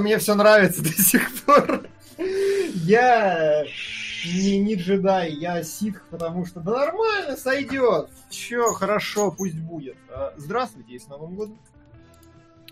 мне 0.00 0.18
все 0.18 0.34
нравится 0.34 0.82
до 0.82 0.88
сих 0.90 1.30
пор. 1.44 1.86
Я 2.74 3.64
не, 4.26 4.58
не 4.58 4.74
джедай, 4.76 5.32
я 5.32 5.62
ситх, 5.62 6.02
потому 6.10 6.46
что 6.46 6.60
да 6.60 6.70
нормально, 6.72 7.36
сойдет. 7.36 8.08
Че, 8.30 8.72
хорошо, 8.74 9.30
пусть 9.36 9.58
будет. 9.58 9.96
А, 10.08 10.32
Здравствуйте 10.36 10.94
и 10.94 10.98
с 10.98 11.08
Новым 11.08 11.34
годом. 11.34 11.58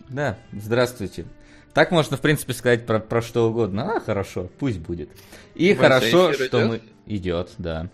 Да, 0.09 0.39
здравствуйте. 0.53 1.27
Так 1.75 1.93
можно, 1.93 2.17
в 2.17 2.21
принципе, 2.21 2.53
сказать 2.53 2.85
про, 2.87 2.99
про 2.99 3.23
что 3.23 3.49
угодно. 3.49 3.97
А, 3.97 4.01
хорошо, 4.01 4.49
пусть 4.59 4.79
будет. 4.79 5.11
И 5.55 5.73
Вася, 5.75 5.83
хорошо, 5.83 6.33
что 6.33 6.47
идет? 6.47 6.69
мы... 6.69 6.83
Идет, 7.07 7.51
да. 7.59 7.89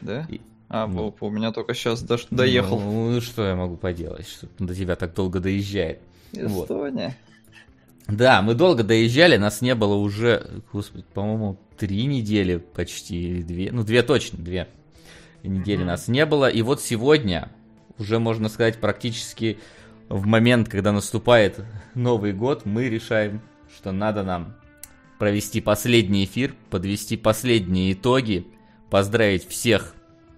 Да? 0.00 0.26
И- 0.28 0.40
А, 0.68 0.86
ну. 0.86 1.14
У 1.20 1.30
меня 1.30 1.50
только 1.52 1.74
сейчас 1.74 2.02
доехал. 2.30 2.78
Ну, 2.80 3.10
ну, 3.10 3.20
что 3.20 3.46
я 3.46 3.56
могу 3.56 3.76
поделать, 3.76 4.28
что 4.28 4.46
до 4.58 4.74
тебя 4.74 4.94
так 4.96 5.14
долго 5.14 5.40
доезжает. 5.40 6.00
вот. 6.32 6.68
Да, 8.08 8.40
мы 8.40 8.54
долго 8.54 8.82
доезжали, 8.82 9.36
нас 9.36 9.60
не 9.60 9.74
было 9.74 9.94
уже, 9.94 10.62
господи, 10.72 11.04
по-моему, 11.12 11.58
три 11.76 12.06
недели 12.06 12.56
почти, 12.56 13.20
или 13.30 13.42
две, 13.42 13.70
ну 13.70 13.84
две 13.84 14.02
точно, 14.02 14.38
две 14.38 14.66
недели 15.42 15.84
нас 15.84 16.08
не 16.08 16.24
было. 16.24 16.48
И 16.48 16.62
вот 16.62 16.80
сегодня, 16.80 17.50
уже 17.98 18.18
можно 18.18 18.48
сказать, 18.48 18.80
практически 18.80 19.58
в 20.08 20.26
момент, 20.26 20.70
когда 20.70 20.90
наступает 20.92 21.60
Новый 21.94 22.32
год, 22.32 22.64
мы 22.64 22.88
решаем, 22.88 23.42
что 23.76 23.92
надо 23.92 24.22
нам 24.22 24.56
провести 25.18 25.60
последний 25.60 26.24
эфир, 26.24 26.54
подвести 26.70 27.18
последние 27.18 27.92
итоги, 27.92 28.46
поздравить 28.88 29.46
всех, 29.46 29.94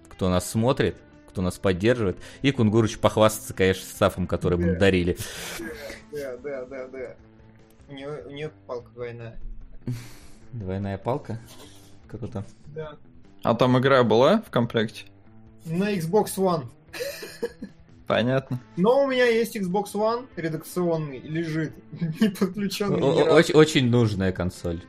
кто 0.09 0.29
нас 0.29 0.49
смотрит, 0.49 0.97
кто 1.29 1.41
нас 1.41 1.57
поддерживает, 1.57 2.17
и 2.41 2.51
Кунгурыч 2.51 2.97
похвастаться, 2.97 3.53
конечно, 3.53 3.85
стафом, 3.85 4.27
который 4.27 4.57
мы 4.57 4.73
Да. 4.73 4.79
дарили. 4.79 5.17
Да, 6.11 6.35
да, 6.43 6.65
да, 6.65 6.87
да. 6.87 7.15
У 7.91 7.93
нее, 7.93 8.23
у 8.25 8.29
нее 8.29 8.51
палка 8.67 8.89
двойная. 8.91 9.37
Двойная 10.53 10.97
палка? 10.97 11.39
Круто. 12.07 12.45
Да. 12.67 12.95
А 13.43 13.53
там 13.53 13.77
игра 13.77 14.03
была 14.03 14.41
в 14.41 14.49
комплекте? 14.49 15.05
На 15.65 15.93
Xbox 15.93 16.37
One. 16.37 16.65
Понятно. 18.07 18.59
Но 18.77 19.03
у 19.03 19.07
меня 19.07 19.25
есть 19.25 19.57
Xbox 19.57 19.93
One 19.93 20.27
редакционный, 20.37 21.19
лежит, 21.19 21.73
не 22.21 22.29
подключенный. 22.29 23.01
Очень, 23.01 23.55
очень 23.55 23.89
нужная 23.89 24.31
консоль. 24.31 24.81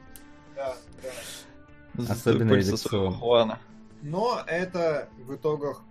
Да, 0.54 0.76
да. 1.94 2.12
Особенно 2.12 2.60
Хуана. 3.12 3.58
Но 4.02 4.42
это 4.46 5.08
в 5.18 5.34
итогах 5.34 5.82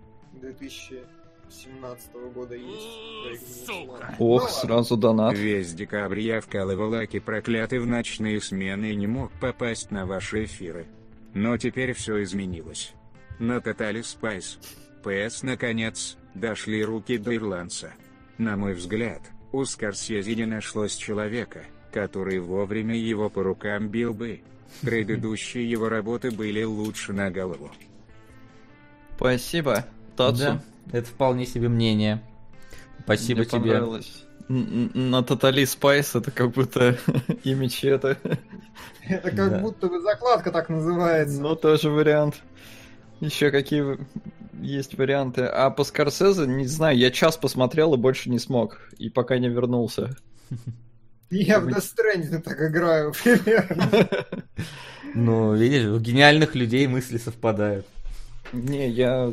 2017 1.52 2.12
года 2.34 2.54
есть. 2.54 3.66
Сука. 3.66 4.14
Ох, 4.18 4.48
сразу 4.48 4.96
донат. 4.96 5.36
Весь 5.36 5.74
декабрь 5.74 6.20
я 6.20 6.40
вкалывал 6.40 6.94
аки 6.94 7.18
проклятый 7.18 7.78
в 7.78 7.86
ночные 7.86 8.40
смены 8.40 8.92
и 8.92 8.96
не 8.96 9.06
мог 9.06 9.30
попасть 9.40 9.90
на 9.90 10.06
ваши 10.06 10.44
эфиры. 10.44 10.86
Но 11.34 11.56
теперь 11.58 11.92
все 11.92 12.22
изменилось. 12.22 12.94
На 13.38 13.60
Totally 13.60 14.02
Spies. 14.02 14.58
ПС 15.02 15.42
наконец, 15.42 16.16
дошли 16.34 16.84
руки 16.84 17.18
до 17.18 17.34
ирландца. 17.36 17.92
На 18.38 18.56
мой 18.56 18.74
взгляд, 18.74 19.20
у 19.52 19.64
Скорсезе 19.64 20.34
не 20.34 20.46
нашлось 20.46 20.96
человека, 20.96 21.64
который 21.92 22.38
вовремя 22.38 22.96
его 22.96 23.28
по 23.28 23.42
рукам 23.42 23.88
бил 23.88 24.14
бы. 24.14 24.40
Предыдущие 24.80 25.68
его 25.68 25.88
работы 25.90 26.30
были 26.30 26.62
лучше 26.62 27.12
на 27.12 27.30
голову. 27.30 27.70
Спасибо, 29.16 29.84
Тацу. 30.16 30.38
Да, 30.38 30.62
это 30.90 31.06
вполне 31.08 31.46
себе 31.46 31.68
мнение. 31.68 32.22
Спасибо 33.04 33.40
Мне 33.40 33.46
тебе. 33.46 33.60
понравилось. 33.60 34.24
На 34.48 35.22
Totally 35.22 35.64
Spies 35.64 36.14
это 36.14 36.30
как 36.30 36.50
будто 36.50 36.98
имидж 37.44 37.84
это. 37.86 38.18
Это 39.08 39.30
как 39.30 39.50
Да. 39.50 39.58
будто 39.60 39.88
бы 39.88 40.00
закладка 40.00 40.50
так 40.50 40.68
называется. 40.68 41.40
Ну, 41.40 41.56
тоже 41.56 41.90
вариант. 41.90 42.42
Еще 43.20 43.50
какие 43.50 43.98
есть 44.60 44.96
варианты. 44.98 45.42
А 45.44 45.70
по 45.70 45.84
Скорсезе, 45.84 46.46
не 46.46 46.66
знаю, 46.66 46.96
я 46.98 47.10
час 47.10 47.36
посмотрел 47.36 47.94
и 47.94 47.98
больше 47.98 48.30
не 48.30 48.38
смог. 48.38 48.78
И 48.98 49.08
пока 49.10 49.38
не 49.38 49.48
вернулся. 49.48 50.16
Я 51.30 51.60
в 51.60 51.66
Death 51.68 51.94
Stranding 51.96 52.42
так 52.42 52.60
играю 52.60 53.12
примерно. 53.22 53.88
Ну, 55.14 55.54
видишь, 55.54 55.84
у 55.86 55.98
гениальных 55.98 56.54
людей 56.54 56.86
мысли 56.86 57.18
совпадают. 57.18 57.86
Не, 58.52 58.88
я 58.88 59.30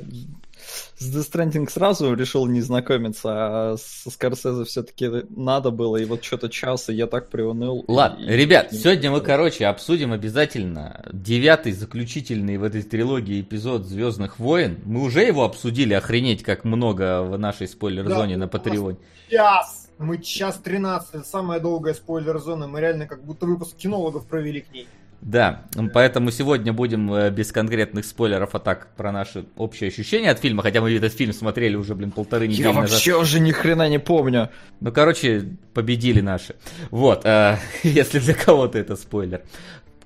с 0.97 1.15
Death 1.15 1.31
Stranding 1.31 1.69
сразу 1.69 2.13
решил 2.13 2.45
не 2.47 2.61
знакомиться, 2.61 3.29
а 3.31 3.75
со 3.77 4.09
Скорсезе 4.11 4.65
все-таки 4.65 5.09
надо 5.29 5.71
было, 5.71 5.97
и 5.97 6.05
вот 6.05 6.23
что-то 6.23 6.49
час, 6.49 6.89
и 6.89 6.93
я 6.93 7.07
так 7.07 7.29
приуныл. 7.29 7.85
Ладно, 7.87 8.25
и- 8.25 8.35
ребят, 8.35 8.73
и- 8.73 8.77
сегодня 8.77 9.11
мы, 9.11 9.21
короче, 9.21 9.65
обсудим 9.67 10.11
обязательно 10.11 11.05
девятый, 11.13 11.71
заключительный 11.71 12.57
в 12.57 12.63
этой 12.63 12.83
трилогии 12.83 13.41
эпизод 13.41 13.85
Звездных 13.85 14.39
войн. 14.39 14.79
Мы 14.85 15.01
уже 15.03 15.21
его 15.23 15.43
обсудили, 15.45 15.93
охренеть, 15.93 16.43
как 16.43 16.63
много 16.65 17.21
в 17.23 17.37
нашей 17.37 17.67
спойлер-зоне 17.67 18.35
Да, 18.35 18.39
на 18.41 18.47
Патреоне. 18.47 18.97
Час! 19.29 19.87
Мы 19.97 20.17
час 20.19 20.57
13, 20.63 21.09
это 21.15 21.23
самая 21.25 21.59
долгая 21.59 21.93
спойлер-зона. 21.93 22.67
Мы 22.67 22.79
реально 22.79 23.05
как 23.05 23.21
будто 23.25 23.45
выпуск 23.45 23.75
кинологов 23.75 24.25
провели 24.27 24.61
к 24.61 24.71
ней. 24.71 24.87
Да, 25.21 25.65
поэтому 25.93 26.31
сегодня 26.31 26.71
будем 26.71 27.13
э, 27.13 27.29
без 27.29 27.51
конкретных 27.51 28.05
спойлеров, 28.05 28.55
а 28.55 28.59
так 28.59 28.95
про 28.95 29.11
наши 29.11 29.45
общие 29.57 29.89
ощущения 29.89 30.31
от 30.31 30.39
фильма, 30.39 30.63
хотя 30.63 30.79
мы 30.79 30.93
этот 30.93 31.13
фильм 31.13 31.33
смотрели 31.33 31.75
уже, 31.75 31.93
блин, 31.93 32.11
полторы 32.11 32.47
недели 32.47 32.67
Я 32.67 32.73
назад. 32.73 32.91
вообще 32.91 33.17
уже 33.17 33.39
ни 33.41 33.51
хрена 33.51 33.89
не 33.89 33.99
помню. 33.99 34.49
Ну, 34.79 34.91
короче, 34.93 35.57
победили 35.73 36.21
наши. 36.21 36.55
Вот, 36.89 37.25
э, 37.25 37.57
если 37.83 38.19
для 38.19 38.33
кого-то 38.33 38.77
это 38.79 38.95
спойлер. 38.95 39.41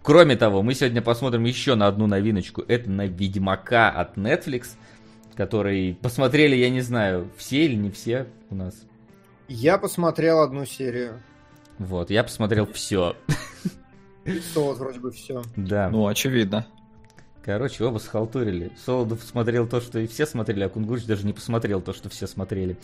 Кроме 0.02 0.36
того, 0.36 0.64
мы 0.64 0.74
сегодня 0.74 1.02
посмотрим 1.02 1.44
еще 1.44 1.76
на 1.76 1.88
одну 1.88 2.08
новиночку. 2.08 2.64
Это 2.68 2.90
на 2.90 3.06
Ведьмака 3.06 3.90
от 3.92 4.18
Netflix, 4.18 4.70
который 5.36 5.98
посмотрели, 6.02 6.56
я 6.56 6.70
не 6.72 6.82
знаю, 6.82 7.30
все 7.38 7.66
или 7.66 7.76
не 7.76 7.92
все 7.92 8.26
у 8.50 8.56
нас. 8.56 8.74
Я 9.48 9.78
посмотрел 9.78 10.42
одну 10.42 10.66
серию. 10.66 11.22
Вот, 11.78 12.10
я 12.10 12.24
посмотрел 12.24 12.66
все. 12.66 13.16
И 14.26 14.40
Солод 14.40 14.78
вроде 14.78 15.00
бы 15.00 15.12
все. 15.12 15.42
Да. 15.56 15.90
Ну, 15.90 16.08
очевидно. 16.08 16.66
Короче, 17.44 17.84
оба 17.84 17.98
схалтурили. 17.98 18.72
Солодов 18.86 19.22
смотрел 19.22 19.68
то, 19.68 19.82
что 19.82 20.00
и 20.00 20.08
все 20.08 20.26
смотрели, 20.26 20.64
а 20.64 20.70
Кунгурч 20.70 21.04
даже 21.04 21.26
не 21.26 21.34
посмотрел 21.34 21.82
то, 21.82 21.92
что 21.92 22.08
все 22.08 22.26
смотрели. 22.26 22.78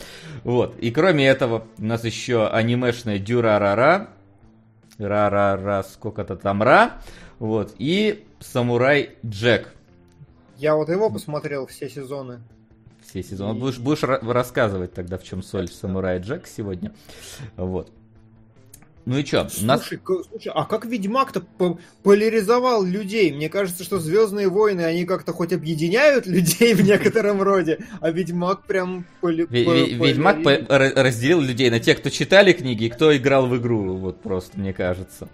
Вот. 0.44 0.78
И 0.80 0.92
кроме 0.92 1.26
этого, 1.28 1.66
у 1.78 1.86
нас 1.86 2.04
еще 2.04 2.48
анимешная 2.48 3.20
Дюрарара. 3.20 4.10
Ра-ра-ра, 4.98 5.84
сколько-то 5.84 6.36
там 6.36 6.62
ра. 6.62 7.02
Вот. 7.40 7.74
И 7.78 8.26
Самурай 8.42 9.12
Джек. 9.26 9.74
Я 10.58 10.76
вот 10.76 10.90
его 10.90 11.10
посмотрел 11.10 11.66
все 11.68 11.90
сезоны. 11.90 12.42
Все 13.02 13.24
сезоны. 13.24 13.58
Будешь, 13.58 13.80
будешь 13.80 14.04
ра- 14.04 14.20
рассказывать 14.30 14.94
тогда, 14.94 15.18
в 15.18 15.24
чем 15.24 15.42
соль 15.42 15.70
Самурай 15.70 16.20
Джек 16.20 16.48
сегодня. 16.48 16.94
Вот. 17.56 17.94
Ну 19.06 19.18
и 19.18 19.26
что? 19.26 19.50
Нас... 19.62 19.82
Слушай, 19.82 19.98
к- 19.98 20.24
слушай, 20.30 20.52
а 20.54 20.66
как 20.66 20.86
Ведьмак-то 20.86 21.42
по- 21.42 21.80
поляризовал 22.04 22.84
людей? 22.84 23.32
Мне 23.32 23.50
кажется, 23.50 23.84
что 23.84 23.98
Звездные 24.00 24.50
войны, 24.50 24.82
они 24.82 25.06
как-то 25.06 25.34
хоть 25.34 25.52
объединяют 25.54 26.28
людей 26.28 26.74
в 26.76 26.82
некотором 26.84 27.42
роде, 27.42 27.80
а 28.02 28.12
Ведьмак 28.12 28.66
прям 28.66 29.06
поли- 29.22 29.46
Ве- 29.46 29.66
по- 29.66 29.72
Ве- 29.72 30.08
Ведьмак 30.08 30.38
разделил 30.70 31.42
людей 31.42 31.70
на 31.70 31.80
тех, 31.80 32.00
кто 32.00 32.10
читали 32.10 32.54
книги, 32.54 32.84
и 32.86 32.90
кто 32.90 33.16
играл 33.16 33.48
в 33.48 33.58
игру. 33.58 33.98
Вот 33.98 34.22
просто, 34.22 34.60
мне 34.60 34.74
кажется. 34.74 35.28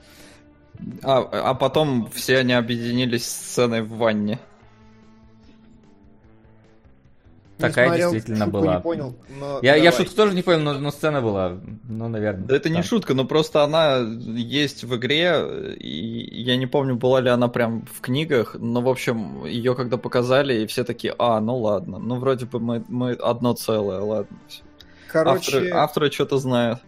А, 1.02 1.20
а 1.22 1.54
потом 1.54 2.10
все 2.14 2.38
они 2.38 2.54
объединились 2.54 3.26
сценой 3.26 3.82
в 3.82 3.90
ванне. 3.98 4.40
Такая 7.70 7.88
смотрел, 7.88 8.12
действительно 8.12 8.48
была. 8.48 8.76
Не 8.76 8.82
понял, 8.82 9.16
но 9.40 9.60
Я, 9.62 9.76
я 9.76 9.92
шутку 9.92 10.16
тоже 10.16 10.36
не 10.36 10.42
понял, 10.42 10.60
но, 10.60 10.74
но 10.74 10.92
сцена 10.92 11.22
была. 11.22 11.60
Ну, 11.88 12.08
наверное. 12.08 12.46
Да 12.46 12.56
это 12.56 12.70
не 12.70 12.78
так. 12.78 12.86
шутка, 12.86 13.14
но 13.14 13.26
просто 13.26 13.64
она 13.64 13.98
есть 13.98 14.84
в 14.84 14.96
игре, 14.96 15.76
и 15.80 16.42
я 16.42 16.58
не 16.58 16.68
помню, 16.68 16.96
была 16.96 17.22
ли 17.22 17.30
она 17.30 17.48
прям 17.48 17.86
в 17.86 18.02
книгах, 18.02 18.56
но, 18.60 18.82
в 18.82 18.90
общем, 18.90 19.46
ее 19.46 19.76
когда 19.76 19.98
показали, 19.98 20.64
и 20.64 20.68
все 20.68 20.84
такие, 20.84 21.16
а, 21.18 21.40
ну 21.40 21.58
ладно, 21.58 22.00
ну 22.00 22.16
вроде 22.16 22.46
бы 22.46 22.60
мы, 22.60 22.84
мы 22.88 23.12
одно 23.12 23.54
целое, 23.54 24.00
ладно. 24.00 24.38
всё». 24.48 24.64
Короче, 25.08 25.58
Авторы, 25.58 25.70
авторы 25.72 26.12
что-то 26.12 26.38
знают. 26.38 26.80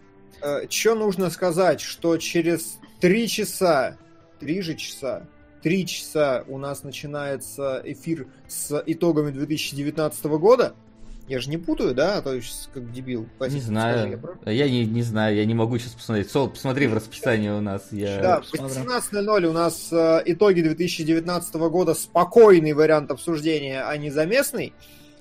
что 0.68 0.94
нужно 0.94 1.30
сказать, 1.30 1.80
что 1.80 2.16
через 2.18 2.78
три 3.00 3.28
часа, 3.28 3.96
три 4.38 4.60
же 4.60 4.74
часа, 4.74 5.26
три 5.62 5.86
часа 5.86 6.44
у 6.48 6.58
нас 6.58 6.82
начинается 6.82 7.82
эфир 7.84 8.26
с 8.46 8.82
итогами 8.86 9.30
2019 9.30 10.24
года. 10.24 10.74
Я 11.28 11.40
же 11.40 11.50
не 11.50 11.58
путаю, 11.58 11.94
да? 11.94 12.16
А 12.16 12.22
то 12.22 12.32
есть 12.32 12.70
как 12.72 12.90
дебил. 12.90 13.22
Не 13.22 13.28
Вася, 13.38 13.50
скажи, 13.50 13.60
я 13.60 13.66
знаю. 13.66 14.38
Я 14.46 14.70
не, 14.70 14.86
не 14.86 15.02
знаю, 15.02 15.36
я 15.36 15.44
не 15.44 15.52
могу 15.52 15.78
сейчас 15.78 15.92
посмотреть. 15.92 16.30
Сол, 16.30 16.48
посмотри 16.48 16.86
в 16.86 16.94
расписании 16.94 17.50
у 17.50 17.60
нас. 17.60 17.88
Я... 17.92 18.20
Да, 18.22 18.40
в 18.40 18.50
посмотрим. 18.50 18.88
18.00 18.88 19.46
у 19.46 19.52
нас 19.52 19.88
э, 19.92 20.22
итоги 20.24 20.62
2019 20.62 21.54
года, 21.54 21.92
спокойный 21.92 22.72
вариант 22.72 23.10
обсуждения, 23.10 23.82
а 23.82 23.94
не 23.98 24.10
заместный. 24.10 24.72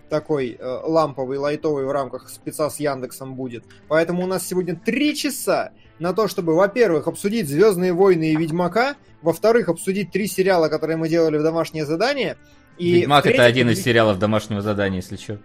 Такой 0.09 0.55
э, 0.57 0.79
ламповый, 0.85 1.39
лайтовый 1.39 1.85
в 1.85 1.91
рамках 1.91 2.29
спеца 2.29 2.69
с 2.69 2.79
Яндексом 2.79 3.35
будет. 3.35 3.65
Поэтому 3.89 4.23
у 4.23 4.27
нас 4.27 4.47
сегодня 4.47 4.77
три 4.77 5.13
часа 5.13 5.73
на 5.99 6.13
то, 6.13 6.27
чтобы, 6.27 6.55
во-первых, 6.55 7.07
обсудить 7.07 7.49
Звездные 7.49 7.93
войны 7.93 8.31
и 8.31 8.35
Ведьмака, 8.35 8.95
во-вторых, 9.21 9.69
обсудить 9.69 10.11
три 10.11 10.27
сериала, 10.27 10.69
которые 10.69 10.97
мы 10.97 11.09
делали 11.09 11.37
в 11.37 11.43
домашнее 11.43 11.85
задание. 11.85 12.37
И 12.77 13.01
Ведьмак 13.01 13.25
это 13.25 13.43
один 13.43 13.69
из 13.69 13.81
сериалов 13.81 14.19
домашнего 14.19 14.61
задания, 14.61 14.97
если 14.97 15.17
что. 15.17 15.39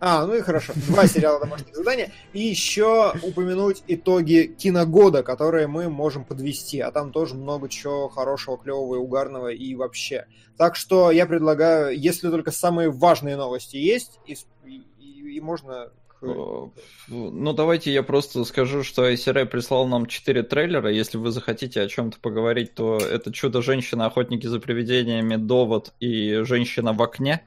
А, 0.00 0.26
ну 0.26 0.34
и 0.34 0.42
хорошо. 0.42 0.72
Два 0.88 1.06
сериала 1.06 1.40
домашних 1.40 1.74
задания. 1.74 2.12
И 2.34 2.42
еще 2.42 3.14
упомянуть 3.22 3.82
итоги 3.86 4.54
киногода, 4.58 5.22
которые 5.22 5.66
мы 5.66 5.88
можем 5.88 6.24
подвести. 6.24 6.80
А 6.80 6.90
там 6.90 7.10
тоже 7.10 7.34
много 7.34 7.70
чего 7.70 8.08
хорошего, 8.08 8.58
клевого 8.58 8.96
и 8.96 8.98
угарного 8.98 9.48
и 9.48 9.74
вообще. 9.74 10.26
Так 10.58 10.76
что 10.76 11.10
я 11.10 11.24
предлагаю, 11.24 11.98
если 11.98 12.28
только 12.28 12.50
самые 12.50 12.90
важные 12.90 13.36
новости 13.36 13.76
есть, 13.76 14.20
и, 14.26 14.36
и, 14.66 15.36
и 15.36 15.40
можно 15.40 15.90
ну, 16.20 17.52
давайте 17.52 17.92
я 17.92 18.02
просто 18.02 18.44
скажу, 18.44 18.82
что 18.82 19.08
ICRA 19.08 19.46
прислал 19.46 19.86
нам 19.86 20.06
4 20.06 20.42
трейлера. 20.44 20.90
Если 20.90 21.18
вы 21.18 21.30
захотите 21.30 21.80
о 21.82 21.88
чем-то 21.88 22.18
поговорить, 22.20 22.74
то 22.74 22.96
это 22.98 23.32
«Чудо-женщина», 23.32 24.06
«Охотники 24.06 24.46
за 24.46 24.60
привидениями», 24.60 25.36
«Довод» 25.36 25.92
и 26.00 26.40
«Женщина 26.44 26.92
в 26.92 27.02
окне». 27.02 27.42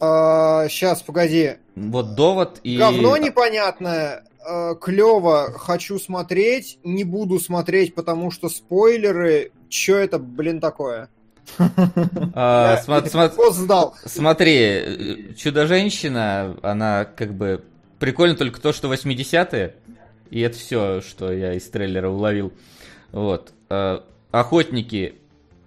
А, 0.00 0.68
сейчас, 0.68 1.02
погоди. 1.02 1.54
Вот 1.76 2.14
«Довод» 2.14 2.60
и... 2.62 2.76
Говно 2.76 3.16
непонятное. 3.16 4.24
А, 4.46 4.74
клево, 4.74 5.52
хочу 5.56 5.98
смотреть, 5.98 6.78
не 6.84 7.04
буду 7.04 7.38
смотреть, 7.38 7.94
потому 7.94 8.30
что 8.30 8.48
спойлеры. 8.48 9.52
Че 9.68 9.96
это, 9.96 10.18
блин, 10.18 10.60
такое? 10.60 11.08
А, 12.34 12.78
смотри, 14.06 14.54
э, 14.54 15.34
Чудо-женщина, 15.34 16.56
она 16.62 17.04
как 17.04 17.34
бы 17.34 17.64
Прикольно 17.98 18.36
только 18.36 18.60
то, 18.60 18.72
что 18.72 18.92
80-е, 18.92 19.74
и 20.30 20.40
это 20.40 20.58
все, 20.58 21.00
что 21.00 21.32
я 21.32 21.54
из 21.54 21.68
трейлера 21.68 22.08
уловил. 22.08 22.52
Вот. 23.12 23.52
Э, 23.68 24.00
охотники. 24.30 25.14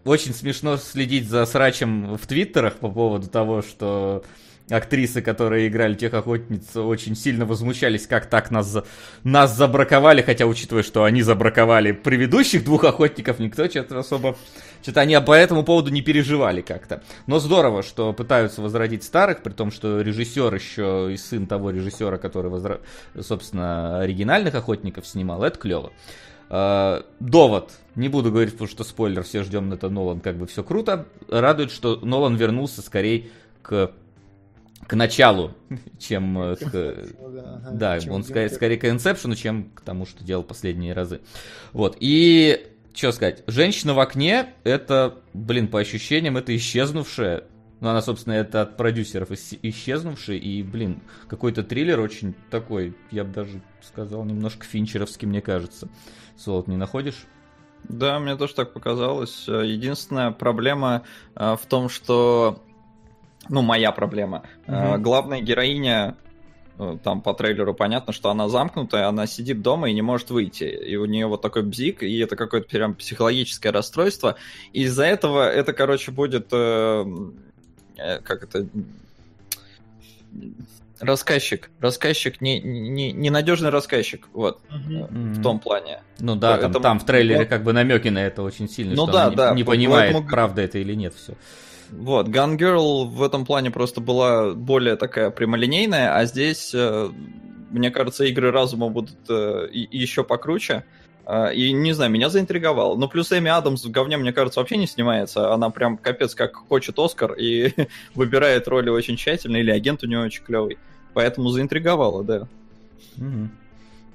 Очень 0.04 0.34
смешно 0.34 0.78
следить 0.78 1.28
за 1.28 1.46
срачем 1.46 2.16
в 2.16 2.28
твиттерах 2.28 2.76
по 2.76 2.90
поводу 2.90 3.28
того, 3.28 3.62
что 3.62 4.24
актрисы, 4.70 5.22
которые 5.22 5.68
играли 5.68 5.96
тех 5.96 6.14
охотниц, 6.14 6.76
очень 6.76 7.16
сильно 7.16 7.46
возмущались, 7.46 8.08
как 8.08 8.26
так 8.26 8.52
нас, 8.52 8.78
нас 9.24 9.56
забраковали, 9.56 10.22
хотя, 10.22 10.46
учитывая, 10.46 10.84
что 10.84 11.04
они 11.04 11.22
забраковали 11.22 11.92
предыдущих 11.92 12.66
двух 12.66 12.84
охотников, 12.84 13.40
никто 13.40 13.68
что-то 13.68 14.00
особо... 14.00 14.36
Что-то 14.82 15.02
они 15.02 15.20
по 15.20 15.34
этому 15.34 15.64
поводу 15.64 15.90
не 15.90 16.02
переживали 16.02 16.62
как-то. 16.62 17.02
Но 17.26 17.40
здорово, 17.40 17.82
что 17.82 18.14
пытаются 18.14 18.62
возродить 18.62 19.04
старых, 19.04 19.42
при 19.42 19.52
том, 19.52 19.72
что 19.72 20.02
режиссер 20.02 20.54
еще 20.54 21.10
и 21.12 21.18
сын 21.18 21.48
того 21.48 21.72
режиссера, 21.72 22.18
который, 22.18 22.52
возра... 22.52 22.82
собственно, 23.20 24.00
оригинальных 24.02 24.54
охотников 24.56 25.08
снимал, 25.08 25.44
это 25.44 25.58
клево. 25.58 25.92
Uh, 26.50 27.06
довод. 27.20 27.74
Не 27.96 28.08
буду 28.08 28.32
говорить, 28.32 28.54
потому 28.54 28.70
что 28.70 28.86
спойлер, 28.86 29.24
все 29.24 29.44
ждем 29.44 29.74
это 29.74 29.90
Нолан, 29.90 30.22
как 30.22 30.38
бы 30.38 30.48
все 30.48 30.64
круто. 30.64 31.06
Радует, 31.30 31.72
что 31.72 31.98
Нолан 31.98 32.36
вернулся 32.36 32.82
скорее 32.82 33.28
к 33.62 33.92
к 34.88 34.96
началу, 34.96 35.54
чем 36.00 36.40
э, 36.40 36.56
к... 36.56 36.96
Да, 37.74 38.00
он 38.10 38.24
скорее, 38.24 38.50
скорее 38.50 38.78
к 38.78 38.86
Inception, 38.86 39.36
чем 39.36 39.70
к 39.72 39.82
тому, 39.82 40.06
что 40.06 40.24
делал 40.24 40.44
последние 40.44 40.94
разы. 40.94 41.22
Вот, 41.74 41.98
и 42.00 42.72
что 42.94 43.12
сказать, 43.12 43.44
женщина 43.48 43.94
в 43.94 44.00
окне, 44.00 44.54
это, 44.64 45.18
блин, 45.34 45.68
по 45.68 45.80
ощущениям, 45.80 46.38
это 46.38 46.56
исчезнувшая, 46.56 47.44
ну, 47.80 47.90
она, 47.90 48.02
собственно, 48.02 48.34
это 48.34 48.62
от 48.64 48.76
продюсеров 48.76 49.30
исчезнувшая, 49.32 50.38
и, 50.38 50.64
блин, 50.64 51.02
какой-то 51.28 51.64
триллер 51.64 52.00
очень 52.00 52.34
такой, 52.50 52.96
я 53.12 53.24
бы 53.24 53.34
даже 53.34 53.62
сказал, 53.82 54.26
немножко 54.26 54.66
финчеровский, 54.66 55.28
мне 55.28 55.42
кажется. 55.42 55.90
Солод, 56.38 56.68
не 56.68 56.78
находишь? 56.78 57.26
Да, 57.84 58.20
мне 58.20 58.36
тоже 58.36 58.56
так 58.56 58.74
показалось. 58.74 59.48
Единственная 59.48 60.32
проблема 60.32 61.04
э, 61.36 61.56
в 61.56 61.66
том, 61.68 61.90
что 61.90 62.64
ну, 63.50 63.62
моя 63.62 63.92
проблема. 63.92 64.44
Угу. 64.68 65.00
Главная 65.00 65.42
героиня, 65.42 66.16
э, 66.80 66.98
там 67.04 67.22
по 67.22 67.34
трейлеру 67.34 67.74
понятно, 67.74 68.14
что 68.14 68.30
она 68.30 68.50
замкнутая, 68.50 69.08
она 69.08 69.28
сидит 69.28 69.62
дома 69.62 69.90
и 69.90 69.94
не 69.94 70.02
может 70.02 70.30
выйти. 70.30 70.64
И 70.64 70.96
у 70.96 71.06
нее 71.06 71.28
вот 71.28 71.42
такой 71.42 71.64
бзик, 71.64 72.04
и 72.04 72.20
это 72.20 72.36
какое-то 72.36 72.68
прям 72.70 72.96
психологическое 72.96 73.72
расстройство. 73.72 74.36
Из-за 74.74 75.06
этого 75.06 75.50
это, 75.50 75.74
короче, 75.74 76.12
будет... 76.12 76.48
Э, 76.52 77.06
как 78.24 78.44
это... 78.44 78.68
Рассказчик. 81.00 81.70
Рассказчик, 81.80 82.42
не, 82.42 82.60
не, 82.60 83.12
ненадежный 83.12 83.70
рассказчик, 83.70 84.28
вот, 84.34 84.60
mm-hmm. 84.70 85.34
в 85.34 85.44
том 85.44 85.60
плане. 85.60 86.02
Ну 86.20 86.36
да, 86.36 86.58
там, 86.58 86.74
там 86.74 87.00
в 87.00 87.06
трейлере 87.06 87.46
как 87.46 87.64
бы 87.64 87.72
намеки 87.72 88.08
на 88.08 88.26
это 88.26 88.42
очень 88.42 88.68
сильно, 88.68 88.96
ну, 88.96 89.04
что 89.04 89.14
да, 89.14 89.26
она 89.26 89.36
да, 89.36 89.52
не, 89.52 89.58
не 89.58 89.64
понимает, 89.64 90.14
поэтому... 90.14 90.30
правда 90.30 90.64
это 90.64 90.80
или 90.80 90.96
нет 90.96 91.14
все. 91.14 91.36
Вот, 91.92 92.28
Gun 92.28 92.58
Girl 92.58 93.06
в 93.06 93.24
этом 93.24 93.46
плане 93.46 93.72
просто 93.72 94.02
была 94.02 94.54
более 94.54 94.96
такая 94.96 95.30
прямолинейная, 95.30 96.16
а 96.16 96.26
здесь, 96.26 96.72
э, 96.74 97.10
мне 97.70 97.92
кажется, 97.92 98.26
игры 98.26 98.52
разума 98.52 98.90
будут 98.90 99.18
э, 99.30 99.68
еще 99.72 100.24
покруче. 100.24 100.84
Э, 101.26 101.54
и 101.54 101.72
не 101.72 101.94
знаю, 101.94 102.12
меня 102.12 102.30
заинтриговало. 102.30 102.98
Но 102.98 103.08
плюс 103.08 103.32
Эми 103.32 103.50
Адамс 103.50 103.84
в 103.86 103.92
говне, 103.92 104.18
мне 104.18 104.34
кажется, 104.34 104.60
вообще 104.60 104.78
не 104.78 104.88
снимается. 104.88 105.54
Она 105.54 105.70
прям 105.70 105.98
капец 105.98 106.36
как 106.36 106.56
хочет 106.56 107.00
Оскар 107.00 107.34
и 107.34 107.74
выбирает 108.16 108.68
роли 108.68 108.90
очень 108.90 109.18
тщательно, 109.18 109.58
или 109.58 109.72
агент 109.72 110.04
у 110.04 110.08
нее 110.08 110.20
очень 110.20 110.44
клевый. 110.44 110.78
Поэтому 111.14 111.50
заинтриговало, 111.50 112.24
да. 112.24 112.48
Угу. 113.18 113.50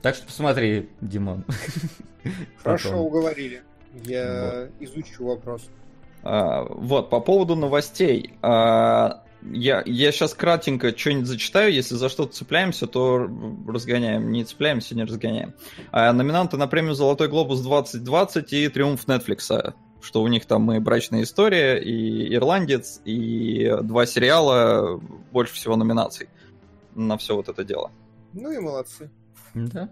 Так 0.02 0.14
что 0.14 0.26
посмотри, 0.26 0.88
Димон. 1.00 1.44
Хорошо, 2.62 2.98
уговорили. 2.98 3.62
Я 4.04 4.68
вот. 4.80 4.88
изучу 4.88 5.26
вопрос. 5.26 5.68
А, 6.22 6.64
вот, 6.68 7.10
по 7.10 7.20
поводу 7.20 7.56
новостей. 7.56 8.34
А, 8.42 9.22
я, 9.42 9.82
я 9.86 10.12
сейчас 10.12 10.34
кратенько 10.34 10.96
что-нибудь 10.96 11.26
зачитаю. 11.26 11.72
Если 11.72 11.94
за 11.94 12.08
что-то 12.08 12.32
цепляемся, 12.32 12.86
то 12.86 13.28
разгоняем. 13.66 14.30
Не 14.30 14.44
цепляемся, 14.44 14.94
не 14.94 15.04
разгоняем. 15.04 15.54
А, 15.90 16.12
номинанты 16.12 16.56
на 16.56 16.66
премию 16.68 16.94
«Золотой 16.94 17.28
глобус 17.28 17.64
2020» 17.66 18.46
и 18.50 18.68
«Триумф 18.68 19.06
Netflix». 19.06 19.74
Что 20.00 20.22
у 20.22 20.28
них 20.28 20.46
там 20.46 20.72
и 20.72 20.78
«Брачная 20.78 21.22
история», 21.22 21.78
и 21.78 22.34
«Ирландец», 22.34 23.00
и 23.04 23.72
два 23.82 24.06
сериала, 24.06 25.00
больше 25.30 25.54
всего 25.54 25.76
номинаций 25.76 26.28
на 26.94 27.16
все 27.18 27.36
вот 27.36 27.48
это 27.48 27.64
дело. 27.64 27.90
Ну 28.32 28.50
и 28.50 28.58
молодцы. 28.58 29.10
Да. 29.54 29.88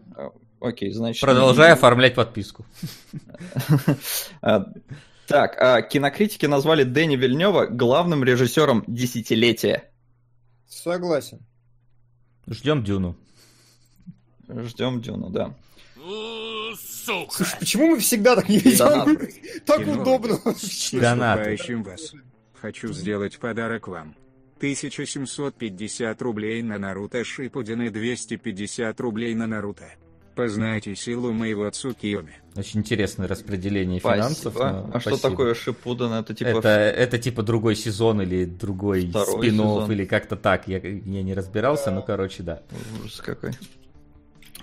Окей, 0.60 0.92
значит... 0.92 1.22
Продолжай 1.22 1.72
оформлять 1.72 2.14
подписку. 2.14 2.64
Так, 5.30 5.62
а 5.62 5.80
кинокритики 5.80 6.46
назвали 6.46 6.82
Дэнни 6.82 7.14
Вильнева 7.14 7.66
главным 7.66 8.24
режиссером 8.24 8.82
десятилетия. 8.88 9.88
Согласен. 10.66 11.38
Ждем 12.48 12.82
Дюну. 12.82 13.16
Ждем 14.48 15.00
Дюну, 15.00 15.30
да. 15.30 15.54
Сука. 16.74 17.32
Слушай, 17.32 17.58
почему 17.60 17.86
мы 17.90 18.00
всегда 18.00 18.34
так 18.34 18.48
не 18.48 18.58
ведем? 18.58 19.18
Так 19.66 19.86
удобно. 19.86 20.36
Донат. 20.94 21.46
вас. 21.84 22.12
Хочу 22.60 22.92
сделать 22.92 23.38
подарок 23.38 23.86
вам. 23.86 24.16
1750 24.56 26.22
рублей 26.22 26.60
на 26.62 26.76
Наруто 26.76 27.22
Шипудин 27.22 27.82
и 27.82 27.90
250 27.90 29.00
рублей 29.00 29.36
на 29.36 29.46
Наруто. 29.46 29.92
Познайте 30.40 30.96
силу 30.96 31.32
моего 31.32 31.68
Цукиоми. 31.68 32.32
Очень 32.56 32.80
интересное 32.80 33.28
распределение 33.28 34.00
спасибо. 34.00 34.22
финансов. 34.22 34.56
А 34.56 34.86
спасибо. 34.88 35.16
что 35.16 35.28
такое 35.28 35.54
Шипудан? 35.54 36.14
Это 36.14 36.34
типа... 36.34 36.48
Это, 36.48 36.68
это 36.68 37.18
типа 37.18 37.42
другой 37.42 37.76
сезон 37.76 38.22
или 38.22 38.46
другой 38.46 39.02
спин 39.02 39.92
или 39.92 40.06
как-то 40.06 40.36
так. 40.36 40.66
Я, 40.66 40.78
я 40.78 41.22
не 41.22 41.34
разбирался, 41.34 41.90
но 41.90 42.00
короче, 42.00 42.42
да. 42.42 42.62
Ужас 43.04 43.20
какой. 43.20 43.50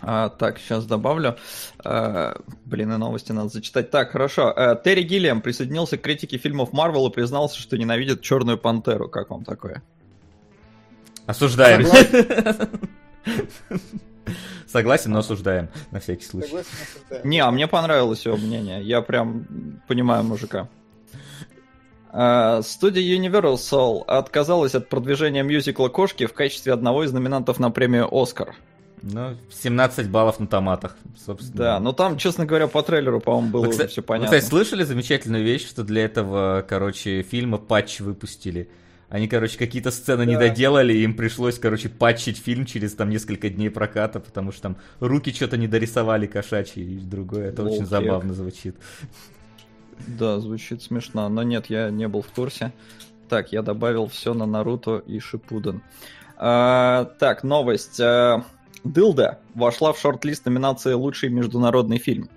А, 0.02 0.30
так, 0.30 0.58
сейчас 0.58 0.88
добавлю. 0.88 1.38
А, 1.86 2.42
блин, 2.66 2.92
и 2.94 2.98
новости 2.98 3.32
надо 3.32 3.50
зачитать. 3.50 3.92
Так, 3.92 4.14
хорошо. 4.14 4.52
А, 4.56 4.76
Терри 4.76 5.04
Гиллиам 5.04 5.42
присоединился 5.42 6.00
к 6.00 6.02
критике 6.02 6.40
фильмов 6.40 6.74
Марвел 6.74 7.08
и 7.08 7.14
признался, 7.14 7.60
что 7.60 7.78
ненавидит 7.78 8.24
Черную 8.24 8.58
Пантеру. 8.58 9.10
Как 9.10 9.30
вам 9.30 9.46
такое? 9.46 9.84
Осуждаем. 11.28 11.86
Согласен, 14.68 15.12
но 15.12 15.20
осуждаем, 15.20 15.70
на 15.92 16.00
всякий 16.00 16.26
случай. 16.26 16.48
Согласен, 16.48 16.70
Не, 17.24 17.40
а 17.40 17.52
мне 17.52 17.68
понравилось 17.68 18.26
его 18.26 18.38
мнение. 18.38 18.82
Я 18.84 19.02
прям 19.02 19.46
понимаю 19.88 20.24
мужика. 20.24 20.68
А, 22.10 22.62
студия 22.62 23.18
Universal 23.18 24.04
отказалась 24.06 24.76
от 24.76 24.90
продвижения 24.90 25.44
мюзикла 25.44 25.90
«Кошки» 25.90 26.26
в 26.26 26.34
качестве 26.34 26.74
одного 26.74 27.04
из 27.04 27.12
номинантов 27.12 27.60
на 27.60 27.70
премию 27.70 28.08
«Оскар». 28.12 28.56
Ну, 29.02 29.38
17 29.52 30.10
баллов 30.10 30.40
на 30.40 30.48
томатах, 30.48 30.98
собственно. 31.24 31.58
Да, 31.58 31.80
но 31.80 31.94
там, 31.94 32.18
честно 32.18 32.46
говоря, 32.46 32.68
по 32.68 32.82
трейлеру, 32.82 33.20
по-моему, 33.20 33.52
было 33.52 33.62
вы, 33.66 33.70
уже 33.70 33.88
все 33.88 34.02
понятно. 34.02 34.32
Вы, 34.32 34.38
кстати, 34.38 34.50
слышали 34.50 34.84
замечательную 34.84 35.44
вещь, 35.44 35.68
что 35.68 35.84
для 35.84 36.06
этого, 36.06 36.66
короче, 36.68 37.22
фильма 37.22 37.60
патч 37.60 38.00
выпустили? 38.00 38.70
Они, 39.10 39.30
короче, 39.30 39.58
какие-то 39.58 39.90
сцены 39.92 40.26
не 40.26 40.38
доделали, 40.38 40.94
им 40.94 41.16
пришлось, 41.16 41.58
короче, 41.58 41.88
патчить 41.88 42.38
фильм 42.38 42.66
через 42.66 42.94
там 42.94 43.10
несколько 43.10 43.50
дней 43.50 43.70
проката, 43.70 44.20
потому 44.20 44.52
что 44.52 44.64
там 44.64 44.78
руки 45.00 45.32
что-то 45.32 45.56
не 45.58 45.68
дорисовали 45.68 46.28
кошачьи 46.28 46.84
и 46.84 46.98
другое. 47.00 47.50
Это 47.50 47.64
очень 47.64 47.84
Окей. 47.84 47.86
забавно 47.86 48.34
звучит. 48.34 48.76
Да, 50.08 50.40
звучит 50.40 50.84
смешно, 50.84 51.30
но 51.30 51.44
нет, 51.44 51.68
я 51.70 51.90
не 51.90 52.08
был 52.08 52.22
в 52.22 52.28
курсе. 52.28 52.74
Так, 53.30 53.52
я 53.52 53.62
добавил 53.62 54.08
все 54.08 54.34
на 54.34 54.46
Наруто 54.46 55.02
и 55.06 55.20
Шипуден. 55.20 55.82
А, 56.38 57.06
так, 57.18 57.44
новость. 57.44 58.00
А, 58.00 58.44
Дылда 58.84 59.40
вошла 59.56 59.94
в 59.94 60.00
шорт-лист 60.00 60.46
номинации 60.46 60.94
«Лучший 60.94 61.30
международный 61.30 61.98
фильм». 61.98 62.30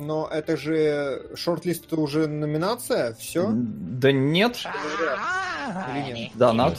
Но 0.00 0.26
это 0.26 0.56
же 0.56 1.30
шорт-лист 1.34 1.86
это 1.86 2.00
уже 2.00 2.26
номинация, 2.26 3.12
все? 3.14 3.50
Да 3.52 4.10
нет, 4.10 4.56
Или 5.94 6.12
нет? 6.14 6.30
донат. 6.34 6.78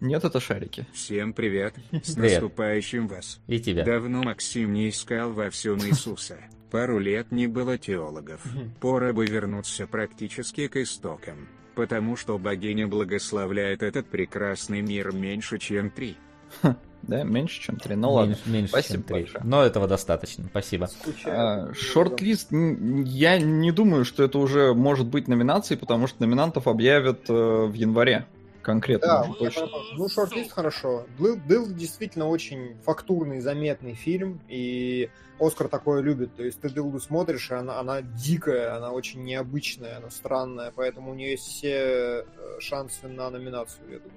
Нет, 0.00 0.24
это 0.24 0.40
шарики. 0.40 0.84
Всем 0.92 1.32
привет, 1.32 1.74
с 2.02 2.14
Привет. 2.14 2.42
наступающим 2.42 3.06
вас. 3.08 3.40
И 3.46 3.60
тебя. 3.60 3.84
Давно 3.84 4.22
Максим 4.24 4.72
не 4.72 4.88
искал 4.90 5.32
во 5.32 5.48
всем 5.48 5.78
Иисуса. 5.78 6.36
Пару 6.70 6.98
лет 6.98 7.30
не 7.30 7.46
было 7.46 7.78
теологов. 7.78 8.42
Пора 8.80 9.12
бы 9.12 9.26
вернуться 9.26 9.86
практически 9.86 10.66
к 10.66 10.76
истокам. 10.76 11.48
Потому 11.76 12.16
что 12.16 12.36
богиня 12.38 12.86
благословляет 12.88 13.82
этот 13.82 14.06
прекрасный 14.08 14.80
мир 14.82 15.12
меньше, 15.12 15.58
чем 15.58 15.90
три. 15.90 16.16
Да, 17.08 17.22
меньше, 17.24 17.60
чем 17.60 17.76
три. 17.76 17.94
Ну 17.96 18.12
ладно. 18.12 18.30
Меньше, 18.30 18.50
меньше, 18.50 18.68
Спасибо 18.70 18.94
чем 18.94 19.02
три. 19.02 19.14
большое. 19.22 19.44
Но 19.44 19.62
этого 19.62 19.86
достаточно. 19.88 20.44
Спасибо. 20.44 20.88
А, 21.26 21.72
Шорт-лист, 21.74 22.48
я 22.52 23.38
не 23.38 23.72
думаю, 23.72 24.04
что 24.04 24.22
это 24.22 24.38
уже 24.38 24.74
может 24.74 25.06
быть 25.06 25.28
номинацией, 25.28 25.78
потому 25.78 26.06
что 26.06 26.22
номинантов 26.22 26.66
объявят 26.68 27.28
э, 27.28 27.32
в 27.32 27.72
январе. 27.74 28.26
Конкретно, 28.62 29.06
Да, 29.06 29.20
уже 29.28 29.44
я 29.44 29.50
точно. 29.50 29.68
ну 29.98 30.08
шорт-лист 30.08 30.50
хорошо. 30.52 31.04
Был, 31.18 31.36
был 31.36 31.66
действительно 31.70 32.28
очень 32.28 32.76
фактурный, 32.82 33.40
заметный 33.40 33.92
фильм, 33.92 34.40
и 34.48 35.10
Оскар 35.38 35.68
такое 35.68 36.00
любит. 36.00 36.34
То 36.34 36.42
есть 36.44 36.62
ты 36.62 36.70
Дылду 36.70 36.98
смотришь, 36.98 37.50
и 37.50 37.54
она, 37.54 37.78
она 37.78 38.00
дикая, 38.00 38.74
она 38.74 38.90
очень 38.92 39.22
необычная, 39.22 39.98
она 39.98 40.08
странная, 40.08 40.72
поэтому 40.74 41.10
у 41.10 41.14
нее 41.14 41.32
есть 41.32 41.44
все 41.44 41.74
э, 41.74 42.24
шансы 42.60 43.06
на 43.06 43.28
номинацию, 43.28 43.82
я 43.90 43.98
думаю. 43.98 44.14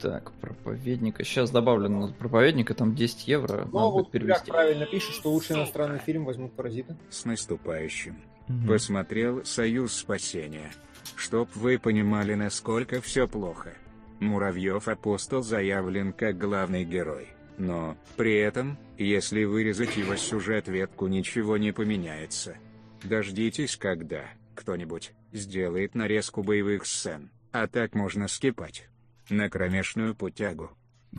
Так, 0.00 0.32
проповедника. 0.40 1.24
Сейчас 1.24 1.50
добавлю 1.50 1.88
на 1.88 2.08
проповедника, 2.08 2.74
там 2.74 2.94
10 2.94 3.28
евро. 3.28 3.64
Но 3.72 3.78
Надо 3.78 3.90
будет 3.90 3.92
вот 3.92 4.10
перевести. 4.10 4.50
правильно 4.50 4.86
пишет, 4.86 5.14
что 5.14 5.30
лучший 5.32 5.56
иностранный 5.56 5.98
фильм 5.98 6.24
возьмут 6.24 6.52
«Паразиты». 6.52 6.96
С 7.08 7.24
наступающим. 7.24 8.16
Мгм. 8.48 8.68
Посмотрел 8.68 9.44
«Союз 9.44 9.94
спасения». 9.94 10.70
Чтоб 11.16 11.48
вы 11.54 11.78
понимали, 11.78 12.34
насколько 12.34 13.00
все 13.00 13.26
плохо. 13.26 13.72
Муравьев 14.20 14.88
Апостол 14.88 15.42
заявлен 15.42 16.12
как 16.12 16.36
главный 16.36 16.84
герой. 16.84 17.28
Но, 17.58 17.96
при 18.16 18.36
этом, 18.36 18.76
если 18.98 19.44
вырезать 19.44 19.96
его 19.96 20.16
сюжет 20.16 20.68
ветку, 20.68 21.06
ничего 21.06 21.56
не 21.56 21.72
поменяется. 21.72 22.56
Дождитесь, 23.02 23.76
когда 23.76 24.24
кто-нибудь 24.54 25.12
сделает 25.32 25.94
нарезку 25.94 26.42
боевых 26.42 26.86
сцен. 26.86 27.30
А 27.52 27.66
так 27.66 27.94
можно 27.94 28.28
скипать. 28.28 28.88
На 29.30 29.48
кромешную 29.50 30.14
путягу. 30.14 30.70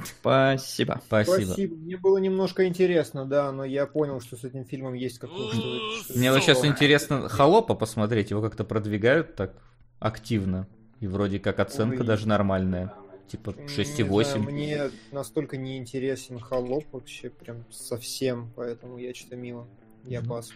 Спасибо. 0.04 1.02
Спасибо. 1.06 1.76
Мне 1.76 1.98
было 1.98 2.18
немножко 2.20 2.68
интересно, 2.68 3.26
да, 3.26 3.52
но 3.52 3.64
я 3.66 3.86
понял, 3.88 4.22
что 4.22 4.36
с 4.36 4.44
этим 4.44 4.64
фильмом 4.66 4.94
есть 4.94 5.18
какое-то... 5.20 5.56
что- 6.04 6.18
Мне 6.18 6.32
вот 6.32 6.42
сейчас 6.42 6.64
интересно 6.64 7.28
Холопа 7.30 7.74
посмотреть, 7.74 8.30
его 8.32 8.42
как-то 8.42 8.64
продвигают 8.64 9.36
так 9.36 9.54
активно. 10.00 10.68
И 11.00 11.08
вроде 11.08 11.40
как 11.40 11.60
оценка 11.60 12.02
Ой. 12.02 12.06
даже 12.06 12.28
нормальная. 12.28 12.94
Типа 13.28 13.54
Не 13.58 13.66
6,8. 13.66 14.24
знаю, 14.24 14.42
Мне 14.44 14.90
настолько 15.12 15.58
не 15.58 15.78
интересен 15.78 16.40
холоп 16.40 16.86
вообще, 16.92 17.30
прям 17.30 17.66
совсем, 17.72 18.52
поэтому 18.56 18.98
я 18.98 19.14
что-то 19.14 19.36
мимо. 19.36 19.68
Я 20.06 20.22
пас. 20.22 20.52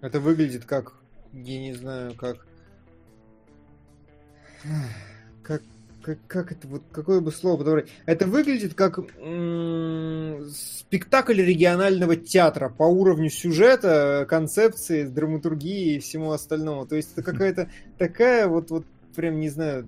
Это 0.00 0.18
выглядит 0.20 0.64
как, 0.64 0.94
я 1.32 1.58
не 1.58 1.74
знаю, 1.74 2.14
как... 2.14 2.46
Как, 5.42 5.62
как, 6.02 6.18
как 6.26 6.52
это, 6.52 6.68
вот 6.68 6.82
какое 6.92 7.20
бы 7.20 7.32
слово 7.32 7.58
подобрать? 7.58 7.88
Это 8.06 8.26
выглядит 8.26 8.74
как 8.74 8.98
спектакль 10.52 11.40
регионального 11.40 12.16
театра 12.16 12.68
по 12.68 12.84
уровню 12.84 13.30
сюжета, 13.30 14.26
концепции, 14.28 15.04
драматургии 15.04 15.96
и 15.96 15.98
всему 15.98 16.32
остальному. 16.32 16.86
То 16.86 16.96
есть 16.96 17.12
это 17.12 17.22
какая-то 17.22 17.70
такая 17.98 18.48
вот, 18.48 18.70
вот 18.70 18.84
прям, 19.14 19.40
не 19.40 19.48
знаю, 19.48 19.86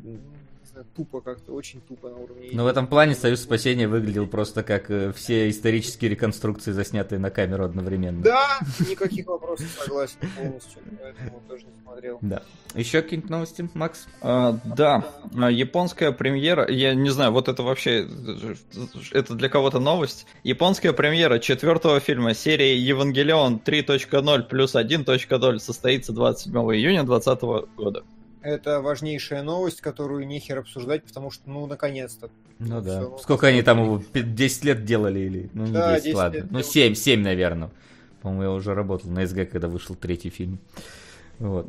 тупо 0.84 1.20
как-то, 1.20 1.52
очень 1.52 1.80
тупо 1.80 2.08
на 2.08 2.16
уровне. 2.16 2.50
Но 2.52 2.64
в 2.64 2.66
этом 2.66 2.86
плане 2.86 3.14
Союз 3.14 3.40
Спасения 3.40 3.88
выглядел 3.88 4.26
просто 4.26 4.62
как 4.62 4.90
э, 4.90 5.12
все 5.12 5.48
исторические 5.50 6.10
реконструкции, 6.10 6.72
заснятые 6.72 7.18
на 7.18 7.30
камеру 7.30 7.64
одновременно. 7.64 8.22
Да, 8.22 8.58
никаких 8.80 9.26
вопросов, 9.26 9.66
согласен 9.78 10.16
полностью, 10.36 10.80
поэтому 11.00 11.42
тоже 11.48 11.64
не 11.66 11.82
смотрел. 11.82 12.18
Да. 12.22 12.42
Еще 12.74 13.02
какие-нибудь 13.02 13.30
новости, 13.30 13.68
Макс? 13.74 14.06
А, 14.22 14.58
да, 14.64 15.04
а, 15.36 15.50
японская 15.50 16.12
премьера, 16.12 16.70
я 16.70 16.94
не 16.94 17.10
знаю, 17.10 17.32
вот 17.32 17.48
это 17.48 17.62
вообще, 17.62 18.06
это 19.12 19.34
для 19.34 19.48
кого-то 19.48 19.80
новость. 19.80 20.26
Японская 20.44 20.92
премьера 20.92 21.38
четвертого 21.38 22.00
фильма 22.00 22.34
серии 22.34 22.76
Евангелион 22.76 23.60
3.0 23.64 24.42
плюс 24.44 24.74
1.0 24.74 25.58
состоится 25.58 26.12
27 26.12 26.54
июня 26.74 27.04
2020 27.04 27.42
года. 27.76 28.04
Это 28.42 28.80
важнейшая 28.80 29.42
новость, 29.42 29.80
которую 29.80 30.26
нехер 30.26 30.58
обсуждать, 30.58 31.04
потому 31.04 31.30
что, 31.30 31.48
ну, 31.50 31.66
наконец-то. 31.66 32.30
Ну 32.58 32.80
да. 32.80 33.00
Всё. 33.00 33.18
Сколько 33.18 33.48
они 33.48 33.62
там 33.62 33.82
его? 33.82 33.98
пи- 33.98 34.22
10 34.22 34.64
лет 34.64 34.84
делали 34.84 35.18
или? 35.20 35.50
Ну 35.52 35.66
не 35.66 35.72
Да, 35.72 35.92
10, 35.94 36.04
10 36.04 36.16
ладно. 36.16 36.36
лет 36.36 36.44
Ну 36.44 36.58
делали. 36.58 36.64
7, 36.64 36.94
7, 36.94 37.22
наверное. 37.22 37.70
По-моему, 38.22 38.42
я 38.44 38.50
уже 38.52 38.74
работал 38.74 39.10
на 39.10 39.26
СГ, 39.26 39.50
когда 39.50 39.68
вышел 39.68 39.94
третий 39.94 40.30
фильм. 40.30 40.58
Вот. 41.38 41.66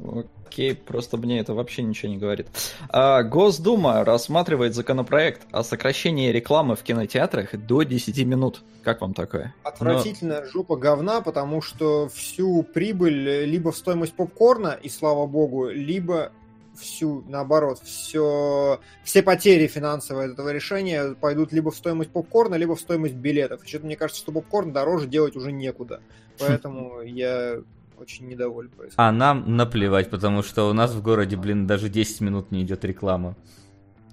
Окей, 0.47 0.75
просто 0.75 1.15
мне 1.15 1.39
это 1.39 1.53
вообще 1.53 1.81
ничего 1.81 2.11
не 2.11 2.17
говорит. 2.17 2.47
А, 2.89 3.23
Госдума 3.23 4.03
рассматривает 4.03 4.75
законопроект 4.75 5.47
о 5.51 5.63
сокращении 5.63 6.29
рекламы 6.29 6.75
в 6.75 6.83
кинотеатрах 6.83 7.55
до 7.57 7.83
10 7.83 8.25
минут. 8.25 8.63
Как 8.83 8.99
вам 8.99 9.13
такое? 9.13 9.55
Отвратительная 9.63 10.45
жопа 10.45 10.75
говна, 10.75 11.21
потому 11.21 11.61
что 11.61 12.09
всю 12.09 12.63
прибыль 12.63 13.45
либо 13.45 13.71
в 13.71 13.77
стоимость 13.77 14.13
попкорна, 14.13 14.77
и 14.81 14.89
слава 14.89 15.25
богу, 15.25 15.69
либо 15.69 16.33
всю, 16.75 17.23
наоборот, 17.27 17.79
все, 17.83 18.79
все 19.03 19.21
потери 19.23 19.67
финансовые 19.67 20.27
от 20.27 20.33
этого 20.33 20.51
решения 20.51 21.15
пойдут 21.19 21.51
либо 21.51 21.71
в 21.71 21.75
стоимость 21.75 22.11
попкорна, 22.11 22.55
либо 22.55 22.75
в 22.75 22.79
стоимость 22.79 23.15
билетов. 23.15 23.63
И 23.63 23.67
что-то 23.67 23.85
мне 23.85 23.95
кажется, 23.95 24.21
что 24.21 24.31
попкорн 24.31 24.71
дороже 24.71 25.07
делать 25.07 25.35
уже 25.35 25.51
некуда. 25.51 26.01
Поэтому 26.39 27.01
я 27.01 27.57
очень 27.97 28.27
недоволен. 28.27 28.71
А 28.95 29.11
нам 29.11 29.55
наплевать, 29.55 30.09
потому 30.09 30.41
что 30.43 30.69
у 30.69 30.73
нас 30.73 30.91
в 30.91 31.01
городе, 31.03 31.35
блин, 31.37 31.67
даже 31.67 31.87
10 31.89 32.21
минут 32.21 32.51
не 32.51 32.63
идет 32.63 32.83
реклама. 32.83 33.35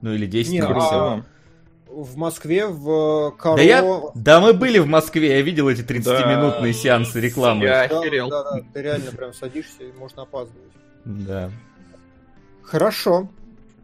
Ну 0.02 0.12
или 0.12 0.26
10 0.26 0.52
Не, 0.52 0.60
на 0.60 0.68
а-. 1.16 1.24
В 1.88 2.16
Москве, 2.16 2.66
в 2.66 3.30
Каро... 3.38 3.56
Да 3.56 3.62
я, 3.62 4.00
да 4.14 4.40
мы 4.40 4.52
были 4.52 4.78
в 4.78 4.86
Москве, 4.86 5.36
я 5.38 5.42
видел 5.42 5.68
эти 5.70 5.80
30-минутные 5.80 6.72
Да. 6.74 6.78
сеансы 6.78 7.18
рекламы. 7.18 7.64
Я 7.64 7.88
Да, 7.88 7.98
охерел. 8.00 8.28
да, 8.28 8.44
да, 8.44 8.60
ты 8.74 8.82
реально 8.82 9.10
прям 9.10 9.32
садишься 9.32 9.84
и 9.84 9.92
можно 9.92 10.22
опаздывать. 10.22 10.70
Да. 11.06 11.50
Хорошо. 12.70 13.28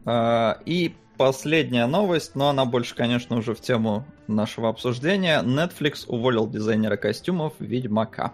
А, 0.04 0.58
И 0.66 0.94
последняя 1.16 1.86
новость, 1.86 2.34
но 2.34 2.48
она 2.50 2.64
больше, 2.66 2.94
конечно, 2.94 3.36
уже 3.38 3.54
в 3.54 3.60
тему 3.60 4.04
нашего 4.26 4.68
обсуждения. 4.68 5.42
Netflix 5.42 6.04
уволил 6.06 6.46
дизайнера 6.46 6.96
костюмов 6.96 7.54
Ведьмака. 7.58 8.32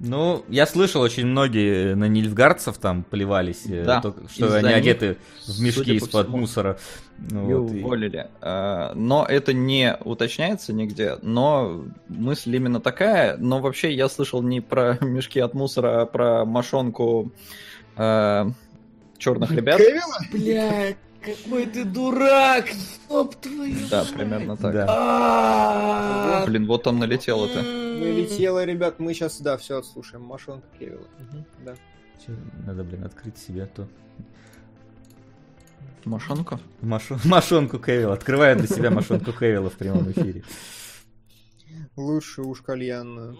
Ну, 0.00 0.44
я 0.48 0.66
слышал, 0.66 1.02
очень 1.02 1.26
многие 1.26 1.94
на 1.94 2.08
нильфгардцев 2.08 2.76
там 2.78 3.04
плевались, 3.04 3.64
э, 3.66 3.84
Да, 3.84 4.00
только 4.00 4.28
что 4.28 4.56
они 4.56 4.68
них, 4.68 4.76
одеты 4.76 5.16
в 5.46 5.60
мешки 5.60 5.94
из-под 5.94 6.26
всему, 6.26 6.38
мусора. 6.38 6.78
Ну, 7.18 7.42
Ее 7.48 7.58
вот, 7.58 7.72
и- 7.72 7.82
уволили. 7.82 8.26
А, 8.40 8.92
Но 8.94 9.24
это 9.26 9.52
не 9.52 9.96
уточняется 10.04 10.72
нигде, 10.72 11.16
но 11.22 11.84
мысль 12.08 12.56
именно 12.56 12.80
такая. 12.80 13.36
Но 13.36 13.60
вообще 13.60 13.92
я 13.94 14.08
слышал 14.08 14.42
не 14.42 14.60
про 14.60 14.98
мешки 15.04 15.38
от 15.40 15.54
мусора, 15.54 16.02
а 16.02 16.06
про 16.06 16.44
мошонку 16.44 17.30
черных 17.96 19.50
ребят. 19.50 19.78
Кевилла? 19.78 20.18
Блядь, 20.32 20.96
какой 21.20 21.66
ты 21.66 21.84
дурак! 21.84 22.66
Ёб 23.08 23.34
твою 23.36 23.76
Да, 23.90 24.04
примерно 24.14 24.56
так. 24.56 24.72
Да. 24.74 26.44
Блин, 26.46 26.66
вот 26.66 26.86
он 26.86 26.98
налетел 26.98 27.44
это. 27.46 27.62
Налетело, 27.62 28.64
ребят, 28.64 28.98
мы 28.98 29.14
сейчас, 29.14 29.40
да, 29.40 29.56
все 29.56 29.78
отслушаем. 29.78 30.24
Машонка 30.24 30.66
Кевилла. 30.78 31.06
Да. 31.64 31.74
Надо, 32.66 32.84
блин, 32.84 33.04
открыть 33.04 33.38
себе 33.38 33.64
а 33.64 33.66
то. 33.66 33.86
Мошонку? 36.04 36.60
Машу- 36.82 37.18
Машонку 37.24 37.78
Кевилла. 37.78 38.14
Открываю 38.14 38.56
для 38.56 38.66
себя 38.66 38.90
Машонку 38.90 39.32
Кевилла 39.32 39.70
в 39.70 39.74
прямом 39.74 40.10
эфире. 40.10 40.42
Лучше 41.96 42.42
уж 42.42 42.60
кальянную. 42.60 43.36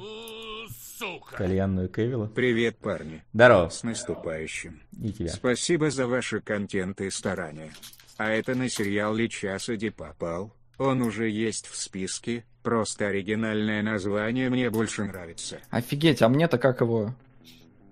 Кальянную 1.30 1.88
Кевилла. 1.88 2.26
Привет, 2.26 2.78
парни. 2.78 3.22
Здорово. 3.32 3.68
С 3.68 3.82
наступающим. 3.82 4.80
И 5.00 5.12
тебя. 5.12 5.28
Спасибо 5.28 5.90
за 5.90 6.06
ваши 6.06 6.40
контенты 6.40 7.06
и 7.06 7.10
старания. 7.10 7.72
А 8.16 8.30
это 8.30 8.54
на 8.54 8.68
сериал 8.68 9.14
ли 9.14 9.28
Часади 9.28 9.90
попал? 9.90 10.52
Он 10.78 11.02
уже 11.02 11.28
есть 11.28 11.66
в 11.66 11.76
списке, 11.76 12.44
просто 12.62 13.08
оригинальное 13.08 13.82
название 13.82 14.50
мне 14.50 14.70
больше 14.70 15.04
нравится. 15.04 15.60
Офигеть, 15.70 16.22
а 16.22 16.28
мне-то 16.28 16.58
как 16.58 16.80
его? 16.80 17.14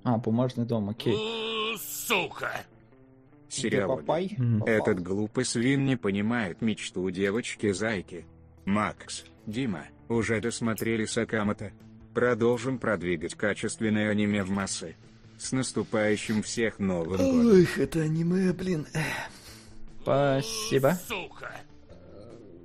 А, 0.05 0.19
бумажный 0.19 0.65
дом, 0.65 0.91
окей. 0.91 1.17
Сериал. 3.49 3.99
Папай? 3.99 4.35
Мгм. 4.37 4.65
Этот 4.65 5.03
глупый 5.03 5.45
свин 5.45 5.85
не 5.85 5.97
понимает 5.97 6.63
мечту 6.63 7.09
девочки-зайки. 7.11 8.25
Макс, 8.65 9.25
Дима, 9.47 9.85
уже 10.09 10.41
досмотрели 10.41 11.05
Сакамото? 11.05 11.73
Продолжим 12.15 12.79
продвигать 12.79 13.35
качественное 13.35 14.11
аниме 14.11 14.45
в 14.45 14.51
массы. 14.51 14.97
С 15.39 15.53
наступающим 15.53 16.43
всех 16.43 16.79
Новым 16.79 17.19
годом. 17.19 17.67
это 17.77 18.01
аниме, 18.03 18.53
блин. 18.53 18.87
Спасибо. 20.03 20.99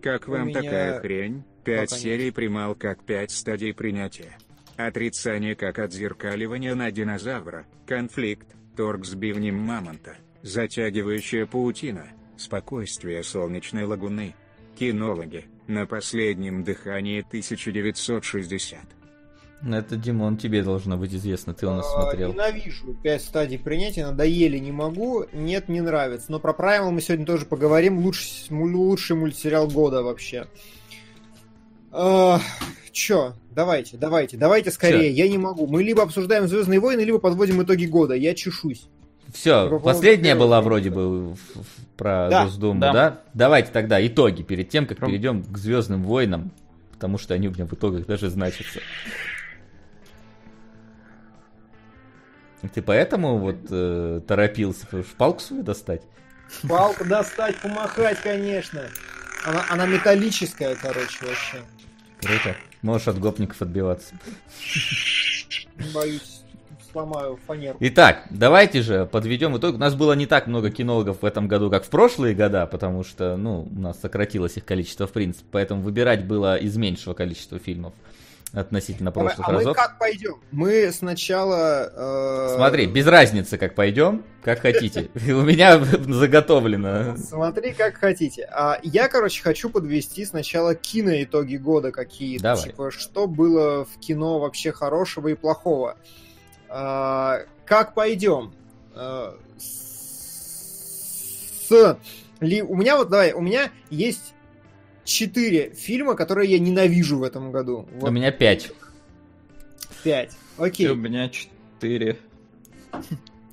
Как 0.01 0.27
У 0.27 0.31
вам 0.31 0.47
меня 0.47 0.61
такая 0.61 0.99
хрень? 0.99 1.43
Пять 1.63 1.89
пока 1.89 1.95
нет. 1.95 2.03
серий 2.03 2.31
примал 2.31 2.75
как 2.75 3.03
пять 3.03 3.31
стадий 3.31 3.73
принятия. 3.73 4.37
Отрицание 4.75 5.55
как 5.55 5.79
отзеркаливание 5.79 6.75
на 6.75 6.91
динозавра, 6.91 7.65
конфликт, 7.87 8.47
торг 8.75 9.05
с 9.05 9.15
бивнем 9.15 9.57
мамонта, 9.57 10.15
затягивающая 10.43 11.45
паутина, 11.45 12.07
спокойствие 12.37 13.23
солнечной 13.23 13.85
лагуны. 13.85 14.35
Кинологи, 14.77 15.45
на 15.65 15.87
последнем 15.87 16.63
дыхании 16.63 17.19
1960. 17.21 18.79
Ну, 19.63 19.75
это, 19.75 19.95
Димон, 19.95 20.37
тебе 20.37 20.61
должно 20.61 20.97
быть 20.97 21.13
известно, 21.15 21.53
ты 21.53 21.65
у 21.65 21.71
нас 21.71 21.85
А, 21.87 22.01
смотрел. 22.01 22.31
Ненавижу 22.31 22.93
пять 23.01 23.23
стадий 23.23 23.57
принятия, 23.57 24.05
надоели, 24.05 24.59
не 24.59 24.71
могу, 24.71 25.25
нет, 25.33 25.67
не 25.67 25.81
нравится. 25.81 26.31
Но 26.31 26.39
про 26.39 26.51
Primal 26.53 26.91
мы 26.91 27.01
сегодня 27.01 27.25
тоже 27.25 27.45
поговорим. 27.45 27.97
Лучший, 27.99 28.47
лучший 28.51 29.15
мультсериал 29.15 29.67
года 29.67 30.03
вообще. 30.03 30.45
А, 31.91 32.39
чё, 32.91 33.33
давайте, 33.51 33.97
давайте, 33.97 34.37
давайте 34.37 34.69
скорее, 34.71 35.09
я 35.11 35.27
не 35.27 35.39
могу. 35.39 35.65
Мы 35.65 35.83
либо 35.83 36.03
обсуждаем 36.03 36.47
Звездные 36.47 36.79
войны, 36.79 37.01
либо 37.01 37.17
подводим 37.17 37.63
итоги 37.63 37.85
года. 37.85 38.13
Я 38.13 38.35
чешусь. 38.35 38.87
Все, 39.33 39.79
последняя 39.79 40.35
была 40.35 40.61
вроде 40.61 40.89
бы 40.91 41.35
про 41.97 42.29
Да, 42.29 42.43
Госдуму, 42.45 42.79
да. 42.79 42.93
да. 42.93 43.21
Давайте 43.33 43.71
тогда 43.71 44.05
итоги 44.05 44.43
перед 44.43 44.69
тем, 44.69 44.85
как 44.85 44.99
перейдем 44.99 45.43
к 45.43 45.57
Звездным 45.57 46.03
войнам, 46.03 46.51
потому 46.93 47.17
что 47.17 47.33
они 47.33 47.47
у 47.47 47.51
меня 47.51 47.65
в 47.65 47.73
итогах 47.73 48.05
даже 48.05 48.29
значатся. 48.29 48.79
Ты 52.73 52.81
поэтому 52.81 53.37
вот 53.37 53.57
э, 53.69 54.21
торопился 54.27 54.87
шпалку 55.03 55.39
свою 55.39 55.63
достать? 55.63 56.01
Палку 56.67 57.05
достать, 57.05 57.55
помахать, 57.57 58.19
конечно. 58.21 58.81
Она, 59.45 59.65
она 59.69 59.85
металлическая, 59.85 60.75
короче, 60.75 61.25
вообще. 61.25 61.57
Круто. 62.21 62.55
Можешь 62.81 63.07
от 63.07 63.19
гопников 63.19 63.61
отбиваться. 63.61 64.15
Боюсь, 65.93 66.41
сломаю 66.91 67.39
фанеру. 67.45 67.77
Итак, 67.79 68.23
давайте 68.31 68.81
же 68.81 69.05
подведем 69.05 69.55
итог. 69.57 69.75
У 69.75 69.77
нас 69.77 69.93
было 69.93 70.13
не 70.13 70.25
так 70.25 70.47
много 70.47 70.71
кинологов 70.71 71.21
в 71.21 71.25
этом 71.25 71.47
году, 71.47 71.69
как 71.69 71.83
в 71.85 71.89
прошлые 71.89 72.33
года, 72.33 72.65
потому 72.65 73.03
что, 73.03 73.37
ну, 73.37 73.67
у 73.71 73.79
нас 73.79 73.99
сократилось 73.99 74.57
их 74.57 74.65
количество 74.65 75.05
в 75.05 75.11
принципе, 75.11 75.45
поэтому 75.51 75.81
выбирать 75.81 76.25
было 76.25 76.57
из 76.57 76.75
меньшего 76.75 77.13
количества 77.13 77.59
фильмов 77.59 77.93
относительно 78.53 79.11
прошлых 79.11 79.47
а 79.47 79.51
мы 79.51 79.57
разов. 79.59 79.75
как 79.75 79.99
пойдем? 79.99 80.41
Мы 80.51 80.91
сначала... 80.91 81.91
э, 81.93 82.55
Смотри, 82.55 82.85
без 82.87 83.05
разницы, 83.05 83.57
как 83.57 83.75
пойдем, 83.75 84.23
как 84.43 84.59
хотите. 84.59 85.09
У 85.15 85.41
меня 85.41 85.79
заготовлено. 85.79 87.17
Смотри, 87.17 87.73
как 87.73 87.97
хотите. 87.97 88.47
А 88.51 88.79
я, 88.83 89.07
короче, 89.07 89.43
хочу 89.43 89.69
подвести 89.69 90.25
сначала 90.25 90.75
киноитоги 90.75 91.57
года 91.57 91.91
какие-то. 91.91 92.43
Давай. 92.43 92.63
Типа, 92.63 92.91
что 92.91 93.27
было 93.27 93.85
в 93.85 93.99
кино 93.99 94.39
вообще 94.39 94.71
хорошего 94.71 95.27
и 95.27 95.35
плохого. 95.35 95.97
А, 96.69 97.41
как 97.65 97.93
пойдем? 97.93 98.53
А, 98.95 99.37
с... 101.69 101.97
Ли... 102.39 102.61
У 102.61 102.75
меня 102.75 102.97
вот, 102.97 103.09
давай, 103.09 103.33
у 103.33 103.41
меня 103.41 103.71
есть 103.89 104.33
четыре 105.07 105.71
фильма, 105.71 106.15
которые 106.15 106.51
я 106.51 106.59
ненавижу 106.59 107.17
в 107.17 107.23
этом 107.23 107.51
году. 107.51 107.87
У 107.95 107.99
Вот 108.01 108.11
меня 108.11 108.31
пять. 108.31 108.71
пять. 110.03 110.33
И 110.59 110.61
Окей. 110.61 110.87
у 110.89 110.95
меня 110.95 111.29
четыре. 111.29 112.17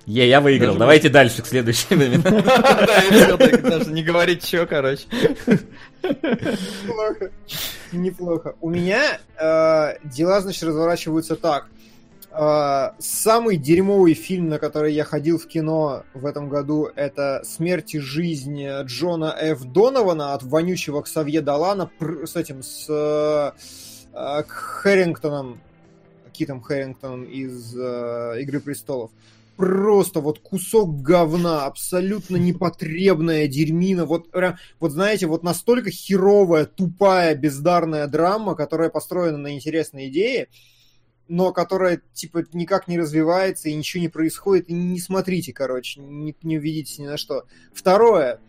Е, 0.06 0.28
я 0.28 0.40
выиграл. 0.42 0.68
Даже 0.72 0.78
Давайте 0.80 1.08
дальше 1.08 1.42
к 1.42 1.46
следующему. 1.46 2.02
Да, 2.30 3.36
даже 3.62 3.90
не 3.90 4.02
говорить 4.02 4.44
чё, 4.44 4.66
короче. 4.66 5.04
Неплохо. 6.02 7.30
Неплохо. 7.92 8.54
У 8.60 8.68
меня 8.70 9.18
э, 9.38 9.96
дела, 10.04 10.40
значит, 10.40 10.62
разворачиваются 10.64 11.36
так. 11.36 11.68
Э, 12.36 12.90
самый 12.98 13.56
дерьмовый 13.56 14.14
фильм, 14.14 14.48
на 14.48 14.58
который 14.58 14.92
я 14.92 15.04
ходил 15.04 15.38
в 15.38 15.46
кино 15.46 16.02
в 16.14 16.26
этом 16.26 16.48
году, 16.48 16.88
это 16.96 17.42
«Смерть 17.44 17.94
и 17.94 18.00
жизнь» 18.00 18.60
Джона 18.82 19.36
Ф. 19.40 19.62
Донована 19.62 20.34
от 20.34 20.42
вонючего 20.42 21.02
Ксавье 21.02 21.42
Далана 21.42 21.88
с 22.00 22.34
этим, 22.34 22.64
с 22.64 22.86
э, 22.88 23.52
э, 24.12 24.42
Хэрингтоном, 24.48 25.60
Китом 26.32 26.60
Хэрингтоном 26.60 27.22
из 27.24 27.72
«Игры 27.72 28.58
престолов». 28.58 29.12
Просто 29.56 30.18
вот 30.18 30.40
кусок 30.40 31.02
говна, 31.02 31.66
абсолютно 31.66 32.36
непотребная 32.36 33.46
дерьмина. 33.46 34.04
Вот 34.04 34.26
вот 34.80 34.90
знаете, 34.90 35.28
вот 35.28 35.44
настолько 35.44 35.92
херовая, 35.92 36.64
тупая, 36.64 37.36
бездарная 37.36 38.08
драма, 38.08 38.56
которая 38.56 38.90
построена 38.90 39.38
на 39.38 39.54
интересной 39.54 40.08
идее, 40.08 40.48
но 41.28 41.52
которая, 41.52 42.02
типа, 42.12 42.44
никак 42.52 42.88
не 42.88 42.98
развивается 42.98 43.68
и 43.68 43.74
ничего 43.74 44.02
не 44.02 44.08
происходит. 44.08 44.68
И 44.68 44.72
не 44.72 44.98
смотрите, 45.00 45.52
короче, 45.52 46.00
не, 46.00 46.36
не 46.42 46.58
увидитесь 46.58 46.98
ни 46.98 47.06
на 47.06 47.16
что. 47.16 47.44
Второе, 47.72 48.40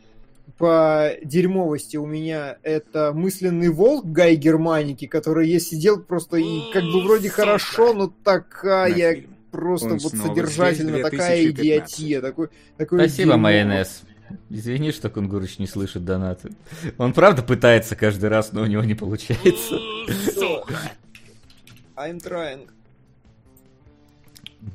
по 0.57 1.11
дерьмовости 1.23 1.97
у 1.97 2.05
меня 2.05 2.57
это 2.63 3.11
мысленный 3.13 3.69
волк 3.69 4.05
Гай 4.05 4.35
Германики, 4.35 5.07
который 5.07 5.49
я 5.49 5.59
сидел 5.59 6.01
просто 6.01 6.37
и 6.37 6.71
как 6.71 6.83
бы 6.83 7.03
вроде 7.03 7.29
Сука. 7.29 7.41
хорошо, 7.41 7.93
но 7.93 8.07
такая 8.23 9.15
фильм. 9.15 9.35
просто 9.51 9.93
Он 9.93 9.97
вот 9.97 10.13
содержательно 10.13 11.01
такая 11.01 11.43
2015. 11.43 11.59
идиотия, 11.59 12.21
такой, 12.21 12.49
такое 12.77 12.99
Спасибо, 12.99 13.31
дерьмо. 13.31 13.37
майонез. 13.43 14.03
Извини, 14.49 14.91
что 14.91 15.09
Кунгурыч 15.09 15.59
не 15.59 15.67
слышит 15.67 16.03
донаты. 16.03 16.51
Он 16.97 17.13
правда 17.13 17.43
пытается 17.43 17.95
каждый 17.95 18.29
раз, 18.29 18.53
но 18.53 18.63
у 18.63 18.65
него 18.65 18.83
не 18.83 18.95
получается. 18.95 19.77
I'm 21.95 22.19
trying. 22.19 22.69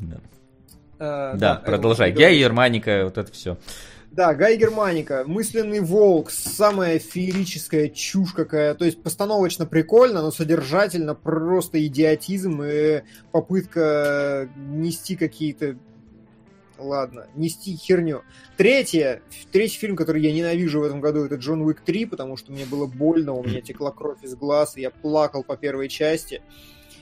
Да, 0.00 0.20
Э, 1.00 1.34
Да, 1.36 1.54
это 1.54 1.64
продолжай. 1.64 2.12
Гай, 2.12 2.38
Германика, 2.38 3.04
вот 3.04 3.16
это 3.18 3.32
все. 3.32 3.56
Да, 4.12 4.34
Гай 4.34 4.56
Германика, 4.56 5.24
мысленный 5.26 5.80
волк, 5.80 6.30
самая 6.30 6.98
феерическая 6.98 7.88
чушь 7.88 8.32
какая. 8.32 8.74
То 8.74 8.84
есть 8.84 9.02
постановочно 9.02 9.66
прикольно, 9.66 10.20
но 10.20 10.30
содержательно 10.30 11.14
просто 11.14 11.84
идиотизм 11.86 12.62
и 12.62 13.02
попытка 13.32 14.48
нести 14.56 15.16
какие-то... 15.16 15.76
Ладно, 16.76 17.26
нести 17.34 17.76
херню. 17.76 18.22
Третье, 18.56 19.20
третий 19.52 19.78
фильм, 19.78 19.96
который 19.96 20.22
я 20.22 20.32
ненавижу 20.32 20.80
в 20.80 20.84
этом 20.84 21.00
году, 21.02 21.24
это 21.24 21.34
Джон 21.36 21.60
Уик 21.60 21.82
3, 21.82 22.06
потому 22.06 22.38
что 22.38 22.52
мне 22.52 22.64
было 22.64 22.86
больно, 22.86 23.34
у 23.34 23.44
меня 23.44 23.60
текла 23.60 23.90
кровь 23.90 24.22
из 24.22 24.34
глаз, 24.34 24.76
и 24.76 24.80
я 24.80 24.90
плакал 24.90 25.44
по 25.44 25.58
первой 25.58 25.88
части. 25.88 26.42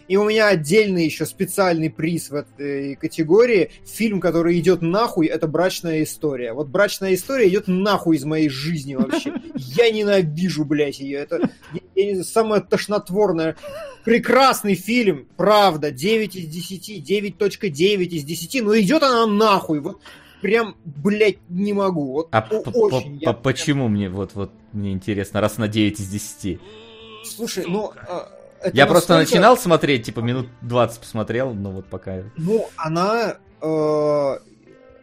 И 0.08 0.16
у 0.16 0.24
меня 0.24 0.48
отдельный 0.48 1.04
еще 1.04 1.26
специальный 1.26 1.90
приз 1.90 2.30
в 2.30 2.34
этой 2.34 2.96
категории. 2.96 3.70
Фильм, 3.86 4.20
который 4.20 4.58
идет 4.58 4.80
нахуй, 4.82 5.26
это 5.26 5.46
«Брачная 5.46 6.02
история». 6.02 6.54
Вот 6.54 6.68
«Брачная 6.68 7.14
история» 7.14 7.46
идет 7.48 7.68
нахуй 7.68 8.16
из 8.16 8.24
моей 8.24 8.48
жизни 8.48 8.94
вообще. 8.94 9.34
Я 9.54 9.90
ненавижу, 9.90 10.64
блядь, 10.64 10.98
ее. 10.98 11.18
Это 11.18 11.50
я- 11.94 12.14
не 12.14 12.22
самое 12.24 12.62
тошнотворное. 12.62 13.56
Прекрасный 14.04 14.74
фильм, 14.74 15.28
правда, 15.36 15.90
9 15.90 16.36
из 16.36 16.46
10, 16.46 17.08
9.9 17.10 18.04
из 18.06 18.24
10, 18.24 18.62
но 18.64 18.78
идет 18.78 19.02
она 19.02 19.26
нахуй. 19.26 19.80
Вот 19.80 20.00
прям, 20.40 20.76
блядь, 20.84 21.38
не 21.50 21.74
могу. 21.74 22.12
Вот 22.12 22.28
А 22.32 22.48
очень. 22.50 23.18
я 23.20 23.34
почему 23.34 23.88
мне 23.88 24.08
вот 24.08 24.30
вот 24.34 24.52
мне 24.72 24.92
интересно, 24.92 25.42
раз 25.42 25.58
на 25.58 25.68
9 25.68 26.00
из 26.00 26.08
10? 26.08 26.58
Слушай, 27.24 27.64
ну... 27.66 27.92
а, 28.08 28.30
это 28.62 28.76
Я 28.76 28.86
просто 28.86 29.14
настолько- 29.14 29.36
начинал 29.36 29.56
смотреть, 29.56 30.06
типа 30.06 30.20
минут 30.20 30.48
20 30.62 31.00
посмотрел, 31.00 31.54
но 31.54 31.70
вот 31.70 31.86
пока. 31.86 32.22
Ну, 32.36 32.68
она... 32.76 33.36
э, 33.60 34.38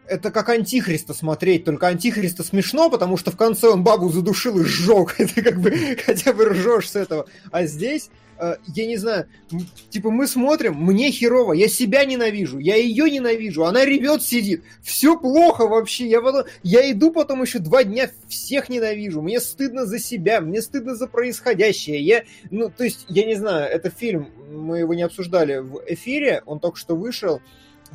это 0.08 0.30
как 0.32 0.50
Антихриста 0.50 1.13
смотреть, 1.13 1.65
только 1.65 1.88
Антихриста 1.88 2.44
смешно, 2.44 2.89
потому 2.89 3.18
что 3.18 3.32
в 3.32 3.38
конце 3.38 3.70
он 3.70 3.84
бабу 3.84 4.10
задушил 4.10 4.60
и 4.60 4.63
сжег. 4.63 5.15
Это 5.20 5.41
как 5.41 5.60
бы 5.60 5.98
хотя 6.06 6.32
бы 6.34 6.46
ржешь 6.46 6.91
с 6.91 6.96
этого. 6.96 7.26
А 7.52 7.65
здесь 7.65 8.10
э, 8.39 8.56
я 8.74 8.88
не 8.88 8.98
знаю, 8.98 9.28
типа 9.89 10.12
мы 10.12 10.28
смотрим, 10.28 10.76
мне 10.76 11.12
херово, 11.12 11.54
я 11.54 11.67
себя 11.67 12.06
ненавижу, 12.06 12.60
я 12.60 12.76
ее 12.76 13.10
ненавижу, 13.10 13.65
она 13.65 13.86
ревет, 13.86 14.21
сидит, 14.21 14.63
все 14.82 15.17
плохо 15.17 15.67
вообще, 15.67 16.08
я, 16.08 16.21
потом, 16.21 16.43
я 16.63 16.89
иду 16.91 17.12
потом 17.12 17.41
еще 17.41 17.60
два 17.60 17.84
дня, 17.84 18.10
всех 18.28 18.69
ненавижу, 18.69 19.21
мне 19.21 19.39
стыдно 19.39 19.86
за 19.86 20.00
себя, 20.00 20.41
мне 20.41 20.62
стыдно 20.62 20.95
за 20.95 21.08
происходящее, 21.08 22.02
я, 22.02 22.24
ну, 22.52 22.69
то 22.69 22.84
есть, 22.84 23.06
я 23.10 23.26
не 23.26 23.36
знаю, 23.36 23.69
это 23.71 23.89
фильм, 23.89 24.30
мы 24.52 24.80
его 24.80 24.93
не 24.93 25.04
обсуждали 25.04 25.58
в 25.58 25.82
эфире, 25.88 26.41
он 26.45 26.60
только 26.60 26.78
что 26.78 26.95
вышел, 26.95 27.41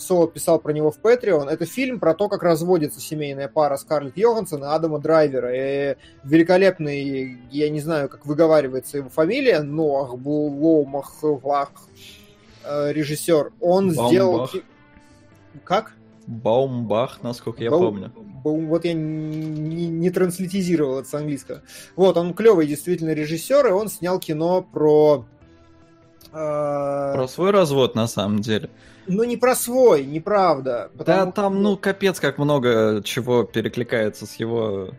Соло 0.00 0.26
писал 0.28 0.58
про 0.58 0.72
него 0.72 0.90
в 0.90 0.98
Patreon. 0.98 1.48
Это 1.48 1.66
фильм 1.66 2.00
про 2.00 2.14
то, 2.14 2.28
как 2.28 2.42
разводится 2.42 3.00
семейная 3.00 3.48
пара 3.48 3.76
Скарлетт 3.76 4.16
Йоханссон 4.16 4.64
и 4.64 4.66
Адама 4.66 4.98
Драйвера. 4.98 5.50
И 5.92 5.96
великолепный, 6.24 7.38
я 7.50 7.70
не 7.70 7.80
знаю, 7.80 8.08
как 8.08 8.26
выговаривается 8.26 8.98
его 8.98 9.08
фамилия, 9.08 9.60
Ноах 9.60 10.16
Бломахвах, 10.16 11.70
э, 12.64 12.92
режиссер. 12.92 13.52
Он 13.60 13.88
Баумбах. 13.94 14.08
сделал... 14.08 14.50
Как? 15.64 15.92
Баумбах, 16.26 17.22
насколько 17.22 17.62
я 17.62 17.70
Бау- 17.70 17.80
помню. 17.80 18.12
Баум- 18.44 18.68
Вот 18.68 18.84
я 18.84 18.92
не, 18.94 19.88
не 19.88 20.10
транслитизировал 20.10 21.00
это 21.00 21.08
с 21.08 21.14
английского. 21.14 21.62
Вот, 21.96 22.16
он 22.16 22.34
клевый 22.34 22.66
действительно 22.66 23.10
режиссер, 23.10 23.66
и 23.66 23.70
он 23.72 23.88
снял 23.88 24.18
кино 24.18 24.62
про... 24.62 25.26
э, 26.32 27.12
Про 27.14 27.26
свой 27.28 27.50
развод 27.50 27.94
на 27.94 28.06
самом 28.06 28.40
деле. 28.40 28.70
Ну, 29.06 29.24
не 29.24 29.36
про 29.36 29.54
свой, 29.54 30.04
неправда. 30.04 30.90
Да, 30.94 31.26
там, 31.26 31.32
что- 31.32 31.50
ну, 31.50 31.76
капец, 31.76 32.20
как 32.20 32.38
много 32.38 33.02
чего 33.04 33.42
перекликается 33.44 34.26
с 34.26 34.36
его 34.36 34.90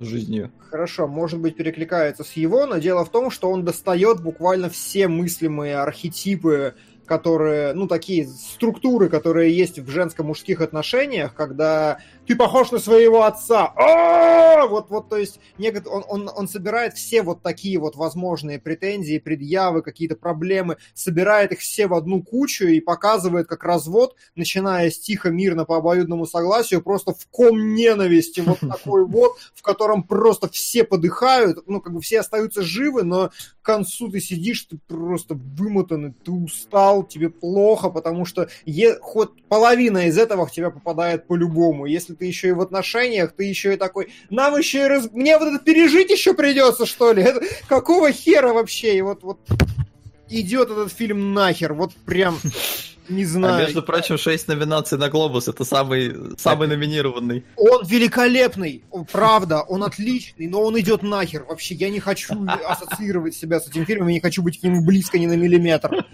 жизнью. 0.00 0.50
Хорошо, 0.70 1.06
может 1.06 1.40
быть, 1.40 1.56
перекликается 1.56 2.24
с 2.24 2.32
его, 2.32 2.66
но 2.66 2.78
дело 2.78 3.04
в 3.04 3.10
том, 3.10 3.30
что 3.30 3.50
он 3.50 3.64
достает 3.64 4.22
буквально 4.22 4.70
все 4.70 5.08
мыслимые 5.08 5.76
архетипы, 5.78 6.74
которые, 7.10 7.72
ну, 7.72 7.88
такие 7.88 8.28
структуры, 8.28 9.08
которые 9.08 9.52
есть 9.52 9.80
в 9.80 9.88
женско-мужских 9.88 10.60
отношениях, 10.60 11.34
когда 11.34 11.98
ты 12.24 12.36
похож 12.36 12.70
на 12.70 12.78
своего 12.78 13.24
отца. 13.24 13.72
А! 13.74 14.64
Вот, 14.68 14.90
вот, 14.90 15.08
то 15.08 15.16
есть, 15.16 15.40
некот- 15.58 15.88
он, 15.88 16.04
он, 16.06 16.30
он 16.32 16.46
собирает 16.46 16.94
все 16.94 17.22
вот 17.22 17.42
такие 17.42 17.80
вот 17.80 17.96
возможные 17.96 18.60
претензии, 18.60 19.18
предъявы, 19.18 19.82
какие-то 19.82 20.14
проблемы, 20.14 20.76
собирает 20.94 21.50
их 21.50 21.58
все 21.58 21.88
в 21.88 21.94
одну 21.94 22.22
кучу 22.22 22.66
и 22.66 22.78
показывает, 22.78 23.48
как 23.48 23.64
развод, 23.64 24.14
начиная 24.36 24.88
с 24.88 25.00
тихо, 25.00 25.30
мирно, 25.30 25.64
по 25.64 25.78
обоюдному 25.78 26.26
согласию, 26.26 26.80
просто 26.80 27.12
в 27.12 27.26
ком 27.32 27.74
ненависти, 27.74 28.38
вот 28.38 28.60
такой 28.60 29.04
вот, 29.04 29.32
в 29.52 29.62
котором 29.62 30.04
просто 30.04 30.48
все 30.48 30.84
подыхают, 30.84 31.66
ну, 31.66 31.80
как 31.80 31.92
бы 31.92 32.00
все 32.00 32.20
остаются 32.20 32.62
живы, 32.62 33.02
но 33.02 33.30
к 33.62 33.64
концу 33.64 34.08
ты 34.10 34.20
сидишь, 34.20 34.62
ты 34.62 34.78
просто 34.86 35.34
вымотанный, 35.34 36.12
ты 36.12 36.30
устал, 36.30 36.99
тебе 37.08 37.30
плохо, 37.30 37.90
потому 37.90 38.24
что 38.24 38.48
е- 38.64 38.98
хоть 39.00 39.30
половина 39.48 40.08
из 40.08 40.18
этого 40.18 40.46
в 40.46 40.52
тебя 40.52 40.70
попадает 40.70 41.26
по-любому. 41.26 41.86
Если 41.86 42.14
ты 42.14 42.26
еще 42.26 42.48
и 42.48 42.52
в 42.52 42.60
отношениях, 42.60 43.32
ты 43.32 43.44
еще 43.44 43.74
и 43.74 43.76
такой, 43.76 44.12
нам 44.28 44.56
еще 44.56 44.84
и 44.84 44.88
раз... 44.88 45.10
Мне 45.12 45.38
вот 45.38 45.48
это 45.48 45.64
пережить 45.64 46.10
еще 46.10 46.34
придется, 46.34 46.86
что 46.86 47.12
ли? 47.12 47.22
Это... 47.22 47.42
Какого 47.68 48.12
хера 48.12 48.52
вообще? 48.52 48.96
И 48.96 49.02
вот, 49.02 49.22
вот 49.22 49.38
идет 50.28 50.70
этот 50.70 50.92
фильм 50.92 51.34
нахер, 51.34 51.74
вот 51.74 51.92
прям 52.06 52.38
не 53.10 53.24
А 53.24 53.26
знаю. 53.26 53.66
между 53.66 53.82
прочим, 53.82 54.16
6 54.16 54.48
номинаций 54.48 54.96
на 54.98 55.08
Глобус 55.10 55.48
это 55.48 55.64
самый, 55.64 56.14
самый 56.38 56.68
номинированный. 56.68 57.44
Он 57.56 57.84
великолепный, 57.86 58.82
он- 58.90 59.04
правда, 59.04 59.60
он 59.62 59.82
отличный, 59.84 60.46
но 60.48 60.62
он 60.62 60.78
идет 60.80 61.02
нахер. 61.02 61.44
Вообще, 61.48 61.74
я 61.74 61.90
не 61.90 62.00
хочу 62.00 62.34
ассоциировать 62.66 63.34
себя 63.34 63.60
с 63.60 63.68
этим 63.68 63.84
фильмом, 63.84 64.08
я 64.08 64.14
не 64.14 64.20
хочу 64.20 64.42
быть 64.42 64.60
к 64.60 64.62
нему 64.62 64.84
близко 64.84 65.18
ни 65.18 65.26
на 65.26 65.34
миллиметр. 65.36 66.04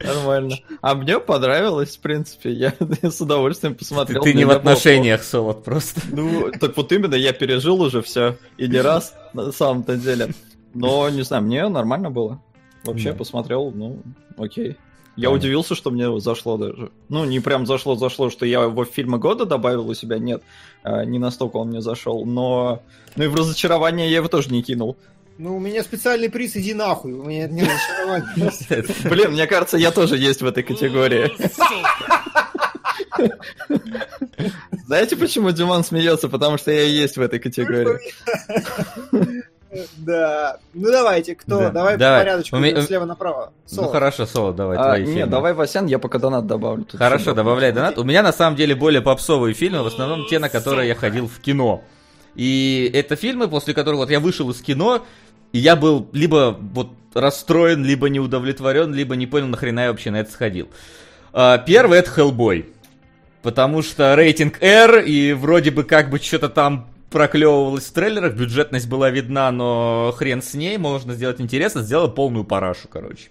Нормально. 0.00 0.56
А 0.80 0.94
мне 0.94 1.18
понравилось, 1.20 1.96
в 1.96 2.00
принципе. 2.00 2.50
Я, 2.52 2.74
с 3.02 3.20
удовольствием 3.20 3.74
посмотрел. 3.74 4.22
ты 4.22 4.34
не 4.34 4.44
в 4.44 4.50
отношениях, 4.50 5.22
Солод, 5.22 5.64
просто. 5.64 6.00
Ну, 6.10 6.50
так 6.60 6.76
вот 6.76 6.92
именно, 6.92 7.14
я 7.14 7.32
пережил 7.32 7.80
уже 7.80 8.02
все. 8.02 8.36
И 8.58 8.66
не 8.66 8.80
раз, 8.80 9.14
на 9.32 9.52
самом-то 9.52 9.96
деле. 9.96 10.34
Но, 10.74 11.08
не 11.10 11.22
знаю, 11.22 11.44
мне 11.44 11.68
нормально 11.68 12.10
было. 12.10 12.42
Вообще, 12.84 13.12
Да. 13.12 13.18
посмотрел, 13.18 13.70
ну, 13.74 14.02
окей. 14.36 14.76
Я 15.16 15.28
Понятно. 15.28 15.46
удивился, 15.46 15.74
что 15.76 15.90
мне 15.92 16.20
зашло 16.20 16.56
даже. 16.56 16.90
Ну, 17.08 17.24
не 17.24 17.38
прям 17.38 17.66
зашло-зашло, 17.66 18.30
что 18.30 18.44
я 18.46 18.64
его 18.64 18.84
в 18.84 18.88
фильмы 18.88 19.18
года 19.18 19.44
добавил 19.46 19.88
у 19.88 19.94
себя, 19.94 20.18
нет. 20.18 20.42
А, 20.82 21.04
Не 21.04 21.20
настолько 21.20 21.56
он 21.58 21.68
мне 21.68 21.80
зашел, 21.80 22.24
но... 22.26 22.82
Ну 23.14 23.24
и 23.24 23.28
в 23.28 23.34
разочарование 23.36 24.10
я 24.10 24.16
его 24.16 24.26
тоже 24.28 24.50
не 24.50 24.60
кинул. 24.62 24.96
Ну, 25.38 25.56
у 25.56 25.60
меня 25.60 25.82
специальный 25.84 26.30
приз, 26.30 26.56
иди 26.56 26.74
нахуй, 26.74 27.12
у 27.12 27.22
меня 27.24 27.46
не 27.48 27.62
разочарование. 27.62 29.08
Блин, 29.08 29.32
мне 29.32 29.46
кажется, 29.46 29.76
я 29.76 29.92
тоже 29.92 30.16
есть 30.16 30.42
в 30.42 30.46
этой 30.46 30.64
категории. 30.64 31.30
Знаете, 34.86 35.16
почему 35.16 35.50
Диман 35.50 35.84
смеется? 35.84 36.28
Потому 36.28 36.58
что 36.58 36.70
я 36.70 36.82
и 36.82 36.90
есть 36.90 37.16
в 37.16 37.20
этой 37.20 37.38
категории. 37.38 37.98
Да. 39.96 40.58
Ну, 40.72 40.90
давайте, 40.90 41.34
кто? 41.34 41.58
Да. 41.58 41.70
Давай 41.70 41.94
по 41.94 41.98
порядочку, 42.00 42.56
меня- 42.56 42.82
слева 42.82 43.04
направо. 43.04 43.52
Ну 43.70 43.76
Соло. 43.76 43.92
хорошо, 43.92 44.26
Солод, 44.26 44.56
давай, 44.56 44.76
А, 44.78 44.84
твои 44.84 45.04
не, 45.06 45.12
фильмы. 45.14 45.26
давай, 45.30 45.52
Васян, 45.54 45.86
я 45.86 45.98
пока 45.98 46.18
донат 46.18 46.46
добавлю. 46.46 46.84
Тут 46.84 46.98
Хорошо, 46.98 47.34
добавляй 47.34 47.72
донат. 47.72 47.98
У 47.98 48.04
меня 48.04 48.22
на 48.22 48.32
самом 48.32 48.56
деле 48.56 48.74
более 48.74 49.02
попсовые 49.02 49.54
фильмы, 49.54 49.82
в 49.82 49.86
основном 49.86 50.26
те, 50.28 50.38
на 50.38 50.48
которые 50.48 50.88
я 50.88 50.94
ходил 50.94 51.26
в 51.28 51.38
кино. 51.40 51.82
И 52.34 52.90
это 52.92 53.16
фильмы, 53.16 53.48
после 53.48 53.74
которых 53.74 53.98
вот 54.00 54.10
я 54.10 54.20
вышел 54.20 54.50
из 54.50 54.60
кино, 54.60 55.04
и 55.52 55.58
я 55.58 55.76
был 55.76 56.08
либо 56.12 56.56
вот 56.60 56.88
расстроен, 57.14 57.84
либо 57.84 58.08
не 58.08 58.18
удовлетворен, 58.20 58.92
либо 58.92 59.14
не 59.16 59.26
понял, 59.26 59.46
нахрена 59.46 59.80
я 59.84 59.90
вообще 59.90 60.10
на 60.10 60.16
это 60.20 60.32
сходил. 60.32 60.68
А, 61.32 61.58
Первый 61.58 61.98
это 61.98 62.10
Hellboy. 62.10 62.66
Потому 63.42 63.82
что 63.82 64.14
рейтинг 64.16 64.62
R, 64.62 65.00
и 65.00 65.32
вроде 65.34 65.70
бы 65.70 65.84
как 65.84 66.08
бы 66.10 66.18
что-то 66.18 66.48
там 66.48 66.88
проклевывалось 67.14 67.84
в 67.84 67.92
трейлерах, 67.92 68.34
бюджетность 68.34 68.88
была 68.88 69.08
видна, 69.08 69.52
но 69.52 70.12
хрен 70.18 70.42
с 70.42 70.52
ней, 70.54 70.76
можно 70.78 71.14
сделать 71.14 71.40
интересно, 71.40 71.82
сделал 71.82 72.10
полную 72.10 72.44
парашу, 72.44 72.88
короче. 72.88 73.28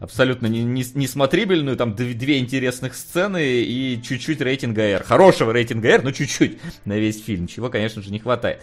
Абсолютно 0.00 0.46
не, 0.46 0.64
не- 0.64 0.86
несмотрибельную, 0.94 1.76
там 1.76 1.90
дв- 1.92 2.14
две 2.14 2.38
интересных 2.38 2.94
сцены 2.94 3.60
и 3.60 4.00
чуть-чуть 4.02 4.40
рейтинга 4.40 4.80
R. 4.80 5.04
Хорошего 5.04 5.52
рейтинга 5.52 5.88
R, 5.90 6.02
но 6.02 6.12
чуть-чуть 6.12 6.58
на 6.86 6.94
весь 6.96 7.22
фильм, 7.22 7.46
чего, 7.46 7.68
конечно 7.68 8.00
же, 8.00 8.10
не 8.10 8.20
хватает. 8.20 8.62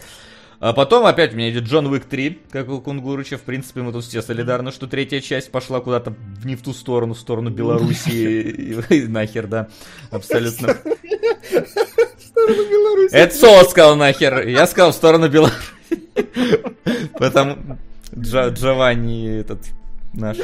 А 0.58 0.72
потом 0.72 1.06
опять 1.06 1.34
у 1.34 1.36
меня 1.36 1.50
идет 1.50 1.64
Джон 1.64 1.86
Уик 1.86 2.04
3, 2.06 2.40
как 2.50 2.68
у 2.68 2.80
Кунгурыча. 2.80 3.38
В 3.38 3.42
принципе, 3.42 3.82
мы 3.82 3.92
тут 3.92 4.04
все 4.04 4.22
солидарны, 4.22 4.72
что 4.72 4.88
третья 4.88 5.20
часть 5.20 5.52
пошла 5.52 5.80
куда-то 5.80 6.14
не 6.44 6.56
в 6.56 6.62
ту 6.62 6.72
сторону, 6.72 7.14
в 7.14 7.18
сторону 7.20 7.50
Белоруссии. 7.50 9.06
Нахер, 9.06 9.46
да. 9.46 9.68
Абсолютно. 10.10 10.76
Сторону 12.34 12.70
Беларуси. 12.70 13.14
Это 13.14 13.34
Соло 13.36 13.62
сказал 13.64 13.96
нахер. 13.96 14.46
Я 14.48 14.66
сказал 14.66 14.92
в 14.92 14.94
сторону 14.94 15.28
Беларуси. 15.28 15.56
Потому... 17.18 17.56
Джованни 18.16 19.40
этот 19.40 19.60
наш. 20.12 20.36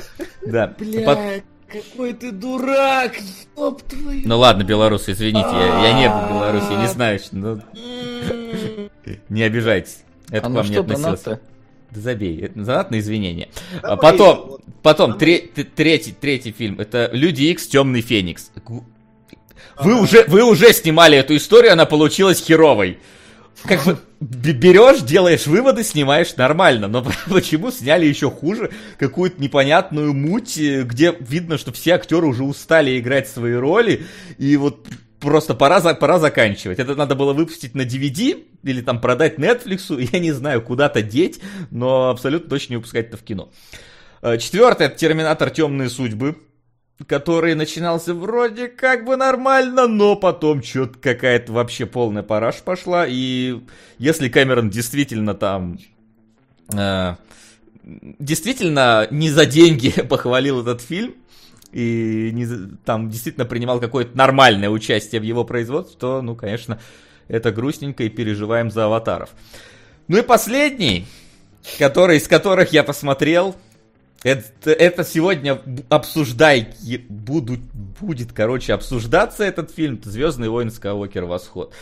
Да. 0.44 0.74
Бля, 0.78 1.40
какой 1.68 2.14
ты 2.14 2.32
дурак, 2.32 3.12
ёб 3.56 3.80
твою. 3.82 4.22
Ну 4.24 4.38
ладно, 4.38 4.64
белорусы, 4.64 5.12
извините, 5.12 5.48
я, 5.52 5.92
не 5.92 6.08
был 6.08 6.18
в 6.18 6.30
Беларуси, 6.30 6.80
не 6.80 6.88
знаю, 6.88 7.18
что- 7.20 7.36
ну, 7.36 7.60
не 9.28 9.42
обижайтесь. 9.44 9.98
Это 10.30 10.46
А 10.46 10.50
к 10.50 10.52
ну 10.52 10.56
вам 10.56 10.70
не 10.70 10.76
относилось. 10.76 11.22
Да 11.22 12.00
забей, 12.00 12.40
это 12.40 12.64
занат 12.64 12.90
на 12.90 12.98
извинения. 13.00 13.48
А 13.82 13.96
Давай, 13.96 13.98
потом, 13.98 14.46
вот. 14.48 14.62
потом 14.82 15.10
Давай. 15.12 15.20
тре- 15.54 15.64
третий, 15.64 16.12
третий 16.12 16.52
фильм, 16.52 16.80
это 16.80 17.08
Люди 17.12 17.44
Икс 17.44 17.66
Темный 17.66 18.00
Феникс. 18.00 18.50
Вы 19.82 19.92
Ага. 19.92 20.02
уже, 20.02 20.24
вы 20.28 20.42
уже 20.42 20.72
снимали 20.72 21.18
эту 21.18 21.36
историю, 21.36 21.72
она 21.72 21.86
получилась 21.86 22.42
херовой. 22.44 22.98
Как 23.64 23.84
бы 23.84 23.98
берешь, 24.20 25.00
делаешь 25.00 25.46
выводы, 25.46 25.84
снимаешь 25.84 26.34
нормально, 26.36 26.88
но 26.88 27.04
почему 27.30 27.70
сняли 27.70 28.06
еще 28.06 28.30
хуже 28.30 28.70
какую-то 28.98 29.40
непонятную 29.42 30.14
муть, 30.14 30.56
э, 30.58 30.82
где 30.82 31.14
видно, 31.20 31.58
что 31.58 31.72
все 31.72 31.92
актеры 31.92 32.26
уже 32.26 32.42
устали 32.44 32.98
играть 32.98 33.28
свои 33.28 33.54
роли, 33.54 34.06
и 34.38 34.56
вот 34.56 34.86
просто 35.20 35.54
пора, 35.54 35.80
пора 35.94 36.18
заканчивать. 36.18 36.78
Это 36.78 36.94
надо 36.94 37.14
было 37.14 37.34
выпустить 37.34 37.74
на 37.74 37.82
DVD 37.82 38.42
или 38.62 38.80
там 38.80 39.00
продать 39.00 39.38
Netflix, 39.38 40.08
я 40.12 40.18
не 40.18 40.32
знаю, 40.32 40.62
куда-то 40.62 41.02
деть, 41.02 41.40
но 41.70 42.08
абсолютно 42.08 42.48
точно 42.48 42.74
не 42.74 42.76
выпускать 42.78 43.08
это 43.08 43.16
в 43.18 43.22
кино. 43.22 43.50
Э, 44.22 44.38
Четвертое, 44.38 44.86
это 44.88 44.96
Терминатор 44.96 45.50
Темные 45.50 45.90
судьбы, 45.90 46.36
который 47.06 47.54
начинался 47.54 48.14
вроде 48.14 48.68
как 48.68 49.04
бы 49.04 49.16
нормально, 49.16 49.86
но 49.86 50.16
потом 50.16 50.62
что-то 50.62 50.98
какая-то 50.98 51.52
вообще 51.52 51.86
полная 51.86 52.22
параш 52.22 52.62
пошла, 52.62 53.06
и 53.08 53.60
если 53.98 54.28
Кэмерон 54.28 54.70
действительно 54.70 55.34
там... 55.34 55.78
э, 56.74 57.14
действительно 57.82 59.08
не 59.10 59.30
за 59.30 59.46
деньги 59.46 59.90
похвалил 60.08 60.60
этот 60.60 60.80
фильм, 60.80 61.14
и 61.72 62.30
не 62.32 62.46
там 62.84 63.10
действительно 63.10 63.46
принимал 63.46 63.80
какое-то 63.80 64.16
нормальное 64.16 64.70
участие 64.70 65.20
в 65.20 65.24
его 65.24 65.44
производстве, 65.44 65.96
то, 65.98 66.20
ну, 66.20 66.34
конечно, 66.34 66.80
это 67.28 67.52
грустненько 67.52 68.02
и 68.02 68.08
переживаем 68.08 68.70
за 68.70 68.86
аватаров. 68.86 69.30
Ну 70.08 70.18
и 70.18 70.22
последний, 70.22 71.06
который, 71.78 72.16
из 72.16 72.26
которых 72.26 72.72
я 72.72 72.82
посмотрел, 72.82 73.54
Это, 74.22 74.70
это 74.70 75.02
сегодня 75.02 75.60
обсуждай, 75.88 76.68
будут, 77.08 77.60
будет, 78.00 78.32
короче, 78.32 78.74
обсуждаться 78.74 79.44
этот 79.44 79.70
фильм 79.70 80.00
Звездный 80.04 80.50
войны 80.50 80.70
Скайуокер 80.70 81.24
Восход. 81.24 81.72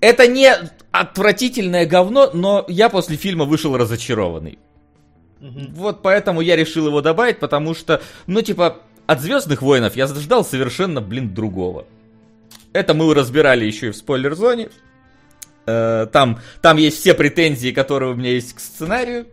Это 0.00 0.26
не 0.26 0.50
отвратительное 0.92 1.84
говно, 1.84 2.30
но 2.32 2.64
я 2.68 2.88
после 2.88 3.16
фильма 3.16 3.44
вышел 3.44 3.76
разочарованный. 3.76 4.58
Угу. 5.40 5.60
Вот 5.74 6.02
поэтому 6.02 6.40
я 6.40 6.56
решил 6.56 6.86
его 6.86 7.02
добавить, 7.02 7.38
потому 7.38 7.74
что, 7.74 8.00
ну, 8.26 8.40
типа, 8.40 8.78
от 9.06 9.20
Звездных 9.20 9.60
войнов 9.60 9.94
я 9.94 10.06
ждал 10.06 10.44
совершенно, 10.44 11.00
блин, 11.00 11.34
другого. 11.34 11.86
Это 12.72 12.94
мы 12.94 13.12
разбирали 13.14 13.64
еще 13.64 13.88
и 13.88 13.90
в 13.90 13.96
спойлер-зоне. 13.96 14.70
Э, 15.66 16.06
там, 16.12 16.40
там 16.62 16.76
есть 16.78 17.00
все 17.00 17.14
претензии, 17.14 17.72
которые 17.72 18.12
у 18.12 18.14
меня 18.14 18.30
есть 18.30 18.54
к 18.54 18.60
сценарию, 18.60 19.26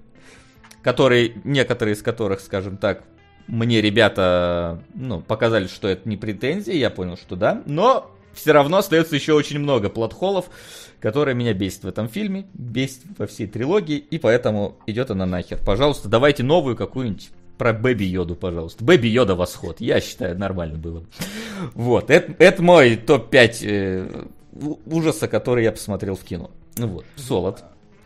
которые, 0.86 1.34
некоторые 1.44 1.96
из 1.96 2.04
которых, 2.04 2.40
скажем 2.40 2.78
так, 2.78 3.06
мне 3.48 3.82
ребята, 3.82 4.84
ну, 4.94 5.20
показали, 5.20 5.66
что 5.66 5.88
это 5.88 6.08
не 6.08 6.16
претензии, 6.16 6.76
я 6.76 6.92
понял, 6.92 7.18
что 7.18 7.36
да, 7.36 7.64
но 7.66 8.12
все 8.34 8.52
равно 8.52 8.78
остается 8.78 9.16
еще 9.16 9.34
очень 9.34 9.58
много 9.58 9.90
платхолов, 9.90 10.46
которые 11.00 11.34
меня 11.34 11.56
бесит 11.56 11.86
в 11.86 11.88
этом 11.88 12.08
фильме, 12.08 12.46
бесит 12.54 13.02
во 13.18 13.26
всей 13.26 13.48
трилогии, 13.48 13.98
и 13.98 14.20
поэтому 14.20 14.78
идет 14.86 15.10
она 15.10 15.26
нахер. 15.26 15.58
Пожалуйста, 15.66 16.08
давайте 16.08 16.44
новую 16.44 16.76
какую-нибудь 16.76 17.32
про 17.58 17.74
Бэби 17.74 18.04
Йоду, 18.04 18.36
пожалуйста. 18.36 18.84
Бэби 18.84 19.08
Йода 19.08 19.34
восход. 19.34 19.82
Я 19.82 20.00
считаю, 20.02 20.38
нормально 20.38 20.78
было. 20.78 21.04
Вот. 21.74 22.12
Это, 22.12 22.36
это 22.38 22.62
мой 22.62 22.96
топ-5 22.96 23.58
э, 23.64 24.26
ужаса, 24.86 25.28
который 25.28 25.64
я 25.64 25.72
посмотрел 25.72 26.16
в 26.16 26.24
кино. 26.24 26.52
Ну 26.78 26.88
вот. 26.88 27.06
Солод. 27.16 27.64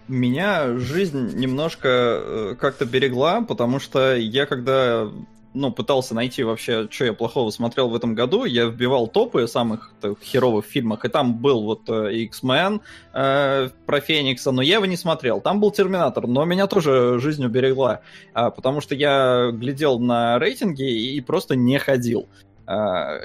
Меня 0.10 0.76
жизнь 0.80 1.38
немножко 1.38 1.88
э, 1.88 2.56
как-то 2.60 2.86
берегла, 2.86 3.42
потому 3.42 3.80
что 3.80 4.16
я 4.16 4.48
когда 4.48 5.08
ну, 5.54 5.72
пытался 5.72 6.16
найти 6.16 6.44
вообще, 6.44 6.88
что 6.90 7.06
я 7.06 7.14
плохого 7.14 7.52
смотрел 7.52 7.90
в 7.90 7.96
этом 7.96 8.16
году. 8.16 8.46
Я 8.46 8.66
вбивал 8.66 9.08
топы 9.08 9.48
самых 9.48 9.94
херовых 10.24 10.66
фильмах, 10.66 11.06
и 11.06 11.10
там 11.10 11.38
был 11.38 11.64
вот 11.64 11.90
э, 11.90 12.14
X-Men 12.24 12.82
э, 13.14 13.70
про 13.86 14.02
Феникса, 14.02 14.52
но 14.52 14.64
я 14.64 14.76
его 14.76 14.86
не 14.88 14.98
смотрел. 14.98 15.42
Там 15.42 15.60
был 15.60 15.70
Терминатор, 15.70 16.26
но 16.26 16.44
меня 16.44 16.66
тоже 16.66 17.20
жизнь 17.20 17.46
уберегла, 17.46 18.02
э, 18.34 18.50
потому 18.50 18.82
что 18.82 18.96
я 18.96 19.52
глядел 19.52 20.00
на 20.00 20.40
рейтинги 20.40 20.90
и 20.90 21.22
просто 21.22 21.56
не 21.56 21.78
ходил. 21.78 22.28
Э, 22.68 23.20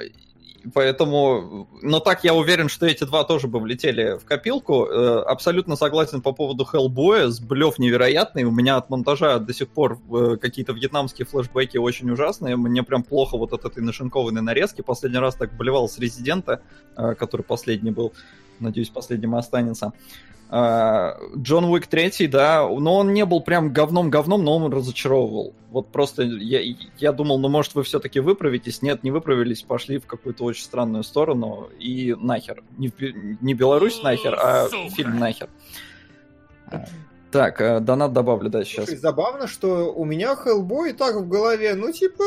Поэтому, 0.73 1.67
но 1.81 1.99
так 1.99 2.23
я 2.23 2.33
уверен, 2.33 2.69
что 2.69 2.85
эти 2.85 3.03
два 3.03 3.23
тоже 3.23 3.47
бы 3.47 3.59
влетели 3.59 4.17
в 4.17 4.25
копилку. 4.25 4.85
Э, 4.85 5.21
абсолютно 5.21 5.75
согласен 5.75 6.21
по 6.21 6.31
поводу 6.31 6.65
Хеллбоя. 6.65 7.27
Сблев 7.29 7.77
невероятный. 7.77 8.43
У 8.43 8.51
меня 8.51 8.77
от 8.77 8.89
монтажа 8.89 9.37
до 9.39 9.53
сих 9.53 9.69
пор 9.69 9.99
э, 10.11 10.37
какие-то 10.41 10.73
вьетнамские 10.73 11.25
флешбеки 11.25 11.77
очень 11.77 12.09
ужасные. 12.09 12.55
Мне 12.55 12.83
прям 12.83 13.03
плохо 13.03 13.37
вот 13.37 13.53
от 13.53 13.65
этой 13.65 13.83
нашинкованной 13.83 14.41
нарезки. 14.41 14.81
Последний 14.81 15.19
раз 15.19 15.35
так 15.35 15.55
болевал 15.55 15.87
с 15.87 15.99
Резидента, 15.99 16.61
э, 16.97 17.13
который 17.15 17.43
последний 17.43 17.91
был. 17.91 18.13
Надеюсь, 18.59 18.89
последним 18.89 19.35
останется. 19.35 19.93
А, 20.49 21.17
Джон 21.35 21.65
Уик 21.65 21.87
3, 21.87 22.27
да, 22.27 22.67
но 22.67 22.97
он 22.97 23.13
не 23.13 23.25
был 23.25 23.41
прям 23.41 23.73
говном-говном, 23.73 24.43
но 24.43 24.57
он 24.57 24.71
разочаровывал. 24.71 25.53
Вот 25.71 25.91
просто 25.91 26.23
я, 26.23 26.61
я 26.97 27.11
думал, 27.11 27.39
ну 27.39 27.49
может 27.49 27.73
вы 27.73 27.83
все-таки 27.83 28.19
выправитесь. 28.19 28.81
Нет, 28.81 29.03
не 29.03 29.11
выправились, 29.11 29.63
пошли 29.63 29.97
в 29.97 30.05
какую-то 30.05 30.43
очень 30.43 30.63
странную 30.63 31.03
сторону 31.03 31.69
и 31.79 32.15
нахер. 32.17 32.63
Не, 32.77 32.91
не 33.41 33.53
Беларусь 33.53 34.01
нахер, 34.03 34.35
а 34.39 34.69
Сука. 34.69 34.95
фильм 34.95 35.19
нахер. 35.19 35.49
А, 36.67 36.85
так, 37.31 37.59
э, 37.59 37.79
донат 37.79 38.13
добавлю, 38.13 38.49
да, 38.49 38.63
сейчас. 38.63 38.85
Слушай, 38.85 38.99
забавно, 38.99 39.47
что 39.47 39.91
у 39.93 40.05
меня 40.05 40.35
Хеллбой 40.35 40.93
так 40.93 41.15
в 41.15 41.27
голове, 41.27 41.75
ну 41.75 41.91
типа... 41.91 42.23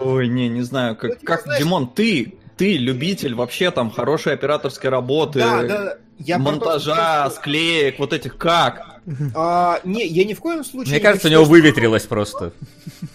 Ой, 0.00 0.28
не, 0.28 0.48
не 0.48 0.62
знаю, 0.62 0.96
как, 0.96 1.10
ну, 1.10 1.16
типа, 1.16 1.26
как 1.26 1.42
знаешь... 1.42 1.62
Димон, 1.62 1.88
ты, 1.88 2.38
ты 2.56 2.76
любитель 2.76 3.34
вообще 3.34 3.70
там 3.70 3.90
хорошей 3.90 4.34
операторской 4.34 4.90
работы. 4.90 5.40
Да, 5.40 5.62
да, 5.62 5.98
я 6.18 6.38
монтажа, 6.38 7.22
просто... 7.22 7.40
склеек, 7.40 7.98
вот 7.98 8.12
этих 8.12 8.36
как? 8.36 9.00
А, 9.34 9.80
не, 9.84 10.06
я 10.06 10.24
ни 10.24 10.32
в 10.32 10.40
коем 10.40 10.64
случае... 10.64 10.94
Мне 10.94 11.00
кажется, 11.00 11.28
у 11.28 11.30
него 11.30 11.44
выветрилось 11.44 12.04
просто. 12.04 12.52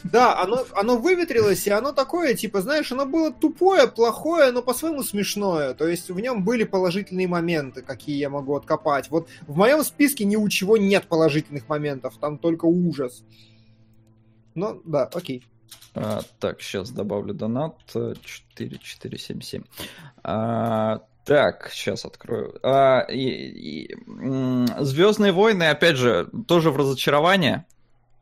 Да, 0.04 0.40
оно, 0.40 0.66
оно 0.74 0.98
выветрилось, 0.98 1.66
и 1.66 1.72
оно 1.72 1.94
такое, 1.94 2.36
типа, 2.36 2.62
знаешь, 2.62 2.92
оно 2.92 3.06
было 3.06 3.32
тупое, 3.32 3.88
плохое, 3.88 4.52
но 4.52 4.62
по-своему 4.62 5.04
смешное. 5.04 5.74
То 5.74 5.88
есть 5.88 6.10
в 6.10 6.20
нем 6.20 6.44
были 6.44 6.64
положительные 6.64 7.28
моменты, 7.28 7.82
какие 7.82 8.18
я 8.18 8.30
могу 8.30 8.56
откопать. 8.56 9.10
Вот 9.10 9.28
в 9.48 9.58
моем 9.58 9.84
списке 9.84 10.26
ни 10.26 10.36
у 10.36 10.48
чего 10.50 10.78
нет 10.78 11.06
положительных 11.08 11.68
моментов, 11.68 12.16
там 12.20 12.38
только 12.38 12.66
ужас. 12.66 13.24
Ну, 14.54 14.82
да, 14.86 15.10
окей. 15.14 15.44
А, 15.96 16.22
так, 16.40 16.62
сейчас 16.62 16.92
добавлю 16.92 17.34
донат. 17.34 17.76
4477. 17.92 19.64
А, 20.24 21.02
так, 21.26 21.70
сейчас 21.72 22.06
открою. 22.06 22.58
А, 22.64 23.02
и, 23.10 23.20
и, 23.20 23.96
Звездные 24.80 25.32
войны, 25.32 25.64
опять 25.64 25.98
же, 25.98 26.30
тоже 26.48 26.72
в 26.72 26.78
разочарование. 26.78 27.66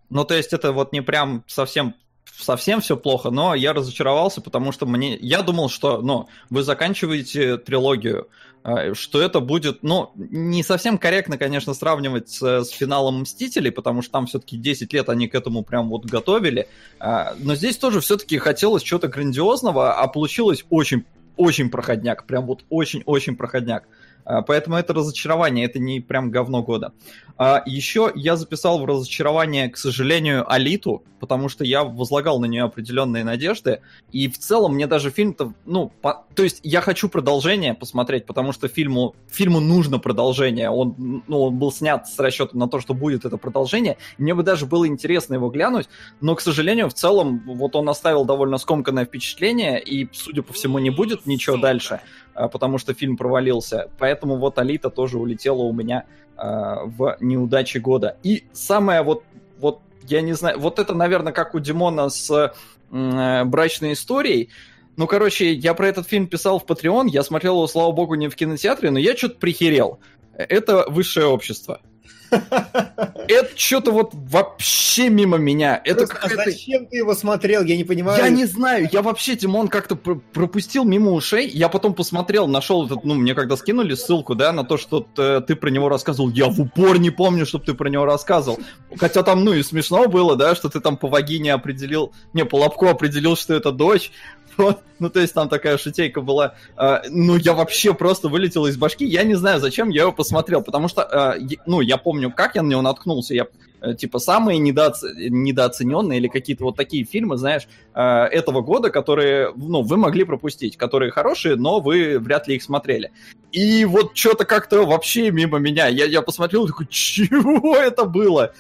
Ну, 0.10 0.23
то 0.25 0.36
есть, 0.36 0.53
это 0.53 0.71
вот 0.71 0.93
не 0.93 1.01
прям 1.01 1.43
совсем 1.47 1.95
совсем 2.38 2.82
все 2.82 2.97
плохо, 2.97 3.30
но 3.30 3.56
я 3.56 3.73
разочаровался, 3.73 4.41
потому 4.41 4.71
что 4.71 4.86
мне... 4.86 5.17
Я 5.17 5.41
думал, 5.41 5.69
что, 5.69 6.02
ну, 6.02 6.28
вы 6.50 6.63
заканчиваете 6.63 7.58
трилогию, 7.58 8.28
а, 8.63 8.93
что 8.93 9.21
это 9.21 9.39
будет, 9.39 9.84
ну, 9.84 10.12
не 10.15 10.63
совсем 10.63 10.97
корректно, 10.97 11.38
конечно, 11.38 11.73
сравнивать 11.73 12.30
с, 12.30 12.63
с 12.65 12.69
финалом 12.69 13.21
Мстителей, 13.21 13.71
потому 13.71 14.02
что 14.02 14.12
там 14.12 14.28
все-таки 14.28 14.58
10 14.58 14.91
лет 14.93 15.10
они 15.10 15.28
к 15.28 15.36
этому 15.36 15.63
прям 15.63 15.89
вот 15.89 16.06
готовили, 16.06 16.67
а, 17.00 17.34
но 17.39 17.56
здесь 17.56 17.78
тоже 17.78 18.02
все-таки 18.02 18.38
хотелось 18.38 18.84
чего-то 18.84 19.08
грандиозного, 19.08 19.93
а 19.93 20.08
получилось 20.08 20.65
очень 20.69 21.06
очень 21.38 21.69
проходняк, 21.69 22.26
прям 22.26 22.47
вот 22.47 22.65
очень-очень 22.69 23.36
проходняк. 23.36 23.88
А, 24.27 24.41
поэтому 24.41 24.75
это 24.75 24.93
разочарование, 24.93 25.65
это 25.65 25.79
не 25.79 26.01
прям 26.01 26.31
говно 26.31 26.61
года. 26.61 26.91
А 27.37 27.63
еще 27.65 28.11
я 28.13 28.35
записал 28.35 28.79
в 28.79 28.85
разочарование, 28.85 29.69
к 29.69 29.77
сожалению, 29.77 30.51
Алиту, 30.51 31.03
потому 31.19 31.47
что 31.49 31.63
я 31.63 31.83
возлагал 31.83 32.39
на 32.39 32.45
нее 32.45 32.63
определенные 32.63 33.23
надежды. 33.23 33.81
И 34.11 34.27
в 34.27 34.37
целом 34.37 34.73
мне 34.73 34.85
даже 34.85 35.11
фильм-то, 35.11 35.53
ну, 35.65 35.91
по... 36.01 36.25
то 36.35 36.43
есть 36.43 36.59
я 36.63 36.81
хочу 36.81 37.07
продолжение 37.07 37.73
посмотреть, 37.73 38.25
потому 38.25 38.51
что 38.51 38.67
фильму, 38.67 39.15
фильму 39.29 39.61
нужно 39.61 39.97
продолжение. 39.97 40.69
Он, 40.69 41.23
ну, 41.27 41.43
он 41.43 41.57
был 41.57 41.71
снят 41.71 42.07
с 42.07 42.19
расчетом 42.19 42.59
на 42.59 42.67
то, 42.67 42.81
что 42.81 42.93
будет 42.93 43.23
это 43.23 43.37
продолжение. 43.37 43.97
Мне 44.17 44.33
бы 44.35 44.43
даже 44.43 44.65
было 44.65 44.87
интересно 44.87 45.35
его 45.35 45.49
глянуть, 45.49 45.87
но, 46.19 46.35
к 46.35 46.41
сожалению, 46.41 46.89
в 46.89 46.93
целом, 46.93 47.43
вот 47.45 47.75
он 47.75 47.87
оставил 47.87 48.25
довольно 48.25 48.57
скомканное 48.57 49.05
впечатление, 49.05 49.81
и, 49.81 50.09
судя 50.11 50.41
по 50.41 50.53
всему, 50.53 50.79
не 50.79 50.89
будет 50.89 51.25
ничего 51.25 51.57
дальше, 51.57 52.01
потому 52.47 52.78
что 52.78 52.93
фильм 52.93 53.17
провалился. 53.17 53.89
Поэтому 53.97 54.38
вот 54.38 54.60
Алита 54.60 54.89
тоже 54.89 55.17
улетела 55.17 55.63
у 55.63 55.73
меня 55.73 56.06
а, 56.38 56.86
в 56.86 57.17
неудачи 57.19 57.80
года. 57.80 58.17
И 58.21 58.43
самое 58.54 59.02
вот, 59.02 59.23
вот, 59.60 59.80
я 60.04 60.21
не 60.21 60.34
знаю, 60.34 60.60
вот 60.60 60.78
это, 60.78 60.93
наверное, 60.93 61.34
как 61.34 61.56
у 61.56 61.60
Димона 61.60 62.10
с 62.10 62.54
э, 62.91 63.43
брачной 63.45 63.93
историей. 63.93 64.50
Ну, 64.97 65.08
короче, 65.08 65.54
я 65.54 65.73
про 65.73 65.88
этот 65.88 66.08
фильм 66.08 66.28
писал 66.28 66.60
в 66.60 66.65
Patreon, 66.65 67.08
я 67.08 67.23
смотрел 67.23 67.56
его, 67.56 67.67
слава 67.67 67.91
богу, 67.91 68.15
не 68.15 68.30
в 68.30 68.36
кинотеатре, 68.36 68.91
но 68.91 69.00
я 69.00 69.15
что-то 69.15 69.39
прихерел. 69.39 70.00
Это 70.34 70.86
высшее 70.88 71.26
общество. 71.26 71.82
Это 72.29 73.49
что-то 73.55 73.91
вот 73.91 74.11
вообще 74.13 75.09
мимо 75.09 75.37
меня. 75.37 75.81
Это 75.83 76.07
а 76.21 76.29
зачем 76.29 76.85
ты 76.87 76.97
его 76.97 77.13
смотрел? 77.13 77.63
Я 77.63 77.77
не 77.77 77.83
понимаю. 77.83 78.21
Я 78.21 78.29
не 78.29 78.45
знаю. 78.45 78.89
Я 78.91 79.01
вообще, 79.01 79.35
Тимон, 79.35 79.67
как-то 79.67 79.95
пропустил 79.95 80.83
мимо 80.83 81.11
ушей. 81.11 81.47
Я 81.47 81.69
потом 81.69 81.93
посмотрел, 81.93 82.47
нашел 82.47 82.85
этот, 82.85 83.03
ну, 83.03 83.15
мне 83.15 83.33
когда 83.33 83.55
скинули 83.55 83.95
ссылку, 83.95 84.35
да, 84.35 84.51
на 84.51 84.63
то, 84.63 84.77
что 84.77 85.01
ты 85.15 85.55
про 85.55 85.69
него 85.69 85.89
рассказывал. 85.89 86.29
Я 86.29 86.47
в 86.47 86.59
упор 86.59 86.99
не 86.99 87.09
помню, 87.09 87.45
чтобы 87.45 87.65
ты 87.65 87.73
про 87.73 87.89
него 87.89 88.05
рассказывал. 88.05 88.59
Хотя 88.97 89.23
там, 89.23 89.43
ну, 89.43 89.53
и 89.53 89.63
смешно 89.63 90.07
было, 90.07 90.35
да, 90.35 90.55
что 90.55 90.69
ты 90.69 90.79
там 90.79 90.97
по 90.97 91.07
вагине 91.07 91.53
определил, 91.53 92.13
не, 92.33 92.45
по 92.45 92.57
лобку 92.57 92.87
определил, 92.87 93.35
что 93.35 93.53
это 93.53 93.71
дочь. 93.71 94.11
Вот. 94.57 94.81
Ну, 94.99 95.11
то 95.11 95.19
есть 95.19 95.35
там 95.35 95.47
такая 95.47 95.77
шутейка 95.77 96.21
была. 96.21 96.55
Uh, 96.75 97.01
ну, 97.09 97.35
я 97.35 97.53
вообще 97.53 97.93
просто 97.93 98.29
вылетел 98.29 98.65
из 98.65 98.77
башки. 98.77 99.05
Я 99.05 99.23
не 99.25 99.35
знаю, 99.35 99.59
зачем 99.59 99.89
я 99.89 100.01
его 100.01 100.11
посмотрел, 100.11 100.63
потому 100.63 100.87
что, 100.87 101.37
uh, 101.39 101.59
ну, 101.67 101.81
я 101.81 101.97
помню, 101.97 102.31
как 102.31 102.55
я 102.55 102.63
на 102.63 102.69
него 102.69 102.81
наткнулся. 102.81 103.35
Я, 103.35 103.45
uh, 103.81 103.93
типа, 103.93 104.17
самые 104.17 104.57
недооц... 104.57 105.03
недооцененные 105.03 106.17
или 106.17 106.27
какие-то 106.27 106.63
вот 106.63 106.77
такие 106.77 107.05
фильмы, 107.05 107.37
знаешь, 107.37 107.67
этого 107.93 108.61
года, 108.61 108.89
которые, 108.89 109.53
ну, 109.55 109.83
вы 109.83 109.97
могли 109.97 110.23
пропустить, 110.23 110.77
которые 110.77 111.11
хорошие, 111.11 111.57
но 111.57 111.79
вы 111.79 112.17
вряд 112.17 112.47
ли 112.47 112.55
их 112.55 112.63
смотрели. 112.63 113.11
И 113.51 113.85
вот 113.85 114.17
что-то 114.17 114.45
как-то 114.45 114.83
вообще 114.83 115.29
мимо 115.29 115.59
меня. 115.59 115.87
Я, 115.87 116.05
я 116.05 116.23
посмотрел 116.23 116.65
такой, 116.65 116.87
чего 116.87 117.75
это 117.75 118.05
было? 118.05 118.53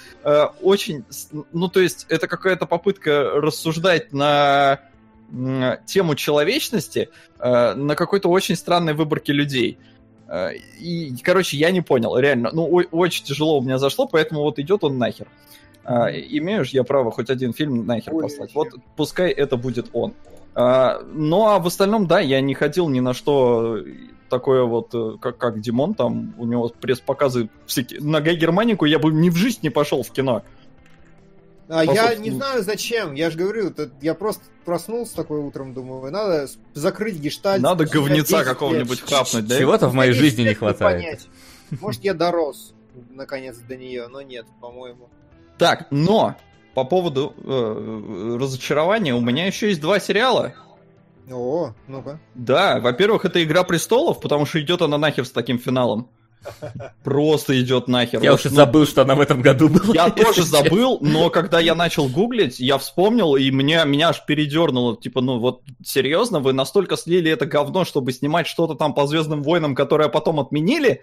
Очень, 0.61 1.03
ну, 1.51 1.67
то 1.67 1.79
есть 1.79 2.05
это 2.09 2.27
какая-то 2.27 2.67
попытка 2.67 3.31
рассуждать 3.41 4.13
на 4.13 4.81
тему 5.85 6.15
человечности 6.15 7.09
э, 7.39 7.73
на 7.73 7.95
какой-то 7.95 8.29
очень 8.29 8.55
странной 8.55 8.93
выборке 8.93 9.33
людей. 9.33 9.77
Э, 10.27 10.53
и, 10.79 11.15
короче, 11.23 11.57
я 11.57 11.71
не 11.71 11.81
понял, 11.81 12.17
реально. 12.17 12.49
Ну, 12.53 12.63
о- 12.63 12.87
очень 12.91 13.25
тяжело 13.25 13.59
у 13.59 13.61
меня 13.61 13.77
зашло, 13.77 14.07
поэтому 14.07 14.41
вот 14.41 14.59
идет 14.59 14.83
он 14.83 14.97
нахер. 14.97 15.27
Имею 15.85 16.65
ж 16.65 16.69
я 16.69 16.83
право 16.83 17.11
хоть 17.11 17.29
один 17.29 17.53
фильм 17.53 17.85
нахер 17.85 18.13
Ой, 18.13 18.23
послать. 18.23 18.53
Вот 18.53 18.67
пускай 18.97 19.31
это 19.31 19.55
будет 19.55 19.89
он. 19.93 20.13
А, 20.53 21.01
ну 21.13 21.47
а 21.47 21.59
в 21.59 21.67
остальном, 21.67 22.07
да, 22.07 22.19
я 22.19 22.41
не 22.41 22.55
ходил 22.55 22.89
ни 22.89 22.99
на 22.99 23.13
что 23.13 23.79
такое 24.27 24.63
вот, 24.63 24.89
э, 24.93 25.17
как, 25.21 25.37
как 25.37 25.59
Димон, 25.61 25.93
там 25.93 26.33
у 26.37 26.45
него 26.45 26.69
пресс-показы 26.69 27.49
всякие. 27.65 28.01
На 28.01 28.21
Гай 28.21 28.35
Германику 28.35 28.85
я 28.85 28.99
бы 28.99 29.11
ни 29.11 29.29
в 29.29 29.35
жизнь 29.35 29.59
не 29.61 29.69
пошел 29.69 30.03
в 30.03 30.11
кино. 30.11 30.43
А 31.69 31.85
По 31.85 31.91
я 31.91 32.15
не 32.15 32.31
знаю 32.31 32.63
зачем. 32.63 33.13
Я 33.13 33.29
же 33.29 33.37
говорю, 33.37 33.73
я 34.01 34.13
просто 34.13 34.43
проснулся 34.63 35.15
такой 35.15 35.39
утром, 35.39 35.73
думаю, 35.73 36.11
надо 36.11 36.47
закрыть 36.73 37.19
гештальт. 37.19 37.61
Надо 37.61 37.85
говнеца 37.85 38.37
10 38.37 38.45
какого-нибудь 38.45 39.01
хапнуть, 39.01 39.47
да? 39.47 39.57
Чего-то 39.57 39.89
в 39.89 39.93
моей 39.93 40.13
Спустя 40.13 40.23
10 40.25 40.37
жизни 40.37 40.49
не 40.49 40.53
хватает. 40.55 41.27
Может, 41.81 42.03
я 42.03 42.13
дорос 42.13 42.73
наконец 43.11 43.57
до 43.57 43.75
нее, 43.75 44.07
но 44.07 44.21
нет, 44.21 44.45
по-моему. 44.61 45.09
Так, 45.57 45.87
но 45.91 46.35
по 46.73 46.83
поводу 46.83 47.33
э, 47.37 48.37
разочарования 48.39 49.13
у 49.13 49.21
меня 49.21 49.47
еще 49.47 49.69
есть 49.69 49.81
два 49.81 49.99
сериала. 49.99 50.53
О, 51.29 51.73
ну-ка. 51.87 52.19
Да, 52.35 52.79
во-первых, 52.79 53.25
это 53.25 53.43
Игра 53.43 53.63
престолов, 53.63 54.21
потому 54.21 54.45
что 54.45 54.61
идет 54.61 54.81
она 54.81 54.97
нахер 54.97 55.25
с 55.25 55.31
таким 55.31 55.59
финалом. 55.59 56.09
Просто 57.03 57.59
идет 57.61 57.87
нахер. 57.87 58.21
Я 58.21 58.31
Вот, 58.31 58.39
уже 58.39 58.49
ну, 58.49 58.55
забыл, 58.55 58.85
что 58.85 59.01
она 59.01 59.15
в 59.15 59.21
этом 59.21 59.41
году 59.41 59.69
была. 59.69 59.93
Я 59.93 60.09
тоже 60.09 60.43
забыл, 60.43 60.99
но 61.01 61.29
когда 61.29 61.59
я 61.59 61.75
начал 61.75 62.07
гуглить, 62.07 62.59
я 62.59 62.77
вспомнил, 62.77 63.35
и 63.35 63.49
меня, 63.51 63.83
меня 63.85 64.09
аж 64.09 64.25
передернуло. 64.25 64.97
Типа, 64.97 65.21
ну 65.21 65.39
вот 65.39 65.61
серьезно, 65.83 66.39
вы 66.39 66.53
настолько 66.53 66.97
слили 66.97 67.31
это 67.31 67.45
говно, 67.45 67.85
чтобы 67.85 68.11
снимать 68.11 68.47
что-то 68.47 68.75
там 68.75 68.93
по 68.93 69.07
Звездным 69.07 69.43
войнам, 69.43 69.75
которое 69.75 70.09
потом 70.09 70.39
отменили? 70.39 71.01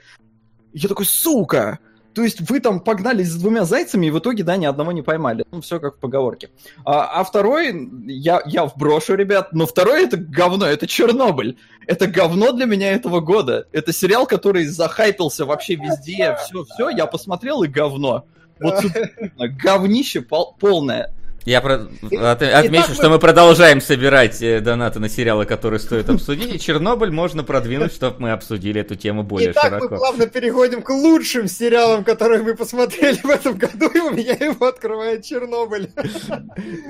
И 0.72 0.78
Я 0.78 0.88
такой, 0.88 1.07
сука! 1.07 1.78
То 2.14 2.22
есть 2.22 2.48
вы 2.48 2.61
там 2.61 2.81
погнались 2.81 3.29
с 3.29 3.37
двумя 3.37 3.64
зайцами, 3.64 4.07
и 4.07 4.11
в 4.11 4.18
итоге, 4.18 4.44
да, 4.44 4.57
ни 4.57 4.66
одного 4.66 4.92
не 4.92 5.03
поймали. 5.03 5.44
Ну, 5.50 5.61
все 5.61 5.81
как 5.81 5.96
в 5.96 5.98
поговорке. 5.98 6.50
А, 6.85 7.20
а 7.20 7.24
второй, 7.24 7.90
я, 8.07 8.40
я 8.46 8.66
вброшу, 8.66 9.14
ребят, 9.16 9.53
но 9.53 9.66
второй 9.66 10.05
это 10.05 10.16
говно, 10.16 10.66
это 10.66 10.87
Чернобыль. 10.87 11.59
Это 11.87 12.07
говно 12.07 12.53
для 12.53 12.66
меня 12.66 12.92
этого 12.92 13.20
года. 13.20 13.66
Это 13.72 13.92
сериал, 13.92 14.27
который 14.27 14.66
захайпился 14.66 15.44
вообще 15.44 15.74
везде, 15.74 16.37
все-все, 16.44 16.88
я 16.90 17.07
посмотрел 17.07 17.62
и 17.64 17.68
говно. 17.68 18.27
Вот 18.61 18.85
говнище 19.37 20.20
пол- 20.20 20.57
полное. 20.59 21.12
Я 21.44 21.61
про- 21.61 21.88
от- 22.30 22.42
и 22.42 22.46
отмечу, 22.46 22.94
что 22.94 23.04
мы- 23.04 23.16
мы 23.16 23.18
продолжаем 23.18 23.80
собирать 23.83 24.40
э, 24.40 24.61
донаты 24.61 24.98
на 24.98 25.09
сериалы, 25.11 25.44
которые 25.44 25.78
стоит 25.78 26.09
обсудить, 26.09 26.54
и 26.54 26.59
Чернобыль 26.59 27.11
можно 27.11 27.44
продвинуть, 27.44 27.92
чтобы 27.92 28.16
мы 28.18 28.33
обсудили 28.33 28.80
эту 28.80 28.94
тему 28.96 29.22
более 29.24 29.50
Итак, 29.52 29.64
мы 29.72 29.78
широко. 29.78 29.96
плавно 29.96 30.26
переходим 30.26 30.80
к 30.80 30.88
лучшим 30.90 31.46
сериалам, 31.46 32.02
которые 32.02 32.42
мы 32.42 32.54
посмотрели 32.54 33.18
в 33.22 33.28
этом 33.28 33.59
году, 33.59 33.88
и 33.94 33.98
у 33.98 34.11
меня 34.11 34.33
его 34.40 34.66
открывает 34.66 35.22
Чернобыль. 35.24 35.90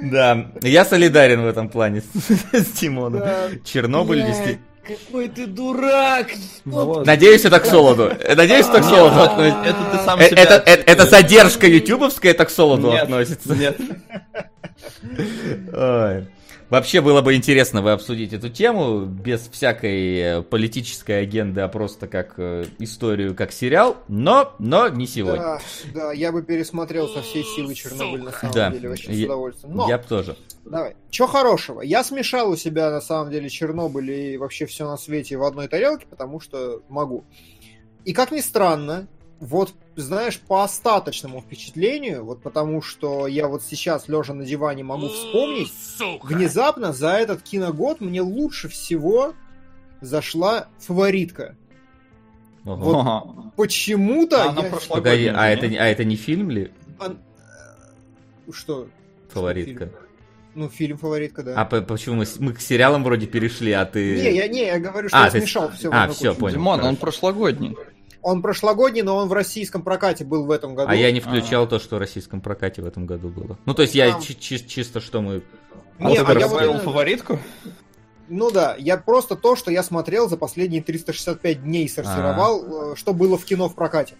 Да, 0.02 0.50
я 0.62 0.84
солидарен 0.84 1.42
в 1.42 1.46
этом 1.46 1.68
плане 1.68 2.02
с 2.52 2.64
Тимоном. 2.78 3.20
Да. 3.20 3.48
Чернобыль 3.64 4.22
действительно... 4.24 4.60
Какой 4.86 5.28
ты 5.28 5.46
дурак! 5.46 6.28
Вот. 6.64 7.06
Надеюсь, 7.06 7.44
это 7.44 7.58
к 7.60 7.64
солоду. 7.66 8.04
Э, 8.20 8.34
Надеюсь, 8.34 8.66
это 8.66 8.80
к 8.80 8.84
солоду 8.84 9.22
относится. 9.22 9.60
Это 9.64 9.78
ты 9.92 10.04
сам 10.04 10.20
Э, 10.20 10.28
себя 10.28 10.42
Это, 10.42 10.54
это, 10.54 10.70
это 10.70 10.80
отчитываешь. 11.04 11.10
задержка 11.10 11.66
ютубовская, 11.66 12.32
это 12.32 12.44
к 12.44 12.50
солоду 12.50 12.90
Нет, 12.90 13.02
относится. 13.04 13.54
Нет. 13.54 13.78
Ой. 15.72 16.26
Вообще 16.70 17.00
было 17.02 17.20
бы 17.20 17.34
интересно 17.34 17.82
вы 17.82 17.92
обсудить 17.92 18.32
эту 18.32 18.48
тему 18.48 19.04
без 19.04 19.48
всякой 19.48 20.16
э, 20.18 20.42
политической 20.42 21.20
агенды, 21.22 21.60
а 21.60 21.68
просто 21.68 22.08
как 22.08 22.34
э, 22.38 22.64
историю, 22.78 23.34
как 23.34 23.52
сериал, 23.52 23.98
но, 24.08 24.54
но 24.58 24.88
не 24.88 25.06
сегодня. 25.06 25.40
Да, 25.40 25.58
да, 25.94 26.12
я 26.12 26.32
бы 26.32 26.42
пересмотрел 26.42 27.08
со 27.08 27.20
всей 27.22 27.44
силы 27.44 27.74
Чернобыль 27.74 28.22
на 28.22 28.32
самом 28.32 28.54
Да, 28.54 28.70
деле, 28.70 28.90
очень 28.90 29.12
я- 29.12 29.22
с 29.22 29.24
удовольствием. 29.26 29.74
Но, 29.76 29.88
Я 29.88 29.98
бы 29.98 30.04
тоже. 30.04 30.36
давай, 30.64 30.96
что 31.10 31.26
хорошего? 31.26 31.82
Я 31.82 32.02
смешал 32.02 32.50
у 32.50 32.56
себя 32.56 32.90
на 32.90 33.00
самом 33.02 33.30
деле 33.30 33.48
Чернобыль 33.50 34.10
и 34.10 34.36
вообще 34.38 34.64
все 34.66 34.86
на 34.88 34.96
свете 34.96 35.36
в 35.36 35.44
одной 35.44 35.68
тарелке, 35.68 36.06
потому 36.08 36.40
что 36.40 36.82
могу. 36.88 37.24
И 38.04 38.12
как 38.14 38.32
ни 38.32 38.40
странно, 38.40 39.06
вот, 39.44 39.74
знаешь, 39.94 40.40
по 40.40 40.64
остаточному 40.64 41.42
впечатлению, 41.42 42.24
вот 42.24 42.42
потому 42.42 42.80
что 42.80 43.26
я 43.26 43.46
вот 43.46 43.62
сейчас, 43.62 44.08
лежа 44.08 44.32
на 44.32 44.44
диване, 44.44 44.82
могу 44.84 45.08
вспомнить, 45.08 45.70
внезапно 46.22 46.92
за 46.94 47.10
этот 47.10 47.42
киногод 47.42 48.00
мне 48.00 48.22
лучше 48.22 48.68
всего 48.68 49.34
зашла 50.00 50.68
фаворитка. 50.78 51.56
Ого. 52.64 53.22
Вот. 53.36 53.54
Почему-то... 53.56 54.44
А 54.44 54.48
она 54.50 54.62
я- 54.62 54.70
прошла 54.70 54.96
Погоди, 54.96 55.26
а 55.26 55.46
это, 55.48 55.68
не- 55.68 55.76
а 55.76 55.84
это 55.86 56.04
не 56.04 56.16
фильм 56.16 56.48
ли 56.50 56.72
э, 57.00 57.14
Что? 58.50 58.88
фаворитка? 59.28 59.86
фильм? 59.86 59.92
Ну, 60.54 60.68
фильм 60.70 60.96
фаворитка, 60.96 61.42
да. 61.42 61.60
А 61.60 61.64
по- 61.66 61.82
почему 61.82 62.16
мы, 62.16 62.24
с- 62.26 62.38
мы 62.38 62.52
к 62.54 62.60
сериалам 62.60 63.04
вроде 63.04 63.26
перешли, 63.26 63.72
а 63.72 63.84
ты... 63.84 64.16
Не, 64.22 64.34
я, 64.36 64.48
не, 64.48 64.64
я 64.66 64.78
говорю, 64.78 65.08
что 65.08 65.18
А, 65.20 65.24
я 65.26 65.30
ты- 65.30 65.40
смешал 65.40 65.70
все 65.72 65.90
а, 65.92 66.08
всё, 66.08 66.34
понял. 66.34 66.54
Димон, 66.54 66.74
он 66.80 66.80
хорошо. 66.82 67.00
прошлогодний. 67.00 67.76
Он 68.24 68.40
прошлогодний, 68.40 69.02
но 69.02 69.16
он 69.16 69.28
в 69.28 69.34
российском 69.34 69.82
прокате 69.82 70.24
был 70.24 70.46
в 70.46 70.50
этом 70.50 70.74
году. 70.74 70.90
А 70.90 70.96
я 70.96 71.12
не 71.12 71.20
включал 71.20 71.68
то, 71.68 71.78
что 71.78 71.96
в 71.96 71.98
российском 71.98 72.40
прокате 72.40 72.80
в 72.80 72.86
этом 72.86 73.04
году 73.04 73.28
было. 73.28 73.58
Ну, 73.66 73.74
то 73.74 73.82
есть 73.82 73.94
я 73.94 74.12
Там. 74.12 74.22
чи- 74.22 74.34
чи- 74.34 74.66
чисто 74.66 75.00
что 75.00 75.20
мы... 75.20 75.42
А 75.98 76.08
Не, 76.08 76.16
ты 76.16 76.22
а 76.22 76.38
я 76.38 76.48
вот 76.48 76.82
фаворитку? 76.82 77.38
Ну 78.28 78.50
да, 78.50 78.76
я 78.78 78.96
просто 78.96 79.36
то, 79.36 79.56
что 79.56 79.70
я 79.70 79.82
смотрел 79.82 80.28
за 80.28 80.38
последние 80.38 80.82
365 80.82 81.64
дней 81.64 81.86
сортировал, 81.86 82.92
э, 82.92 82.96
что 82.96 83.12
было 83.12 83.36
в 83.36 83.44
кино 83.44 83.68
в 83.68 83.74
прокате. 83.74 84.14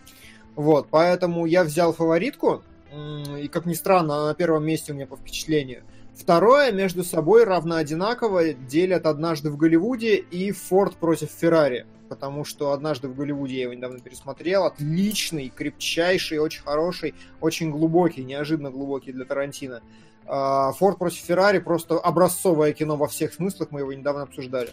Вот, 0.54 0.88
поэтому 0.90 1.46
я 1.46 1.64
взял 1.64 1.94
фаворитку, 1.94 2.62
и 2.92 3.48
как 3.48 3.64
ни 3.64 3.74
странно, 3.74 4.16
она 4.16 4.26
на 4.26 4.34
первом 4.34 4.66
месте 4.66 4.92
у 4.92 4.94
меня 4.94 5.06
по 5.06 5.16
впечатлению. 5.16 5.82
Второе 6.16 6.70
между 6.70 7.02
собой 7.02 7.44
равно 7.44 7.76
одинаково 7.76 8.52
делят 8.52 9.04
«Однажды 9.06 9.50
в 9.50 9.56
Голливуде» 9.56 10.16
и 10.16 10.52
«Форд 10.52 10.96
против 10.96 11.30
Феррари». 11.30 11.86
Потому 12.08 12.44
что 12.44 12.72
«Однажды 12.72 13.08
в 13.08 13.16
Голливуде» 13.16 13.56
я 13.56 13.62
его 13.62 13.74
недавно 13.74 13.98
пересмотрел. 13.98 14.64
Отличный, 14.64 15.48
крепчайший, 15.48 16.38
очень 16.38 16.62
хороший, 16.62 17.14
очень 17.40 17.72
глубокий, 17.72 18.22
неожиданно 18.22 18.70
глубокий 18.70 19.12
для 19.12 19.24
Тарантино. 19.24 19.82
А, 20.26 20.72
«Форд 20.72 20.98
против 20.98 21.18
Феррари» 21.18 21.58
просто 21.58 21.98
образцовое 21.98 22.72
кино 22.72 22.96
во 22.96 23.08
всех 23.08 23.34
смыслах, 23.34 23.72
мы 23.72 23.80
его 23.80 23.92
недавно 23.92 24.22
обсуждали. 24.22 24.70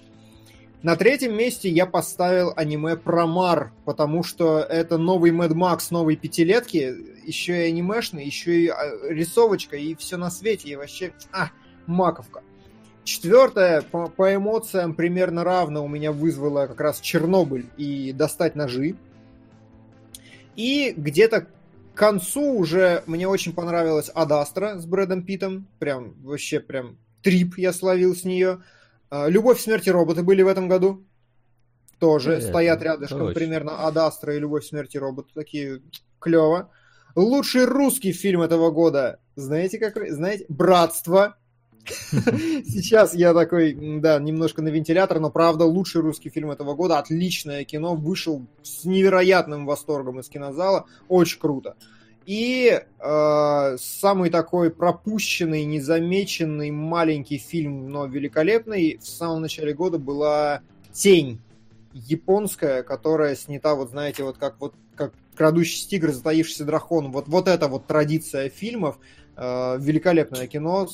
На 0.84 0.96
третьем 0.96 1.38
месте 1.38 1.70
я 1.70 1.86
поставил 1.86 2.54
аниме 2.56 2.96
про 2.96 3.28
Мар, 3.28 3.72
потому 3.86 4.24
что 4.24 4.60
это 4.60 4.98
новый 4.98 5.30
Mad 5.30 5.52
Max, 5.52 5.88
новые 5.91 6.17
пятилетки, 6.17 6.96
еще 7.24 7.65
и 7.67 7.70
анимешный, 7.70 8.26
еще 8.26 8.62
и 8.62 8.67
а, 8.67 8.82
рисовочка, 9.08 9.78
и 9.78 9.94
все 9.94 10.17
на 10.17 10.32
свете, 10.32 10.70
и 10.70 10.76
вообще, 10.76 11.13
а, 11.32 11.52
маковка. 11.86 12.41
Четвертое, 13.04 13.84
по, 13.84 14.08
по 14.08 14.34
эмоциям 14.34 14.96
примерно 14.96 15.44
равно 15.44 15.86
у 15.86 15.88
меня 15.88 16.12
вызвало 16.12 16.65
как 16.65 16.82
раз 16.82 17.00
Чернобыль 17.00 17.67
и 17.78 18.12
достать 18.12 18.56
ножи. 18.56 18.96
И 20.56 20.96
где-то 20.98 21.41
к 21.41 21.48
концу 21.94 22.54
уже 22.58 23.04
мне 23.06 23.28
очень 23.28 23.54
понравилась 23.54 24.10
Адастра 24.10 24.80
с 24.80 24.88
Брэдом 24.88 25.24
Питом. 25.24 25.67
Прям, 25.78 26.15
вообще 26.24 26.60
прям 26.60 26.98
трип 27.22 27.58
я 27.58 27.72
словил 27.72 28.15
с 28.15 28.24
нее. 28.24 28.62
А, 29.12 29.28
Любовь, 29.28 29.60
смерть 29.60 29.88
и 29.88 29.91
роботы 29.91 30.24
были 30.24 30.41
в 30.41 30.47
этом 30.47 30.69
году. 30.69 31.06
Тоже 32.00 32.34
Это 32.34 32.47
стоят 32.47 32.82
рядышком 32.82 33.19
точно. 33.19 33.34
примерно 33.36 33.86
Адастра 33.86 34.36
и 34.36 34.39
Любовь, 34.39 34.65
смерть 34.65 34.95
и 34.95 35.00
роботы. 35.00 35.30
Такие 35.36 35.82
клево. 36.19 36.71
Лучший 37.15 37.65
русский 37.65 38.13
фильм 38.13 38.41
этого 38.41 38.71
года. 38.71 39.19
Знаете, 39.36 39.78
как... 39.80 39.97
Знаете? 40.10 40.45
«Братство». 40.47 41.36
Сейчас 42.12 43.13
я 43.13 43.34
такой, 43.34 43.74
да, 44.00 44.19
немножко 44.19 44.62
на 44.62 44.69
вентилятор, 44.69 45.19
но 45.19 45.30
правда 45.30 45.65
лучший 45.65 46.02
русский 46.02 46.30
фильм 46.30 46.52
этого 46.52 46.74
года. 46.74 46.97
Отличное 46.97 47.65
кино. 47.65 47.95
Вышел 47.95 48.47
с 48.63 48.86
невероятным 48.86 49.65
восторгом 49.65 50.21
из 50.21 50.30
кинозала. 50.30 50.86
Очень 51.10 51.39
круто. 51.39 51.76
И 52.26 52.80
э, 53.00 53.78
самый 53.80 54.30
такой 54.30 54.70
пропущенный, 54.70 55.64
незамеченный 55.66 56.70
маленький 56.70 57.38
фильм, 57.38 57.90
но 57.90 58.06
великолепный 58.06 58.98
в 59.02 59.08
самом 59.08 59.42
начале 59.42 59.74
года 59.74 59.98
была 59.98 60.62
«Тень» 60.94 61.42
японская, 61.94 62.84
которая 62.84 63.36
снята, 63.36 63.76
вот 63.76 63.90
знаете, 63.90 64.24
вот 64.24 64.38
как 64.38 64.60
вот 64.60 64.76
как 64.96 65.14
«Крадущийся 65.36 65.90
тигр, 65.90 66.12
затаившийся 66.12 66.64
дракон». 66.64 67.12
Вот, 67.12 67.28
вот 67.28 67.48
это 67.48 67.68
вот 67.68 67.88
традиция 67.88 68.50
фильмов. 68.50 69.00
Э, 69.36 69.78
великолепное 69.80 70.45
кино, 70.45 70.88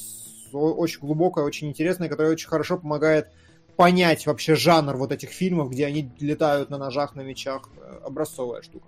очень 0.53 1.01
глубокое, 1.01 1.43
очень 1.43 1.67
интересное, 1.67 2.07
которое 2.07 2.31
очень 2.31 2.47
хорошо 2.47 2.77
помогает 2.77 3.29
понять 3.75 4.25
вообще 4.25 4.55
жанр 4.55 4.95
вот 4.95 5.11
этих 5.11 5.29
фильмов, 5.29 5.71
где 5.71 5.85
они 5.85 6.09
летают 6.19 6.69
на 6.69 6.77
ножах, 6.77 7.15
на 7.15 7.21
мечах. 7.21 7.69
Э, 7.77 7.99
Образцовая 8.05 8.61
штука. 8.61 8.87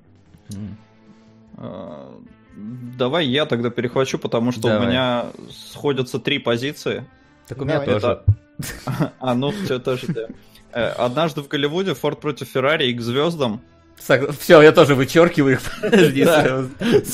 Давай 2.98 3.28
я 3.28 3.46
тогда 3.46 3.70
перехвачу, 3.70 4.20
потому 4.20 4.52
что 4.52 4.64
Давай. 4.64 4.80
у 4.80 4.90
меня 4.90 5.26
сходятся 5.52 6.20
три 6.20 6.40
позиции. 6.40 7.06
Так 7.48 7.62
у 7.62 7.66
меня 7.66 7.80
Давай. 7.80 8.00
тоже. 8.00 8.24
А, 9.20 9.36
ну, 9.36 9.52
все 9.52 9.80
тоже, 9.80 10.08
да. 10.08 10.28
Э, 10.74 10.90
Однажды 10.90 11.42
в 11.42 11.48
Голливуде, 11.48 11.94
Форд 11.94 12.20
против 12.20 12.50
Феррари 12.50 12.90
и 12.90 12.94
к 12.94 13.02
звездам. 13.02 13.62
Все, 13.98 14.62
я 14.62 14.72
тоже 14.72 14.96
вычеркиваю 14.96 15.54
их. 15.82 16.26
Да. 16.26 16.66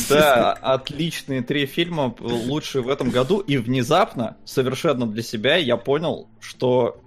Да, 0.09 0.53
отличные 0.53 1.41
три 1.41 1.65
фильма, 1.65 2.15
лучшие 2.19 2.81
в 2.83 2.89
этом 2.89 3.09
году, 3.09 3.39
и 3.39 3.57
внезапно, 3.57 4.37
совершенно 4.45 5.07
для 5.07 5.23
себя, 5.23 5.55
я 5.55 5.77
понял, 5.77 6.27
что 6.39 7.01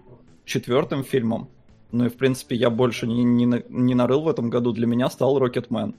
четвертым 0.45 1.05
фильмом, 1.05 1.49
ну 1.93 2.07
и 2.07 2.09
в 2.09 2.17
принципе 2.17 2.57
я 2.57 2.71
больше 2.71 3.07
не, 3.07 3.23
не, 3.25 3.65
не 3.69 3.95
нарыл 3.95 4.23
в 4.23 4.29
этом 4.29 4.51
году, 4.51 4.73
для 4.73 4.87
меня 4.87 5.11
стал 5.11 5.39
Рокетмен. 5.39 5.95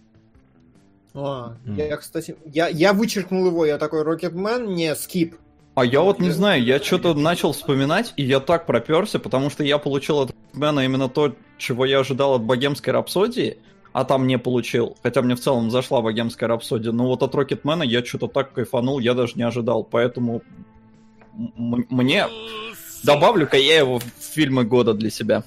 А, 1.14 1.56
М. 1.66 1.76
я, 1.76 1.98
кстати, 1.98 2.36
я, 2.46 2.68
я 2.68 2.94
вычеркнул 2.94 3.48
его, 3.48 3.66
я 3.66 3.78
такой, 3.78 4.04
Рокетмен, 4.04 4.74
не, 4.74 4.96
скип. 4.96 5.36
А 5.76 5.86
я 5.86 6.02
вот 6.02 6.20
не 6.20 6.30
знаю, 6.30 6.64
я 6.64 6.80
что-то 6.80 7.14
начал 7.14 7.54
вспоминать, 7.54 8.14
и 8.18 8.24
я 8.24 8.40
так 8.40 8.66
проперся, 8.66 9.18
потому 9.20 9.50
что 9.50 9.64
я 9.64 9.78
получил 9.78 10.20
от 10.20 10.32
Рокетмена 10.32 10.82
именно 10.82 11.08
то, 11.10 11.34
чего 11.58 11.86
я 11.86 12.00
ожидал 12.00 12.34
от 12.36 12.44
Богемской 12.44 12.92
рапсодии, 12.94 13.58
а 13.94 14.04
там 14.04 14.28
не 14.28 14.38
получил. 14.38 14.98
Хотя 15.02 15.22
мне 15.22 15.36
в 15.36 15.40
целом 15.40 15.72
зашла 15.72 16.02
Богемская 16.02 16.50
рапсодия, 16.50 16.92
но 16.92 17.08
вот 17.08 17.24
от 17.24 17.34
Рокетмена 17.34 17.84
я 17.84 18.04
что-то 18.04 18.28
так 18.28 18.54
кайфанул, 18.54 19.00
я 19.00 19.14
даже 19.14 19.34
не 19.36 19.44
ожидал. 19.44 19.84
Поэтому 19.84 20.42
м- 21.34 21.86
мне 21.90 22.26
добавлю-ка 23.04 23.58
я 23.58 23.78
его 23.78 24.00
в 24.00 24.04
фильмы 24.20 24.66
года 24.66 24.94
для 24.94 25.10
себя. 25.10 25.44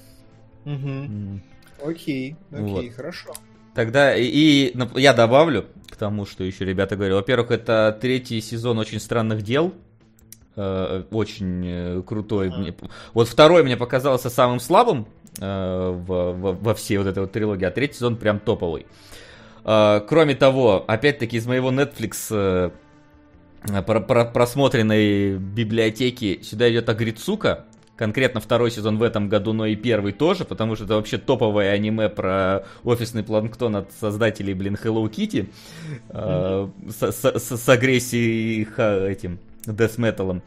Окей, 1.84 2.36
окей, 2.50 2.62
Вот. 2.88 2.94
хорошо. 2.94 3.32
Тогда 3.74 4.14
и, 4.16 4.24
и 4.24 4.76
я 4.96 5.12
добавлю 5.14 5.66
к 5.90 5.96
тому, 5.96 6.26
что 6.26 6.44
еще 6.44 6.64
ребята 6.64 6.94
говорили. 6.96 7.14
Во-первых, 7.14 7.50
это 7.50 7.96
третий 8.00 8.40
сезон 8.40 8.78
очень 8.78 9.00
странных 9.00 9.42
дел. 9.42 9.72
Э, 10.56 11.04
очень 11.10 11.62
э, 11.66 12.02
крутой. 12.06 12.50
Мне- 12.50 12.74
Вот 13.14 13.28
второй 13.28 13.62
мне 13.64 13.76
показался 13.78 14.28
самым 14.28 14.60
слабым 14.60 15.06
э, 15.40 15.90
в- 15.90 16.32
во, 16.32 16.52
во 16.52 16.74
всей 16.74 16.98
вот 16.98 17.06
этой 17.06 17.20
вот 17.20 17.32
трилогии, 17.32 17.64
а 17.64 17.70
третий 17.70 17.94
сезон 17.94 18.16
прям 18.16 18.38
топовый. 18.38 18.86
Э, 19.64 20.00
Кроме 20.06 20.34
того, 20.34 20.84
опять-таки 20.86 21.38
из 21.38 21.46
моего 21.46 21.70
Netflix 21.72 22.70
про- 23.86 24.00
про- 24.00 24.24
просмотренной 24.26 25.36
библиотеки 25.38 26.40
сюда 26.42 26.70
идет 26.70 26.88
Агрицука. 26.90 27.64
Конкретно 28.02 28.40
второй 28.40 28.72
сезон 28.72 28.98
в 28.98 29.04
этом 29.04 29.28
году, 29.28 29.52
но 29.52 29.64
и 29.64 29.76
первый 29.76 30.12
тоже, 30.12 30.44
потому 30.44 30.74
что 30.74 30.86
это 30.86 30.96
вообще 30.96 31.18
топовое 31.18 31.70
аниме 31.70 32.08
про 32.08 32.64
офисный 32.82 33.22
планктон 33.22 33.76
от 33.76 33.92
создателей, 33.92 34.54
блин, 34.54 34.76
Hello 34.82 35.08
Kitty. 35.08 35.48
э, 36.08 36.68
с, 36.88 37.12
с- 37.12 37.56
с- 37.56 37.68
агрессией 37.68 38.66
этим 39.08 39.38
Metal. 39.66 40.42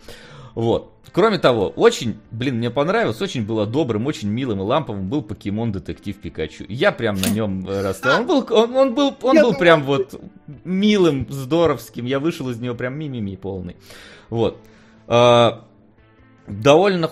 Вот. 0.53 0.91
Кроме 1.14 1.38
того, 1.38 1.70
очень, 1.70 2.18
блин, 2.30 2.58
мне 2.58 2.70
понравилось, 2.70 3.22
очень 3.22 3.45
было 3.45 3.66
добрым, 3.66 4.06
очень 4.06 4.28
милым 4.28 4.60
и 4.60 4.64
ламповым 4.64 5.08
был 5.08 5.22
покемон 5.22 5.72
Детектив 5.72 6.18
Пикачу. 6.18 6.66
Я 6.68 6.91
прям 6.91 7.16
на 7.16 7.30
нем 7.30 7.66
растал. 7.70 8.20
Он 8.20 8.28
был, 8.28 8.45
он, 8.49 8.76
он 8.76 8.95
был, 8.95 9.16
он 9.22 9.38
был 9.39 9.53
прям 9.53 9.84
вот 9.84 10.20
милым, 10.66 11.26
здоровским. 11.30 12.03
Я 12.06 12.20
вышел 12.20 12.49
из 12.49 12.60
него 12.60 12.76
прям 12.76 12.99
мимими 12.99 13.38
полный. 13.38 13.78
Вот. 14.30 14.58
А, 15.08 15.64
довольно 16.47 17.10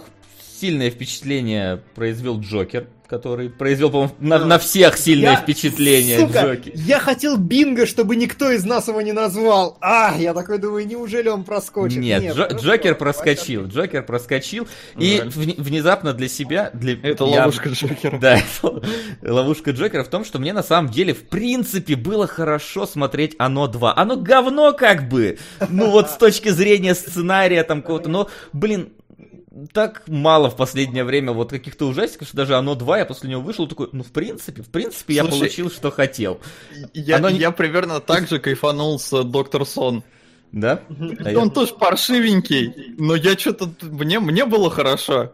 сильное 0.63 0.89
впечатление 0.89 1.81
произвел 1.93 2.39
Джокер, 2.39 2.87
который 3.05 3.49
произвел, 3.49 3.91
по-моему, 3.91 4.13
на, 4.21 4.39
на 4.45 4.57
всех 4.57 4.97
сильное 4.97 5.31
Я- 5.31 5.35
впечатление 5.35 6.19
Сука, 6.21 6.41
Джокер. 6.55 6.71
я 6.75 6.99
хотел 6.99 7.35
бинго, 7.37 7.85
чтобы 7.85 8.15
никто 8.15 8.49
из 8.49 8.63
нас 8.63 8.87
его 8.87 9.01
не 9.01 9.11
назвал. 9.11 9.77
А, 9.81 10.15
я 10.17 10.33
такой 10.33 10.57
думаю, 10.59 10.87
неужели 10.87 11.27
он 11.27 11.43
проскочит? 11.43 11.97
Нет, 11.97 12.23
Джо- 12.23 12.47
хорошо, 12.47 12.57
Джокер 12.65 12.95
проскочил, 12.95 13.65
Джокер 13.67 14.03
проскочил, 14.03 14.67
и 14.97 15.21
вне- 15.25 15.55
внезапно 15.61 16.13
для 16.13 16.29
себя, 16.29 16.71
для 16.73 16.93
Это 16.93 17.25
я- 17.25 17.41
ловушка 17.41 17.69
Джокера. 17.69 18.17
Да, 18.19 18.37
это 18.37 18.81
ловушка 19.21 19.71
Джокера 19.71 20.05
в 20.05 20.07
том, 20.07 20.23
что 20.23 20.39
мне 20.39 20.53
на 20.53 20.63
самом 20.63 20.89
деле, 20.89 21.13
в 21.13 21.23
принципе, 21.27 21.97
было 21.97 22.25
хорошо 22.25 22.85
смотреть 22.85 23.35
Оно 23.37 23.67
2. 23.67 23.93
Оно 23.97 24.15
говно 24.15 24.71
как 24.71 25.09
бы, 25.09 25.37
ну 25.69 25.91
вот 25.91 26.09
с 26.09 26.15
точки 26.15 26.49
зрения 26.49 26.95
сценария 26.95 27.63
там 27.65 27.81
какого-то, 27.81 28.07
но, 28.09 28.29
блин, 28.53 28.93
так 29.71 30.03
мало 30.07 30.49
в 30.49 30.55
последнее 30.55 31.03
время 31.03 31.31
вот 31.31 31.51
каких-то 31.51 31.87
ужастиков, 31.87 32.27
что 32.27 32.37
даже 32.37 32.55
Оно 32.55 32.75
2, 32.75 32.99
я 32.99 33.05
после 33.05 33.29
него 33.29 33.41
вышел 33.41 33.67
такой, 33.67 33.89
ну 33.91 34.03
в 34.03 34.11
принципе, 34.11 34.61
в 34.63 34.69
принципе, 34.69 35.15
я 35.15 35.23
Слушай, 35.23 35.39
получил, 35.39 35.71
что 35.71 35.91
хотел. 35.91 36.39
Я, 36.93 37.17
Оно 37.17 37.29
я 37.29 37.51
примерно 37.51 37.99
так 37.99 38.27
же 38.27 38.39
кайфанул 38.39 38.99
с 38.99 39.23
Доктор 39.23 39.65
Сон. 39.65 40.03
Да? 40.51 40.81
А 41.19 41.31
я- 41.31 41.39
Он 41.39 41.49
тоже 41.49 41.73
паршивенький, 41.73 42.95
но 42.97 43.15
я 43.15 43.37
что-то... 43.37 43.71
Мне, 43.81 44.19
мне 44.19 44.45
было 44.45 44.69
хорошо. 44.69 45.33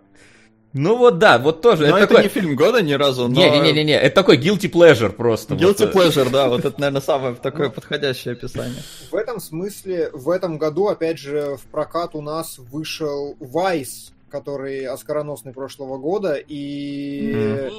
Ну 0.73 0.97
вот 0.97 1.17
да, 1.17 1.39
вот 1.39 1.61
тоже. 1.61 1.87
Но 1.87 1.97
это 1.97 2.03
это 2.03 2.07
такой... 2.07 2.23
не 2.23 2.29
фильм 2.29 2.55
года 2.55 2.81
ни 2.81 2.93
разу, 2.93 3.27
но... 3.27 3.33
Не-не-не-не, 3.33 3.93
это 3.93 4.15
такой 4.15 4.37
guilty 4.37 4.71
pleasure 4.71 5.11
просто. 5.11 5.55
Guilty 5.55 5.87
вот, 5.87 5.95
э. 5.95 5.97
pleasure, 5.97 6.29
да, 6.29 6.47
вот 6.47 6.59
это, 6.65 6.79
наверное, 6.79 7.01
самое 7.01 7.35
такое 7.35 7.69
подходящее 7.69 8.33
описание. 8.33 8.83
В 9.11 9.15
этом 9.15 9.39
смысле, 9.39 10.11
в 10.13 10.29
этом 10.29 10.57
году, 10.59 10.87
опять 10.87 11.17
же, 11.17 11.57
в 11.57 11.63
прокат 11.71 12.13
у 12.13 12.21
нас 12.21 12.59
вышел 12.59 13.35
Вайс, 13.39 14.13
который 14.29 14.85
оскароносный 14.85 15.53
прошлого 15.53 15.97
года, 15.97 16.35
и 16.35 17.69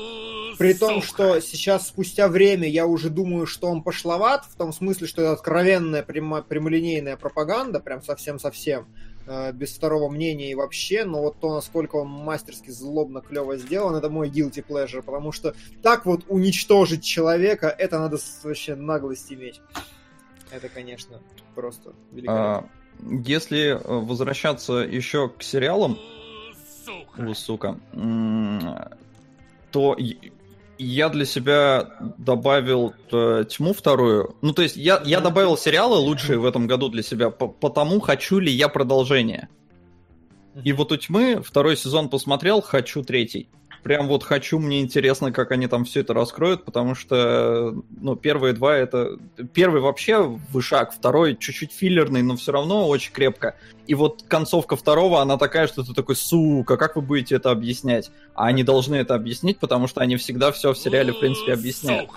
при 0.58 0.74
том, 0.74 1.00
что 1.00 1.40
сейчас, 1.40 1.88
спустя 1.88 2.28
время, 2.28 2.68
я 2.68 2.86
уже 2.86 3.08
думаю, 3.08 3.46
что 3.46 3.68
он 3.68 3.82
пошловат, 3.82 4.44
в 4.44 4.56
том 4.56 4.72
смысле, 4.72 5.06
что 5.06 5.22
это 5.22 5.32
откровенная 5.32 6.02
прямо, 6.02 6.42
прямолинейная 6.42 7.16
пропаганда, 7.16 7.78
прям 7.78 8.02
совсем-совсем, 8.02 8.86
без 9.52 9.72
второго 9.72 10.08
мнения 10.08 10.50
и 10.50 10.54
вообще, 10.54 11.04
но 11.04 11.20
вот 11.22 11.38
то, 11.40 11.54
насколько 11.54 11.96
он 11.96 12.08
мастерски 12.08 12.70
злобно 12.70 13.20
клево 13.20 13.56
сделан, 13.56 13.94
это 13.94 14.10
мой 14.10 14.28
guilty 14.28 14.64
pleasure, 14.66 15.02
потому 15.02 15.30
что 15.32 15.54
так 15.82 16.06
вот 16.06 16.24
уничтожить 16.28 17.04
человека, 17.04 17.68
это 17.68 17.98
надо 17.98 18.18
вообще 18.42 18.74
наглость 18.74 19.32
иметь. 19.32 19.60
Это, 20.50 20.68
конечно, 20.68 21.20
просто 21.54 21.92
великолепно. 22.12 22.56
А, 22.56 22.68
Если 23.24 23.68
э, 23.70 23.78
возвращаться 23.84 24.72
еще 24.74 25.28
к 25.28 25.42
сериалам, 25.42 25.96
сука, 27.34 27.78
м, 27.92 28.76
то 29.70 29.96
я 30.84 31.08
для 31.08 31.24
себя 31.24 31.96
добавил 32.18 32.94
э, 33.12 33.44
тьму 33.48 33.72
вторую. 33.72 34.36
Ну, 34.42 34.52
то 34.52 34.62
есть 34.62 34.76
я, 34.76 35.00
я 35.04 35.20
добавил 35.20 35.56
сериалы 35.56 35.96
лучшие 35.96 36.38
в 36.38 36.44
этом 36.44 36.66
году 36.66 36.88
для 36.88 37.02
себя, 37.02 37.30
по- 37.30 37.48
потому 37.48 38.00
хочу 38.00 38.38
ли 38.38 38.50
я 38.52 38.68
продолжение. 38.68 39.48
И 40.64 40.72
вот 40.72 40.92
у 40.92 40.96
тьмы 40.96 41.42
второй 41.44 41.76
сезон 41.76 42.08
посмотрел, 42.08 42.60
хочу 42.60 43.02
третий. 43.02 43.48
Прям 43.82 44.08
вот 44.08 44.24
хочу, 44.24 44.58
мне 44.58 44.82
интересно, 44.82 45.32
как 45.32 45.52
они 45.52 45.66
там 45.66 45.84
все 45.84 46.00
это 46.00 46.12
раскроют, 46.12 46.64
потому 46.64 46.94
что, 46.94 47.74
ну, 47.98 48.14
первые 48.14 48.52
два 48.52 48.76
это... 48.76 49.18
Первый 49.54 49.80
вообще 49.80 50.22
вышаг, 50.22 50.92
второй 50.92 51.36
чуть-чуть 51.36 51.72
филлерный, 51.72 52.22
но 52.22 52.36
все 52.36 52.52
равно 52.52 52.86
очень 52.86 53.12
крепко. 53.12 53.56
И 53.86 53.94
вот 53.94 54.24
концовка 54.28 54.76
второго, 54.76 55.22
она 55.22 55.38
такая, 55.38 55.66
что 55.66 55.82
ты 55.82 55.94
такой, 55.94 56.16
сука, 56.16 56.76
как 56.76 56.96
вы 56.96 57.02
будете 57.02 57.36
это 57.36 57.50
объяснять? 57.50 58.10
А 58.34 58.46
они 58.46 58.64
должны 58.64 58.96
это 58.96 59.14
объяснить, 59.14 59.58
потому 59.58 59.86
что 59.88 60.02
они 60.02 60.16
всегда 60.16 60.52
все 60.52 60.74
в 60.74 60.78
сериале, 60.78 61.12
в 61.12 61.20
принципе, 61.20 61.54
объясняют. 61.54 62.10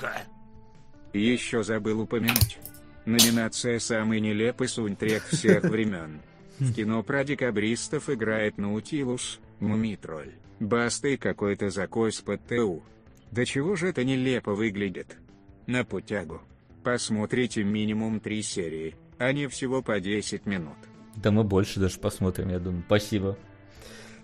Еще 1.14 1.64
забыл 1.64 2.01
упомянуть. 2.01 2.57
Номинация 3.05 3.80
«Самый 3.80 4.20
нелепый 4.20 4.68
саундтрек 4.68 5.24
всех 5.28 5.64
времен». 5.64 6.22
В 6.60 6.74
кино 6.74 7.04
про 7.04 7.24
декабристов 7.24 8.10
играет 8.10 8.58
Наутилус, 8.58 9.39
Мумитроль, 9.60 10.34
Баста 10.60 11.10
и 11.10 11.18
какой-то 11.18 11.70
закой 11.70 12.12
с 12.12 12.22
под 12.22 12.45
ТУ. 12.47 12.84
Да 13.32 13.45
чего 13.45 13.76
же 13.76 13.89
это 13.89 14.04
нелепо 14.04 14.54
выглядит? 14.54 15.18
На 15.66 15.84
путягу. 15.84 16.41
Посмотрите 16.84 17.64
минимум 17.64 18.20
три 18.20 18.43
серии, 18.43 18.95
они 19.18 19.47
всего 19.47 19.82
по 19.82 19.99
10 19.99 20.45
минут. 20.45 20.76
Да 21.16 21.32
мы 21.32 21.43
больше 21.43 21.80
даже 21.80 21.97
посмотрим, 21.99 22.49
я 22.49 22.60
думаю. 22.60 22.84
Спасибо. 22.86 23.38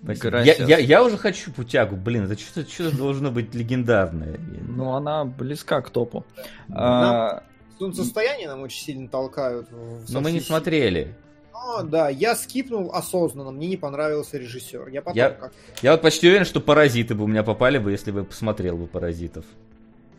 Спасибо. 0.04 0.44
Я, 0.44 0.54
я, 0.54 0.78
я 0.78 1.04
уже 1.04 1.18
хочу 1.18 1.52
путягу, 1.52 1.96
блин, 1.96 2.26
это 2.26 2.40
что-то 2.40 2.70
что 2.70 2.96
должно 2.96 3.32
быть 3.32 3.54
легендарное. 3.54 4.40
Ну, 4.68 4.94
она 4.94 5.26
близка 5.26 5.82
к 5.82 5.90
топу. 5.90 6.26
А, 6.72 7.44
Солнцестояние 7.78 8.48
нам 8.48 8.62
очень 8.62 8.82
сильно 8.82 9.08
толкают. 9.08 9.68
Но 10.10 10.22
мы 10.22 10.32
не 10.32 10.42
смотрели. 10.42 11.16
А, 11.62 11.84
да, 11.84 12.10
я 12.10 12.36
скипнул 12.36 12.91
осознанно, 12.93 13.51
мне 13.51 13.68
не 13.68 13.78
понравился 13.78 14.38
режиссер. 14.38 14.88
Я 14.89 15.01
потом 15.01 15.18
Я- 15.18 15.30
как... 15.32 15.53
Я 15.82 15.91
вот 15.91 16.01
почти 16.01 16.28
уверен, 16.28 16.45
что 16.45 16.60
паразиты 16.62 17.16
бы 17.16 17.24
у 17.26 17.28
меня 17.28 17.43
попали 17.43 17.78
бы, 17.78 17.91
если 17.91 18.12
бы 18.12 18.24
посмотрел 18.24 18.78
бы 18.78 18.88
паразитов. 18.88 19.45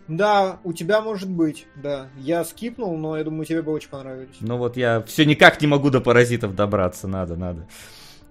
Да, 0.08 0.58
у 0.64 0.72
тебя 0.72 1.00
может 1.00 1.30
быть, 1.30 1.66
да. 1.76 2.08
Я 2.18 2.44
скипнул, 2.44 2.96
но 2.96 3.16
я 3.16 3.24
думаю, 3.24 3.44
тебе 3.44 3.62
бы 3.62 3.72
очень 3.72 3.88
понравились. 3.90 4.34
Ну 4.40 4.56
вот 4.58 4.76
я 4.76 5.02
все 5.06 5.24
никак 5.24 5.60
не 5.60 5.66
могу 5.68 5.90
до 5.90 6.00
паразитов 6.00 6.54
добраться, 6.56 7.06
надо, 7.06 7.36
надо. 7.36 7.66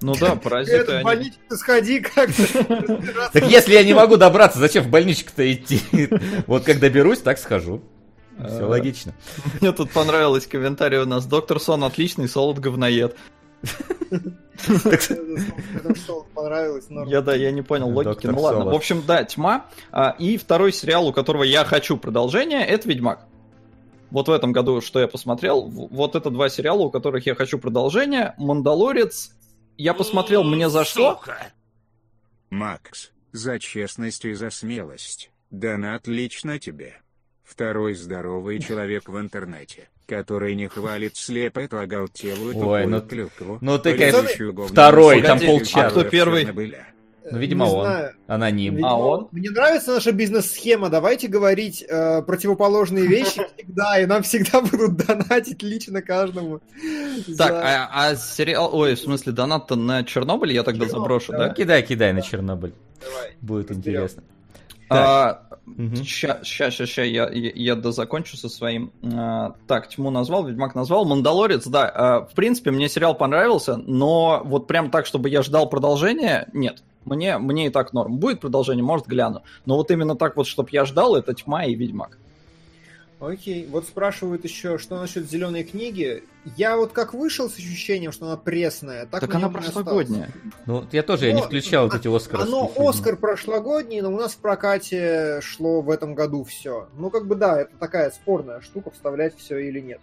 ну 0.02 0.14
да, 0.20 0.36
паразиты, 0.36 0.78
Это, 0.78 0.92
в 0.92 0.96
они- 0.96 1.04
больничку 1.06 1.56
сходи 1.56 2.00
как-то. 2.02 3.02
Так 3.32 3.44
если 3.50 3.74
я 3.74 3.84
не 3.84 3.94
могу 3.94 4.18
добраться, 4.18 4.60
зачем 4.60 4.84
в 4.84 4.90
больничку-то 4.90 5.52
идти? 5.52 5.80
Вот 6.48 6.64
как 6.66 6.80
доберусь, 6.80 7.20
так 7.20 7.38
схожу. 7.38 7.82
Все 8.48 8.66
А. 8.66 8.68
логично. 8.68 9.14
Мне 9.60 9.72
тут 9.72 9.92
понравилось 9.92 10.48
комментарий 10.48 11.00
у 11.00 11.06
нас. 11.06 11.26
Доктор 11.26 11.60
Сон 11.60 11.84
отличный, 11.84 12.28
солод 12.28 12.60
говноед. 12.60 13.16
Я, 17.08 17.22
да, 17.22 17.36
я 17.36 17.52
не 17.52 17.62
понял 17.62 17.90
логики. 17.90 18.28
Ну 18.28 18.40
ладно. 18.40 18.66
В 18.66 18.76
общем, 18.76 19.04
да, 19.06 19.24
тьма. 19.24 19.66
А, 19.92 20.16
и 20.18 20.38
второй 20.38 20.72
сериал, 20.72 21.08
у 21.08 21.14
которого 21.14 21.44
я 21.44 21.66
хочу 21.66 21.98
продолжение, 21.98 22.66
это 22.66 22.88
Ведьмак. 22.88 23.26
Вот 24.12 24.28
в 24.28 24.32
этом 24.32 24.52
году, 24.52 24.82
что 24.82 25.00
я 25.00 25.08
посмотрел, 25.08 25.64
вот 25.64 26.16
это 26.16 26.30
два 26.30 26.50
сериала, 26.50 26.82
у 26.82 26.90
которых 26.90 27.26
я 27.26 27.36
хочу 27.36 27.60
продолжение. 27.60 28.34
Мандалорец. 28.38 29.32
Я 29.78 29.94
посмотрел, 29.94 30.44
мне 30.44 30.70
за 30.70 30.84
что? 30.84 31.20
Макс, 32.50 33.12
за 33.32 33.60
честность 33.60 34.26
и 34.26 34.34
за 34.34 34.50
смелость. 34.50 35.32
Донат 35.52 36.08
лично 36.08 36.60
тебе. 36.60 36.98
Второй 37.50 37.96
здоровый 37.96 38.60
человек 38.60 39.10
в 39.10 39.20
интернете, 39.20 39.90
который 40.06 40.54
не 40.54 40.68
хвалит 40.68 41.18
слепо 41.18 41.60
эту 41.60 41.80
оголтелую 41.80 42.56
Ой, 42.56 42.86
ну- 42.86 43.02
клюкву, 43.02 43.58
ну 43.60 43.80
ты, 43.80 43.96
говно 43.96 44.68
второй, 44.68 45.22
там 45.24 45.40
полчаса. 45.40 45.88
А 45.88 45.90
кто 45.90 46.04
первый? 46.04 46.42
Чернобыля. 46.44 46.86
Ну, 47.32 47.38
видимо, 47.38 47.66
Не 47.66 47.72
он. 47.72 47.86
знаю. 47.86 48.14
Аноним. 48.28 48.74
Видимо, 48.76 48.90
А 48.92 48.96
он? 48.98 49.28
Мне 49.32 49.50
нравится 49.52 49.94
наша 49.94 50.12
бизнес-схема. 50.12 50.90
Давайте 50.90 51.28
говорить 51.28 51.84
э, 51.88 52.22
противоположные 52.24 53.06
вещи 53.08 53.42
всегда, 53.58 54.00
и 54.00 54.06
нам 54.06 54.24
всегда 54.24 54.62
будут 54.62 54.98
донатить 54.98 55.62
лично 55.62 56.02
каждому. 56.02 56.62
Так, 57.38 57.52
а, 57.52 57.90
а 57.94 58.16
сериал... 58.16 58.70
Ой, 58.74 58.96
в 58.96 59.00
смысле, 59.00 59.32
донат-то 59.34 59.76
на 59.76 60.04
Чернобыль 60.04 60.54
я 60.54 60.64
тогда 60.64 60.86
Чернобыль, 60.86 61.02
заброшу, 61.02 61.32
давай. 61.34 61.50
да? 61.50 61.54
Кидай, 61.54 61.84
кидай 61.84 62.14
на 62.14 62.22
Чернобыль. 62.22 62.74
Давай. 63.02 63.32
Будет 63.42 63.78
Вперед. 63.78 64.16
А, 64.90 65.42
ща, 66.04 66.40
ща, 66.44 66.72
ща, 66.72 67.04
я, 67.04 67.30
я, 67.30 67.52
я 67.56 67.76
дозакончу 67.76 68.38
со 68.38 68.50
своим. 68.50 68.92
А, 69.04 69.54
так, 69.68 69.88
Тьму 69.90 70.10
назвал, 70.10 70.46
Ведьмак 70.46 70.76
назвал, 70.76 71.06
Мандалорец, 71.06 71.68
да. 71.68 71.92
а, 71.94 72.22
в 72.26 72.34
принципе, 72.34 72.72
мне 72.72 72.90
сериал 72.90 73.16
понравился, 73.16 73.78
но 73.78 74.42
вот 74.44 74.68
прям 74.68 74.90
так, 74.90 75.06
чтобы 75.06 75.30
я 75.30 75.42
ждал 75.42 75.70
продолжения, 75.70 76.48
нет. 76.54 76.84
Мне, 77.06 77.38
мне 77.38 77.68
и 77.68 77.70
так 77.70 77.94
норм. 77.94 78.18
Будет 78.18 78.40
продолжение, 78.40 78.84
может, 78.84 79.08
гляну. 79.08 79.42
Но 79.66 79.78
вот 79.78 79.90
именно 79.92 80.16
так 80.16 80.36
вот, 80.36 80.48
чтобы 80.48 80.70
я 80.72 80.86
ждал, 80.86 81.16
это 81.16 81.34
Тьма 81.34 81.66
и 81.66 81.76
Ведьмак. 81.76 82.18
Окей. 83.20 83.68
Вот 83.70 83.86
спрашивают 83.86 84.46
еще, 84.46 84.78
что 84.78 85.00
насчет 85.00 85.30
зеленой 85.30 85.64
книги. 85.66 86.24
Я 86.56 86.78
вот 86.78 86.94
как 86.94 87.14
вышел 87.14 87.50
с 87.50 87.58
ощущением, 87.58 88.14
что 88.14 88.28
она 88.28 88.38
пресная, 88.38 89.06
так, 89.06 89.22
Так, 89.22 89.34
на 89.34 89.40
она 89.40 89.50
прошлогодняя. 89.50 90.32
Ну, 90.66 90.86
я 90.94 91.04
тоже, 91.04 91.28
я 91.28 91.34
не 91.34 91.42
включал 91.42 91.90
вот 91.90 91.96
эти 91.96 92.08
Оскары. 92.08 92.44
Оно 92.44 92.72
Оскар 92.78 93.18
прошлогодний, 93.18 94.00
но 94.00 94.14
у 94.14 94.18
нас 94.18 94.34
в 94.34 94.38
прокате 94.38 95.42
шло 95.42 95.82
в 95.82 95.90
этом 95.90 96.16
году 96.16 96.46
все. 96.46 96.88
Ну, 96.98 97.10
как 97.10 97.28
бы 97.28 97.36
да, 97.36 97.60
это 97.60 97.72
такая 97.78 98.10
спорная 98.12 98.62
штука, 98.62 98.92
вставлять 98.92 99.38
все 99.38 99.58
или 99.58 99.82
нет. 99.82 100.00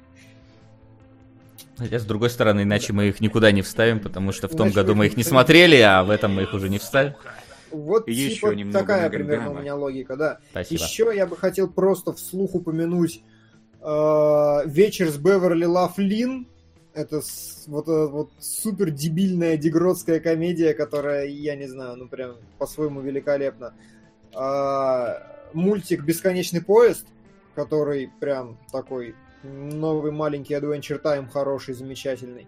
Хотя, 1.79 1.99
с 1.99 2.05
другой 2.05 2.31
стороны, 2.31 2.63
иначе 2.63 2.93
мы 2.93 3.09
их 3.09 3.21
никуда 3.21 3.51
не 3.51 3.63
вставим, 3.63 4.01
потому 4.01 4.33
что 4.33 4.49
в 4.49 4.53
том 4.53 4.69
Иначе 4.69 4.75
году 4.75 4.95
мы 4.95 5.07
их 5.07 5.17
не 5.17 5.25
смотрели, 5.25 5.77
а 5.77 6.05
в 6.05 6.11
этом 6.11 6.35
мы 6.35 6.43
их 6.43 6.53
уже 6.55 6.69
не 6.69 6.79
вставим. 6.79 7.15
Вот 7.71 8.09
Еще 8.09 8.35
типа 8.35 8.49
немного 8.55 8.79
такая 8.81 9.11
примерно 9.11 9.35
у 9.35 9.39
Гангама. 9.47 9.61
меня 9.61 9.75
логика, 9.77 10.17
да. 10.17 10.39
Спасибо. 10.51 10.83
Еще 10.83 11.13
я 11.15 11.27
бы 11.27 11.37
хотел 11.37 11.69
просто 11.69 12.13
вслух 12.13 12.55
упомянуть 12.55 13.23
э, 13.81 14.61
вечер 14.67 15.09
с 15.11 15.17
Беверли 15.17 15.65
Лафлин. 15.65 16.47
Это 16.95 17.21
с- 17.21 17.65
вот, 17.67 17.85
эта 17.85 18.07
вот 18.07 18.31
супер 18.41 18.91
дебильная 18.91 19.57
дегродская 19.57 20.19
комедия, 20.21 20.73
которая, 20.75 21.27
я 21.27 21.55
не 21.57 21.67
знаю, 21.67 21.97
ну 21.97 22.09
прям 22.09 22.37
по-своему 22.59 23.01
великолепна. 23.03 23.75
А, 24.35 25.23
мультик 25.53 26.03
«Бесконечный 26.05 26.63
поезд», 26.63 27.07
который 27.55 28.11
прям 28.21 28.59
такой 28.73 29.15
новый 29.43 30.11
маленький 30.13 30.55
Adventure 30.55 31.01
Time, 31.01 31.29
хороший, 31.31 31.75
замечательный. 31.75 32.47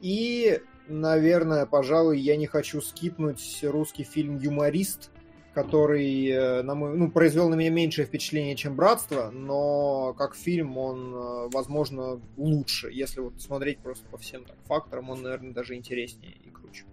И, 0.00 0.60
наверное, 0.88 1.66
пожалуй, 1.66 2.18
я 2.18 2.36
не 2.36 2.46
хочу 2.46 2.80
скипнуть 2.80 3.60
русский 3.62 4.04
фильм 4.04 4.38
«Юморист», 4.38 5.10
который, 5.54 6.28
э, 6.28 6.62
на 6.62 6.74
мой, 6.74 6.94
ну, 6.96 7.10
произвел 7.10 7.48
на 7.48 7.54
меня 7.54 7.70
меньшее 7.70 8.06
впечатление, 8.06 8.56
чем 8.56 8.76
«Братство», 8.76 9.30
но 9.30 10.12
как 10.12 10.36
фильм 10.36 10.76
он, 10.76 11.14
э, 11.14 11.48
возможно, 11.50 12.20
лучше. 12.36 12.90
Если 12.92 13.20
вот 13.20 13.40
смотреть 13.40 13.78
просто 13.78 14.04
по 14.10 14.18
всем 14.18 14.44
так, 14.44 14.56
факторам, 14.66 15.08
он, 15.08 15.22
наверное, 15.22 15.54
даже 15.54 15.74
интереснее 15.74 16.32
и 16.44 16.50
круче. 16.50 16.84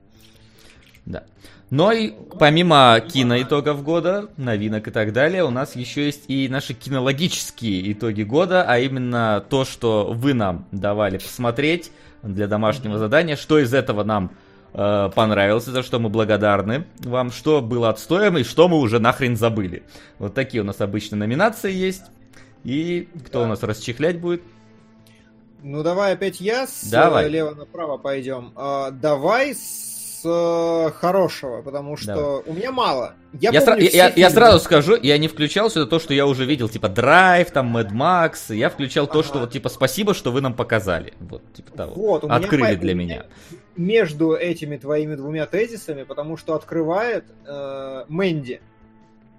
Да. 1.06 1.26
Но 1.70 1.92
и 1.92 2.14
помимо 2.40 3.02
киноитогов 3.06 3.84
года, 3.84 4.30
новинок 4.38 4.88
и 4.88 4.92
так 4.92 5.12
далее, 5.12 5.44
у 5.44 5.50
нас 5.50 5.76
еще 5.76 6.06
есть 6.06 6.26
и 6.30 6.48
наши 6.48 6.74
кинологические 6.74 7.92
итоги 7.92 8.24
года, 8.24 8.64
а 8.64 8.80
именно 8.80 9.44
то, 9.50 9.66
что 9.66 10.14
вы 10.14 10.34
нам 10.34 10.68
давали 10.72 11.18
посмотреть 11.18 11.92
для 12.24 12.48
домашнего 12.48 12.98
задания, 12.98 13.36
что 13.36 13.60
из 13.60 13.74
этого 13.74 14.04
нам 14.04 14.32
э, 14.74 15.10
понравилось, 15.14 15.66
за 15.66 15.84
что 15.84 16.00
мы 16.00 16.10
благодарны 16.10 16.86
вам, 17.00 17.32
что 17.32 17.62
было 17.62 17.90
отстоем 17.90 18.38
и 18.38 18.44
что 18.44 18.68
мы 18.68 18.80
уже 18.80 19.00
нахрен 19.00 19.36
забыли. 19.36 19.84
Вот 20.20 20.34
такие 20.34 20.62
у 20.62 20.66
нас 20.66 20.82
обычно 20.82 21.18
номинации 21.18 21.72
есть. 21.72 22.04
И 22.64 23.10
кто 23.28 23.40
Да. 23.40 23.46
у 23.46 23.48
нас 23.50 23.62
расчехлять 23.62 24.20
будет? 24.22 24.42
Ну, 25.62 25.84
давай 25.84 26.14
опять 26.14 26.42
я 26.42 26.66
с 26.68 26.90
Давай. 26.90 27.26
э, 27.26 27.30
лево 27.30 27.52
направо 27.56 27.98
пойдем. 27.98 28.52
А, 28.56 28.92
давай 28.92 29.54
с 29.54 29.93
э, 30.26 30.92
хорошего, 31.00 31.62
потому 31.62 31.98
что 31.98 32.16
Давай. 32.16 32.42
у 32.46 32.54
меня 32.54 32.72
мало. 32.72 33.14
Я, 33.34 33.52
Я, 33.52 33.60
сра- 33.62 33.80
я- 33.82 34.14
я 34.16 34.30
сразу 34.30 34.60
скажу, 34.60 34.96
я 35.02 35.18
не 35.18 35.28
включал 35.28 35.70
сюда 35.70 35.86
то, 35.86 36.00
что 36.00 36.14
я 36.14 36.26
уже 36.28 36.46
видел, 36.46 36.70
типа 36.70 36.90
Драйв, 36.90 37.52
там 37.52 37.76
Mad 37.76 37.92
Max. 37.92 38.54
Я 38.56 38.70
включал 38.70 39.08
то, 39.08 39.20
Ага. 39.20 39.24
что 39.28 39.40
вот 39.40 39.52
типа 39.52 39.70
спасибо, 39.70 40.14
что 40.14 40.32
вы 40.32 40.42
нам 40.42 40.54
показали. 40.54 41.14
Вот, 41.20 41.42
типа 41.54 41.72
того. 41.72 41.94
Вот, 41.96 42.24
меня 42.24 42.36
Открыли 42.36 42.76
по- 42.76 42.82
для 42.82 42.94
меня. 42.96 43.26
между 43.76 44.34
этими 44.34 44.78
твоими 44.78 45.16
двумя 45.16 45.46
тезисами, 45.46 46.04
потому 46.04 46.38
что 46.38 46.54
открывает 46.56 47.26
э, 47.48 48.06
Мэнди. 48.08 48.62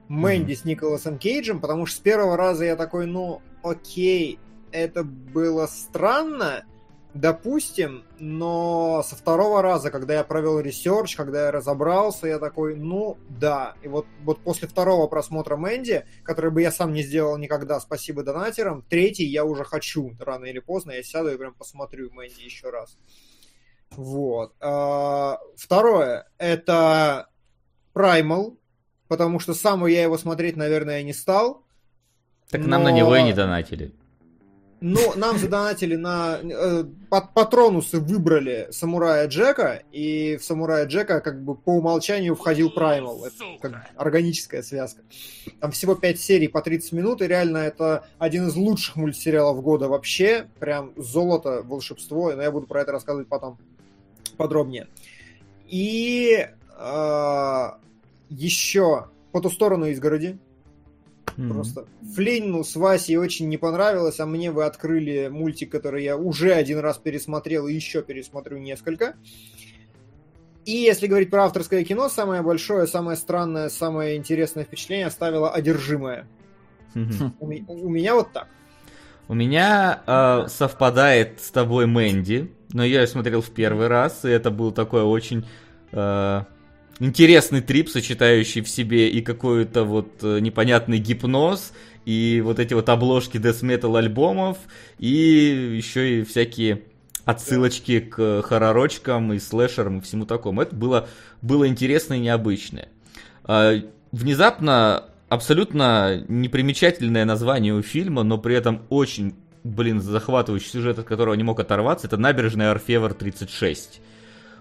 Мэнди 0.08 0.54
с 0.54 0.64
Николасом 0.64 1.18
Кейджем, 1.18 1.60
потому 1.60 1.86
что 1.86 1.96
с 1.96 2.00
первого 2.00 2.36
раза 2.36 2.64
я 2.66 2.76
такой, 2.76 3.06
ну, 3.06 3.40
окей, 3.62 4.38
это 4.70 5.02
было 5.02 5.66
странно, 5.66 6.64
допустим, 7.14 8.04
но 8.18 9.02
со 9.06 9.14
второго 9.16 9.62
раза, 9.62 9.90
когда 9.90 10.14
я 10.14 10.24
провел 10.24 10.58
research, 10.58 11.16
когда 11.16 11.46
я 11.46 11.50
разобрался, 11.52 12.26
я 12.26 12.38
такой, 12.38 12.76
ну, 12.76 13.16
да. 13.28 13.74
И 13.82 13.88
вот, 13.88 14.06
вот 14.22 14.40
после 14.40 14.68
второго 14.68 15.06
просмотра 15.06 15.56
Мэнди, 15.56 16.04
который 16.24 16.50
бы 16.50 16.60
я 16.60 16.72
сам 16.72 16.92
не 16.92 17.02
сделал 17.02 17.38
никогда, 17.38 17.80
спасибо 17.80 18.24
донатерам, 18.24 18.82
третий 18.82 19.24
я 19.24 19.44
уже 19.44 19.64
хочу, 19.64 20.14
рано 20.18 20.46
или 20.46 20.58
поздно, 20.58 20.90
я 20.90 21.02
сяду 21.02 21.30
и 21.32 21.38
прям 21.38 21.54
посмотрю 21.54 22.10
Мэнди 22.12 22.42
еще 22.42 22.70
раз. 22.70 22.98
Вот. 23.92 24.52
А, 24.60 25.38
Второе, 25.56 26.26
это 26.38 27.28
Primal, 27.94 28.56
потому 29.06 29.38
что 29.38 29.54
сам 29.54 29.86
я 29.86 30.02
его 30.02 30.18
смотреть, 30.18 30.56
наверное, 30.56 31.02
не 31.04 31.12
стал. 31.12 31.64
Так 32.50 32.62
нам 32.62 32.82
но- 32.82 32.90
на 32.90 32.92
него 32.92 33.14
и 33.16 33.22
не 33.22 33.32
донатили. 33.32 33.94
Ну, 34.86 35.14
нам 35.16 35.38
задонатили 35.38 35.96
на... 35.96 36.40
э, 36.42 36.84
пат- 37.08 37.32
Патронусы 37.32 38.00
выбрали 38.00 38.68
Самурая 38.70 39.26
Джека, 39.28 39.82
и 39.92 40.36
в 40.36 40.44
Самурая 40.44 40.84
Джека 40.84 41.22
как 41.22 41.42
бы 41.42 41.54
по 41.54 41.70
умолчанию 41.70 42.34
входил 42.34 42.68
Primal. 42.68 43.24
Это 43.24 43.44
как 43.62 43.90
органическая 43.96 44.62
связка. 44.62 45.00
Там 45.58 45.70
всего 45.70 45.94
5 45.94 46.20
серий 46.20 46.48
по 46.48 46.60
30 46.60 46.92
минут, 46.92 47.22
и 47.22 47.26
реально 47.26 47.56
это 47.58 48.04
один 48.18 48.46
из 48.48 48.56
лучших 48.56 48.96
мультсериалов 48.96 49.62
года 49.62 49.88
вообще. 49.88 50.48
Прям 50.60 50.92
золото, 50.98 51.62
волшебство, 51.64 52.32
но 52.32 52.42
я 52.42 52.50
буду 52.50 52.66
про 52.66 52.82
это 52.82 52.92
рассказывать 52.92 53.26
потом 53.26 53.56
подробнее. 54.36 54.88
И 55.66 56.46
э, 56.78 57.70
еще 58.28 59.06
по 59.32 59.40
ту 59.40 59.48
сторону 59.48 59.86
изгороди. 59.86 60.38
М. 61.36 61.50
Просто 61.50 61.86
Флейну 62.14 62.62
с 62.62 62.76
Васей 62.76 63.16
очень 63.16 63.48
не 63.48 63.56
понравилось, 63.56 64.20
а 64.20 64.26
мне 64.26 64.50
вы 64.50 64.64
открыли 64.64 65.28
мультик, 65.28 65.70
который 65.70 66.04
я 66.04 66.16
уже 66.16 66.52
один 66.52 66.78
раз 66.78 66.98
пересмотрел 66.98 67.66
и 67.66 67.74
еще 67.74 68.02
пересмотрю 68.02 68.58
несколько. 68.58 69.14
И 70.64 70.72
если 70.72 71.06
говорить 71.06 71.30
про 71.30 71.44
авторское 71.44 71.84
кино, 71.84 72.08
самое 72.08 72.42
большое, 72.42 72.86
самое 72.86 73.16
странное, 73.16 73.68
самое 73.68 74.16
интересное 74.16 74.64
впечатление 74.64 75.06
оставило 75.06 75.50
«Одержимое». 75.50 76.26
Мгм. 76.94 77.34
У, 77.40 77.46
ми- 77.46 77.64
у 77.68 77.88
меня 77.88 78.14
вот 78.14 78.32
так. 78.32 78.48
У 79.26 79.34
меня 79.34 80.02
э, 80.06 80.48
совпадает 80.48 81.40
с 81.40 81.50
тобой 81.50 81.86
Мэнди, 81.86 82.52
но 82.72 82.84
я 82.84 83.00
ее 83.00 83.06
смотрел 83.06 83.40
в 83.40 83.50
первый 83.50 83.88
раз, 83.88 84.24
и 84.24 84.28
это 84.28 84.50
был 84.50 84.70
такой 84.70 85.02
очень 85.02 85.46
э, 85.92 86.42
интересный 86.98 87.60
трип, 87.60 87.88
сочетающий 87.88 88.62
в 88.62 88.68
себе 88.68 89.08
и 89.08 89.20
какой-то 89.20 89.84
вот 89.84 90.22
э, 90.22 90.40
непонятный 90.40 90.98
гипноз, 90.98 91.72
и 92.04 92.42
вот 92.44 92.58
эти 92.58 92.74
вот 92.74 92.88
обложки 92.88 93.38
death 93.38 93.62
metal 93.62 93.96
альбомов, 93.98 94.58
и 94.98 95.74
еще 95.76 96.20
и 96.20 96.24
всякие 96.24 96.82
отсылочки 97.24 98.00
к 98.00 98.42
хорророчкам 98.42 99.32
и 99.32 99.38
слэшерам 99.38 99.98
и 99.98 100.00
всему 100.02 100.26
такому. 100.26 100.62
Это 100.62 100.76
было, 100.76 101.08
было 101.40 101.66
интересно 101.66 102.14
и 102.14 102.20
необычное. 102.20 102.88
А, 103.44 103.80
Внезапно 104.12 105.06
абсолютно 105.28 106.24
непримечательное 106.28 107.24
название 107.24 107.74
у 107.74 107.82
фильма, 107.82 108.22
но 108.22 108.38
при 108.38 108.54
этом 108.54 108.82
очень 108.90 109.34
блин, 109.64 110.00
захватывающий 110.00 110.68
сюжет, 110.68 110.98
от 110.98 111.06
которого 111.06 111.34
не 111.34 111.42
мог 111.42 111.58
оторваться, 111.58 112.06
это 112.06 112.16
набережная 112.16 112.70
Орфевр 112.70 113.14
36. 113.14 114.00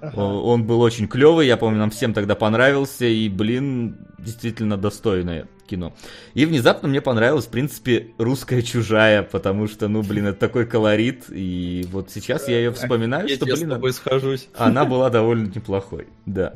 Ага. 0.03 0.19
Он 0.19 0.65
был 0.65 0.81
очень 0.81 1.07
клевый, 1.07 1.47
я 1.47 1.55
помню, 1.55 1.79
нам 1.79 1.89
всем 1.89 2.13
тогда 2.13 2.35
понравился, 2.35 3.05
и, 3.05 3.29
блин, 3.29 3.97
действительно 4.19 4.75
достойное 4.77 5.47
кино. 5.65 5.93
И 6.33 6.45
внезапно 6.45 6.89
мне 6.89 6.99
понравилась, 6.99 7.45
в 7.45 7.49
принципе, 7.49 8.09
русская 8.17 8.61
чужая, 8.61 9.23
потому 9.23 9.67
что, 9.67 9.87
ну, 9.87 10.01
блин, 10.03 10.27
это 10.27 10.39
такой 10.39 10.65
колорит, 10.65 11.25
и 11.29 11.87
вот 11.89 12.11
сейчас 12.11 12.49
я 12.49 12.57
ее 12.57 12.71
вспоминаю, 12.73 13.29
Я 13.29 13.35
что, 13.37 13.45
тебе 13.45 13.55
с 13.55 13.59
блин, 13.59 13.69
тобой 13.71 13.93
схожусь. 13.93 14.49
она 14.57 14.83
была 14.83 15.09
довольно 15.09 15.47
неплохой, 15.47 16.07
да. 16.25 16.53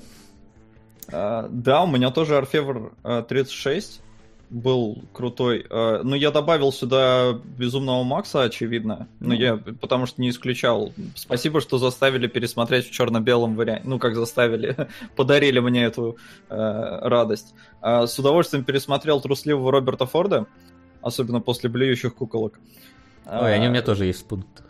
А, 1.10 1.48
Да, 1.50 1.84
у 1.84 1.88
меня 1.88 2.12
тоже 2.12 2.36
Орфевр 2.36 2.91
а, 3.04 3.22
36 3.22 4.02
был 4.50 5.04
крутой. 5.14 5.66
А, 5.70 6.02
Ну, 6.04 6.16
я 6.16 6.32
добавил 6.32 6.72
сюда 6.72 7.34
Безумного 7.58 8.04
Макса, 8.04 8.43
очевидно. 8.43 9.08
Но 9.20 9.30
Ну. 9.30 9.34
я 9.34 9.58
потому 9.58 10.06
что 10.06 10.22
не 10.22 10.30
исключал. 10.30 10.93
Спасибо, 11.16 11.60
что 11.62 11.78
заставили 11.78 12.28
пересмотреть 12.28 12.88
в 12.88 12.91
черно-белом 12.91 13.56
варианте. 13.56 13.84
Ну, 13.86 14.00
как 14.00 14.16
заставили, 14.16 14.88
подарили 15.16 15.60
мне 15.60 15.84
эту 15.84 16.18
э, 16.50 16.56
радость. 17.08 17.54
А, 17.82 18.08
С 18.08 18.18
удовольствием 18.20 18.64
пересмотрел 18.64 19.20
трусливого 19.22 19.72
Роберта 19.72 20.06
Форда, 20.06 20.45
особенно 21.02 21.41
после 21.41 21.70
блюющих 21.70 22.16
куколок. 22.16 22.60
Ой, 23.30 23.53
они 23.55 23.67
у 23.67 23.69
меня 23.69 23.80
А, 23.82 23.84
тоже 23.84 24.05
есть 24.05 24.21
в 24.21 24.25
пунктах. 24.25 24.65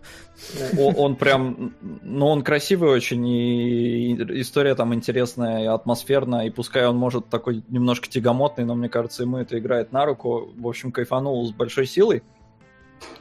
о- 0.77 0.93
Он 0.97 1.15
прям, 1.15 1.73
ну, 2.03 2.27
он 2.27 2.43
красивый 2.43 2.89
очень, 2.89 3.27
и 3.27 4.13
история 4.41 4.75
там 4.75 4.93
интересная, 4.93 5.63
и 5.63 5.67
атмосферная, 5.67 6.45
и 6.47 6.49
пускай 6.49 6.85
он 6.87 6.95
может 6.97 7.27
такой 7.29 7.63
немножко 7.69 8.07
тягомотный, 8.09 8.65
но 8.65 8.75
мне 8.75 8.89
кажется, 8.89 9.23
ему 9.23 9.37
это 9.37 9.57
играет 9.59 9.91
на 9.91 10.05
руку. 10.05 10.49
В 10.55 10.67
общем, 10.67 10.91
кайфанул 10.91 11.45
с 11.47 11.51
большой 11.51 11.85
силой. 11.87 12.23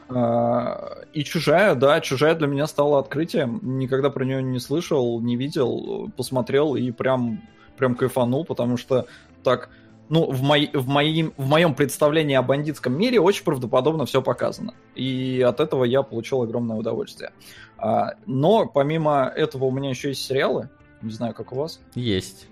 А, 0.09 0.99
И 1.13 1.25
чужая, 1.25 1.75
да, 1.75 2.01
чужая 2.01 2.35
для 2.35 2.47
меня 2.47 2.67
стала 2.67 2.99
открытием. 2.99 3.61
Никогда 3.79 4.11
про 4.11 4.25
нее 4.25 4.43
не 4.43 4.61
слышал, 4.61 5.21
не 5.21 5.37
видел, 5.37 6.11
посмотрел 6.17 6.77
и 6.77 6.91
прям, 6.93 7.43
прям 7.77 7.95
кайфанул, 7.95 8.45
потому 8.45 8.77
что 8.77 9.07
так, 9.43 9.69
ну, 10.09 10.31
в, 10.31 10.43
мои, 10.43 10.69
в, 10.73 10.87
моим, 10.87 11.33
в 11.37 11.49
моем 11.49 11.75
представлении 11.75 12.35
о 12.35 12.43
бандитском 12.43 12.97
мире 12.97 13.21
очень 13.21 13.45
правдоподобно 13.45 14.07
все 14.07 14.23
показано. 14.23 14.75
И 14.95 15.45
от 15.47 15.61
этого 15.61 15.85
я 15.85 16.03
получил 16.03 16.43
огромное 16.43 16.77
удовольствие. 16.77 17.33
А, 17.79 18.15
но 18.27 18.67
помимо 18.67 19.33
этого 19.35 19.65
у 19.65 19.71
меня 19.71 19.91
еще 19.91 20.11
есть 20.11 20.25
сериалы. 20.25 20.69
Не 21.03 21.11
знаю, 21.11 21.35
как 21.35 21.53
у 21.53 21.57
вас. 21.57 21.81
Есть. 21.95 22.49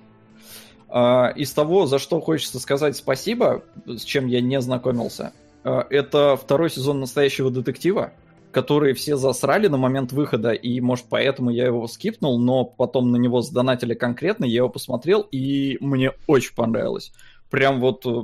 А, 0.89 1.33
Из 1.37 1.53
того, 1.53 1.87
за 1.87 1.99
что 1.99 2.21
хочется 2.21 2.59
сказать 2.59 2.97
спасибо, 2.97 3.63
с 3.87 4.03
чем 4.03 4.27
я 4.27 4.41
не 4.41 4.61
знакомился, 4.61 5.33
а, 5.63 5.87
это 5.91 6.37
второй 6.37 6.71
сезон 6.71 7.01
настоящего 7.01 7.51
детектива, 7.51 8.13
который 8.51 8.95
все 8.95 9.17
засрали 9.17 9.67
на 9.67 9.77
момент 9.77 10.13
выхода, 10.13 10.53
и, 10.53 10.81
может, 10.81 11.07
поэтому 11.09 11.51
я 11.51 11.67
его 11.67 11.87
скипнул, 11.89 12.39
но 12.39 12.65
потом 12.65 13.11
на 13.11 13.17
него 13.17 13.43
сдонатили 13.43 13.95
конкретно, 13.95 14.45
я 14.45 14.59
его 14.59 14.69
посмотрел, 14.69 15.23
и 15.23 15.77
мне 15.81 16.13
очень 16.27 16.55
понравилось. 16.55 17.13
Прям 17.51 17.81
вот... 17.81 18.07
э, 18.07 18.23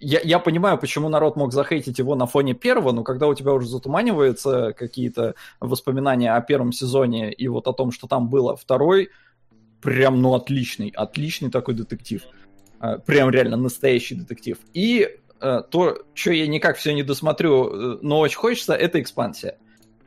Я, 0.00 0.20
я 0.22 0.38
понимаю, 0.38 0.78
почему 0.78 1.08
народ 1.08 1.36
мог 1.36 1.52
захейтить 1.52 1.98
его 1.98 2.14
на 2.14 2.26
фоне 2.26 2.54
первого, 2.54 2.92
но 2.92 3.02
когда 3.02 3.26
у 3.26 3.34
тебя 3.34 3.52
уже 3.52 3.66
затуманиваются 3.68 4.72
какие-то 4.72 5.34
воспоминания 5.60 6.32
о 6.36 6.40
первом 6.40 6.72
сезоне 6.72 7.32
и 7.32 7.48
вот 7.48 7.66
о 7.66 7.72
том, 7.72 7.90
что 7.90 8.06
там 8.06 8.28
было, 8.28 8.54
второй 8.56 9.08
прям, 9.82 10.22
ну, 10.22 10.34
отличный, 10.34 10.92
отличный 10.96 11.50
такой 11.50 11.74
детектив. 11.74 12.22
А, 12.80 12.98
Прям 12.98 13.30
реально 13.30 13.56
настоящий 13.56 14.14
детектив. 14.14 14.58
И 14.72 15.08
э, 15.40 15.62
то, 15.70 15.98
что 16.14 16.32
я 16.32 16.46
никак 16.46 16.76
все 16.76 16.94
не 16.94 17.02
досмотрю, 17.02 17.66
э, 17.66 17.98
но 18.02 18.20
очень 18.20 18.38
хочется, 18.38 18.74
это 18.74 19.00
экспансия. 19.00 19.58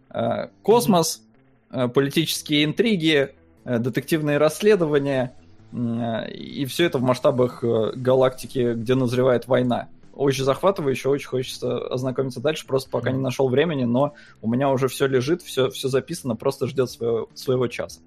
Э, 0.09 0.47
Космос, 0.61 1.21
э, 1.69 1.87
политические 1.89 2.63
интриги, 2.63 3.35
э, 3.65 3.79
детективные 3.79 4.37
расследования, 4.37 5.35
э, 5.37 5.40
и 5.73 6.65
все 6.65 6.85
это 6.85 6.97
в 6.97 7.01
масштабах 7.01 7.63
э, 7.63 7.91
галактики, 7.95 8.73
где 8.73 8.95
назревает 8.95 9.47
война. 9.47 9.87
Очень 10.13 10.43
захватывающе, 10.43 11.09
очень 11.09 11.29
хочется 11.29 11.77
ознакомиться 11.87 12.41
дальше, 12.41 12.67
просто 12.67 12.89
пока 12.89 13.11
не 13.11 13.19
нашел 13.19 13.47
времени, 13.47 13.85
но 13.85 14.13
у 14.41 14.49
меня 14.49 14.69
уже 14.69 14.89
все 14.89 15.07
лежит, 15.07 15.41
все, 15.41 15.69
все 15.69 15.87
записано, 15.87 16.35
просто 16.35 16.67
ждет 16.67 16.89
своего, 16.89 17.29
своего 17.33 17.67
часа. 17.67 18.01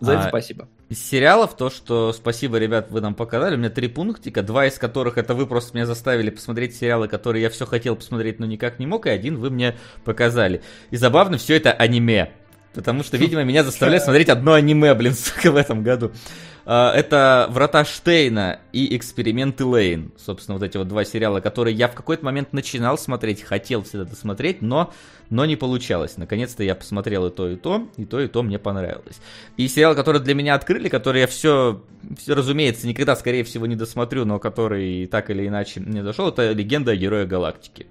За 0.00 0.12
это 0.12 0.26
А, 0.26 0.28
спасибо. 0.28 0.68
Из 0.88 1.04
сериалов 1.04 1.56
то, 1.56 1.70
что 1.70 2.12
спасибо, 2.12 2.58
ребят, 2.58 2.90
вы 2.90 3.00
нам 3.00 3.14
показали. 3.14 3.56
У 3.56 3.58
меня 3.58 3.70
три 3.70 3.88
пунктика, 3.88 4.42
два 4.42 4.66
из 4.66 4.78
которых 4.78 5.18
это 5.18 5.34
вы 5.34 5.46
просто 5.46 5.76
меня 5.76 5.86
заставили 5.86 6.30
посмотреть 6.30 6.76
сериалы, 6.76 7.08
которые 7.08 7.42
я 7.42 7.50
все 7.50 7.66
хотел 7.66 7.96
посмотреть, 7.96 8.38
но 8.38 8.46
никак 8.46 8.78
не 8.78 8.86
мог, 8.86 9.06
и 9.06 9.10
один 9.10 9.38
вы 9.38 9.50
мне 9.50 9.76
показали. 10.04 10.62
И 10.90 10.96
забавно, 10.96 11.36
все 11.36 11.56
это 11.56 11.72
аниме. 11.72 12.32
Потому 12.78 13.02
что, 13.02 13.16
видимо, 13.16 13.42
меня 13.42 13.64
заставляют 13.64 14.04
смотреть 14.04 14.28
одно 14.28 14.52
аниме, 14.52 14.94
блин, 14.94 15.12
сука, 15.18 15.50
в 15.50 15.56
этом 15.56 15.82
году. 15.82 16.12
А, 16.64 16.94
Это 16.94 17.48
«Врата 17.50 17.84
Штейна» 17.84 18.60
и 18.72 18.96
«Эксперименты 18.96 19.64
Лейн». 19.64 20.12
Собственно, 20.16 20.56
вот 20.56 20.64
эти 20.64 20.76
вот 20.76 20.86
два 20.86 21.04
сериала, 21.04 21.40
которые 21.40 21.74
я 21.74 21.88
в 21.88 21.96
какой-то 21.96 22.24
момент 22.24 22.52
начинал 22.52 22.96
смотреть, 22.96 23.42
хотел 23.42 23.82
всегда 23.82 24.04
досмотреть, 24.04 24.62
но, 24.62 24.92
но 25.28 25.44
не 25.44 25.56
получалось. 25.56 26.18
Наконец-то 26.18 26.62
я 26.62 26.76
посмотрел 26.76 27.26
и 27.26 27.30
то, 27.32 27.48
и 27.48 27.56
то, 27.56 27.88
и 27.96 28.04
то, 28.04 28.20
и 28.20 28.28
то 28.28 28.44
мне 28.44 28.60
понравилось. 28.60 29.18
И 29.56 29.66
сериал, 29.66 29.96
который 29.96 30.20
для 30.20 30.36
меня 30.36 30.54
открыли, 30.54 30.88
который 30.88 31.22
я 31.22 31.26
все, 31.26 31.82
все, 32.16 32.36
разумеется, 32.36 32.86
никогда, 32.86 33.16
скорее 33.16 33.42
всего, 33.42 33.66
не 33.66 33.74
досмотрю, 33.74 34.24
но 34.24 34.38
который 34.38 35.06
так 35.06 35.30
или 35.30 35.48
иначе 35.48 35.80
мне 35.80 36.04
зашел, 36.04 36.28
это 36.28 36.52
«Легенда 36.52 36.92
о 36.92 36.96
Герое 36.96 37.26
Галактики» 37.26 37.88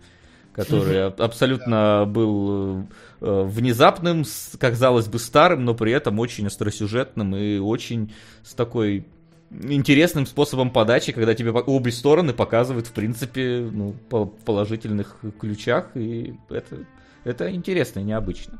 который 0.57 1.05
аб- 1.05 1.21
абсолютно 1.21 2.05
был 2.07 2.79
э, 2.79 2.83
внезапным, 3.19 4.25
с- 4.25 4.57
казалось 4.59 5.07
бы, 5.07 5.19
старым, 5.19 5.65
но 5.65 5.73
при 5.73 5.91
этом 5.91 6.19
очень 6.19 6.47
остросюжетным 6.47 7.35
и 7.35 7.57
очень 7.57 8.13
с 8.43 8.53
такой 8.53 9.05
интересным 9.49 10.25
способом 10.25 10.71
подачи, 10.71 11.11
когда 11.13 11.33
тебе 11.33 11.51
обе 11.51 11.91
стороны 11.91 12.33
показывают, 12.33 12.87
в 12.87 12.91
принципе, 12.91 13.67
ну, 13.71 13.93
по 14.09 14.25
положительных 14.25 15.15
ключах, 15.39 15.95
и 15.95 16.35
это, 16.49 16.79
это 17.23 17.49
интересно 17.51 18.01
и 18.01 18.03
необычно. 18.03 18.59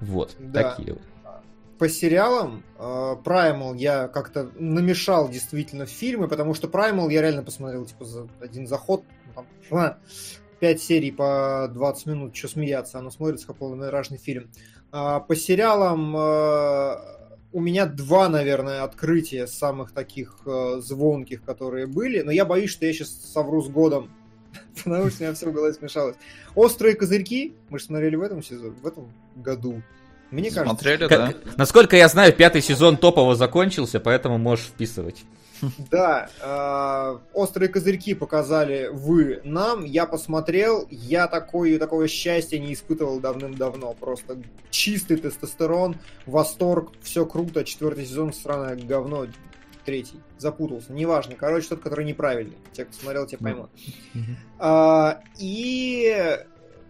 Вот, 0.00 0.36
Да. 0.38 0.70
такие 0.74 0.92
вот. 0.94 1.02
по 1.78 1.88
сериалам 1.88 2.62
э, 2.76 2.82
Primal 3.24 3.76
я 3.78 4.08
как-то 4.08 4.50
намешал 4.58 5.28
действительно 5.30 5.86
в 5.86 5.90
фильмы, 5.90 6.28
потому 6.28 6.52
что 6.54 6.66
Primal 6.68 7.10
я 7.10 7.22
реально 7.22 7.42
посмотрел 7.42 7.84
типа 7.86 8.04
за 8.04 8.28
один 8.40 8.66
заход, 8.66 9.04
ну, 9.26 9.32
там, 9.34 9.46
5 10.58 10.82
серий 10.82 11.12
по 11.12 11.70
20 11.72 12.06
минут, 12.06 12.36
что 12.36 12.48
смеяться, 12.48 12.98
оно 12.98 13.10
смотрится 13.10 13.46
как 13.46 13.56
полнометражный 13.56 14.18
фильм. 14.18 14.50
А 14.90 15.20
по 15.20 15.36
сериалам 15.36 16.16
э, 16.16 16.96
у 17.52 17.60
меня 17.60 17.86
два, 17.86 18.28
наверное, 18.28 18.82
открытия 18.82 19.46
самых 19.46 19.92
таких 19.92 20.36
э, 20.46 20.80
звонких, 20.80 21.42
которые 21.42 21.86
были, 21.86 22.22
но 22.22 22.30
я 22.30 22.44
боюсь, 22.44 22.70
что 22.70 22.86
я 22.86 22.92
сейчас 22.92 23.10
совру 23.10 23.62
с 23.62 23.68
годом, 23.68 24.10
потому 24.84 25.08
что 25.10 25.22
у 25.22 25.26
меня 25.26 25.34
все 25.34 25.50
в 25.50 25.52
голове 25.52 25.72
смешалось. 25.72 26.16
«Острые 26.54 26.94
козырьки» 26.94 27.54
мы 27.68 27.78
же 27.78 27.86
смотрели 27.86 28.16
в 28.16 28.22
этом 28.22 28.42
сезоне, 28.42 28.74
в 28.82 28.86
этом 28.86 29.12
году. 29.36 29.82
Мне 30.30 30.50
кажется, 30.50 30.74
Смотрели, 30.76 31.08
Как- 31.08 31.18
да? 31.18 31.52
Насколько 31.56 31.96
я 31.96 32.08
знаю, 32.08 32.34
пятый 32.34 32.60
сезон 32.60 32.98
топово 32.98 33.34
закончился, 33.34 33.98
поэтому 33.98 34.36
можешь 34.36 34.66
вписывать. 34.66 35.24
Да, 35.90 36.28
э, 36.40 37.18
острые 37.34 37.68
козырьки 37.68 38.14
показали 38.14 38.88
вы 38.92 39.40
нам, 39.44 39.84
я 39.84 40.06
посмотрел, 40.06 40.86
я 40.90 41.26
такой, 41.28 41.78
такого 41.78 42.08
счастья 42.08 42.58
не 42.58 42.74
испытывал 42.74 43.20
давным-давно, 43.20 43.94
просто 43.94 44.40
чистый 44.70 45.16
тестостерон, 45.16 45.96
восторг, 46.26 46.92
все 47.02 47.26
круто, 47.26 47.64
четвертый 47.64 48.06
сезон 48.06 48.32
странное 48.32 48.76
говно, 48.76 49.26
третий, 49.84 50.20
запутался, 50.36 50.92
неважно, 50.92 51.34
короче, 51.34 51.68
тот, 51.68 51.80
который 51.80 52.04
неправильный, 52.04 52.58
те, 52.72 52.84
кто 52.84 52.94
смотрел, 52.94 53.26
те 53.26 53.38
поймут. 53.38 53.70
А, 54.58 55.20
и, 55.38 56.38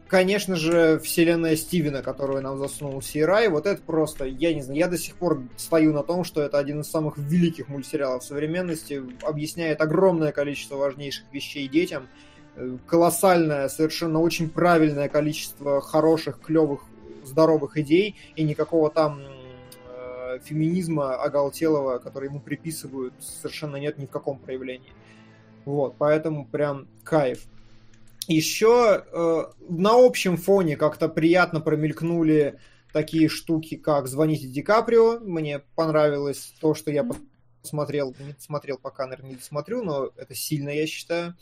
конечно 0.09 0.57
же, 0.57 0.99
вселенная 0.99 1.55
Стивена, 1.55 2.03
которую 2.03 2.43
нам 2.43 2.59
засунул 2.59 3.01
Сейрай, 3.01 3.49
вот 3.49 3.67
это 3.67 3.81
просто, 3.81 4.25
я 4.25 4.53
не 4.55 4.63
знаю, 4.63 4.79
я 4.79 4.89
до 4.89 4.99
сих 4.99 5.15
пор 5.15 5.43
стою 5.57 5.93
на 5.93 6.03
том, 6.03 6.25
что 6.25 6.43
это 6.43 6.59
один 6.59 6.81
из 6.81 6.91
самых 6.91 7.19
великих 7.19 7.69
мультсериалов 7.69 8.25
современности, 8.25 9.03
объясняет 9.23 9.81
огромное 9.81 10.33
количество 10.33 10.77
важнейших 10.77 11.25
вещей 11.31 11.69
детям, 11.69 12.09
э, 12.57 12.79
колоссальное, 12.87 13.69
совершенно 13.69 14.21
очень 14.21 14.49
правильное 14.49 15.09
количество 15.09 15.81
хороших, 15.81 16.41
клевых, 16.41 16.81
здоровых 17.25 17.77
идей, 17.77 18.17
и 18.35 18.43
никакого 18.43 18.91
там 18.91 19.21
э, 19.21 20.39
феминизма 20.43 21.17
оголтелого, 21.17 21.99
который 21.99 22.29
ему 22.31 22.41
приписывают, 22.41 23.13
совершенно 23.21 23.77
нет 23.77 23.99
ни 23.99 24.07
в 24.07 24.11
каком 24.11 24.39
проявлении. 24.39 24.93
Вот, 25.67 25.97
поэтому 25.99 26.47
прям 26.47 26.89
кайф. 27.05 27.47
Еще 28.29 29.05
э, 29.11 29.45
на 29.71 30.07
общем 30.07 30.37
фоне 30.37 30.77
как-то 30.77 31.09
приятно 31.09 31.63
промелькнули 31.63 32.61
такие 32.93 33.29
штуки, 33.29 33.77
как 33.77 34.07
«Звоните 34.07 34.47
Ди 34.47 34.61
Каприо». 34.61 35.19
Мне 35.21 35.61
понравилось 35.75 36.53
то, 36.61 36.75
что 36.75 36.91
я 36.91 37.09
посмотрел. 37.63 38.15
Не 38.21 38.35
смотрел 38.39 38.77
пока, 38.77 39.07
наверное, 39.07 39.31
не 39.31 39.37
досмотрю, 39.37 39.83
но 39.83 40.11
это 40.15 40.35
сильно, 40.35 40.69
я 40.69 40.87
считаю. 40.87 41.37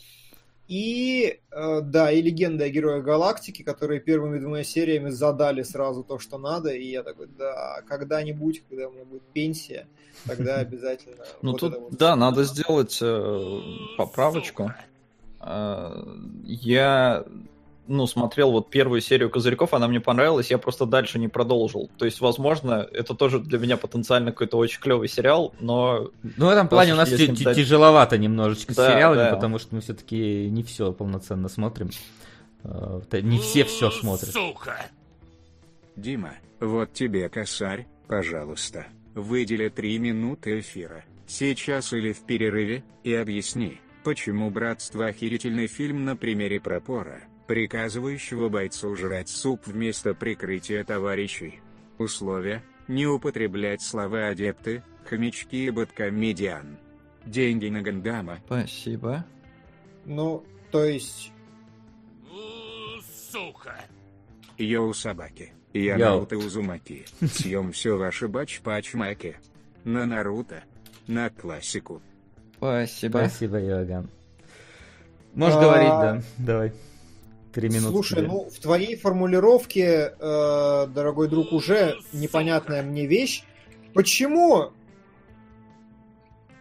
И, 0.69 1.41
э, 1.51 1.81
да, 1.81 2.09
и 2.09 2.21
«Легенда 2.21 2.63
о 2.63 2.69
Героях 2.69 3.03
Галактики», 3.03 3.63
которые 3.63 3.99
первыми 3.99 4.39
двумя 4.39 4.63
сериями 4.63 5.09
задали 5.09 5.63
сразу 5.63 6.05
то, 6.05 6.19
что 6.19 6.37
надо, 6.37 6.69
и 6.69 6.85
я 6.89 7.03
такой, 7.03 7.27
да, 7.27 7.81
когда-нибудь, 7.87 8.63
когда 8.69 8.87
у 8.87 8.93
меня 8.93 9.03
будет 9.03 9.23
пенсия, 9.33 9.87
тогда 10.25 10.55
обязательно. 10.59 11.25
Ну 11.41 11.51
вот 11.51 11.59
тут, 11.59 11.77
вот. 11.77 11.97
да, 11.97 12.15
надо 12.15 12.43
сделать 12.43 12.97
э, 13.01 13.61
поправочку. 13.97 14.71
Э, 15.39 16.03
я, 16.45 17.23
ну, 17.87 18.07
смотрел 18.07 18.51
вот 18.51 18.69
первую 18.69 19.01
серию 19.01 19.29
Козырьков, 19.29 19.73
она 19.73 19.87
мне 19.87 19.99
понравилась, 19.99 20.49
я 20.51 20.57
просто 20.57 20.85
дальше 20.85 21.19
не 21.19 21.27
продолжил. 21.27 21.89
То 21.97 22.05
есть, 22.05 22.19
возможно, 22.21 22.87
это 22.91 23.13
тоже 23.13 23.39
для 23.39 23.59
меня 23.59 23.77
потенциально 23.77 24.31
какой-то 24.31 24.57
очень 24.57 24.81
клевый 24.81 25.07
сериал, 25.07 25.53
но 25.59 26.09
Ну, 26.37 26.45
в 26.47 26.49
этом 26.49 26.67
плане 26.67 26.93
у 26.93 26.95
нас 26.97 27.09
тя- 27.09 27.27
дать- 27.27 27.55
тяжеловато 27.55 28.17
немножечко 28.17 28.73
с 28.73 28.75
Да, 28.75 28.91
сериалами, 28.91 29.19
да. 29.29 29.35
потому 29.35 29.59
что 29.59 29.75
мы 29.75 29.81
все-таки 29.81 30.49
не 30.49 30.63
все 30.63 30.91
полноценно 30.91 31.47
смотрим. 31.49 31.89
Э, 32.63 33.01
т- 33.09 33.21
Не 33.21 33.37
все 33.39 33.63
все 33.63 33.89
смотрят. 33.91 34.33
Дима, 35.95 36.33
вот 36.59 36.93
тебе 36.93 37.29
косарь, 37.29 37.87
пожалуйста. 38.07 38.85
Выдели 39.15 39.69
три 39.69 39.97
минуты 39.97 40.59
эфира, 40.59 41.03
сейчас 41.25 41.91
или 41.93 42.13
в 42.13 42.19
перерыве, 42.21 42.83
и 43.03 43.13
объясни, 43.15 43.79
почему 44.07 44.49
«Братство» 44.49 45.07
охерительный 45.07 45.67
фильм 45.67 46.05
на 46.05 46.15
примере 46.15 46.61
пропора, 46.61 47.23
приказывающего 47.45 48.47
бойцу 48.47 48.95
жрать 48.95 49.27
суп 49.27 49.67
вместо 49.67 50.13
прикрытия 50.13 50.85
товарищей. 50.85 51.59
Условия– 51.97 52.63
не 52.87 53.05
употреблять 53.05 53.81
слова 53.81 54.29
«адепты», 54.29 54.81
«хомячки» 55.03 55.65
и 55.65 55.71
«BadComedian». 55.71 56.77
Деньги 57.25 57.67
на 57.67 57.81
Гандама. 57.81 58.39
спасибо. 58.45 59.25
Ну, 60.05 60.45
то 60.71 60.85
есть, 60.85 61.33
Yo, 64.57 64.93
собаки, 64.93 65.51
я 65.73 65.97
Yo. 65.97 65.99
Наруто 65.99 66.37
Узумаки. 66.37 67.05
Съем 67.19 67.73
все 67.73 67.97
ваши 67.97 68.29
эчпочмаки. 68.29 69.35
На 69.83 70.05
Наруто. 70.05 70.63
На 71.07 71.29
классику. 71.29 72.01
Спасибо. 72.57 73.17
Спасибо, 73.19 73.57
Йоган. 73.59 74.09
Можешь 75.33 75.57
А, 75.57 75.61
говорить, 75.61 75.89
да. 75.89 76.21
Давай. 76.37 76.73
Три 77.53 77.69
минуты. 77.69 77.91
Слушай, 77.91 78.17
тебе. 78.17 78.27
ну 78.27 78.49
в 78.49 78.59
твоей 78.59 78.95
формулировке, 78.95 80.13
э, 80.19 80.87
дорогой 80.93 81.27
друг, 81.27 81.53
уже 81.53 81.95
непонятная 82.13 82.83
мне 82.83 83.05
вещь. 83.07 83.43
Почему? 83.93 84.71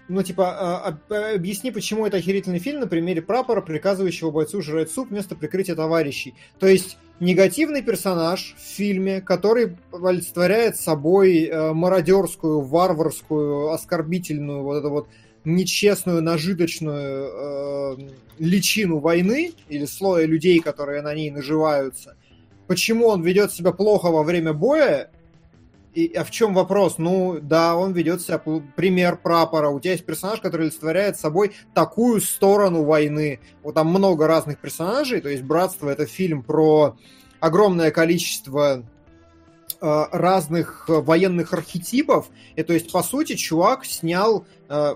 Ну, 0.09 0.23
типа, 0.23 0.57
а, 0.59 0.85
об- 0.89 1.13
объясни, 1.35 1.71
почему 1.73 2.07
это 2.07 2.19
охерительный 2.19 2.61
фильм 2.61 2.81
на 2.81 2.87
примере 2.87 3.23
прапора, 3.23 3.61
приказывающего 3.61 4.31
бойцу 4.31 4.63
жрать 4.63 4.91
суп 4.91 5.11
вместо 5.11 5.35
прикрытия 5.35 5.75
товарищей. 5.75 6.35
То 6.61 6.67
есть, 6.69 6.97
негативный 7.19 7.83
персонаж 7.83 8.55
в 8.57 8.61
фильме, 8.61 9.21
который 9.21 9.77
олицетворяет 9.93 10.77
собой 10.77 11.45
э, 11.47 11.73
мародерскую, 11.73 12.61
варварскую, 12.61 13.71
оскорбительную, 13.73 14.63
вот 14.63 14.77
эту 14.77 14.91
вот 14.91 15.09
нечестную, 15.47 16.23
нажиточную 16.23 17.31
э, 17.33 17.97
личину 18.39 18.99
войны 18.99 19.53
или 19.69 19.87
слоя 19.87 20.27
людей, 20.27 20.59
которые 20.59 21.03
на 21.03 21.15
ней 21.15 21.31
наживаются. 21.31 22.17
Почему 22.67 23.07
он 23.07 23.23
ведет 23.23 23.53
себя 23.53 23.73
плохо 23.73 24.11
во 24.11 24.25
время 24.25 24.53
боя? 24.53 25.11
И, 25.95 26.13
а 26.15 26.25
в 26.25 26.31
чем 26.31 26.53
вопрос? 26.53 26.99
Ну, 26.99 27.39
да, 27.41 27.77
он 27.77 27.93
ведет 27.93 28.21
себя 28.21 28.39
пример 28.39 29.17
прапора. 29.17 29.71
У 29.71 29.81
тебя 29.81 29.93
есть 29.93 30.05
персонаж, 30.05 30.41
который 30.41 30.63
олицетворяет 30.63 31.17
собой 31.17 31.53
такую 31.75 32.21
сторону 32.21 32.83
войны. 32.83 33.41
Вот 33.63 33.77
там 33.77 33.87
много 33.87 34.27
разных 34.27 34.59
персонажей. 34.59 35.21
То 35.21 35.31
есть 35.31 35.45
«Братство»— 35.45 35.89
это 35.91 36.05
фильм 36.05 36.43
про 36.43 36.99
огромное 37.41 37.91
количество 37.93 38.85
разных 39.81 40.87
э, 40.89 40.93
военных 40.95 41.53
архетипов. 41.53 42.27
И 42.55 42.63
то 42.63 42.73
есть, 42.73 42.93
по 42.93 43.03
сути, 43.03 43.35
чувак 43.35 43.85
снял... 43.85 44.47
э, 44.69 44.95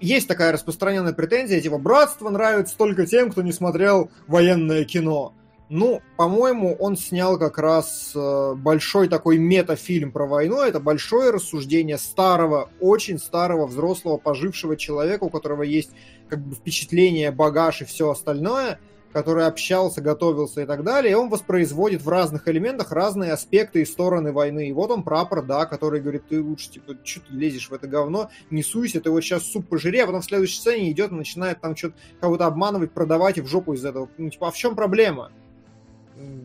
Есть 0.00 0.28
такая 0.28 0.52
распространенная 0.52 1.12
претензия, 1.12 1.60
типа, 1.60 1.78
«Братство» 1.78 2.30
нравится 2.30 2.76
только 2.76 3.06
тем, 3.06 3.30
кто 3.30 3.42
не 3.42 3.52
смотрел 3.52 4.10
военное 4.26 4.84
кино. 4.84 5.32
Ну, 5.68 6.00
по-моему, 6.16 6.76
он 6.78 6.96
снял 6.96 7.38
как 7.38 7.58
раз 7.58 8.12
э, 8.14 8.54
большой 8.54 9.08
такой 9.08 9.38
метафильм 9.38 10.12
про 10.12 10.24
войну. 10.24 10.62
Это 10.62 10.78
большое 10.78 11.30
рассуждение 11.30 11.98
старого, 11.98 12.70
очень 12.78 13.18
старого, 13.18 13.66
взрослого, 13.66 14.16
пожившего 14.16 14.76
человека, 14.76 15.24
у 15.24 15.28
которого 15.28 15.64
есть 15.64 15.90
как 16.28 16.38
бы 16.38 16.54
впечатление, 16.54 17.32
багаж 17.32 17.82
и 17.82 17.84
все 17.84 18.10
остальное, 18.10 18.78
который 19.16 19.46
общался, 19.46 20.02
готовился 20.02 20.60
и 20.60 20.66
так 20.66 20.84
далее. 20.84 21.12
И 21.12 21.14
он 21.14 21.30
воспроизводит 21.30 22.02
в 22.02 22.08
разных 22.10 22.46
элементах 22.48 22.92
разные 22.92 23.32
аспекты 23.32 23.80
и 23.80 23.86
стороны 23.86 24.30
войны. 24.30 24.68
И 24.68 24.72
вот 24.72 24.90
он 24.90 25.04
прапор, 25.04 25.42
да, 25.42 25.64
который 25.64 26.02
говорит, 26.02 26.28
ты 26.28 26.42
лучше, 26.42 26.72
типа, 26.72 26.98
что 27.02 27.20
ты 27.22 27.32
лезешь 27.32 27.70
в 27.70 27.72
это 27.72 27.88
говно, 27.88 28.28
не 28.50 28.62
суйся, 28.62 29.00
ты 29.00 29.10
вот 29.10 29.22
сейчас 29.22 29.44
суп 29.44 29.70
пожири, 29.70 30.00
а 30.00 30.06
потом 30.06 30.20
в 30.20 30.26
следующей 30.26 30.58
сцене 30.58 30.92
идет 30.92 31.12
и 31.12 31.14
начинает 31.14 31.62
там 31.62 31.74
что-то 31.74 31.94
кого-то 32.20 32.44
обманывать, 32.44 32.92
продавать 32.92 33.38
и 33.38 33.40
в 33.40 33.46
жопу 33.46 33.72
из 33.72 33.86
этого. 33.86 34.10
Ну, 34.18 34.28
типа, 34.28 34.48
а 34.48 34.50
в 34.50 34.56
чем 34.58 34.76
проблема? 34.76 35.32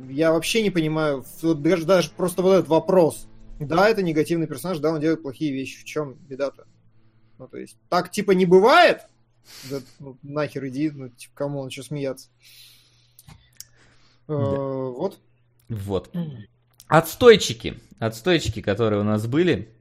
Я 0.09 0.31
вообще 0.31 0.63
не 0.63 0.69
понимаю, 0.69 1.25
даже, 1.43 1.85
даже 1.85 2.11
просто 2.11 2.41
вот 2.41 2.53
этот 2.53 2.69
вопрос. 2.69 3.27
Да, 3.59 3.89
это 3.89 4.01
негативный 4.01 4.47
персонаж, 4.47 4.79
да, 4.79 4.93
он 4.93 5.01
делает 5.01 5.23
плохие 5.23 5.51
вещи. 5.51 5.81
В 5.81 5.83
чем 5.83 6.13
беда-то? 6.13 6.67
Ну, 7.37 7.49
то 7.49 7.57
есть, 7.57 7.75
так 7.89 8.11
типа 8.11 8.31
не 8.31 8.45
бывает? 8.45 9.07
Да, 9.69 9.79
ну, 9.99 10.17
нахер 10.23 10.67
иди, 10.67 10.89
ну, 10.89 11.09
типа, 11.09 11.33
кому 11.35 11.59
он 11.59 11.69
что 11.69 11.83
смеяться? 11.83 12.29
Э, 14.27 14.33
Вот. 14.33 15.19
Вот. 15.69 16.13
Отстойчики. 16.87 17.79
Отстойчики, 17.99 18.61
которые 18.61 19.01
у 19.01 19.05
нас 19.05 19.27
были. 19.27 19.73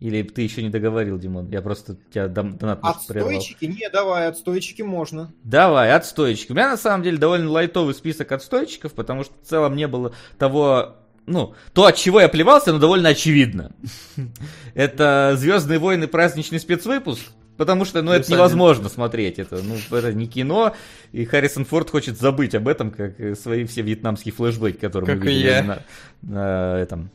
Или 0.00 0.22
ты 0.22 0.42
еще 0.42 0.62
не 0.62 0.70
договорил, 0.70 1.18
Димон? 1.18 1.48
Я 1.50 1.62
просто 1.62 1.96
тебя 2.12 2.28
донат 2.28 2.58
прервал. 2.60 3.30
Отстойчики? 3.30 3.64
Не, 3.64 3.88
давай, 3.90 4.28
отстойчики 4.28 4.82
можно. 4.82 5.32
Давай, 5.44 5.92
отстойчики. 5.92 6.52
У 6.52 6.54
меня 6.54 6.68
на 6.68 6.76
самом 6.76 7.02
деле 7.02 7.16
довольно 7.16 7.50
лайтовый 7.50 7.94
список 7.94 8.32
отстойчиков, 8.32 8.92
потому 8.92 9.24
что 9.24 9.34
в 9.34 9.46
целом 9.46 9.76
не 9.76 9.88
было 9.88 10.12
того, 10.38 10.96
ну, 11.26 11.54
то, 11.72 11.86
от 11.86 11.96
чего 11.96 12.20
я 12.20 12.28
плевался, 12.28 12.72
но 12.72 12.78
довольно 12.78 13.10
очевидно. 13.10 13.72
Это 14.74 15.34
Звездные 15.36 15.78
войны 15.78 16.06
праздничный 16.06 16.60
спецвыпуск. 16.60 17.22
Потому 17.56 17.84
что, 17.84 18.02
ну, 18.02 18.10
это 18.10 18.20
Плюс 18.20 18.28
один. 18.28 18.36
невозможно 18.38 18.88
смотреть. 18.88 19.38
Это, 19.38 19.60
ну, 19.62 19.76
это 19.96 20.12
не 20.12 20.26
кино, 20.26 20.74
и 21.12 21.24
Харрисон 21.24 21.64
Форд 21.64 21.90
хочет 21.90 22.18
забыть 22.18 22.54
об 22.54 22.66
этом, 22.66 22.90
как 22.90 23.14
свои 23.38 23.64
все 23.64 23.82
вьетнамские 23.82 24.32
флешбеки, 24.32 24.76
которые 24.78 25.14
Как 25.14 25.24
мы 25.24 25.30
видели 25.30 25.46
я. 25.50 25.62
на, 25.62 25.78
на 26.22 26.78
этом. 26.78 27.10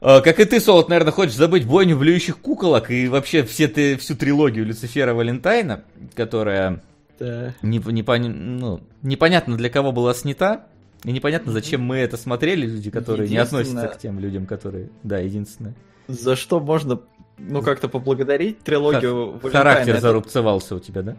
А, 0.00 0.20
Как 0.20 0.40
и 0.40 0.44
ты, 0.44 0.60
Солод, 0.60 0.88
наверное, 0.88 1.12
хочешь 1.12 1.34
забыть 1.34 1.66
бойню 1.66 1.96
блюющих 1.98 2.38
куколок 2.38 2.90
и 2.90 3.08
вообще 3.08 3.44
все 3.44 3.68
ты, 3.68 3.96
всю 3.96 4.14
трилогию 4.14 4.66
Люцифера 4.66 5.14
Валентайна, 5.14 5.84
которая 6.14 6.82
Да. 7.18 7.54
не, 7.62 7.78
не 7.78 8.28
ну, 8.28 8.80
непонятно 9.02 9.56
для 9.56 9.70
кого 9.70 9.92
была 9.92 10.14
снята, 10.14 10.66
и 11.04 11.12
непонятно, 11.12 11.52
зачем 11.52 11.82
мы 11.82 11.96
это 11.98 12.16
смотрели, 12.16 12.66
люди, 12.66 12.90
которые 12.90 13.28
не 13.28 13.36
относятся 13.36 13.88
к 13.88 13.98
тем 13.98 14.18
людям, 14.18 14.46
которые... 14.46 14.90
Да, 15.02 15.18
единственное. 15.18 15.74
За 16.08 16.36
что 16.36 16.60
можно, 16.60 17.00
ну, 17.38 17.62
как-то 17.62 17.88
поблагодарить 17.88 18.60
трилогию 18.60 19.32
Валентайна. 19.32 19.50
Характер 19.52 19.92
Это- 19.94 20.00
зарубцевался 20.02 20.76
у 20.76 20.80
тебя, 20.80 21.02
да? 21.02 21.16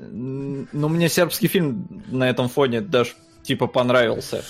Ну, 0.00 0.88
мне 0.88 1.08
сербский 1.08 1.48
фильм 1.48 2.02
на 2.08 2.28
этом 2.28 2.48
фоне 2.48 2.80
даже, 2.80 3.12
типа, 3.42 3.66
понравился. 3.66 4.44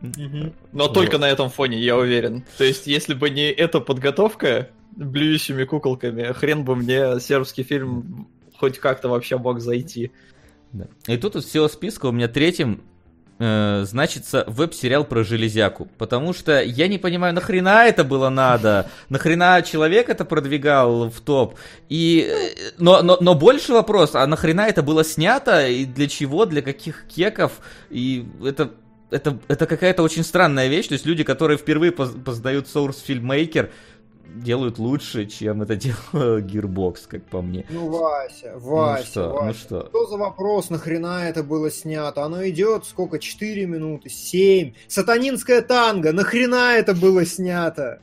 Но 0.00 0.50
Вот. 0.72 0.94
только 0.94 1.18
на 1.18 1.28
этом 1.28 1.48
фоне, 1.48 1.78
я 1.78 1.96
уверен. 1.96 2.44
То 2.58 2.64
есть, 2.64 2.86
если 2.86 3.14
бы 3.14 3.30
не 3.30 3.50
эта 3.50 3.80
подготовка 3.80 4.68
блюющими 4.96 5.64
куколками, 5.64 6.32
хрен 6.32 6.64
бы 6.64 6.76
мне 6.76 7.18
сербский 7.20 7.62
фильм 7.62 8.28
хоть 8.58 8.78
как-то 8.78 9.08
вообще 9.08 9.38
мог 9.38 9.60
зайти. 9.60 10.10
Да. 10.72 10.86
И 11.06 11.16
тут 11.16 11.36
из 11.36 11.44
всего 11.44 11.68
списка 11.68 12.06
у 12.06 12.12
меня 12.12 12.28
третьим 12.28 12.82
э, 13.42 13.84
значится 13.84 14.44
веб-сериал 14.46 15.04
про 15.04 15.24
железяку. 15.24 15.88
Потому 15.98 16.32
что 16.32 16.62
я 16.62 16.86
не 16.88 16.98
понимаю, 16.98 17.34
нахрена 17.34 17.86
это 17.86 18.04
было 18.04 18.28
надо? 18.28 18.88
Нахрена 19.08 19.62
человек 19.62 20.08
это 20.08 20.24
продвигал 20.24 21.10
в 21.10 21.20
топ? 21.20 21.56
И, 21.88 22.28
э, 22.28 22.72
но, 22.78 23.02
но, 23.02 23.18
но 23.20 23.34
больше 23.34 23.72
вопрос, 23.72 24.14
а 24.14 24.26
нахрена 24.26 24.62
это 24.62 24.82
было 24.82 25.04
снято? 25.04 25.66
И 25.66 25.84
для 25.84 26.08
чего? 26.08 26.46
Для 26.46 26.62
каких 26.62 27.06
кеков? 27.08 27.52
И 27.90 28.24
это, 28.44 28.70
это, 29.10 29.38
это 29.48 29.66
какая-то 29.66 30.02
очень 30.02 30.24
странная 30.24 30.68
вещь. 30.68 30.88
То 30.88 30.94
есть 30.94 31.06
люди, 31.06 31.24
которые 31.24 31.58
впервые 31.58 31.92
поз- 31.92 32.14
познают 32.24 32.66
Source 32.66 32.98
Filmmaker, 33.06 33.70
делают 34.34 34.78
лучше, 34.78 35.26
чем 35.26 35.62
это 35.62 35.76
делал 36.12 36.38
Gearbox, 36.38 36.96
как 37.08 37.24
по 37.24 37.42
мне. 37.42 37.64
Ну, 37.70 37.88
Вася, 37.88 38.52
Вася, 38.56 39.00
ну 39.00 39.04
что, 39.04 39.28
Вася. 39.32 39.46
ну 39.46 39.52
что? 39.54 39.86
Что 39.88 40.06
за 40.06 40.16
вопрос, 40.16 40.70
нахрена 40.70 41.28
это 41.28 41.42
было 41.42 41.70
снято? 41.70 42.22
Оно 42.24 42.46
идет 42.48 42.84
сколько? 42.86 43.18
4 43.18 43.66
минуты? 43.66 44.08
7? 44.08 44.72
Сатанинская 44.88 45.60
танго, 45.62 46.12
нахрена 46.12 46.74
это 46.76 46.94
было 46.94 47.24
снято? 47.26 48.00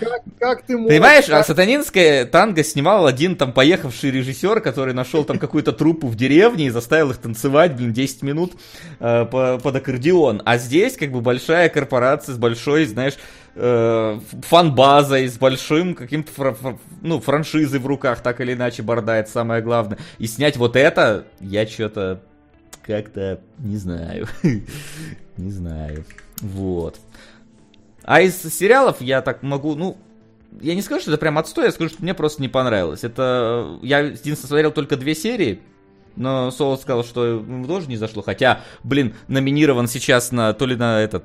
Как, 0.00 0.22
как 0.40 0.62
ты 0.66 0.76
можешь... 0.76 0.88
Понимаешь, 0.90 1.28
а 1.28 1.38
как- 1.38 1.46
сатанинское 1.46 2.26
танго 2.26 2.64
снимал 2.64 3.06
один 3.06 3.36
там 3.36 3.52
поехавший 3.52 4.10
режиссер, 4.10 4.60
который 4.60 4.92
нашел 4.92 5.24
там 5.24 5.38
какую-то 5.38 5.72
труппу 5.72 6.08
в 6.08 6.16
деревне 6.16 6.66
и 6.66 6.70
заставил 6.70 7.12
их 7.12 7.18
танцевать, 7.18 7.76
блин, 7.76 7.92
10 7.92 8.22
минут 8.22 8.52
э, 9.00 9.24
по- 9.24 9.58
под 9.62 9.76
аккордеон. 9.76 10.42
А 10.44 10.58
здесь 10.58 10.96
как 10.96 11.12
бы 11.12 11.20
большая 11.20 11.68
корпорация 11.68 12.34
с 12.34 12.38
большой, 12.38 12.86
знаешь, 12.86 13.14
э, 13.54 14.20
фан-базой, 14.42 15.28
с 15.28 15.38
большим 15.38 15.94
каким-то 15.94 16.30
фра- 16.32 16.54
фра- 16.54 16.78
ну, 17.02 17.20
франшизой 17.20 17.80
в 17.80 17.86
руках, 17.86 18.20
так 18.22 18.40
или 18.40 18.54
иначе, 18.54 18.82
борда, 18.82 19.16
это 19.16 19.30
самое 19.30 19.62
главное. 19.62 19.98
И 20.18 20.26
снять 20.26 20.56
вот 20.56 20.76
это, 20.76 21.26
я 21.40 21.66
что-то 21.66 22.22
как-то 22.82 23.40
не 23.58 23.76
знаю. 23.76 24.26
Не 25.36 25.50
знаю. 25.50 26.04
Вот. 26.40 27.00
А 28.04 28.20
из 28.20 28.40
сериалов 28.40 29.00
я 29.00 29.20
так 29.20 29.42
могу, 29.42 29.74
ну, 29.74 29.96
я 30.60 30.74
не 30.76 30.82
скажу, 30.82 31.00
что 31.00 31.10
это 31.10 31.18
прям 31.18 31.38
отстой, 31.38 31.64
я 31.64 31.72
скажу, 31.72 31.90
что 31.90 32.02
мне 32.02 32.14
просто 32.14 32.40
не 32.40 32.48
понравилось. 32.48 33.02
Это 33.02 33.78
я 33.82 33.98
единственное 33.98 34.46
смотрел 34.48 34.70
только 34.70 34.96
две 34.96 35.14
серии, 35.16 35.60
но 36.16 36.50
Соло 36.50 36.76
сказал, 36.76 37.04
что 37.04 37.24
ему 37.26 37.66
тоже 37.66 37.88
не 37.88 37.96
зашло. 37.96 38.22
Хотя, 38.22 38.60
блин, 38.82 39.14
номинирован 39.28 39.88
сейчас 39.88 40.32
на 40.32 40.52
то 40.52 40.66
ли 40.66 40.76
на 40.76 41.00
этот, 41.00 41.24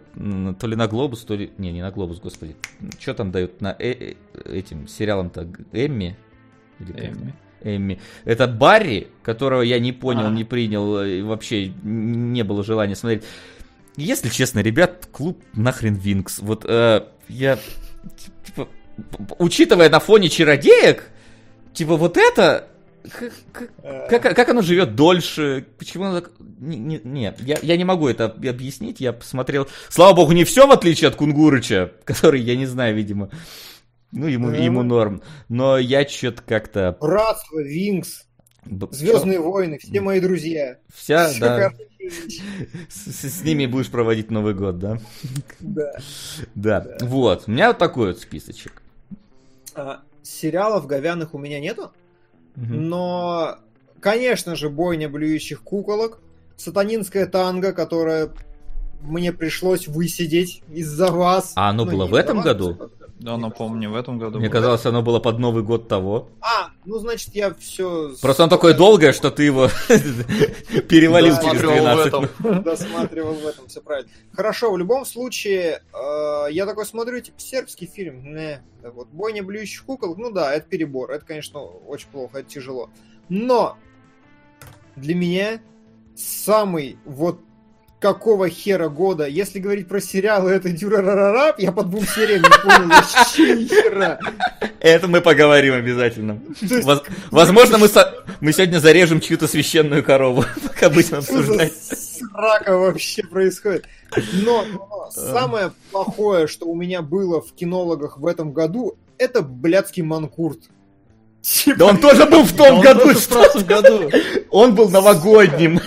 то 0.59 0.67
ли 0.67 0.75
на 0.75 0.87
Глобус, 0.87 1.23
то 1.23 1.35
ли. 1.35 1.51
Не, 1.57 1.71
не 1.71 1.81
на 1.81 1.91
Глобус, 1.91 2.19
господи. 2.19 2.55
Что 2.99 3.13
там 3.13 3.31
дают 3.31 3.61
на 3.61 3.75
э- 3.77 4.13
э- 4.33 4.57
этим 4.57 4.87
сериалам-то 4.87 5.47
Эмми? 5.73 6.17
Или 6.79 6.91
Эмми. 6.91 7.33
Эмми. 7.61 7.99
Это 8.25 8.47
Барри, 8.47 9.09
которого 9.21 9.61
я 9.61 9.79
не 9.79 9.91
понял, 9.91 10.27
А. 10.27 10.31
не 10.31 10.43
принял, 10.43 11.03
и 11.03 11.21
вообще 11.21 11.67
не 11.83 12.43
было 12.43 12.63
желания 12.63 12.95
смотреть. 12.95 13.23
Если 13.95 14.29
честно, 14.29 14.59
ребят, 14.59 15.07
клуб 15.11 15.43
нахрен 15.53 15.93
Винкс. 15.95 16.39
Вот 16.39 16.63
э, 16.65 17.05
я, 17.27 17.59
типа, 18.45 18.69
учитывая 19.37 19.89
на 19.89 19.99
фоне 19.99 20.29
чародеек, 20.29 21.09
типа 21.73 21.97
вот 21.97 22.17
это, 22.17 22.65
Э, 22.69 22.78
как, 24.09 24.21
как 24.21 24.49
оно 24.49 24.61
живет 24.61 24.95
дольше, 24.95 25.65
почему 25.77 26.05
оно 26.05 26.21
так... 26.21 26.31
Не, 26.39 26.99
не- 27.03 27.33
я, 27.39 27.57
я 27.61 27.77
не 27.77 27.85
могу 27.85 28.07
это 28.07 28.25
об- 28.25 28.45
объяснить, 28.45 28.99
я 28.99 29.13
посмотрел... 29.13 29.67
Слава 29.89 30.15
богу, 30.15 30.31
не 30.33 30.43
все 30.43 30.67
в 30.67 30.71
отличие 30.71 31.07
от 31.07 31.15
Кунгурыча, 31.15 31.91
который, 32.03 32.41
я 32.41 32.55
не 32.55 32.65
знаю, 32.65 32.95
видимо, 32.95 33.29
ну, 34.11 34.27
ему, 34.27 34.49
ему 34.51 34.83
норм. 34.83 35.21
Но 35.47 35.77
я 35.77 36.07
что-то 36.07 36.41
как-то... 36.41 36.97
Братство, 36.99 37.59
Винкс, 37.61 38.25
Звездные 38.91 39.39
войны, 39.39 39.79
все 39.79 40.01
мои 40.01 40.19
друзья. 40.19 40.77
Вся, 40.93 41.31
да, 41.39 41.71
с- 42.89 43.23
с 43.29 43.43
ними 43.43 43.65
будешь 43.65 43.89
проводить 43.89 44.29
Новый 44.31 44.53
год, 44.53 44.79
да? 44.79 44.99
Да. 45.59 45.91
Да, 46.55 46.97
вот, 47.01 47.43
у 47.47 47.51
меня 47.51 47.69
вот 47.69 47.77
такой 47.77 48.07
вот 48.07 48.19
списочек. 48.19 48.81
А, 49.75 50.01
Сериалов 50.21 50.85
говяных 50.87 51.33
у 51.33 51.37
меня 51.37 51.59
нету, 51.59 51.91
Но, 52.67 53.57
конечно 53.99 54.55
же, 54.55 54.69
бойня 54.69 55.09
блюющих 55.09 55.61
куколок, 55.61 56.19
сатанинская 56.57 57.25
танго, 57.25 57.71
которая 57.71 58.31
мне 59.01 59.31
пришлось 59.31 59.87
высидеть 59.87 60.61
из-за 60.69 61.11
вас. 61.11 61.53
А 61.55 61.69
оно 61.69 61.85
Ну, 61.85 61.91
было 61.91 62.05
в 62.05 62.13
этом 62.13 62.37
вас, 62.37 62.45
году? 62.45 62.77
Да, 63.19 63.35
напомню, 63.37 63.91
в 63.91 63.95
этом 63.95 64.17
году. 64.17 64.39
Мне 64.39 64.47
было. 64.47 64.53
казалось, 64.53 64.85
оно 64.85 65.01
было 65.01 65.19
под 65.19 65.39
Новый 65.39 65.61
год 65.61 65.89
того. 65.89 66.29
А, 66.39 66.69
ну, 66.85 66.99
значит, 66.99 67.35
я 67.35 67.53
все... 67.53 68.15
Просто 68.21 68.43
оно 68.43 68.49
такое 68.49 68.73
долгое, 68.73 69.11
что 69.11 69.29
ты 69.29 69.43
его 69.43 69.67
перевалил 70.87 71.35
через 71.35 71.61
Досматривал 71.61 71.73
в 71.73 71.81
12. 71.81 72.07
этом. 72.07 72.63
досматривал 72.63 73.33
в 73.33 73.45
этом, 73.45 73.67
все 73.67 73.81
правильно. 73.81 74.09
Хорошо, 74.33 74.71
в 74.71 74.77
любом 74.77 75.05
случае, 75.05 75.81
э, 75.93 76.51
я 76.51 76.65
такой 76.65 76.85
смотрю, 76.85 77.19
типа, 77.19 77.39
сербский 77.41 77.87
фильм, 77.87 78.23
не, 78.33 78.63
вот, 78.83 79.09
бойня 79.09 79.43
блюющих 79.43 79.83
кукол, 79.83 80.15
ну 80.15 80.31
да, 80.31 80.53
это 80.53 80.67
перебор, 80.69 81.11
это, 81.11 81.25
конечно, 81.25 81.59
очень 81.59 82.07
плохо, 82.07 82.39
это 82.39 82.49
тяжело. 82.49 82.89
Но 83.27 83.77
для 84.95 85.13
меня 85.13 85.59
самый 86.15 86.97
вот 87.03 87.41
какого 87.99 88.47
хера 88.49 88.87
года, 88.89 89.27
если 89.27 89.59
говорить 89.59 89.87
про 89.87 89.99
сериалы, 89.99 90.51
это 90.51 90.69
Дюрарарарап, 90.69 91.59
я 91.59 91.71
по 91.71 91.83
двум 91.83 92.05
сериям 92.05 92.41
не 92.43 92.49
понял 92.63 92.87
вообще 92.89 93.65
хера. 93.67 94.19
Это 94.79 95.07
мы 95.09 95.19
поговорим 95.21 95.73
обязательно. 95.73 96.39
То 96.59 96.73
есть, 96.75 96.85
Воз- 96.85 97.03
Возможно, 97.31 97.77
мы, 97.77 97.89
со- 97.89 98.23
мы 98.39 98.53
сегодня 98.53 98.79
зарежем 98.79 99.19
чью-то 99.19 99.47
священную 99.47 100.03
корову, 100.03 100.45
как 100.75 100.83
обычно 100.83 101.17
обсуждать. 101.17 101.73
срака 101.75 102.77
вообще 102.77 103.23
происходит? 103.23 103.85
Но, 104.43 104.65
самое 105.11 105.71
плохое, 105.91 106.47
что 106.47 106.65
у 106.67 106.75
меня 106.75 107.01
было 107.01 107.41
в 107.41 107.53
кинологах 107.53 108.17
в 108.17 108.25
этом 108.25 108.53
году, 108.53 108.97
это 109.17 109.41
блядский 109.41 110.03
манкурт. 110.03 110.59
Типа, 111.41 111.77
Да 111.79 111.85
он 111.87 111.97
тоже 111.97 112.25
был 112.25 112.43
в 112.43 112.53
том 112.55 112.79
году, 112.81 113.09
в 113.13 113.17
что 113.19 113.35
прошлом 113.41 113.63
году. 113.65 114.09
он 114.51 114.75
был 114.75 114.89
новогодним. 114.89 115.79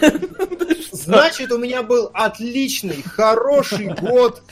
Значит, 1.05 1.53
у 1.53 1.59
меня 1.59 1.83
был 1.83 2.11
отличный, 2.13 3.03
хороший 3.03 3.89
год, 3.95 4.43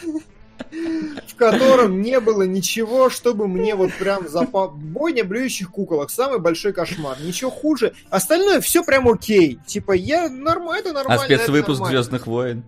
в 1.27 1.35
котором 1.37 2.01
не 2.03 2.21
было 2.21 2.43
ничего, 2.43 3.11
чтобы 3.11 3.49
мне 3.49 3.75
вот 3.75 3.93
прям 3.95 4.29
запа... 4.29 4.69
Бойня 4.69 5.25
блюющих 5.25 5.71
куколок, 5.71 6.11
самый 6.11 6.39
большой 6.39 6.73
кошмар. 6.73 7.17
Ничего 7.21 7.51
хуже. 7.51 7.95
Остальное 8.11 8.61
все 8.61 8.85
прям 8.85 9.09
окей. 9.09 9.59
Типа, 9.67 9.93
я 9.93 10.29
нормально, 10.29 10.89
это 10.89 10.91
А 10.91 10.95
нормально. 10.95 11.23
это 11.23 11.35
спецвыпуск. 11.45 11.87
Звездных 11.87 12.27
войн. 12.27 12.65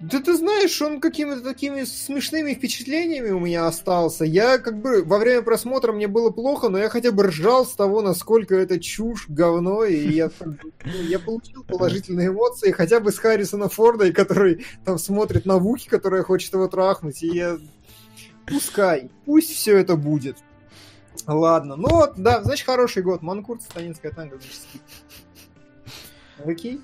Да 0.00 0.20
ты 0.20 0.36
знаешь, 0.36 0.80
он 0.80 1.00
какими-то 1.00 1.40
такими 1.40 1.82
смешными 1.82 2.54
впечатлениями 2.54 3.30
у 3.30 3.40
меня 3.40 3.66
остался. 3.66 4.24
Я 4.24 4.58
как 4.58 4.80
бы 4.80 5.02
во 5.02 5.18
время 5.18 5.42
просмотра 5.42 5.92
мне 5.92 6.06
было 6.06 6.30
плохо, 6.30 6.68
но 6.68 6.78
я 6.78 6.88
хотя 6.88 7.10
бы 7.10 7.24
ржал 7.24 7.66
с 7.66 7.72
того, 7.72 8.00
насколько 8.00 8.54
это 8.54 8.78
чушь, 8.78 9.26
говно, 9.28 9.84
и 9.84 10.08
я, 10.08 10.30
ну, 10.40 11.02
я 11.08 11.18
получил 11.18 11.64
положительные 11.64 12.28
эмоции, 12.28 12.70
хотя 12.70 13.00
бы 13.00 13.10
с 13.10 13.18
Харрисона 13.18 13.68
Форда, 13.68 14.12
который 14.12 14.64
там 14.84 14.98
смотрит 14.98 15.46
на 15.46 15.58
Вуки, 15.58 15.88
которая 15.88 16.22
хочет 16.22 16.52
его 16.52 16.68
трахнуть, 16.68 17.22
и 17.24 17.28
я... 17.28 17.58
Пускай, 18.46 19.10
пусть 19.26 19.50
все 19.50 19.76
это 19.76 19.96
будет. 19.96 20.36
Ладно, 21.26 21.74
ну 21.74 21.88
вот, 21.88 22.14
да, 22.16 22.42
значит, 22.42 22.66
хороший 22.66 23.02
год. 23.02 23.20
Манкурт, 23.22 23.62
Станинская 23.62 24.12
танго. 24.12 24.38
Окей? 26.44 26.80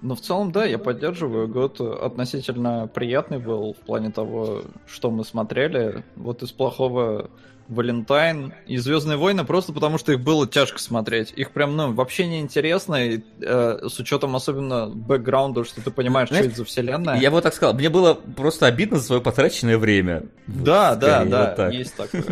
Ну, 0.00 0.14
в 0.14 0.20
целом, 0.20 0.52
да, 0.52 0.64
я 0.64 0.78
поддерживаю. 0.78 1.48
Год 1.48 1.80
относительно 1.80 2.88
приятный 2.92 3.38
был 3.38 3.74
в 3.74 3.84
плане 3.84 4.10
того, 4.10 4.62
что 4.86 5.10
мы 5.10 5.24
смотрели. 5.24 6.04
Вот 6.16 6.42
из 6.42 6.52
плохого 6.52 7.30
Валентайн 7.68 8.54
и 8.66 8.78
Звездные 8.78 9.18
войны 9.18 9.44
просто 9.44 9.72
потому, 9.72 9.98
что 9.98 10.12
их 10.12 10.20
было 10.20 10.46
тяжко 10.46 10.78
смотреть. 10.78 11.32
Их 11.32 11.50
прям, 11.50 11.76
ну, 11.76 11.92
вообще 11.92 12.26
не 12.26 12.40
интересно, 12.40 12.94
и, 12.94 13.20
э, 13.42 13.80
с 13.88 13.98
учетом 13.98 14.34
особенно 14.36 14.88
бэкграунда, 14.88 15.64
что 15.64 15.82
ты 15.82 15.90
понимаешь, 15.90 16.28
Знаешь, 16.30 16.44
что 16.44 16.50
это 16.52 16.58
за 16.58 16.64
вселенная. 16.64 17.20
Я 17.20 17.30
вот 17.30 17.42
так 17.42 17.54
сказал, 17.54 17.74
мне 17.74 17.90
было 17.90 18.14
просто 18.14 18.66
обидно 18.66 18.98
за 18.98 19.04
свое 19.04 19.20
потраченное 19.20 19.76
время. 19.76 20.24
Да, 20.46 20.90
Вот, 20.90 21.00
да, 21.00 21.16
скорее, 21.16 21.30
да, 21.30 21.46
вот 21.46 21.56
так. 21.56 21.72
есть 21.74 21.96
такое. 21.96 22.24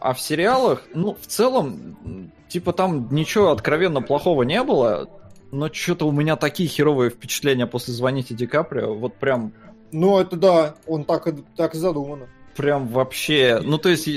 А 0.00 0.12
в 0.12 0.20
сериалах, 0.20 0.82
ну, 0.92 1.16
в 1.18 1.26
целом, 1.26 2.30
типа 2.48 2.74
там 2.74 3.08
ничего 3.10 3.52
откровенно 3.52 4.02
плохого 4.02 4.42
не 4.42 4.62
было, 4.62 5.08
но 5.54 5.72
что-то 5.72 6.06
у 6.06 6.12
меня 6.12 6.36
такие 6.36 6.68
херовые 6.68 7.10
впечатления 7.10 7.66
после 7.66 7.94
«Звоните 7.94 8.34
Ди 8.34 8.46
Каприо», 8.46 8.94
вот 8.94 9.14
прям 9.14 9.52
Ну, 9.92 10.18
это 10.18 10.36
да, 10.36 10.74
он 10.86 11.04
так, 11.04 11.26
и- 11.28 11.44
так 11.56 11.74
задумано. 11.74 12.26
прям 12.56 12.88
вообще... 12.88 13.60
Ну, 13.62 13.78
то 13.78 13.88
есть, 13.88 14.08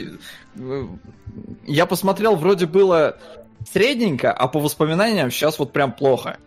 я 1.65 1.85
посмотрел, 1.85 2.35
вроде 2.35 2.65
было 2.65 3.17
средненько, 3.71 4.31
а 4.31 4.47
по 4.47 4.59
воспоминаниям 4.59 5.31
сейчас 5.31 5.59
вот 5.59 5.71
прям 5.73 5.91
плохо. 5.93 6.38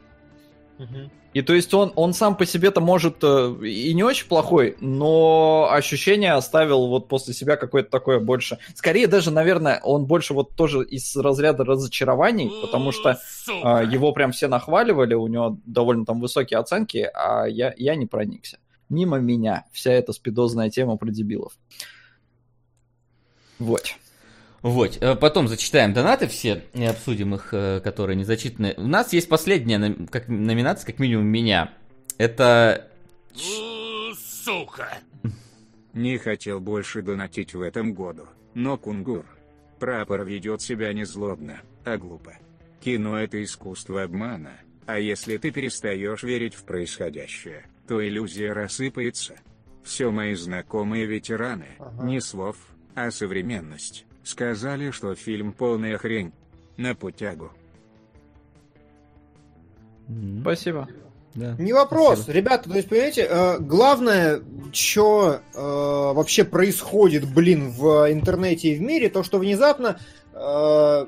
И 1.32 1.42
то 1.42 1.54
есть 1.54 1.72
он, 1.74 1.92
он 1.94 2.12
сам 2.12 2.36
по 2.36 2.44
себе-то 2.44 2.80
может 2.80 3.18
э, 3.22 3.54
и 3.64 3.94
не 3.94 4.02
очень 4.02 4.26
плохой, 4.26 4.76
но 4.80 5.68
ощущение 5.70 6.32
оставил 6.32 6.88
вот 6.88 7.06
после 7.08 7.34
себя 7.34 7.56
какое-то 7.56 7.88
такое 7.90 8.18
больше... 8.18 8.58
Скорее 8.74 9.06
даже, 9.06 9.30
наверное, 9.30 9.80
он 9.84 10.06
больше 10.06 10.34
вот 10.34 10.56
тоже 10.56 10.84
из 10.84 11.16
разряда 11.16 11.64
разочарований, 11.64 12.50
потому 12.62 12.90
что 12.90 13.20
а, 13.62 13.82
его 13.82 14.12
прям 14.12 14.32
все 14.32 14.48
нахваливали, 14.48 15.14
у 15.14 15.28
него 15.28 15.56
довольно 15.66 16.04
там 16.04 16.20
высокие 16.20 16.58
оценки, 16.58 17.08
а 17.14 17.44
я, 17.46 17.74
я 17.76 17.94
не 17.94 18.06
проникся. 18.06 18.58
Мимо 18.88 19.18
меня 19.18 19.66
вся 19.70 19.92
эта 19.92 20.12
спидозная 20.12 20.68
тема 20.68 20.96
про 20.96 21.10
дебилов. 21.10 21.52
Вот. 23.60 23.94
Вот, 24.62 24.98
э, 25.00 25.16
потом 25.16 25.48
зачитаем 25.48 25.94
донаты 25.94 26.26
все 26.26 26.64
и 26.74 26.84
обсудим 26.84 27.34
их, 27.34 27.48
э, 27.52 27.80
которые 27.82 28.16
не 28.16 28.24
зачитаны. 28.24 28.74
У 28.76 28.86
нас 28.86 29.12
есть 29.12 29.28
последняя 29.28 29.96
как, 30.10 30.28
номинация, 30.28 30.86
как 30.86 30.98
минимум 30.98 31.26
меня. 31.26 31.72
Это... 32.18 32.90
Сука. 34.44 34.98
Не 35.92 36.18
хотел 36.18 36.60
больше 36.60 37.02
донатить 37.02 37.54
в 37.54 37.60
этом 37.62 37.94
году, 37.94 38.26
но 38.54 38.76
кунгур. 38.76 39.24
Прапор 39.78 40.24
ведет 40.24 40.60
себя 40.60 40.92
не 40.92 41.04
злобно, 41.04 41.60
а 41.84 41.96
глупо. 41.96 42.34
Кино 42.80 43.18
это 43.18 43.42
искусство 43.42 44.02
обмана, 44.02 44.52
а 44.86 44.98
если 44.98 45.36
ты 45.36 45.50
перестаешь 45.50 46.22
верить 46.22 46.54
в 46.54 46.64
происходящее, 46.64 47.64
то 47.88 48.06
иллюзия 48.06 48.52
рассыпается. 48.52 49.34
Все 49.82 50.10
мои 50.10 50.34
знакомые 50.34 51.06
ветераны, 51.06 51.66
Ага. 51.78 52.04
не 52.04 52.20
слов, 52.20 52.56
а 52.94 53.10
современность, 53.10 54.04
сказали, 54.24 54.90
что 54.90 55.14
фильм 55.14 55.52
полная 55.52 55.98
хрень. 55.98 56.32
На 56.76 56.94
путягу. 56.94 57.50
Спасибо. 60.40 60.88
да. 61.34 61.54
Не 61.58 61.72
вопрос, 61.72 62.20
Спасибо. 62.20 62.36
ребята, 62.36 62.70
то 62.70 62.76
есть, 62.76 62.88
понимаете, 62.88 63.26
э, 63.28 63.58
главное, 63.58 64.40
что 64.72 65.40
вообще 65.54 66.44
происходит, 66.44 67.32
блин, 67.32 67.70
в 67.70 68.10
интернете 68.10 68.68
и 68.70 68.76
в 68.76 68.80
мире, 68.80 69.08
то, 69.08 69.22
что 69.22 69.38
внезапно 69.38 69.98
э, 70.32 71.06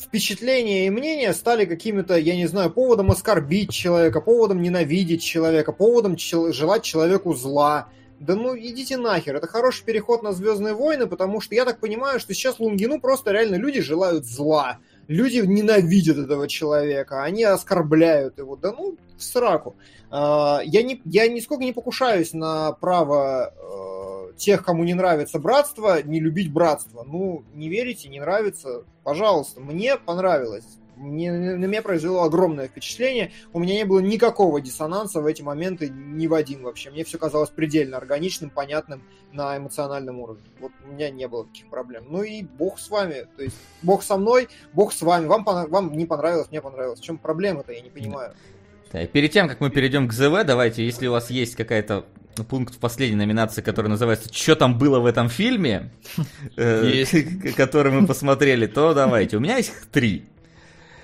впечатления 0.00 0.86
и 0.86 0.90
мнения 0.90 1.32
стали 1.32 1.64
какими-то, 1.64 2.16
я 2.16 2.34
не 2.36 2.46
знаю, 2.46 2.70
поводом 2.70 3.10
оскорбить 3.10 3.70
человека, 3.70 4.20
поводом 4.20 4.60
ненавидеть 4.60 5.22
человека, 5.22 5.72
поводом 5.72 6.16
чел- 6.16 6.52
желать 6.52 6.82
человеку 6.82 7.34
зла. 7.34 7.88
Да 8.22 8.36
ну 8.36 8.56
идите 8.56 8.96
нахер, 8.96 9.34
это 9.34 9.48
хороший 9.48 9.84
переход 9.84 10.22
на 10.22 10.30
Звездные 10.30 10.74
войны, 10.74 11.08
потому 11.08 11.40
что 11.40 11.56
я 11.56 11.64
так 11.64 11.80
понимаю, 11.80 12.20
что 12.20 12.32
сейчас 12.34 12.60
Лунгину 12.60 13.00
просто 13.00 13.32
реально 13.32 13.56
люди 13.56 13.80
желают 13.80 14.24
зла. 14.24 14.78
Люди 15.08 15.38
ненавидят 15.38 16.18
этого 16.18 16.46
человека, 16.46 17.24
они 17.24 17.42
оскорбляют 17.42 18.38
его. 18.38 18.54
Да 18.54 18.70
ну, 18.70 18.96
в 19.16 19.22
сраку. 19.24 19.74
А, 20.10 20.60
Я, 20.64 20.84
не, 20.84 21.02
я 21.04 21.26
нисколько 21.26 21.64
не 21.64 21.72
покушаюсь 21.72 22.32
на 22.32 22.70
право 22.72 23.52
э, 23.56 24.32
тех, 24.36 24.64
кому 24.64 24.84
не 24.84 24.94
нравится 24.94 25.40
братство, 25.40 26.00
не 26.00 26.20
любить 26.20 26.52
братство. 26.52 27.02
Ну, 27.02 27.42
не 27.54 27.68
верите, 27.68 28.08
не 28.08 28.20
нравится, 28.20 28.84
пожалуйста. 29.02 29.60
Мне 29.60 29.96
понравилось. 29.96 30.78
Мне, 31.02 31.32
на 31.32 31.64
меня 31.64 31.82
произвело 31.82 32.22
огромное 32.22 32.68
впечатление. 32.68 33.32
У 33.52 33.58
меня 33.58 33.74
не 33.74 33.84
было 33.84 33.98
никакого 33.98 34.60
диссонанса 34.60 35.20
в 35.20 35.26
эти 35.26 35.42
моменты 35.42 35.88
ни 35.88 36.28
в 36.28 36.34
один 36.34 36.62
вообще. 36.62 36.90
Мне 36.90 37.04
все 37.04 37.18
казалось 37.18 37.50
предельно 37.50 37.96
органичным, 37.96 38.50
понятным 38.50 39.02
на 39.32 39.56
эмоциональном 39.56 40.20
уровне. 40.20 40.44
Вот 40.60 40.70
у 40.84 40.92
меня 40.92 41.10
не 41.10 41.26
было 41.26 41.44
таких 41.44 41.66
проблем. 41.66 42.04
Ну 42.08 42.22
и 42.22 42.42
бог 42.42 42.78
с 42.78 42.88
вами. 42.88 43.26
То 43.36 43.42
есть 43.42 43.56
бог 43.82 44.04
со 44.04 44.16
мной, 44.16 44.48
бог 44.72 44.92
с 44.92 45.02
вами. 45.02 45.26
Вам, 45.26 45.44
пона- 45.44 45.68
вам 45.68 45.92
не 45.92 46.06
понравилось, 46.06 46.48
мне 46.50 46.60
понравилось. 46.60 47.00
В 47.00 47.02
чем 47.02 47.18
проблема-то, 47.18 47.72
я 47.72 47.80
не 47.80 47.90
понимаю. 47.90 48.32
Да, 48.92 49.04
перед 49.06 49.32
тем, 49.32 49.48
как 49.48 49.60
мы 49.60 49.70
перейдем 49.70 50.06
к 50.06 50.12
ЗВ, 50.12 50.44
давайте, 50.44 50.84
если 50.84 51.08
у 51.08 51.12
вас 51.12 51.30
есть 51.30 51.56
какая-то 51.56 52.04
пункт 52.48 52.74
в 52.74 52.78
последней 52.78 53.16
номинации, 53.16 53.60
который 53.60 53.88
называется 53.88 54.32
«Что 54.32 54.54
там 54.54 54.78
было 54.78 55.00
в 55.00 55.06
этом 55.06 55.28
фильме?», 55.28 55.90
э, 56.56 57.04
который 57.56 57.90
мы 57.90 58.06
посмотрели, 58.06 58.66
то 58.66 58.94
давайте. 58.94 59.36
У 59.36 59.40
меня 59.40 59.56
есть 59.56 59.70
их 59.70 59.86
три. 59.86 60.26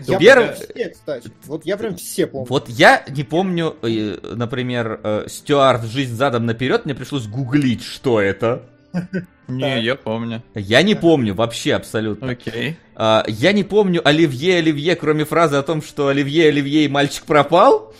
Я 0.06 0.18
Первый- 0.18 0.48
прям 0.48 0.56
все, 0.56 0.88
кстати. 0.90 1.30
Вот 1.46 1.66
я 1.66 1.76
прям 1.76 1.96
все 1.96 2.26
помню. 2.26 2.46
Вот 2.48 2.68
я 2.68 3.04
не 3.08 3.24
помню, 3.24 3.76
э, 3.82 4.16
например, 4.34 5.00
э, 5.02 5.24
Стюарт 5.28 5.84
«Жизнь 5.86 6.14
задом 6.14 6.46
наперед», 6.46 6.84
мне 6.84 6.94
пришлось 6.94 7.26
гуглить, 7.26 7.82
что 7.82 8.20
это. 8.20 8.62
Не, 9.48 9.82
я 9.82 9.94
помню. 9.94 10.42
Я 10.54 10.82
не 10.82 10.94
помню 10.94 11.34
вообще 11.34 11.72
абсолютно. 11.74 12.32
Окей. 12.32 12.76
А, 12.94 13.24
я 13.26 13.52
не 13.52 13.64
помню 13.64 14.06
Оливье, 14.06 14.58
Оливье, 14.58 14.94
кроме 14.94 15.24
фразы 15.24 15.56
о 15.56 15.62
том, 15.62 15.80
что 15.82 16.08
Оливье, 16.08 16.48
Оливье 16.48 16.84
и 16.84 16.88
мальчик 16.88 17.24
пропал. 17.24 17.94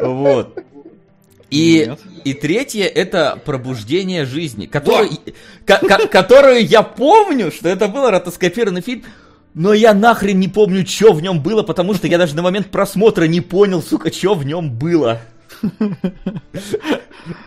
Вот. 0.00 0.58
И, 1.50 1.84
Нет. 1.88 2.00
и 2.24 2.32
третье 2.32 2.84
это 2.86 3.38
пробуждение 3.44 4.24
жизни, 4.24 4.64
которую, 4.66 5.10
ко- 5.66 5.78
ко- 5.86 6.08
которую 6.08 6.64
я 6.66 6.82
помню, 6.82 7.52
что 7.52 7.68
это 7.68 7.86
был 7.86 8.08
ротоскопированный 8.10 8.80
фильм, 8.80 9.04
но 9.54 9.72
я 9.72 9.94
нахрен 9.94 10.38
не 10.38 10.48
помню, 10.48 10.86
что 10.86 11.12
в 11.12 11.22
нем 11.22 11.40
было, 11.40 11.62
потому 11.62 11.94
что 11.94 12.08
я 12.08 12.18
даже 12.18 12.34
на 12.34 12.42
момент 12.42 12.70
просмотра 12.70 13.24
не 13.24 13.40
понял, 13.40 13.82
сука, 13.82 14.12
что 14.12 14.34
в 14.34 14.44
нем 14.44 14.70
было. 14.70 15.20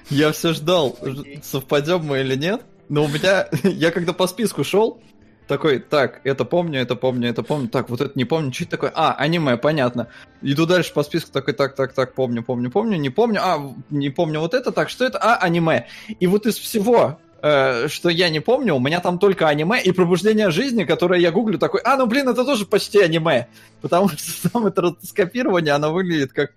Я 0.09 0.31
все 0.31 0.53
ждал, 0.53 0.97
совпадем 1.43 2.05
мы 2.05 2.21
или 2.21 2.35
нет. 2.35 2.61
Но 2.89 3.03
у 3.03 3.07
меня, 3.07 3.47
я 3.63 3.91
когда 3.91 4.13
по 4.13 4.27
списку 4.27 4.63
шел, 4.63 5.01
такой, 5.47 5.79
так, 5.79 6.21
это 6.23 6.45
помню, 6.45 6.81
это 6.81 6.95
помню, 6.95 7.29
это 7.29 7.43
помню, 7.43 7.67
так, 7.67 7.89
вот 7.89 8.01
это 8.01 8.11
не 8.15 8.25
помню, 8.25 8.53
что 8.53 8.63
это 8.63 8.71
такое? 8.71 8.91
А, 8.95 9.13
аниме, 9.13 9.57
понятно. 9.57 10.09
Иду 10.41 10.65
дальше 10.65 10.93
по 10.93 11.03
списку, 11.03 11.31
такой, 11.31 11.53
так, 11.53 11.75
так, 11.75 11.93
так, 11.93 12.13
помню, 12.13 12.43
помню, 12.43 12.71
помню, 12.71 12.97
не 12.97 13.09
помню, 13.09 13.41
а, 13.43 13.73
не 13.89 14.09
помню 14.09 14.39
вот 14.39 14.53
это, 14.53 14.71
так, 14.71 14.89
что 14.89 15.05
это? 15.05 15.17
А, 15.19 15.35
аниме. 15.35 15.87
И 16.19 16.27
вот 16.27 16.45
из 16.45 16.57
всего, 16.57 17.19
э, 17.41 17.87
что 17.87 18.09
я 18.09 18.29
не 18.29 18.39
помню, 18.39 18.75
у 18.75 18.79
меня 18.79 18.99
там 18.99 19.19
только 19.19 19.47
аниме 19.47 19.81
и 19.81 19.91
пробуждение 19.91 20.51
жизни, 20.51 20.83
которое 20.83 21.19
я 21.19 21.31
гуглю, 21.31 21.57
такой, 21.57 21.81
а, 21.83 21.97
ну 21.97 22.05
блин, 22.05 22.29
это 22.29 22.43
тоже 22.45 22.65
почти 22.65 22.99
аниме. 22.99 23.47
Потому 23.81 24.09
что 24.09 24.49
там 24.53 24.65
это 24.67 24.81
ротоскопирование, 24.81 25.73
оно 25.73 25.93
выглядит 25.93 26.33
как 26.33 26.51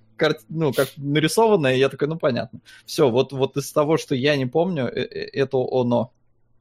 ну, 0.49 0.73
как 0.73 0.91
нарисованное, 0.99 1.75
и 1.75 1.79
я 1.79 1.89
такой, 1.89 2.07
ну, 2.07 2.17
понятно. 2.17 2.61
Все, 2.85 3.09
вот, 3.09 3.33
вот 3.33 3.57
из 3.57 3.73
того, 3.73 3.97
что 3.97 4.15
я 4.15 4.37
не 4.37 4.45
помню, 4.45 4.85
э- 4.85 5.01
э- 5.01 5.31
это 5.33 5.57
оно. 5.57 6.13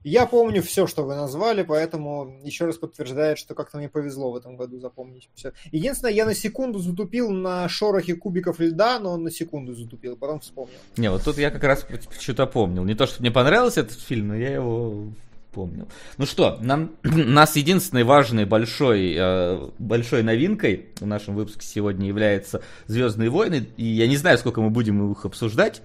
Я 0.03 0.25
помню 0.25 0.63
все, 0.63 0.87
что 0.87 1.03
вы 1.03 1.15
назвали, 1.15 1.63
поэтому 1.63 2.39
еще 2.43 2.65
раз 2.65 2.77
подтверждает, 2.77 3.37
что 3.37 3.53
как-то 3.53 3.77
мне 3.77 3.89
повезло 3.89 4.31
в 4.31 4.35
этом 4.37 4.55
году 4.55 4.79
запомнить 4.79 5.29
все. 5.35 5.51
Единственное, 5.71 6.13
я 6.13 6.25
на 6.25 6.33
секунду 6.33 6.79
затупил 6.79 7.31
на 7.31 7.67
шорохе 7.67 8.15
кубиков 8.15 8.59
льда, 8.59 8.99
но 8.99 9.17
на 9.17 9.29
секунду 9.29 9.73
затупил, 9.73 10.15
потом 10.15 10.39
вспомнил. 10.39 10.77
Не, 10.95 11.11
вот 11.11 11.23
тут 11.23 11.37
я 11.37 11.51
как 11.51 11.63
раз 11.63 11.85
что-то 12.17 12.45
помнил. 12.45 12.85
Не 12.85 12.95
то, 12.95 13.07
что 13.07 13.21
мне 13.21 13.29
понравился 13.29 13.81
этот 13.81 13.99
фильм, 13.99 14.29
но 14.29 14.35
я 14.35 14.53
его 14.53 15.11
помнил. 15.51 15.87
Ну 16.17 16.25
что, 16.25 16.57
нам, 16.61 16.91
нас 17.03 17.57
единственной 17.57 18.03
важной 18.03 18.45
большой, 18.45 19.15
э, 19.17 19.69
большой 19.79 20.23
новинкой 20.23 20.89
в 20.99 21.05
нашем 21.05 21.35
выпуске 21.35 21.65
сегодня 21.65 22.07
является 22.07 22.61
Звездные 22.87 23.29
войны. 23.29 23.67
И 23.75 23.85
я 23.85 24.07
не 24.07 24.15
знаю, 24.15 24.37
сколько 24.37 24.61
мы 24.61 24.69
будем 24.69 25.11
их 25.11 25.25
обсуждать, 25.25 25.81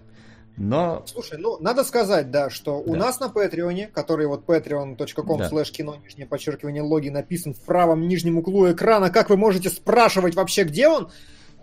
но 0.56 1.02
Слушай, 1.06 1.38
ну, 1.38 1.58
надо 1.60 1.84
сказать, 1.84 2.30
да, 2.30 2.48
что 2.50 2.78
у 2.78 2.92
Да. 2.92 2.98
нас 2.98 3.20
на 3.20 3.28
Патреоне, 3.28 3.88
который 3.88 4.26
вот 4.26 4.44
patreon.com 4.46 5.38
Да. 5.38 5.48
slash 5.48 5.70
кино, 5.72 5.96
нижнее 5.96 6.26
подчеркивание, 6.26 6.82
логи 6.82 7.08
написан 7.08 7.54
в 7.54 7.60
правом 7.60 8.06
нижнем 8.06 8.38
углу 8.38 8.70
экрана, 8.70 9.10
как 9.10 9.30
вы 9.30 9.36
можете 9.36 9.68
спрашивать 9.70 10.34
вообще, 10.34 10.64
где 10.64 10.88
он, 10.88 11.10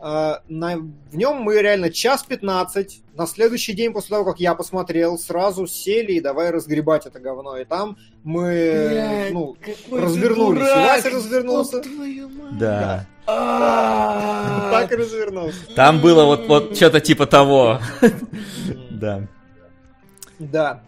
на, 0.02 0.78
в 0.78 1.16
нем 1.16 1.38
мы 1.42 1.62
реально 1.62 1.92
час 1.92 2.24
15, 2.24 3.04
на 3.16 3.28
следующий 3.28 3.74
день 3.74 3.94
после 3.94 4.10
того, 4.16 4.26
как 4.26 4.40
я 4.40 4.56
посмотрел, 4.56 5.18
сразу 5.20 5.68
сели 5.68 6.14
и 6.14 6.20
давай 6.22 6.50
разгребать 6.50 7.06
это 7.06 7.20
говно. 7.20 7.58
И 7.58 7.66
там 7.66 7.98
мы, 8.24 8.88
Блядь, 8.90 9.34
ну, 9.34 9.56
развернулись. 9.92 10.62
И 10.62 10.64
дурак, 10.66 10.88
Вася 11.04 11.10
развернулся. 11.12 11.78
ёб 11.78 11.84
твою 11.86 12.30
мать. 12.30 12.58
да. 12.58 13.06
А, 13.28 14.72
Так 14.72 14.92
и 14.92 14.96
развернулся. 14.96 15.60
Там 15.76 16.02
было 16.02 16.26
вот, 16.26 16.48
вот 16.48 16.76
что-то 16.76 17.00
типа 17.00 17.28
того. 17.28 17.80
Да. 18.90 19.28
Да. 20.40 20.82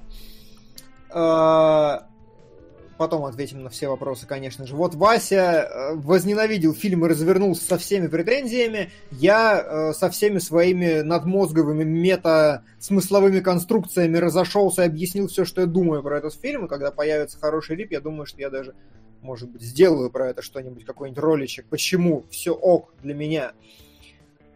Потом 3.04 3.26
ответим 3.26 3.64
на 3.64 3.70
все 3.70 3.90
вопросы, 3.90 4.26
конечно 4.26 4.66
же. 4.66 4.78
Вот 4.78 4.96
Вася 4.96 5.36
э, 5.36 5.96
возненавидел 5.96 6.74
фильм 6.74 7.06
и 7.06 7.10
развернулся 7.10 7.66
со 7.66 7.78
всеми 7.78 8.08
претензиями. 8.08 8.92
Я 9.12 9.62
э, 9.62 9.94
со 9.94 10.10
всеми 10.10 10.40
своими 10.40 11.02
надмозговыми 11.02 11.84
мета-смысловыми 11.84 13.42
конструкциями 13.42 14.16
разошелся 14.16 14.84
и 14.84 14.86
объяснил 14.86 15.28
все, 15.28 15.44
что 15.44 15.60
я 15.60 15.68
думаю 15.68 16.02
про 16.02 16.18
этот 16.18 16.34
фильм. 16.34 16.64
И 16.64 16.70
когда 16.70 16.92
появится 16.92 17.38
хороший 17.38 17.76
рип, 17.76 17.92
я 17.92 18.00
думаю, 18.00 18.26
что 18.26 18.40
я 18.40 18.50
даже, 18.50 18.74
может 19.22 19.50
быть, 19.50 19.64
сделаю 19.64 20.10
про 20.10 20.30
это 20.30 20.42
что-нибудь, 20.42 20.86
какой-нибудь 20.86 21.22
роличек. 21.22 21.66
Почему? 21.66 22.24
Все 22.32 22.52
ок 22.52 22.94
для 23.04 23.14
меня. 23.14 23.52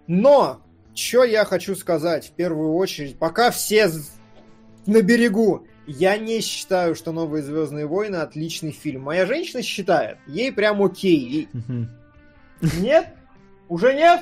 Но, 0.07 0.61
что 0.95 1.25
я 1.25 1.43
хочу 1.43 1.75
сказать 1.75 2.27
в 2.27 2.31
первую 2.31 2.75
очередь, 2.75 3.19
пока 3.19 3.51
все 3.51 3.91
на 4.85 5.01
берегу, 5.01 5.67
я 5.87 6.17
не 6.17 6.41
считаю, 6.41 6.95
что 6.95 7.11
«Новые 7.11 7.41
Звездные 7.41 7.87
войны» 7.87 8.17
отличный 8.17 8.71
фильм. 8.71 9.03
Моя 9.03 9.25
женщина 9.25 9.63
считает. 9.63 10.17
Ей 10.27 10.51
прям 10.51 10.83
окей. 10.83 11.47
Нет? 12.61 13.07
Уже 13.69 13.93
нет? 13.93 14.21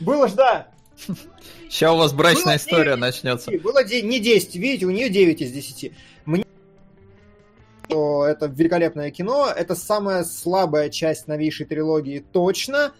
Было 0.00 0.28
ж 0.28 0.32
да. 0.32 0.68
Сейчас 1.68 1.92
у 1.92 1.96
вас 1.96 2.12
брачная 2.12 2.44
Было 2.44 2.56
история 2.56 2.84
девять 2.84 2.96
из 2.96 3.00
начнется. 3.00 3.50
10. 3.50 3.62
Было 3.62 3.84
де- 3.84 4.02
не 4.02 4.20
10, 4.20 4.56
видите, 4.56 4.86
у 4.86 4.90
нее 4.90 5.08
9 5.08 5.40
из 5.40 5.52
10. 5.52 5.92
Мне 6.24 6.44
что 7.86 8.24
это 8.26 8.46
великолепное 8.46 9.10
кино, 9.10 9.48
это 9.54 9.74
самая 9.74 10.24
слабая 10.24 10.90
часть 10.90 11.26
новейшей 11.26 11.66
трилогии 11.66 12.24
точно, 12.32 12.92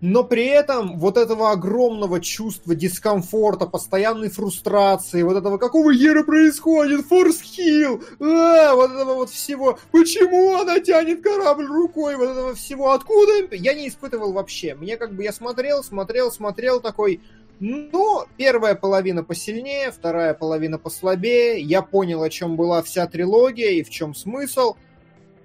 но 0.00 0.22
при 0.22 0.46
этом 0.46 0.98
вот 0.98 1.16
этого 1.16 1.50
огромного 1.50 2.20
чувства 2.20 2.74
дискомфорта, 2.74 3.66
постоянной 3.66 4.30
фрустрации, 4.30 5.22
вот 5.22 5.36
этого 5.36 5.58
какого 5.58 5.90
ера 5.90 6.22
происходит, 6.22 7.06
Форс 7.06 7.40
Хилл, 7.40 8.02
а, 8.20 8.74
вот 8.74 8.92
этого 8.92 9.14
вот 9.14 9.30
всего, 9.30 9.78
почему 9.90 10.54
она 10.54 10.78
тянет 10.80 11.22
корабль 11.22 11.66
рукой, 11.66 12.16
вот 12.16 12.30
этого 12.30 12.54
всего, 12.54 12.92
откуда, 12.92 13.54
я 13.54 13.74
не 13.74 13.88
испытывал 13.88 14.32
вообще. 14.32 14.74
Мне 14.74 14.96
как 14.96 15.14
бы, 15.14 15.24
я 15.24 15.32
смотрел, 15.32 15.82
смотрел, 15.82 16.30
смотрел 16.30 16.80
такой, 16.80 17.20
Ну, 17.60 18.24
первая 18.36 18.76
половина 18.76 19.24
посильнее, 19.24 19.90
вторая 19.90 20.32
половина 20.32 20.78
послабее. 20.78 21.60
Я 21.60 21.82
понял, 21.82 22.22
о 22.22 22.30
чем 22.30 22.54
была 22.54 22.82
вся 22.82 23.06
трилогия 23.08 23.70
и 23.70 23.82
в 23.82 23.90
чем 23.90 24.14
смысл. 24.14 24.76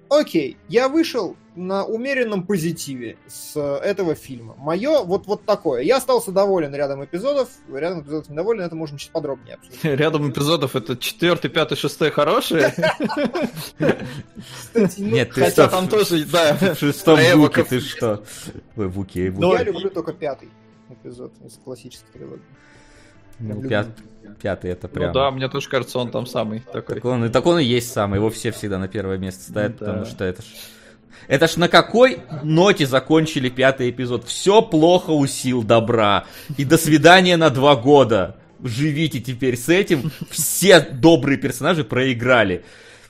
Окей, 0.08 0.56
я 0.68 0.88
вышел 0.88 1.36
на 1.56 1.84
умеренном 1.84 2.44
позитиве 2.46 3.16
с 3.28 3.56
этого 3.58 4.14
фильма. 4.14 4.54
Мое 4.58 5.02
вот, 5.04 5.26
вот 5.26 5.44
такое. 5.44 5.82
Я 5.82 5.98
остался 5.98 6.32
доволен 6.32 6.74
рядом 6.74 7.04
эпизодов, 7.04 7.48
рядом 7.72 8.02
эпизодов 8.02 8.28
недоволен, 8.28 8.62
это 8.62 8.74
можно 8.74 8.98
чуть 8.98 9.10
подробнее 9.10 9.54
обсудить. 9.56 9.84
Рядом 9.84 10.30
эпизодов 10.30 10.74
это 10.74 10.96
четвертый, 10.96 11.50
пятый, 11.50 11.76
шестой 11.76 12.10
хорошие. 12.10 12.74
Кстати, 14.38 15.00
ну, 15.00 15.06
Нет, 15.14 15.32
ты 15.32 15.42
Хотя 15.42 15.68
там 15.68 15.88
тоже, 15.88 16.24
да. 16.24 16.54
в 16.74 16.78
шестом. 16.78 17.18
Вуке 17.36 17.64
ты 17.64 17.80
что? 17.80 18.24
Ой, 18.76 18.88
Вуке, 18.88 19.32
ну, 19.36 19.48
Вуке. 19.48 19.58
я 19.58 19.64
люблю 19.64 19.90
только 19.90 20.12
пятый 20.12 20.48
эпизод 20.90 21.32
из 21.44 21.58
классической 21.64 22.12
трилогии. 22.12 22.42
Ну, 23.38 23.62
пят- 23.68 23.88
Пятый 24.40 24.70
это 24.70 24.88
прям... 24.88 25.08
Ну 25.08 25.12
да, 25.12 25.30
мне 25.30 25.48
тоже 25.48 25.68
кажется, 25.68 25.98
он 25.98 26.10
там 26.10 26.26
самый 26.26 26.60
такой. 26.60 26.96
Так 26.96 27.04
он, 27.04 27.24
и 27.26 27.28
так 27.28 27.44
он 27.46 27.58
и 27.58 27.64
есть 27.64 27.92
самый, 27.92 28.16
его 28.16 28.30
все 28.30 28.52
всегда 28.52 28.78
на 28.78 28.88
первое 28.88 29.18
место 29.18 29.42
ставят, 29.50 29.76
Да. 29.78 29.86
потому 29.86 30.04
что 30.06 30.24
это 30.24 30.42
ж... 30.42 30.46
Это 31.28 31.48
ж 31.48 31.56
на 31.56 31.68
какой 31.68 32.18
ноте 32.42 32.86
закончили 32.86 33.48
пятый 33.48 33.90
эпизод? 33.90 34.26
Все 34.26 34.62
плохо 34.62 35.10
у 35.10 35.26
сил 35.26 35.62
добра. 35.62 36.24
И 36.56 36.64
до 36.64 36.78
свидания 36.78 37.36
на 37.36 37.50
два 37.50 37.76
года. 37.76 38.36
Живите 38.62 39.20
теперь 39.20 39.56
с 39.56 39.68
этим. 39.68 40.10
Все 40.30 40.80
добрые 40.80 41.38
персонажи 41.38 41.84
проиграли. 41.84 42.64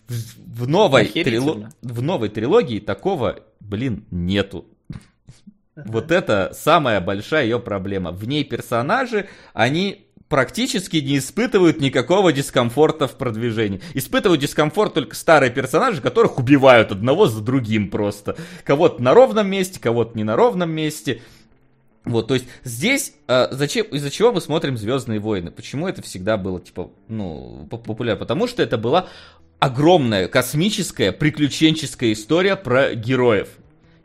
В, 0.08 0.62
в 0.64 0.68
новой, 0.68 1.04
трило- 1.04 1.70
в 1.82 2.02
новой 2.02 2.28
трилогии 2.28 2.78
такого, 2.78 3.40
блин, 3.60 4.04
нету. 4.10 4.66
Вот 5.76 6.10
это 6.12 6.52
самая 6.54 7.00
большая 7.00 7.44
ее 7.44 7.58
проблема. 7.58 8.12
В 8.12 8.26
ней 8.28 8.44
персонажи, 8.44 9.28
они 9.54 10.06
практически 10.34 10.96
не 10.96 11.18
испытывают 11.18 11.80
никакого 11.80 12.32
дискомфорта 12.32 13.06
в 13.06 13.12
продвижении. 13.12 13.80
Испытывают 13.94 14.40
дискомфорт 14.40 14.94
только 14.94 15.14
старые 15.14 15.52
персонажи, 15.52 16.02
которых 16.02 16.40
убивают 16.40 16.90
одного 16.90 17.28
за 17.28 17.40
другим 17.40 17.88
просто. 17.88 18.36
Кого-то 18.64 19.00
на 19.00 19.14
ровном 19.14 19.48
месте, 19.48 19.78
кого-то 19.78 20.18
не 20.18 20.24
на 20.24 20.34
ровном 20.34 20.72
месте. 20.72 21.22
Вот, 22.04 22.26
то 22.26 22.34
есть 22.34 22.46
здесь 22.64 23.14
э, 23.28 23.46
зачем, 23.52 23.86
из-за 23.86 24.10
чего 24.10 24.32
мы 24.32 24.40
смотрим 24.40 24.76
Звездные 24.76 25.20
войны? 25.20 25.52
Почему 25.52 25.86
это 25.86 26.02
всегда 26.02 26.36
было, 26.36 26.60
типа, 26.60 26.90
ну, 27.06 27.68
поп- 27.70 27.86
популярно? 27.86 28.18
Потому 28.18 28.48
что 28.48 28.60
это 28.60 28.76
была 28.76 29.06
огромная 29.60 30.26
космическая 30.26 31.12
приключенческая 31.12 32.12
история 32.12 32.56
про 32.56 32.96
героев. 32.96 33.50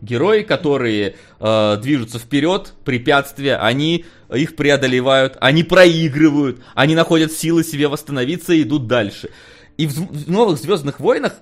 Герои, 0.01 0.43
которые 0.43 1.15
э, 1.39 1.77
движутся 1.81 2.19
вперед, 2.19 2.73
препятствия, 2.85 3.57
они 3.57 4.05
их 4.33 4.55
преодолевают, 4.55 5.37
они 5.41 5.63
проигрывают, 5.63 6.61
они 6.75 6.95
находят 6.95 7.31
силы 7.31 7.63
себе 7.63 7.87
восстановиться 7.87 8.53
и 8.53 8.63
идут 8.63 8.87
дальше. 8.87 9.29
И 9.77 9.87
в, 9.87 9.95
в 9.95 10.29
новых 10.29 10.59
Звездных 10.59 10.99
войнах 10.99 11.35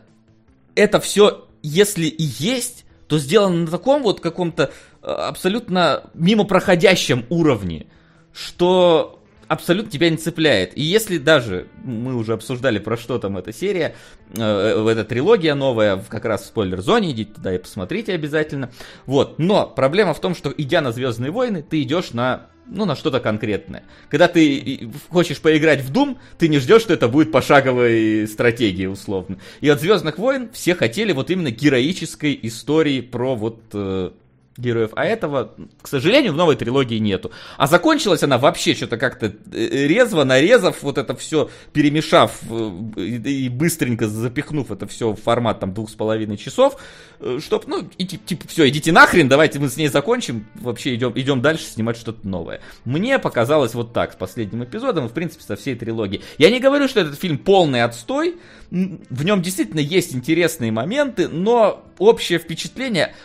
это 0.76 1.00
все, 1.00 1.48
если 1.62 2.06
и 2.06 2.24
есть, 2.24 2.86
то 3.08 3.18
сделано 3.18 3.62
на 3.62 3.68
таком 3.68 4.04
вот 4.04 4.20
каком-то 4.20 4.72
э, 5.02 5.08
абсолютно 5.08 6.04
мимо 6.14 6.44
проходящем 6.44 7.26
уровне, 7.30 7.88
что 8.34 9.17
абсолютно 9.48 9.92
тебя 9.92 10.10
не 10.10 10.18
цепляет. 10.18 10.78
И 10.78 10.82
если 10.82 11.18
даже, 11.18 11.68
мы 11.84 12.16
уже 12.16 12.34
обсуждали, 12.34 12.80
про 12.80 12.98
что 12.98 13.18
там 13.20 13.38
эта 13.38 13.54
серия, 13.54 13.96
э, 14.36 14.40
э, 14.40 14.90
эта 14.90 15.04
трилогия 15.04 15.56
новая, 15.56 16.04
как 16.10 16.26
раз 16.26 16.44
в 16.44 16.46
спойлер-зоне, 16.46 17.12
идите 17.12 17.34
туда 17.34 17.56
и 17.56 17.58
посмотрите 17.58 18.14
обязательно. 18.14 18.72
Вот, 19.06 19.40
но 19.40 19.68
проблема 19.68 20.14
в 20.14 20.22
том, 20.22 20.36
что 20.36 20.54
идя 20.58 20.82
на 20.82 20.92
Звездные 20.92 21.32
войны, 21.32 21.64
ты 21.68 21.82
идешь 21.82 22.12
на 22.12 22.48
ну, 22.70 22.84
на 22.84 22.96
что-то 22.96 23.20
конкретное. 23.22 23.84
Когда 24.10 24.28
ты 24.28 24.90
хочешь 25.10 25.40
поиграть 25.40 25.82
в 25.82 25.92
Doom, 25.92 26.18
ты 26.38 26.50
не 26.50 26.60
ждешь, 26.60 26.82
что 26.82 26.94
это 26.94 27.08
будет 27.08 27.32
пошаговой 27.32 28.28
стратегии, 28.28 28.86
условно. 28.86 29.38
И 29.62 29.70
от 29.70 29.80
Звездных 29.80 30.18
войн 30.18 30.50
все 30.52 30.76
хотели 30.76 31.14
вот 31.14 31.30
именно 31.30 31.50
героической 31.50 32.38
истории 32.44 33.00
про 33.00 33.36
вот 33.36 33.62
э, 33.74 34.12
героев. 34.58 34.92
А 34.96 35.06
этого, 35.06 35.54
к 35.82 35.88
сожалению, 35.88 36.34
в 36.34 36.36
новой 36.36 36.56
трилогии 36.56 36.98
нету. 36.98 37.32
А 37.58 37.68
закончилась 37.68 38.24
она 38.24 38.38
вообще 38.38 38.74
что-то 38.76 38.98
как-то 38.98 39.28
э, 39.28 39.88
резво, 39.88 40.24
нарезав 40.24 40.82
вот 40.84 40.98
это 40.98 41.16
все, 41.16 41.50
перемешав 41.74 42.40
э, 42.50 43.02
и 43.02 43.50
быстренько 43.50 44.08
запихнув 44.08 44.72
это 44.72 44.88
все 44.88 45.12
в 45.12 45.22
формат 45.22 45.60
там 45.60 45.74
двух 45.74 45.90
с 45.90 45.94
половиной 45.94 46.38
часов, 46.38 46.82
э, 47.20 47.40
чтоб, 47.42 47.68
ну, 47.68 47.88
и, 47.98 48.06
тип- 48.06 48.26
типа, 48.26 48.48
все, 48.48 48.68
идите 48.70 48.92
нахрен, 48.92 49.28
давайте 49.28 49.60
мы 49.60 49.70
с 49.70 49.78
ней 49.78 49.88
закончим, 49.88 50.48
вообще 50.56 50.96
идем, 50.96 51.14
идем 51.16 51.42
дальше 51.42 51.66
снимать 51.66 51.98
что-то 51.98 52.28
новое. 52.28 52.62
Мне 52.86 53.20
показалось 53.20 53.74
вот 53.74 53.94
так 53.94 54.14
с 54.14 54.16
последним 54.16 54.64
эпизодом 54.64 55.06
и, 55.06 55.10
в 55.10 55.14
принципе, 55.14 55.44
со 55.44 55.56
всей 55.56 55.76
трилогией. 55.76 56.24
Я 56.38 56.50
не 56.52 56.60
говорю, 56.60 56.88
что 56.88 57.00
этот 57.00 57.20
фильм 57.20 57.38
полный 57.38 57.84
отстой, 57.84 58.38
в 58.70 59.24
нем 59.24 59.42
действительно 59.42 59.80
есть 59.80 60.14
интересные 60.14 60.72
моменты, 60.72 61.28
но 61.28 61.84
общее 61.98 62.40
впечатление, 62.40 63.16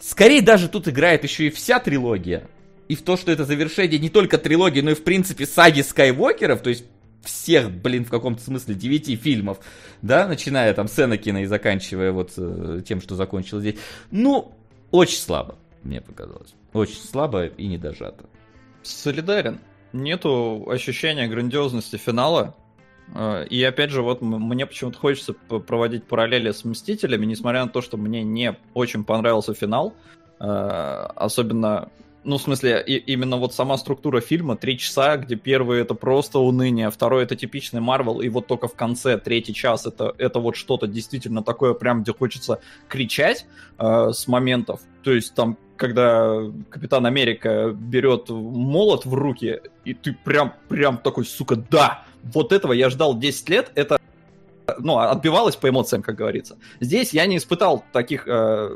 скорее 0.00 0.42
даже 0.42 0.68
тут 0.68 0.88
играет 0.88 1.24
еще 1.24 1.46
и 1.46 1.50
вся 1.50 1.80
трилогия, 1.80 2.48
и 2.88 2.94
в 2.94 3.02
то, 3.02 3.16
что 3.16 3.32
это 3.32 3.44
завершение 3.44 3.98
не 3.98 4.10
только 4.10 4.38
трилогии, 4.38 4.80
но 4.80 4.90
и, 4.90 4.94
в 4.94 5.04
принципе, 5.04 5.46
саги 5.46 5.80
Скайуокеров, 5.80 6.60
то 6.60 6.70
есть 6.70 6.84
всех, 7.22 7.70
блин, 7.70 8.04
в 8.04 8.10
каком-то 8.10 8.42
смысле 8.42 8.74
девяти 8.74 9.16
фильмов, 9.16 9.58
да, 10.02 10.28
начиная 10.28 10.72
там 10.74 10.88
с 10.88 10.98
Энакина 10.98 11.42
и 11.42 11.46
заканчивая 11.46 12.12
вот 12.12 12.32
э, 12.36 12.80
тем, 12.86 13.00
что 13.00 13.16
закончилось 13.16 13.62
здесь. 13.62 13.76
Ну, 14.10 14.52
очень 14.90 15.18
слабо, 15.18 15.56
мне 15.82 16.00
показалось. 16.00 16.54
Очень 16.72 17.02
слабо 17.02 17.46
и 17.46 17.66
недожато. 17.66 18.26
Солидарен. 18.82 19.58
Нету 19.92 20.66
ощущения 20.68 21.26
грандиозности 21.26 21.96
финала. 21.96 22.54
Э, 23.14 23.46
И 23.48 23.62
опять 23.62 23.90
же, 23.90 24.02
вот 24.02 24.22
мне 24.22 24.66
почему-то 24.66 24.98
хочется 24.98 25.32
проводить 25.32 26.04
параллели 26.04 26.50
с 26.50 26.64
Мстителями, 26.64 27.26
несмотря 27.26 27.64
на 27.64 27.70
то, 27.70 27.80
что 27.80 27.96
мне 27.96 28.22
не 28.22 28.56
очень 28.74 29.04
понравился 29.04 29.54
финал. 29.54 29.94
Э, 30.40 31.06
Особенно, 31.14 31.88
ну, 32.24 32.38
в 32.38 32.42
смысле, 32.42 32.82
и- 32.86 32.96
именно 32.96 33.36
вот 33.36 33.54
сама 33.54 33.76
структура 33.78 34.20
фильма, 34.20 34.56
три 34.56 34.76
часа, 34.78 35.16
где 35.16 35.36
первый 35.36 35.80
это 35.80 35.94
просто 35.94 36.38
уныние, 36.40 36.90
второй 36.90 37.22
это 37.22 37.36
типичный 37.36 37.80
Марвел, 37.80 38.20
и 38.20 38.28
вот 38.28 38.46
только 38.48 38.66
в 38.68 38.74
конце, 38.74 39.16
третий 39.18 39.54
час, 39.54 39.86
это, 39.86 40.12
это 40.18 40.40
вот 40.40 40.56
что-то 40.56 40.86
действительно 40.86 41.42
такое, 41.42 41.72
прям 41.74 42.02
где 42.02 42.12
хочется 42.12 42.60
кричать 42.88 43.46
э, 43.78 44.10
с 44.12 44.26
моментов. 44.26 44.80
То 45.04 45.12
есть 45.12 45.34
там, 45.34 45.56
когда 45.76 46.40
Капитан 46.70 47.06
Америка 47.06 47.70
берет 47.72 48.28
молот 48.30 49.06
в 49.06 49.14
руки, 49.14 49.60
и 49.84 49.94
ты 49.94 50.12
прям, 50.24 50.54
прям 50.68 50.98
такой, 50.98 51.24
сука, 51.24 51.54
да, 51.56 52.02
вот 52.32 52.52
этого 52.52 52.72
я 52.72 52.90
ждал 52.90 53.18
10 53.18 53.48
лет, 53.48 53.72
это 53.74 53.98
ну, 54.78 54.98
отбивалось 54.98 55.56
по 55.56 55.68
эмоциям, 55.68 56.02
как 56.02 56.16
говорится. 56.16 56.58
Здесь 56.80 57.12
я 57.12 57.26
не 57.26 57.36
испытал 57.36 57.84
таких 57.92 58.26
э, 58.26 58.70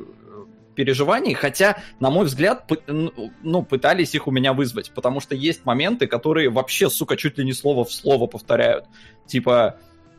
переживаний, 0.75 1.35
хотя, 1.35 1.79
на 1.99 2.11
мой 2.11 2.27
взгляд, 2.27 2.71
ну, 2.87 3.63
пытались 3.63 4.15
их 4.15 4.27
у 4.27 4.31
меня 4.31 4.53
вызвать, 4.53 4.93
потому 4.95 5.21
что 5.21 5.35
есть 5.35 5.65
моменты, 5.65 6.07
которые 6.07 6.51
вообще, 6.51 6.89
сука, 6.89 7.17
чуть 7.17 7.39
ли 7.39 7.45
не 7.45 7.53
слово 7.53 7.85
в 7.85 7.93
слово 7.93 8.27
повторяют. 8.27 8.87
Типа, 9.27 9.77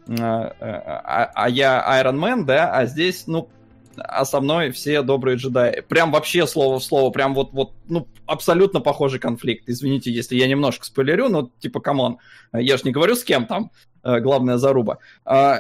э, 0.08 0.14
а, 0.20 1.32
а 1.34 1.50
я 1.50 1.84
Iron 2.02 2.20
Man, 2.20 2.44
да, 2.44 2.72
а 2.74 2.86
здесь, 2.86 3.28
ну, 3.28 3.50
а 3.98 4.26
со 4.26 4.42
мной 4.42 4.72
все 4.72 5.02
добрые 5.02 5.38
джедаи. 5.38 5.82
Прям 5.82 6.12
вообще 6.12 6.48
слово 6.48 6.80
в 6.80 6.84
слово, 6.84 7.12
прям 7.12 7.34
вот, 7.34 7.52
вот, 7.54 7.74
ну, 7.88 8.08
абсолютно 8.26 8.80
похожий 8.80 9.20
конфликт. 9.20 9.64
Извините, 9.68 10.12
если 10.12 10.36
я 10.36 10.48
немножко 10.48 10.86
спойлерю, 10.86 11.30
но, 11.30 11.50
типа, 11.60 11.80
come 11.80 12.01
on, 12.01 12.18
я 12.54 12.78
ж 12.78 12.84
не 12.84 12.92
говорю 12.92 13.16
с 13.16 13.24
кем 13.24 13.46
там, 13.46 13.72
э, 14.04 14.20
главная 14.20 14.58
заруба. 14.58 15.00
А, 15.26 15.60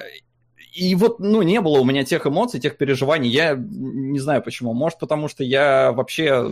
И 0.74 0.96
вот, 0.96 1.20
ну, 1.20 1.42
не 1.42 1.60
было 1.60 1.80
у 1.80 1.84
меня 1.84 2.06
тех 2.06 2.26
эмоций, 2.26 2.62
тех 2.62 2.78
переживаний. 2.78 3.30
Я 3.30 3.56
не 3.58 4.20
знаю 4.20 4.42
почему. 4.42 4.74
Может, 4.74 5.00
потому 5.00 5.28
что 5.28 5.44
я 5.44 5.92
вообще, 5.92 6.50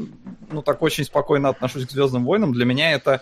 ну, 0.52 0.62
так 0.62 0.82
очень 0.82 1.06
спокойно 1.06 1.50
отношусь 1.50 1.86
к 1.86 1.92
Звездным 1.92 2.26
войнам. 2.26 2.52
Для 2.52 2.66
меня 2.66 2.92
это 2.92 3.22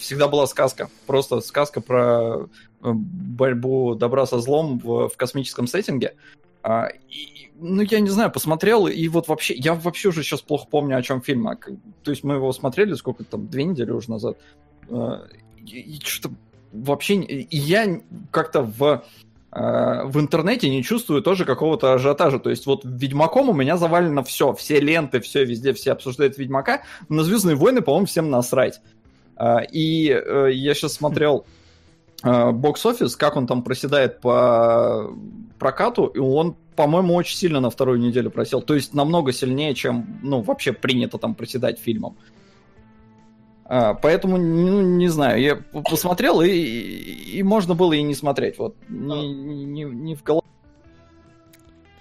всегда 0.00 0.28
была 0.28 0.46
сказка. 0.46 0.88
Просто 1.06 1.40
сказка 1.40 1.80
про 1.82 2.46
э, 2.82 2.92
борьбу 2.92 3.94
добра 3.94 4.24
со 4.26 4.40
злом 4.40 4.78
в, 4.78 5.08
в 5.08 5.16
космическом 5.16 5.66
сеттинге. 5.66 6.14
А, 6.62 6.88
и, 7.10 7.45
ну, 7.58 7.82
я 7.82 8.00
не 8.00 8.10
знаю, 8.10 8.30
посмотрел, 8.30 8.86
и 8.86 9.08
вот 9.08 9.28
вообще, 9.28 9.54
я 9.54 9.74
вообще 9.74 10.08
уже 10.08 10.22
сейчас 10.22 10.40
плохо 10.40 10.66
помню, 10.70 10.96
о 10.96 11.02
чем 11.02 11.22
фильм. 11.22 11.48
А, 11.48 11.56
То 12.02 12.10
есть 12.10 12.24
мы 12.24 12.34
его 12.34 12.52
смотрели 12.52 12.94
сколько 12.94 13.24
там, 13.24 13.48
две 13.48 13.64
недели 13.64 13.90
уже 13.90 14.10
назад. 14.10 14.36
А, 14.90 15.26
И, 15.64 15.96
и 15.96 16.00
что-то 16.02 16.34
вообще... 16.72 17.14
И 17.16 17.56
я 17.56 18.00
как-то 18.30 18.62
в 18.62 19.04
э, 19.52 20.04
в 20.04 20.20
интернете 20.20 20.68
не 20.68 20.82
чувствую 20.82 21.22
тоже 21.22 21.44
какого-то 21.44 21.94
ажиотажа. 21.94 22.38
То 22.38 22.50
есть 22.50 22.66
вот 22.66 22.82
Ведьмаком 22.84 23.48
у 23.48 23.54
меня 23.54 23.76
завалено 23.76 24.22
все, 24.22 24.52
все 24.52 24.80
ленты, 24.80 25.20
все 25.20 25.44
везде, 25.44 25.72
все 25.72 25.92
обсуждают 25.92 26.38
Ведьмака. 26.38 26.82
На 27.08 27.22
Звездные 27.24 27.56
войны, 27.56 27.80
по-моему, 27.80 28.06
всем 28.06 28.30
насрать. 28.30 28.80
А, 29.36 29.60
И 29.60 30.08
э, 30.08 30.50
я 30.52 30.74
сейчас 30.74 30.94
смотрел 30.94 31.46
бокс-офис, 32.22 33.14
как 33.14 33.36
он 33.36 33.46
там 33.46 33.62
проседает 33.62 34.20
по 34.20 35.12
прокату, 35.58 36.06
и 36.06 36.18
он, 36.18 36.56
по-моему, 36.76 37.14
очень 37.14 37.36
сильно 37.36 37.60
на 37.60 37.70
вторую 37.70 37.98
неделю 37.98 38.30
просел. 38.30 38.62
То 38.62 38.74
есть 38.74 38.94
намного 38.94 39.32
сильнее, 39.32 39.74
чем, 39.74 40.20
ну, 40.22 40.42
вообще 40.42 40.72
принято 40.72 41.18
там 41.18 41.34
проседать 41.34 41.78
фильмом. 41.78 42.16
А, 43.64 43.94
поэтому, 43.94 44.36
ну, 44.36 44.82
не 44.82 45.08
знаю, 45.08 45.40
я 45.40 45.56
посмотрел, 45.82 46.40
и, 46.40 46.48
и, 46.48 47.38
и 47.38 47.42
можно 47.42 47.74
было 47.74 47.94
и 47.94 48.02
не 48.02 48.14
смотреть. 48.14 48.58
Вот, 48.58 48.76
не, 48.88 49.32
не, 49.32 49.82
не 49.82 50.14
в 50.14 50.22
голове. 50.22 50.46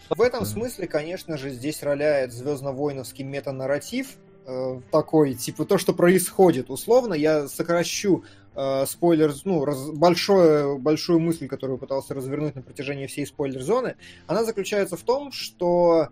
В 0.10 0.22
этом 0.22 0.46
смысле, 0.46 0.88
конечно 0.88 1.38
же, 1.38 1.50
здесь 1.50 1.82
роляет 1.82 2.32
звездно-воиновский 2.32 3.24
метанарратив, 3.24 4.18
э, 4.46 4.80
такой, 4.92 5.34
типа, 5.34 5.66
то, 5.66 5.80
что 5.80 5.94
происходит. 5.94 6.70
Условно, 6.70 7.16
я 7.16 7.48
сокращу 7.48 8.24
э, 8.56 8.86
спойлер, 8.88 9.34
ну, 9.44 9.66
раз, 9.66 9.90
большое, 9.92 10.78
большую 10.78 11.20
мысль, 11.20 11.48
которую 11.48 11.78
пытался 11.78 12.14
развернуть 12.14 12.56
на 12.56 12.62
протяжении 12.62 13.08
всей 13.08 13.26
спойлер-зоны. 13.26 13.96
Она 14.28 14.44
заключается 14.44 14.98
в 14.98 15.02
том, 15.02 15.32
что 15.32 16.10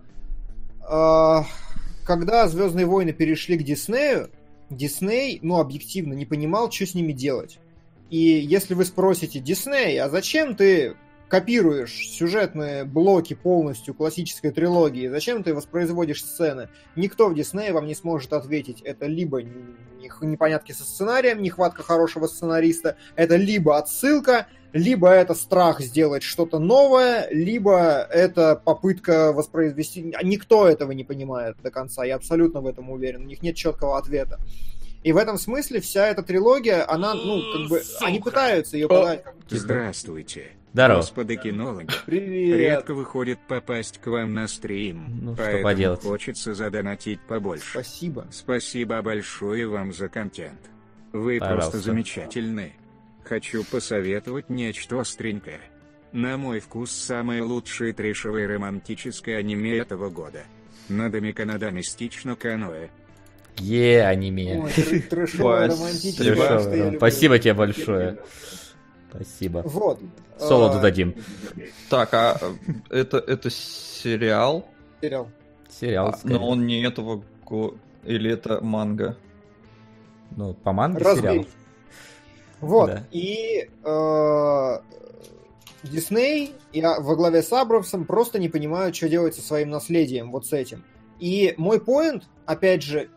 э, 0.82 1.40
когда 2.06 2.48
Звездные 2.48 2.86
войны 2.86 3.14
перешли 3.14 3.58
к 3.58 3.64
Диснею, 3.64 4.30
Дисней, 4.70 5.40
ну, 5.42 5.60
объективно 5.60 6.14
не 6.14 6.26
понимал, 6.26 6.72
что 6.72 6.86
с 6.86 6.96
ними 6.96 7.12
делать. 7.12 7.60
И 8.10 8.18
если 8.18 8.74
вы 8.74 8.86
спросите, 8.86 9.40
Дисней, 9.40 10.00
а 10.00 10.10
зачем 10.10 10.56
ты 10.56 10.96
копируешь 11.34 12.12
сюжетные 12.12 12.84
блоки 12.84 13.34
полностью 13.34 13.96
классической 13.96 14.52
трилогии, 14.52 15.08
зачем 15.08 15.42
ты 15.42 15.56
воспроизводишь 15.56 16.24
сцены? 16.24 16.70
Никто 16.96 17.28
в 17.28 17.34
Диснее 17.34 17.74
вам 17.74 17.88
не 17.88 17.96
сможет 17.96 18.34
ответить. 18.34 18.82
Это 18.84 19.08
либо 19.08 19.42
непонятки 19.42 20.74
со 20.74 20.84
сценарием, 20.84 21.42
нехватка 21.42 21.82
хорошего 21.82 22.28
сценариста, 22.28 22.98
это 23.16 23.36
либо 23.36 23.80
отсылка, 23.80 24.46
либо 24.74 25.10
это 25.10 25.34
страх 25.34 25.80
сделать 25.80 26.22
что-то 26.22 26.60
новое, 26.60 27.28
либо 27.32 28.08
это 28.12 28.56
попытка 28.56 29.34
воспроизвести... 29.34 30.14
Никто 30.22 30.68
этого 30.68 30.92
не 30.92 31.04
понимает 31.04 31.58
до 31.64 31.72
конца, 31.72 32.06
я 32.06 32.18
абсолютно 32.18 32.62
в 32.62 32.68
этом 32.68 32.92
уверен. 32.92 33.24
У 33.24 33.26
них 33.26 33.42
нет 33.42 33.56
четкого 33.56 33.98
ответа. 33.98 34.40
И 35.02 35.12
в 35.12 35.18
этом 35.18 35.40
смысле 35.40 35.82
вся 35.82 36.06
эта 36.06 36.22
трилогия, 36.22 36.88
она, 36.88 37.16
ну, 37.16 37.42
как 37.54 37.70
бы, 37.72 37.80
Сука. 37.80 38.06
они 38.06 38.20
пытаются 38.20 38.78
ее 38.78 38.88
подать. 38.88 39.24
Здравствуйте. 39.50 40.52
Здорово. 40.74 40.98
Господи 40.98 41.36
кинологи. 41.36 41.88
Привет. 42.08 42.58
Редко 42.58 42.94
выходит 42.96 43.40
попасть 43.48 44.00
к 44.00 44.08
вам 44.08 44.34
на 44.34 44.48
стрим. 44.48 45.06
Ну, 45.22 45.36
что 45.36 45.60
поделать. 45.62 46.02
хочется 46.02 46.56
задонатить 46.56 47.22
побольше. 47.22 47.70
Спасибо. 47.70 48.26
Спасибо 48.32 49.02
большое 49.04 49.68
вам 49.68 49.94
за 49.94 50.10
контент. 50.10 50.60
Вы 51.12 51.38
Пожалуйста. 51.40 51.72
просто 51.72 51.92
замечательны. 51.92 52.74
Хочу 53.24 53.64
посоветовать 53.64 54.50
нечто 54.50 55.00
остренькое. 55.00 55.62
На 56.12 56.38
мой 56.38 56.60
вкус, 56.60 56.92
самое 56.92 57.44
лучшее 57.44 57.94
трешевое 57.94 58.48
романтическое 58.48 59.38
аниме 59.38 59.78
этого 59.78 60.10
года. 60.10 60.44
Надами 60.90 61.32
Канада 61.32 61.70
мистично 61.70 62.36
каноэ. 62.36 62.90
Е, 63.60 64.04
аниме. 64.04 64.68
Спасибо 66.98 67.38
тебе 67.38 67.54
большое. 67.54 68.18
Спасибо. 69.16 69.62
Вот. 69.66 70.00
Солоду 70.38 70.80
а, 70.80 70.82
дадим. 70.82 71.16
Так, 71.90 72.14
а 72.14 72.40
это, 72.90 73.18
это 73.18 73.50
сериал? 73.50 74.66
Сериал. 75.02 75.30
Сериал. 75.70 76.08
А, 76.10 76.20
но 76.24 76.48
он 76.48 76.66
не 76.66 76.84
этого. 76.84 77.24
Или 78.04 78.32
это 78.32 78.64
манга? 78.64 79.18
Ну, 80.36 80.54
по 80.56 80.74
манге 80.74 81.04
Разбей. 81.04 81.32
сериал. 81.32 81.46
Вот. 82.62 82.88
Да. 82.88 83.04
И 83.12 83.70
э, 83.84 84.80
Дисней 85.84 86.56
я 86.72 87.00
во 87.00 87.16
главе 87.16 87.44
с 87.44 87.52
Абрамсом 87.52 88.06
просто 88.06 88.40
не 88.40 88.50
понимают, 88.50 88.96
что 88.96 89.10
делать 89.10 89.36
со 89.36 89.42
своим 89.42 89.70
наследием, 89.70 90.32
вот 90.32 90.46
с 90.46 90.54
этим. 90.54 90.84
И 91.20 91.54
мой 91.58 91.80
поинт, 91.82 92.24
опять 92.46 92.82
же, 92.82 93.10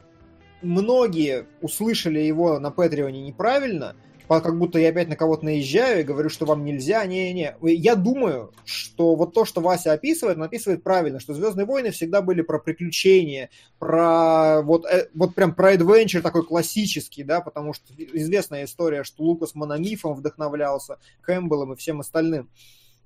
многие 0.63 1.47
услышали 1.63 2.19
его 2.19 2.59
на 2.59 2.71
Патреоне 2.71 3.23
неправильно, 3.23 3.95
как 4.29 4.59
будто 4.59 4.79
я 4.79 4.89
опять 4.89 5.09
на 5.09 5.17
кого-то 5.17 5.45
наезжаю 5.45 6.01
и 6.01 6.05
говорю, 6.05 6.29
что 6.29 6.47
вам 6.47 6.65
нельзя. 6.65 7.05
Не-не. 7.07 7.57
Я 7.63 7.95
думаю, 7.95 8.53
что 8.65 9.15
вот 9.15 9.35
то, 9.35 9.45
что 9.45 9.61
Вася 9.61 9.93
описывает, 9.93 10.37
он 10.37 10.45
описывает 10.45 10.83
правильно, 10.83 11.21
что 11.21 11.35
Звездные 11.35 11.67
войны 11.67 11.91
всегда 11.91 12.23
были 12.23 12.43
про 12.43 12.59
приключения, 12.59 13.51
про 13.79 14.63
вот, 14.63 14.85
э, 14.87 15.09
вот 15.15 15.35
прям 15.35 15.55
про 15.55 15.75
adventure 15.75 16.23
такой 16.23 16.45
классический, 16.45 17.23
да, 17.23 17.41
потому 17.41 17.73
что 17.73 17.85
известная 17.97 18.65
история, 18.65 19.05
что 19.05 19.23
Лукас 19.23 19.55
Мономифом 19.55 20.15
вдохновлялся, 20.15 20.99
Кэмпбеллом 21.23 21.75
и 21.75 21.77
всем 21.77 22.01
остальным. 22.01 22.51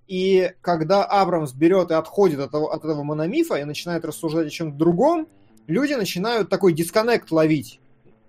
И 0.07 0.53
когда 0.61 1.05
Абрамс 1.05 1.53
берет 1.53 1.91
и 1.91 1.95
отходит 1.95 2.41
от 2.41 2.49
этого, 2.49 2.75
от 2.75 2.85
этого 2.85 3.03
мономифа 3.05 3.57
и 3.57 3.65
начинает 3.65 4.05
рассуждать 4.05 4.49
о 4.49 4.51
чем-то 4.51 4.77
другом, 4.77 5.29
люди 5.67 5.93
начинают 5.93 6.49
такой 6.49 6.73
дисконнект 6.73 7.31
ловить 7.31 7.79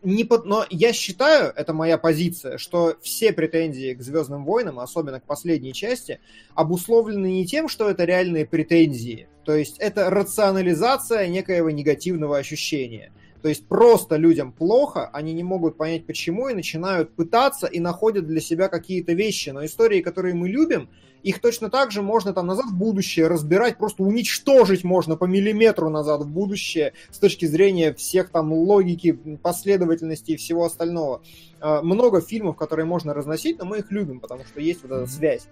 не 0.04 0.24
под... 0.24 0.46
но 0.46 0.66
я 0.70 0.94
считаю, 0.94 1.54
это 1.56 1.74
моя 1.74 1.98
позиция, 1.98 2.58
что 2.58 2.96
все 3.02 3.34
претензии 3.34 3.94
к 3.94 4.02
Звездным 4.02 4.46
войнам, 4.46 4.80
особенно 4.80 5.20
к 5.20 5.26
последней 5.26 5.74
части, 5.74 6.20
обусловлены 6.56 7.28
не 7.28 7.46
тем, 7.46 7.68
что 7.68 7.90
это 7.90 8.04
реальные 8.04 8.46
претензии. 8.46 9.28
То 9.46 9.56
есть 9.56 9.78
это 9.80 10.10
рационализация 10.10 11.28
некоего 11.28 11.70
негативного 11.70 12.38
ощущения. 12.38 13.12
То 13.42 13.50
есть 13.50 13.68
просто 13.68 14.18
людям 14.18 14.52
плохо, 14.52 15.10
они 15.14 15.34
не 15.34 15.44
могут 15.44 15.78
понять 15.78 16.06
почему 16.06 16.50
и 16.50 16.54
начинают 16.54 17.16
пытаться 17.16 17.68
и 17.68 17.80
находят 17.80 18.28
для 18.28 18.40
себя 18.40 18.68
какие-то 18.68 19.14
вещи. 19.14 19.50
Но 19.50 19.66
истории, 19.66 20.02
которые 20.02 20.36
мы 20.36 20.48
любим, 20.48 20.90
их 21.24 21.40
точно 21.40 21.70
так 21.70 21.92
же 21.92 22.02
можно 22.02 22.34
там 22.34 22.48
назад 22.48 22.68
в 22.68 22.76
будущее 22.76 23.28
разбирать, 23.28 23.78
просто 23.78 24.04
уничтожить 24.04 24.84
можно 24.84 25.16
по 25.16 25.26
миллиметру 25.26 25.90
назад 25.90 26.22
в 26.22 26.30
будущее 26.30 26.94
с 27.10 27.18
точки 27.18 27.46
зрения 27.46 27.94
всех 27.94 28.30
там 28.30 28.52
логики, 28.54 29.12
последовательности 29.42 30.32
и 30.32 30.38
всего 30.38 30.66
остального. 30.66 31.22
А, 31.60 31.82
много 31.82 32.22
фильмов, 32.22 32.58
которые 32.58 32.86
можно 32.86 33.14
разносить, 33.14 33.60
но 33.60 33.66
мы 33.66 33.80
их 33.80 33.92
любим, 33.92 34.20
потому 34.20 34.44
что 34.46 34.60
есть 34.62 34.82
вот 34.84 34.92
эта 34.92 35.08
связь. 35.08 35.48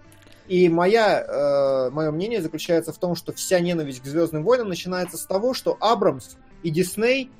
И 0.48 0.68
моя, 0.68 1.24
э, 1.24 1.90
мое 1.90 2.10
мнение 2.10 2.42
заключается 2.42 2.92
в 2.92 2.98
том, 2.98 3.14
что 3.14 3.32
вся 3.32 3.60
ненависть 3.60 4.00
к 4.00 4.06
Звездным 4.06 4.42
войнам 4.42 4.68
начинается 4.68 5.16
с 5.16 5.24
того, 5.24 5.54
что 5.54 5.76
Абрамс 5.78 6.36
и 6.64 6.70
Дисней 6.70 7.30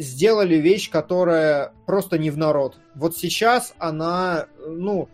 сделали 0.00 0.56
вещь, 0.56 0.90
которая 0.90 1.72
просто 1.86 2.18
не 2.18 2.30
в 2.30 2.38
народ. 2.38 2.78
Вот 2.94 3.16
сейчас 3.16 3.74
она, 3.78 4.46
ну, 4.66 5.08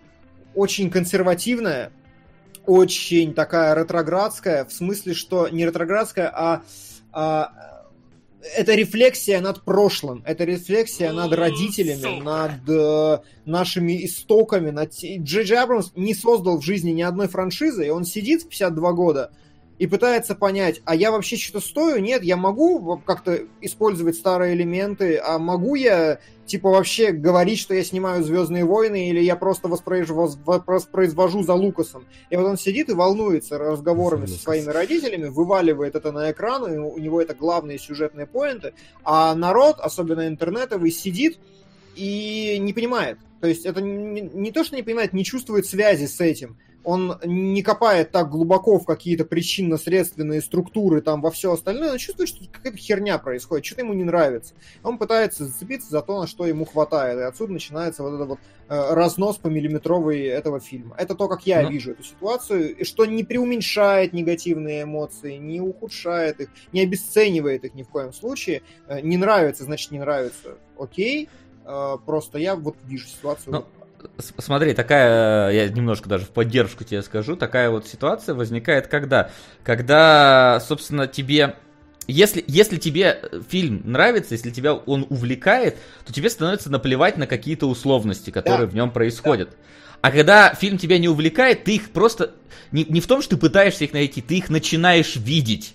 очень 0.55 0.91
консервативная, 0.91 1.93
очень 2.65 3.35
такая 3.35 3.75
ретроградская, 3.75 4.65
в 4.65 4.73
смысле, 4.73 5.15
что 5.15 5.49
не 5.49 5.67
ретроградская, 5.67 6.31
а, 6.35 6.63
а 7.13 7.53
это 8.55 8.75
рефлексия 8.75 9.41
над 9.41 9.63
прошлым, 9.63 10.23
это 10.25 10.45
рефлексия 10.45 11.13
над 11.13 11.33
родителями, 11.33 12.23
над 12.23 12.69
э, 12.69 13.19
нашими 13.45 14.05
истоками. 14.05 14.71
Над... 14.71 14.95
Джей 14.95 15.19
Джей 15.19 15.59
Абрамс 15.59 15.93
не 15.97 16.15
создал 16.15 16.59
в 16.59 16.65
жизни 16.65 16.91
ни 16.91 17.03
одной 17.03 17.29
франшизы, 17.29 17.87
и 17.87 17.91
он 17.91 18.05
сидит 18.05 18.43
в 18.43 18.49
52 18.49 18.93
года 18.93 19.33
и 19.79 19.87
пытается 19.87 20.35
понять, 20.35 20.81
а 20.85 20.95
я 20.95 21.11
вообще 21.11 21.37
что-то 21.37 21.65
стою? 21.65 21.99
Нет, 21.99 22.23
я 22.23 22.37
могу 22.37 23.01
как-то 23.05 23.41
использовать 23.61 24.17
старые 24.17 24.55
элементы, 24.55 25.21
а 25.23 25.39
могу 25.39 25.75
я, 25.75 26.19
типа, 26.47 26.71
вообще 26.71 27.13
говорить, 27.13 27.59
что 27.59 27.75
я 27.75 27.85
снимаю 27.85 28.25
«Звездные 28.25 28.65
войны» 28.65 29.11
или 29.11 29.21
я 29.21 29.37
просто 29.37 29.69
воспроизвожу, 29.69 30.39
воспроизвожу 30.45 31.43
за 31.43 31.55
Лукасом? 31.55 32.07
И 32.31 32.37
вот 32.37 32.47
он 32.47 32.57
сидит 32.57 32.89
и 32.89 32.95
волнуется 32.95 33.59
разговорами 33.59 34.27
со 34.27 34.39
своими 34.39 34.71
родителями, 34.71 35.29
вываливает 35.29 35.95
это 35.95 36.11
на 36.11 36.31
экран, 36.31 36.73
и 36.73 36.79
у 36.79 36.99
него 36.99 37.21
это 37.21 37.35
главные 37.35 37.79
сюжетные 37.79 38.27
поинты, 38.27 38.73
а 39.05 39.35
народ, 39.35 39.77
особенно 39.81 40.27
интернетовый, 40.27 40.91
сидит 40.91 41.39
и 41.95 42.57
не 42.61 42.73
понимает. 42.73 43.19
То 43.43 43.49
есть 43.49 43.67
это 43.67 43.83
не, 43.83 44.23
не 44.23 44.53
то, 44.53 44.65
что 44.65 44.77
не 44.77 44.83
понимает, 44.83 45.13
не 45.13 45.25
чувствует 45.25 45.67
связи 45.67 46.07
с 46.07 46.21
этим 46.21 46.57
он 46.87 47.19
не 47.25 47.63
копает 47.63 48.13
так 48.13 48.31
глубоко 48.31 48.79
в 48.79 48.87
какие-то 48.87 49.25
причинно-следственные 49.25 50.41
структуры, 50.41 51.01
там, 51.01 51.21
во 51.21 51.33
все 51.33 51.53
остальное, 51.53 51.91
он 51.91 51.99
чувствует, 51.99 52.29
что 52.29 52.45
какая-то 52.49 52.79
херня 52.79 53.19
происходит, 53.19 53.67
что-то 53.67 53.81
ему 53.81 53.93
не 53.93 54.05
нравится. 54.05 54.55
Он 54.85 54.97
пытается 54.97 55.47
зацепиться 55.47 55.91
за 55.91 56.01
то, 56.03 56.21
на 56.21 56.29
что 56.29 56.47
ему 56.47 56.65
хватает, 56.65 57.19
и 57.19 57.23
отсюда 57.23 57.55
начинается 57.55 58.05
вот 58.05 58.15
этот 58.15 58.29
вот 58.29 58.39
э, 58.69 58.95
разнос 58.95 59.37
по 59.37 59.49
миллиметровой 59.49 60.27
этого 60.27 60.61
фильма. 60.61 60.95
Это 60.97 61.17
то, 61.17 61.27
как 61.27 61.45
я 61.45 61.63
ну. 61.63 61.71
вижу 61.71 61.91
эту 61.91 62.05
ситуацию, 62.05 62.77
и 62.77 62.85
что 62.85 63.05
не 63.05 63.25
преуменьшает 63.25 64.13
негативные 64.13 64.85
эмоции, 64.85 65.39
не 65.39 65.61
ухудшает 65.61 66.41
их, 66.41 66.51
не 66.73 66.83
обесценивает 66.83 67.65
их 67.65 67.75
ни 67.75 67.83
в 67.83 67.89
коем 67.89 68.13
случае. 68.13 68.63
Э, 68.87 69.01
не 69.01 69.17
нравится, 69.17 69.65
значит, 69.65 69.91
не 69.91 69.99
нравится. 69.99 70.57
Окей, 70.79 71.29
э, 71.65 71.97
просто 72.07 72.39
я 72.39 72.55
вот 72.55 72.77
вижу 72.85 73.09
ситуацию. 73.09 73.55
Ну, 73.55 73.65
Смотри, 74.19 74.75
такая, 74.75 75.53
я 75.53 75.69
немножко 75.69 76.09
даже 76.09 76.25
в 76.25 76.31
поддержку 76.31 76.85
тебе 76.85 77.03
скажу, 77.03 77.37
такая 77.37 77.71
вот 77.71 77.87
ситуация 77.87 78.35
возникает 78.35 78.87
когда? 78.87 79.31
Когда, 79.63 80.61
собственно, 80.67 81.07
тебе 81.07 81.57
если, 82.09 82.45
если 82.47 82.77
тебе 82.77 83.21
фильм 83.49 83.83
нравится, 83.85 84.35
если 84.35 84.51
тебя 84.51 84.75
он 84.75 85.07
увлекает, 85.09 85.77
то 86.05 86.13
тебе 86.13 86.31
становится 86.31 86.71
наплевать 86.71 87.17
на 87.17 87.27
какие-то 87.27 87.67
условности, 87.67 88.31
которые 88.31 88.67
да. 88.67 88.73
в 88.73 88.75
нем 88.75 88.91
происходят. 88.91 89.51
Да. 89.51 89.57
А 90.03 90.11
когда 90.13 90.55
фильм 90.55 90.79
тебя 90.79 90.99
не 90.99 91.09
увлекает, 91.09 91.65
ты 91.65 91.77
их 91.77 91.91
просто... 91.91 92.33
Не, 92.71 92.85
не 92.85 93.01
в 93.01 93.07
том, 93.07 93.23
что 93.23 93.31
ты 93.31 93.41
пытаешься 93.41 93.85
их 93.85 93.93
найти, 93.93 94.23
ты 94.23 94.39
их 94.39 94.51
начинаешь 94.51 95.17
видеть. 95.17 95.75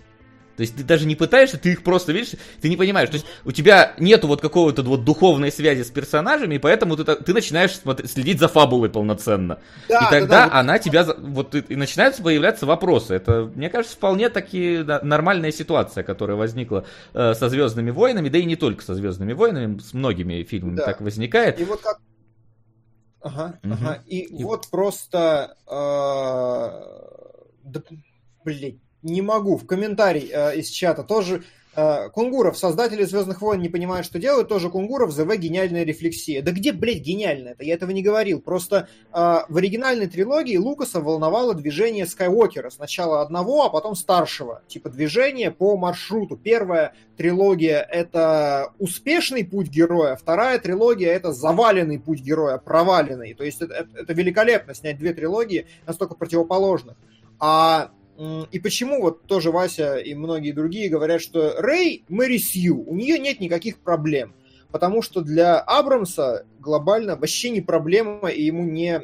То 0.57 0.61
есть 0.61 0.75
ты 0.75 0.83
даже 0.83 1.05
не 1.07 1.15
пытаешься, 1.15 1.57
ты 1.57 1.71
их 1.71 1.83
просто 1.83 2.11
видишь, 2.11 2.33
ты 2.61 2.69
не 2.69 2.75
понимаешь. 2.77 3.09
То 3.09 3.15
есть 3.15 3.25
у 3.45 3.51
тебя 3.51 3.93
нету 3.97 4.27
вот 4.27 4.41
какого-то 4.41 4.83
вот 4.83 5.03
духовной 5.05 5.51
связи 5.51 5.83
с 5.83 5.89
персонажами, 5.89 6.55
и 6.55 6.59
поэтому 6.59 6.95
ты, 6.97 7.03
ты 7.03 7.33
начинаешь 7.33 7.71
смотреть, 7.75 8.11
следить 8.11 8.39
за 8.39 8.47
фабулой 8.47 8.89
полноценно. 8.89 9.59
Да, 9.89 9.97
и 9.97 10.01
да, 10.03 10.09
тогда 10.09 10.47
да, 10.49 10.59
она 10.59 10.77
тебя, 10.79 11.03
за- 11.03 11.15
вот 11.17 11.55
и, 11.55 11.75
начинаются 11.75 12.21
появляться 12.21 12.65
вопросы. 12.65 13.13
Это, 13.15 13.49
мне 13.55 13.69
кажется, 13.69 13.95
вполне 13.95 14.29
таки 14.29 14.83
да, 14.83 14.99
нормальная 15.03 15.51
ситуация, 15.51 16.03
которая 16.03 16.37
возникла 16.37 16.85
э, 17.13 17.33
со 17.33 17.49
Звездными 17.49 17.91
войнами, 17.91 18.29
да 18.29 18.37
и 18.37 18.45
не 18.45 18.55
только 18.55 18.83
со 18.83 18.93
Звездными 18.93 19.33
войнами, 19.33 19.79
с 19.79 19.93
многими 19.93 20.43
фильмами 20.43 20.75
Да. 20.75 20.85
так 20.85 21.01
возникает. 21.01 21.59
И 21.59 21.63
вот 21.63 21.81
как... 21.81 21.99
Ага, 23.23 23.59
Мгм. 23.63 23.73
ага. 23.73 24.03
И, 24.07 24.19
И- 24.21 24.43
вот 24.43 24.67
просто... 24.71 25.55
э, 25.67 25.71
Да, 27.63 27.81
блин, 28.43 28.81
не 29.03 29.21
могу. 29.21 29.57
В 29.57 29.65
комментарий 29.65 30.29
э, 30.31 30.57
из 30.57 30.69
чата 30.69 31.03
тоже... 31.03 31.43
э, 31.75 32.09
Кунгуров, 32.09 32.57
создатели 32.57 33.03
Звездных 33.03 33.41
войн 33.41 33.61
не 33.61 33.69
понимают, 33.69 34.05
что 34.05 34.19
делают, 34.19 34.49
тоже 34.49 34.69
Кунгуров, 34.69 35.11
ЗВ 35.11 35.37
гениальная 35.37 35.83
рефлексия. 35.83 36.41
Да 36.41 36.51
где, 36.51 36.73
блядь, 36.73 36.99
гениальная 36.99 37.53
это? 37.53 37.63
Я 37.63 37.75
этого 37.75 37.91
не 37.91 38.03
говорил. 38.03 38.41
Просто 38.41 38.87
э, 39.13 39.39
в 39.47 39.57
оригинальной 39.57 40.07
трилогии 40.07 40.57
Лукаса 40.57 40.99
волновало 40.99 41.53
движение 41.53 42.05
Скайуокера. 42.05 42.69
Сначала 42.69 43.21
одного, 43.21 43.65
а 43.65 43.69
потом 43.69 43.95
старшего. 43.95 44.61
Типа 44.67 44.89
движение 44.89 45.49
по 45.51 45.77
маршруту. 45.77 46.35
Первая 46.35 46.93
трилогия— 47.15 47.79
это 47.91 48.73
успешный 48.79 49.45
путь 49.45 49.69
героя, 49.69 50.15
вторая 50.15 50.59
трилогия— 50.59 51.11
это 51.13 51.31
заваленный 51.31 51.99
путь 51.99 52.19
героя, 52.19 52.57
проваленный. 52.57 53.33
То 53.33 53.43
есть 53.43 53.61
это, 53.61 53.87
это- 53.93 54.13
великолепно 54.13 54.73
снять 54.73 54.97
две 54.97 55.13
трилогии 55.13 55.67
настолько 55.87 56.15
противоположных. 56.15 56.97
А 57.39 57.91
и 58.51 58.59
почему 58.59 59.01
вот 59.01 59.23
тоже 59.23 59.51
Вася 59.51 59.97
и 59.97 60.13
многие 60.13 60.51
другие 60.51 60.89
говорят, 60.89 61.21
что 61.21 61.55
Рэй 61.57 62.03
Мэри 62.09 62.37
Сью, 62.37 62.83
у 62.87 62.95
нее 62.95 63.17
нет 63.17 63.39
никаких 63.39 63.79
проблем. 63.79 64.33
Потому 64.71 65.01
что 65.01 65.21
для 65.21 65.59
Абрамса 65.59 66.45
глобально 66.59 67.15
вообще 67.15 67.49
не 67.49 67.61
проблема, 67.61 68.29
и 68.29 68.43
ему 68.43 68.63
не, 68.63 69.01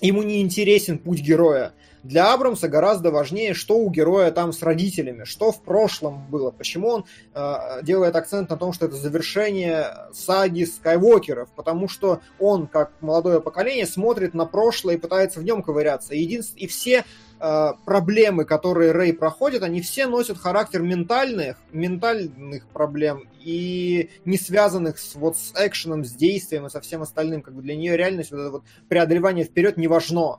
ему 0.00 0.22
не 0.22 0.40
интересен 0.40 0.98
путь 0.98 1.20
героя. 1.20 1.72
Для 2.06 2.32
Абрамса 2.32 2.68
гораздо 2.68 3.10
важнее, 3.10 3.52
что 3.52 3.78
у 3.78 3.90
героя 3.90 4.30
там 4.30 4.52
с 4.52 4.62
родителями, 4.62 5.24
что 5.24 5.50
в 5.50 5.60
прошлом 5.60 6.24
было, 6.30 6.52
почему 6.52 6.88
он 6.88 7.04
э, 7.34 7.82
делает 7.82 8.14
акцент 8.14 8.48
на 8.48 8.56
том, 8.56 8.72
что 8.72 8.86
это 8.86 8.94
завершение 8.94 9.92
саги 10.12 10.62
Скайуокеров, 10.64 11.50
потому 11.56 11.88
что 11.88 12.20
он, 12.38 12.68
как 12.68 12.92
молодое 13.00 13.40
поколение, 13.40 13.86
смотрит 13.86 14.34
на 14.34 14.46
прошлое 14.46 14.94
и 14.94 14.98
пытается 14.98 15.40
в 15.40 15.42
нем 15.42 15.64
ковыряться. 15.64 16.14
И, 16.14 16.22
и 16.22 16.66
все 16.68 17.04
э, 17.40 17.72
проблемы, 17.84 18.44
которые 18.44 18.92
Рэй 18.92 19.12
проходит, 19.12 19.64
они 19.64 19.80
все 19.80 20.06
носят 20.06 20.38
характер 20.38 20.82
ментальных, 20.82 21.56
ментальных 21.72 22.68
проблем 22.68 23.28
и 23.40 24.10
не 24.24 24.38
связанных 24.38 25.00
с, 25.00 25.16
вот, 25.16 25.36
с 25.36 25.52
экшеном, 25.56 26.04
с 26.04 26.12
действием 26.12 26.66
и 26.66 26.70
со 26.70 26.80
всем 26.80 27.02
остальным. 27.02 27.42
Как 27.42 27.54
бы 27.54 27.62
для 27.62 27.74
нее 27.74 27.96
реальность, 27.96 28.30
вот 28.30 28.38
это 28.38 28.50
вот 28.50 28.62
преодолевание 28.88 29.44
вперед 29.44 29.76
не 29.76 29.88
важно. 29.88 30.38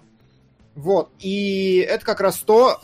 Вот. 0.78 1.10
И 1.20 1.86
это 1.90 2.06
как 2.06 2.22
раз 2.22 2.38
то, 2.38 2.80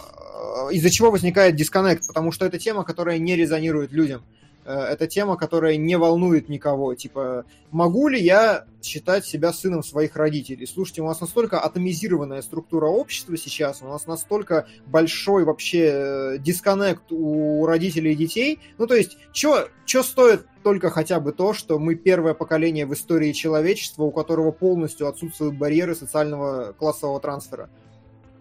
э, 0.70 0.74
из-за 0.74 0.90
чего 0.90 1.12
возникает 1.12 1.56
дисконнект, 1.56 2.08
потому 2.08 2.32
что 2.32 2.46
это 2.46 2.58
тема, 2.58 2.84
которая 2.84 3.20
не 3.20 3.36
резонирует 3.36 3.92
людям. 3.92 4.24
Э, 4.66 4.94
Это 4.94 5.08
тема, 5.08 5.36
которая 5.36 5.78
не 5.78 5.96
волнует 5.98 6.50
никого. 6.50 6.96
Типа, 6.96 7.46
могу 7.72 8.08
ли 8.08 8.20
я 8.20 8.66
считать 8.82 9.26
себя 9.26 9.54
сыном 9.54 9.84
своих 9.84 10.16
родителей? 10.16 10.66
Слушайте, 10.66 11.02
у 11.02 11.06
нас 11.06 11.22
настолько 11.22 11.60
атомизированная 11.60 12.42
структура 12.42 12.88
общества 12.88 13.38
сейчас, 13.38 13.82
у 13.82 13.88
нас 13.88 14.08
настолько 14.08 14.68
большой 14.88 15.44
вообще 15.44 15.92
э, 15.94 16.38
дисконнект 16.40 17.12
у 17.12 17.66
родителей 17.68 18.14
и 18.14 18.16
детей. 18.16 18.60
Ну, 18.78 18.88
то 18.88 18.96
есть, 18.96 19.18
что 19.34 19.68
стоит 19.86 20.48
только 20.64 20.90
хотя 20.90 21.20
бы 21.20 21.34
то, 21.34 21.54
что 21.54 21.78
мы 21.78 21.96
первое 21.96 22.34
поколение 22.34 22.86
в 22.86 22.94
истории 22.94 23.34
человечества, 23.34 24.04
у 24.04 24.12
которого 24.12 24.52
полностью 24.52 25.08
отсутствуют 25.08 25.58
барьеры 25.58 25.94
социального 25.94 26.74
классового 26.74 27.20
трансфера. 27.20 27.70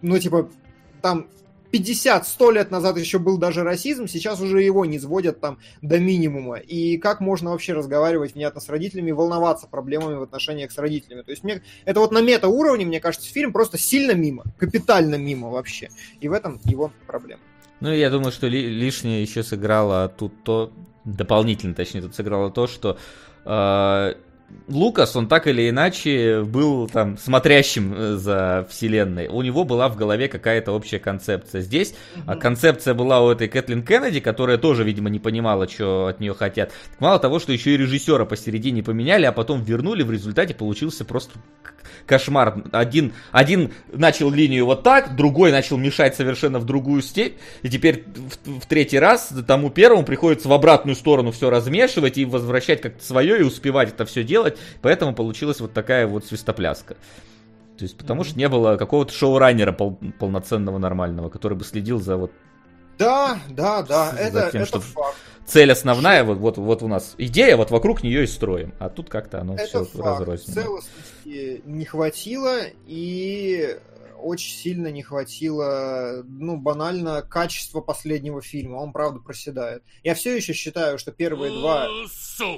Ну, 0.03 0.19
типа, 0.19 0.49
там 1.01 1.27
50-100 1.71 2.51
лет 2.53 2.69
назад 2.71 2.97
еще 2.97 3.17
был 3.17 3.37
даже 3.39 3.63
расизм, 3.63 4.07
сейчас 4.07 4.39
уже 4.39 4.61
его 4.61 4.85
не 4.85 4.99
сводят 4.99 5.39
там 5.39 5.57
до 5.81 5.99
минимума. 5.99 6.57
И 6.57 6.97
как 6.97 7.19
можно 7.19 7.49
вообще 7.49 7.73
разговаривать 7.73 8.35
внятно 8.35 8.61
с 8.61 8.69
родителями 8.69 9.11
волноваться 9.11 9.65
проблемами 9.67 10.15
в 10.15 10.21
отношениях 10.21 10.71
с 10.71 10.77
родителями? 10.77 11.23
То 11.23 11.31
есть 11.31 11.43
мне 11.43 11.63
это 11.85 11.99
вот 11.99 12.11
на 12.11 12.21
мета-уровне, 12.21 12.85
мне 12.85 12.99
кажется, 12.99 13.27
фильм 13.27 13.51
просто 13.51 13.79
сильно 13.79 14.11
мимо, 14.11 14.43
капитально 14.57 15.15
мимо 15.15 15.49
вообще. 15.49 15.89
И 16.21 16.27
в 16.27 16.33
этом 16.33 16.59
его 16.65 16.91
проблема. 17.07 17.41
Ну, 17.79 17.91
я 17.91 18.09
думаю, 18.11 18.31
что 18.31 18.47
ли- 18.47 18.69
лишнее 18.69 19.23
еще 19.23 19.41
сыграло 19.41 20.09
тут 20.09 20.43
то, 20.43 20.71
дополнительно, 21.05 21.73
точнее, 21.73 22.01
тут 22.01 22.13
сыграло 22.13 22.51
то, 22.51 22.67
что 22.67 22.97
э, 23.45 24.13
Лукас, 24.67 25.15
он 25.15 25.27
так 25.27 25.47
или 25.47 25.69
иначе 25.69 26.43
был 26.43 26.87
там 26.87 27.17
смотрящим 27.17 27.93
э, 27.93 28.15
за 28.15 28.67
вселенной. 28.69 29.27
У 29.27 29.41
него 29.41 29.63
была 29.63 29.89
в 29.89 29.95
голове 29.95 30.27
какая-то 30.27 30.71
общая 30.71 30.99
концепция. 30.99 31.61
Здесь 31.61 31.95
а 32.25 32.35
концепция 32.35 32.93
была 32.93 33.21
у 33.21 33.29
этой 33.29 33.47
Кэтлин 33.47 33.83
Кеннеди, 33.83 34.19
которая 34.19 34.57
тоже, 34.57 34.83
видимо, 34.83 35.09
не 35.09 35.19
понимала, 35.19 35.67
что 35.67 36.07
от 36.07 36.19
нее 36.19 36.33
хотят. 36.33 36.69
Так 36.69 37.01
Мало 37.01 37.19
того, 37.19 37.39
что 37.39 37.51
еще 37.51 37.73
и 37.73 37.77
режиссера 37.77 38.25
посередине 38.25 38.83
поменяли, 38.83 39.25
а 39.25 39.31
потом 39.31 39.63
вернули, 39.63 40.03
в 40.03 40.11
результате 40.11 40.53
получился 40.53 41.05
просто 41.05 41.39
кошмар. 42.05 42.63
Один, 42.71 43.13
один 43.31 43.71
начал 43.91 44.29
линию 44.29 44.65
вот 44.65 44.83
так, 44.83 45.15
другой 45.15 45.51
начал 45.51 45.77
мешать 45.77 46.15
совершенно 46.15 46.59
в 46.59 46.65
другую 46.65 47.01
степь, 47.01 47.37
и 47.61 47.69
теперь 47.69 48.03
в, 48.05 48.61
в 48.61 48.65
третий 48.65 48.99
раз 48.99 49.31
тому 49.47 49.69
первому 49.69 50.03
приходится 50.03 50.47
в 50.47 50.53
обратную 50.53 50.95
сторону 50.95 51.31
все 51.31 51.49
размешивать 51.49 52.17
и 52.17 52.25
возвращать 52.25 52.81
как-то 52.81 53.03
свое 53.03 53.39
и 53.39 53.43
успевать 53.43 53.89
это 53.89 54.05
все 54.05 54.23
делать, 54.23 54.42
поэтому 54.81 55.13
получилась 55.15 55.59
вот 55.59 55.73
такая 55.73 56.07
вот 56.07 56.25
свистопляска. 56.25 56.95
То 57.77 57.83
есть, 57.85 57.97
потому 57.97 58.23
что 58.23 58.37
не 58.37 58.47
было 58.49 58.77
какого-то 58.77 59.11
шоураннера 59.11 59.71
пол- 59.71 59.99
полноценного, 60.19 60.77
нормального, 60.77 61.29
который 61.29 61.57
бы 61.57 61.63
следил 61.63 61.99
за 61.99 62.17
вот 62.17 62.31
Да, 62.99 63.39
да, 63.49 63.81
да, 63.81 64.11
За 64.11 64.17
это, 64.17 64.49
тем, 64.51 64.61
это 64.61 64.67
что- 64.67 64.79
факт. 64.79 65.17
цель 65.47 65.71
основная, 65.71 66.23
вот, 66.23 66.37
вот, 66.37 66.57
вот 66.59 66.83
у 66.83 66.87
нас 66.87 67.15
идея, 67.17 67.57
вот 67.57 67.71
вокруг 67.71 68.03
нее 68.03 68.23
и 68.25 68.27
строим. 68.27 68.73
А 68.79 68.89
тут 68.89 69.09
как-то 69.09 69.41
оно 69.41 69.55
Это 69.55 69.65
все 69.65 69.85
факт. 69.85 70.19
разрознено. 70.19 70.61
Целостности 70.61 71.61
не 71.65 71.85
хватило, 71.85 72.59
и 72.85 73.77
очень 74.21 74.55
сильно 74.55 74.87
не 74.89 75.01
хватило, 75.01 76.21
ну, 76.25 76.55
банально, 76.57 77.23
качества 77.23 77.81
последнего 77.81 78.41
фильма. 78.41 78.75
Он, 78.77 78.93
правда, 78.93 79.19
проседает. 79.19 79.83
Я 80.03 80.13
все 80.13 80.35
еще 80.35 80.53
считаю, 80.53 80.97
что 80.99 81.11
первые 81.11 81.51
два... 81.51 81.87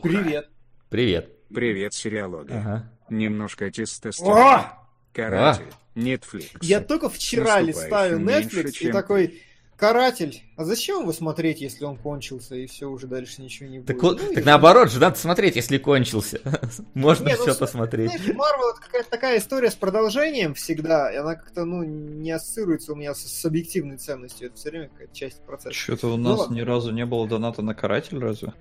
Привет. 0.03 0.49
Привет. 0.89 1.31
Привет, 1.53 1.93
сериалога. 1.93 2.57
Ага. 2.57 2.89
Немножко 3.09 3.69
тестостерона. 3.71 4.55
О! 4.59 4.87
Каратель. 5.13 5.65
Netflix. 5.95 6.57
Я 6.61 6.81
только 6.81 7.09
вчера 7.09 7.61
листаю 7.61 8.19
меньше, 8.19 8.61
Netflix 8.61 8.69
и 8.69 8.73
чем 8.73 8.91
такой... 8.91 9.41
Каратель, 9.77 10.41
а 10.55 10.63
зачем 10.63 11.01
его 11.01 11.11
смотреть, 11.11 11.59
если 11.59 11.83
он 11.83 11.97
кончился 11.97 12.55
и 12.55 12.65
все 12.65 12.89
уже 12.89 13.07
дальше 13.07 13.41
ничего 13.41 13.67
не 13.67 13.79
будет? 13.79 13.87
Так, 13.87 14.01
Ну, 14.01 14.31
и- 14.31 14.35
так 14.35 14.45
наоборот 14.45 14.89
же, 14.89 15.01
надо 15.01 15.17
смотреть, 15.17 15.57
если 15.57 15.77
кончился. 15.77 16.39
Можно 16.93 17.27
Не, 17.27 17.35
ну, 17.35 17.41
все 17.41 17.53
с- 17.53 17.57
посмотреть. 17.57 18.09
Знаешь, 18.09 18.35
Марвел 18.37 18.69
это 18.71 18.79
какая-то 18.79 19.09
такая 19.09 19.37
история 19.37 19.69
с 19.69 19.75
продолжением 19.75 20.53
всегда, 20.53 21.11
и 21.11 21.17
она 21.17 21.35
как-то, 21.35 21.65
ну, 21.65 21.83
не 21.83 22.31
ассоциируется 22.31 22.93
у 22.93 22.95
меня 22.95 23.13
с, 23.13 23.19
с 23.19 23.43
объективной 23.45 23.97
ценностью. 23.97 24.47
Это 24.47 24.55
все 24.55 24.69
время 24.69 24.87
какая-то 24.87 25.13
часть 25.13 25.41
процесса. 25.41 25.73
Что-то 25.75 26.07
у 26.13 26.15
Ну 26.15 26.29
нас 26.29 26.39
ладно. 26.39 26.55
ни 26.55 26.61
разу 26.61 26.93
не 26.93 27.05
было 27.05 27.27
доната 27.27 27.61
на 27.61 27.75
каратель, 27.75 28.17
разве? 28.17 28.53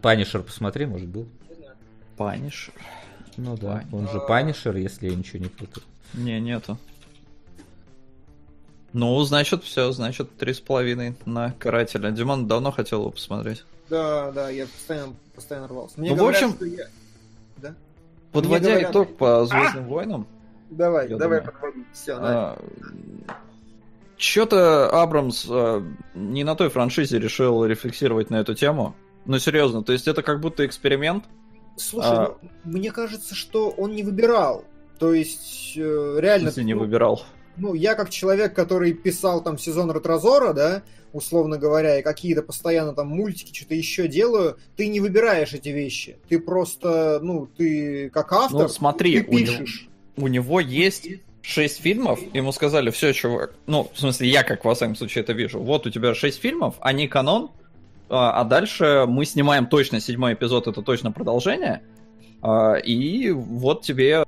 Punisher 0.00 0.42
посмотри, 0.42 0.86
может 0.86 1.08
был. 1.08 1.28
Punisher? 2.20 2.74
Ну 3.38 3.56
да, 3.56 3.76
Punisher. 3.90 3.94
он 3.94 4.08
же 4.10 4.20
Punisher, 4.28 4.76
если 4.76 5.08
я 5.08 5.16
ничего 5.16 5.38
не 5.38 5.48
путаю. 5.48 5.82
Не, 6.12 6.38
нету. 6.38 6.76
Ну, 8.92 9.18
значит, 9.22 9.64
все, 9.64 9.90
значит, 9.92 10.36
три 10.36 10.52
с 10.52 10.60
половиной 10.60 11.14
на 11.24 11.52
карателя. 11.52 12.10
Димон 12.10 12.46
давно 12.46 12.72
хотел 12.72 13.00
его 13.00 13.10
посмотреть. 13.10 13.64
Да, 13.88 14.32
да, 14.32 14.50
я 14.50 14.66
постоянно, 14.66 15.14
постоянно 15.34 15.68
рвался. 15.68 15.98
Мне 15.98 16.10
Ну, 16.10 16.16
в 16.16 16.18
говорят, 16.18 16.42
общем- 16.42 16.56
что 16.56 16.64
я- 16.66 16.88
Да? 17.56 17.74
Подводя 18.32 18.68
говорят- 18.68 18.88
А! 18.88 18.92
итог 18.92 19.16
по 19.16 19.46
Звездным 19.46 19.86
войнам, 19.88 20.26
Давай, 20.68 21.08
Я 21.08 21.16
давай 21.16 21.40
думаю. 21.40 21.52
подводи. 21.58 21.84
Все, 21.94 22.56
Что-то 24.18 24.90
Абрамс 25.02 25.46
а, 25.48 25.82
не 26.14 26.44
на 26.44 26.54
той 26.54 26.68
франшизе 26.68 27.18
решил 27.18 27.64
рефлексировать 27.64 28.28
на 28.28 28.36
эту 28.36 28.54
тему. 28.54 28.94
Ну, 29.24 29.38
серьезно, 29.38 29.82
то 29.82 29.92
есть 29.94 30.06
это 30.06 30.22
как 30.22 30.40
будто 30.40 30.66
эксперимент. 30.66 31.24
Слушай, 31.80 32.08
А- 32.12 32.36
ну, 32.42 32.50
мне 32.64 32.92
кажется, 32.92 33.34
что 33.34 33.70
он 33.70 33.94
не 33.94 34.02
выбирал. 34.02 34.64
То 34.98 35.14
есть, 35.14 35.72
э, 35.76 36.18
реально... 36.20 36.48
Если 36.48 36.62
не 36.62 36.74
ну, 36.74 36.80
выбирал. 36.80 37.22
ну, 37.56 37.74
я 37.74 37.94
как 37.94 38.10
человек, 38.10 38.54
который 38.54 38.92
писал 38.92 39.42
там 39.42 39.56
сезон 39.58 39.90
Ретрозора, 39.90 40.52
да, 40.52 40.82
условно 41.12 41.56
говоря, 41.58 41.98
и 41.98 42.02
какие-то 42.02 42.42
постоянно 42.42 42.92
там 42.94 43.08
мультики, 43.08 43.56
что-то 43.56 43.74
еще 43.74 44.08
делаю, 44.08 44.58
ты 44.76 44.88
не 44.88 45.00
выбираешь 45.00 45.54
эти 45.54 45.70
вещи. 45.70 46.18
Ты 46.28 46.38
просто, 46.38 47.18
ну, 47.22 47.46
ты 47.46 48.10
как 48.10 48.32
автор, 48.32 48.62
Ну, 48.62 48.68
смотри, 48.68 49.22
ты 49.22 49.28
у 49.30 49.38
него- 49.38 49.46
пишешь. 49.46 49.88
У 50.16 50.26
него 50.28 50.60
есть 50.60 51.08
шесть 51.42 51.80
фильмов, 51.80 52.20
ему 52.34 52.52
сказали, 52.52 52.90
все, 52.90 53.14
чувак, 53.14 53.54
ну, 53.66 53.90
в 53.94 53.98
смысле, 53.98 54.28
я 54.28 54.42
как 54.42 54.64
во 54.66 54.74
всяком 54.74 54.94
случае 54.96 55.22
это 55.24 55.32
вижу, 55.32 55.58
вот 55.58 55.86
у 55.86 55.90
тебя 55.90 56.14
шесть 56.14 56.40
фильмов, 56.40 56.74
они 56.80 57.08
канон, 57.08 57.50
а 58.10 58.40
а 58.40 58.44
дальше 58.44 59.04
мы 59.06 59.24
снимаем 59.24 59.66
точно 59.66 60.00
седьмой 60.00 60.34
эпизод, 60.34 60.66
это 60.66 60.82
точно 60.82 61.12
продолжение, 61.12 61.82
а, 62.42 62.74
и 62.74 63.30
вот 63.30 63.82
тебе 63.82 64.24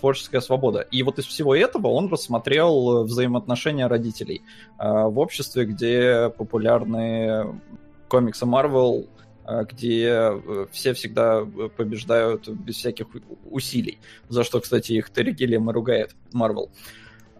творческая 0.00 0.40
свобода. 0.40 0.80
И 0.80 1.02
вот 1.02 1.18
из 1.18 1.26
всего 1.26 1.54
этого 1.54 1.88
он 1.88 2.08
рассмотрел 2.08 3.04
взаимоотношения 3.04 3.86
родителей 3.86 4.42
а, 4.76 5.08
в 5.08 5.18
обществе, 5.18 5.64
где 5.64 6.30
популярны 6.36 7.60
комиксы 8.08 8.44
Marvel, 8.44 9.08
где 9.70 10.04
э, 10.06 10.66
все 10.72 10.92
всегда 10.92 11.42
побеждают 11.76 12.48
без 12.48 12.76
всяких 12.76 13.06
усилий, 13.50 13.98
за 14.28 14.44
что, 14.44 14.60
кстати, 14.60 14.92
их 14.92 15.10
Терри 15.10 15.32
Гиллиам 15.32 15.70
и 15.70 15.72
ругает. 15.72 16.14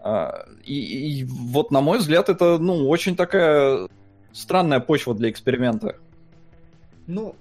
А, 0.00 0.46
И, 0.64 1.20
и 1.20 1.24
вот, 1.24 1.70
на 1.70 1.82
мой 1.82 1.98
взгляд, 1.98 2.30
это, 2.30 2.58
ну, 2.58 2.88
очень 2.88 3.14
такая 3.14 3.88
странная 4.32 4.80
почва 4.80 5.14
для 5.14 5.30
эксперимента. 5.30 5.96
Ну, 7.06 7.34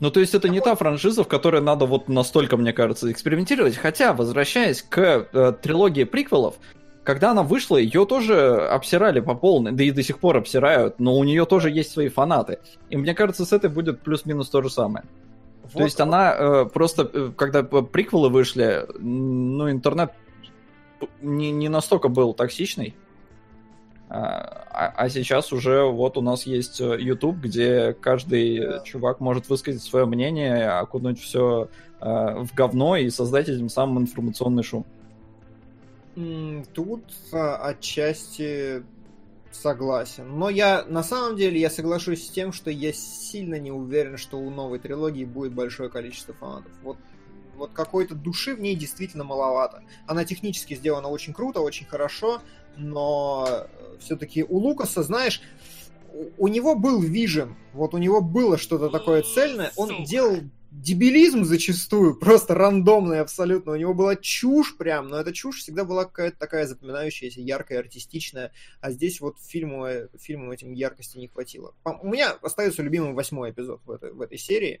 Ну, 0.00 0.10
то 0.10 0.18
есть 0.18 0.34
это 0.34 0.48
не 0.48 0.60
та 0.60 0.74
франшиза, 0.74 1.22
в 1.22 1.28
которой 1.28 1.62
надо 1.62 1.86
вот 1.86 2.08
настолько, 2.08 2.56
мне 2.56 2.72
кажется, 2.72 3.10
экспериментировать. 3.12 3.76
Хотя, 3.76 4.12
возвращаясь 4.12 4.82
к 4.82 4.98
э, 5.32 5.52
трилогии 5.62 6.02
приквелов, 6.04 6.56
когда 7.04 7.30
она 7.30 7.42
вышла, 7.44 7.76
ее 7.76 8.04
тоже 8.04 8.66
обсирали 8.68 9.20
по 9.20 9.34
полной, 9.34 9.70
да 9.72 9.84
и 9.84 9.90
до 9.92 10.02
сих 10.02 10.18
пор 10.18 10.36
обсирают, 10.38 10.98
но 10.98 11.16
у 11.16 11.22
нее 11.24 11.46
тоже 11.46 11.70
есть 11.70 11.92
свои 11.92 12.08
фанаты. 12.08 12.58
И 12.90 12.96
мне 12.96 13.14
кажется, 13.14 13.44
с 13.44 13.52
этой 13.52 13.70
будет 13.70 14.00
плюс-минус 14.00 14.48
то 14.50 14.60
же 14.62 14.70
самое. 14.70 15.04
вот- 15.62 15.72
То 15.74 15.84
есть 15.84 16.00
она 16.00 16.34
э, 16.36 16.64
просто, 16.66 17.08
э, 17.12 17.30
когда 17.36 17.62
приквелы 17.62 18.28
вышли, 18.28 18.84
ну, 18.98 19.70
интернет 19.70 20.10
не, 21.20 21.52
не 21.52 21.68
настолько 21.68 22.08
был 22.08 22.34
токсичный. 22.34 22.94
А, 24.14 24.66
а- 24.70 24.92
а 24.94 25.08
сейчас 25.08 25.54
уже 25.54 25.84
вот 25.84 26.18
у 26.18 26.20
нас 26.20 26.44
есть 26.44 26.82
э, 26.82 27.00
YouTube, 27.00 27.36
где 27.36 27.94
каждый 27.94 28.58
э, 28.58 28.84
чувак 28.84 29.20
может 29.20 29.48
высказать 29.48 29.82
свое 29.82 30.04
мнение, 30.04 30.68
окунуть 30.68 31.18
все 31.18 31.68
в 31.98 32.48
говно 32.52 32.96
и 32.96 33.08
создать 33.10 33.48
этим 33.48 33.68
самым 33.68 34.02
информационный 34.02 34.64
шум. 34.64 34.84
Тут 36.74 37.04
а, 37.32 37.58
отчасти 37.68 38.82
согласен. 39.52 40.36
Но 40.36 40.50
я, 40.50 40.84
на 40.84 41.02
самом 41.04 41.36
деле, 41.36 41.60
я 41.60 41.70
соглашусь 41.70 42.26
с 42.26 42.30
тем, 42.30 42.52
что 42.52 42.70
я 42.70 42.92
сильно 42.92 43.58
не 43.58 43.70
уверен, 43.70 44.18
что 44.18 44.38
у 44.38 44.50
новой 44.50 44.78
трилогии 44.80 45.24
будет 45.24 45.52
большое 45.52 45.88
количество 45.88 46.34
фанатов. 46.34 46.72
Вот, 46.82 46.96
вот 47.54 47.70
какой-то 47.72 48.14
души 48.16 48.56
в 48.56 48.60
ней 48.60 48.74
действительно 48.74 49.24
маловато. 49.24 49.84
Она 50.06 50.24
технически 50.24 50.74
сделана 50.74 51.08
очень 51.08 51.32
круто, 51.32 51.60
очень 51.60 51.86
хорошо, 51.86 52.42
но 52.76 53.66
все-таки 54.00 54.44
у 54.44 54.58
Лукаса, 54.58 55.02
знаешь, 55.02 55.40
у- 56.38 56.48
него 56.48 56.74
был 56.74 57.00
вижен, 57.00 57.56
вот 57.72 57.94
у 57.94 57.98
него 57.98 58.20
было 58.20 58.58
что-то 58.58 58.88
такое 58.90 59.22
цельное, 59.22 59.72
он 59.76 60.04
делал 60.04 60.38
дебилизм 60.70 61.44
зачастую, 61.44 62.14
просто 62.20 62.54
рандомный 62.54 63.20
абсолютно. 63.20 63.72
У 63.72 63.76
него 63.76 63.92
была 63.94 64.16
чушь 64.16 64.76
прям, 64.76 65.08
но 65.08 65.18
эта 65.18 65.32
чушь 65.32 65.58
всегда 65.58 65.84
была 65.84 66.04
какая-то 66.04 66.38
такая 66.38 66.66
запоминающаяся, 66.66 67.40
яркая, 67.40 67.80
артистичная. 67.80 68.52
А 68.80 68.90
здесь 68.90 69.20
вот 69.20 69.36
фильму, 69.38 69.84
э, 69.86 70.08
фильму 70.18 70.52
этим 70.52 70.72
яркости 70.72 71.18
не 71.18 71.28
хватило. 71.28 71.74
У 71.84 72.08
меня 72.08 72.32
остается 72.42 72.82
любимый 72.82 73.12
восьмой 73.12 73.50
эпизод 73.50 73.80
в 73.84 73.90
этой, 73.90 74.12
в 74.12 74.20
этой 74.22 74.38
серии 74.38 74.80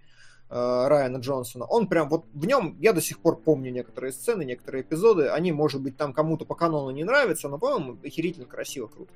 Райана 0.52 1.16
Джонсона. 1.16 1.64
Он 1.64 1.86
прям 1.86 2.08
вот 2.08 2.24
в 2.34 2.46
нем, 2.46 2.76
я 2.78 2.92
до 2.92 3.00
сих 3.00 3.18
пор 3.20 3.36
помню 3.36 3.70
некоторые 3.70 4.12
сцены, 4.12 4.44
некоторые 4.44 4.82
эпизоды. 4.82 5.28
Они, 5.28 5.50
может 5.50 5.80
быть, 5.80 5.96
там 5.96 6.12
кому-то 6.12 6.44
по 6.44 6.54
канону 6.54 6.90
не 6.90 7.04
нравятся, 7.04 7.48
но, 7.48 7.58
по-моему, 7.58 7.96
охерительно 8.04 8.46
красиво, 8.46 8.86
круто. 8.86 9.10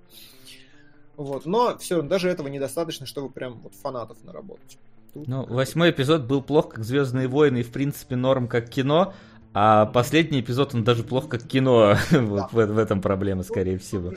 Вот, 1.17 1.47
но 1.47 1.77
все, 1.79 2.03
даже 2.03 2.29
этого 2.29 2.49
недостаточно, 2.49 3.07
чтобы 3.07 3.31
прям 3.31 3.61
вот 3.61 3.75
фанатов 3.75 4.17
наработать. 4.25 4.79
Тут 5.13 5.29
Ну, 5.29 5.47
восьмой 5.47 5.91
эпизод 5.91 6.23
был 6.23 6.43
плох, 6.43 6.71
как 6.71 6.85
Звездные 6.85 7.29
войны, 7.29 7.59
и 7.59 7.63
в 7.63 7.71
принципе 7.71 8.17
норм 8.17 8.49
как 8.49 8.69
кино, 8.69 9.15
а 9.53 9.87
последний 9.87 10.41
эпизод 10.41 10.75
он 10.75 10.85
даже 10.85 11.03
плох 11.03 11.29
как 11.29 11.43
кино. 11.43 11.97
вот 12.11 12.53
в, 12.53 12.67
в 12.67 12.79
этом 12.79 13.01
проблема, 13.01 13.43
скорее 13.43 13.79
всего. 13.79 14.13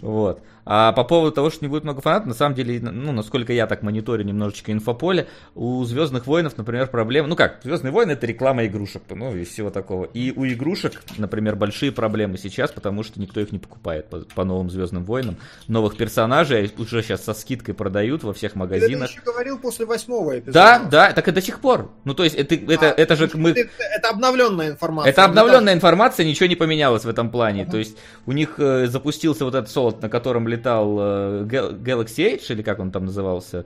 Вот. 0.00 0.42
А 0.68 0.90
по 0.92 1.04
поводу 1.04 1.32
того, 1.32 1.48
что 1.48 1.64
не 1.64 1.68
будет 1.68 1.84
много 1.84 2.00
фанатов, 2.00 2.26
на 2.26 2.34
самом 2.34 2.56
деле, 2.56 2.80
ну, 2.80 3.12
насколько 3.12 3.52
я 3.52 3.68
так 3.68 3.82
мониторю 3.82 4.24
немножечко 4.24 4.72
инфополе, 4.72 5.28
у 5.54 5.84
Звездных 5.84 6.26
войнов, 6.26 6.56
например, 6.56 6.88
проблема. 6.88 7.28
Ну 7.28 7.36
как, 7.36 7.60
Звездные 7.62 7.92
войны 7.92 8.12
это 8.12 8.26
реклама 8.26 8.66
игрушек, 8.66 9.04
ну 9.08 9.34
и 9.34 9.44
всего 9.44 9.70
такого. 9.70 10.06
И 10.06 10.32
у 10.34 10.44
игрушек, 10.44 11.00
например, 11.18 11.54
большие 11.54 11.92
проблемы 11.92 12.36
сейчас, 12.36 12.72
потому 12.72 13.04
что 13.04 13.20
никто 13.20 13.40
их 13.40 13.52
не 13.52 13.60
покупает 13.60 14.10
по, 14.10 14.18
по 14.18 14.42
новым 14.42 14.68
Звездным 14.68 15.04
войнам. 15.04 15.36
Новых 15.68 15.96
персонажей 15.96 16.72
уже 16.78 17.02
сейчас 17.02 17.22
со 17.24 17.32
скидкой 17.32 17.74
продают 17.74 18.24
во 18.24 18.32
всех 18.32 18.52
Ты 18.52 18.58
это 18.58 18.58
магазинах. 18.58 19.10
еще 19.10 19.20
говорил 19.20 19.58
после 19.60 19.86
восьмого 19.86 20.36
эпизода. 20.40 20.52
Да, 20.52 20.78
да, 20.90 21.12
так 21.12 21.28
и 21.28 21.30
до 21.30 21.40
сих 21.40 21.60
пор. 21.60 21.92
Ну, 22.02 22.12
то 22.14 22.24
есть, 22.24 22.34
это, 22.34 22.56
это, 22.56 22.90
А, 22.90 22.94
это 23.00 23.14
же 23.14 23.30
мы... 23.34 23.50
Это, 23.50 23.70
это 23.96 24.08
обновленная 24.08 24.70
информация. 24.70 25.10
Это 25.12 25.20
не 25.20 25.26
обновленная 25.28 25.74
та, 25.74 25.76
информация, 25.76 26.26
ничего 26.26 26.48
не 26.48 26.56
поменялось 26.56 27.04
в 27.04 27.08
этом 27.08 27.30
плане. 27.30 27.66
То 27.66 27.76
есть 27.76 27.96
у 28.26 28.32
них 28.32 28.54
э, 28.58 28.86
запустился 28.88 29.44
вот 29.44 29.54
этот 29.54 29.70
солод, 29.70 30.02
на 30.02 30.08
котором 30.08 30.48
летал 30.56 30.96
э, 30.98 31.44
Gal- 31.44 31.80
Galaxy 31.80 32.34
Edge, 32.36 32.52
или 32.52 32.62
как 32.62 32.78
он 32.80 32.90
там 32.90 33.04
назывался? 33.06 33.64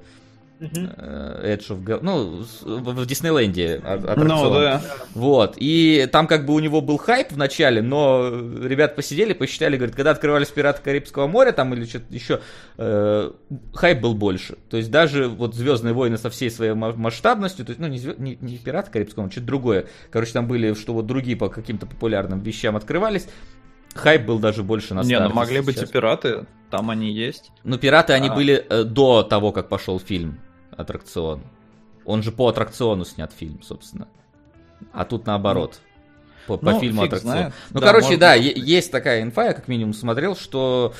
Э, 0.62 1.56
Edge 1.56 1.70
of 1.70 1.82
Gal- 1.82 2.00
Ну, 2.02 2.44
в 2.62 3.06
Диснейленде 3.06 3.80
а- 3.82 3.96
Ну 3.96 4.10
аттракцион. 4.10 4.52
да. 4.52 4.82
Вот. 5.14 5.54
И 5.56 6.06
там 6.12 6.26
как 6.26 6.44
бы 6.44 6.52
у 6.52 6.58
него 6.58 6.82
был 6.82 6.98
хайп 6.98 7.32
в 7.32 7.38
начале, 7.38 7.80
но 7.80 8.28
ребят 8.28 8.94
посидели, 8.94 9.32
посчитали, 9.32 9.76
говорят, 9.78 9.96
когда 9.96 10.10
открывались 10.10 10.48
пираты 10.48 10.82
Карибского 10.82 11.26
моря 11.28 11.52
там 11.52 11.72
или 11.72 11.86
что-то 11.86 12.12
еще, 12.14 12.40
э, 12.76 13.30
хайп 13.72 14.00
был 14.00 14.12
больше. 14.12 14.58
То 14.68 14.76
есть 14.76 14.90
даже 14.90 15.28
вот 15.28 15.54
Звездные 15.54 15.94
войны 15.94 16.18
со 16.18 16.28
всей 16.28 16.50
своей 16.50 16.74
ма- 16.74 16.92
масштабностью, 16.92 17.64
то 17.64 17.70
есть, 17.70 17.80
ну, 17.80 17.86
не, 17.86 17.96
звё- 17.98 18.16
не, 18.20 18.36
не 18.42 18.58
пираты 18.58 18.90
Карибского 18.90 19.22
моря, 19.22 19.32
что-то 19.32 19.46
другое. 19.46 19.86
Короче, 20.10 20.32
там 20.34 20.46
были, 20.46 20.74
что 20.74 20.92
вот 20.92 21.06
другие 21.06 21.38
по 21.38 21.48
каким-то 21.48 21.86
популярным 21.86 22.40
вещам 22.40 22.76
открывались. 22.76 23.26
Хайп 23.94 24.22
был 24.24 24.38
даже 24.38 24.62
больше 24.62 24.94
на 24.94 25.00
Не, 25.02 25.14
ну 25.14 25.20
старте 25.20 25.34
могли 25.34 25.60
быть 25.60 25.82
и 25.82 25.86
пираты, 25.86 26.46
там 26.70 26.90
они 26.90 27.12
есть. 27.12 27.50
Ну, 27.64 27.76
пираты, 27.78 28.12
они 28.12 28.28
А. 28.28 28.34
были 28.34 28.54
э, 28.68 28.84
до 28.84 29.22
того, 29.22 29.52
как 29.52 29.68
пошел 29.68 29.98
фильм 29.98 30.40
аттракцион. 30.76 31.42
Он 32.04 32.22
же 32.22 32.32
по 32.32 32.48
аттракциону 32.48 33.04
снят 33.04 33.32
фильм, 33.32 33.62
собственно. 33.62 34.06
А 34.92 35.04
тут 35.04 35.26
наоборот. 35.26 35.80
По, 36.46 36.56
по 36.56 36.70
Ну, 36.72 36.80
фильму 36.80 37.02
фиг 37.02 37.12
аттракцион. 37.12 37.32
знает. 37.32 37.52
Ну, 37.70 37.80
Да, 37.80 37.86
короче, 37.88 38.16
да, 38.16 38.36
быть. 38.36 38.56
есть 38.56 38.90
такая 38.90 39.22
инфа, 39.22 39.46
я 39.46 39.52
как 39.52 39.68
минимум 39.68 39.92
смотрел, 39.92 40.36
что 40.36 40.94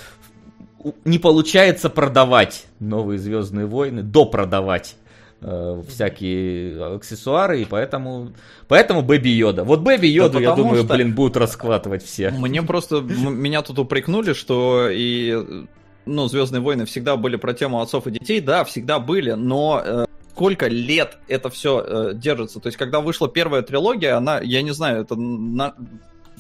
не 1.04 1.18
получается 1.18 1.90
продавать 1.90 2.66
новые 2.78 3.18
Звездные 3.18 3.66
войны, 3.66 4.02
допродавать 4.02 4.96
э, 5.42 5.82
всякие 5.88 6.96
аксессуары, 6.96 7.62
и 7.62 7.64
поэтому, 7.64 8.32
поэтому 8.68 9.02
Бэби 9.02 9.28
Йода. 9.28 9.64
Вот 9.64 9.80
Бэби 9.80 10.06
Йоду, 10.06 10.38
я 10.38 10.50
потому 10.50 10.68
думаю, 10.68 10.84
что- 10.84 10.94
блин, 10.94 11.14
будут 11.14 11.36
расхватывать 11.36 12.04
все. 12.04 12.30
Мне 12.30 12.62
просто, 12.62 13.00
меня 13.00 13.62
тут 13.62 13.78
упрекнули, 13.78 14.32
что 14.32 14.88
и, 14.90 15.66
ну, 16.06 16.28
Звездные 16.28 16.60
войны 16.60 16.84
всегда 16.84 17.16
были 17.16 17.36
про 17.36 17.52
тему 17.54 17.80
отцов 17.80 18.06
и 18.06 18.10
детей. 18.10 18.40
Да, 18.40 18.64
всегда 18.64 18.98
были, 18.98 19.32
но 19.32 19.82
э, 19.84 20.04
сколько 20.32 20.68
лет 20.68 21.18
это 21.28 21.50
все 21.50 22.12
держится? 22.14 22.60
То 22.60 22.68
есть, 22.68 22.76
когда 22.78 23.00
вышла 23.00 23.28
первая 23.28 23.62
трилогия, 23.62 24.16
она, 24.16 24.40
я 24.40 24.62
не 24.62 24.72
знаю, 24.72 25.02
это 25.02 25.16
на- 25.16 25.74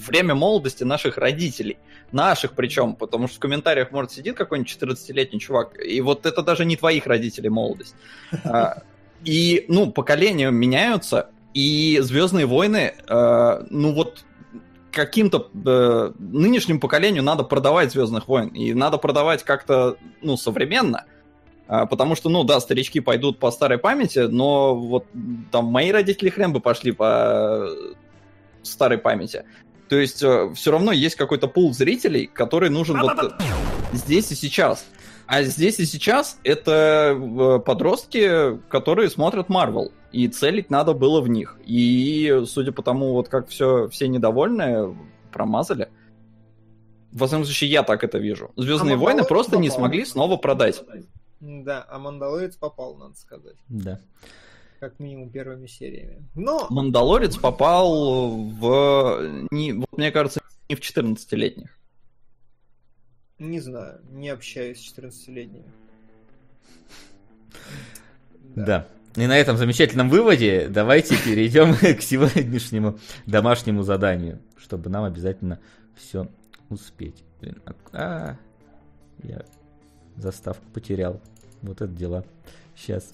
время 0.06 0.34
молодости 0.34 0.84
наших 0.84 1.18
родителей. 1.18 1.78
Наших 2.12 2.52
причем, 2.52 2.94
потому 2.94 3.28
что 3.28 3.36
в 3.36 3.40
комментариях, 3.40 3.92
может, 3.92 4.12
сидит 4.12 4.36
какой-нибудь 4.36 4.70
14-летний 4.70 5.38
чувак, 5.38 5.78
и 5.84 6.00
вот 6.00 6.26
это 6.26 6.42
даже 6.42 6.64
не 6.64 6.76
твоих 6.76 7.06
родителей 7.06 7.50
молодость. 7.50 7.94
А, 8.44 8.82
И, 9.24 9.66
ну, 9.68 9.92
поколения 9.92 10.50
меняются, 10.50 11.30
и 11.54 11.98
Звездные 12.00 12.46
войны, 12.46 12.94
э, 13.06 13.64
ну 13.70 13.92
вот 13.92 14.24
каким-то 14.92 15.50
э, 15.54 16.12
нынешнему 16.18 16.80
поколению 16.80 17.22
надо 17.22 17.44
продавать 17.44 17.92
Звездных 17.92 18.28
войн, 18.28 18.48
и 18.48 18.72
надо 18.74 18.98
продавать 18.98 19.44
как-то, 19.44 19.96
ну, 20.22 20.36
современно. 20.36 21.04
А, 21.68 21.86
Потому 21.86 22.16
что, 22.16 22.28
ну 22.28 22.42
да, 22.44 22.58
старички 22.60 23.00
пойдут 23.00 23.38
по 23.38 23.50
старой 23.50 23.78
памяти, 23.78 24.20
но 24.20 24.74
вот 24.74 25.06
там 25.52 25.66
мои 25.66 25.92
родители 25.92 26.28
хрен 26.30 26.52
бы 26.52 26.60
пошли 26.60 26.90
по 26.90 27.68
старой 28.62 28.98
памяти. 28.98 29.44
То 29.90 29.98
есть 29.98 30.18
все 30.18 30.70
равно 30.70 30.92
есть 30.92 31.16
какой-то 31.16 31.48
пул 31.48 31.74
зрителей, 31.74 32.28
который 32.28 32.70
нужен 32.70 33.00
вот 33.00 33.18
э, 33.18 33.30
здесь 33.92 34.30
и 34.30 34.36
сейчас. 34.36 34.86
А 35.26 35.42
здесь 35.42 35.80
и 35.80 35.84
сейчас 35.84 36.38
это 36.44 37.16
э, 37.18 37.58
подростки, 37.58 38.56
которые 38.68 39.10
смотрят 39.10 39.48
Марвел. 39.48 39.90
И 40.12 40.28
целить 40.28 40.70
надо 40.70 40.92
было 40.92 41.20
в 41.20 41.28
них. 41.28 41.58
И 41.66 42.42
судя 42.46 42.70
по 42.70 42.82
тому, 42.82 43.14
вот 43.14 43.28
как 43.28 43.48
все, 43.48 43.88
все 43.88 44.06
недовольны, 44.06 44.96
промазали. 45.32 45.88
В 47.10 47.26
всяком 47.26 47.44
случае, 47.44 47.70
я 47.70 47.82
так 47.82 48.04
это 48.04 48.18
вижу. 48.18 48.52
Звездные 48.56 48.94
А 48.94 48.98
войны 48.98 49.24
просто 49.24 49.56
не 49.56 49.70
попал. 49.70 49.80
смогли 49.80 50.04
снова 50.04 50.36
продать. 50.36 50.82
Да, 51.40 51.84
а 51.88 51.98
Мандалорец 51.98 52.54
попал, 52.54 52.94
надо 52.96 53.16
сказать. 53.16 53.56
Да. 53.68 53.98
Как 54.80 54.98
минимум 54.98 55.30
первыми 55.30 55.66
сериями. 55.66 56.26
Но... 56.34 56.66
Мандалорец 56.70 57.36
попал 57.36 58.34
в... 58.34 59.46
Не, 59.50 59.74
вот, 59.74 59.92
мне 59.96 60.10
кажется, 60.10 60.40
не 60.68 60.74
в 60.74 60.80
14-летних. 60.80 61.78
Не 63.38 63.60
знаю, 63.60 64.00
не 64.10 64.30
общаюсь 64.30 64.80
с 64.80 64.98
14-летними. 64.98 65.70
Да. 68.56 68.64
да. 68.64 69.22
И 69.22 69.26
на 69.26 69.36
этом 69.36 69.56
замечательном 69.56 70.08
выводе 70.08 70.68
давайте 70.68 71.16
перейдем 71.16 71.74
к 71.96 72.00
сегодняшнему 72.00 72.98
домашнему 73.26 73.82
заданию, 73.82 74.40
чтобы 74.56 74.88
нам 74.88 75.04
обязательно 75.04 75.60
все 75.96 76.28
успеть. 76.70 77.22
Блин, 77.40 77.60
а, 77.66 77.74
а 77.92 78.36
я 79.24 79.44
заставку 80.16 80.64
потерял. 80.72 81.20
Вот 81.62 81.82
это 81.82 81.92
дела. 81.92 82.24
Сейчас. 82.76 83.12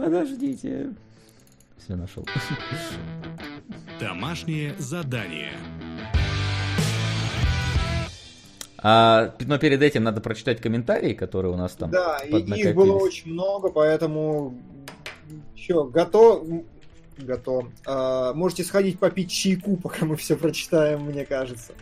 Подождите. 0.00 0.94
Все 1.76 1.94
нашел. 1.94 2.26
Домашнее 3.98 4.74
задание. 4.78 5.52
А, 8.82 9.34
но 9.40 9.58
перед 9.58 9.82
этим 9.82 10.04
надо 10.04 10.22
прочитать 10.22 10.60
комментарии, 10.62 11.12
которые 11.12 11.52
у 11.52 11.56
нас 11.56 11.72
там 11.72 11.90
Да, 11.90 12.18
и 12.18 12.34
их 12.34 12.74
было 12.74 12.96
очень 12.96 13.30
много, 13.30 13.68
поэтому 13.68 14.58
что, 15.54 15.84
готов? 15.84 16.46
Готов. 17.18 17.66
А, 17.86 18.32
можете 18.32 18.64
сходить 18.64 18.98
попить 18.98 19.30
чайку, 19.30 19.76
пока 19.76 20.06
мы 20.06 20.16
все 20.16 20.34
прочитаем, 20.36 21.02
мне 21.02 21.26
кажется. 21.26 21.74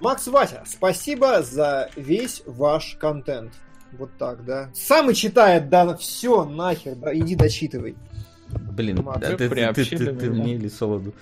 Макс 0.00 0.26
Вася, 0.26 0.64
спасибо 0.66 1.42
за 1.42 1.90
весь 1.94 2.42
ваш 2.44 2.96
контент. 2.96 3.52
Вот 3.92 4.10
так, 4.18 4.44
да? 4.44 4.70
Сам 4.74 5.10
и 5.10 5.14
читает, 5.14 5.68
да, 5.68 5.96
все, 5.96 6.44
нахер, 6.44 6.96
да, 6.96 7.16
иди 7.16 7.34
дочитывай. 7.34 7.96
Блин, 8.48 9.02
Макс, 9.02 9.26
а 9.26 9.36
ты, 9.36 9.48
ты, 9.48 9.72
ты, 9.74 9.84
ты, 9.84 10.14
ты 10.14 10.30
мне 10.30 10.54
или 10.54 10.68
Солоду? 10.68 11.14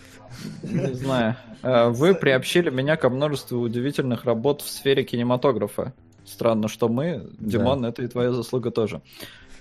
Не 0.63 0.95
знаю. 0.95 1.37
Э, 1.63 1.89
вы 1.89 2.15
приобщили 2.15 2.71
меня 2.71 2.97
ко 2.97 3.09
множеству 3.09 3.61
удивительных 3.61 4.25
работ 4.25 4.63
в 4.63 4.69
сфере 4.69 5.05
кинематографа. 5.05 5.93
Странно, 6.25 6.69
что 6.69 6.89
мы. 6.89 7.29
Димон, 7.39 7.83
да. 7.83 7.89
это 7.89 8.03
и 8.03 8.09
твоя 8.09 8.33
заслуга 8.33 8.71
тоже. 8.71 9.03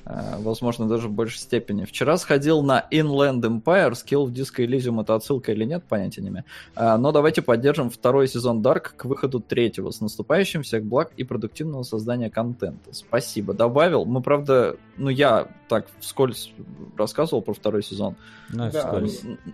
Э, 0.06 0.36
возможно, 0.40 0.88
даже 0.88 1.08
в 1.08 1.12
большей 1.12 1.40
степени. 1.40 1.86
Вчера 1.86 2.18
сходил 2.18 2.62
на 2.62 2.86
Inland 2.92 3.42
Empire, 3.42 3.96
скилл 3.96 4.26
в 4.26 4.32
Disco 4.32 4.66
Elysium 4.66 5.02
это 5.02 5.16
отсылка 5.16 5.54
или 5.54 5.64
нет, 5.64 5.84
понятия 5.88 6.22
не 6.22 6.30
имею. 6.30 6.46
Э, 6.76 6.98
но 6.98 7.12
давайте 7.12 7.42
поддержим 7.42 7.90
второй 7.90 8.28
сезон 8.28 8.62
Dark 8.62 8.92
к 8.98 9.06
выходу 9.06 9.40
третьего. 9.40 9.92
С 9.92 10.02
наступающим 10.02 10.64
всех 10.64 10.84
благ 10.84 11.12
и 11.16 11.24
продуктивного 11.24 11.84
создания 11.84 12.30
контента. 12.30 12.94
Спасибо. 12.94 13.54
Добавил. 13.54 14.04
Мы, 14.06 14.22
правда, 14.22 14.76
ну 14.98 15.10
я 15.10 15.48
так 15.70 15.88
вскользь 16.00 16.52
рассказывал 16.98 17.42
про 17.42 17.54
второй 17.54 17.84
сезон. 17.84 18.16
Ну, 18.50 18.70
да. 18.72 19.02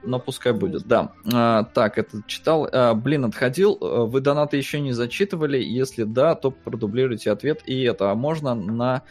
Но 0.04 0.20
пускай 0.20 0.54
будет, 0.54 0.88
да. 0.88 1.14
А, 1.32 1.64
так, 1.64 1.98
это 1.98 2.24
читал. 2.26 2.68
А, 2.72 2.96
блин, 2.96 3.26
отходил. 3.26 3.78
Вы 3.80 4.20
донаты 4.20 4.58
еще 4.58 4.80
не 4.80 4.94
зачитывали? 4.94 5.62
Если 5.64 6.04
да, 6.04 6.34
то 6.34 6.50
продублируйте 6.50 7.32
ответ 7.32 7.62
и 7.68 7.82
это. 7.84 8.12
А 8.12 8.16
можно 8.16 8.56
на 8.56 9.04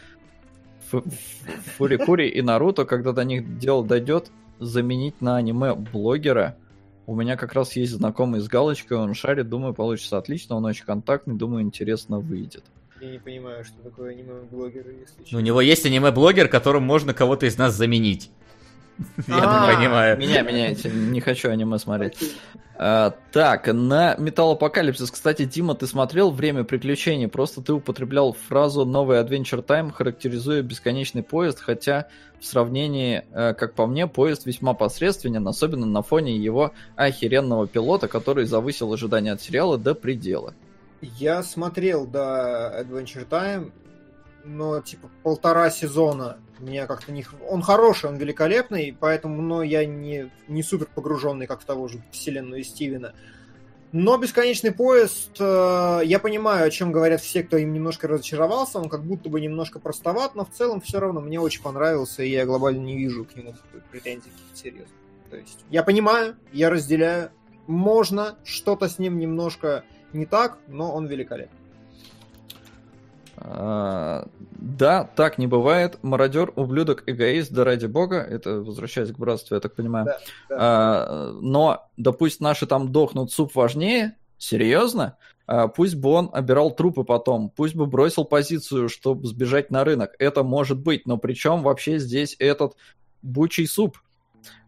Фурикури 1.77 2.27
и 2.29 2.41
Наруто, 2.41 2.85
когда 2.85 3.11
до 3.11 3.23
них 3.23 3.59
дело 3.59 3.85
дойдет, 3.85 4.31
заменить 4.59 5.21
на 5.21 5.37
аниме-блогера. 5.37 6.55
У 7.07 7.15
меня 7.15 7.37
как 7.37 7.53
раз 7.53 7.75
есть 7.75 7.93
знакомый 7.93 8.39
с 8.39 8.47
галочкой, 8.47 8.97
он 8.97 9.13
шарит, 9.13 9.49
думаю, 9.49 9.73
получится 9.73 10.17
отлично, 10.17 10.55
он 10.55 10.65
очень 10.65 10.85
контактный, 10.85 11.35
думаю, 11.35 11.63
интересно 11.63 12.19
выйдет. 12.19 12.63
Я 13.01 13.11
не 13.11 13.17
понимаю, 13.17 13.63
что 13.63 13.81
такое 13.81 14.11
аниме-блогер, 14.11 14.83
честно. 15.17 15.37
У 15.37 15.41
него 15.41 15.61
есть 15.61 15.85
аниме-блогер, 15.85 16.49
которым 16.49 16.83
можно 16.83 17.13
кого-то 17.13 17.45
из 17.45 17.57
нас 17.57 17.73
заменить. 17.73 18.29
Я 19.27 19.35
не 19.35 19.41
а, 19.41 19.75
понимаю. 19.75 20.17
Меня 20.17 20.41
меняете, 20.41 20.89
не 20.89 21.21
хочу 21.21 21.49
аниме 21.49 21.77
смотреть. 21.77 22.17
А, 22.81 23.13
так, 23.31 23.67
на 23.67 24.15
Металлопокалипсис, 24.15 25.11
кстати, 25.11 25.43
Дима, 25.43 25.75
ты 25.75 25.85
смотрел 25.85 26.31
«Время 26.31 26.63
приключений», 26.63 27.27
просто 27.27 27.61
ты 27.61 27.73
употреблял 27.73 28.33
фразу 28.33 28.85
«Новый 28.85 29.19
Adventure 29.19 29.65
Time», 29.65 29.91
характеризуя 29.91 30.61
бесконечный 30.61 31.21
поезд, 31.21 31.59
хотя 31.59 32.07
в 32.39 32.45
сравнении, 32.45 33.25
э, 33.31 33.53
как 33.53 33.73
по 33.73 33.85
мне, 33.85 34.07
поезд 34.07 34.45
весьма 34.45 34.73
посредственен, 34.73 35.45
особенно 35.47 35.85
на 35.85 36.01
фоне 36.01 36.37
его 36.37 36.71
охеренного 36.95 37.67
пилота, 37.67 38.07
который 38.07 38.45
завысил 38.45 38.93
ожидания 38.93 39.33
от 39.33 39.41
сериала 39.41 39.77
до 39.77 39.93
предела. 39.93 40.53
Я 41.01 41.43
смотрел, 41.43 42.05
да, 42.05 42.81
Adventure 42.81 43.27
Time, 43.27 43.71
но 44.45 44.79
типа 44.81 45.09
полтора 45.23 45.69
сезона 45.69 46.37
меня 46.59 46.87
как-то 46.87 47.11
не... 47.11 47.25
Он 47.49 47.61
хороший, 47.61 48.09
он 48.09 48.17
великолепный, 48.17 48.95
поэтому 48.99 49.41
но 49.41 49.63
я 49.63 49.85
не, 49.85 50.31
не 50.47 50.63
супер 50.63 50.87
погруженный, 50.93 51.47
как 51.47 51.61
в 51.61 51.65
того 51.65 51.87
же 51.87 52.01
вселенную 52.11 52.63
Стивена. 52.63 53.13
Но 53.91 54.17
«Бесконечный 54.17 54.71
поезд», 54.71 55.37
э, 55.39 56.01
я 56.03 56.19
понимаю, 56.19 56.67
о 56.67 56.69
чем 56.69 56.91
говорят 56.91 57.21
все, 57.21 57.41
кто 57.41 57.57
им 57.57 57.73
немножко 57.73 58.07
разочаровался, 58.07 58.77
он 58.77 58.87
как 58.87 59.03
будто 59.03 59.29
бы 59.29 59.41
немножко 59.41 59.79
простоват, 59.79 60.35
но 60.35 60.45
в 60.45 60.51
целом 60.51 60.79
все 60.79 60.99
равно 60.99 61.21
мне 61.21 61.39
очень 61.39 61.63
понравился, 61.63 62.21
и 62.21 62.29
я 62.29 62.45
глобально 62.45 62.81
не 62.81 62.97
вижу 62.97 63.25
к 63.25 63.35
нему 63.35 63.55
претензий 63.89 64.29
каких-то 64.29 64.55
серьезных. 64.55 64.95
То 65.31 65.37
есть 65.37 65.65
я 65.71 65.81
понимаю, 65.81 66.35
я 66.53 66.69
разделяю, 66.69 67.31
можно 67.65 68.37
что-то 68.43 68.89
с 68.89 68.99
ним 68.99 69.17
немножко 69.17 69.83
не 70.13 70.27
так, 70.27 70.59
но 70.67 70.93
он 70.93 71.07
великолепен. 71.07 71.58
А, 73.41 74.27
да, 74.51 75.05
так 75.15 75.37
не 75.37 75.47
бывает. 75.47 75.97
Мародер, 76.01 76.51
ублюдок, 76.55 77.03
эгоист, 77.07 77.51
да 77.51 77.63
ради 77.63 77.85
бога. 77.85 78.17
Это 78.17 78.61
возвращаясь 78.61 79.11
к 79.11 79.17
братству, 79.17 79.55
я 79.55 79.61
так 79.61 79.75
понимаю. 79.75 80.05
Да, 80.05 80.19
да. 80.49 80.55
А, 80.59 81.31
но, 81.39 81.89
да 81.95 82.11
пусть 82.11 82.41
наши 82.41 82.67
там 82.67 82.91
дохнут, 82.91 83.31
суп 83.31 83.55
важнее. 83.55 84.17
Серьезно? 84.37 85.17
А, 85.47 85.67
пусть 85.69 85.95
бы 85.95 86.09
он 86.09 86.29
обирал 86.33 86.71
трупы 86.71 87.03
потом. 87.03 87.49
Пусть 87.49 87.75
бы 87.75 87.85
бросил 87.85 88.25
позицию, 88.25 88.89
чтобы 88.89 89.25
сбежать 89.25 89.71
на 89.71 89.83
рынок. 89.85 90.11
Это 90.19 90.43
может 90.43 90.79
быть. 90.79 91.05
Но 91.05 91.17
при 91.17 91.33
чем 91.33 91.63
вообще 91.63 91.97
здесь 91.97 92.35
этот 92.39 92.75
бучий 93.21 93.67
суп? 93.67 93.99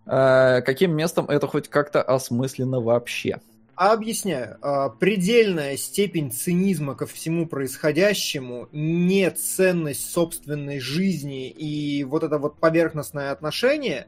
А, 0.05 0.61
каким 0.61 0.95
местом 0.95 1.25
это 1.29 1.45
хоть 1.47 1.67
как-то 1.67 2.01
осмысленно 2.01 2.79
вообще? 2.79 3.41
А 3.75 3.93
объясняю. 3.93 4.57
А, 4.61 4.89
предельная 4.89 5.77
степень 5.77 6.31
цинизма 6.31 6.95
ко 6.95 7.05
всему 7.05 7.47
происходящему, 7.47 8.67
не 8.71 9.29
ценность 9.31 10.11
собственной 10.11 10.79
жизни 10.79 11.49
и 11.49 12.03
вот 12.03 12.23
это 12.23 12.37
вот 12.37 12.57
поверхностное 12.57 13.31
отношение, 13.31 14.07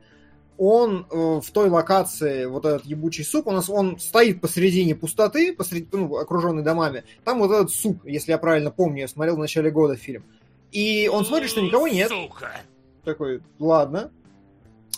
он 0.58 1.08
э, 1.10 1.42
в 1.44 1.52
той 1.52 1.70
локации, 1.70 2.46
вот 2.46 2.66
этот 2.66 2.86
ебучий 2.86 3.24
суп, 3.24 3.48
у 3.48 3.52
нас 3.52 3.70
он 3.70 3.98
стоит 4.00 4.40
посередине 4.40 4.96
пустоты, 4.96 5.54
посреди, 5.54 5.88
ну, 5.92 6.16
окруженный 6.18 6.62
домами. 6.62 7.04
Там 7.24 7.40
вот 7.40 7.52
этот 7.52 7.72
суп, 7.72 8.06
если 8.06 8.32
я 8.32 8.38
правильно 8.38 8.70
помню, 8.70 9.02
я 9.02 9.08
смотрел 9.08 9.36
в 9.36 9.40
начале 9.40 9.72
года 9.72 9.96
фильм. 9.96 10.24
И 10.72 11.10
он 11.12 11.26
смотрит, 11.26 11.50
что 11.50 11.62
никого 11.62 11.88
нет. 11.88 12.10
Сука. 12.10 12.52
Такой, 13.04 13.42
ладно. 13.60 14.12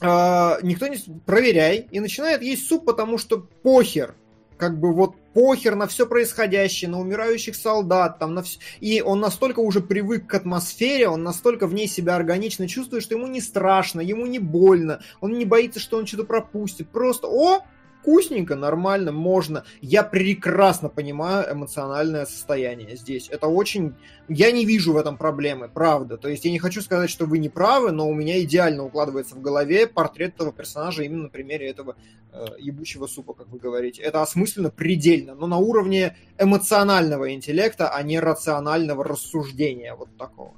А, 0.02 0.58
никто 0.62 0.88
не... 0.88 0.98
Проверяй. 1.26 1.88
И 1.92 2.00
начинает 2.00 2.42
есть 2.42 2.68
суп, 2.68 2.86
потому 2.86 3.18
что 3.18 3.40
похер 3.64 4.16
как 4.58 4.80
бы 4.80 4.94
вот 4.94 5.16
похер 5.34 5.76
на 5.76 5.88
все 5.88 6.08
происходящее, 6.08 6.90
на 6.90 7.00
умирающих 7.00 7.56
солдат, 7.56 8.20
там 8.20 8.34
на 8.34 8.44
все. 8.44 8.60
И 8.80 9.02
он 9.02 9.20
настолько 9.20 9.60
уже 9.60 9.82
привык 9.82 10.28
к 10.28 10.34
атмосфере, 10.34 11.10
он 11.10 11.24
настолько 11.24 11.68
в 11.68 11.74
ней 11.74 11.88
себя 11.88 12.16
органично 12.16 12.68
чувствует, 12.68 13.04
что 13.04 13.16
ему 13.16 13.28
не 13.28 13.42
страшно, 13.42 14.00
ему 14.00 14.26
не 14.26 14.40
больно, 14.40 15.02
он 15.20 15.34
не 15.34 15.46
боится, 15.46 15.80
что 15.80 15.98
он 15.98 16.08
что-то 16.08 16.24
пропустит. 16.24 16.90
Просто, 16.90 17.28
о, 17.28 17.66
вкусненько, 18.06 18.56
нормально, 18.56 19.12
можно. 19.12 19.66
Я 19.82 20.04
прекрасно 20.04 20.90
понимаю 20.90 21.52
эмоциональное 21.52 22.26
состояние 22.26 22.96
здесь. 22.96 23.30
Это 23.30 23.48
очень... 23.48 23.96
Я 24.30 24.52
не 24.52 24.66
вижу 24.66 24.94
в 24.94 24.98
этом 24.98 25.18
проблемы, 25.18 25.70
правда. 25.70 26.18
То 26.18 26.30
есть 26.30 26.46
я 26.46 26.52
не 26.52 26.60
хочу 26.60 26.82
сказать, 26.82 27.10
что 27.10 27.26
вы 27.26 27.40
не 27.40 27.50
правы, 27.50 27.92
но 27.92 28.08
у 28.08 28.14
меня 28.14 28.42
идеально 28.44 28.84
укладывается 28.84 29.36
в 29.36 29.42
голове 29.42 29.88
портрет 29.88 30.36
этого 30.36 30.52
персонажа 30.52 31.04
именно 31.04 31.24
на 31.24 31.30
примере 31.30 31.68
этого 31.68 31.96
э, 32.32 32.46
ебучего 32.60 33.08
супа, 33.08 33.34
как 33.34 33.48
вы 33.48 33.58
говорите. 33.58 34.04
Это 34.04 34.22
осмысленно 34.22 34.70
предельно, 34.70 35.34
но 35.34 35.48
на 35.48 35.58
уровне 35.58 36.16
эмоционального 36.38 37.34
интеллекта, 37.34 37.90
а 37.90 38.04
не 38.04 38.20
рационального 38.20 39.04
рассуждения 39.04 39.96
вот 39.96 40.10
такого. 40.18 40.54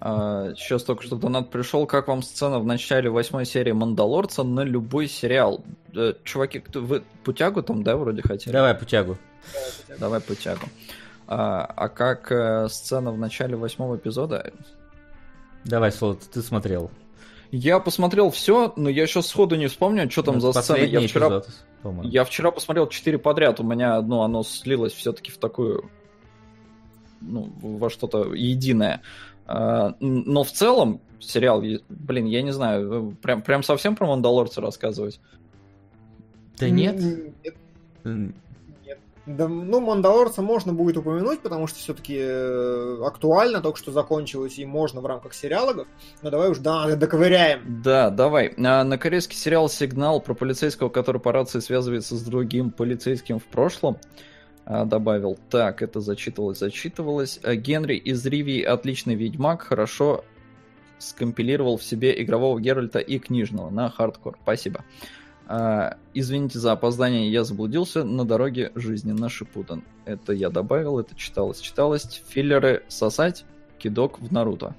А, 0.00 0.54
сейчас 0.54 0.84
только 0.84 1.02
что 1.02 1.16
донат 1.16 1.50
пришел. 1.50 1.86
Как 1.86 2.08
вам 2.08 2.22
сцена 2.22 2.58
в 2.58 2.66
начале 2.66 3.10
восьмой 3.10 3.44
серии 3.44 3.72
Мандалорца 3.72 4.44
на 4.44 4.60
любой 4.60 5.08
сериал? 5.08 5.64
Э, 5.94 6.14
чуваки, 6.24 6.60
кто, 6.60 6.80
вы 6.80 7.02
путягу 7.24 7.62
там, 7.62 7.82
да, 7.82 7.96
вроде 7.96 8.22
хотели? 8.22 8.52
Давай 8.52 8.74
путягу. 8.74 9.18
Давай 9.98 10.20
путягу. 10.20 10.66
А, 11.26 11.64
а 11.64 11.88
как 11.88 12.30
э, 12.30 12.68
сцена 12.68 13.10
в 13.10 13.18
начале 13.18 13.56
восьмого 13.56 13.96
эпизода? 13.96 14.52
Давай, 15.64 15.90
Солод, 15.90 16.20
ты 16.30 16.42
смотрел. 16.42 16.90
Я 17.50 17.80
посмотрел 17.80 18.30
все, 18.30 18.72
но 18.76 18.88
я 18.88 19.06
сейчас 19.06 19.26
сходу 19.26 19.56
не 19.56 19.66
вспомню, 19.66 20.10
что 20.10 20.22
там 20.22 20.36
ну, 20.36 20.40
за 20.40 20.62
сцена. 20.62 20.78
Я 20.78 21.00
вчера, 21.00 21.26
эпизод, 21.26 21.48
я 22.04 22.24
вчера 22.24 22.50
посмотрел 22.50 22.88
четыре 22.88 23.18
подряд. 23.18 23.58
У 23.58 23.64
меня, 23.64 24.00
ну, 24.00 24.22
оно 24.22 24.42
слилось 24.44 24.92
все-таки 24.92 25.30
в 25.30 25.38
такую, 25.38 25.90
ну, 27.20 27.52
во 27.60 27.90
что-то 27.90 28.32
единое. 28.34 29.02
А, 29.48 29.94
но 30.00 30.44
в 30.44 30.52
целом, 30.52 31.00
сериал. 31.18 31.62
Блин, 31.88 32.26
я 32.26 32.42
не 32.42 32.52
знаю, 32.52 33.12
э, 33.12 33.14
прям, 33.22 33.42
прям 33.42 33.62
совсем 33.62 33.96
про 33.96 34.06
Мандалорца 34.06 34.60
рассказывать? 34.60 35.20
Да 36.58 36.68
нет. 36.68 37.00
Нет. 38.04 38.26
Да, 39.26 39.46
ну, 39.46 39.80
Мандалорца 39.80 40.40
можно 40.40 40.72
будет 40.72 40.96
упомянуть, 40.96 41.40
потому 41.40 41.66
что 41.66 41.78
все-таки 41.78 42.18
актуально, 43.04 43.60
только 43.60 43.78
что 43.78 43.92
закончилось, 43.92 44.58
и 44.58 44.64
можно 44.64 45.02
в 45.02 45.06
рамках 45.06 45.34
сериалогов. 45.34 45.86
Но 46.22 46.30
давай 46.30 46.48
уж 46.48 46.58
да, 46.58 46.96
доковыряем. 46.96 47.82
Да, 47.82 48.08
давай. 48.08 48.54
А, 48.56 48.84
На 48.84 48.96
корейский 48.96 49.36
сериал 49.36 49.68
«Сигнал» 49.68 50.20
про 50.22 50.32
полицейского, 50.32 50.88
который 50.88 51.20
по 51.20 51.32
рации 51.32 51.60
связывается 51.60 52.16
с 52.16 52.22
другим 52.22 52.70
полицейским 52.70 53.38
в 53.38 53.44
прошлом, 53.44 53.98
добавил. 54.68 55.38
Так, 55.48 55.82
это 55.82 56.00
зачитывалось, 56.00 56.58
зачитывалось. 56.58 57.40
А, 57.42 57.54
Генри 57.54 57.96
из 57.96 58.24
Ривии 58.26 58.62
отличный 58.62 59.14
ведьмак, 59.14 59.62
хорошо 59.62 60.24
скомпилировал 60.98 61.78
в 61.78 61.82
себе 61.82 62.20
игрового 62.22 62.60
Геральта 62.60 62.98
и 62.98 63.18
книжного 63.18 63.70
на 63.70 63.88
хардкор. 63.88 64.38
Спасибо. 64.42 64.84
А, 65.46 65.96
Извините 66.12 66.58
за 66.58 66.72
опоздание, 66.72 67.30
я 67.32 67.44
заблудился 67.44 68.04
на 68.04 68.26
дороге 68.26 68.70
жизни 68.74 69.12
на 69.12 69.30
Шипутан. 69.30 69.84
Это 70.04 70.32
я 70.34 70.50
добавил, 70.50 70.98
это 70.98 71.14
читалось, 71.16 71.60
читалось. 71.60 72.22
Филлеры 72.28 72.82
сосать, 72.88 73.46
кидок 73.78 74.20
в 74.20 74.30
Наруто. 74.30 74.74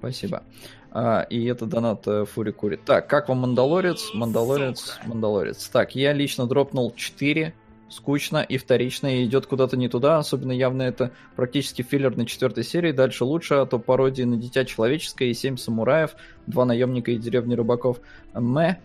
Спасибо. 0.00 0.42
А, 0.90 1.22
и 1.22 1.44
это 1.44 1.66
донат 1.66 2.08
э, 2.08 2.24
Фури 2.24 2.50
Кури. 2.50 2.76
Так, 2.76 3.08
как 3.08 3.28
вам 3.28 3.38
Мандалорец? 3.38 4.14
Мандалорец, 4.14 4.98
Мандалорец. 5.06 5.68
Так, 5.68 5.94
я 5.94 6.12
лично 6.12 6.46
дропнул 6.46 6.92
4. 6.94 7.54
Скучно 7.90 8.38
и 8.38 8.58
вторично, 8.58 9.06
и 9.06 9.24
идет 9.24 9.46
куда-то 9.46 9.76
не 9.76 9.88
туда. 9.88 10.18
Особенно 10.18 10.52
явно 10.52 10.82
это 10.82 11.12
практически 11.36 11.80
филлер 11.82 12.16
на 12.16 12.26
четвертой 12.26 12.62
серии. 12.62 12.92
Дальше 12.92 13.24
лучше, 13.24 13.54
а 13.54 13.66
то 13.66 13.78
пародии 13.78 14.24
на 14.24 14.36
Дитя 14.36 14.64
Человеческое 14.66 15.28
и 15.30 15.34
Семь 15.34 15.56
Самураев, 15.56 16.14
Два 16.46 16.66
наемника 16.66 17.10
и 17.10 17.16
Деревни 17.16 17.54
Рыбаков. 17.54 18.00
Мэ. 18.34 18.76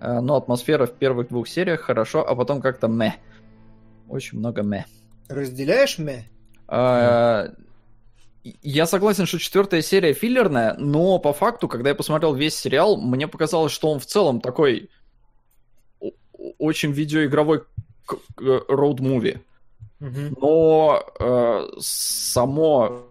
А, 0.00 0.20
Но 0.20 0.36
атмосфера 0.36 0.86
в 0.86 0.92
первых 0.94 1.28
двух 1.28 1.46
сериях 1.48 1.82
хорошо, 1.82 2.28
а 2.28 2.34
потом 2.34 2.60
как-то 2.60 2.88
мэ. 2.88 3.14
Очень 4.08 4.38
много 4.38 4.64
мэ. 4.64 4.86
Разделяешь 5.28 5.98
ме? 5.98 6.24
А, 6.66 7.52
Я 8.42 8.86
согласен, 8.86 9.26
что 9.26 9.38
четвертая 9.38 9.82
серия 9.82 10.14
филлерная, 10.14 10.74
но 10.78 11.18
по 11.18 11.32
факту, 11.32 11.68
когда 11.68 11.90
я 11.90 11.94
посмотрел 11.94 12.34
весь 12.34 12.56
сериал, 12.56 12.96
мне 12.96 13.28
показалось, 13.28 13.72
что 13.72 13.90
он 13.90 14.00
в 14.00 14.06
целом 14.06 14.40
такой 14.40 14.90
очень 16.58 16.92
видеоигровой 16.92 17.62
роуд-муви. 18.36 19.40
Мгм. 20.00 20.36
Но 20.40 21.02
э, 21.18 21.68
само, 21.80 23.02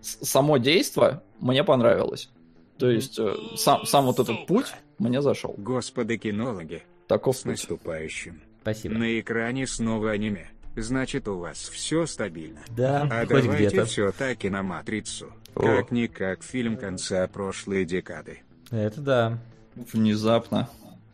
само 0.00 0.58
действо 0.58 1.22
мне 1.40 1.62
понравилось. 1.64 2.30
То 2.78 2.90
есть 2.90 3.18
э, 3.18 3.34
сам, 3.56 3.84
сам 3.84 4.06
вот 4.06 4.18
этот 4.18 4.46
путь 4.46 4.66
мне 4.98 5.20
зашел. 5.20 5.54
Господи 5.58 6.16
кинологи, 6.16 6.82
Таков 7.06 7.36
с 7.36 7.40
путь. 7.42 7.52
наступающим. 7.52 8.40
Спасибо. 8.62 8.94
На 8.94 9.20
экране 9.20 9.66
снова 9.66 10.10
аниме. 10.12 10.48
Значит, 10.76 11.28
у 11.28 11.36
вас 11.38 11.58
все 11.58 12.06
стабильно. 12.06 12.60
Да, 12.70 13.02
А 13.10 13.26
хоть 13.26 13.44
давайте 13.44 13.66
где-то. 13.66 13.84
все 13.86 14.12
таки 14.12 14.48
на 14.48 14.62
матрицу. 14.62 15.32
О. 15.54 15.60
Как-никак 15.62 16.42
фильм 16.42 16.76
конца 16.76 17.26
прошлой 17.26 17.84
декады. 17.84 18.40
Это 18.70 19.00
да. 19.00 19.38
Внезапно. 19.74 20.68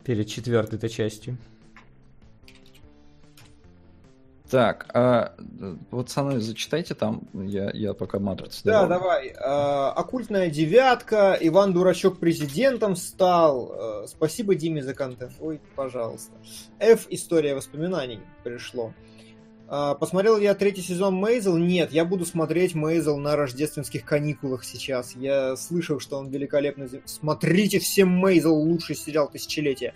Перед 0.05 0.27
четвертой-то 0.27 0.87
частью. 0.89 1.37
Так, 4.49 4.87
а, 4.93 5.33
пацаны, 5.91 6.39
зачитайте 6.39 6.95
там, 6.95 7.23
я, 7.33 7.69
я 7.73 7.93
пока 7.93 8.19
матрицу. 8.19 8.61
Да, 8.63 8.83
добавлю. 8.83 8.99
давай. 8.99 9.33
А, 9.43 9.91
Оккультная 9.91 10.49
девятка. 10.49 11.37
Иван 11.39 11.73
Дурачок 11.73 12.19
президентом 12.19 12.95
стал. 12.95 13.71
А, 13.73 14.07
Спасибо 14.07 14.55
Диме 14.55 14.81
за 14.81 14.93
контент. 14.93 15.33
Ой, 15.41 15.59
пожалуйста. 15.75 16.31
F. 16.79 17.07
История 17.09 17.55
воспоминаний 17.55 18.19
пришло. 18.43 18.93
А, 19.67 19.95
Посмотрел 19.95 20.37
я 20.37 20.55
третий 20.55 20.81
сезон 20.81 21.15
Мейзел? 21.15 21.57
Нет, 21.57 21.91
я 21.91 22.05
буду 22.05 22.25
смотреть 22.25 22.73
Мейзел 22.73 23.17
на 23.17 23.35
рождественских 23.35 24.05
каникулах 24.05 24.63
сейчас. 24.63 25.13
Я 25.15 25.57
слышал, 25.57 25.99
что 25.99 26.17
он 26.17 26.29
великолепный. 26.29 26.87
Смотрите 27.03 27.79
все 27.79 28.05
Мейзел, 28.05 28.55
лучший 28.55 28.95
сериал 28.95 29.29
тысячелетия. 29.29 29.93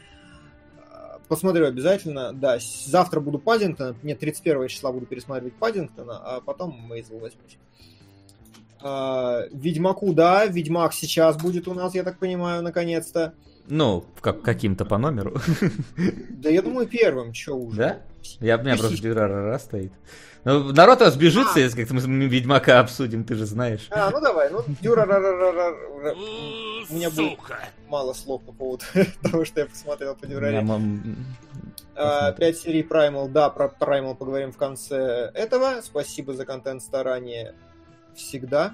Посмотрю 1.32 1.66
обязательно. 1.66 2.34
Да, 2.34 2.58
завтра 2.60 3.22
буду 3.22 3.40
Паддингтона. 3.40 3.96
Нет, 4.04 4.20
31 4.20 4.68
числа 4.68 4.92
буду 4.92 5.06
пересматривать 5.06 5.54
Паддингтона, 5.54 6.18
а 6.18 6.42
потом 6.42 6.78
Мейзел 6.90 7.20
возьмусь. 7.20 7.58
А, 8.82 9.44
Ведьмаку, 9.54 10.12
да, 10.12 10.46
Ведьмак 10.46 10.94
сейчас 10.94 11.38
будет 11.42 11.70
у 11.70 11.74
нас, 11.74 11.96
я 11.96 12.04
так 12.04 12.20
понимаю, 12.20 12.62
наконец-то. 12.62 13.34
Ну, 13.70 14.04
как, 14.20 14.42
каким-то 14.42 14.84
по 14.84 14.98
номеру. 14.98 15.40
Да 16.32 16.50
я 16.50 16.62
думаю, 16.62 16.86
первым, 16.86 17.34
что 17.34 17.54
уже. 17.56 17.78
Да? 17.78 18.02
Я, 18.40 18.58
у 18.58 18.62
меня 18.62 18.78
просто 18.78 19.02
дюрарара 19.02 19.58
стоит. 19.58 19.92
Ну, 20.44 20.74
народ 20.74 21.02
разбежится, 21.02 21.60
если 21.60 21.82
как-то 21.82 21.94
мы 21.94 22.08
мы 22.08 22.26
Ведьмака 22.26 22.80
обсудим, 22.80 23.24
ты 23.24 23.36
же 23.36 23.46
знаешь. 23.46 23.88
А, 23.92 24.10
ну 24.10 24.20
давай, 24.20 24.50
ну, 24.50 24.64
Дюра, 24.82 25.04
у 25.04 26.94
меня 26.96 27.12
будет 27.12 27.38
мало 27.88 28.14
слов 28.14 28.42
по 28.44 28.52
поводу 28.52 28.84
того, 29.22 29.46
что 29.46 29.60
я 29.60 29.68
посмотрел 29.68 30.16
по 30.16 30.26
Дюраре. 30.26 30.66
А. 31.96 32.32
Пять 32.32 32.58
серий 32.58 32.82
Primal, 32.82 33.30
да, 33.30 33.50
про 33.50 33.66
Primal 33.68 34.16
поговорим 34.16 34.52
в 34.52 34.58
конце 34.58 35.30
этого. 35.36 35.82
Спасибо 35.84 36.34
за 36.34 36.46
контент 36.46 36.82
старания 36.82 37.54
всегда. 38.16 38.74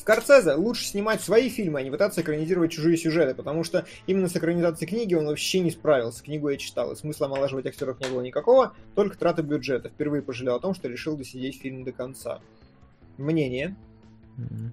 Скорсезе 0.00 0.54
лучше 0.54 0.84
снимать 0.84 1.20
свои 1.20 1.50
фильмы, 1.50 1.80
а 1.80 1.82
не 1.82 1.90
пытаться 1.90 2.22
экранизировать 2.22 2.72
чужие 2.72 2.96
сюжеты, 2.96 3.34
потому 3.34 3.64
что 3.64 3.84
именно 4.06 4.28
с 4.28 4.36
экранизацией 4.36 4.88
книги 4.88 5.14
он 5.14 5.26
вообще 5.26 5.60
не 5.60 5.70
справился. 5.70 6.22
Книгу 6.22 6.48
я 6.48 6.56
читал, 6.56 6.92
и 6.92 6.96
смысла 6.96 7.26
омолаживать 7.26 7.66
актеров 7.66 8.00
не 8.00 8.08
было 8.08 8.22
никакого, 8.22 8.74
только 8.94 9.18
траты 9.18 9.42
бюджета. 9.42 9.90
Впервые 9.90 10.22
пожалел 10.22 10.54
о 10.56 10.60
том, 10.60 10.74
что 10.74 10.88
решил 10.88 11.18
досидеть 11.18 11.60
фильм 11.60 11.84
до 11.84 11.92
конца. 11.92 12.40
Мнение. 13.18 13.76
М. 14.38 14.72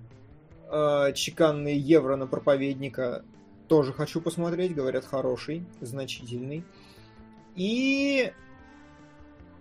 Э, 0.72 1.12
Чеканный 1.14 1.76
евро 1.76 2.16
на 2.16 2.26
проповедника 2.26 3.26
тоже 3.68 3.92
хочу 3.92 4.22
посмотреть. 4.22 4.74
Говорят, 4.74 5.04
хороший, 5.04 5.66
значительный. 5.82 6.64
И... 7.58 8.32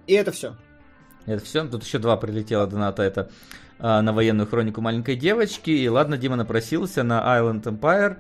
И 0.07 0.13
это 0.15 0.31
все. 0.31 0.55
Это 1.27 1.45
все. 1.45 1.67
Тут 1.67 1.83
еще 1.83 1.99
два 1.99 2.17
прилетело 2.17 2.69
доната. 2.69 3.03
Это 3.03 3.31
на 3.79 4.13
военную 4.13 4.47
хронику 4.47 4.81
маленькой 4.81 5.17
девочки. 5.17 5.71
И 5.71 5.89
ладно, 5.89 6.17
Дима 6.17 6.37
напросился 6.37 7.03
на 7.03 7.21
Island 7.21 7.63
Empire. 7.65 8.19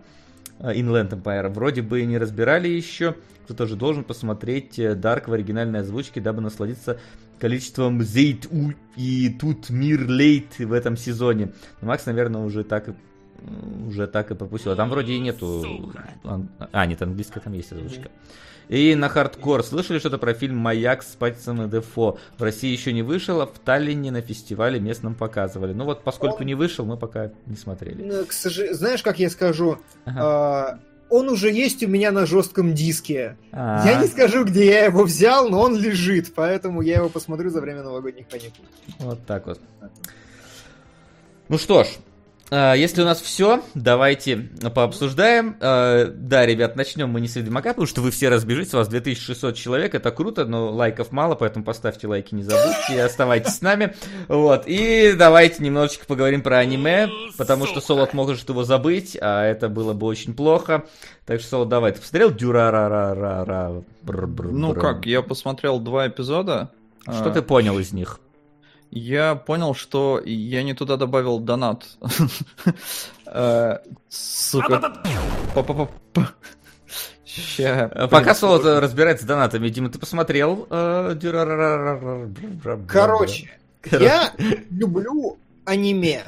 а, 0.58 0.74
Inland 0.74 1.10
Empire. 1.10 1.48
Вроде 1.48 1.82
бы 1.82 2.00
и 2.00 2.06
не 2.06 2.18
разбирали 2.18 2.68
еще. 2.68 3.16
Кто 3.44 3.54
тоже 3.54 3.76
должен 3.76 4.02
посмотреть 4.04 4.78
э, 4.78 4.94
Dark 4.94 5.30
в 5.30 5.32
оригинальной 5.32 5.80
озвучке, 5.80 6.20
дабы 6.20 6.40
насладиться 6.42 6.98
количеством 7.38 8.02
Zeit 8.02 8.48
и 8.96 9.28
tut 9.40 9.70
mir 9.70 10.08
leid 10.08 10.58
в 10.58 10.72
этом 10.72 10.96
сезоне. 10.96 11.52
Но 11.80 11.88
Макс, 11.88 12.06
наверное, 12.06 12.40
уже 12.40 12.64
так 12.64 12.88
и 12.88 12.94
уже 13.86 14.06
так 14.06 14.30
и 14.30 14.34
пропустил. 14.34 14.72
А 14.72 14.76
там 14.76 14.88
вроде 14.88 15.12
и 15.12 15.20
нету... 15.20 15.92
А, 16.72 16.86
нет, 16.86 17.00
английская 17.02 17.40
там 17.40 17.52
есть 17.52 17.72
озвучка. 17.72 18.10
И 18.68 18.94
на 18.94 19.08
хардкор. 19.08 19.62
Слышали 19.62 19.98
что-то 19.98 20.18
про 20.18 20.34
фильм 20.34 20.56
«Маяк» 20.56 21.02
с 21.02 21.14
Патисоном 21.14 21.66
и 21.66 21.70
Дефо? 21.70 22.18
В 22.36 22.42
России 22.42 22.70
еще 22.70 22.92
не 22.92 23.02
вышел, 23.02 23.40
а 23.40 23.46
в 23.46 23.58
Таллине 23.58 24.10
на 24.10 24.22
фестивале 24.22 24.80
местном 24.80 25.14
показывали. 25.14 25.72
Ну 25.72 25.84
вот, 25.84 26.02
поскольку 26.02 26.42
не 26.42 26.54
вышел, 26.54 26.84
мы 26.84 26.96
пока 26.96 27.30
не 27.46 27.56
смотрели. 27.56 28.02
Ну, 28.02 28.24
к 28.26 28.32
сожалению, 28.32 28.76
знаешь, 28.76 29.02
как 29.02 29.18
я 29.18 29.30
скажу? 29.30 29.78
Ага. 30.04 30.20
А, 30.20 30.78
он 31.08 31.28
уже 31.28 31.52
есть 31.52 31.84
у 31.84 31.88
меня 31.88 32.10
на 32.10 32.26
жестком 32.26 32.74
диске. 32.74 33.36
А, 33.52 33.86
Я 33.86 34.00
не 34.00 34.08
скажу, 34.08 34.44
где 34.44 34.66
я 34.66 34.84
его 34.86 35.04
взял, 35.04 35.48
но 35.48 35.60
он 35.60 35.76
лежит, 35.76 36.34
поэтому 36.34 36.82
я 36.82 36.96
его 36.96 37.08
посмотрю 37.08 37.50
за 37.50 37.60
время 37.60 37.84
новогодних 37.84 38.26
каникул. 38.28 38.64
Вот 38.98 39.24
так 39.26 39.46
вот. 39.46 39.60
Ну 41.48 41.58
что 41.58 41.84
ж, 41.84 41.88
если 42.50 43.02
у 43.02 43.04
нас 43.04 43.20
все, 43.20 43.62
давайте 43.74 44.48
пообсуждаем. 44.74 45.56
А, 45.60 46.06
Да, 46.06 46.46
ребят, 46.46 46.76
начнем 46.76 47.08
мы 47.08 47.20
не 47.20 47.28
с 47.28 47.36
Ведьмака, 47.36 47.70
потому 47.70 47.86
что 47.86 48.00
вы 48.00 48.10
все 48.10 48.28
разбежитесь, 48.28 48.74
у 48.74 48.76
вас 48.78 48.88
2600 48.88 49.56
человек, 49.56 49.94
это 49.94 50.10
круто, 50.10 50.44
но 50.44 50.70
лайков 50.70 51.10
мало, 51.12 51.34
поэтому 51.34 51.64
поставьте 51.64 52.06
лайки, 52.06 52.34
не 52.34 52.42
забудьте, 52.42 52.94
и 52.94 52.98
оставайтесь 52.98 53.56
с 53.56 53.62
нами. 53.62 53.94
Вот, 54.28 54.64
и 54.66 55.14
давайте 55.18 55.62
немножечко 55.62 56.06
поговорим 56.06 56.42
про 56.42 56.58
аниме, 56.58 57.08
потому 57.36 57.66
что 57.66 57.80
Солод 57.80 58.12
может 58.14 58.48
его 58.48 58.62
забыть, 58.64 59.16
а 59.20 59.44
это 59.44 59.68
было 59.68 59.92
бы 59.92 60.06
очень 60.06 60.34
плохо. 60.34 60.84
Так 61.24 61.40
что, 61.40 61.50
Солод, 61.50 61.68
давай, 61.68 61.92
ты 61.92 62.00
посмотрел 62.00 62.30
Дюрарарарара? 62.30 63.82
Ну 64.52 64.74
как, 64.74 65.06
я 65.06 65.22
посмотрел 65.22 65.80
два 65.80 66.06
эпизода. 66.06 66.70
Что 67.02 67.30
А, 67.30 67.30
ты 67.30 67.42
понял 67.42 67.78
из 67.78 67.92
них? 67.92 68.18
Я 68.90 69.34
понял, 69.34 69.74
что 69.74 70.20
я 70.24 70.62
не 70.62 70.74
туда 70.74 70.96
добавил 70.96 71.38
донат. 71.40 71.84
Э, 73.28 73.78
Сука. 74.08 75.02
Ща. 77.24 77.90
Э, 77.92 78.08
Пока 78.08 78.34
Солод 78.34 78.62
сложно. 78.62 78.80
разбирается 78.80 79.24
с 79.24 79.26
донатами, 79.26 79.68
Дима, 79.68 79.90
ты 79.90 79.98
посмотрел? 79.98 80.66
э? 80.70 81.16
Короче, 82.88 83.50
я 83.90 84.32
люблю 84.70 85.38
аниме. 85.64 86.22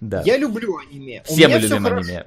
Да. 0.00 0.22
Я 0.24 0.38
люблю 0.38 0.78
аниме. 0.78 1.22
У 1.28 1.32
Все 1.32 1.46
меня 1.46 1.56
мы 1.56 1.60
любим 1.60 1.82
хорошо. 1.84 2.08
аниме. 2.08 2.24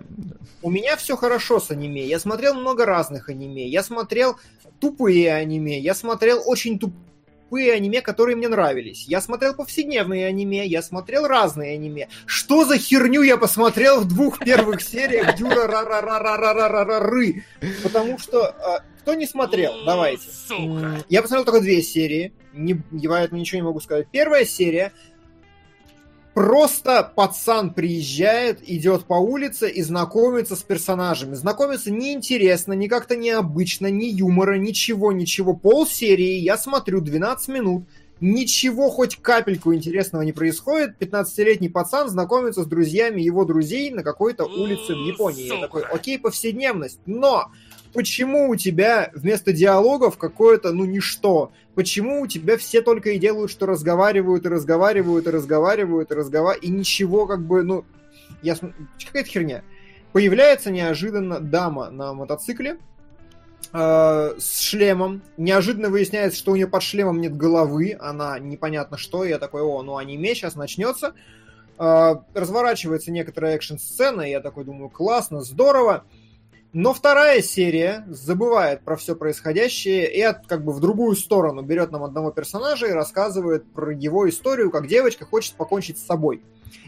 У 0.62 0.70
меня 0.70 0.96
все 0.96 1.18
хорошо 1.18 1.60
с 1.60 1.72
аниме. 1.72 2.06
Я 2.06 2.20
смотрел 2.20 2.54
много 2.54 2.86
разных 2.86 3.30
аниме. 3.30 3.68
Я 3.68 3.82
смотрел 3.84 4.38
тупые 4.80 5.34
аниме. 5.34 5.80
Я 5.80 5.96
смотрел 5.96 6.42
очень 6.46 6.78
тупые 6.78 7.02
аниме, 7.62 8.02
которые 8.02 8.36
мне 8.36 8.48
нравились. 8.48 9.06
Я 9.08 9.22
смотрел 9.22 9.54
повседневные 9.54 10.26
аниме. 10.28 10.66
Я 10.66 10.82
смотрел 10.82 11.28
разные 11.28 11.74
аниме. 11.76 12.08
Что 12.26 12.66
за 12.66 12.78
херню 12.78 13.22
я 13.22 13.38
посмотрел 13.38 14.02
в 14.02 14.08
двух 14.08 14.40
первых 14.40 14.82
сериях 14.82 15.36
Дюра 15.36 15.68
ра 15.68 15.84
ра 15.84 16.02
ра 16.02 16.20
ра 16.20 16.38
ра 16.38 16.70
ра 16.70 16.86
ра 16.86 17.00
ры 17.00 17.44
Потому 17.84 18.18
что 18.18 18.46
а, 18.48 18.84
кто 19.02 19.14
не 19.14 19.26
смотрел, 19.28 19.74
давайте. 19.86 20.24
М, 20.52 21.04
Я 21.10 21.22
посмотрел 21.22 21.46
только 21.46 21.62
две 21.62 21.82
серии. 21.82 22.34
Не, 22.54 22.82
я 22.92 23.10
поэтому 23.10 23.40
ничего 23.42 23.58
не 23.58 23.64
могу 23.66 23.80
сказать. 23.80 24.08
Первая 24.12 24.46
серия 24.46 24.94
Просто 26.34 27.12
пацан 27.16 27.74
приезжает, 27.74 28.68
идет 28.68 29.06
по 29.06 29.14
улице 29.14 29.70
и 29.70 29.84
знакомится 29.84 30.56
с 30.56 30.64
персонажами. 30.64 31.36
Знакомиться 31.36 31.92
неинтересно, 31.92 32.74
ни 32.74 32.88
как-то 32.88 33.16
необычно, 33.16 33.92
ни 33.92 34.06
юмора, 34.06 34.58
ничего, 34.58 35.12
ничего. 35.12 35.54
Пол 35.54 35.86
серии, 35.86 36.40
я 36.40 36.58
смотрю, 36.58 37.02
12 37.02 37.50
минут, 37.50 37.84
ничего, 38.20 38.90
хоть 38.90 39.18
капельку 39.18 39.76
интересного 39.76 40.24
не 40.24 40.32
происходит. 40.32 40.96
15-летний 41.00 41.70
пацан 41.70 42.10
знакомится 42.10 42.64
с 42.64 42.66
друзьями 42.66 43.22
его 43.22 43.46
друзей 43.46 43.92
на 43.92 44.02
какой-то 44.02 44.46
улице 44.46 44.96
в 44.96 45.06
Японии. 45.06 45.54
Я 45.54 45.62
такой, 45.62 45.84
окей, 45.84 46.18
повседневность. 46.18 47.00
Но 47.06 47.52
почему 47.94 48.50
у 48.50 48.56
тебя 48.56 49.12
вместо 49.14 49.54
диалогов 49.54 50.18
какое-то, 50.18 50.74
ну, 50.74 50.86
ничто? 50.86 51.52
Почему 51.76 52.22
у 52.22 52.28
тебя 52.28 52.58
все 52.58 52.82
только 52.82 53.12
и 53.12 53.20
делают, 53.20 53.52
что 53.52 53.66
разговаривают 53.66 54.46
и 54.46 54.50
разговаривают 54.50 55.28
и 55.28 55.30
разговаривают 55.30 56.12
и 56.12 56.16
разговаривают, 56.16 56.64
и 56.64 56.70
ничего 56.70 57.26
как 57.26 57.46
бы, 57.46 57.64
ну, 57.64 57.86
я 58.42 58.56
какая-то 58.56 59.30
херня. 59.30 59.64
Появляется 60.12 60.70
неожиданно 60.70 61.40
дама 61.40 61.90
на 61.90 62.14
мотоцикле 62.14 62.78
э, 63.72 64.36
с 64.38 64.60
шлемом. 64.60 65.24
Неожиданно 65.38 65.90
выясняется, 65.90 66.38
что 66.38 66.52
у 66.52 66.56
нее 66.56 66.68
под 66.68 66.84
шлемом 66.84 67.20
нет 67.20 67.36
головы, 67.36 67.98
она 68.00 68.38
непонятно 68.38 68.98
что, 68.98 69.24
я 69.24 69.40
такой, 69.40 69.62
о, 69.62 69.82
ну 69.82 69.98
аниме 69.98 70.36
сейчас 70.36 70.56
начнется. 70.56 71.14
Э, 71.80 72.16
разворачивается 72.34 73.12
некоторая 73.12 73.56
экшн-сцена, 73.56 74.22
я 74.22 74.40
такой 74.40 74.66
думаю, 74.66 74.90
классно, 74.90 75.42
здорово. 75.42 76.04
Но 76.74 76.92
вторая 76.96 77.44
серия 77.44 78.04
забывает 78.10 78.82
про 78.82 78.96
все 78.96 79.16
происходящее 79.16 80.12
и 80.12 80.20
от, 80.22 80.48
как 80.48 80.66
бы 80.66 80.74
в 80.74 80.80
другую 80.80 81.16
сторону 81.16 81.62
берет 81.62 81.92
нам 81.92 82.04
одного 82.04 82.32
персонажа 82.32 82.88
и 82.88 82.92
рассказывает 82.92 83.64
про 83.74 83.94
его 83.94 84.28
историю, 84.28 84.72
как 84.72 84.88
девочка 84.88 85.24
хочет 85.24 85.54
покончить 85.54 86.00
с 86.00 86.06
собой. 86.06 86.42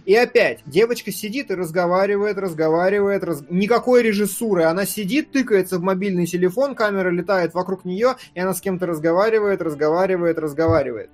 И 0.05 0.15
опять, 0.15 0.61
девочка 0.65 1.11
сидит 1.11 1.51
и 1.51 1.55
разговаривает, 1.55 2.39
разговаривает, 2.39 3.23
раз... 3.23 3.43
никакой 3.51 4.01
режиссуры. 4.01 4.63
Она 4.63 4.87
сидит, 4.87 5.31
тыкается 5.31 5.77
в 5.77 5.83
мобильный 5.83 6.25
телефон, 6.25 6.73
камера 6.73 7.11
летает 7.11 7.53
вокруг 7.53 7.85
нее, 7.85 8.15
и 8.33 8.39
она 8.39 8.55
с 8.55 8.61
кем-то 8.61 8.87
разговаривает, 8.87 9.61
разговаривает, 9.61 10.39
разговаривает. 10.39 11.11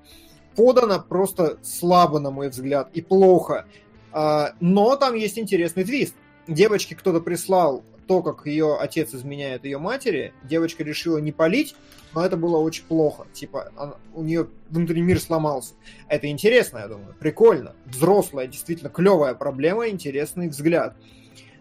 Подано 0.56 1.04
просто 1.06 1.58
слабо, 1.62 2.20
на 2.20 2.32
мой 2.32 2.48
взгляд, 2.48 2.90
и 2.94 3.02
плохо. 3.02 3.66
А, 4.14 4.54
Но 4.62 4.96
там 4.96 5.16
есть 5.16 5.38
интересный 5.38 5.84
твист. 5.84 6.16
Девочке 6.48 6.96
кто-то 6.96 7.20
прислал 7.20 7.84
то, 8.08 8.22
как 8.22 8.46
ее 8.46 8.78
отец 8.78 9.14
изменяет 9.14 9.64
ее 9.66 9.78
матери, 9.78 10.34
девочка 10.44 10.84
решила 10.84 11.18
не 11.18 11.32
палить, 11.32 11.76
но 12.14 12.26
это 12.26 12.36
было 12.38 12.58
очень 12.58 12.84
плохо. 12.84 13.28
Типа, 13.34 13.72
она- 13.78 13.96
у 14.14 14.24
нее 14.24 14.48
внутренний 14.70 15.02
мир 15.02 15.20
сломался. 15.20 15.76
Это 16.08 16.28
интересно, 16.28 16.80
я 16.80 16.88
думаю. 16.88 17.16
Прикольно. 17.20 17.76
Взрослая, 17.86 18.48
действительно 18.48 18.90
клевая 18.90 19.34
проблема, 19.34 19.88
интересный 19.88 20.50
взгляд. 20.50 20.96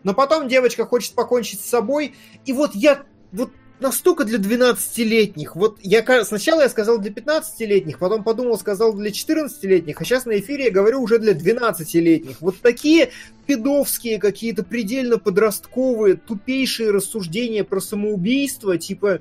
Но 0.03 0.15
потом 0.15 0.49
девочка 0.49 0.87
хочет 0.87 1.15
покончить 1.15 1.61
с 1.61 1.67
собой, 1.67 2.15
и 2.45 2.53
вот 2.53 2.75
я 2.75 3.03
вот 3.33 3.51
настолько 3.81 4.25
для 4.25 4.39
12-летних. 4.39 5.57
Вот 5.57 5.79
я 5.83 6.25
сначала 6.25 6.63
я 6.63 6.69
сказал 6.69 6.99
для 6.99 7.11
15-летних, 7.11 7.99
потом 7.99 8.25
подумал, 8.25 8.59
сказал 8.59 8.93
для 8.93 9.11
14-летних, 9.11 10.01
а 10.01 10.05
сейчас 10.05 10.27
на 10.27 10.39
эфире 10.39 10.67
я 10.67 10.71
говорю 10.71 11.03
уже 11.03 11.19
для 11.19 11.33
12-летних. 11.33 12.41
Вот 12.41 12.61
такие 12.61 13.11
педовские 13.47 14.19
какие-то 14.19 14.63
предельно 14.63 15.19
подростковые, 15.19 16.17
тупейшие 16.17 16.91
рассуждения 16.91 17.65
про 17.65 17.81
самоубийство, 17.81 18.79
типа, 18.79 19.21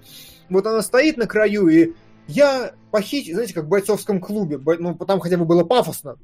вот 0.49 0.65
она 0.67 0.81
стоит 0.81 1.17
на 1.17 1.27
краю 1.27 1.67
и 1.67 1.93
я 2.27 2.73
похитил, 2.91 3.33
знаете, 3.33 3.55
как 3.55 3.65
в 3.65 3.69
бойцовском 3.69 4.19
клубе, 4.19 4.59
ну, 4.79 4.93
там 4.95 5.19
хотя 5.19 5.37
бы 5.37 5.45
было 5.45 5.63
пафосно. 5.63 6.17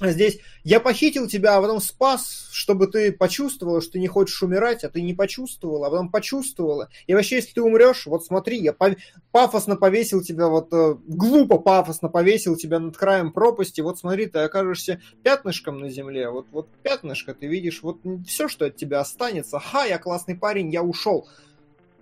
А 0.00 0.10
здесь 0.10 0.40
я 0.64 0.80
похитил 0.80 1.28
тебя, 1.28 1.56
а 1.56 1.60
потом 1.60 1.80
спас, 1.80 2.48
чтобы 2.50 2.86
ты 2.86 3.12
почувствовала, 3.12 3.80
что 3.80 3.92
ты 3.92 4.00
не 4.00 4.08
хочешь 4.08 4.42
умирать, 4.42 4.84
а 4.84 4.88
ты 4.88 5.02
не 5.02 5.14
почувствовала, 5.14 5.86
а 5.86 5.90
потом 5.90 6.10
почувствовала. 6.10 6.88
И 7.06 7.14
вообще, 7.14 7.36
если 7.36 7.52
ты 7.52 7.62
умрешь, 7.62 8.06
вот 8.06 8.24
смотри, 8.24 8.58
я 8.58 8.72
пов- 8.72 8.96
пафосно 9.30 9.76
повесил 9.76 10.22
тебя, 10.22 10.48
вот 10.48 10.72
э, 10.72 10.96
глупо 11.06 11.58
пафосно 11.58 12.08
повесил 12.08 12.56
тебя 12.56 12.78
над 12.78 12.96
краем 12.96 13.32
пропасти, 13.32 13.80
вот 13.80 13.98
смотри, 13.98 14.26
ты 14.26 14.40
окажешься 14.40 15.00
пятнышком 15.22 15.78
на 15.78 15.90
земле, 15.90 16.30
вот, 16.30 16.46
вот 16.50 16.68
пятнышко 16.82 17.34
ты 17.34 17.46
видишь, 17.46 17.82
вот 17.82 17.98
все, 18.26 18.48
что 18.48 18.64
от 18.66 18.76
тебя 18.76 19.00
останется, 19.00 19.60
ха, 19.60 19.84
я 19.84 19.98
классный 19.98 20.36
парень, 20.36 20.70
я 20.70 20.82
ушел. 20.82 21.28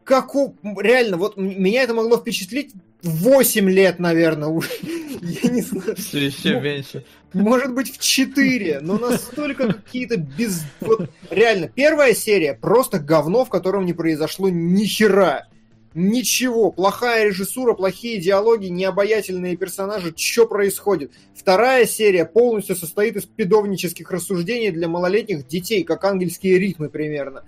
Как 0.04 0.34
у... 0.34 0.56
Реально, 0.62 1.16
вот 1.16 1.36
меня 1.36 1.82
это 1.82 1.94
могло 1.94 2.16
впечатлить 2.16 2.72
в 3.02 3.22
8 3.22 3.70
лет, 3.70 3.98
наверное, 3.98 4.48
уже. 4.48 4.68
Я 5.20 5.50
не 5.50 5.62
знаю. 5.62 5.96
Все 5.96 6.26
еще 6.26 6.54
Ну, 6.54 6.60
меньше. 6.60 7.04
Может 7.32 7.74
быть, 7.74 7.92
в 7.92 7.98
4, 7.98 8.80
но 8.80 8.98
настолько 8.98 9.72
какие-то 9.72 10.16
без... 10.16 10.62
Вот, 10.80 11.10
реально, 11.30 11.68
первая 11.68 12.14
серия 12.14 12.54
просто 12.54 12.98
говно, 12.98 13.44
в 13.44 13.48
котором 13.50 13.86
не 13.86 13.92
произошло 13.92 14.48
ни 14.48 14.84
хера. 14.84 15.46
Ничего. 15.94 16.70
Плохая 16.70 17.26
режиссура, 17.26 17.74
плохие 17.74 18.20
диалоги, 18.20 18.66
необаятельные 18.66 19.56
персонажи. 19.56 20.14
Что 20.16 20.46
происходит? 20.46 21.12
Вторая 21.34 21.84
серия 21.84 22.24
полностью 22.24 22.76
состоит 22.76 23.16
из 23.16 23.24
педовнических 23.24 24.10
рассуждений 24.10 24.70
для 24.70 24.88
малолетних 24.88 25.46
детей, 25.48 25.82
как 25.82 26.04
ангельские 26.04 26.58
ритмы 26.58 26.88
примерно. 26.88 27.44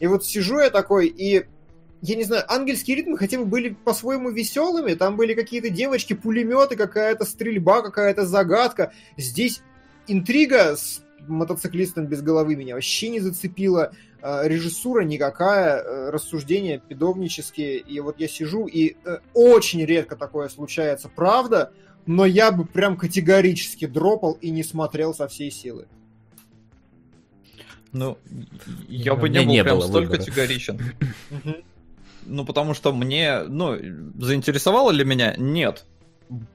И 0.00 0.08
вот 0.08 0.24
сижу 0.24 0.58
я 0.58 0.70
такой, 0.70 1.06
и 1.06 1.44
я 2.06 2.16
не 2.16 2.24
знаю, 2.24 2.44
ангельские 2.52 2.98
ритмы 2.98 3.16
хотя 3.16 3.38
бы 3.38 3.46
были 3.46 3.70
по-своему 3.70 4.30
веселыми, 4.30 4.92
там 4.92 5.16
были 5.16 5.32
какие-то 5.32 5.70
девочки, 5.70 6.12
пулеметы, 6.12 6.76
какая-то 6.76 7.24
стрельба, 7.24 7.80
какая-то 7.80 8.26
загадка. 8.26 8.92
Здесь 9.16 9.62
интрига 10.06 10.76
с 10.76 11.02
мотоциклистом 11.26 12.06
без 12.06 12.20
головы 12.20 12.56
меня 12.56 12.74
вообще 12.74 13.08
не 13.08 13.20
зацепила. 13.20 13.92
Э, 14.20 14.46
Режиссура 14.46 15.00
никакая, 15.00 15.78
э, 15.82 16.10
рассуждения 16.10 16.78
педовнические. 16.78 17.78
И 17.78 17.98
вот 18.00 18.20
я 18.20 18.28
сижу, 18.28 18.66
и 18.66 18.96
э, 19.06 19.20
очень 19.32 19.82
редко 19.86 20.14
такое 20.14 20.50
случается, 20.50 21.08
правда, 21.08 21.72
но 22.04 22.26
я 22.26 22.52
бы 22.52 22.66
прям 22.66 22.98
категорически 22.98 23.86
дропал 23.86 24.32
и 24.42 24.50
не 24.50 24.62
смотрел 24.62 25.14
со 25.14 25.26
всей 25.26 25.50
силы. 25.50 25.86
Ну, 27.92 28.18
я 28.88 29.14
У 29.14 29.16
бы 29.16 29.30
не 29.30 29.38
был 29.38 29.46
не 29.46 29.62
прям 29.62 29.78
было 29.78 29.86
столь 29.86 30.02
выбора. 30.04 30.18
категоричен. 30.18 30.78
Ну, 32.26 32.44
потому 32.44 32.74
что 32.74 32.92
мне, 32.92 33.42
ну, 33.42 33.76
заинтересовало 34.18 34.90
ли 34.90 35.04
меня? 35.04 35.34
Нет. 35.36 35.84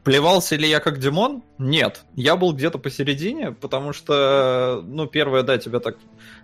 Плевался 0.03 0.55
ли 0.55 0.67
я 0.67 0.79
как 0.79 0.99
Димон? 0.99 1.43
Нет. 1.57 2.03
Я 2.15 2.35
был 2.35 2.53
где-то 2.53 2.79
посередине, 2.79 3.51
потому 3.51 3.93
что, 3.93 4.83
ну, 4.85 5.05
первое, 5.07 5.43
да, 5.43 5.57
тебя 5.57 5.79
так 5.79 5.97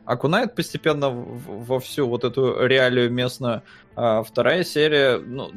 окунает 0.06 0.56
постепенно 0.56 1.10
во 1.10 1.80
всю 1.80 2.08
вот 2.08 2.24
эту 2.24 2.66
реалию 2.66 3.12
местную. 3.12 3.64
А 3.96 4.24
вторая 4.24 4.64
серия, 4.64 5.18
ну, 5.18 5.52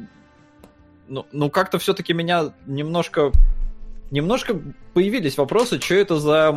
ну, 1.07 1.25
ну 1.31 1.49
как-то 1.49 1.77
все-таки 1.77 2.13
меня 2.13 2.53
немножко 2.65 3.31
Немножко 4.11 4.59
появились 4.95 5.37
вопросы, 5.37 5.79
что 5.79 5.93
это 5.93 6.19
за 6.19 6.51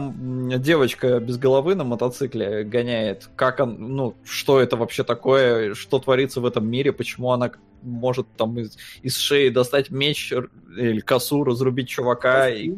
девочка 0.59 1.21
без 1.21 1.37
головы 1.37 1.75
на 1.75 1.85
мотоцикле 1.85 2.65
гоняет, 2.65 3.29
как 3.37 3.61
он, 3.61 3.95
ну, 3.95 4.15
что 4.25 4.59
это 4.59 4.77
вообще 4.77 5.05
такое, 5.05 5.75
что 5.75 5.99
творится 5.99 6.41
в 6.41 6.47
этом 6.47 6.67
мире, 6.67 6.93
почему 6.93 7.31
она 7.31 7.53
может 7.83 8.27
там 8.39 8.59
из, 8.59 8.79
из 9.03 9.17
шеи 9.19 9.51
достать 9.51 9.91
меч 9.91 10.33
или 10.33 11.01
косу, 11.01 11.45
разрубить 11.45 11.89
чувака, 11.89 12.49
и 12.49 12.73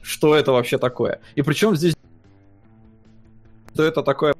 что 0.00 0.36
это 0.36 0.52
вообще 0.52 0.78
такое. 0.78 1.20
И 1.34 1.42
причем 1.42 1.74
здесь 1.74 1.96
что 3.74 3.82
это 3.82 4.04
такое, 4.04 4.34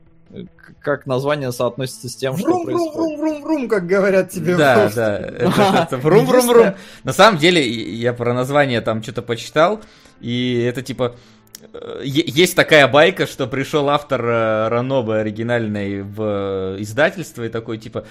как 0.81 1.07
название 1.07 1.53
соотносится 1.53 2.09
с 2.09 2.17
тем, 2.17 2.37
что 2.37 2.47
Врум, 2.47 2.65
врум, 2.65 2.79
происходит. 2.79 2.95
врум, 2.95 3.17
врум, 3.19 3.43
врум, 3.43 3.69
как 3.69 3.87
говорят 3.87 4.31
тебе. 4.31 4.55
в 4.55 4.59
Да, 4.59 4.91
да. 4.95 5.89
Врум-врум-врум. 5.99 6.75
На 7.05 7.13
самом 7.13 7.39
деле, 7.39 7.67
я 7.67 8.13
про 8.13 8.35
название 8.35 8.81
там 8.81 9.03
что-то 9.03 9.23
почитал, 9.23 9.81
и 10.21 10.61
это 10.63 10.83
типа 10.83 11.17
э, 11.73 12.01
есть 12.05 12.57
такая 12.57 12.87
байка, 12.89 13.27
что 13.27 13.47
пришел 13.47 13.89
автор 13.89 14.25
э, 14.25 14.69
Ранобы 14.69 15.19
оригинальной 15.19 16.03
в 16.03 16.77
э, 16.77 16.83
издательство 16.83 17.45
и 17.45 17.49
такой, 17.49 17.79
типа, 17.79 18.05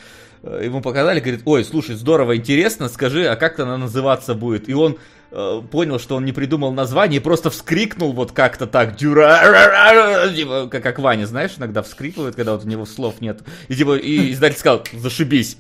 ему 0.44 0.82
показали, 0.82 1.20
говорит, 1.20 1.41
ой, 1.45 1.64
слушай, 1.64 1.95
здорово, 1.95 2.36
интересно, 2.38 2.90
скажи, 2.90 3.26
а 3.28 3.36
как 3.36 3.60
она 3.60 3.78
называться 3.78 4.34
будет? 4.36 4.68
И 4.68 4.74
он 4.74 4.98
э, 5.32 5.61
понял, 5.72 5.99
что 5.99 6.15
он 6.15 6.26
не 6.26 6.34
придумал 6.34 6.74
название, 6.74 7.20
и 7.20 7.24
просто 7.24 7.49
вскрикнул 7.49 8.14
вот 8.14 8.34
как-то 8.34 8.68
так, 8.68 8.95
дюра, 8.98 10.32
типа, 10.36 10.68
как, 10.70 10.84
как 10.84 10.99
Ваня, 10.99 11.26
знаешь, 11.26 11.52
иногда 11.57 11.82
вскрикивает, 11.82 12.36
когда 12.36 12.53
вот 12.53 12.65
у 12.65 12.68
него 12.68 12.86
слов 12.86 13.22
нет. 13.22 13.41
И 13.70 13.76
типа, 13.76 13.95
и 13.98 14.32
издатель 14.34 14.57
сказал, 14.57 14.84
зашибись. 14.94 15.57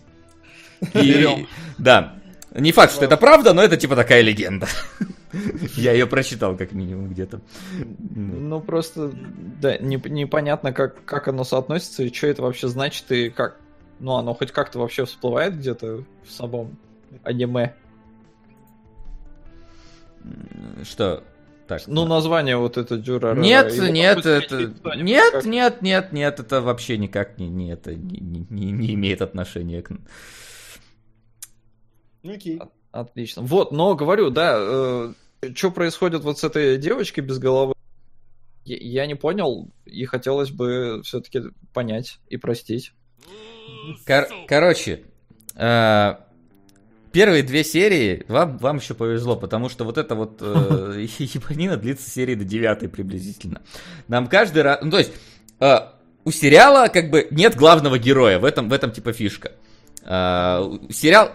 И, 0.93 1.47
да. 1.77 2.15
Не 2.53 2.71
факт, 2.71 2.93
что 2.93 3.05
это 3.05 3.17
правда, 3.17 3.53
но 3.53 3.63
это 3.63 3.77
типа 3.77 3.95
такая 3.95 4.21
легенда. 4.21 4.67
Я 5.75 5.93
ее 5.93 6.05
прочитал 6.05 6.55
как 6.55 6.73
минимум 6.73 7.09
где-то. 7.09 7.41
Ну, 8.15 8.61
просто, 8.61 9.11
да, 9.59 9.77
не- 9.77 10.01
непонятно, 10.09 10.71
как, 10.71 11.03
как 11.05 11.27
оно 11.27 11.43
соотносится 11.43 12.03
и 12.03 12.13
что 12.13 12.27
это 12.27 12.43
вообще 12.43 12.67
значит, 12.67 13.11
и 13.11 13.29
как... 13.31 13.57
Ну, 14.03 14.15
оно 14.15 14.33
хоть 14.33 14.51
как-то 14.51 14.79
вообще 14.79 15.05
всплывает 15.05 15.57
где-то 15.57 16.03
в 16.25 16.29
самом 16.29 16.77
аниме. 17.23 17.73
Что? 20.83 21.23
Так. 21.67 21.83
Ну, 21.87 22.03
название 22.03 22.57
вот 22.57 22.75
это 22.75 22.97
Дюра. 22.97 23.33
Нет, 23.33 23.73
нет, 23.79 24.25
это... 24.25 24.73
Нет, 24.97 25.45
нет, 25.45 25.81
нет, 25.81 26.11
нет, 26.11 26.39
это 26.41 26.59
вообще 26.59 26.97
никак 26.97 27.37
не, 27.37 27.47
не, 27.47 27.71
это, 27.71 27.95
не, 27.95 28.45
не- 28.49 28.71
не- 28.71 28.93
имеет 28.95 29.21
отношения 29.21 29.81
к... 29.81 29.93
Окей. 32.25 32.59
Отлично. 32.91 33.41
Вот, 33.41 33.71
но 33.71 33.95
говорю, 33.95 34.31
да, 34.31 35.13
что 35.55 35.71
происходит 35.71 36.23
вот 36.25 36.39
с 36.39 36.43
этой 36.43 36.77
девочкой 36.77 37.23
без 37.23 37.39
головы, 37.39 37.73
я, 38.65 38.75
я 38.75 39.05
не 39.05 39.15
понял, 39.15 39.69
и 39.85 40.03
хотелось 40.03 40.51
бы 40.51 41.01
все-таки 41.05 41.41
понять 41.73 42.19
и 42.27 42.35
простить. 42.35 42.91
Кор- 44.05 44.27
короче, 44.47 45.03
э, 45.55 46.15
первые 47.11 47.43
две 47.43 47.63
серии 47.63 48.25
вам, 48.27 48.57
вам 48.57 48.77
еще 48.77 48.93
повезло, 48.93 49.35
потому 49.35 49.69
что 49.69 49.83
вот 49.85 49.97
эта 49.97 50.15
вот 50.15 50.37
э, 50.41 51.05
ебанина 51.19 51.77
длится 51.77 52.09
серии 52.09 52.35
до 52.35 52.43
девятой 52.43 52.89
приблизительно. 52.89 53.61
Нам 54.07 54.27
каждый 54.27 54.63
раз... 54.63 54.79
Ну, 54.81 54.91
то 54.91 54.99
есть, 54.99 55.11
э, 55.59 55.77
у 56.25 56.31
сериала 56.31 56.87
как 56.87 57.09
бы 57.09 57.27
нет 57.31 57.55
главного 57.55 57.97
героя, 57.99 58.39
в 58.39 58.45
этом, 58.45 58.69
в 58.69 58.73
этом 58.73 58.91
типа 58.91 59.13
фишка. 59.13 59.51
Э, 60.03 60.77
сериал... 60.89 61.31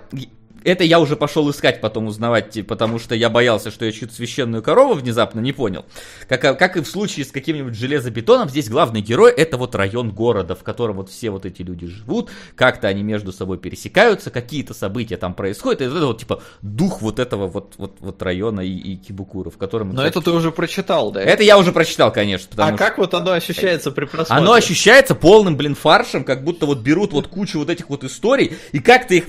Это 0.65 0.85
я 0.85 1.01
уже 1.01 1.17
пошел 1.17 1.51
искать, 1.51 1.81
потом 1.81 2.07
узнавать, 2.07 2.51
типа, 2.51 2.69
потому 2.75 2.99
что 2.99 3.15
я 3.15 3.31
боялся, 3.31 3.71
что 3.71 3.85
я 3.85 3.93
чью-то 3.93 4.15
священную 4.15 4.63
корову 4.63 4.95
внезапно 4.95 5.41
не 5.41 5.53
понял. 5.53 5.85
Как, 6.29 6.41
как 6.59 6.77
и 6.77 6.81
в 6.81 6.87
случае 6.87 7.25
с 7.25 7.31
каким-нибудь 7.31 7.75
железобетоном, 7.75 8.49
здесь 8.49 8.69
главный 8.69 9.01
герой 9.01 9.33
это 9.33 9.57
вот 9.57 9.75
район 9.75 10.11
города, 10.11 10.55
в 10.55 10.63
котором 10.63 10.97
вот 10.97 11.11
все 11.11 11.31
вот 11.31 11.47
эти 11.47 11.63
люди 11.63 11.87
живут, 11.87 12.31
как-то 12.55 12.89
они 12.89 13.03
между 13.03 13.33
собой 13.33 13.59
пересекаются, 13.59 14.31
какие-то 14.31 14.75
события 14.75 15.17
там 15.17 15.35
происходят, 15.35 15.81
и 15.81 15.85
это 15.85 16.07
вот 16.07 16.19
типа 16.19 16.43
дух 16.63 17.03
вот 17.03 17.19
этого 17.19 17.47
вот, 17.47 17.75
вот, 17.79 17.97
вот 18.01 18.23
района 18.23 18.61
и, 18.61 18.71
и 18.71 18.97
Кибукура, 18.97 19.51
в 19.51 19.59
котором... 19.59 19.91
Но 19.91 20.05
это 20.05 20.21
ты 20.21 20.31
уже 20.31 20.51
прочитал, 20.51 21.11
да? 21.11 21.23
Это 21.23 21.43
я 21.43 21.59
уже 21.59 21.73
прочитал, 21.73 22.13
конечно. 22.13 22.51
А 22.57 22.69
что- 22.69 22.77
как 22.77 22.99
вот 22.99 23.15
оно 23.15 23.33
ощущается 23.33 23.91
при 23.91 24.05
просмотре? 24.05 24.37
оно 24.37 24.53
ощущается 24.53 25.15
полным, 25.15 25.57
блин, 25.57 25.75
фаршем, 25.75 26.25
как 26.25 26.45
будто 26.45 26.67
вот 26.67 26.79
берут 26.79 27.13
вот 27.13 27.29
кучу 27.29 27.59
вот 27.59 27.71
этих 27.71 27.89
вот 27.89 28.05
историй, 28.05 28.57
и 28.73 28.81
как-то 28.81 29.15
их 29.15 29.25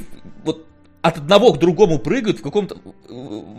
от 1.02 1.18
одного 1.18 1.54
к 1.54 1.60
другому 1.60 1.98
прыгают 1.98 2.40
в 2.40 2.42
каком-то 2.42 2.78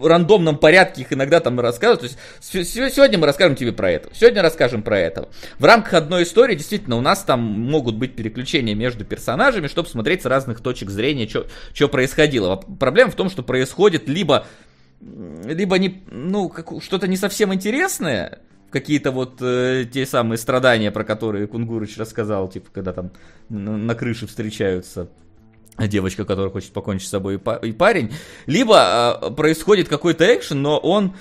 рандомном 0.03 0.59
порядке 0.59 1.03
их 1.03 1.13
иногда 1.13 1.41
там 1.41 1.59
рассказывают. 1.59 2.01
То 2.03 2.59
есть 2.59 2.73
сегодня 2.73 3.19
мы 3.19 3.27
расскажем 3.27 3.57
тебе 3.57 3.73
про 3.73 3.91
это, 3.91 4.11
сегодня 4.15 4.43
расскажем 4.43 4.83
про 4.83 4.99
этого. 4.99 5.29
В 5.59 5.65
рамках 5.65 5.95
одной 5.95 6.25
истории 6.25 6.55
действительно 6.55 6.97
у 6.97 7.01
нас 7.01 7.23
там 7.25 7.41
могут 7.41 7.97
быть 7.97 8.15
переключения 8.15 8.75
между 8.75 9.05
персонажами, 9.05 9.69
чтобы 9.69 9.89
смотреть 9.89 10.23
с 10.23 10.27
разных 10.27 10.61
точек 10.61 10.91
зрения, 10.91 11.29
что 11.29 11.89
происходило. 11.89 12.57
Проблема 12.57 13.11
в 13.11 13.17
том, 13.17 13.31
что 13.31 13.43
происходит 13.43 14.09
либо 14.09 14.47
либо 15.01 15.79
не, 15.79 16.03
ну, 16.11 16.51
как, 16.51 16.71
что-то 16.83 17.09
не 17.09 17.17
совсем 17.17 17.55
интересное, 17.55 18.41
какие-то 18.71 19.13
вот 19.13 19.41
э, 19.41 19.87
те 19.91 20.05
самые 20.05 20.37
страдания, 20.37 20.91
про 20.91 21.05
которые 21.05 21.47
Кунгурыч 21.47 21.97
рассказал, 21.97 22.49
типа, 22.49 22.69
когда 22.71 22.93
там 22.93 23.11
на 23.49 23.95
крыше 23.95 24.27
встречаются 24.27 25.09
девочка, 25.79 26.25
которая 26.25 26.51
хочет 26.51 26.73
покончить 26.73 27.09
с 27.09 27.11
собой, 27.11 27.35
и, 27.35 27.39
па- 27.39 27.57
и 27.57 27.73
парень, 27.73 28.13
либо 28.47 29.19
э, 29.23 29.31
происходит 29.31 29.89
какой-то 29.89 30.25
экшен, 30.35 30.61
но 30.61 30.79
он 30.79 31.15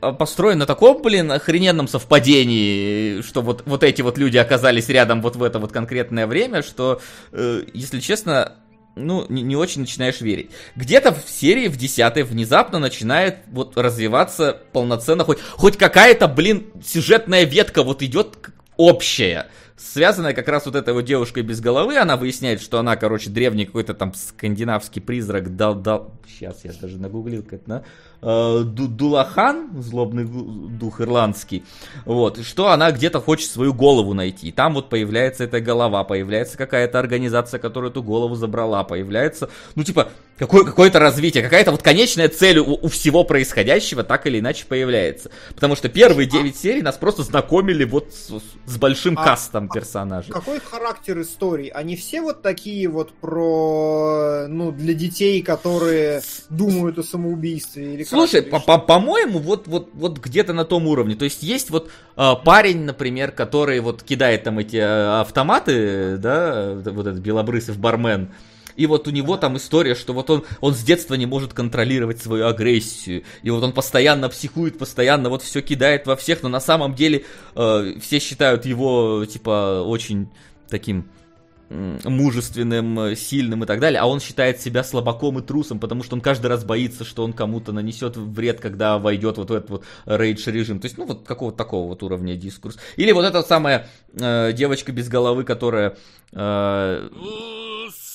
э, 0.00 0.12
построен 0.12 0.58
на 0.58 0.66
таком, 0.66 1.02
блин, 1.02 1.32
охрененном 1.32 1.88
совпадении, 1.88 3.22
что 3.22 3.42
вот, 3.42 3.62
вот 3.66 3.82
эти 3.82 4.02
вот 4.02 4.18
люди 4.18 4.36
оказались 4.36 4.88
рядом 4.88 5.22
вот 5.22 5.36
в 5.36 5.42
это 5.42 5.58
вот 5.58 5.72
конкретное 5.72 6.26
время, 6.26 6.62
что, 6.62 7.00
э, 7.32 7.62
если 7.72 8.00
честно, 8.00 8.52
ну, 8.96 9.26
не, 9.28 9.42
не 9.42 9.56
очень 9.56 9.82
начинаешь 9.82 10.20
верить. 10.20 10.50
Где-то 10.74 11.14
в 11.14 11.28
серии, 11.28 11.68
в 11.68 11.76
десятой, 11.76 12.22
внезапно 12.22 12.78
начинает 12.78 13.38
вот 13.48 13.76
развиваться 13.76 14.58
полноценно, 14.72 15.24
хоть, 15.24 15.38
хоть 15.52 15.76
какая-то, 15.76 16.28
блин, 16.28 16.66
сюжетная 16.84 17.44
ветка 17.44 17.82
вот 17.82 18.02
идет 18.02 18.38
общая. 18.76 19.48
Связанная 19.78 20.32
как 20.32 20.48
раз 20.48 20.64
вот 20.64 20.74
этой 20.74 20.94
вот 20.94 21.02
девушкой 21.02 21.42
без 21.42 21.60
головы, 21.60 21.98
она 21.98 22.16
выясняет, 22.16 22.62
что 22.62 22.78
она, 22.78 22.96
короче, 22.96 23.28
древний 23.28 23.66
какой-то 23.66 23.92
там 23.92 24.14
скандинавский 24.14 25.02
призрак 25.02 25.54
дал, 25.54 25.74
дал, 25.74 26.12
сейчас 26.26 26.64
я 26.64 26.72
даже 26.80 26.96
нагуглил, 26.96 27.42
как 27.42 27.66
на, 27.66 27.82
э, 28.22 28.62
Ду- 28.64 28.88
Дулахан, 28.88 29.82
злобный 29.82 30.24
дух 30.24 31.02
ирландский, 31.02 31.62
вот, 32.06 32.42
что 32.42 32.70
она 32.70 32.90
где-то 32.90 33.20
хочет 33.20 33.50
свою 33.50 33.74
голову 33.74 34.14
найти. 34.14 34.48
И 34.48 34.52
там 34.52 34.72
вот 34.72 34.88
появляется 34.88 35.44
эта 35.44 35.60
голова, 35.60 36.04
появляется 36.04 36.56
какая-то 36.56 36.98
организация, 36.98 37.60
которая 37.60 37.90
эту 37.90 38.02
голову 38.02 38.34
забрала, 38.34 38.82
появляется, 38.82 39.50
ну, 39.74 39.84
типа, 39.84 40.08
какое- 40.38 40.64
какое-то 40.64 40.98
развитие, 40.98 41.42
какая-то 41.42 41.70
вот 41.70 41.82
конечная 41.82 42.28
цель 42.28 42.58
у, 42.58 42.74
у 42.74 42.88
всего 42.88 43.24
происходящего 43.24 44.04
так 44.04 44.26
или 44.26 44.40
иначе 44.40 44.66
появляется. 44.66 45.30
Потому 45.54 45.76
что 45.76 45.88
первые 45.88 46.26
9 46.26 46.56
серий 46.56 46.82
нас 46.82 46.96
просто 46.96 47.22
знакомили 47.22 47.84
вот 47.84 48.12
с, 48.12 48.30
с 48.70 48.76
большим 48.78 49.18
А- 49.18 49.24
кастом 49.24 49.68
персонажей. 49.68 50.32
Какой 50.32 50.60
характер 50.60 51.20
историй? 51.20 51.68
Они 51.68 51.96
все 51.96 52.20
вот 52.20 52.42
такие 52.42 52.88
вот 52.88 53.12
про, 53.14 54.46
ну, 54.48 54.72
для 54.72 54.94
детей, 54.94 55.42
которые 55.42 56.22
думают 56.50 56.98
о 56.98 57.02
самоубийстве? 57.02 57.94
Или? 57.94 58.04
Слушай, 58.04 58.42
по-моему, 58.42 59.38
вот, 59.38 59.66
вот, 59.66 59.90
вот 59.94 60.18
где-то 60.18 60.52
на 60.52 60.64
том 60.64 60.86
уровне. 60.86 61.14
То 61.14 61.24
есть 61.24 61.42
есть 61.42 61.70
вот 61.70 61.90
э, 62.16 62.32
парень, 62.44 62.84
например, 62.84 63.32
который 63.32 63.80
вот 63.80 64.02
кидает 64.02 64.44
там 64.44 64.58
эти 64.58 64.76
э, 64.76 65.20
автоматы, 65.20 66.16
да, 66.18 66.74
вот 66.74 67.06
этот 67.06 67.20
белобрысый 67.20 67.74
бармен. 67.74 68.30
И 68.76 68.86
вот 68.86 69.08
у 69.08 69.10
него 69.10 69.36
там 69.36 69.56
история, 69.56 69.94
что 69.94 70.12
вот 70.12 70.30
он, 70.30 70.44
он 70.60 70.74
с 70.74 70.82
детства 70.82 71.14
не 71.14 71.26
может 71.26 71.52
контролировать 71.52 72.20
свою 72.20 72.46
агрессию. 72.46 73.24
И 73.42 73.50
вот 73.50 73.62
он 73.62 73.72
постоянно 73.72 74.28
психует, 74.28 74.78
постоянно 74.78 75.28
вот 75.28 75.42
все 75.42 75.62
кидает 75.62 76.06
во 76.06 76.16
всех, 76.16 76.42
но 76.42 76.48
на 76.48 76.60
самом 76.60 76.94
деле 76.94 77.24
э, 77.54 77.94
все 78.00 78.18
считают 78.18 78.66
его, 78.66 79.24
типа, 79.24 79.82
очень 79.84 80.28
таким 80.68 81.08
мужественным, 81.68 82.98
э, 83.00 83.16
сильным 83.16 83.64
и 83.64 83.66
так 83.66 83.80
далее, 83.80 84.00
а 84.00 84.06
он 84.06 84.20
считает 84.20 84.60
себя 84.60 84.84
слабаком 84.84 85.38
и 85.40 85.42
трусом, 85.42 85.80
потому 85.80 86.04
что 86.04 86.14
он 86.14 86.20
каждый 86.20 86.46
раз 86.46 86.64
боится, 86.64 87.04
что 87.04 87.24
он 87.24 87.32
кому-то 87.32 87.72
нанесет 87.72 88.16
вред, 88.16 88.60
когда 88.60 88.98
войдет 88.98 89.36
вот 89.36 89.50
в 89.50 89.52
этот 89.52 89.70
вот 89.70 89.84
рейдж 90.06 90.48
режим. 90.48 90.78
То 90.78 90.86
есть, 90.86 90.96
ну, 90.96 91.06
вот 91.06 91.26
какого-то 91.26 91.56
такого 91.56 91.88
вот 91.88 92.02
уровня 92.02 92.36
дискурс. 92.36 92.78
Или 92.96 93.10
вот 93.12 93.24
эта 93.24 93.42
самая 93.42 93.88
э, 94.14 94.52
девочка 94.52 94.92
без 94.92 95.08
головы, 95.08 95.44
которая... 95.44 95.96
э, 96.32 97.08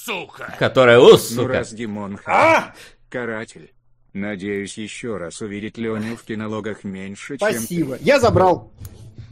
Сука! 0.06 0.56
которая... 0.58 1.00
Ну 1.00 1.18
сука! 1.18 1.54
раз 1.54 1.74
Димон 1.74 2.20
А! 2.26 2.74
Каратель. 3.10 3.72
Надеюсь 4.14 4.78
еще 4.78 5.18
раз 5.18 5.42
увидеть 5.42 5.78
Леню 5.78 6.18
в 6.18 6.24
кинологах 6.24 6.84
меньше, 6.84 7.38
чем 7.38 7.52
Спасибо. 7.52 7.98
Я 8.02 8.20
забрал. 8.20 8.72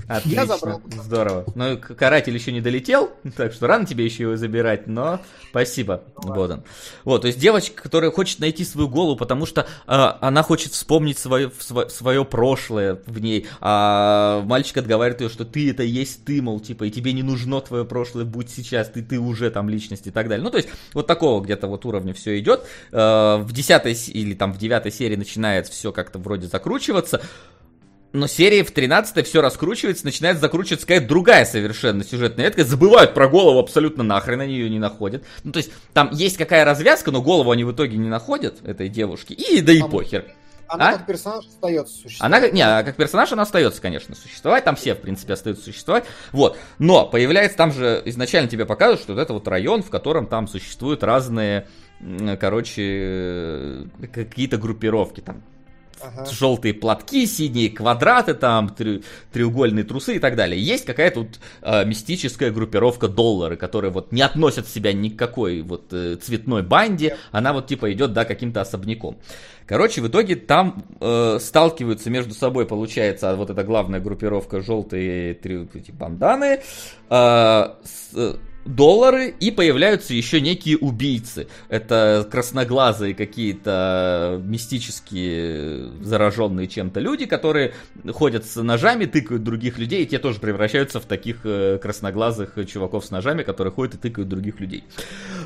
Отлично, 0.10 0.40
Я 0.42 0.46
забрал. 0.46 0.82
здорово. 1.04 1.46
Ну, 1.56 1.78
каратель 1.78 2.34
еще 2.34 2.52
не 2.52 2.62
долетел, 2.62 3.12
так 3.38 3.54
что 3.54 3.68
рано 3.68 3.86
тебе 3.86 4.04
еще 4.06 4.24
его 4.24 4.36
забирать, 4.38 4.88
но 4.88 5.22
спасибо, 5.52 6.04
Бодан. 6.18 6.64
Вот, 7.06 7.22
то 7.22 7.28
есть 7.28 7.40
девочка, 7.40 7.82
которая 7.84 8.12
хочет 8.12 8.40
найти 8.40 8.66
свою 8.66 8.88
голову, 8.90 9.16
потому 9.16 9.46
что 9.46 9.68
а, 9.88 10.18
она 10.22 10.44
хочет 10.44 10.74
вспомнить 10.74 11.18
свое, 11.20 11.52
свое 11.90 12.26
прошлое 12.26 13.00
в 13.06 13.20
ней, 13.20 13.48
а 13.62 14.42
мальчик 14.46 14.78
отговаривает 14.78 15.22
ее, 15.22 15.30
что 15.30 15.46
ты 15.46 15.70
это 15.70 15.84
есть 15.84 16.26
ты, 16.26 16.42
мол, 16.42 16.60
типа, 16.60 16.86
и 16.86 16.92
тебе 16.92 17.14
не 17.14 17.24
нужно 17.24 17.62
твое 17.62 17.86
прошлое, 17.86 18.26
будь 18.26 18.50
сейчас, 18.50 18.90
ты, 18.90 19.02
ты 19.02 19.20
уже 19.20 19.50
там 19.52 19.70
личность 19.70 20.08
и 20.08 20.12
так 20.12 20.28
далее. 20.28 20.44
Ну, 20.44 20.50
то 20.50 20.58
есть, 20.58 20.70
вот 20.94 21.08
такого 21.08 21.42
где-то 21.42 21.68
вот 21.68 21.86
уровня 21.86 22.14
все 22.14 22.40
идет. 22.40 22.64
Э, 22.92 23.38
В 23.38 23.52
десятой 23.54 23.96
с- 23.96 24.10
или 24.10 24.34
там 24.34 24.54
в 24.54 24.58
девятой 24.58 24.92
серии 24.92 25.16
начинает 25.16 25.68
все 25.68 25.92
как-то 25.92 26.20
вроде 26.20 26.48
закручиваться. 26.48 27.22
Но 28.12 28.26
серии 28.28 28.64
в 28.64 28.72
13 28.72 29.26
все 29.28 29.42
раскручивается, 29.42 30.06
начинает 30.06 30.40
закручиваться 30.40 30.88
какая-то 30.88 31.08
другая 31.08 31.46
совершенно 31.46 32.04
сюжетная 32.04 32.46
ветка. 32.46 32.64
Забывают 32.64 33.14
про 33.14 33.28
голову 33.28 33.60
абсолютно 33.60 34.04
нахрен, 34.04 34.42
они 34.42 34.54
ее 34.54 34.70
не 34.70 34.80
находят. 34.80 35.24
Ну, 35.44 35.52
то 35.52 35.58
есть, 35.58 35.72
там 35.94 36.10
есть 36.12 36.38
какая 36.38 36.66
развязка, 36.66 37.12
но 37.12 37.22
голову 37.22 37.52
они 37.52 37.64
в 37.64 37.72
итоге 37.72 37.98
не 37.98 38.10
находят, 38.10 38.66
этой 38.66 38.90
девушки. 38.90 39.34
И 39.34 39.62
да 39.62 39.74
и 39.74 39.82
похер. 39.82 40.26
Она 40.70 40.90
А? 40.90 40.94
как 40.94 41.08
персонаж 41.08 41.46
остается 41.48 41.96
существовать. 41.96 42.44
Она, 42.44 42.50
не, 42.50 42.62
а 42.62 42.84
как 42.84 42.96
персонаж 42.96 43.32
она 43.32 43.42
остается, 43.42 43.82
конечно, 43.82 44.16
существовать. 44.16 44.64
Там 44.64 44.76
все, 44.76 44.94
в 44.94 45.00
принципе, 45.00 45.34
остаются 45.34 45.66
существовать. 45.66 46.06
Вот. 46.32 46.58
Но 46.78 47.08
появляется 47.08 47.58
там 47.58 47.72
же 47.72 48.02
изначально 48.06 48.50
тебе 48.50 48.66
показывают, 48.66 49.02
что 49.02 49.14
вот 49.14 49.20
это 49.20 49.34
вот 49.34 49.48
район, 49.48 49.82
в 49.82 49.90
котором 49.90 50.28
там 50.28 50.48
существуют 50.48 51.04
разные, 51.04 51.68
короче, 52.40 52.84
э, 52.86 53.84
какие-то 54.14 54.58
группировки. 54.58 55.22
Там 55.22 55.42
Ага. 56.02 56.26
желтые 56.32 56.74
платки, 56.74 57.26
синие 57.26 57.70
квадраты, 57.70 58.34
там 58.34 58.68
трё- 58.78 59.04
треугольные 59.32 59.84
трусы 59.84 60.16
и 60.16 60.20
так 60.20 60.36
далее. 60.36 60.62
Есть 60.62 60.86
какая-то 60.86 61.22
вот 61.22 61.40
э, 61.62 61.86
мистическая 61.86 62.52
группировка 62.52 63.08
доллары, 63.08 63.58
которые 63.58 63.92
вот 63.92 64.12
не 64.12 64.22
относят 64.22 64.68
себя 64.68 64.94
ни 64.94 65.10
к 65.10 65.18
какой 65.18 65.62
вот 65.62 65.92
э, 65.92 66.16
цветной 66.22 66.64
банде, 66.64 67.18
она 67.32 67.54
вот 67.54 67.68
типа 67.68 67.92
идет, 67.92 68.14
да, 68.14 68.26
каким-то 68.26 68.62
особняком. 68.62 69.18
Короче, 69.66 70.02
в 70.02 70.08
итоге 70.08 70.36
там 70.36 70.84
э, 71.00 71.38
сталкиваются 71.40 72.10
между 72.10 72.34
собой, 72.34 72.66
получается, 72.66 73.36
вот 73.36 73.52
эта 73.52 73.64
главная 73.64 74.00
группировка 74.00 74.62
желтые 74.62 75.36
три, 75.36 75.68
эти 75.76 75.92
банданы, 75.92 76.62
э, 77.10 77.70
с- 77.84 78.16
э, 78.16 78.34
доллары, 78.66 79.34
и 79.40 79.52
появляются 79.52 80.14
еще 80.14 80.42
некие 80.42 80.78
убийцы. 80.78 81.48
Это 81.70 82.28
красноглазые 82.30 83.16
какие-то 83.16 84.42
мистические, 84.44 85.92
зараженные 86.02 86.68
чем-то 86.68 87.00
люди, 87.00 87.26
которые 87.26 87.74
ходят 88.12 88.46
с 88.46 88.62
ножами, 88.62 89.06
тыкают 89.06 89.44
других 89.44 89.78
людей, 89.78 90.04
и 90.04 90.06
те 90.06 90.20
тоже 90.20 90.40
превращаются 90.40 91.00
в 91.00 91.06
таких 91.06 91.38
э, 91.44 91.80
красноглазых 91.82 92.58
чуваков 92.68 93.06
с 93.06 93.12
ножами, 93.12 93.44
которые 93.44 93.74
ходят 93.74 93.96
и 93.96 93.98
тыкают 93.98 94.30
других 94.30 94.60
людей. 94.60 94.84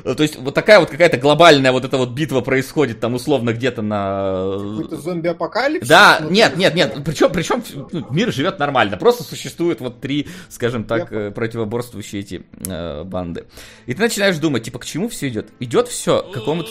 Э, 0.04 0.14
То 0.14 0.22
есть 0.22 0.36
вот 0.36 0.54
такая 0.54 0.80
вот 0.80 0.90
какая-то 0.90 1.16
глобальная 1.16 1.72
вот 1.72 1.84
эта 1.84 1.96
вот 1.96 2.10
битва 2.10 2.40
происходит 2.40 3.00
там 3.00 3.14
условно 3.14 3.52
где-то 3.52 3.82
на... 3.82 4.58
Какой-то 4.58 4.96
зомби-апокалипсис? 4.96 5.88
Да, 5.88 6.20
нет, 6.28 6.56
нет, 6.56 6.74
нет. 6.74 6.96
Причем, 7.04 7.30
причем 7.32 7.62
ну, 7.92 8.06
мир 8.10 8.32
живет 8.32 8.58
нормально. 8.58 8.96
Просто 8.96 9.24
существуют 9.24 9.80
вот 9.80 10.00
три, 10.00 10.28
скажем 10.48 10.84
так, 10.84 11.10
Я 11.10 11.18
э, 11.18 11.30
противоборствующие 11.30 12.20
эти 12.20 12.44
э, 12.66 13.03
банды. 13.04 13.46
И 13.86 13.94
ты 13.94 14.00
начинаешь 14.00 14.38
думать, 14.38 14.64
типа, 14.64 14.78
к 14.78 14.84
чему 14.84 15.08
все 15.08 15.28
идет? 15.28 15.50
Идет 15.60 15.88
все 15.88 16.22
к 16.22 16.32
какому-то. 16.32 16.70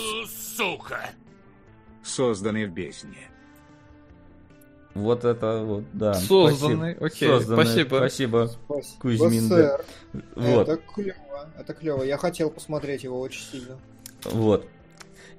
Сука. 0.56 1.10
Созданный 2.04 2.66
в 2.66 2.72
бездне. 2.72 3.30
Вот 4.94 5.26
это 5.26 5.64
вот, 5.64 5.86
да. 5.94 6.14
Созданный, 6.14 6.96
спасибо. 6.96 7.06
окей, 7.08 7.30
Созданный, 7.30 7.64
спасибо. 7.64 7.96
Спасибо. 7.98 8.52
Спасибо, 8.66 9.00
Кузьмин, 9.00 9.50
да. 9.50 9.80
Вот. 10.36 10.70
Это 10.70 10.78
клево, 10.94 11.50
это 11.58 11.74
клево. 11.74 12.04
Я 12.04 12.18
хотел 12.18 12.52
посмотреть 12.52 13.04
его 13.04 13.20
очень 13.20 13.42
сильно. 13.42 13.80
Вот. 14.26 14.68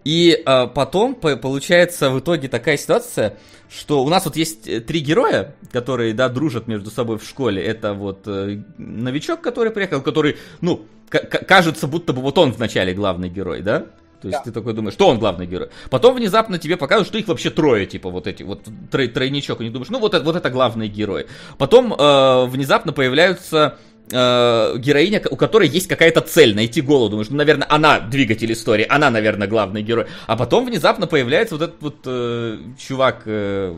И 0.05 0.43
а, 0.45 0.67
потом 0.67 1.15
по- 1.15 1.37
получается 1.37 2.11
в 2.11 2.21
итоге 2.21 2.49
такая 2.49 2.77
ситуация, 2.77 3.39
что 3.71 4.05
у 4.05 4.09
нас 4.09 4.25
вот 4.27 4.37
есть 4.37 4.69
э, 4.69 4.81
три 4.81 5.01
героя, 5.01 5.55
которые, 5.73 6.13
да, 6.15 6.29
дружат 6.29 6.67
между 6.69 6.91
собой 6.91 7.19
в 7.19 7.25
школе. 7.25 7.63
Это 7.63 7.95
вот 7.95 8.23
э, 8.27 8.63
новичок, 8.79 9.41
который 9.41 9.71
приехал, 9.73 10.03
который, 10.03 10.37
ну, 10.61 10.85
к- 11.09 11.19
кажется, 11.47 11.87
будто 11.87 12.13
бы 12.13 12.21
вот 12.21 12.37
он 12.39 12.53
вначале 12.53 12.93
главный 12.93 13.29
герой, 13.31 13.63
да? 13.63 13.87
То 14.21 14.29
есть 14.29 14.39
Да. 14.39 14.45
ты 14.45 14.53
такой 14.53 14.73
думаешь, 14.75 14.95
что 14.95 15.09
он 15.09 15.19
главный 15.19 15.47
герой. 15.47 15.69
Потом 15.91 16.15
внезапно 16.17 16.59
тебе 16.59 16.77
показывают, 16.77 17.09
что 17.09 17.19
их 17.19 17.29
вообще 17.29 17.51
трое, 17.51 17.85
типа 17.87 18.11
вот 18.11 18.27
эти, 18.27 18.43
вот 18.43 18.63
трой- 18.91 19.09
тройничок, 19.09 19.61
и 19.61 19.65
не 19.65 19.71
думаешь, 19.71 19.91
ну 19.91 19.99
вот 19.99 20.15
это, 20.15 20.25
вот 20.25 20.37
это 20.37 20.49
главный 20.51 20.89
герой. 20.89 21.27
Потом 21.59 21.93
э, 21.93 22.47
внезапно 22.47 22.93
появляются 22.93 23.79
э, 24.11 24.79
героиня, 24.79 25.23
у 25.31 25.37
которой 25.37 25.69
есть 25.69 25.89
какая-то 25.89 26.21
цель, 26.21 26.55
найти 26.55 26.81
голову. 26.81 27.11
Думаешь, 27.11 27.31
ну, 27.31 27.37
наверное, 27.37 27.67
она 27.71 28.01
двигатель 28.01 28.53
истории, 28.53 28.87
она, 28.89 29.11
наверное, 29.11 29.49
главный 29.49 29.83
герой. 29.83 30.07
А 30.27 30.37
потом 30.37 30.67
внезапно 30.67 31.07
появляется 31.07 31.57
вот 31.57 31.63
этот 31.63 31.83
вот 31.83 31.97
э, 32.07 32.59
чувак, 32.79 33.23
э, 33.27 33.77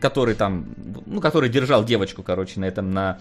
который 0.00 0.34
там, 0.34 0.66
ну, 1.06 1.20
который 1.20 1.48
держал 1.48 1.84
девочку, 1.84 2.22
короче, 2.22 2.60
на 2.60 2.66
этом, 2.66 2.90
на 2.90 3.18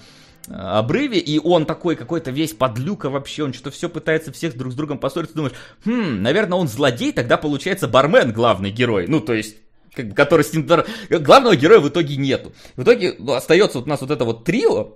э, 0.47 0.53
обрыве, 0.53 1.19
и 1.19 1.39
он 1.39 1.65
такой 1.65 1.95
какой-то 1.95 2.31
весь 2.31 2.53
подлюка 2.53 3.09
вообще, 3.09 3.43
он 3.43 3.53
что-то 3.53 3.71
все 3.71 3.89
пытается 3.89 4.31
всех 4.31 4.57
друг 4.57 4.73
с 4.73 4.75
другом 4.75 4.97
поссориться, 4.97 5.35
думаешь, 5.35 5.55
хм, 5.85 6.21
наверное, 6.21 6.57
он 6.57 6.67
злодей, 6.67 7.11
тогда 7.11 7.37
получается 7.37 7.87
бармен 7.87 8.31
главный 8.31 8.71
герой, 8.71 9.05
ну, 9.07 9.19
то 9.19 9.33
есть 9.33 9.57
как 9.95 10.13
который 10.13 10.43
с 10.43 10.53
ним... 10.53 10.67
Главного 11.09 11.55
героя 11.55 11.79
в 11.79 11.87
итоге 11.87 12.17
нету. 12.17 12.51
В 12.75 12.83
итоге 12.83 13.15
ну, 13.17 13.31
остается 13.31 13.77
вот 13.77 13.87
у 13.87 13.89
нас 13.89 14.01
вот 14.01 14.11
это 14.11 14.25
вот 14.25 14.43
трио, 14.43 14.95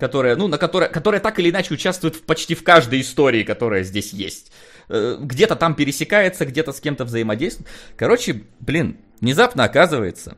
которое, 0.00 0.34
ну, 0.34 0.48
на 0.48 0.58
которое, 0.58 0.88
которое 0.88 1.20
так 1.20 1.38
или 1.38 1.50
иначе 1.50 1.74
участвует 1.74 2.16
в, 2.16 2.22
почти 2.22 2.54
в 2.54 2.64
каждой 2.64 3.02
истории, 3.02 3.44
которая 3.44 3.84
здесь 3.84 4.12
есть. 4.12 4.50
Э, 4.88 5.16
Где-то 5.20 5.54
там 5.54 5.74
пересекается, 5.74 6.46
где-то 6.46 6.72
с 6.72 6.80
кем-то 6.80 7.04
взаимодействует. 7.04 7.68
Короче, 7.96 8.42
блин, 8.58 8.96
внезапно 9.20 9.64
оказывается, 9.64 10.36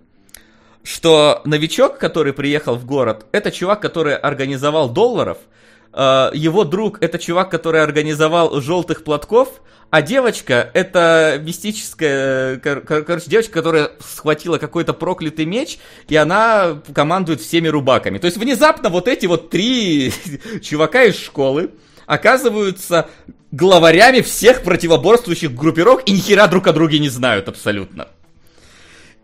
что 0.82 1.40
новичок, 1.44 1.98
который 1.98 2.32
приехал 2.32 2.74
в 2.74 2.84
город, 2.84 3.26
это 3.32 3.50
чувак, 3.50 3.80
который 3.80 4.16
организовал 4.16 4.90
долларов, 4.90 5.38
его 5.94 6.64
друг 6.64 7.02
это 7.02 7.18
чувак, 7.18 7.50
который 7.50 7.82
организовал 7.82 8.60
желтых 8.60 9.04
платков, 9.04 9.60
а 9.92 10.00
девочка 10.00 10.70
это 10.72 11.38
мистическая, 11.42 12.58
кор- 12.60 12.80
кор- 12.80 13.02
короче, 13.04 13.28
девочка, 13.28 13.52
которая 13.52 13.90
схватила 14.00 14.56
какой-то 14.56 14.94
проклятый 14.94 15.44
меч, 15.44 15.78
и 16.08 16.16
она 16.16 16.80
командует 16.94 17.42
всеми 17.42 17.68
рубаками. 17.68 18.16
То 18.16 18.24
есть 18.24 18.38
внезапно 18.38 18.88
вот 18.88 19.06
эти 19.06 19.26
вот 19.26 19.50
три 19.50 20.10
чувака 20.62 21.04
из 21.04 21.18
школы 21.18 21.72
оказываются 22.06 23.10
главарями 23.50 24.22
всех 24.22 24.62
противоборствующих 24.62 25.54
группировок 25.54 26.08
и 26.08 26.12
ни 26.12 26.20
хера 26.20 26.46
друг 26.46 26.68
о 26.68 26.72
друге 26.72 26.98
не 26.98 27.10
знают 27.10 27.48
абсолютно. 27.48 28.08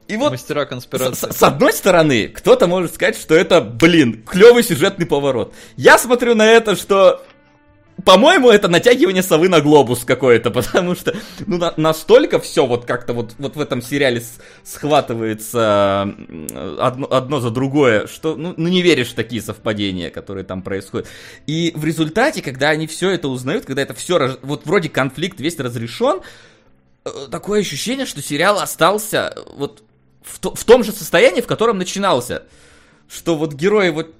И 0.09 0.16
вот 0.16 0.30
Мастера 0.32 0.64
с, 0.64 0.68
конспирации. 0.68 1.30
с- 1.30 1.36
с 1.36 1.43
одной 1.43 1.72
стороны, 1.72 2.28
кто-то 2.28 2.66
может 2.66 2.94
сказать, 2.94 3.16
что 3.16 3.35
это, 3.35 3.60
блин, 3.60 4.22
клевый 4.26 4.62
сюжетный 4.62 5.06
поворот. 5.06 5.55
Я 5.76 5.98
смотрю 5.98 6.35
на 6.35 6.47
это, 6.51 6.76
что, 6.76 7.22
по-моему, 8.05 8.48
это 8.48 8.68
натягивание 8.68 9.22
совы 9.22 9.48
на 9.51 9.60
глобус 9.60 10.05
какое-то, 10.05 10.51
потому 10.52 10.94
что, 10.94 11.14
ну, 11.47 11.59
на- 11.59 11.74
настолько 11.76 12.40
все 12.40 12.64
вот 12.64 12.86
как-то 12.86 13.12
вот, 13.12 13.35
вот 13.39 13.56
в 13.56 13.60
этом 13.60 13.82
сериале 13.82 14.22
с- 14.22 14.39
схватывается 14.64 16.02
одно, 16.80 17.06
одно 17.10 17.40
за 17.40 17.51
другое, 17.51 18.06
что, 18.06 18.35
ну, 18.36 18.55
ну, 18.56 18.68
не 18.68 18.82
веришь 18.82 19.09
в 19.09 19.14
такие 19.14 19.43
совпадения, 19.43 20.10
которые 20.10 20.44
там 20.44 20.62
происходят. 20.62 21.06
И 21.47 21.72
в 21.74 21.85
результате, 21.85 22.40
когда 22.43 22.70
они 22.70 22.86
все 22.86 23.10
это 23.10 23.28
узнают, 23.28 23.64
когда 23.66 23.82
это 23.82 23.94
все, 23.94 24.39
вот 24.43 24.64
вроде 24.66 24.89
конфликт 24.89 25.40
весь 25.40 25.59
разрешен, 25.59 26.20
э, 27.05 27.10
такое 27.30 27.60
ощущение, 27.60 28.06
что 28.06 28.22
сериал 28.22 28.59
остался 28.59 29.32
э, 29.36 29.40
вот 29.56 29.82
в, 30.23 30.39
то- 30.39 30.55
в 30.55 30.65
том 30.65 30.85
же 30.85 30.93
состоянии, 30.93 31.40
в 31.40 31.47
котором 31.47 31.78
начинался. 31.78 32.45
Что 33.09 33.36
вот 33.36 33.55
герои 33.55 33.89
вот 33.89 34.15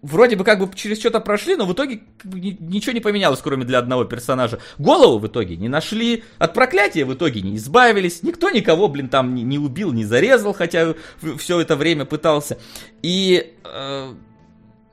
вроде 0.00 0.36
бы 0.36 0.44
как 0.44 0.58
бы 0.60 0.74
через 0.74 0.98
что-то 0.98 1.20
прошли, 1.20 1.56
но 1.56 1.66
в 1.66 1.72
итоге 1.74 2.00
ничего 2.24 2.92
не 2.92 3.00
поменялось, 3.00 3.40
кроме 3.42 3.64
для 3.66 3.78
одного 3.78 4.04
персонажа. 4.04 4.60
Голову 4.78 5.18
в 5.18 5.26
итоге 5.26 5.56
не 5.56 5.68
нашли, 5.68 6.24
от 6.38 6.54
проклятия 6.54 7.04
в 7.04 7.12
итоге 7.12 7.42
не 7.42 7.56
избавились, 7.56 8.22
никто 8.22 8.48
никого, 8.50 8.88
блин, 8.88 9.08
там 9.08 9.34
не, 9.34 9.42
не 9.42 9.58
убил, 9.58 9.92
не 9.92 10.04
зарезал, 10.04 10.54
хотя 10.54 10.94
все 11.38 11.60
это 11.60 11.76
время 11.76 12.06
пытался. 12.06 12.58
И 13.02 13.52
э, 13.64 14.14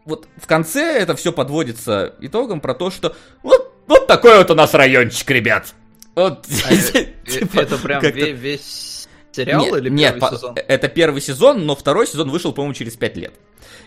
вот 0.06 0.28
в 0.36 0.48
конце 0.48 0.98
это 1.00 1.16
все 1.16 1.32
подводится 1.32 2.14
итогом 2.20 2.60
про 2.60 2.74
то, 2.74 2.92
что 2.92 3.16
вот, 3.44 3.74
вот 3.88 4.08
такой 4.08 4.38
вот 4.38 4.52
у 4.52 4.56
нас 4.56 4.74
райончик, 4.74 5.30
ребят. 5.32 5.74
Вот, 6.16 6.46
А, 6.68 6.74
э, 6.74 7.06
типа, 7.26 7.60
Это 7.60 7.78
прям 7.78 8.02
весь 8.34 8.97
сериал 9.32 9.62
нет, 9.66 9.76
или 9.78 9.90
нет, 9.90 10.14
первый 10.16 10.30
по- 10.30 10.36
сезон? 10.36 10.56
это 10.56 10.88
первый 10.88 11.22
сезон, 11.22 11.66
но 11.66 11.76
второй 11.76 12.08
сезон 12.08 12.30
вышел, 12.32 12.54
по-моему, 12.54 12.74
через 12.74 12.96
5 12.96 13.18
лет. 13.18 13.34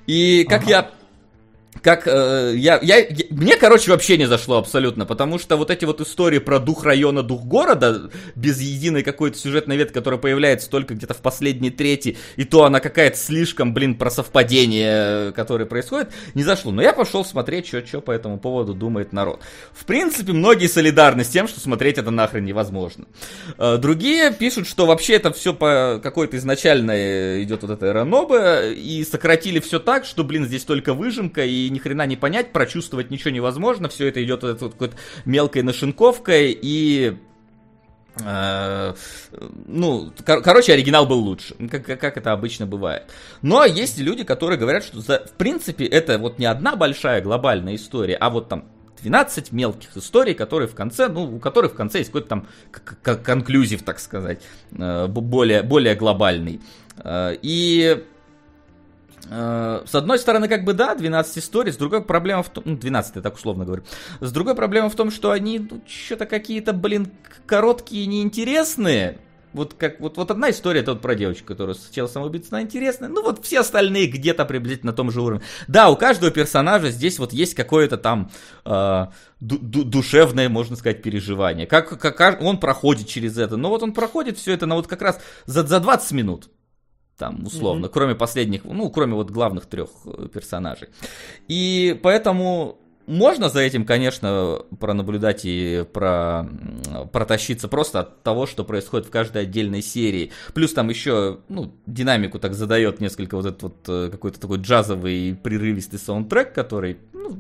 И 0.07 0.45
как 0.49 0.63
Ага. 0.63 0.71
я... 0.71 0.91
Как 1.83 2.07
э, 2.07 2.53
я, 2.57 2.79
я, 2.83 2.99
я- 2.99 3.27
Мне, 3.31 3.57
короче, 3.57 3.91
вообще 3.91 4.19
не 4.19 4.27
зашло 4.27 4.59
абсолютно, 4.59 5.07
потому 5.07 5.39
что 5.39 5.57
вот 5.57 5.71
эти 5.71 5.87
вот 5.87 6.01
истории 6.01 6.39
про 6.39 6.59
дух 6.59 6.85
района, 6.85 7.23
дух 7.23 7.45
города, 7.45 8.11
без 8.35 8.61
единой 8.61 9.03
какой-то 9.03 9.39
сюжетной 9.39 9.77
ветки, 9.77 9.95
которая 9.95 10.21
появляется 10.21 10.69
только 10.69 10.95
где-то 10.95 11.15
в 11.15 11.19
последней 11.23 11.71
трети, 11.71 12.19
и 12.37 12.45
то 12.45 12.65
она 12.65 12.81
какая-то 12.81 13.17
слишком, 13.17 13.73
блин, 13.73 13.95
про 13.95 14.11
совпадение, 14.11 15.29
э, 15.29 15.33
которое 15.33 15.65
происходит, 15.65 16.11
не 16.35 16.43
зашло. 16.43 16.71
Но 16.71 16.83
я 16.83 16.93
пошел 16.93 17.25
смотреть, 17.25 17.67
что 17.69 18.01
по 18.03 18.11
этому 18.11 18.39
поводу 18.39 18.75
думает 18.75 19.13
народ. 19.15 19.41
В 19.73 19.85
принципе, 19.87 20.33
многие 20.33 20.67
солидарны 20.67 21.25
с 21.25 21.29
тем, 21.29 21.49
что 21.49 21.61
смотреть 21.61 21.97
это 21.97 22.11
нахрен 22.11 22.45
невозможно. 22.45 23.07
Э, 23.57 23.79
Другие 23.79 24.33
пишут, 24.35 24.67
что 24.67 24.85
вообще 24.85 25.15
это 25.15 25.33
все 25.33 25.55
по 25.55 25.99
какой-то 26.03 26.37
изначально 26.37 27.43
идет 27.43 27.63
вот 27.63 27.71
эта 27.71 27.87
эра 27.87 28.05
Ноба, 28.05 28.67
и 28.69 29.03
сократили 29.05 29.61
все 29.61 29.79
так, 29.79 30.05
что, 30.05 30.25
блин, 30.25 30.45
здесь 30.47 30.65
только 30.65 30.93
выжимка, 30.93 31.43
и 31.45 31.70
ни 31.71 31.79
хрена 31.79 32.07
не 32.07 32.17
понять, 32.17 32.53
прочувствовать 32.53 33.11
ничего 33.11 33.31
невозможно, 33.31 33.89
все 33.89 34.09
это 34.09 34.23
идет 34.23 34.43
вот 34.43 34.61
вот 34.61 34.73
какой-то 34.73 34.97
мелкой 35.25 35.63
нашинковкой, 35.63 36.59
и 36.61 37.17
э, 38.25 38.95
ну, 39.67 40.13
кор- 40.27 40.43
короче, 40.43 40.73
оригинал 40.73 41.07
был 41.07 41.19
лучше, 41.21 41.55
как, 41.71 41.85
как- 41.87 42.01
как 42.01 42.17
это 42.17 42.33
обычно 42.33 42.67
бывает. 42.67 43.05
Но 43.43 43.65
есть 43.65 43.99
люди, 43.99 44.25
которые 44.25 44.59
говорят, 44.59 44.85
что 44.85 45.01
за- 45.01 45.25
в 45.27 45.33
принципе 45.33 45.87
это 45.87 46.19
вот 46.19 46.39
не 46.39 46.47
одна 46.47 46.77
большая 46.77 47.21
глобальная 47.23 47.77
история, 47.77 48.17
а 48.17 48.31
вот 48.31 48.49
там 48.49 48.65
12 49.01 49.53
мелких 49.53 49.97
историй, 49.97 50.35
которые 50.35 50.69
в 50.69 50.75
конце, 50.75 51.09
ну, 51.09 51.37
у 51.37 51.39
которых 51.39 51.73
в 51.73 51.75
конце 51.75 51.99
есть 51.99 52.11
какой-то 52.11 52.29
там 52.29 52.47
конклюзив, 53.25 53.83
так 53.83 53.99
сказать, 53.99 54.43
э, 54.77 55.07
более, 55.07 55.63
более 55.63 55.95
глобальный. 55.95 56.61
Э, 57.03 57.35
и 57.41 58.05
с 59.29 59.95
одной 59.95 60.19
стороны, 60.19 60.49
как 60.49 60.65
бы 60.65 60.73
да, 60.73 60.95
12 60.95 61.39
историй, 61.39 61.73
с 61.73 61.77
другой 61.77 62.03
проблема 62.03 62.43
в 62.43 62.49
том, 62.49 62.65
ну, 62.67 62.77
12 62.77 63.17
я 63.17 63.23
так 63.23 63.35
условно 63.35 63.65
говорю, 63.65 63.85
с 64.21 64.33
другой 64.33 64.55
проблема 64.55 64.89
в 64.89 64.95
том, 64.95 65.11
что 65.11 65.31
они, 65.31 65.59
ну, 65.59 65.83
что-то 65.87 66.27
какие-то, 66.27 66.73
блин, 66.73 67.11
короткие 67.47 68.07
неинтересные, 68.07 69.19
вот 69.53 69.75
как 69.75 70.01
вот, 70.01 70.17
вот 70.17 70.31
одна 70.31 70.51
история, 70.51 70.81
это 70.81 70.93
вот 70.93 71.03
про 71.03 71.15
девочку, 71.15 71.47
которая 71.49 71.75
сначала 71.75 72.07
самоубийца, 72.07 72.49
она 72.53 72.63
интересная. 72.63 73.09
Ну 73.09 73.23
вот 73.23 73.45
все 73.45 73.61
остальные 73.61 74.07
где-то 74.07 74.45
приблизительно 74.45 74.93
на 74.93 74.97
том 74.97 75.11
же 75.11 75.21
уровне. 75.21 75.43
Да, 75.67 75.91
у 75.91 75.97
каждого 75.97 76.31
персонажа 76.31 76.91
здесь 76.91 77.19
вот 77.19 77.33
есть 77.33 77.55
какое-то 77.55 77.97
там 77.97 78.31
э, 78.65 79.07
ду- 79.41 79.85
душевное, 79.85 80.49
можно 80.49 80.77
сказать, 80.77 81.03
переживание. 81.03 81.67
Как, 81.67 81.99
как 81.99 82.41
он 82.41 82.59
проходит 82.59 83.09
через 83.09 83.39
это. 83.39 83.57
Но 83.57 83.71
вот 83.71 83.83
он 83.83 83.93
проходит 83.93 84.39
все 84.39 84.53
это 84.53 84.67
на 84.67 84.77
вот 84.77 84.87
как 84.87 85.03
раз 85.03 85.21
за, 85.47 85.67
за 85.67 85.81
20 85.81 86.13
минут 86.13 86.49
там, 87.21 87.45
условно, 87.45 87.87
mm-hmm. 87.87 87.93
кроме 87.93 88.15
последних, 88.15 88.65
ну, 88.65 88.89
кроме 88.91 89.15
вот 89.15 89.31
главных 89.31 89.67
трех 89.67 89.91
э, 90.07 90.29
персонажей. 90.33 90.89
И 91.49 92.01
поэтому 92.03 92.79
можно 93.07 93.51
за 93.51 93.61
этим, 93.61 93.85
конечно, 93.85 94.61
пронаблюдать 94.79 95.43
и 95.45 95.85
про, 95.93 96.49
протащиться 97.13 97.69
просто 97.69 98.01
от 98.01 98.23
того, 98.23 98.47
что 98.47 98.65
происходит 98.65 99.07
в 99.07 99.11
каждой 99.11 99.43
отдельной 99.43 99.83
серии. 99.83 100.33
Плюс 100.55 100.73
там 100.73 100.89
еще, 100.89 101.41
ну, 101.49 101.75
динамику 101.87 102.39
так 102.39 102.55
задает 102.55 103.01
несколько 103.01 103.37
вот 103.37 103.47
этот 103.47 103.63
вот 103.63 103.77
э, 103.89 104.09
какой-то 104.11 104.41
такой 104.41 104.59
джазовый 104.59 105.39
прерывистый 105.43 105.99
саундтрек, 105.99 106.55
который, 106.55 106.97
ну, 107.13 107.39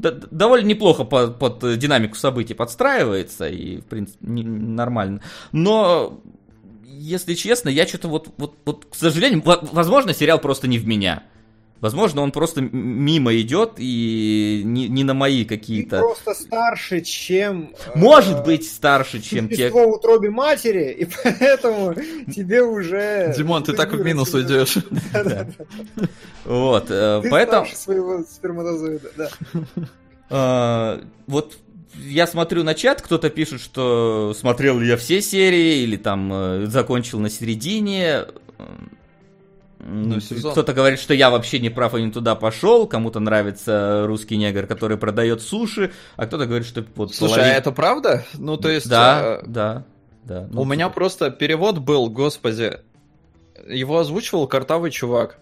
довольно 0.00 0.66
неплохо 0.66 1.04
под, 1.04 1.38
под 1.38 1.78
динамику 1.78 2.16
событий 2.16 2.54
подстраивается 2.54 3.48
и, 3.48 3.80
в 3.80 3.84
принципе, 3.84 4.26
не, 4.26 4.42
нормально. 4.42 5.20
Но, 5.52 6.20
если 7.00 7.34
честно, 7.34 7.68
я 7.70 7.86
что-то 7.86 8.08
вот, 8.08 8.28
вот, 8.36 8.56
вот, 8.64 8.86
к 8.86 8.94
сожалению, 8.94 9.42
возможно, 9.44 10.12
сериал 10.12 10.38
просто 10.38 10.68
не 10.68 10.78
в 10.78 10.86
меня. 10.86 11.24
Возможно, 11.80 12.20
он 12.20 12.30
просто 12.30 12.60
мимо 12.60 13.34
идет 13.36 13.76
и 13.78 14.60
не, 14.66 14.86
не 14.86 15.02
на 15.02 15.14
мои 15.14 15.46
какие-то. 15.46 15.96
Ты 15.96 16.02
просто 16.02 16.34
старше, 16.34 17.00
чем. 17.00 17.74
Может 17.94 18.40
э, 18.40 18.44
быть, 18.44 18.70
старше, 18.70 19.22
чем 19.22 19.48
те. 19.48 19.70
в 19.70 19.76
утробе 19.76 20.28
матери, 20.28 20.92
и 20.92 21.08
поэтому 21.24 21.94
тебе 22.30 22.62
уже. 22.62 23.32
Димон, 23.34 23.62
ты 23.62 23.72
так 23.72 23.92
в 23.92 24.04
минус 24.04 24.34
уйдешь. 24.34 24.76
Вот, 26.44 26.90
э, 26.90 27.22
поэтому. 27.30 27.66
своего 27.66 28.24
сперматозоида, 28.24 29.10
да. 29.16 29.30
Э, 30.32 31.02
вот 31.26 31.58
я 31.94 32.26
смотрю 32.26 32.64
на 32.64 32.74
чат, 32.74 33.02
кто-то 33.02 33.30
пишет, 33.30 33.60
что 33.60 34.32
смотрел 34.36 34.78
ли 34.78 34.88
я 34.88 34.96
все 34.96 35.20
серии, 35.20 35.82
или 35.82 35.96
там 35.96 36.32
э, 36.32 36.66
закончил 36.66 37.18
на 37.20 37.30
середине. 37.30 38.26
Ну, 39.82 40.18
Кто-то 40.20 40.74
говорит, 40.74 41.00
что 41.00 41.14
я 41.14 41.30
вообще 41.30 41.58
не 41.58 41.70
прав 41.70 41.94
и 41.94 42.02
не 42.02 42.12
туда 42.12 42.34
пошел. 42.34 42.86
Кому-то 42.86 43.18
нравится 43.18 44.04
русский 44.06 44.36
негр, 44.36 44.66
который 44.66 44.98
продает 44.98 45.40
суши, 45.40 45.92
а 46.16 46.26
кто-то 46.26 46.46
говорит, 46.46 46.66
что 46.66 46.84
вот. 46.94 47.14
Слушай, 47.14 47.36
половин... 47.36 47.52
а 47.52 47.56
это 47.56 47.72
правда? 47.72 48.24
Ну, 48.34 48.56
то 48.56 48.68
есть. 48.68 48.88
Да, 48.88 49.40
э... 49.40 49.46
да, 49.46 49.84
да. 50.24 50.48
Ну, 50.50 50.62
У 50.62 50.64
меня 50.64 50.86
типа 50.86 50.94
просто 50.94 51.30
перевод 51.30 51.78
был, 51.78 52.10
господи. 52.10 52.78
Его 53.66 53.98
озвучивал 53.98 54.46
картавый 54.46 54.90
чувак. 54.90 55.38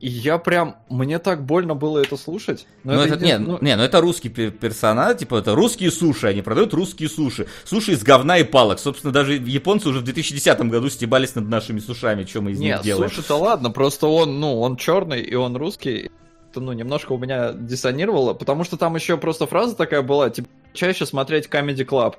И 0.00 0.08
я 0.08 0.38
прям, 0.38 0.76
мне 0.88 1.18
так 1.18 1.44
больно 1.44 1.74
было 1.74 1.98
это 1.98 2.16
слушать. 2.16 2.66
Но 2.84 2.94
ну, 2.94 3.00
это, 3.00 3.14
это, 3.14 3.24
не, 3.24 3.38
ну... 3.38 3.58
не, 3.60 3.76
ну 3.76 3.82
это 3.82 4.00
русский 4.00 4.28
персонаж, 4.28 5.18
типа 5.18 5.36
это 5.36 5.54
русские 5.54 5.90
суши, 5.90 6.28
они 6.28 6.42
продают 6.42 6.72
русские 6.74 7.08
суши. 7.08 7.48
Суши 7.64 7.92
из 7.92 8.02
говна 8.04 8.38
и 8.38 8.44
палок. 8.44 8.78
Собственно, 8.78 9.12
даже 9.12 9.34
японцы 9.34 9.88
уже 9.88 10.00
в 10.00 10.04
2010 10.04 10.60
году 10.62 10.88
стебались 10.90 11.34
над 11.34 11.48
нашими 11.48 11.80
сушами, 11.80 12.24
что 12.24 12.42
мы 12.42 12.52
из 12.52 12.60
Нет, 12.60 12.76
них 12.76 12.84
делаем. 12.84 13.10
суши-то 13.10 13.36
ладно, 13.36 13.70
просто 13.70 14.06
он, 14.06 14.38
ну, 14.38 14.60
он 14.60 14.76
черный 14.76 15.22
и 15.22 15.34
он 15.34 15.56
русский. 15.56 16.10
Это, 16.50 16.60
ну, 16.60 16.72
немножко 16.72 17.12
у 17.12 17.18
меня 17.18 17.52
диссонировало, 17.52 18.34
потому 18.34 18.64
что 18.64 18.76
там 18.76 18.94
еще 18.94 19.16
просто 19.16 19.46
фраза 19.46 19.74
такая 19.74 20.02
была, 20.02 20.30
типа, 20.30 20.48
чаще 20.74 21.06
смотреть 21.06 21.46
Comedy 21.46 21.84
Club. 21.84 22.16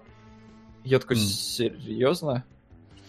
Я 0.83 0.99
такой, 0.99 1.17
серьезно? 1.17 2.43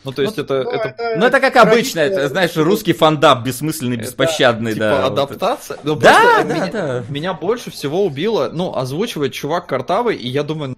Ну, 0.03 0.13
то 0.13 0.23
есть 0.23 0.37
ну, 0.37 0.43
это, 0.45 0.63
ну, 0.63 0.71
это... 0.71 0.89
это... 0.89 1.19
Ну, 1.19 1.27
это 1.27 1.41
как 1.41 1.57
обычно, 1.57 2.01
это, 2.01 2.29
знаешь, 2.29 2.57
русский 2.57 2.93
фандап 2.95 3.43
бессмысленный, 3.43 3.97
это, 3.97 4.07
беспощадный, 4.07 4.73
типа, 4.73 4.85
да. 4.85 5.07
адаптация? 5.07 5.77
Вот. 5.77 5.85
Ну, 5.85 5.97
да, 5.97 6.43
да, 6.43 6.43
меня, 6.43 6.67
да. 6.73 7.05
Меня 7.09 7.35
больше 7.35 7.71
всего 7.71 8.05
убило, 8.05 8.51
ну, 8.53 8.75
озвучивает 8.75 9.33
чувак 9.33 9.67
картавый, 9.67 10.17
и 10.17 10.29
я 10.29 10.43
думаю, 10.43 10.75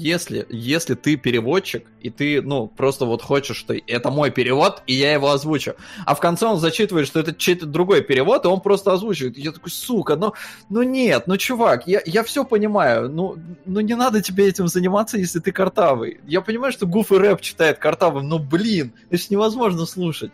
если, 0.00 0.46
если 0.48 0.94
ты 0.94 1.16
переводчик, 1.16 1.86
и 2.00 2.10
ты, 2.10 2.40
ну, 2.42 2.66
просто 2.66 3.04
вот 3.04 3.22
хочешь, 3.22 3.56
что 3.56 3.74
это 3.86 4.10
мой 4.10 4.30
перевод, 4.30 4.82
и 4.86 4.94
я 4.94 5.12
его 5.12 5.30
озвучу, 5.30 5.74
а 6.06 6.14
в 6.14 6.20
конце 6.20 6.46
он 6.46 6.58
зачитывает, 6.58 7.06
что 7.06 7.20
это 7.20 7.34
чей-то 7.34 7.66
другой 7.66 8.02
перевод, 8.02 8.44
и 8.44 8.48
он 8.48 8.60
просто 8.60 8.92
озвучивает. 8.92 9.36
И 9.38 9.42
я 9.42 9.52
такой, 9.52 9.70
сука, 9.70 10.16
ну, 10.16 10.32
ну 10.68 10.82
нет, 10.82 11.24
ну, 11.26 11.36
чувак, 11.36 11.86
я, 11.86 12.00
я 12.06 12.22
все 12.22 12.44
понимаю, 12.44 13.10
ну, 13.10 13.36
ну 13.66 13.80
не 13.80 13.94
надо 13.94 14.22
тебе 14.22 14.48
этим 14.48 14.68
заниматься, 14.68 15.18
если 15.18 15.38
ты 15.38 15.52
картавый. 15.52 16.20
Я 16.26 16.40
понимаю, 16.40 16.72
что 16.72 16.86
Гуф 16.86 17.12
и 17.12 17.16
Рэп 17.16 17.40
читает 17.40 17.78
картавым, 17.78 18.28
но, 18.28 18.38
блин, 18.38 18.92
это 19.10 19.22
же 19.22 19.28
невозможно 19.30 19.86
слушать. 19.86 20.32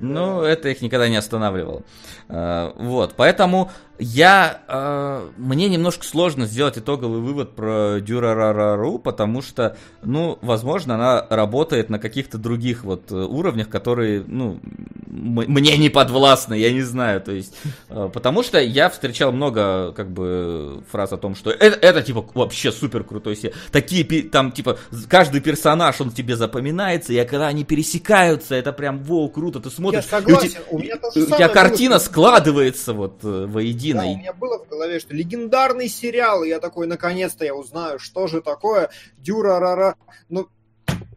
Ну, 0.00 0.42
это 0.42 0.68
их 0.68 0.80
никогда 0.80 1.08
не 1.08 1.16
останавливало. 1.16 1.82
А, 2.28 2.72
вот, 2.76 3.14
поэтому 3.16 3.70
я, 3.98 4.60
э, 4.68 5.28
мне 5.36 5.68
немножко 5.68 6.04
сложно 6.04 6.46
сделать 6.46 6.78
итоговый 6.78 7.20
вывод 7.20 7.56
про 7.56 7.98
Дюрарарару, 8.00 8.98
потому 8.98 9.42
что, 9.42 9.76
ну, 10.02 10.38
возможно, 10.40 10.94
она 10.94 11.26
работает 11.28 11.90
на 11.90 11.98
каких-то 11.98 12.38
других 12.38 12.84
вот 12.84 13.10
э, 13.10 13.14
уровнях, 13.14 13.68
которые, 13.68 14.22
ну, 14.26 14.60
мне 15.06 15.76
не 15.76 15.88
подвластны, 15.88 16.54
я 16.54 16.72
не 16.72 16.82
знаю, 16.82 17.20
то 17.20 17.32
есть, 17.32 17.56
э, 17.88 18.08
потому 18.12 18.42
что 18.42 18.60
я 18.60 18.88
встречал 18.88 19.32
много, 19.32 19.92
как 19.92 20.10
бы, 20.10 20.84
фраз 20.90 21.12
о 21.12 21.16
том, 21.16 21.34
что 21.34 21.50
это, 21.50 21.76
это 21.80 22.02
типа, 22.02 22.24
вообще 22.34 22.70
супер 22.70 23.02
крутой 23.02 23.36
сериал. 23.36 23.56
Такие, 23.72 24.04
там, 24.28 24.52
типа, 24.52 24.78
каждый 25.08 25.40
персонаж, 25.40 26.00
он 26.00 26.12
тебе 26.12 26.36
запоминается, 26.36 27.12
и 27.12 27.24
когда 27.24 27.48
они 27.48 27.64
пересекаются, 27.64 28.54
это 28.54 28.72
прям, 28.72 29.02
воу, 29.02 29.28
круто, 29.28 29.58
ты 29.58 29.70
смотришь, 29.70 30.04
я 30.04 30.20
согласен, 30.20 30.60
у, 30.70 30.76
у, 30.76 30.78
меня 30.78 30.94
у 31.02 31.10
тебя 31.10 31.48
картина 31.48 31.96
было. 31.96 31.98
складывается 31.98 32.92
вот 32.92 33.18
э, 33.24 33.46
воедино 33.46 33.87
единой. 33.88 34.06
Да, 34.06 34.12
у 34.12 34.16
меня 34.18 34.32
было 34.32 34.58
в 34.64 34.68
голове, 34.68 35.00
что 35.00 35.14
легендарный 35.14 35.88
сериал, 35.88 36.44
и 36.44 36.48
я 36.48 36.60
такой, 36.60 36.86
наконец-то 36.86 37.44
я 37.44 37.54
узнаю, 37.54 37.98
что 37.98 38.26
же 38.26 38.40
такое 38.40 38.90
Дюра-ра-ра. 39.18 39.96
Ну, 40.28 40.48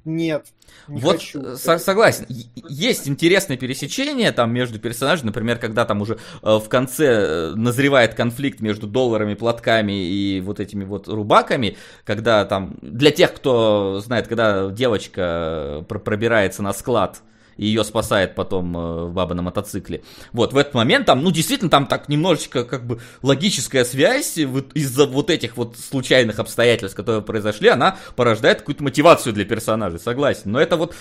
нет. 0.03 0.48
Не 0.88 0.99
вот 0.99 1.18
хочу. 1.18 1.56
Со- 1.57 1.77
согласен. 1.77 2.26
Есть 2.27 3.07
интересное 3.07 3.57
пересечение 3.57 4.31
там 4.31 4.52
между 4.52 4.80
персонажами, 4.80 5.27
например, 5.27 5.60
когда 5.60 5.85
там 5.85 6.02
уже 6.02 6.18
э, 6.41 6.57
в 6.57 6.68
конце 6.69 7.06
э, 7.06 7.53
назревает 7.56 8.15
конфликт 8.15 8.61
между 8.61 8.88
долларами, 8.88 9.35
платками 9.35 10.07
и 10.07 10.41
вот 10.41 10.60
этими 10.60 10.84
вот 10.84 11.07
рубаками, 11.07 11.77
когда 12.03 12.45
там 12.45 12.77
для 12.81 13.11
тех, 13.11 13.34
кто 13.34 14.02
знает, 14.03 14.27
когда 14.27 14.69
девочка 14.69 15.81
э, 15.81 15.84
пробирается 15.84 16.64
на 16.64 16.73
склад 16.73 17.22
и 17.57 17.65
ее 17.65 17.84
спасает 17.84 18.36
потом 18.36 18.76
э, 18.78 19.07
баба 19.10 19.34
на 19.34 19.41
мотоцикле. 19.41 20.03
Вот, 20.32 20.53
в 20.53 20.57
этот 20.57 20.73
момент 20.73 21.06
там, 21.06 21.23
ну, 21.23 21.32
действительно, 21.32 21.69
там 21.69 21.88
так 21.88 22.10
немножечко, 22.10 22.64
как 22.64 22.86
бы, 22.86 22.99
логическая 23.22 23.84
связь 23.84 24.38
из-за 24.38 25.06
вот 25.06 25.30
этих 25.30 25.57
вот 25.57 25.78
случайных 25.78 26.40
обстоятельств, 26.40 26.95
которые 26.95 27.22
произошли, 27.22 27.69
она 27.69 27.98
порождает 28.15 28.60
какую-то 28.60 28.84
мотивацию 28.84 29.34
для 29.34 29.45
персонажей, 29.45 29.99
согласен. 29.99 30.52
Но 30.52 30.60
это 30.60 30.78
вот, 30.78 30.95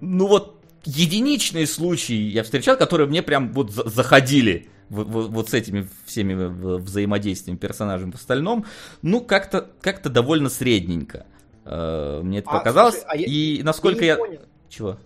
ну 0.00 0.26
вот, 0.26 0.60
единичные 0.84 1.66
случаи 1.66 2.14
я 2.14 2.42
встречал, 2.42 2.76
которые 2.76 3.08
мне 3.08 3.22
прям 3.22 3.52
вот 3.52 3.70
заходили 3.70 4.68
вот, 4.88 5.06
вот 5.08 5.48
с 5.48 5.54
этими 5.54 5.88
всеми 6.04 6.34
взаимодействиями 6.78 7.58
персонажей 7.58 8.10
в 8.10 8.14
остальном, 8.14 8.66
ну, 9.02 9.20
как-то 9.20 9.68
как 9.80 10.02
довольно 10.02 10.50
средненько. 10.50 11.26
Э, 11.64 12.20
мне 12.22 12.38
это 12.38 12.50
а, 12.50 12.58
показалось. 12.58 12.94
Слушай, 12.94 13.08
а 13.08 13.16
и 13.16 13.56
я, 13.56 13.64
насколько 13.64 14.04
я... 14.04 14.16
я... 14.16 14.38
Чего? 14.68 14.98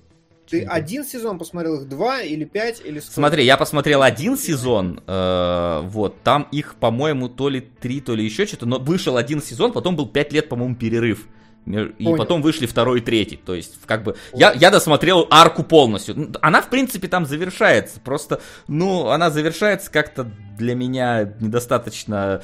Ты 0.50 0.64
один 0.64 1.04
сезон 1.04 1.38
посмотрел, 1.38 1.82
их 1.82 1.88
два 1.88 2.22
или 2.22 2.44
пять, 2.44 2.80
или 2.84 3.00
сколько? 3.00 3.14
Смотри, 3.14 3.44
я 3.44 3.56
посмотрел 3.56 4.02
один 4.02 4.38
сезон, 4.38 5.02
э, 5.06 5.80
вот, 5.84 6.22
там 6.22 6.48
их, 6.52 6.76
по-моему, 6.76 7.28
то 7.28 7.48
ли 7.48 7.60
три, 7.60 8.00
то 8.00 8.14
ли 8.14 8.24
еще 8.24 8.46
что-то, 8.46 8.66
но 8.66 8.78
вышел 8.78 9.16
один 9.16 9.42
сезон, 9.42 9.72
потом 9.72 9.96
был 9.96 10.06
пять 10.06 10.32
лет, 10.32 10.48
по-моему, 10.48 10.74
перерыв. 10.74 11.26
И 11.66 12.04
Понял. 12.04 12.16
потом 12.16 12.40
вышли 12.40 12.64
второй 12.66 13.00
и 13.00 13.02
третий. 13.02 13.36
То 13.36 13.54
есть, 13.54 13.74
как 13.84 14.02
бы, 14.02 14.16
я, 14.32 14.52
я 14.52 14.70
досмотрел 14.70 15.26
арку 15.30 15.62
полностью. 15.62 16.32
Она, 16.40 16.62
в 16.62 16.70
принципе, 16.70 17.08
там 17.08 17.26
завершается. 17.26 18.00
Просто, 18.00 18.40
ну, 18.68 19.08
она 19.08 19.28
завершается 19.28 19.90
как-то 19.90 20.30
для 20.56 20.74
меня 20.74 21.34
недостаточно 21.40 22.42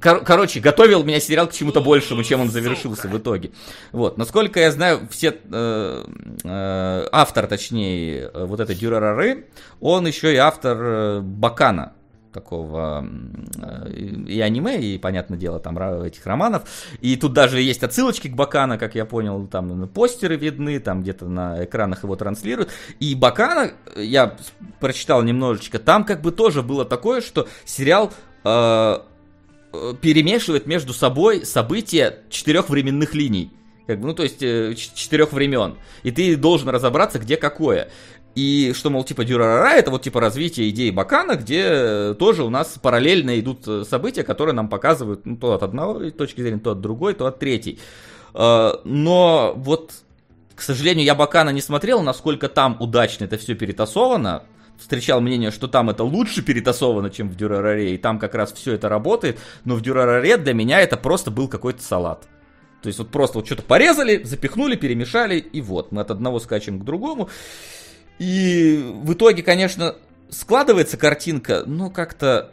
Кор- 0.00 0.24
короче, 0.24 0.60
готовил 0.60 1.04
меня 1.04 1.20
сериал 1.20 1.46
к 1.46 1.52
чему-то 1.52 1.80
большему, 1.80 2.24
чем 2.24 2.40
он 2.40 2.50
завершился 2.50 3.06
в 3.06 3.18
итоге. 3.18 3.50
Вот, 3.92 4.16
насколько 4.16 4.60
я 4.60 4.70
знаю, 4.70 5.06
все 5.10 5.38
э, 5.50 6.04
э, 6.44 7.08
автор, 7.12 7.46
точнее, 7.46 8.30
вот 8.34 8.60
этой 8.60 8.74
Дюрарары, 8.74 9.46
он 9.80 10.06
еще 10.06 10.32
и 10.32 10.36
автор 10.36 10.78
э, 10.80 11.20
Бакана 11.20 11.92
такого 12.38 13.04
э, 13.56 13.90
и 14.28 14.40
аниме, 14.40 14.80
и, 14.80 14.96
понятное 14.98 15.36
дело, 15.36 15.58
там 15.58 15.76
этих 15.78 16.24
романов. 16.24 16.62
И 17.00 17.16
тут 17.16 17.32
даже 17.32 17.60
есть 17.60 17.82
отсылочки 17.82 18.28
к 18.28 18.34
Бакана, 18.34 18.78
как 18.78 18.94
я 18.94 19.04
понял, 19.04 19.46
там 19.48 19.88
постеры 19.88 20.36
видны, 20.36 20.78
там 20.78 21.02
где-то 21.02 21.26
на 21.26 21.64
экранах 21.64 22.04
его 22.04 22.14
транслируют. 22.14 22.70
И 23.00 23.16
Бакана, 23.16 23.72
я 23.96 24.36
прочитал 24.78 25.22
немножечко, 25.22 25.80
там 25.80 26.04
как 26.04 26.22
бы 26.22 26.30
тоже 26.30 26.62
было 26.62 26.84
такое, 26.84 27.20
что 27.20 27.48
сериал 27.64 28.12
э, 28.44 28.98
э 29.72 29.94
перемешивает 30.00 30.66
между 30.66 30.92
собой 30.92 31.44
события 31.44 32.20
четырех 32.30 32.70
временных 32.70 33.14
линий. 33.14 33.52
Как 33.88 34.00
бы, 34.00 34.06
ну, 34.06 34.14
то 34.14 34.22
есть 34.22 34.42
э, 34.42 34.74
четырех 34.76 35.32
времен. 35.32 35.76
И 36.02 36.10
ты 36.10 36.36
должен 36.36 36.68
разобраться, 36.68 37.18
где 37.18 37.38
какое. 37.38 37.88
И 38.38 38.72
что, 38.72 38.88
мол, 38.88 39.02
типа 39.02 39.24
Дюрарара, 39.24 39.70
это 39.70 39.90
вот 39.90 40.02
типа 40.02 40.20
развитие 40.20 40.70
идеи 40.70 40.90
Бакана, 40.90 41.34
где 41.34 42.14
тоже 42.14 42.44
у 42.44 42.50
нас 42.50 42.78
параллельно 42.80 43.40
идут 43.40 43.66
э, 43.66 43.82
события, 43.82 44.22
которые 44.22 44.54
нам 44.54 44.68
показывают 44.68 45.26
ну, 45.26 45.36
то 45.36 45.54
от 45.54 45.64
одной 45.64 46.12
точки 46.12 46.40
зрения, 46.42 46.60
то 46.60 46.70
от 46.70 46.80
другой, 46.80 47.14
то 47.14 47.26
от 47.26 47.40
третьей. 47.40 47.80
Э, 48.34 48.74
но 48.84 49.54
вот, 49.56 49.90
к 50.54 50.62
сожалению, 50.62 51.04
я 51.04 51.16
Бакана 51.16 51.50
не 51.50 51.60
смотрел, 51.60 52.00
насколько 52.00 52.48
там 52.48 52.76
удачно 52.78 53.24
это 53.24 53.38
все 53.38 53.56
перетасовано. 53.56 54.44
Встречал 54.78 55.20
мнение, 55.20 55.50
что 55.50 55.66
там 55.66 55.90
это 55.90 56.04
лучше 56.04 56.40
перетасовано, 56.40 57.10
чем 57.10 57.30
в 57.30 57.34
Дюрараре, 57.34 57.96
и 57.96 57.98
там 57.98 58.20
как 58.20 58.36
раз 58.36 58.52
все 58.52 58.74
это 58.74 58.88
работает, 58.88 59.40
но 59.64 59.74
в 59.74 59.80
Дюрараре 59.80 60.36
для 60.36 60.54
меня 60.54 60.80
это 60.80 60.96
просто 60.96 61.32
был 61.32 61.48
какой-то 61.48 61.82
салат. 61.82 62.28
То 62.82 62.86
есть 62.86 63.00
вот 63.00 63.08
просто 63.08 63.38
вот 63.38 63.46
что-то 63.46 63.62
порезали, 63.62 64.22
запихнули, 64.22 64.76
перемешали, 64.76 65.38
и 65.38 65.60
вот, 65.60 65.90
мы 65.90 66.02
от 66.02 66.12
одного 66.12 66.38
скачем 66.38 66.78
к 66.78 66.84
другому. 66.84 67.28
И 68.18 68.82
в 69.02 69.12
итоге, 69.12 69.42
конечно, 69.42 69.94
складывается 70.30 70.96
картинка, 70.96 71.62
но 71.66 71.90
как-то... 71.90 72.52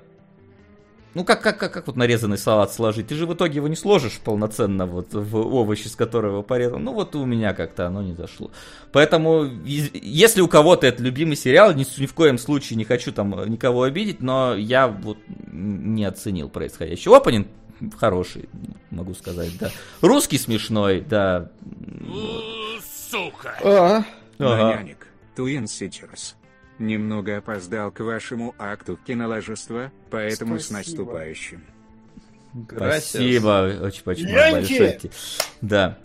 Ну, 1.14 1.24
как, 1.24 1.42
как, 1.42 1.58
как, 1.58 1.72
как 1.72 1.88
вот 1.88 1.96
нарезанный 1.96 2.38
салат 2.38 2.74
сложить? 2.74 3.08
Ты 3.08 3.16
же 3.16 3.26
в 3.26 3.34
итоге 3.34 3.56
его 3.56 3.70
не 3.70 3.78
сложишь 3.78 4.20
полноценно 4.20 4.86
вот 4.86 5.14
в 5.14 5.38
овощи, 5.38 5.88
с 5.88 5.96
которого 5.96 6.42
порезал. 6.42 6.78
Ну, 6.78 6.92
вот 6.92 7.16
у 7.16 7.24
меня 7.24 7.54
как-то 7.54 7.88
оно 7.88 8.02
не 8.02 8.14
зашло. 8.14 8.52
Поэтому, 8.92 9.46
если 9.64 10.42
у 10.42 10.50
кого-то 10.50 10.88
это 10.88 11.02
любимый 11.02 11.38
сериал, 11.38 11.74
ни, 11.74 11.86
ни 12.02 12.06
в 12.06 12.14
коем 12.14 12.38
случае 12.38 12.76
не 12.76 12.84
хочу 12.84 13.14
там 13.14 13.50
никого 13.50 13.84
обидеть, 13.84 14.22
но 14.22 14.56
я 14.56 14.90
вот 14.90 15.18
не 15.48 16.04
оценил 16.04 16.50
происходящий. 16.50 17.10
Опенинг 17.16 17.48
хороший, 17.98 18.50
могу 18.92 19.14
сказать, 19.14 19.58
да. 19.58 19.72
Русский 20.02 20.38
смешной, 20.38 21.00
да. 21.00 21.50
Сука! 23.10 23.56
А, 23.64 24.04
ага. 24.38 24.86
Twin 25.36 25.66
Sisters. 25.66 26.36
Немного 26.80 27.38
опоздал 27.38 27.92
к 27.92 28.02
вашему 28.02 28.54
акту 28.58 28.98
киноложества, 28.98 29.92
поэтому 30.10 30.60
Спасибо. 30.60 30.68
с 30.68 30.86
наступающим. 30.88 31.64
Спасибо, 32.70 33.80
очень-очень 33.82 34.34
большое. 34.34 35.00
Да. 35.62 35.98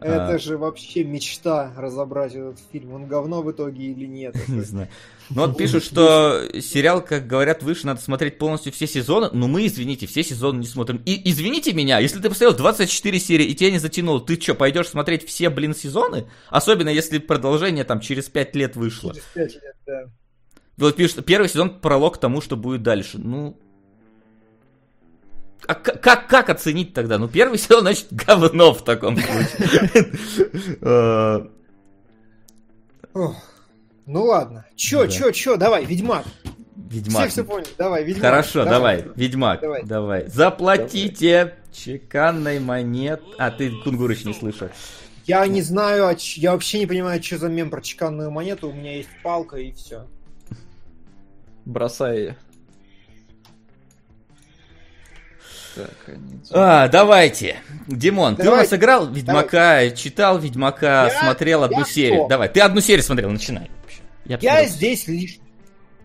Это 0.00 0.34
а... 0.34 0.38
же 0.38 0.56
вообще 0.56 1.04
мечта 1.04 1.72
разобрать 1.76 2.34
этот 2.34 2.58
фильм. 2.72 2.94
Он 2.94 3.06
говно 3.06 3.42
в 3.42 3.50
итоге 3.50 3.84
или 3.86 4.06
нет? 4.06 4.34
Не 4.48 4.62
знаю. 4.62 4.88
Ну 5.28 5.46
вот 5.46 5.56
пишут, 5.58 5.84
что 5.84 6.42
сериал, 6.60 7.02
как 7.02 7.26
говорят 7.26 7.62
выше, 7.62 7.86
надо 7.86 8.00
смотреть 8.00 8.38
полностью 8.38 8.72
все 8.72 8.86
сезоны. 8.86 9.28
Но 9.32 9.46
мы, 9.46 9.66
извините, 9.66 10.06
все 10.06 10.22
сезоны 10.22 10.60
не 10.60 10.66
смотрим. 10.66 11.02
И 11.04 11.30
извините 11.30 11.72
меня, 11.72 11.98
если 11.98 12.18
ты 12.18 12.28
посмотрел 12.28 12.56
24 12.56 13.18
серии 13.18 13.46
и 13.46 13.54
тебя 13.54 13.70
не 13.70 13.78
затянуло, 13.78 14.20
ты 14.20 14.40
что, 14.40 14.54
пойдешь 14.54 14.88
смотреть 14.88 15.26
все, 15.26 15.50
блин, 15.50 15.74
сезоны? 15.74 16.26
Особенно 16.48 16.88
если 16.88 17.18
продолжение 17.18 17.84
там 17.84 18.00
через 18.00 18.28
5 18.28 18.56
лет 18.56 18.76
вышло. 18.76 19.12
Через 19.12 19.26
5 19.34 19.54
лет, 19.62 19.76
да. 19.86 20.04
Вот 20.76 20.96
пишут, 20.96 21.26
первый 21.26 21.48
сезон 21.48 21.78
пролог 21.78 22.16
к 22.16 22.20
тому, 22.20 22.40
что 22.40 22.56
будет 22.56 22.82
дальше. 22.82 23.18
Ну, 23.18 23.58
а 25.66 25.74
как, 25.74 26.26
как 26.26 26.50
оценить 26.50 26.94
тогда? 26.94 27.18
Ну, 27.18 27.28
первый 27.28 27.58
сезон, 27.58 27.80
значит, 27.82 28.06
говно 28.10 28.72
в 28.72 28.84
таком 28.84 29.16
случае. 29.16 29.90
Ну 34.06 34.24
ладно. 34.24 34.66
Чё, 34.74 35.06
чё, 35.06 35.30
чё, 35.30 35.56
давай, 35.56 35.84
Ведьмак. 35.84 36.24
Ведьмак. 36.74 37.28
Все 37.28 37.30
все 37.30 37.44
поняли. 37.44 37.68
Давай, 37.78 38.02
Ведьмак. 38.02 38.22
Хорошо, 38.24 38.64
давай, 38.64 39.06
Ведьмак. 39.14 39.62
Давай. 39.84 40.26
Заплатите 40.26 41.54
чеканной 41.72 42.58
монет. 42.58 43.22
А, 43.38 43.52
ты 43.52 43.70
Кунгурыч 43.70 44.24
не 44.24 44.34
слышал. 44.34 44.68
Я 45.26 45.46
не 45.46 45.62
знаю, 45.62 46.16
я 46.18 46.52
вообще 46.52 46.80
не 46.80 46.86
понимаю, 46.86 47.22
что 47.22 47.38
за 47.38 47.48
мем 47.48 47.70
про 47.70 47.80
чеканную 47.80 48.32
монету. 48.32 48.70
У 48.70 48.72
меня 48.72 48.96
есть 48.96 49.10
палка 49.22 49.58
и 49.58 49.70
все. 49.70 50.08
Бросай 51.64 52.34
Так, 55.86 56.14
они... 56.14 56.40
А, 56.50 56.88
давайте. 56.88 57.56
Димон, 57.86 58.36
Давай. 58.36 58.46
ты 58.46 58.52
у 58.52 58.56
нас 58.56 58.72
играл 58.72 59.08
Ведьмака, 59.08 59.50
Давай. 59.50 59.96
читал 59.96 60.38
Ведьмака, 60.38 61.06
я, 61.06 61.20
смотрел 61.20 61.64
одну 61.64 61.84
серию. 61.84 62.20
Кто? 62.20 62.28
Давай, 62.28 62.48
ты 62.48 62.60
одну 62.60 62.80
серию 62.80 63.02
смотрел, 63.02 63.30
начинай. 63.30 63.70
Я, 64.24 64.38
я 64.40 64.66
здесь 64.66 65.08
лишний. 65.08 65.42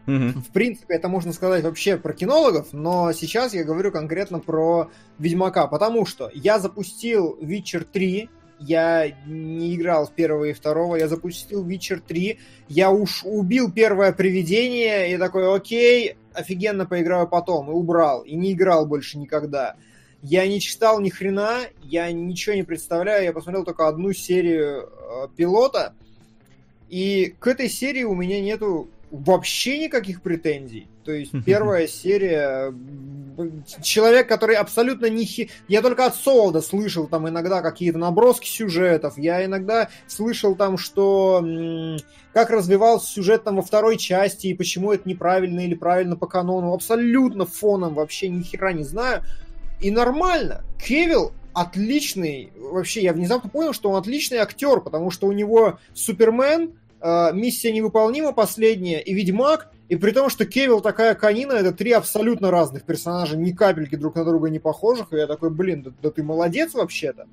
Угу. 0.08 0.40
В 0.40 0.52
принципе, 0.54 0.96
это 0.96 1.08
можно 1.08 1.34
сказать 1.34 1.64
вообще 1.64 1.98
про 1.98 2.14
кинологов, 2.14 2.68
но 2.74 3.12
сейчас 3.12 3.54
я 3.54 3.64
говорю 3.64 3.92
конкретно 3.92 4.40
про 4.40 4.90
Ведьмака, 5.18 5.68
потому 5.68 6.06
что 6.06 6.30
я 6.34 6.60
запустил 6.60 7.38
Witcher 7.42 7.86
3, 7.92 8.30
я 8.60 9.11
не 9.26 9.76
играл 9.76 10.07
в 10.07 10.14
первого 10.14 10.45
и 10.45 10.53
второго, 10.53 10.95
я 10.95 11.07
запустил 11.07 11.68
Witcher 11.68 12.02
3, 12.06 12.40
я 12.69 12.91
уж 12.91 13.23
убил 13.26 13.72
первое 13.72 14.14
привидение, 14.14 15.14
и 15.14 15.18
такой, 15.18 15.53
окей, 15.53 16.15
офигенно 16.34 16.86
поиграю 16.86 17.27
потом, 17.27 17.69
и 17.69 17.73
убрал, 17.73 18.22
и 18.22 18.36
не 18.36 18.53
играл 18.53 18.86
больше 18.86 19.18
никогда. 19.18 19.76
Я 20.22 20.48
не 20.48 20.60
читал 20.60 21.02
ни 21.02 21.10
хрена, 21.10 21.60
я 21.84 22.11
ничего 22.11 22.56
не 22.56 22.64
представляю, 22.64 23.23
я 23.23 23.34
посмотрел 23.34 23.64
только 23.64 23.88
одну 23.88 24.14
серию 24.14 24.90
э, 24.90 25.27
пилота, 25.36 25.94
и 26.90 27.36
к 27.40 27.48
этой 27.48 27.69
серии 27.69 28.03
у 28.03 28.15
меня 28.15 28.41
нету 28.41 28.90
вообще 29.11 29.80
никаких 29.80 30.22
претензий. 30.22 30.88
То 31.06 31.11
есть 31.11 31.32
первая 31.45 31.88
серия... 31.88 32.73
Человек, 33.84 34.27
который 34.27 34.56
абсолютно 34.56 35.07
не... 35.07 35.26
Хи... 35.26 35.49
Я 35.68 35.82
только 35.82 36.06
от 36.06 36.15
Солода 36.15 36.61
слышал 36.61 37.07
там 37.07 37.30
иногда 37.30 37.61
какие-то 37.61 37.98
наброски 37.99 38.48
сюжетов. 38.48 39.18
Я 39.18 39.45
иногда 39.45 39.90
слышал 40.07 40.56
там, 40.56 40.77
что... 40.77 41.45
Как 42.34 42.49
развивался 42.49 43.07
сюжет 43.07 43.44
там 43.44 43.57
во 43.57 43.61
второй 43.61 43.98
части, 43.98 44.48
и 44.48 44.53
почему 44.53 44.91
это 44.91 45.07
неправильно 45.07 45.61
или 45.61 45.76
правильно 45.76 46.15
по 46.15 46.27
канону. 46.27 46.73
Абсолютно 46.73 47.45
фоном 47.45 47.94
вообще 47.94 48.27
ни 48.30 48.41
хера 48.41 48.73
не 48.73 48.84
знаю. 48.84 49.23
И 49.80 49.91
нормально. 49.91 50.64
Кевилл 50.84 51.34
отличный. 51.53 52.52
Вообще, 52.57 53.02
я 53.03 53.14
внезапно 53.14 53.49
понял, 53.49 53.73
что 53.73 53.90
он 53.90 53.95
отличный 53.98 54.40
актер, 54.40 54.82
потому 54.82 55.11
что 55.11 55.27
у 55.27 55.32
него 55.32 55.80
Супермен, 55.94 56.73
э, 56.99 57.30
миссия 57.34 57.72
невыполнима 57.72 58.34
последняя, 58.34 59.02
и 59.02 59.14
Ведьмак, 59.14 59.72
и 59.88 59.95
при 59.95 60.12
том, 60.12 60.30
что 60.30 60.45
Кевилл 60.45 60.82
такая 60.82 61.14
канина, 61.16 61.53
это 61.53 61.72
три 61.72 61.91
абсолютно 61.91 62.52
разных 62.52 62.84
персонажа, 62.84 63.38
ни 63.38 63.52
капельки 63.52 63.95
друг 63.95 64.16
на 64.16 64.26
друга 64.26 64.49
не 64.49 64.60
похожих, 64.60 65.14
и 65.14 65.18
я 65.18 65.28
такой, 65.28 65.52
блин, 65.52 65.84
да, 65.84 65.91
да 66.02 66.12
ты 66.12 66.24
молодец 66.24 66.74
вообще-то. 66.74 67.28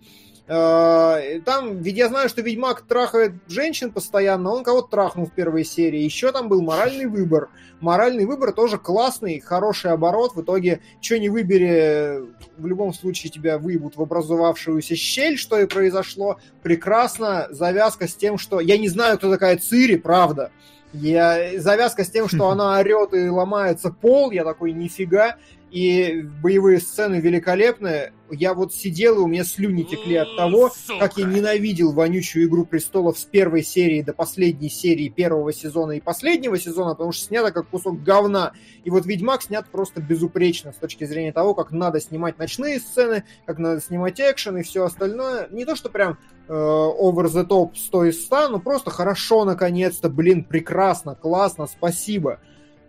Э, 0.48 1.40
там, 1.44 1.80
ведь 1.80 1.96
я 1.96 2.08
знаю, 2.08 2.28
что 2.28 2.42
Ведьмак 2.42 2.82
трахает 2.82 3.32
женщин 3.48 3.92
постоянно, 3.92 4.50
он 4.50 4.64
кого-то 4.64 4.88
трахнул 4.88 5.26
в 5.26 5.32
первой 5.32 5.64
серии. 5.64 6.00
Еще 6.00 6.32
там 6.32 6.48
был 6.48 6.62
моральный 6.62 7.06
выбор. 7.06 7.48
Моральный 7.80 8.26
выбор 8.26 8.52
тоже 8.52 8.76
классный, 8.76 9.40
хороший 9.40 9.92
оборот. 9.92 10.34
В 10.34 10.42
итоге, 10.42 10.80
что 11.00 11.18
не 11.18 11.28
выбери, 11.28 12.28
в 12.58 12.66
любом 12.66 12.92
случае 12.92 13.30
тебя 13.30 13.58
выебут 13.58 13.96
в 13.96 14.02
образовавшуюся 14.02 14.96
щель, 14.96 15.38
что 15.38 15.58
и 15.58 15.66
произошло. 15.66 16.38
Прекрасно. 16.62 17.46
Завязка 17.50 18.08
с 18.08 18.14
тем, 18.14 18.36
что... 18.36 18.60
Я 18.60 18.78
не 18.78 18.88
знаю, 18.88 19.18
кто 19.18 19.30
такая 19.30 19.56
Цири, 19.56 19.96
правда. 19.96 20.50
Я... 20.92 21.60
Завязка 21.60 22.04
с 22.04 22.10
тем, 22.10 22.28
что 22.28 22.48
она 22.50 22.78
орет 22.78 23.14
и 23.14 23.28
ломается 23.28 23.90
пол, 23.90 24.30
я 24.30 24.44
такой, 24.44 24.72
нифига. 24.72 25.36
И 25.72 26.20
боевые 26.42 26.80
сцены 26.80 27.14
великолепные 27.14 28.12
я 28.30 28.52
вот 28.52 28.74
сидел, 28.74 29.16
и 29.16 29.20
у 29.20 29.26
меня 29.26 29.42
слюни 29.42 29.84
текли 29.84 30.16
от 30.16 30.36
того, 30.36 30.68
Сука. 30.68 30.98
как 30.98 31.16
я 31.16 31.24
ненавидел 31.24 31.92
вонючую 31.92 32.46
«Игру 32.46 32.66
престолов» 32.66 33.18
с 33.18 33.24
первой 33.24 33.62
серии 33.62 34.02
до 34.02 34.12
последней 34.12 34.68
серии 34.68 35.08
первого 35.08 35.50
сезона 35.50 35.92
и 35.92 36.00
последнего 36.00 36.58
сезона, 36.58 36.90
потому 36.90 37.12
что 37.12 37.24
снято 37.24 37.52
как 37.52 37.68
кусок 37.68 38.02
говна. 38.02 38.52
И 38.84 38.90
вот 38.90 39.06
«Ведьмак» 39.06 39.42
снят 39.42 39.66
просто 39.66 40.02
безупречно 40.02 40.72
с 40.72 40.76
точки 40.76 41.04
зрения 41.04 41.32
того, 41.32 41.54
как 41.54 41.72
надо 41.72 42.00
снимать 42.00 42.38
ночные 42.38 42.78
сцены, 42.78 43.24
как 43.46 43.58
надо 43.58 43.80
снимать 43.80 44.20
экшен 44.20 44.58
и 44.58 44.62
все 44.62 44.84
остальное. 44.84 45.48
Не 45.50 45.64
то, 45.64 45.74
что 45.74 45.88
прям 45.88 46.18
э, 46.48 46.52
over 46.52 47.28
the 47.28 47.46
top 47.46 47.76
100 47.76 48.04
из 48.04 48.24
100, 48.26 48.48
но 48.48 48.60
просто 48.60 48.90
хорошо, 48.90 49.46
наконец-то, 49.46 50.10
блин, 50.10 50.44
прекрасно, 50.44 51.14
классно, 51.14 51.66
спасибо. 51.66 52.40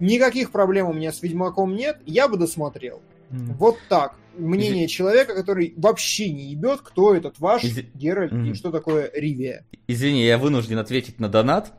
Никаких 0.03 0.51
проблем 0.51 0.89
у 0.89 0.93
меня 0.93 1.13
с 1.13 1.21
Ведьмаком 1.21 1.75
нет, 1.75 1.97
я 2.05 2.27
бы 2.27 2.37
досмотрел. 2.37 3.01
Mm. 3.31 3.53
Вот 3.57 3.77
так 3.87 4.15
мнение 4.37 4.89
человека, 4.89 5.33
который 5.33 5.73
вообще 5.77 6.29
не 6.29 6.51
ебет, 6.51 6.81
кто 6.81 7.15
этот 7.15 7.39
ваш 7.39 7.63
Из... 7.63 7.77
Геральт 7.93 8.33
mm. 8.33 8.49
и 8.49 8.53
что 8.53 8.71
такое 8.71 9.09
Ривия. 9.13 9.65
Извини, 9.87 10.25
я 10.25 10.37
вынужден 10.37 10.77
ответить 10.77 11.21
на 11.21 11.29
донат. 11.29 11.71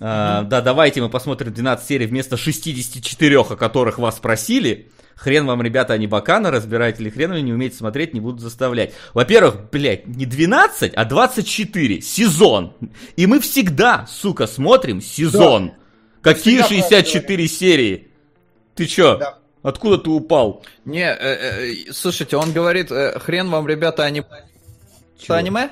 А, 0.00 0.42
Да, 0.42 0.60
давайте 0.60 1.02
мы 1.02 1.08
посмотрим 1.08 1.52
12 1.52 1.86
серий 1.86 2.06
вместо 2.06 2.36
64, 2.36 3.38
о 3.38 3.44
которых 3.44 3.98
вас 3.98 4.18
просили. 4.18 4.90
Хрен 5.14 5.46
вам, 5.46 5.62
ребята, 5.62 5.96
не 5.98 6.08
бакана, 6.08 6.50
разбираете 6.50 7.04
или 7.04 7.10
хрен 7.10 7.30
вы 7.30 7.42
не 7.42 7.52
умеете 7.52 7.76
смотреть, 7.76 8.12
не 8.12 8.18
буду 8.18 8.38
заставлять. 8.38 8.92
Во-первых, 9.14 9.70
блядь, 9.70 10.08
не 10.08 10.26
12, 10.26 10.94
а 10.94 11.04
24. 11.04 12.00
Сезон. 12.00 12.74
И 13.14 13.26
мы 13.26 13.38
всегда, 13.38 14.04
сука, 14.08 14.48
смотрим 14.48 15.00
сезон. 15.00 15.74
Какие 16.22 16.62
Всегда 16.62 16.82
64 16.82 17.48
серии? 17.48 18.08
Ты 18.74 18.86
чё? 18.86 19.18
Да. 19.18 19.38
Откуда 19.62 19.98
ты 19.98 20.10
упал? 20.10 20.64
Не, 20.84 21.04
э, 21.04 21.16
э, 21.88 21.92
слушайте, 21.92 22.36
он 22.36 22.52
говорит, 22.52 22.90
э, 22.90 23.18
хрен 23.18 23.48
вам, 23.50 23.68
ребята, 23.68 24.04
они... 24.04 24.22
Чего? 25.18 25.36
аниме? 25.36 25.70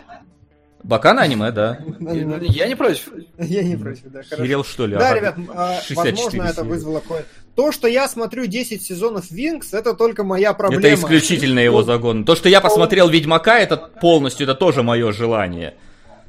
Бакана 0.82 1.22
аниме, 1.22 1.50
да. 1.50 1.78
Я 1.98 2.66
не 2.68 2.74
против. 2.74 3.10
Я 3.38 3.62
не 3.62 3.76
против, 3.76 4.04
да, 4.04 4.22
хорошо. 4.22 4.42
Херел, 4.44 4.64
что 4.64 4.86
ли? 4.86 4.96
Да, 4.96 5.14
ребят, 5.14 5.36
а, 5.54 5.80
64 5.82 6.12
возможно, 6.12 6.42
это 6.44 6.64
вызвало 6.64 7.00
какое 7.00 7.24
То, 7.54 7.70
что 7.70 7.86
я 7.86 8.08
смотрю 8.08 8.46
10 8.46 8.82
сезонов 8.82 9.30
Винкс, 9.30 9.74
это 9.74 9.92
только 9.94 10.24
моя 10.24 10.54
проблема. 10.54 10.86
Это 10.86 10.94
исключительно 10.94 11.58
его 11.58 11.80
Ну, 11.80 11.84
загон. 11.84 12.24
То, 12.24 12.34
что 12.34 12.48
я 12.48 12.60
посмотрел 12.60 13.08
Ведьмака, 13.08 13.58
это 13.58 13.76
полностью, 13.76 14.44
это 14.44 14.54
тоже 14.54 14.82
мое 14.82 15.12
желание. 15.12 15.74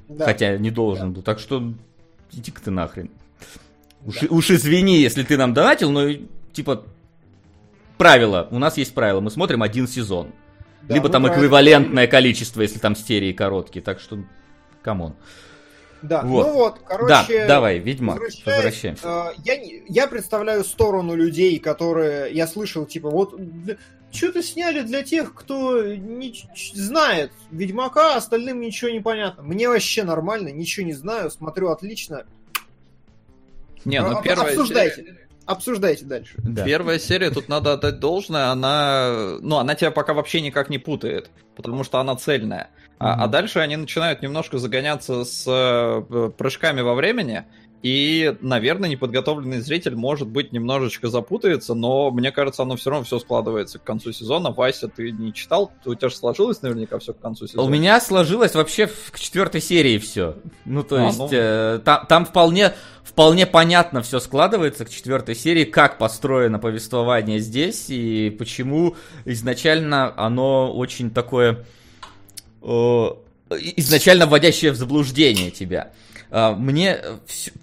да. 0.09 0.25
Хотя 0.25 0.57
не 0.57 0.69
должен 0.71 1.13
был. 1.13 1.21
Так 1.21 1.39
что 1.39 1.71
иди-ка 2.33 2.61
ты 2.61 2.71
нахрен. 2.71 3.09
Уж, 4.05 4.23
уж 4.29 4.51
извини, 4.51 4.99
если 4.99 5.23
ты 5.23 5.37
нам 5.37 5.53
донатил, 5.53 5.91
но 5.91 6.07
типа 6.53 6.83
правило. 7.97 8.47
У 8.51 8.59
нас 8.59 8.77
есть 8.77 8.93
правило. 8.93 9.19
Мы 9.19 9.29
смотрим 9.29 9.61
один 9.61 9.87
сезон. 9.87 10.31
Да, 10.81 10.95
Либо 10.95 11.09
там 11.09 11.23
правильно 11.23 11.45
эквивалентное 11.45 12.07
количество, 12.07 12.61
если 12.61 12.79
там 12.79 12.95
серии 12.95 13.31
короткие. 13.31 13.83
Так 13.83 13.99
что, 13.99 14.17
come 14.81 15.00
on. 15.00 15.13
Да, 16.01 16.23
Вот. 16.23 16.47
ну 16.47 16.53
вот, 16.53 16.75
Да, 17.07 17.23
короче... 17.23 17.45
давай, 17.45 17.77
Ведьмак, 17.77 18.15
возвращаясь, 18.15 18.45
возвращаемся. 18.45 19.07
э, 19.07 19.33
я, 19.45 19.53
я 19.87 20.07
представляю 20.07 20.63
сторону 20.63 21.13
людей, 21.15 21.59
которые... 21.59 22.33
Я 22.33 22.47
слышал, 22.47 22.85
типа, 22.85 23.09
вот... 23.09 23.39
Что-то 24.11 24.43
сняли 24.43 24.81
для 24.81 25.03
тех, 25.03 25.33
кто 25.33 25.83
не 25.93 26.33
знает 26.73 27.31
Ведьмака, 27.49 28.15
остальным 28.15 28.59
ничего 28.59 28.89
не 28.89 28.99
понятно. 28.99 29.41
Мне 29.43 29.69
вообще 29.69 30.03
нормально, 30.03 30.49
ничего 30.49 30.85
не 30.85 30.91
знаю, 30.93 31.31
смотрю 31.31 31.69
отлично. 31.69 32.25
Не, 33.85 34.01
ну 34.01 34.17
Об- 34.17 34.23
первая 34.23 34.49
обсуждайте. 34.53 34.95
серия- 34.97 35.17
Обсуждайте 35.45 36.05
дальше. 36.05 36.35
Да. 36.37 36.63
Первая 36.63 36.99
серия, 36.99 37.29
тут 37.31 37.49
надо 37.49 37.73
отдать 37.73 37.99
должное, 37.99 38.51
она, 38.51 39.37
ну, 39.41 39.57
она 39.57 39.75
тебя 39.75 39.91
пока 39.91 40.13
вообще 40.13 40.39
никак 40.39 40.69
не 40.69 40.77
путает, 40.77 41.29
потому 41.55 41.83
что 41.83 41.99
она 41.99 42.15
цельная. 42.15 42.69
А, 42.99 43.13
Мгм. 43.15 43.23
а 43.23 43.27
дальше 43.27 43.59
они 43.59 43.75
начинают 43.75 44.21
немножко 44.21 44.59
загоняться 44.59 45.25
с 45.25 45.43
э, 45.47 46.31
прыжками 46.37 46.81
во 46.81 46.93
времени, 46.93 47.43
и, 47.83 48.35
наверное, 48.41 48.89
неподготовленный 48.89 49.59
зритель, 49.61 49.95
может 49.95 50.27
быть, 50.27 50.51
немножечко 50.51 51.09
запутается, 51.09 51.73
но 51.73 52.11
мне 52.11 52.31
кажется, 52.31 52.61
оно 52.61 52.75
все 52.75 52.91
равно 52.91 53.05
все 53.05 53.17
складывается 53.17 53.79
к 53.79 53.83
концу 53.83 54.11
сезона. 54.11 54.51
Вася, 54.51 54.87
ты 54.87 55.11
не 55.11 55.33
читал? 55.33 55.71
У 55.85 55.95
тебя 55.95 56.09
же 56.09 56.15
сложилось 56.15 56.61
наверняка 56.61 56.99
все 56.99 57.13
к 57.13 57.19
концу 57.19 57.47
сезона. 57.47 57.63
У 57.67 57.69
меня 57.71 57.99
сложилось 57.99 58.53
вообще 58.53 58.87
к 58.87 59.19
четвертой 59.19 59.61
серии 59.61 59.97
все. 59.97 60.35
Ну, 60.65 60.83
то 60.83 60.97
А, 60.97 61.07
есть, 61.07 61.17
ну. 61.19 61.29
э, 61.31 61.79
та- 61.83 62.05
там 62.05 62.25
вполне, 62.25 62.73
вполне 63.03 63.47
понятно 63.47 64.03
все 64.03 64.19
складывается 64.19 64.85
к 64.85 64.89
четвертой 64.91 65.33
серии, 65.33 65.63
как 65.63 65.97
построено 65.97 66.59
повествование 66.59 67.39
здесь 67.39 67.85
и 67.89 68.29
почему 68.29 68.95
изначально 69.25 70.13
оно 70.17 70.71
очень 70.71 71.09
такое 71.09 71.65
э, 72.61 73.07
изначально 73.75 74.27
вводящее 74.27 74.71
в 74.71 74.75
заблуждение 74.75 75.49
тебя. 75.51 75.91
А, 76.31 76.55
Мне 76.55 76.97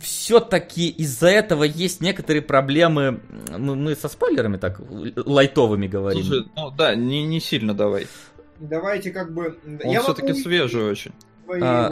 все-таки 0.00 0.90
из-за 0.90 1.28
этого 1.28 1.64
есть 1.64 2.02
некоторые 2.02 2.42
проблемы. 2.42 3.20
Мы, 3.56 3.74
мы 3.74 3.94
со 3.96 4.08
спойлерами 4.08 4.58
так 4.58 4.80
лайтовыми 5.16 5.86
говорим. 5.86 6.22
Слушай, 6.22 6.46
ну 6.54 6.70
да, 6.70 6.94
не, 6.94 7.24
не 7.24 7.40
сильно 7.40 7.72
давай. 7.74 8.06
Давайте 8.60 9.10
как 9.10 9.32
бы... 9.32 9.58
Он 9.84 10.00
все-таки 10.00 10.34
свежий 10.34 10.82
очень. 10.82 11.12
А. 11.62 11.90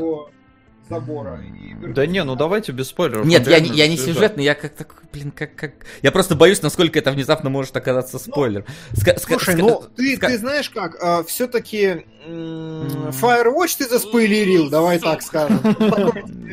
забора. 0.88 1.40
и- 1.42 1.92
Да 1.92 2.06
не, 2.06 2.22
ну 2.24 2.36
давайте 2.36 2.72
без 2.72 2.88
спойлеров. 2.88 3.26
Нет, 3.26 3.46
я, 3.46 3.56
я 3.58 3.88
не 3.88 3.96
сюжетный, 3.96 4.44
я 4.44 4.54
как 4.54 4.74
такой, 4.74 4.98
блин, 5.12 5.30
как, 5.30 5.54
как... 5.54 5.72
Я 6.02 6.12
просто 6.12 6.34
боюсь, 6.34 6.62
насколько 6.62 6.98
это 6.98 7.12
внезапно 7.12 7.50
может 7.50 7.76
оказаться 7.76 8.18
спойлер. 8.18 8.64
Ска- 8.92 9.16
ска- 9.16 9.38
Слушай, 9.38 9.54
ска- 9.54 9.58
ну 9.58 9.82
ты, 9.96 10.16
ска- 10.16 10.26
ты 10.28 10.38
знаешь 10.38 10.70
как, 10.70 11.26
все-таки 11.26 12.04
Firewatch 12.26 13.76
ты 13.78 13.88
заспойлерил, 13.88 14.68
давай 14.70 14.98
так 14.98 15.22
скажем. 15.22 15.58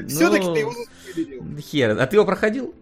Все-таки 0.07 0.45
Ну, 0.45 0.53
ты 0.53 0.60
его 0.60 0.72
заспойлерил. 0.73 1.43
Хер, 1.60 1.99
а 1.99 2.07
ты 2.07 2.15
его 2.15 2.26
проходил? 2.26 2.73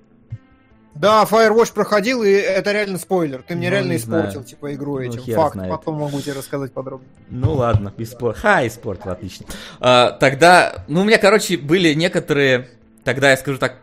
Да, 0.94 1.24
Firewatch 1.24 1.74
проходил, 1.74 2.22
и 2.24 2.30
это 2.30 2.72
реально 2.74 2.98
спойлер. 2.98 3.44
Ты 3.48 3.56
мне 3.56 3.70
Ну, 3.70 3.76
реально 3.76 3.96
испортил, 3.96 4.32
знаю. 4.32 4.46
типа, 4.46 4.74
игру 4.74 4.96
Ну, 4.96 5.00
этим. 5.02 5.34
Факт, 5.36 5.54
знает. 5.54 5.72
потом 5.72 5.96
могу 6.00 6.20
тебе 6.22 6.34
рассказать 6.34 6.74
подробнее. 6.74 7.10
Ну 7.30 7.54
ладно, 7.54 7.94
и 7.98 8.06
спор. 8.06 8.34
Ха, 8.36 8.68
испортил, 8.68 9.12
отлично. 9.12 9.46
А, 9.80 10.12
тогда, 10.12 10.84
ну 10.88 11.02
у 11.02 11.04
меня, 11.06 11.18
короче, 11.18 11.58
были 11.58 11.94
некоторые, 11.94 12.70
тогда 13.04 13.32
я 13.32 13.38
скажу 13.38 13.58
так, 13.58 13.78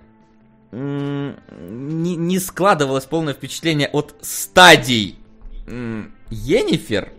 не, 0.71 2.17
не 2.17 2.39
складывалось 2.39 3.07
полное 3.07 3.33
впечатление 3.33 3.89
от 3.89 4.15
стадий 4.21 5.19
Енифер. 6.31 7.11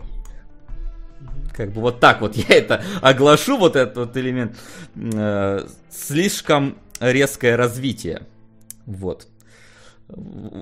Как 1.52 1.72
бы 1.72 1.80
вот 1.80 1.98
так 2.00 2.20
вот 2.20 2.36
я 2.48 2.54
это 2.54 2.82
оглашу, 3.02 3.56
вот 3.58 3.74
этот 3.76 3.96
вот 3.96 4.16
элемент. 4.16 4.56
Э, 4.94 5.66
слишком 5.90 6.78
резкое 7.00 7.56
развитие. 7.56 8.22
Вот. 8.86 9.26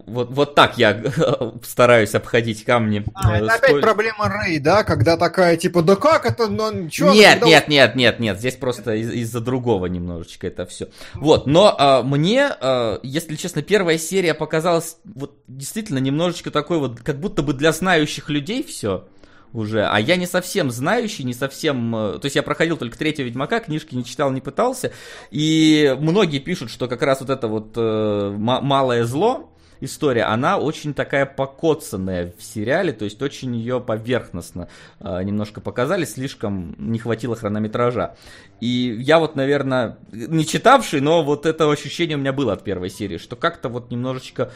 Вот, 0.06 0.30
вот 0.30 0.54
так 0.54 0.78
я 0.78 1.02
стараюсь 1.62 2.14
обходить 2.14 2.64
камни. 2.64 3.04
А, 3.14 3.36
это 3.38 3.54
опять 3.54 3.80
проблема 3.80 4.28
Рэй, 4.28 4.58
да? 4.58 4.84
Когда 4.84 5.16
такая, 5.16 5.56
типа, 5.56 5.82
да 5.82 5.96
как 5.96 6.26
это, 6.26 6.48
ну, 6.48 6.88
чё, 6.88 7.12
нет, 7.12 7.34
когда 7.40 7.46
нет, 7.46 7.68
нет, 7.68 7.96
нет, 7.96 8.20
нет, 8.20 8.38
здесь 8.38 8.56
просто 8.56 8.94
из- 8.94 9.10
из-за 9.12 9.40
другого 9.40 9.86
немножечко 9.86 10.46
это 10.46 10.66
все. 10.66 10.88
Вот, 11.14 11.46
но 11.46 11.74
а, 11.78 12.02
мне, 12.02 12.46
а, 12.60 12.98
если 13.02 13.36
честно, 13.36 13.62
первая 13.62 13.98
серия 13.98 14.34
показалась 14.34 14.96
вот 15.04 15.38
действительно 15.48 15.98
немножечко 15.98 16.50
такой 16.50 16.78
вот, 16.78 17.00
как 17.00 17.18
будто 17.20 17.42
бы 17.42 17.52
для 17.54 17.72
знающих 17.72 18.28
людей 18.30 18.62
все 18.62 19.06
уже, 19.52 19.84
а 19.84 19.98
я 19.98 20.16
не 20.16 20.26
совсем 20.26 20.70
знающий, 20.70 21.24
не 21.24 21.34
совсем, 21.34 21.94
э, 21.94 22.18
то 22.18 22.26
есть 22.26 22.36
я 22.36 22.42
проходил 22.42 22.76
только 22.76 22.98
третьего 22.98 23.26
Ведьмака, 23.26 23.60
книжки 23.60 23.94
не 23.94 24.04
читал, 24.04 24.30
не 24.30 24.40
пытался, 24.40 24.92
и 25.30 25.96
многие 25.98 26.38
пишут, 26.38 26.70
что 26.70 26.88
как 26.88 27.02
раз 27.02 27.20
вот 27.20 27.30
это 27.30 27.48
вот 27.48 27.72
э, 27.76 28.34
ма- 28.36 28.60
малое 28.60 29.04
зло, 29.04 29.50
история, 29.80 30.24
она 30.24 30.58
очень 30.58 30.94
такая 30.94 31.26
покоцанная 31.26 32.32
в 32.36 32.42
сериале, 32.42 32.92
то 32.92 33.04
есть 33.04 33.20
очень 33.22 33.54
ее 33.54 33.80
поверхностно 33.80 34.68
э, 35.00 35.22
немножко 35.22 35.60
показали, 35.60 36.04
слишком 36.04 36.74
не 36.78 36.98
хватило 36.98 37.36
хронометража. 37.36 38.16
И 38.60 38.96
я 38.98 39.18
вот, 39.18 39.36
наверное, 39.36 39.98
не 40.10 40.44
читавший, 40.46 41.00
но 41.00 41.22
вот 41.22 41.46
это 41.46 41.70
ощущение 41.70 42.16
у 42.16 42.20
меня 42.20 42.32
было 42.32 42.52
от 42.52 42.64
первой 42.64 42.90
серии, 42.90 43.18
что 43.18 43.36
как-то 43.36 43.68
вот 43.68 43.90
немножечко 43.90 44.50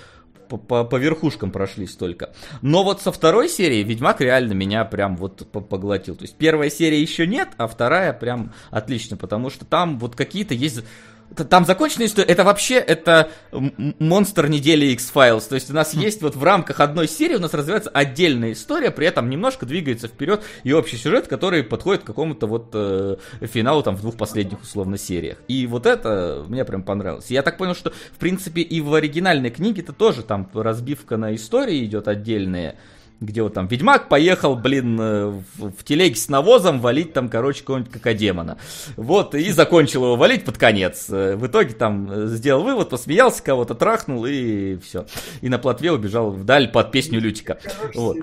по, 0.53 0.59
по- 0.59 0.85
по 0.85 0.97
верхушкам 0.97 1.51
прошлись 1.51 1.95
только. 1.97 2.31
Но 2.61 2.85
вот 2.85 3.01
со 3.01 3.11
второй 3.11 3.49
серии 3.49 3.83
Ведьмак 3.83 4.21
реально 4.21 4.53
меня 4.53 4.85
прям 4.85 5.17
вот 5.17 5.51
по- 5.51 5.61
поглотил. 5.61 6.15
То 6.17 6.23
есть 6.25 6.37
первая 6.37 6.71
серия 6.71 7.01
еще 7.01 7.27
нет, 7.27 7.49
а 7.57 7.67
вторая 7.67 8.13
прям 8.13 8.53
отлично, 8.71 9.17
потому 9.17 9.51
что 9.51 9.65
там 9.65 9.99
вот 9.99 10.15
какие-то 10.17 10.55
есть... 10.55 10.85
Там 11.35 11.65
законченная 11.65 12.07
история, 12.07 12.29
это 12.29 12.45
вообще, 12.45 12.75
это 12.75 13.31
монстр 13.51 14.49
недели 14.49 14.87
X-Files, 14.87 15.49
то 15.49 15.55
есть 15.55 15.71
у 15.71 15.75
нас 15.75 15.95
есть 15.95 16.23
вот 16.23 16.37
в 16.37 16.45
рамках 16.45 16.81
одной 16.81 17.09
серии 17.09 17.37
у 17.37 17.41
нас 17.41 17.55
развивается 17.55 17.91
отдельная 17.91 18.53
история, 18.53 18.91
при 18.91 19.07
этом 19.07 19.31
немножко 19.31 19.67
двигается 19.67 20.09
вперед 20.09 20.43
и 20.65 20.73
общий 20.73 20.97
сюжет, 20.97 21.29
который 21.29 21.63
подходит 21.63 22.03
к 22.03 22.07
какому-то 22.07 22.47
вот 22.47 22.71
э, 22.75 23.17
финалу 23.43 23.83
там 23.83 23.97
в 23.97 24.01
двух 24.01 24.17
последних 24.17 24.63
условно 24.63 24.99
сериях. 24.99 25.39
И 25.49 25.67
вот 25.67 25.87
это 25.87 26.45
мне 26.49 26.65
прям 26.65 26.83
понравилось. 26.83 27.31
Я 27.31 27.43
так 27.43 27.59
понял, 27.59 27.75
что 27.75 27.91
в 27.91 28.19
принципе 28.19 28.63
и 28.63 28.81
в 28.81 28.93
оригинальной 28.95 29.51
книге-то 29.51 29.93
тоже 29.93 30.23
там 30.23 30.49
разбивка 30.53 31.17
на 31.17 31.35
истории 31.35 31.85
идет 31.85 32.09
отдельная, 32.09 32.77
где 33.23 33.43
вот 33.43 33.55
там 33.55 33.67
Ведьмак 33.69 34.09
поехал, 34.09 34.57
блин, 34.57 34.99
э, 35.01 35.27
в, 35.57 35.71
в 35.71 35.85
телеге 35.85 36.17
с 36.17 36.29
навозом 36.29 36.81
валить 36.81 37.13
там, 37.13 37.29
короче, 37.29 37.61
какого-нибудь 37.61 37.93
какодемона. 37.93 38.59
Вот, 38.97 39.35
и 39.35 39.51
закончил 39.53 40.05
его 40.05 40.17
валить 40.17 40.45
под 40.45 40.59
конец. 40.59 41.07
Э, 41.09 41.37
В 41.37 41.47
итоге 41.47 41.75
там 41.75 42.11
э, 42.11 42.27
сделал 42.27 42.65
вывод, 42.65 42.91
посмеялся, 42.91 43.43
кого-то 43.43 43.75
трахнул 43.75 44.27
и 44.27 44.77
все. 44.79 45.07
И 45.41 45.49
на 45.49 45.59
плотве 45.59 45.93
убежал 45.93 46.31
вдаль 46.31 46.69
под 46.69 46.91
песню 46.91 47.21
Лютика. 47.21 47.59
Вот. 47.95 48.17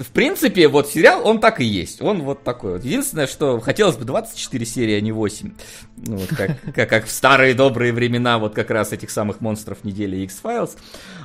В 0.00 0.12
принципе, 0.12 0.66
вот 0.66 0.88
сериал, 0.88 1.26
он 1.26 1.40
так 1.40 1.60
и 1.60 1.64
есть. 1.64 2.00
Он 2.00 2.22
вот 2.22 2.42
такой 2.42 2.72
вот. 2.72 2.84
Единственное, 2.84 3.26
что 3.26 3.60
хотелось 3.60 3.96
бы 3.96 4.06
24 4.06 4.64
серии, 4.64 4.94
а 4.94 5.00
не 5.02 5.12
8. 5.12 5.52
Ну, 5.98 6.16
вот 6.16 6.28
как, 6.30 6.60
как, 6.74 6.88
как 6.88 7.04
в 7.04 7.10
старые 7.10 7.52
добрые 7.52 7.92
времена 7.92 8.38
вот 8.38 8.54
как 8.54 8.70
раз 8.70 8.92
этих 8.92 9.10
самых 9.10 9.42
монстров 9.42 9.84
недели 9.84 10.16
X-Files. 10.18 10.78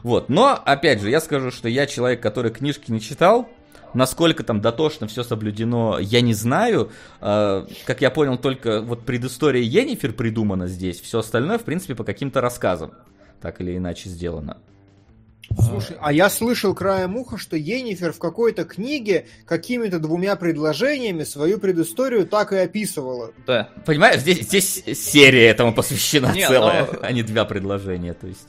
Вот. 0.03 0.27
Но, 0.27 0.61
опять 0.65 1.01
же, 1.01 1.09
я 1.09 1.21
скажу, 1.21 1.51
что 1.51 1.69
я 1.69 1.85
человек, 1.87 2.21
который 2.21 2.51
книжки 2.51 2.91
не 2.91 2.99
читал, 2.99 3.49
насколько 3.93 4.43
там 4.43 4.59
дотошно 4.59 5.07
все 5.07 5.23
соблюдено, 5.23 5.97
я 5.97 6.19
не 6.19 6.33
знаю. 6.33 6.91
Э, 7.21 7.65
как 7.85 8.01
я 8.01 8.11
понял, 8.11 8.37
только 8.37 8.81
вот 8.81 9.05
предыстория 9.05 9.63
Енифер 9.63 10.11
придумана 10.11 10.67
здесь, 10.67 10.99
все 10.99 11.19
остальное, 11.19 11.59
в 11.59 11.63
принципе, 11.63 11.95
по 11.95 12.03
каким-то 12.03 12.41
рассказам 12.41 12.91
так 13.41 13.61
или 13.61 13.77
иначе 13.77 14.09
сделано. 14.09 14.57
Слушай, 15.59 15.97
а 16.01 16.11
я 16.11 16.29
слышал 16.29 16.73
краем 16.73 17.15
уха, 17.17 17.37
что 17.37 17.55
Енифер 17.55 18.11
в 18.13 18.19
какой-то 18.19 18.65
книге 18.65 19.27
какими-то 19.45 19.99
двумя 19.99 20.35
предложениями 20.35 21.23
свою 21.23 21.59
предысторию 21.59 22.25
так 22.25 22.51
и 22.51 22.57
описывала. 22.57 23.31
Да. 23.45 23.69
Понимаешь, 23.85 24.21
здесь, 24.21 24.41
здесь 24.41 24.83
серия 24.93 25.47
этому 25.49 25.73
посвящена 25.73 26.31
Не, 26.33 26.47
целая, 26.47 26.85
но- 26.91 26.99
а 27.01 27.11
не 27.11 27.23
два 27.23 27.45
предложения. 27.45 28.13
То 28.13 28.27
есть. 28.27 28.47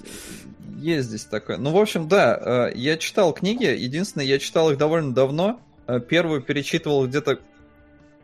Есть 0.78 1.08
здесь 1.08 1.24
такое. 1.24 1.56
Ну, 1.58 1.70
в 1.70 1.78
общем, 1.78 2.08
да, 2.08 2.68
э, 2.70 2.76
я 2.76 2.96
читал 2.96 3.32
книги. 3.32 3.64
Единственное, 3.64 4.26
я 4.26 4.38
читал 4.38 4.70
их 4.70 4.78
довольно 4.78 5.12
давно. 5.14 5.60
Э, 5.86 6.00
Первую 6.00 6.42
перечитывал 6.42 7.06
где-то 7.06 7.38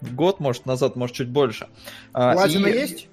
год, 0.00 0.40
может, 0.40 0.66
назад, 0.66 0.96
может, 0.96 1.16
чуть 1.16 1.28
больше. 1.28 1.68
А, 2.12 2.34
Платина 2.34 2.66
и- 2.66 2.72
есть? 2.78 3.08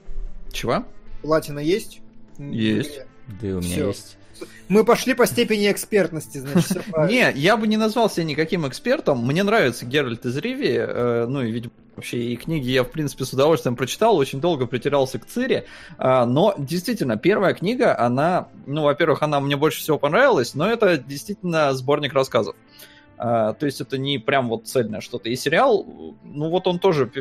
Чего? 0.51 0.85
Платина 1.21 1.59
есть? 1.59 2.01
Есть. 2.37 3.01
Да 3.41 3.47
и 3.47 3.51
у 3.51 3.59
меня 3.59 3.69
Всё. 3.73 3.87
есть. 3.89 4.17
Мы 4.69 4.85
пошли 4.85 5.15
по 5.15 5.25
степени 5.25 5.69
экспертности, 5.71 6.37
значит. 6.37 6.83
Не, 7.09 7.31
я 7.33 7.57
бы 7.57 7.67
не 7.67 7.75
назвал 7.75 8.09
себя 8.09 8.23
никаким 8.23 8.67
экспертом. 8.67 9.25
Мне 9.25 9.41
нравится 9.41 9.85
Геральт 9.85 10.25
из 10.25 10.37
Ривии. 10.37 10.77
э, 10.77 11.25
ну 11.27 11.41
и, 11.41 11.51
видимо, 11.51 11.73
вообще 11.95 12.19
и 12.19 12.35
книги 12.35 12.69
я, 12.69 12.83
в 12.83 12.91
принципе, 12.91 13.25
с 13.25 13.33
удовольствием 13.33 13.75
прочитал. 13.75 14.15
Очень 14.15 14.39
долго 14.39 14.67
притирался 14.67 15.17
к 15.17 15.25
Цири. 15.25 15.65
А, 15.97 16.27
но, 16.27 16.53
действительно, 16.57 17.17
первая 17.17 17.55
книга, 17.55 17.99
она... 17.99 18.47
Ну, 18.67 18.83
во-первых, 18.83 19.23
она 19.23 19.39
мне 19.39 19.57
больше 19.57 19.79
всего 19.79 19.97
понравилась, 19.97 20.53
но 20.53 20.69
это 20.69 20.97
действительно 20.97 21.73
сборник 21.73 22.13
рассказов. 22.13 22.55
А, 23.21 23.51
то 23.53 23.65
есть 23.65 23.81
это 23.81 23.97
не 23.97 24.17
прям 24.17 24.47
вот 24.47 24.65
цельное 24.65 25.01
что-то. 25.01 25.29
И 25.29 25.35
сериал, 25.35 25.85
ну 26.23 26.49
вот 26.49 26.67
он 26.67 26.79
тоже 26.79 27.11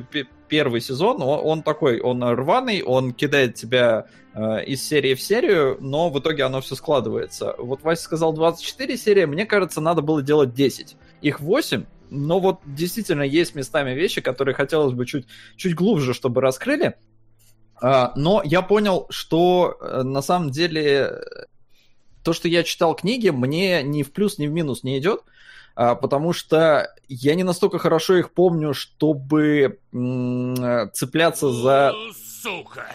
первый 0.49 0.81
сезон, 0.81 1.21
он, 1.21 1.41
он 1.43 1.63
такой, 1.65 2.01
он 2.01 2.23
рваный, 2.23 2.83
он 2.83 3.13
кидает 3.13 3.57
тебя 3.57 4.07
э, 4.33 4.65
из 4.65 4.81
серии 4.81 5.15
в 5.15 5.21
серию, 5.21 5.77
но 5.81 6.09
в 6.09 6.21
итоге 6.21 6.45
оно 6.45 6.61
все 6.61 6.77
складывается. 6.77 7.57
Вот 7.59 7.83
Вася 7.83 8.05
сказал 8.05 8.33
24 8.33 8.97
серии, 8.97 9.25
мне 9.25 9.45
кажется, 9.45 9.81
надо 9.81 10.01
было 10.01 10.23
делать 10.23 10.55
10. 10.55 10.97
Их 11.21 11.41
8, 11.41 11.85
но 12.11 12.39
вот 12.39 12.61
действительно 12.65 13.25
есть 13.25 13.57
местами 13.57 13.91
вещи, 13.91 14.21
которые 14.21 14.55
хотелось 14.55 14.93
бы 14.93 15.05
чуть, 15.05 15.27
чуть 15.57 15.75
глубже, 15.75 16.15
чтобы 16.15 16.41
раскрыли. 16.41 16.95
А, 17.83 18.13
но 18.15 18.41
я 18.45 18.63
понял, 18.63 19.07
что 19.11 19.77
э, 19.81 20.03
на 20.05 20.23
самом 20.23 20.51
деле 20.51 21.11
э, 21.11 21.21
то, 22.23 22.33
что 22.33 22.47
я 22.47 22.63
читал 22.63 22.95
книги, 22.95 23.31
мне 23.31 23.83
ни 23.83 24.05
в 24.05 24.13
плюс, 24.13 24.39
ни 24.39 24.47
в 24.47 24.53
минус 24.53 24.85
не 24.85 24.99
идет, 24.99 25.23
потому 25.95 26.33
что 26.33 26.93
я 27.09 27.35
не 27.35 27.45
настолько 27.45 27.79
хорошо 27.79 28.17
их 28.17 28.33
помню, 28.33 28.75
чтобы 28.75 29.79
э, 29.93 30.87
цепляться 30.93 31.51
за 31.53 31.95
Сука! 32.43 32.87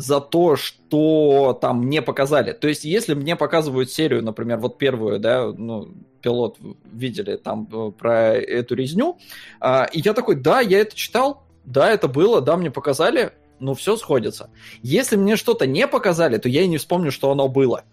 за 0.00 0.20
то, 0.20 0.56
что 0.56 1.58
там 1.60 1.88
не 1.88 2.02
показали. 2.02 2.52
То 2.52 2.68
есть, 2.68 2.84
если 2.84 3.14
мне 3.14 3.36
показывают 3.36 3.90
серию, 3.90 4.22
например, 4.22 4.58
вот 4.58 4.78
первую, 4.78 5.20
да, 5.20 5.52
ну, 5.52 5.88
пилот 6.22 6.58
видели 6.92 7.36
там 7.36 7.68
э, 7.72 7.92
про 7.92 8.34
эту 8.34 8.74
резню, 8.74 9.18
а, 9.60 9.84
и 9.84 10.00
я 10.00 10.14
такой, 10.14 10.36
да, 10.36 10.60
я 10.60 10.80
это 10.80 10.96
читал, 10.96 11.42
да, 11.64 11.90
это 11.90 12.08
было, 12.08 12.40
да, 12.40 12.56
мне 12.56 12.70
показали, 12.70 13.32
ну, 13.58 13.74
все 13.74 13.96
сходится. 13.96 14.50
Если 14.82 15.16
мне 15.16 15.36
что-то 15.36 15.66
не 15.66 15.86
показали, 15.86 16.38
то 16.38 16.48
я 16.48 16.62
и 16.62 16.68
не 16.68 16.78
вспомню, 16.78 17.12
что 17.12 17.30
оно 17.30 17.48
было. 17.48 17.84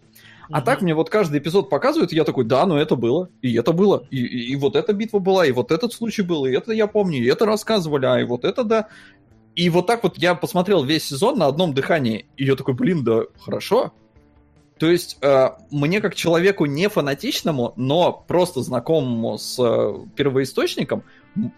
А 0.50 0.62
так 0.62 0.82
мне 0.82 0.94
вот 0.96 1.10
каждый 1.10 1.40
эпизод 1.40 1.70
показывают, 1.70 2.14
и 2.14 2.16
я 2.16 2.24
такой, 2.24 2.46
да, 2.46 2.66
ну 2.66 2.78
это 2.78 2.96
было, 2.96 3.30
и 3.42 3.54
это 3.56 3.72
было, 3.74 4.06
и, 4.12 4.18
и- 4.18 4.52
и 4.52 4.56
вот 4.56 4.76
эта 4.76 4.94
битва 4.94 5.20
была, 5.20 5.46
и 5.46 5.52
вот 5.52 5.72
этот 5.72 5.94
случай 5.94 6.22
был, 6.22 6.46
и 6.46 6.52
это 6.52 6.72
я 6.72 6.88
помню, 6.88 7.20
и 7.20 7.26
это 7.28 7.46
рассказывали, 7.46 8.06
а 8.06 8.20
и 8.20 8.24
вот 8.24 8.46
это 8.46 8.64
да. 8.64 8.88
И 9.56 9.70
вот 9.70 9.88
так 9.88 10.04
вот 10.04 10.18
я 10.18 10.36
посмотрел 10.36 10.84
весь 10.84 11.06
сезон 11.06 11.40
на 11.40 11.48
одном 11.48 11.74
дыхании, 11.74 12.28
и 12.38 12.46
я 12.46 12.56
такой, 12.56 12.76
блин, 12.76 13.04
да 13.04 13.24
хорошо. 13.40 13.92
То 14.80 14.86
есть 14.92 15.18
э, 15.22 15.50
мне 15.72 16.00
как 16.02 16.14
человеку 16.14 16.66
не 16.66 16.88
фанатичному, 16.88 17.74
но 17.76 18.12
просто 18.28 18.62
знакомому 18.62 19.40
с 19.40 19.58
э, 19.60 19.94
первоисточником, 20.16 21.04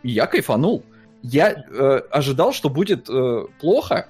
я 0.04 0.26
кайфанул. 0.26 0.84
Я 1.22 1.52
э, 1.52 2.02
ожидал, 2.12 2.54
что 2.54 2.70
будет 2.70 3.10
э, 3.10 3.46
плохо, 3.60 4.08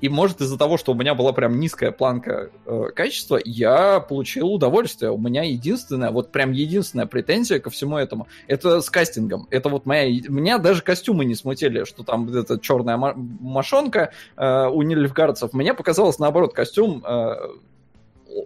и 0.00 0.08
может 0.08 0.40
из-за 0.40 0.56
того, 0.56 0.76
что 0.76 0.92
у 0.92 0.94
меня 0.94 1.14
была 1.14 1.32
прям 1.32 1.58
низкая 1.58 1.90
планка 1.90 2.50
э, 2.66 2.84
качества, 2.94 3.38
я 3.44 4.00
получил 4.00 4.52
удовольствие. 4.52 5.10
У 5.10 5.18
меня 5.18 5.42
единственная, 5.42 6.10
вот 6.10 6.30
прям 6.30 6.52
единственная 6.52 7.06
претензия 7.06 7.58
ко 7.58 7.70
всему 7.70 7.96
этому, 7.96 8.28
это 8.46 8.80
с 8.80 8.90
кастингом. 8.90 9.48
Это 9.50 9.68
вот 9.68 9.86
моя... 9.86 10.08
Меня 10.28 10.58
даже 10.58 10.82
костюмы 10.82 11.24
не 11.24 11.34
смутили, 11.34 11.84
что 11.84 12.04
там 12.04 12.28
эта 12.32 12.60
черная 12.60 12.96
мошонка 12.96 14.12
э, 14.36 14.66
у 14.68 14.82
нильфгардцев. 14.82 15.52
Мне 15.52 15.74
показалось, 15.74 16.18
наоборот, 16.18 16.54
костюм, 16.54 17.04
э, 17.04 17.34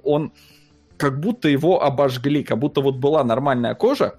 он 0.03 0.33
как 0.97 1.21
будто 1.21 1.49
его 1.49 1.83
обожгли, 1.83 2.45
как 2.45 2.59
будто 2.59 2.81
вот 2.81 2.97
была 2.97 3.25
нормальная 3.25 3.75
кожа, 3.75 4.15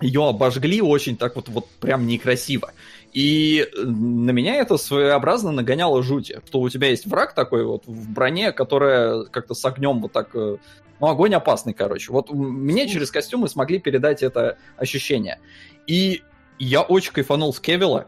ее 0.00 0.28
обожгли 0.28 0.82
очень 0.82 1.16
так 1.16 1.36
вот, 1.36 1.48
вот 1.48 1.68
прям 1.80 2.06
некрасиво. 2.06 2.72
И 3.14 3.66
на 3.76 4.32
меня 4.32 4.56
это 4.56 4.76
своеобразно 4.76 5.52
нагоняло 5.52 6.02
жути, 6.02 6.40
что 6.46 6.60
у 6.60 6.68
тебя 6.68 6.88
есть 6.88 7.06
враг 7.06 7.34
такой 7.34 7.64
вот 7.64 7.86
в 7.86 8.10
броне, 8.10 8.52
которая 8.52 9.24
как-то 9.24 9.54
с 9.54 9.64
огнем 9.64 10.02
вот 10.02 10.12
так... 10.12 10.34
э, 10.34 10.56
Ну, 11.00 11.06
огонь 11.06 11.34
опасный, 11.34 11.74
короче. 11.74 12.12
Вот 12.12 12.30
мне 12.30 12.88
через 12.88 13.12
костюмы 13.12 13.48
смогли 13.48 13.78
передать 13.78 14.22
это 14.24 14.58
ощущение. 14.76 15.38
И 15.86 16.22
я 16.58 16.82
очень 16.82 17.12
кайфанул 17.12 17.54
с 17.54 17.60
Кевилла. 17.60 18.06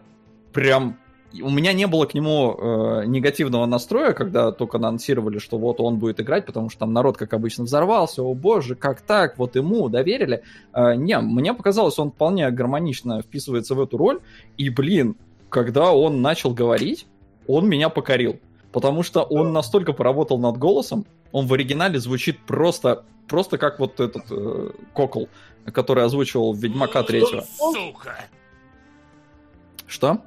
Прям 0.53 0.99
у 1.43 1.51
меня 1.51 1.73
не 1.73 1.87
было 1.87 2.07
к 2.07 2.15
нему 2.15 2.55
э, 2.55 3.05
негативного 3.07 3.67
настроя, 3.67 4.13
когда 4.13 4.53
только 4.53 4.79
анонсировали, 4.79 5.39
что 5.39 5.59
вот 5.59 5.81
он 5.81 5.99
будет 5.99 6.21
играть, 6.21 6.47
потому 6.47 6.71
что 6.71 6.81
там 6.81 6.93
народ, 6.93 7.17
как 7.17 7.33
обычно, 7.33 7.65
взорвался. 7.65 8.23
О 8.23 8.35
боже, 8.35 8.75
как 8.75 9.01
так? 9.01 9.39
Вот 9.39 9.57
ему 9.57 9.89
доверили. 9.89 10.43
Э, 10.73 10.95
не, 10.95 11.19
мне 11.19 11.55
показалось, 11.55 11.99
он 11.99 12.11
вполне 12.11 12.51
гармонично 12.51 13.23
вписывается 13.23 13.75
в 13.75 13.81
эту 13.81 13.97
роль. 13.97 14.21
И, 14.57 14.71
блин, 14.71 15.17
когда 15.49 15.93
он 15.93 16.23
начал 16.23 16.53
говорить, 16.53 17.07
он 17.47 17.69
меня 17.69 17.89
покорил. 17.89 18.39
Потому 18.73 19.03
что 19.03 19.23
он 19.23 19.53
настолько 19.53 19.93
поработал 19.93 20.39
над 20.39 20.59
голосом, 20.59 21.07
он 21.33 21.47
в 21.47 21.53
оригинале 21.53 21.99
звучит 21.99 22.39
просто, 22.47 23.05
просто 23.27 23.59
как 23.59 23.79
вот 23.79 24.01
этот 24.01 24.25
э, 24.31 24.71
Кокол, 24.93 25.29
который 25.73 26.05
озвучивал 26.05 26.55
Ведьмака 26.55 27.03
третьего. 27.03 27.45
Сука! 27.57 28.27
Что? 29.87 30.21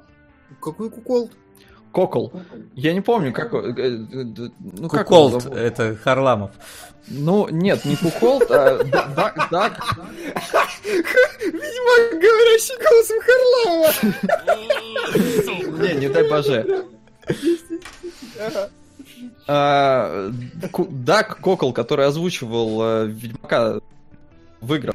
Какой 0.60 0.90
кукол? 0.90 1.30
Кокол. 1.92 2.32
Я 2.74 2.92
не 2.94 3.00
помню, 3.00 3.32
как... 3.32 3.52
э, 3.52 3.58
э, 3.58 3.96
э, 4.12 4.48
Ну, 4.60 4.88
как 4.88 5.08
Куколт, 5.08 5.46
это 5.46 5.96
Харламов. 5.96 6.52
Ну, 7.08 7.48
нет, 7.50 7.84
не 7.84 7.96
Куколт, 7.96 8.48
а 8.50 8.82
Да- 8.84 9.08
Да- 9.16 9.48
Дак... 9.50 9.80
Видимо, 10.84 12.20
говорящий 12.20 12.76
голосом 12.78 13.18
Харламова. 13.26 13.92
Не, 15.82 15.94
не 15.94 16.08
дай 16.08 16.28
боже. 16.28 16.84
А, 19.48 20.30
Дак 20.90 21.40
Кокол, 21.40 21.72
который 21.72 22.06
озвучивал 22.06 23.04
Ведьмака 23.06 23.80
в 24.60 24.74
играх. 24.74 24.94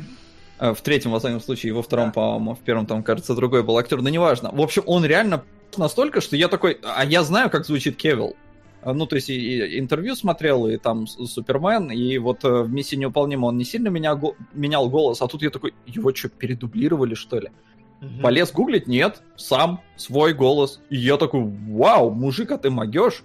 В 0.60 0.78
третьем, 0.82 1.12
во 1.12 1.20
всяком 1.20 1.42
случае, 1.42 1.72
и 1.72 1.74
во 1.74 1.84
втором, 1.84 2.14
по-моему, 2.14 2.56
в 2.56 2.60
первом 2.60 2.86
там, 2.86 3.04
кажется, 3.04 3.36
другой 3.36 3.64
был 3.64 3.78
актер, 3.78 4.02
но 4.02 4.08
неважно. 4.08 4.52
В 4.54 4.62
общем, 4.62 4.84
он 4.86 5.04
реально 5.04 5.44
настолько, 5.78 6.22
что 6.22 6.36
я 6.36 6.48
такой, 6.48 6.80
а 6.84 7.06
я 7.06 7.24
знаю, 7.24 7.50
как 7.50 7.66
звучит 7.66 7.96
Кевилл. 7.98 8.36
А, 8.82 8.94
Ну, 8.94 9.06
то 9.08 9.16
есть, 9.16 9.30
и, 9.30 9.34
и 9.34 9.80
интервью 9.80 10.16
смотрел, 10.16 10.68
и 10.68 10.78
там 10.78 11.08
Супермен, 11.08 11.92
и 11.92 12.18
вот 12.20 12.44
э, 12.44 12.62
в 12.62 12.72
«Миссии 12.72 12.96
неуполнима» 12.96 13.48
он 13.48 13.58
не 13.58 13.66
сильно 13.66 13.88
меня, 13.90 14.16
го- 14.16 14.36
менял 14.54 14.90
голос, 14.90 15.22
а 15.22 15.28
тут 15.28 15.42
я 15.42 15.50
такой, 15.50 15.74
его 15.88 16.14
что, 16.14 16.30
передублировали, 16.30 17.16
что 17.16 17.40
ли? 17.40 17.50
Полез 18.22 18.52
гуглить? 18.52 18.88
Нет, 18.88 19.24
сам, 19.36 19.82
свой 19.96 20.34
голос. 20.34 20.82
И 20.92 20.98
я 20.98 21.18
такой, 21.18 21.42
вау, 21.44 22.12
мужик, 22.12 22.52
а 22.52 22.58
ты 22.58 22.70
могешь? 22.70 23.24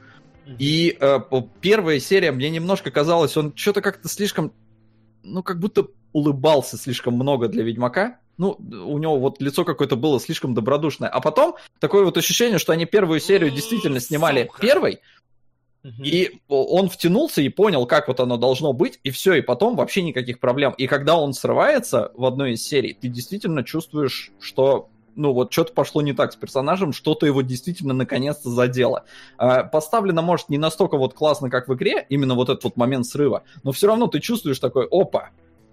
И 0.59 0.97
э, 0.99 1.19
первая 1.61 2.01
серия 2.01 2.33
мне 2.33 2.49
немножко 2.51 2.91
казалось, 2.91 3.37
он 3.37 3.53
что-то 3.55 3.83
как-то 3.83 4.09
слишком, 4.09 4.53
ну, 5.23 5.43
как 5.43 5.61
будто 5.61 5.89
улыбался 6.13 6.77
слишком 6.79 7.15
много 7.15 7.49
для 7.49 7.63
Ведьмака. 7.65 8.20
Ну, 8.41 8.57
у 8.59 8.97
него 8.97 9.19
вот 9.19 9.43
лицо 9.43 9.67
какое-то 9.67 9.97
было 9.97 10.19
слишком 10.19 10.55
добродушное. 10.55 11.11
А 11.11 11.21
потом 11.21 11.57
такое 11.79 12.07
вот 12.07 12.17
ощущение, 12.17 12.59
что 12.59 12.73
они 12.73 12.87
первую 12.87 13.21
серию 13.21 13.51
действительно 13.51 14.01
снимали 14.01 14.47
Сука. 14.47 14.61
первой, 14.63 15.01
и 16.03 16.41
он 16.49 16.89
втянулся 16.89 17.43
и 17.43 17.51
понял, 17.51 17.85
как 17.85 18.09
вот 18.09 18.19
оно 18.19 18.39
должно 18.39 18.73
быть, 18.73 18.99
и 19.05 19.11
все, 19.11 19.35
и 19.35 19.43
потом 19.43 19.77
вообще 19.77 20.01
никаких 20.03 20.41
проблем. 20.41 20.73
И 20.79 20.87
когда 20.87 21.19
он 21.19 21.35
срывается 21.35 22.13
в 22.15 22.25
одной 22.25 22.53
из 22.53 22.63
серий, 22.63 22.97
ты 22.99 23.09
действительно 23.09 23.63
чувствуешь, 23.63 24.33
что 24.41 24.89
ну 25.17 25.35
вот 25.35 25.53
что-то 25.53 25.75
пошло 25.75 26.01
не 26.01 26.15
так 26.15 26.33
с 26.33 26.37
персонажем, 26.37 26.95
что-то 26.95 27.27
его 27.27 27.43
действительно 27.43 27.93
наконец-то 27.93 28.49
задело. 28.49 29.05
А, 29.37 29.65
Поставлено, 29.65 30.23
может, 30.23 30.49
не 30.49 30.57
настолько 30.57 30.97
вот 30.97 31.13
классно, 31.13 31.51
как 31.51 31.69
в 31.69 31.75
игре, 31.75 32.07
именно 32.09 32.35
вот 32.35 32.49
этот 32.49 32.65
вот 32.65 32.79
момент 32.79 33.05
срыва, 33.05 33.43
но 33.65 33.73
все 33.73 33.89
равно 33.89 34.07
ты 34.07 34.19
чувствуешь 34.21 34.59
такой, 34.59 34.87
опа, 34.91 35.29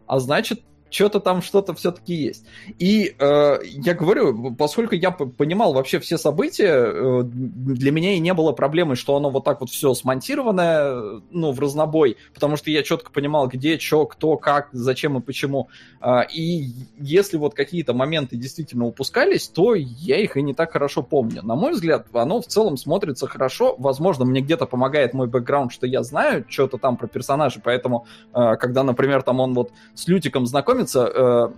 а 0.05 0.19
значит, 0.19 0.63
что-то 0.89 1.19
там 1.19 1.41
что-то 1.41 1.73
все-таки 1.73 2.13
есть. 2.13 2.45
И 2.79 3.15
э, 3.17 3.59
я 3.63 3.93
говорю, 3.93 4.55
поскольку 4.55 4.95
я 4.95 5.11
понимал 5.11 5.73
вообще 5.73 5.99
все 5.99 6.17
события, 6.17 6.73
э, 6.73 7.21
для 7.23 7.91
меня 7.91 8.13
и 8.13 8.19
не 8.19 8.33
было 8.33 8.51
проблемы, 8.51 8.95
что 8.95 9.15
оно 9.15 9.29
вот 9.29 9.43
так 9.43 9.61
вот 9.61 9.69
все 9.69 9.93
смонтированное, 9.93 11.21
ну, 11.31 11.51
в 11.51 11.59
разнобой, 11.59 12.17
потому 12.33 12.57
что 12.57 12.71
я 12.71 12.83
четко 12.83 13.11
понимал, 13.11 13.47
где, 13.47 13.77
что, 13.77 14.05
кто, 14.05 14.37
как, 14.37 14.69
зачем 14.71 15.17
и 15.17 15.21
почему. 15.21 15.69
Э, 16.01 16.21
и 16.31 16.71
если 16.99 17.37
вот 17.37 17.53
какие-то 17.53 17.93
моменты 17.93 18.37
действительно 18.37 18.85
упускались, 18.85 19.47
то 19.47 19.75
я 19.75 20.19
их 20.19 20.37
и 20.37 20.41
не 20.41 20.53
так 20.53 20.71
хорошо 20.71 21.03
помню. 21.03 21.43
На 21.43 21.55
мой 21.55 21.73
взгляд, 21.73 22.07
оно 22.13 22.41
в 22.41 22.47
целом 22.47 22.77
смотрится 22.77 23.27
хорошо. 23.27 23.75
Возможно, 23.77 24.25
мне 24.25 24.41
где-то 24.41 24.65
помогает 24.65 25.13
мой 25.13 25.27
бэкграунд, 25.27 25.71
что 25.71 25.87
я 25.87 26.03
знаю 26.03 26.45
что-то 26.47 26.77
там 26.77 26.97
про 26.97 27.07
персонажа, 27.07 27.59
поэтому, 27.63 28.05
э, 28.33 28.55
когда, 28.57 28.83
например, 28.83 29.21
там 29.23 29.39
он 29.39 29.53
вот 29.53 29.71
с 29.93 30.07
Лютиком 30.07 30.45
знакомится, 30.45 30.76
знакомиться, 30.77 31.11
э, 31.13 31.49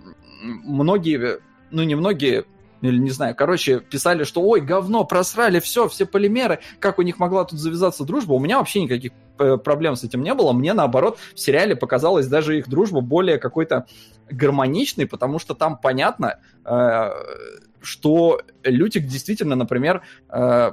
многие, 0.42 1.40
ну 1.70 1.82
не 1.82 1.94
многие, 1.94 2.44
или 2.80 2.98
не 2.98 3.10
знаю, 3.10 3.34
короче, 3.34 3.80
писали, 3.80 4.24
что 4.24 4.40
ой, 4.40 4.60
говно, 4.60 5.04
просрали, 5.04 5.60
все, 5.60 5.88
все 5.88 6.06
полимеры, 6.06 6.60
как 6.78 6.98
у 6.98 7.02
них 7.02 7.18
могла 7.18 7.44
тут 7.44 7.58
завязаться 7.58 8.04
дружба. 8.04 8.32
У 8.32 8.38
меня 8.38 8.58
вообще 8.58 8.82
никаких 8.82 9.12
э, 9.38 9.58
проблем 9.58 9.96
с 9.96 10.04
этим 10.04 10.22
не 10.22 10.32
было. 10.32 10.52
Мне, 10.52 10.72
наоборот, 10.72 11.18
в 11.34 11.40
сериале 11.40 11.76
показалась 11.76 12.26
даже 12.26 12.58
их 12.58 12.68
дружба 12.68 13.02
более 13.02 13.38
какой-то 13.38 13.86
гармоничной, 14.30 15.06
потому 15.06 15.38
что 15.38 15.54
там 15.54 15.76
понятно, 15.76 16.38
э, 16.64 17.10
что 17.82 18.40
Лютик 18.64 19.06
действительно, 19.06 19.56
например, 19.56 20.02
э, 20.30 20.72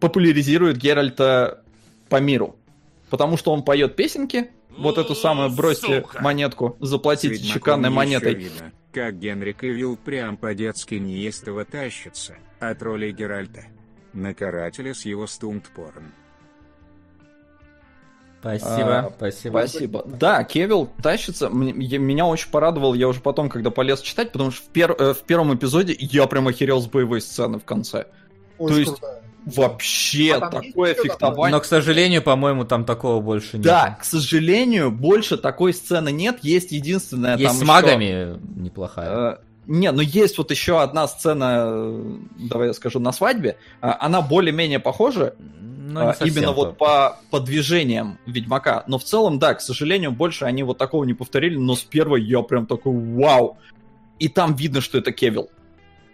популяризирует 0.00 0.78
Геральта 0.78 1.62
по 2.08 2.20
миру. 2.20 2.56
Потому 3.08 3.36
что 3.36 3.52
он 3.52 3.62
поет 3.62 3.94
песенки, 3.94 4.50
вот 4.76 4.98
эту 4.98 5.14
самую 5.14 5.50
бросьте 5.50 6.02
Сука. 6.02 6.22
монетку, 6.22 6.76
заплатите 6.80 7.38
чеканной 7.38 7.90
монетой. 7.90 8.34
Видно, 8.34 8.72
как 8.92 9.18
Генри 9.18 9.52
Кевилл 9.52 9.96
прям 9.96 10.36
по-детски 10.36 10.94
неистово 10.94 11.64
тащится 11.64 12.36
от 12.60 12.82
роли 12.82 13.12
Геральта 13.12 13.64
на 14.12 14.34
карателя 14.34 14.94
с 14.94 15.04
его 15.04 15.26
стунт-порн. 15.26 16.12
Спасибо, 18.40 18.98
а, 18.98 19.12
спасибо. 19.16 19.58
Спасибо. 19.58 20.02
Да, 20.06 20.44
Кевилл 20.44 20.88
тащится. 21.02 21.48
Меня 21.48 22.26
очень 22.26 22.50
порадовал, 22.50 22.94
я 22.94 23.08
уже 23.08 23.20
потом, 23.20 23.48
когда 23.48 23.70
полез 23.70 24.00
читать, 24.00 24.30
потому 24.30 24.52
что 24.52 24.64
в, 24.64 24.68
пер, 24.68 24.92
э, 24.92 25.14
в 25.14 25.22
первом 25.22 25.54
эпизоде 25.54 25.96
я 25.98 26.26
прям 26.26 26.46
охерел 26.46 26.80
с 26.80 26.86
боевой 26.86 27.20
сцены 27.20 27.58
в 27.58 27.64
конце. 27.64 28.06
Очень 28.58 28.74
То 28.74 28.80
есть, 28.80 28.92
крутая. 28.92 29.25
Вообще 29.46 30.34
а 30.34 30.50
такое 30.50 30.94
фехтование. 30.94 31.54
Но, 31.56 31.60
к 31.60 31.64
сожалению, 31.64 32.20
по-моему, 32.20 32.64
там 32.64 32.84
такого 32.84 33.20
больше 33.20 33.58
нет. 33.58 33.66
Да, 33.66 33.96
к 33.98 34.04
сожалению, 34.04 34.90
больше 34.90 35.36
такой 35.36 35.72
сцены 35.72 36.10
нет. 36.10 36.38
Есть 36.42 36.72
единственная 36.72 37.36
есть 37.36 37.50
там 37.50 37.56
с 37.56 37.62
магами 37.62 38.04
еще... 38.04 38.40
неплохая. 38.56 39.08
Э, 39.08 39.36
не, 39.68 39.92
ну 39.92 40.00
есть 40.00 40.36
вот 40.38 40.50
еще 40.50 40.82
одна 40.82 41.06
сцена, 41.06 41.62
э, 41.64 42.16
давай 42.50 42.68
я 42.68 42.74
скажу, 42.74 42.98
на 42.98 43.12
свадьбе. 43.12 43.56
Э, 43.80 43.92
она 44.00 44.20
более-менее 44.20 44.80
похожа. 44.80 45.36
Ну, 45.38 46.12
именно 46.24 46.50
вот 46.50 46.76
по, 46.76 47.16
по 47.30 47.38
движениям 47.38 48.18
Ведьмака. 48.26 48.82
Но 48.88 48.98
в 48.98 49.04
целом, 49.04 49.38
да, 49.38 49.54
к 49.54 49.60
сожалению, 49.60 50.10
больше 50.10 50.44
они 50.44 50.64
вот 50.64 50.76
такого 50.76 51.04
не 51.04 51.14
повторили. 51.14 51.56
Но 51.56 51.76
с 51.76 51.82
первой 51.82 52.24
я 52.24 52.42
прям 52.42 52.66
такой, 52.66 52.92
вау. 52.92 53.58
И 54.18 54.28
там 54.28 54.56
видно, 54.56 54.80
что 54.80 54.98
это 54.98 55.12
Кевилл. 55.12 55.50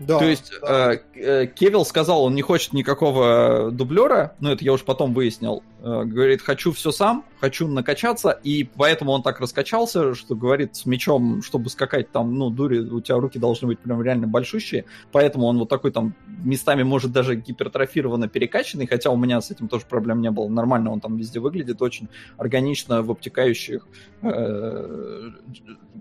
Да, 0.06 0.18
То 0.18 0.24
есть 0.24 0.52
да. 0.60 0.94
Э, 0.94 0.98
э, 1.14 1.46
Кевилл 1.46 1.84
сказал, 1.84 2.24
он 2.24 2.34
не 2.34 2.42
хочет 2.42 2.72
никакого 2.72 3.70
дублера, 3.70 4.34
ну 4.40 4.50
это 4.50 4.64
я 4.64 4.72
уж 4.72 4.82
потом 4.82 5.14
выяснил. 5.14 5.62
Э, 5.80 6.04
говорит, 6.04 6.42
хочу 6.42 6.72
все 6.72 6.90
сам, 6.92 7.24
хочу 7.40 7.68
накачаться, 7.68 8.30
и 8.30 8.64
поэтому 8.64 9.12
он 9.12 9.22
так 9.22 9.40
раскачался, 9.40 10.14
что 10.14 10.34
говорит, 10.34 10.76
с 10.76 10.86
мечом, 10.86 11.42
чтобы 11.42 11.70
скакать 11.70 12.10
там, 12.10 12.34
ну, 12.36 12.50
дури, 12.50 12.78
у 12.78 13.00
тебя 13.00 13.16
руки 13.16 13.38
должны 13.38 13.68
быть 13.68 13.80
прям 13.80 14.02
реально 14.02 14.26
большущие, 14.26 14.84
поэтому 15.10 15.46
он 15.46 15.58
вот 15.58 15.68
такой 15.68 15.92
там 15.92 16.14
местами 16.44 16.82
может 16.82 17.12
даже 17.12 17.36
гипертрофированно 17.36 18.28
перекачанный, 18.28 18.86
хотя 18.86 19.10
у 19.10 19.16
меня 19.16 19.40
с 19.40 19.50
этим 19.50 19.68
тоже 19.68 19.84
проблем 19.86 20.20
не 20.20 20.30
было. 20.30 20.48
Нормально 20.48 20.92
он 20.92 21.00
там 21.00 21.16
везде 21.16 21.40
выглядит, 21.40 21.82
очень 21.82 22.08
органично 22.36 23.02
в 23.02 23.10
обтекающих 23.10 23.86
э, 24.22 25.30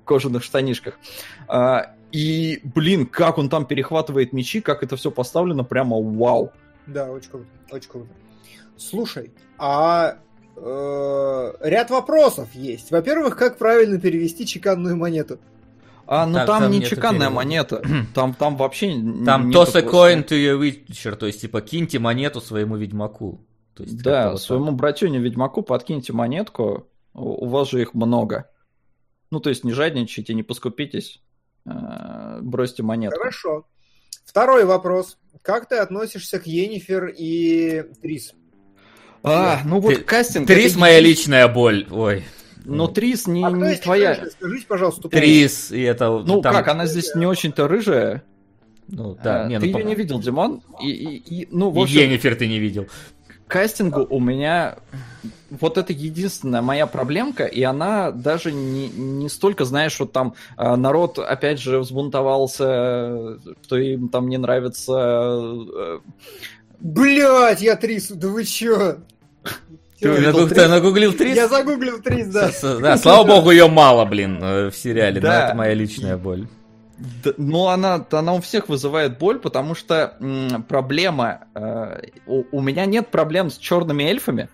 кожаных 0.06 0.44
штанишках. 0.44 0.98
А, 1.48 1.96
и, 2.12 2.60
блин, 2.64 3.06
как 3.06 3.38
он 3.38 3.50
там 3.50 3.66
перехватывает 3.66 4.34
мечи, 4.34 4.62
как 4.62 4.84
это 4.84 4.96
все 4.96 5.12
поставлено, 5.12 5.64
прямо 5.64 5.98
вау. 5.98 6.52
Да, 6.88 7.12
очень 7.12 7.30
круто, 7.30 7.48
очень 7.72 7.90
круто. 7.90 8.10
Слушай, 8.78 9.32
а 9.58 10.18
э, 10.58 11.54
ряд 11.62 11.90
вопросов 11.90 12.54
есть. 12.54 12.92
Во-первых, 12.92 13.38
как 13.38 13.58
правильно 13.58 14.00
перевести 14.00 14.46
чеканную 14.46 14.98
монету? 14.98 15.40
А, 16.08 16.26
ну 16.26 16.34
так, 16.34 16.48
там, 16.48 16.64
там 16.64 16.72
не 16.72 16.84
чеканная 16.84 17.30
перевода. 17.30 17.36
монета, 17.36 17.84
там, 18.14 18.34
там 18.34 18.58
вообще 18.58 18.94
Там 19.26 19.52
toss 19.52 19.78
a 19.78 19.82
coin 19.82 20.28
to 20.28 20.36
your 20.36 20.60
witcher, 20.60 21.16
то 21.16 21.28
есть 21.28 21.42
типа 21.42 21.62
киньте 21.62 22.00
монету 22.00 22.42
своему 22.42 22.76
ведьмаку. 22.76 23.46
То 23.76 23.84
есть, 23.84 24.02
да, 24.02 24.36
своему 24.36 24.68
так. 24.68 24.76
братюне 24.76 25.20
ведьмаку 25.20 25.62
подкиньте 25.62 26.12
монетку, 26.12 26.90
у 27.14 27.48
вас 27.48 27.70
же 27.70 27.82
их 27.82 27.94
много. 27.94 28.50
Ну, 29.30 29.40
то 29.40 29.50
есть 29.50 29.64
не 29.64 29.72
жадничайте, 29.72 30.34
не 30.34 30.44
поскупитесь. 30.44 31.22
Э, 31.66 32.40
бросьте 32.42 32.84
монету. 32.84 33.16
Хорошо. 33.18 33.66
Второй 34.26 34.66
вопрос. 34.66 35.18
Как 35.42 35.68
ты 35.68 35.78
относишься 35.78 36.40
к 36.40 36.46
Енифер 36.46 37.14
и 37.18 37.84
Трис? 38.02 38.34
А, 39.24 39.62
ну 39.66 39.80
вот 39.80 39.96
ты, 39.96 40.02
кастинг... 40.02 40.48
Трис 40.48 40.76
моя 40.76 41.00
личная 41.00 41.48
боль, 41.48 41.88
ой. 41.92 42.24
Но 42.64 42.88
Трис 42.88 43.28
не, 43.28 43.44
а 43.44 43.52
не 43.52 43.76
твоя... 43.76 44.12
Рыжая? 44.12 44.30
Скажите, 44.30 44.68
пожалуйста, 44.68 45.10
Трис, 45.10 45.72
и 45.72 45.82
это... 45.82 46.10
Ну 46.10 46.42
там... 46.42 46.54
как, 46.54 46.68
она 46.68 46.86
здесь 46.86 47.16
не 47.16 47.26
очень-то 47.26 47.68
рыжая. 47.68 48.24
Ну, 48.88 49.18
да, 49.24 49.46
а, 49.46 49.48
не, 49.48 49.60
ты 49.60 49.70
ну, 49.70 49.80
ее 49.80 49.86
не 49.86 49.96
видел, 49.96 50.20
Димон? 50.20 50.62
И, 50.82 50.90
и, 50.90 51.44
и, 51.44 51.48
ну, 51.50 51.70
в 51.70 51.80
общем, 51.80 52.02
Енифер 52.02 52.36
ты 52.36 52.48
не 52.48 52.60
видел. 52.60 52.88
Кастингу 53.52 54.08
у 54.10 54.22
меня 54.22 54.78
вот 55.50 55.78
это 55.78 55.92
единственная 55.92 56.62
моя 56.62 56.88
проблемка, 56.88 57.44
и 57.44 57.62
она 57.64 58.12
даже 58.12 58.54
не, 58.54 58.88
не 58.88 59.28
столько, 59.28 59.66
знаешь, 59.66 60.00
вот 60.00 60.14
там 60.14 60.36
э, 60.58 60.76
народ 60.78 61.20
опять 61.20 61.60
же 61.60 61.80
взбунтовался, 61.80 63.38
что 63.64 63.78
им 63.78 64.08
там 64.08 64.30
не 64.30 64.38
нравится... 64.38 64.94
Э, 64.94 66.00
Блять, 66.80 67.62
я 67.62 67.76
Трис, 67.76 68.08
да 68.08 68.30
вы 68.30 68.46
чё? 68.46 69.00
Ты, 70.00 70.20
нагуг, 70.20 70.50
ты 70.50 70.68
нагуглил 70.70 71.12
Трис? 71.12 71.36
Я 71.36 71.50
загуглил 71.50 72.02
Трис, 72.02 72.28
да. 72.28 72.52
Да, 72.80 72.98
слава 72.98 73.28
богу, 73.28 73.52
ее 73.52 73.68
мало, 73.68 74.06
блин, 74.06 74.40
э, 74.42 74.70
в 74.70 74.76
сериале, 74.78 75.20
да. 75.20 75.28
но 75.28 75.46
это 75.46 75.56
моя 75.56 75.74
личная 75.74 76.16
боль. 76.16 76.48
Ну, 77.38 77.68
она, 77.68 78.06
она 78.12 78.34
у 78.34 78.42
всех 78.42 78.70
вызывает 78.70 79.18
боль, 79.18 79.40
потому 79.40 79.76
что 79.76 80.16
м, 80.20 80.64
проблема... 80.64 81.48
Э, 81.56 82.02
у, 82.28 82.44
у 82.52 82.62
меня 82.62 82.86
нет 82.86 83.10
проблем 83.10 83.50
с 83.50 83.58
черными 83.58 84.04
эльфами, 84.04 84.50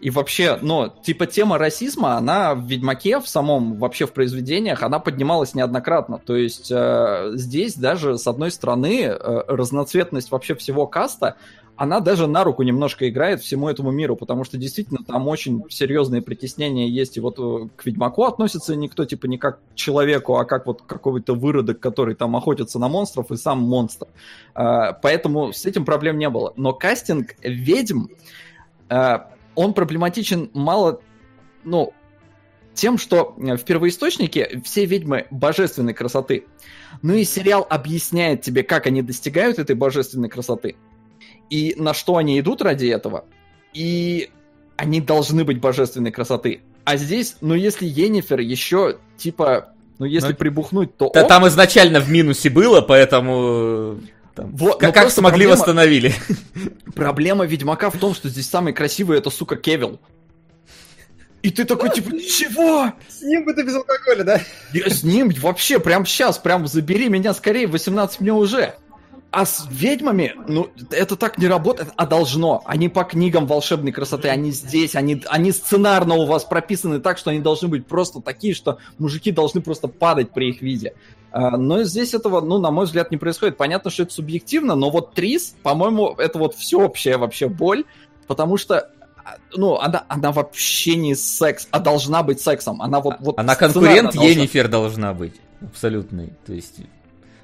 и 0.00 0.10
вообще, 0.10 0.58
ну, 0.60 0.92
типа 1.02 1.26
тема 1.26 1.58
расизма, 1.58 2.16
она 2.16 2.54
в 2.54 2.66
Ведьмаке, 2.66 3.18
в 3.18 3.28
самом, 3.28 3.78
вообще 3.78 4.06
в 4.06 4.12
произведениях, 4.12 4.82
она 4.82 4.98
поднималась 4.98 5.54
неоднократно. 5.54 6.18
То 6.18 6.36
есть 6.36 6.70
э, 6.70 7.32
здесь 7.34 7.74
даже, 7.74 8.18
с 8.18 8.26
одной 8.26 8.50
стороны, 8.50 9.04
э, 9.04 9.42
разноцветность 9.48 10.30
вообще 10.30 10.54
всего 10.54 10.86
каста, 10.86 11.36
она 11.76 12.00
даже 12.00 12.26
на 12.26 12.42
руку 12.42 12.62
немножко 12.62 13.08
играет 13.08 13.40
всему 13.40 13.68
этому 13.68 13.90
миру, 13.90 14.16
потому 14.16 14.44
что 14.44 14.56
действительно 14.56 15.00
там 15.06 15.28
очень 15.28 15.62
серьезные 15.68 16.22
притеснения 16.22 16.88
есть, 16.88 17.16
и 17.16 17.20
вот 17.20 17.38
э, 17.38 17.68
к 17.76 17.84
Ведьмаку 17.84 18.24
относится 18.24 18.74
никто 18.74 19.04
типа 19.04 19.26
не 19.26 19.36
как 19.36 19.58
к 19.58 19.74
человеку, 19.74 20.36
а 20.36 20.44
как 20.44 20.66
вот 20.66 20.82
какой-то 20.86 21.34
выродок, 21.34 21.78
который 21.78 22.14
там 22.14 22.34
охотится 22.34 22.78
на 22.78 22.88
монстров 22.88 23.30
и 23.30 23.36
сам 23.36 23.60
монстр. 23.60 24.06
Э, 24.54 24.92
поэтому 25.02 25.52
с 25.52 25.66
этим 25.66 25.84
проблем 25.84 26.18
не 26.18 26.30
было. 26.30 26.54
Но 26.56 26.72
кастинг 26.72 27.34
ведьм 27.42 28.06
э, 28.88 29.18
он 29.54 29.74
проблематичен 29.74 30.50
мало, 30.54 31.00
ну, 31.64 31.92
тем, 32.72 32.98
что 32.98 33.34
в 33.36 33.58
первоисточнике 33.64 34.60
все 34.64 34.84
ведьмы 34.84 35.26
божественной 35.30 35.94
красоты. 35.94 36.44
Ну 37.02 37.14
и 37.14 37.24
сериал 37.24 37.66
объясняет 37.68 38.42
тебе, 38.42 38.62
как 38.62 38.86
они 38.86 39.02
достигают 39.02 39.58
этой 39.58 39.74
божественной 39.74 40.28
красоты. 40.28 40.76
И 41.50 41.74
на 41.76 41.94
что 41.94 42.16
они 42.16 42.38
идут 42.40 42.62
ради 42.62 42.86
этого. 42.86 43.24
И 43.72 44.30
они 44.76 45.00
должны 45.00 45.44
быть 45.44 45.60
божественной 45.60 46.10
красоты. 46.10 46.60
А 46.84 46.96
здесь, 46.96 47.36
ну 47.40 47.54
если 47.54 47.86
Енифер 47.86 48.40
еще, 48.40 48.98
типа, 49.16 49.72
ну 49.98 50.06
если 50.06 50.30
ну, 50.30 50.36
прибухнуть, 50.36 50.96
то... 50.96 51.10
Да, 51.12 51.24
там 51.24 51.46
изначально 51.48 52.00
в 52.00 52.10
минусе 52.10 52.50
было, 52.50 52.80
поэтому... 52.80 54.00
Там, 54.34 54.54
вот, 54.54 54.78
как, 54.78 54.94
как 54.94 55.10
смогли 55.10 55.46
проблема, 55.46 55.52
восстановили. 55.52 56.14
Проблема 56.94 57.46
Ведьмака 57.46 57.90
в 57.90 57.98
том, 57.98 58.14
что 58.14 58.28
здесь 58.28 58.48
самый 58.48 58.74
красивый 58.74 59.18
это, 59.18 59.30
сука, 59.30 59.56
Кевилл. 59.56 59.98
И 61.42 61.50
ты 61.50 61.64
такой, 61.64 61.90
типа, 61.90 62.10
чего? 62.18 62.92
С 63.08 63.22
ним 63.22 63.44
бы 63.44 63.54
ты 63.54 63.62
без 63.62 63.74
алкоголя, 63.74 64.24
да? 64.24 64.40
Я 64.72 64.90
с 64.90 65.04
ним 65.04 65.30
вообще, 65.40 65.78
прям 65.78 66.04
сейчас, 66.04 66.38
прям 66.38 66.66
забери 66.66 67.08
меня 67.08 67.32
скорее, 67.34 67.66
18 67.66 68.20
мне 68.20 68.32
уже. 68.32 68.74
А 69.36 69.44
с 69.44 69.66
ведьмами, 69.70 70.32
ну, 70.48 70.70
это 70.90 71.14
так 71.14 71.36
не 71.36 71.46
работает, 71.46 71.90
а 71.96 72.06
должно. 72.06 72.62
Они 72.64 72.88
по 72.88 73.04
книгам 73.04 73.46
волшебной 73.46 73.92
красоты, 73.92 74.30
они 74.30 74.50
здесь, 74.50 74.96
они, 74.96 75.22
они 75.28 75.52
сценарно 75.52 76.14
у 76.14 76.24
вас 76.24 76.44
прописаны 76.44 77.00
так, 77.00 77.18
что 77.18 77.32
они 77.32 77.40
должны 77.40 77.68
быть 77.68 77.86
просто 77.86 78.22
такие, 78.22 78.54
что 78.54 78.78
мужики 78.96 79.32
должны 79.32 79.60
просто 79.60 79.88
падать 79.88 80.30
при 80.30 80.48
их 80.48 80.62
виде. 80.62 80.94
А, 81.32 81.58
Но 81.58 81.82
здесь 81.82 82.14
этого, 82.14 82.40
ну, 82.40 82.56
на 82.56 82.70
мой 82.70 82.86
взгляд, 82.86 83.10
не 83.10 83.18
происходит. 83.18 83.58
Понятно, 83.58 83.90
что 83.90 84.04
это 84.04 84.14
субъективно, 84.14 84.74
но 84.74 84.88
вот 84.88 85.12
Трис, 85.12 85.54
по-моему, 85.62 86.14
это 86.16 86.38
вот 86.38 86.54
всеобщая 86.54 87.18
вообще 87.18 87.50
боль, 87.50 87.84
потому 88.26 88.56
что 88.56 88.90
а, 89.22 89.36
ну, 89.54 89.76
она, 89.76 90.06
она 90.08 90.32
вообще 90.32 90.96
не 90.96 91.14
секс, 91.14 91.68
а 91.70 91.80
должна 91.80 92.22
быть 92.22 92.40
сексом. 92.40 92.80
Она 92.80 93.00
вот, 93.00 93.16
вот 93.20 93.38
Она 93.38 93.54
конкурент 93.54 94.14
должна- 94.14 94.30
Енифер 94.30 94.68
должна 94.68 95.12
быть. 95.12 95.34
Абсолютный. 95.60 96.32
То 96.46 96.54
есть. 96.54 96.76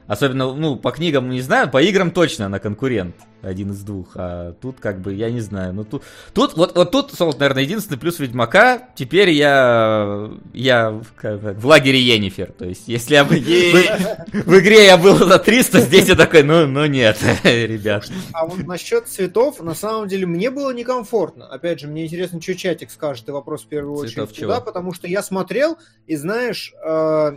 Особенно, 0.06 0.52
ну, 0.52 0.76
по 0.76 0.90
книгам 0.90 1.30
не 1.30 1.40
знаю, 1.40 1.70
по 1.70 1.80
играм 1.82 2.10
точно 2.10 2.46
она 2.46 2.58
конкурент. 2.58 3.14
Один 3.42 3.72
из 3.72 3.80
двух. 3.82 4.12
А 4.14 4.52
тут, 4.52 4.78
как 4.78 5.00
бы, 5.00 5.14
я 5.14 5.28
не 5.30 5.40
знаю. 5.40 5.72
Ну, 5.72 5.84
тут, 5.84 6.04
тут 6.32 6.56
вот, 6.56 6.76
вот 6.76 6.90
тут, 6.92 7.12
Солт, 7.12 7.40
наверное, 7.40 7.64
единственный 7.64 7.98
плюс 7.98 8.20
Ведьмака. 8.20 8.88
Теперь 8.94 9.30
я, 9.30 10.30
я 10.52 10.90
в, 10.90 11.06
как 11.16 11.40
в 11.40 11.66
лагере 11.66 12.00
Енифер. 12.00 12.52
То 12.52 12.64
есть, 12.66 12.86
если 12.86 13.14
я 13.14 13.24
бы- 13.24 13.34
в, 13.40 14.44
в 14.46 14.58
игре 14.60 14.84
я 14.86 14.96
был 14.96 15.16
за 15.16 15.38
300, 15.40 15.80
здесь 15.80 16.08
я 16.08 16.14
такой, 16.14 16.44
ну, 16.44 16.66
ну 16.68 16.86
нет, 16.86 17.18
ребят. 17.42 18.08
А 18.32 18.46
вот 18.46 18.64
насчет 18.66 19.08
цветов, 19.08 19.60
на 19.60 19.74
самом 19.74 20.06
деле, 20.06 20.26
мне 20.26 20.50
было 20.50 20.72
некомфортно. 20.72 21.46
Опять 21.46 21.80
же, 21.80 21.88
мне 21.88 22.04
интересно, 22.06 22.40
что 22.40 22.54
чатик 22.54 22.90
скажет, 22.92 23.28
и 23.28 23.32
вопрос 23.32 23.62
в 23.64 23.66
первую 23.66 23.96
Цветов 24.06 24.24
очередь 24.30 24.36
чего? 24.36 24.52
туда, 24.52 24.60
потому 24.60 24.92
что 24.92 25.08
я 25.08 25.20
смотрел, 25.22 25.78
и 26.06 26.14
знаешь, 26.14 26.72
э, 26.84 27.32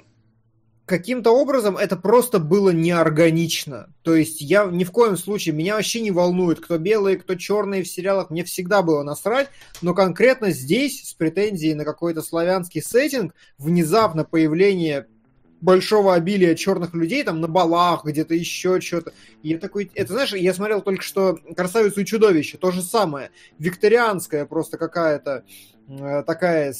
каким-то 0.85 1.31
образом 1.31 1.77
это 1.77 1.95
просто 1.95 2.39
было 2.39 2.69
неорганично. 2.69 3.93
То 4.03 4.15
есть 4.15 4.41
я 4.41 4.65
ни 4.65 4.83
в 4.83 4.91
коем 4.91 5.17
случае, 5.17 5.55
меня 5.55 5.75
вообще 5.75 6.01
не 6.01 6.11
волнует, 6.11 6.59
кто 6.59 6.77
белые, 6.77 7.17
кто 7.17 7.35
черные 7.35 7.83
в 7.83 7.87
сериалах, 7.87 8.29
мне 8.29 8.43
всегда 8.43 8.81
было 8.81 9.03
насрать, 9.03 9.49
но 9.81 9.93
конкретно 9.93 10.51
здесь, 10.51 11.09
с 11.09 11.13
претензией 11.13 11.73
на 11.73 11.85
какой-то 11.85 12.21
славянский 12.21 12.81
сеттинг, 12.81 13.33
внезапно 13.57 14.23
появление 14.23 15.07
большого 15.61 16.13
обилия 16.13 16.53
черных 16.53 16.93
людей 16.93 17.23
там 17.23 17.41
на 17.41 17.47
балах, 17.47 18.05
где-то 18.05 18.35
еще 18.35 18.79
что-то. 18.79 19.13
Я 19.41 19.57
такой, 19.57 19.91
это 19.95 20.13
знаешь, 20.13 20.33
я 20.33 20.53
смотрел 20.53 20.81
только 20.81 21.01
что 21.01 21.39
«Красавицу 21.55 22.01
и 22.01 22.05
чудовище», 22.05 22.57
то 22.57 22.71
же 22.71 22.81
самое, 22.81 23.31
викторианская 23.57 24.45
просто 24.45 24.77
какая-то 24.77 25.43
э, 25.87 26.23
такая 26.23 26.75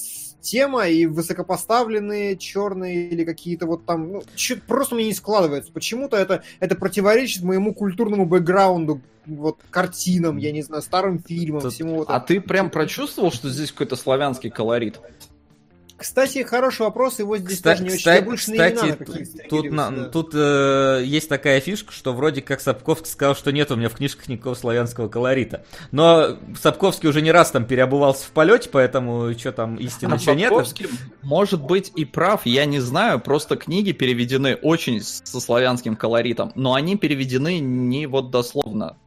тема, 0.45 0.87
и 0.87 1.05
высокопоставленные 1.07 2.37
черные 2.37 3.09
или 3.09 3.25
какие-то 3.25 3.65
вот 3.65 3.85
там, 3.85 4.11
ну, 4.13 4.23
просто 4.67 4.95
мне 4.95 5.05
не 5.07 5.13
складывается. 5.13 5.71
Почему-то 5.73 6.15
это, 6.17 6.43
это 6.59 6.75
противоречит 6.75 7.43
моему 7.43 7.73
культурному 7.73 8.25
бэкграунду, 8.25 9.01
вот, 9.25 9.57
картинам, 9.71 10.37
я 10.37 10.51
не 10.51 10.61
знаю, 10.61 10.83
старым 10.83 11.19
фильмам, 11.19 11.61
Тут- 11.61 11.73
всему 11.73 11.95
вот 11.97 12.09
А 12.09 12.17
этому. 12.17 12.27
ты 12.27 12.41
прям 12.41 12.69
прочувствовал, 12.69 13.31
что 13.31 13.49
здесь 13.49 13.71
какой-то 13.71 13.95
славянский 13.95 14.51
колорит? 14.51 14.99
Кстати, 15.97 16.43
хороший 16.43 16.81
вопрос, 16.81 17.19
его 17.19 17.37
здесь 17.37 17.59
Кста- 17.59 17.71
тоже 17.71 17.83
не 17.83 17.89
очень. 17.91 18.05
кста- 18.09 18.15
Я 18.15 18.21
больше 18.21 18.51
кстати, 18.51 18.73
на 18.75 19.49
тут, 19.49 19.71
на- 19.71 19.91
да. 19.91 20.03
тут 20.09 20.31
э, 20.33 21.01
есть 21.05 21.29
такая 21.29 21.61
фишка, 21.61 21.93
что 21.93 22.11
вроде 22.13 22.41
как 22.41 22.59
Сапковский 22.59 23.09
сказал, 23.09 23.33
что 23.33 23.51
нет 23.51 23.71
у 23.71 23.77
меня 23.77 23.87
в 23.87 23.93
книжках 23.95 24.27
никакого 24.27 24.55
славянского 24.55 25.07
колорита. 25.07 25.63
Но 25.91 26.37
Сапковский 26.61 27.07
уже 27.07 27.21
не 27.21 27.31
раз 27.31 27.51
там 27.51 27.65
переобувался 27.65 28.25
в 28.25 28.31
полете, 28.31 28.69
поэтому 28.69 29.31
что 29.37 29.53
там 29.53 29.77
истины, 29.77 30.15
А 30.15 30.19
что 30.19 30.33
нет. 30.35 30.49
Сапковский, 30.49 30.87
может 31.21 31.61
быть, 31.63 31.93
и 31.95 32.03
прав, 32.03 32.45
я 32.45 32.65
не 32.65 32.81
знаю, 32.81 33.21
просто 33.21 33.55
книги 33.55 33.93
переведены 33.93 34.55
очень 34.55 35.01
со 35.01 35.39
славянским 35.39 35.95
колоритом, 35.95 36.51
но 36.55 36.73
они 36.73 36.97
переведены 36.97 37.59
не 37.59 38.05
вот 38.07 38.31
дословно. 38.31 38.97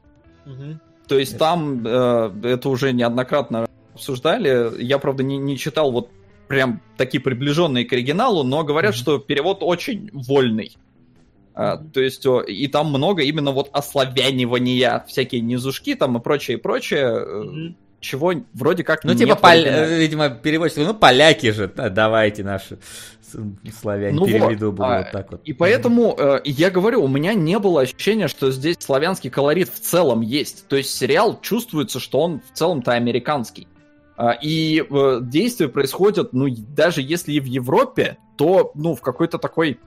Мгм. 0.47 0.81
То 1.07 1.19
есть 1.19 1.37
там 1.37 1.87
э, 1.87 2.33
это 2.45 2.69
уже 2.71 2.93
неоднократно 2.93 3.67
обсуждали. 3.95 4.83
Я, 4.83 4.99
правда, 4.99 5.23
не, 5.23 5.37
не 5.37 5.59
читал 5.59 5.91
вот 5.93 6.11
прям 6.49 6.81
такие 6.97 7.21
приближенные 7.23 7.85
к 7.85 7.93
оригиналу, 7.93 8.43
но 8.43 8.65
говорят, 8.65 8.95
что 8.95 9.19
перевод 9.19 9.59
очень 9.61 10.11
вольный. 10.13 10.77
А, 11.55 11.77
то 11.77 12.01
есть, 12.01 12.25
и 12.47 12.69
там 12.69 12.89
много 12.89 13.23
именно 13.23 13.51
вот 13.51 13.69
ославянивания, 13.73 15.05
всякие 15.09 15.41
низушки 15.41 15.95
там 15.95 16.17
и 16.17 16.21
прочее, 16.21 16.57
и 16.57 16.61
прочее, 16.61 17.19
Мгм. 17.19 17.77
чего 18.01 18.33
вроде 18.55 18.85
как 18.85 19.03
Ну, 19.03 19.15
типа, 19.15 19.35
пол- 19.35 19.51
э, 19.51 19.99
видимо, 19.99 20.31
переводчик, 20.31 20.79
ну, 20.79 20.95
поляки 20.95 21.51
же, 21.51 21.69
да, 21.75 21.89
давайте 21.89 22.45
наши 22.45 22.79
славяне 23.81 24.15
Ну 24.15 24.21
вот, 24.23 24.31
переведу, 24.31 24.71
буду 24.71 24.85
а, 24.85 24.99
вот 24.99 25.11
так 25.11 25.33
вот. 25.33 25.41
И 25.45 25.53
поэтому 25.53 26.15
э, 26.17 26.41
я 26.45 26.71
говорю, 26.71 27.03
у 27.03 27.09
меня 27.09 27.35
не 27.35 27.59
было 27.59 27.83
ощущения, 27.83 28.29
что 28.29 28.51
здесь 28.51 28.77
славянский 28.79 29.29
колорит 29.29 29.69
в 29.69 29.81
целом 29.81 30.21
есть. 30.21 30.67
То 30.69 30.77
есть 30.77 30.91
сериал 30.97 31.41
чувствуется, 31.43 32.01
что 32.01 32.21
он 32.21 32.41
в 32.41 32.57
целом-то 32.57 32.93
американский. 32.93 33.67
А, 34.19 34.33
И 34.33 34.83
э, 34.83 35.21
действия 35.23 35.69
происходят, 35.69 36.33
ну, 36.33 36.49
даже 36.49 37.03
если 37.03 37.35
и 37.35 37.41
в 37.41 37.45
Европе, 37.45 38.19
то, 38.37 38.73
ну, 38.75 38.97
в 38.97 39.01
какой-то 39.01 39.39
такой 39.39 39.79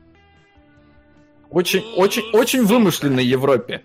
очень, 1.49 1.83
очень, 1.97 2.23
очень 2.31 2.63
вымышленной 2.63 3.25
Европе. 3.25 3.81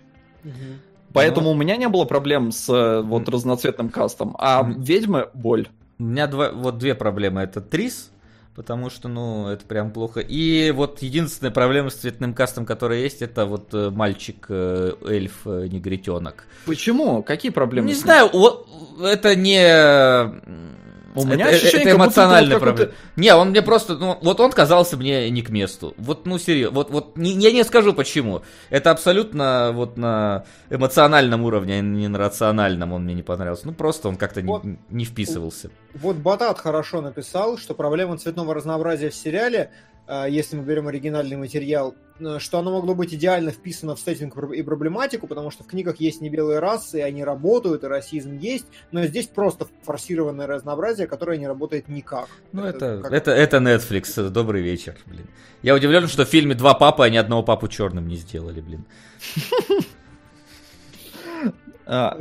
Поэтому 1.11 1.49
у 1.51 1.53
меня 1.53 1.75
не 1.75 1.89
было 1.89 2.05
проблем 2.05 2.53
с 2.53 2.69
э, 2.69 3.01
вот 3.01 3.27
разноцветным 3.27 3.89
кастом. 3.89 4.37
А 4.39 4.65
ведьмы 4.65 5.29
боль. 5.33 5.67
У 5.99 6.03
меня 6.03 6.27
два, 6.27 6.51
вот 6.53 6.77
две 6.77 6.95
проблемы. 6.95 7.41
Это 7.41 7.59
Трис, 7.59 8.11
потому 8.57 8.89
что, 8.89 9.07
ну, 9.07 9.49
это 9.49 9.63
прям 9.65 9.91
плохо. 9.91 10.19
И 10.19 10.71
вот 10.71 11.03
единственная 11.03 11.51
проблема 11.51 11.91
с 11.91 11.93
цветным 11.93 12.33
кастом, 12.33 12.65
которая 12.65 12.99
есть, 12.99 13.21
это 13.21 13.45
вот 13.45 13.71
э, 13.71 13.91
мальчик, 13.91 14.47
э, 14.49 14.93
эльф, 15.07 15.45
э, 15.45 15.67
негритенок. 15.71 16.47
Почему? 16.65 17.21
Какие 17.21 17.51
проблемы? 17.51 17.87
Не 17.87 17.93
знаю, 17.93 18.31
это 18.99 19.35
не... 19.35 20.86
У 21.21 21.25
меня 21.25 21.47
это, 21.47 21.55
ощущение, 21.57 21.87
это 21.87 21.97
эмоциональная 21.97 22.59
проблема. 22.59 22.91
Не, 23.15 23.35
он 23.35 23.49
мне 23.49 23.61
просто, 23.61 23.95
ну, 23.97 24.17
вот 24.21 24.39
он 24.39 24.51
казался 24.51 24.97
мне 24.97 25.29
не 25.29 25.41
к 25.41 25.49
месту. 25.49 25.93
Вот, 25.97 26.25
ну, 26.25 26.37
серьезно, 26.37 26.75
вот, 26.75 26.89
вот, 26.91 27.17
не- 27.17 27.31
я 27.31 27.51
не 27.51 27.63
скажу 27.63 27.93
почему. 27.93 28.41
Это 28.69 28.91
абсолютно 28.91 29.71
вот 29.73 29.97
на 29.97 30.45
эмоциональном 30.69 31.43
уровне, 31.43 31.79
а 31.79 31.81
не 31.81 32.07
на 32.07 32.17
рациональном 32.17 32.93
он 32.93 33.03
мне 33.03 33.13
не 33.13 33.23
понравился. 33.23 33.67
Ну, 33.67 33.73
просто 33.73 34.09
он 34.09 34.15
как-то 34.15 34.41
не- 34.41 34.47
Вот. 34.47 34.63
не, 34.89 35.05
вписывался. 35.05 35.69
Вот 35.93 36.17
Батат 36.17 36.59
хорошо 36.59 37.01
написал, 37.01 37.57
что 37.57 37.73
проблема 37.73 38.17
цветного 38.17 38.53
разнообразия 38.53 39.09
в 39.09 39.15
сериале, 39.15 39.71
если 40.29 40.55
мы 40.55 40.63
берем 40.63 40.87
оригинальный 40.87 41.35
материал, 41.35 41.95
э, 42.19 42.39
что 42.39 42.59
оно 42.59 42.71
могло 42.71 42.95
быть 42.95 43.13
идеально 43.13 43.51
вписано 43.51 43.95
в 43.95 43.99
сеттинг 43.99 44.37
и 44.53 44.61
проблематику, 44.63 45.27
потому 45.27 45.51
что 45.51 45.63
в 45.63 45.67
книгах 45.67 45.99
есть 45.99 46.21
не 46.21 46.29
белые 46.29 46.59
расы, 46.59 46.99
и 46.99 47.01
они 47.01 47.23
работают, 47.23 47.83
и 47.83 47.87
расизм 47.87 48.37
есть, 48.37 48.65
но 48.91 49.03
здесь 49.05 49.27
просто 49.27 49.67
форсированное 49.83 50.47
разнообразие, 50.47 51.07
которое 51.07 51.37
не 51.37 51.47
работает 51.47 51.87
никак. 51.89 52.27
Ну, 52.51 52.63
это, 52.63 53.01
как- 53.03 53.11
это, 53.11 53.31
это 53.31 53.57
Netflix. 53.57 54.29
Добрый 54.29 54.61
вечер, 54.61 54.95
блин. 55.05 55.27
Я 55.61 55.75
удивлен, 55.75 56.07
что 56.07 56.25
в 56.25 56.29
фильме 56.29 56.55
два 56.55 56.73
папы, 56.73 57.03
а 57.03 57.09
ни 57.09 57.17
одного 57.17 57.43
папу 57.43 57.67
черным 57.67 58.07
не 58.07 58.15
сделали, 58.15 58.61
блин. 58.61 58.85
А, 61.89 62.19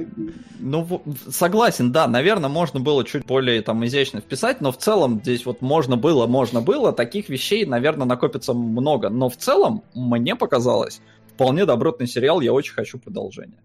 ну, 0.61 1.03
согласен, 1.29 1.91
да, 1.91 2.07
наверное, 2.07 2.49
можно 2.49 2.79
было 2.79 3.05
чуть 3.05 3.27
более 3.27 3.61
там 3.63 3.85
изящно 3.85 4.21
вписать, 4.21 4.61
но 4.61 4.71
в 4.71 4.79
целом 4.79 5.21
здесь 5.21 5.45
вот 5.45 5.61
можно 5.61 5.97
было, 5.97 6.29
можно 6.29 6.63
было, 6.63 6.93
таких 6.93 7.29
вещей, 7.29 7.67
наверное, 7.67 8.07
накопится 8.07 8.55
много, 8.55 9.09
но 9.09 9.29
в 9.29 9.37
целом 9.37 9.83
мне 9.95 10.37
показалось 10.37 11.01
вполне 11.35 11.67
добротный 11.67 12.07
сериал, 12.07 12.41
я 12.41 12.53
очень 12.53 12.75
хочу 12.75 12.99
продолжения. 12.99 13.59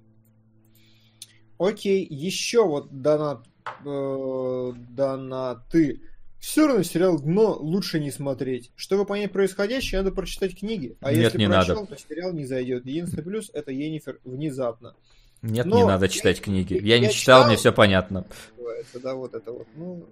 Окей, 1.60 2.06
еще 2.10 2.66
вот 2.66 2.88
донат, 2.90 3.46
э, 3.86 4.74
донаты. 4.90 6.02
Все 6.40 6.66
равно 6.66 6.82
сериал 6.82 7.20
«Дно» 7.20 7.56
лучше 7.60 8.00
не 8.00 8.10
смотреть. 8.10 8.72
Чтобы 8.76 9.06
понять 9.06 9.32
происходящее, 9.32 10.02
надо 10.02 10.14
прочитать 10.14 10.58
книги. 10.58 10.98
А 11.00 11.12
Нет, 11.12 11.26
если 11.26 11.38
не 11.38 11.48
надо. 11.48 11.76
прочел, 11.76 11.86
то 11.86 11.96
сериал 11.96 12.34
не 12.34 12.46
зайдет. 12.46 12.88
Единственный 12.88 13.22
плюс— 13.22 13.52
это 13.54 13.72
Енифер 13.72 14.20
внезапно. 14.24 14.96
Нет, 15.42 15.66
Но 15.66 15.78
не 15.78 15.84
надо 15.86 16.06
я- 16.06 16.10
читать 16.10 16.42
книги. 16.42 16.74
я 16.76 16.96
Я 16.96 17.00
не 17.00 17.10
читал, 17.10 17.40
читал. 17.40 17.48
мне 17.48 17.58
все 17.58 17.72
понятно. 17.74 18.26
Это, 18.58 19.00
да, 19.00 19.16
вот 19.16 19.34
это 19.34 19.52
вот. 19.52 19.68
Ну, 19.76 20.06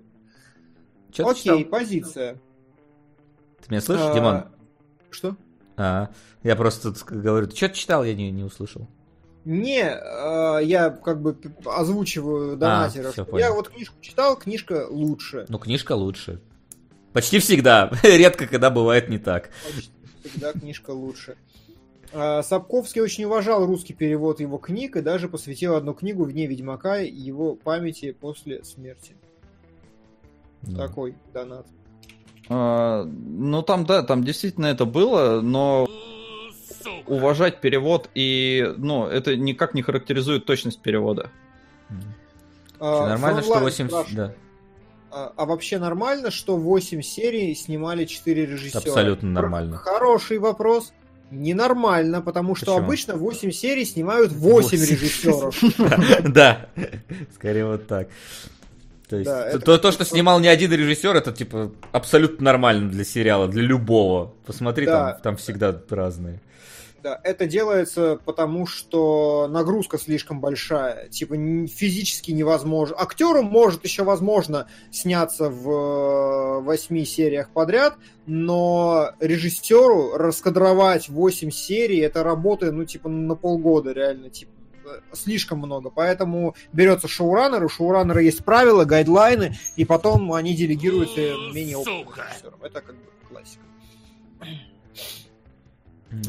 ты 1.13 1.23
окей, 1.23 1.65
позиция. 1.65 2.39
Ты 3.61 3.65
меня 3.69 3.81
слышишь, 3.81 4.05
А, 4.07 4.13
Димон? 4.13 4.45
Что? 5.11 5.35
А, 5.77 6.09
я 6.43 6.55
просто 6.55 6.93
говорю, 7.09 7.47
ты 7.47 7.55
что 7.55 7.69
читал, 7.69 8.03
я 8.03 8.15
не, 8.15 8.31
не 8.31 8.43
услышал. 8.43 8.87
Не, 9.45 9.81
э, 9.83 10.63
я 10.65 10.89
как 10.89 11.21
бы 11.21 11.37
озвучиваю 11.65 12.57
донатеров. 12.57 13.13
всё, 13.13 13.25
я 13.37 13.51
вот 13.51 13.69
книжку 13.69 13.95
читал, 14.01 14.35
книжка 14.37 14.87
лучше. 14.89 15.45
Ну, 15.49 15.57
книжка 15.57 15.93
лучше. 15.93 16.41
Почти 17.13 17.39
всегда. 17.39 17.91
Редко, 18.03 18.47
когда 18.47 18.69
бывает 18.69 19.09
не 19.09 19.17
так. 19.17 19.49
Почти 19.75 19.91
Всегда 20.23 20.51
книжка 20.53 20.91
лучше. 20.91 21.37
А, 22.13 22.41
Сапковский 22.41 23.01
очень 23.01 23.25
уважал 23.25 23.65
русский 23.65 23.93
перевод 23.93 24.39
его 24.39 24.57
книг 24.57 24.95
и 24.95 25.01
даже 25.01 25.29
посвятил 25.29 25.75
одну 25.75 25.93
книгу 25.93 26.23
вне 26.23 26.47
Ведьмака 26.47 26.97
его 26.97 27.55
памяти 27.55 28.11
после 28.11 28.63
смерти. 28.63 29.15
Ну. 30.63 30.77
Такой 30.77 31.15
донат. 31.33 31.67
А, 32.49 33.03
ну, 33.05 33.61
там, 33.61 33.85
да, 33.85 34.03
там 34.03 34.23
действительно 34.23 34.67
это 34.67 34.85
было, 34.85 35.41
но 35.41 35.87
уважать 37.05 37.61
перевод, 37.61 38.09
и, 38.15 38.73
ну, 38.77 39.05
это 39.05 39.35
никак 39.35 39.73
не 39.73 39.81
характеризует 39.81 40.45
точность 40.45 40.81
перевода. 40.81 41.29
А, 42.79 43.07
Нормально, 43.07 43.41
что 43.41 43.51
Фронтлайн 43.51 43.63
8... 43.63 43.87
спрашивает, 43.87 44.15
Да, 44.15 44.35
А, 45.11 45.33
а 45.35 45.45
вообще 45.45 45.79
нормально, 45.79 46.31
что 46.31 46.57
8 46.57 47.01
серий 47.01 47.53
снимали 47.55 48.05
4 48.05 48.45
режиссера? 48.45 48.79
абсолютно 48.79 49.29
нормально. 49.29 49.77
Хороший 49.77 50.37
вопрос. 50.37 50.93
Ненормально, 51.31 52.21
потому 52.21 52.55
что 52.55 52.65
Почему? 52.67 52.85
обычно 52.85 53.15
8 53.15 53.51
серий 53.51 53.85
снимают 53.85 54.31
8 54.31 54.39
Восемь. 54.79 54.79
режиссеров. 54.79 55.61
Да, 56.33 56.67
скорее 57.35 57.65
вот 57.65 57.87
так. 57.87 58.07
То 59.07 59.15
есть, 59.17 59.29
Да, 59.29 59.41
то, 59.43 59.47
это 59.49 59.59
то, 59.59 59.71
как-то 59.73 59.91
что 59.91 60.05
снимал 60.05 60.39
не 60.39 60.47
один 60.47 60.71
режиссер, 60.71 61.15
это 61.15 61.31
типа 61.31 61.71
абсолютно 61.91 62.45
нормально 62.45 62.89
для 62.89 63.03
сериала, 63.03 63.47
для 63.47 63.63
любого. 63.63 64.33
Посмотри, 64.45 64.85
Да. 64.85 65.13
там, 65.13 65.21
там 65.21 65.37
всегда 65.37 65.75
разные. 65.89 66.41
Да, 67.01 67.19
это 67.23 67.45
делается 67.45 68.19
потому, 68.25 68.65
что 68.65 69.47
нагрузка 69.49 69.97
слишком 69.97 70.41
большая. 70.41 71.07
Типа 71.09 71.35
физически 71.67 72.31
невозможно. 72.31 72.95
Актеру 72.99 73.41
может 73.41 73.83
еще 73.83 74.03
возможно 74.03 74.67
сняться 74.91 75.49
в 75.49 75.69
э, 75.69 76.61
восьми 76.61 77.05
сериях 77.05 77.49
подряд, 77.51 77.97
но 78.25 79.11
режиссеру 79.19 80.17
раскадровать 80.17 81.09
8 81.09 81.51
серий 81.51 81.99
это 81.99 82.23
работа, 82.23 82.71
ну, 82.71 82.85
типа, 82.85 83.09
на 83.09 83.35
полгода 83.35 83.91
реально, 83.91 84.29
типа 84.29 84.51
э, 84.85 84.99
слишком 85.13 85.59
много. 85.59 85.89
Поэтому 85.89 86.55
берется 86.73 87.07
шоураннер, 87.07 87.63
у 87.63 87.69
шоураннера 87.69 88.21
есть 88.21 88.43
правила, 88.43 88.83
гайдлайны, 88.83 89.55
и 89.77 89.85
потом 89.85 90.33
они 90.33 90.53
делегируются 90.53 91.21
менее 91.53 91.77
опытным 91.77 92.13
режиссерам. 92.13 92.59
Это 92.63 92.81
как 92.81 92.95
бы 92.95 93.01
классика. 93.29 93.63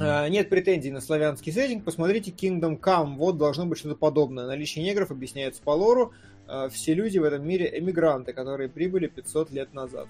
А, 0.00 0.28
Нет 0.28 0.48
претензий 0.48 0.90
на 0.90 1.00
славянский 1.00 1.52
сеттинг. 1.52 1.84
Посмотрите 1.84 2.30
Kingdom 2.30 2.78
Come. 2.80 3.16
Вот 3.16 3.38
должно 3.38 3.66
быть 3.66 3.78
что-то 3.78 3.96
подобное. 3.96 4.46
Наличие 4.46 4.84
негров 4.84 5.10
объясняется 5.10 5.62
по 5.62 5.70
лору. 5.70 6.12
А, 6.46 6.68
Все 6.68 6.94
люди 6.94 7.18
в 7.18 7.24
этом 7.24 7.46
мире 7.46 7.70
эмигранты, 7.78 8.32
которые 8.32 8.68
прибыли 8.68 9.06
500 9.06 9.50
лет 9.50 9.74
назад. 9.74 10.08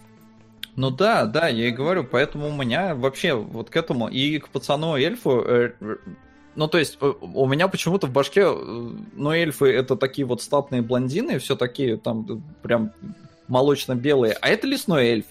Ну 0.76 0.90
да, 0.90 1.26
да, 1.26 1.48
я 1.48 1.68
и 1.68 1.72
говорю, 1.72 2.04
поэтому 2.04 2.48
у 2.48 2.52
меня 2.52 2.94
вообще 2.94 3.34
вот 3.34 3.70
к 3.70 3.76
этому 3.76 4.08
и 4.08 4.38
к 4.38 4.48
пацану 4.48 4.96
эльфу, 4.96 5.42
э, 5.42 5.72
э, 5.80 5.96
ну 6.54 6.68
то 6.68 6.78
есть 6.78 6.96
э, 7.00 7.12
у 7.20 7.46
меня 7.46 7.68
почему-то 7.68 8.06
в 8.06 8.12
башке, 8.12 8.42
э, 8.42 8.90
ну 9.14 9.30
эльфы 9.32 9.66
это 9.66 9.96
такие 9.96 10.26
вот 10.26 10.42
статные 10.42 10.80
блондины, 10.80 11.38
все 11.38 11.56
такие 11.56 11.96
там 11.96 12.26
э, 12.30 12.36
прям 12.62 12.92
молочно-белые, 13.48 14.34
а 14.40 14.48
это 14.48 14.66
лесной 14.66 15.06
эльф. 15.06 15.26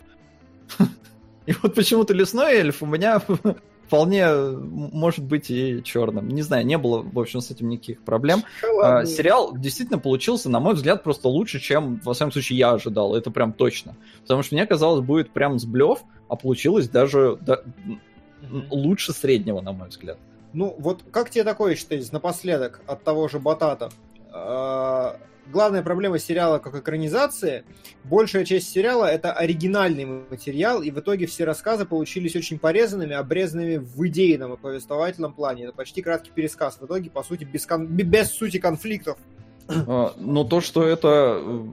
И 1.45 1.53
вот 1.63 1.73
почему-то 1.73 2.13
лесной 2.13 2.55
эльф 2.55 2.83
у 2.83 2.85
меня 2.85 3.21
вполне 3.89 4.21
э, 4.21 4.51
может 4.51 5.25
быть 5.25 5.49
и 5.49 5.81
черным. 5.83 6.29
Не 6.29 6.43
знаю, 6.43 6.63
не 6.63 6.77
было, 6.77 7.01
в 7.01 7.17
общем, 7.19 7.41
с 7.41 7.49
этим 7.49 7.69
никаких 7.69 8.03
проблем. 8.03 8.43
А, 8.43 8.61
Шоколадные. 8.61 9.15
сериал 9.15 9.57
действительно 9.57 9.97
получился, 9.97 10.47
на 10.47 10.59
мой 10.59 10.75
взгляд, 10.75 11.03
просто 11.03 11.27
лучше, 11.27 11.59
чем, 11.59 11.99
во 12.03 12.13
всяком 12.13 12.31
случае, 12.31 12.59
я 12.59 12.71
ожидал. 12.71 13.15
Это 13.15 13.31
прям 13.31 13.51
точно. 13.51 13.97
Потому 14.21 14.43
что 14.43 14.53
мне 14.53 14.67
казалось, 14.67 15.03
будет 15.03 15.31
прям 15.31 15.57
сблев, 15.57 16.03
а 16.27 16.35
получилось 16.35 16.87
даже 16.87 17.39
да, 17.41 17.63
лучше 18.69 19.11
среднего, 19.11 19.59
на 19.61 19.71
мой 19.71 19.89
взгляд. 19.89 20.19
Ну, 20.53 20.75
вот 20.77 21.03
как 21.11 21.31
тебе 21.31 21.43
такое 21.43 21.75
считаете, 21.75 22.09
напоследок, 22.11 22.81
от 22.85 23.03
того 23.03 23.27
же 23.27 23.39
Батата? 23.39 23.89
Главная 25.51 25.81
проблема 25.81 26.19
сериала 26.19 26.59
как 26.59 26.75
экранизации, 26.75 27.63
большая 28.03 28.45
часть 28.45 28.69
сериала 28.69 29.05
это 29.05 29.33
оригинальный 29.33 30.05
материал, 30.05 30.81
и 30.83 30.91
в 30.91 30.99
итоге 30.99 31.25
все 31.25 31.43
рассказы 31.43 31.85
получились 31.85 32.35
очень 32.35 32.59
порезанными, 32.59 33.15
обрезанными 33.15 33.77
в 33.77 34.07
идейном 34.07 34.53
и 34.53 34.57
повествовательном 34.57 35.33
плане. 35.33 35.65
Это 35.65 35.73
почти 35.73 36.03
краткий 36.03 36.31
пересказ. 36.31 36.77
В 36.79 36.85
итоге, 36.85 37.09
по 37.09 37.23
сути, 37.23 37.45
без, 37.45 37.65
кон- 37.65 37.87
без 37.87 38.29
сути 38.31 38.59
конфликтов. 38.59 39.17
А, 39.67 40.13
Но 40.17 40.43
то, 40.43 40.61
что 40.61 40.83
это 40.83 41.41
э, 41.41 41.65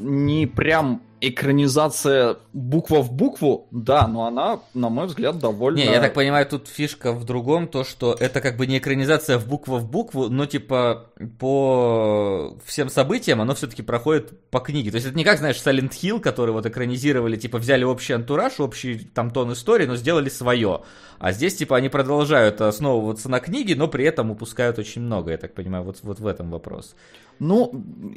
не 0.00 0.46
прям 0.46 1.02
экранизация 1.20 2.36
буква 2.52 3.02
в 3.02 3.12
букву, 3.12 3.66
да, 3.70 4.06
но 4.06 4.26
она, 4.26 4.60
на 4.74 4.88
мой 4.88 5.06
взгляд, 5.06 5.38
довольно... 5.38 5.76
Не, 5.76 5.86
я 5.86 6.00
так 6.00 6.14
понимаю, 6.14 6.46
тут 6.46 6.68
фишка 6.68 7.12
в 7.12 7.24
другом, 7.24 7.68
то, 7.68 7.84
что 7.84 8.16
это 8.18 8.40
как 8.40 8.56
бы 8.56 8.66
не 8.66 8.78
экранизация 8.78 9.38
в 9.38 9.46
буква 9.46 9.78
в 9.78 9.90
букву, 9.90 10.28
но 10.28 10.46
типа 10.46 11.10
по 11.38 12.56
всем 12.64 12.88
событиям 12.88 13.40
оно 13.40 13.54
все-таки 13.54 13.82
проходит 13.82 14.50
по 14.50 14.60
книге. 14.60 14.90
То 14.90 14.96
есть 14.96 15.06
это 15.06 15.16
не 15.16 15.24
как, 15.24 15.38
знаешь, 15.38 15.56
Silent 15.56 15.90
Hill, 15.90 16.20
который 16.20 16.52
вот 16.52 16.66
экранизировали, 16.66 17.36
типа 17.36 17.58
взяли 17.58 17.84
общий 17.84 18.12
антураж, 18.12 18.60
общий 18.60 18.98
там 18.98 19.30
тон 19.30 19.52
истории, 19.52 19.86
но 19.86 19.96
сделали 19.96 20.28
свое. 20.28 20.82
А 21.18 21.32
здесь 21.32 21.56
типа 21.56 21.76
они 21.76 21.88
продолжают 21.88 22.60
основываться 22.60 23.28
на 23.28 23.40
книге, 23.40 23.74
но 23.76 23.88
при 23.88 24.04
этом 24.04 24.30
упускают 24.30 24.78
очень 24.78 25.02
много, 25.02 25.32
я 25.32 25.38
так 25.38 25.54
понимаю, 25.54 25.84
вот, 25.84 25.98
вот 26.02 26.20
в 26.20 26.26
этом 26.26 26.50
вопрос. 26.50 26.94
Ну, 27.38 27.68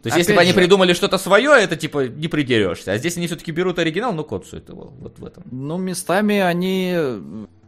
То 0.02 0.08
есть 0.08 0.18
если 0.18 0.34
бы 0.34 0.42
они 0.42 0.54
придумали 0.54 0.94
что-то 0.94 1.18
свое, 1.18 1.52
это 1.52 1.76
типа 1.76 2.08
не 2.08 2.28
придерешься. 2.28 2.92
А 2.92 2.98
здесь 2.98 3.18
они 3.18 3.28
все-таки 3.28 3.52
берут 3.52 3.80
оригинал, 3.80 4.14
но 4.14 4.24
кодсуют 4.24 4.70
его 4.70 4.94
вот 5.00 5.20
в 5.20 5.26
этом. 5.26 5.44
Ну, 5.52 5.78
местами 5.78 6.40
они 6.40 6.96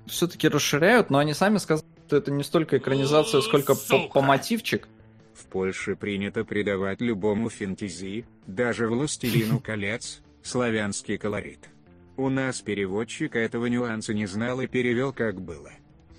все-таки 0.08 0.48
расширяют, 0.48 1.10
но 1.10 1.20
они 1.20 1.34
сами 1.34 1.58
сказали, 1.58 1.88
что 2.08 2.18
это 2.18 2.32
не 2.32 2.44
столько 2.44 2.78
экранизация, 2.78 3.42
сколько 3.42 3.76
по, 3.76 4.08
по 4.08 4.22
мотивчик. 4.22 4.88
В 5.34 5.46
Польше 5.46 5.96
принято 5.96 6.46
придавать 6.46 7.02
любому 7.02 7.50
фэнтези, 7.50 8.26
даже 8.48 8.88
«Властелину 8.88 9.60
колец», 9.60 10.22
славянский 10.44 11.18
колорит. 11.18 11.70
У 12.18 12.30
нас 12.30 12.62
переводчик 12.62 13.36
этого 13.36 13.66
нюанса 13.66 14.14
не 14.14 14.28
знал 14.28 14.62
и 14.62 14.68
перевел 14.68 15.12
как 15.12 15.42
было. 15.42 15.72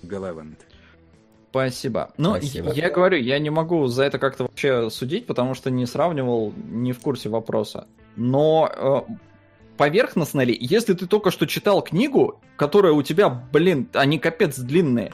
Головант. 0.03 0.65
Спасибо. 1.55 2.09
Ну, 2.17 2.31
Спасибо. 2.31 2.73
я 2.73 2.89
говорю, 2.89 3.17
я 3.17 3.39
не 3.39 3.49
могу 3.49 3.87
за 3.87 4.03
это 4.03 4.19
как-то 4.19 4.43
вообще 4.43 4.89
судить, 4.89 5.25
потому 5.25 5.53
что 5.53 5.71
не 5.71 5.85
сравнивал, 5.85 6.53
не 6.69 6.91
в 6.91 6.99
курсе 6.99 7.29
вопроса. 7.29 7.87
Но 8.17 8.69
э, 8.69 9.13
поверхностно 9.77 10.41
ли, 10.41 10.57
если 10.59 10.93
ты 10.95 11.07
только 11.07 11.31
что 11.31 11.45
читал 11.45 11.81
книгу, 11.81 12.41
которая 12.57 12.91
у 12.91 13.01
тебя, 13.03 13.29
блин, 13.29 13.87
они 13.93 14.19
капец 14.19 14.59
длинные, 14.59 15.13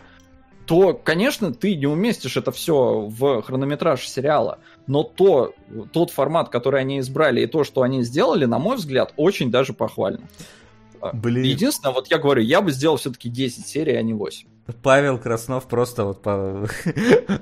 то, 0.65 0.93
конечно, 0.93 1.53
ты 1.53 1.75
не 1.75 1.85
уместишь 1.85 2.37
это 2.37 2.51
все 2.51 3.01
в 3.07 3.43
хронометраж 3.43 4.07
сериала. 4.07 4.57
Но 4.87 5.03
то, 5.03 5.53
тот 5.93 6.09
формат, 6.09 6.49
который 6.49 6.81
они 6.81 7.01
избрали, 7.01 7.41
и 7.41 7.45
то, 7.45 7.63
что 7.63 7.83
они 7.83 8.01
сделали, 8.01 8.45
на 8.45 8.57
мой 8.57 8.77
взгляд, 8.77 9.13
очень 9.15 9.51
даже 9.51 9.73
похвально. 9.73 10.21
Блин. 11.13 11.43
Единственное, 11.43 11.93
вот 11.93 12.07
я 12.11 12.17
говорю, 12.17 12.41
я 12.41 12.61
бы 12.61 12.71
сделал 12.71 12.97
все-таки 12.97 13.29
10 13.29 13.65
серий, 13.67 13.95
а 13.95 14.01
не 14.01 14.13
8. 14.13 14.47
Павел 14.83 15.17
Краснов 15.17 15.67
просто 15.67 16.05
вот 16.05 16.21
по- 16.21 16.67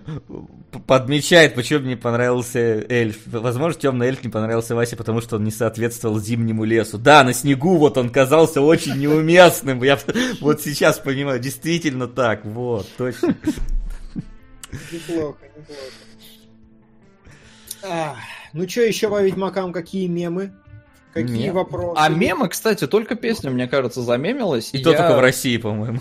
подмечает, 0.87 1.55
почему 1.55 1.81
мне 1.81 1.97
понравился 1.97 2.59
эльф. 2.59 3.19
Возможно, 3.27 3.79
темный 3.79 4.07
эльф 4.07 4.23
не 4.23 4.29
понравился 4.29 4.75
Васе, 4.75 4.95
потому 4.95 5.21
что 5.21 5.35
он 5.35 5.43
не 5.43 5.51
соответствовал 5.51 6.19
зимнему 6.19 6.63
лесу. 6.63 6.97
Да, 6.97 7.23
на 7.23 7.33
снегу 7.33 7.77
вот 7.77 7.97
он 7.97 8.09
казался 8.09 8.61
очень 8.61 8.95
неуместным. 8.95 9.83
Я 9.83 9.99
вот 10.41 10.61
сейчас 10.61 10.99
понимаю, 10.99 11.39
действительно 11.39 12.07
так. 12.07 12.45
Вот, 12.45 12.87
точно. 12.97 13.35
Неплохо, 14.91 15.37
неплохо. 15.57 15.81
Ах, 17.83 18.17
ну 18.53 18.67
что 18.67 18.81
еще 18.81 19.09
по 19.09 19.21
Ведьмакам? 19.21 19.71
Какие 19.73 20.07
мемы? 20.07 20.53
Какие 21.13 21.45
Мем. 21.47 21.55
вопросы? 21.55 21.95
А 21.97 22.07
мемы, 22.09 22.49
кстати, 22.49 22.85
только 22.87 23.15
песня, 23.15 23.49
мне 23.49 23.67
кажется, 23.67 24.01
замемилась. 24.01 24.69
И 24.73 24.83
то 24.83 24.91
Я- 24.91 24.97
только 24.97 25.17
в 25.17 25.21
России, 25.21 25.57
по-моему. 25.57 25.99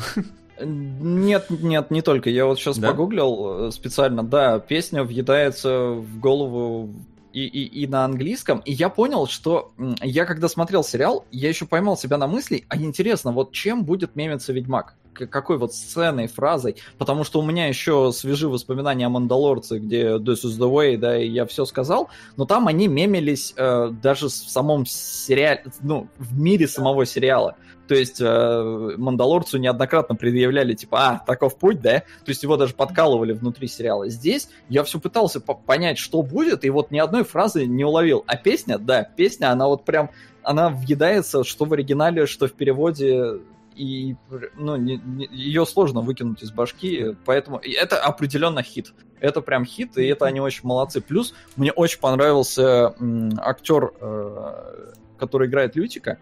Нет, 0.60 1.46
нет, 1.50 1.90
не 1.90 2.02
только. 2.02 2.30
Я 2.30 2.46
вот 2.46 2.58
сейчас 2.58 2.78
Да? 2.78 2.88
погуглил 2.88 3.68
э, 3.68 3.70
специально. 3.70 4.22
Да, 4.24 4.58
песня 4.58 5.04
въедается 5.04 5.90
в 5.90 6.18
голову 6.18 6.94
и, 7.32 7.44
и, 7.46 7.82
и 7.82 7.86
на 7.86 8.04
английском. 8.04 8.58
И 8.64 8.72
я 8.72 8.88
понял, 8.88 9.26
что 9.28 9.72
я 10.02 10.24
когда 10.24 10.48
смотрел 10.48 10.82
сериал, 10.82 11.24
я 11.30 11.48
еще 11.48 11.64
поймал 11.66 11.96
себя 11.96 12.16
на 12.18 12.26
мысли, 12.26 12.64
а 12.68 12.76
интересно, 12.76 13.30
вот 13.32 13.52
чем 13.52 13.84
будет 13.84 14.16
мемиться 14.16 14.52
Ведьмак? 14.52 14.94
Какой 15.26 15.58
вот 15.58 15.74
сценой, 15.74 16.26
фразой? 16.26 16.76
Потому 16.98 17.24
что 17.24 17.40
у 17.40 17.44
меня 17.44 17.66
еще 17.66 18.12
свежи 18.12 18.48
воспоминания 18.48 19.06
о 19.06 19.10
Мандалорце, 19.10 19.78
где 19.78 20.16
This 20.16 20.44
is 20.44 20.58
the 20.58 20.70
way, 20.70 20.96
да, 20.96 21.20
и 21.20 21.28
я 21.28 21.46
все 21.46 21.64
сказал, 21.64 22.08
но 22.36 22.44
там 22.44 22.68
они 22.68 22.88
мемились 22.88 23.54
э, 23.56 23.90
даже 24.02 24.26
в 24.26 24.30
самом 24.30 24.86
сериале, 24.86 25.64
ну, 25.80 26.08
в 26.18 26.38
мире 26.38 26.68
самого 26.68 27.06
сериала. 27.06 27.56
То 27.88 27.94
есть 27.94 28.20
э, 28.20 28.94
Мандалорцу 28.98 29.58
неоднократно 29.58 30.14
предъявляли, 30.14 30.74
типа, 30.74 31.08
а, 31.08 31.24
таков 31.26 31.56
путь, 31.56 31.80
да? 31.80 32.00
То 32.00 32.28
есть 32.28 32.42
его 32.42 32.58
даже 32.58 32.74
подкалывали 32.74 33.32
внутри 33.32 33.66
сериала. 33.66 34.08
Здесь 34.10 34.50
я 34.68 34.84
все 34.84 35.00
пытался 35.00 35.40
по- 35.40 35.54
понять, 35.54 35.96
что 35.96 36.22
будет, 36.22 36.66
и 36.66 36.70
вот 36.70 36.90
ни 36.90 36.98
одной 36.98 37.24
фразы 37.24 37.64
не 37.64 37.84
уловил. 37.84 38.24
А 38.26 38.36
песня, 38.36 38.76
да, 38.78 39.04
песня, 39.04 39.50
она 39.50 39.66
вот 39.68 39.86
прям, 39.86 40.10
она 40.42 40.68
въедается, 40.68 41.44
что 41.44 41.64
в 41.64 41.72
оригинале, 41.72 42.26
что 42.26 42.46
в 42.46 42.52
переводе, 42.52 43.40
и 43.78 44.16
ну, 44.56 44.76
не- 44.76 45.00
не- 45.04 45.28
ее 45.30 45.64
сложно 45.64 46.00
выкинуть 46.00 46.42
из 46.42 46.50
башки, 46.50 47.16
поэтому 47.24 47.58
это 47.62 48.00
определенно 48.02 48.62
хит. 48.62 48.92
Это 49.20 49.40
прям 49.40 49.64
хит, 49.64 49.96
и 49.96 50.04
это 50.06 50.26
они 50.26 50.40
очень 50.40 50.62
молодцы. 50.64 51.00
Плюс 51.00 51.34
мне 51.56 51.72
очень 51.72 52.00
понравился 52.00 52.94
м, 52.98 53.30
актер, 53.38 53.92
э, 54.00 54.92
который 55.18 55.48
играет 55.48 55.76
Лютика, 55.76 56.18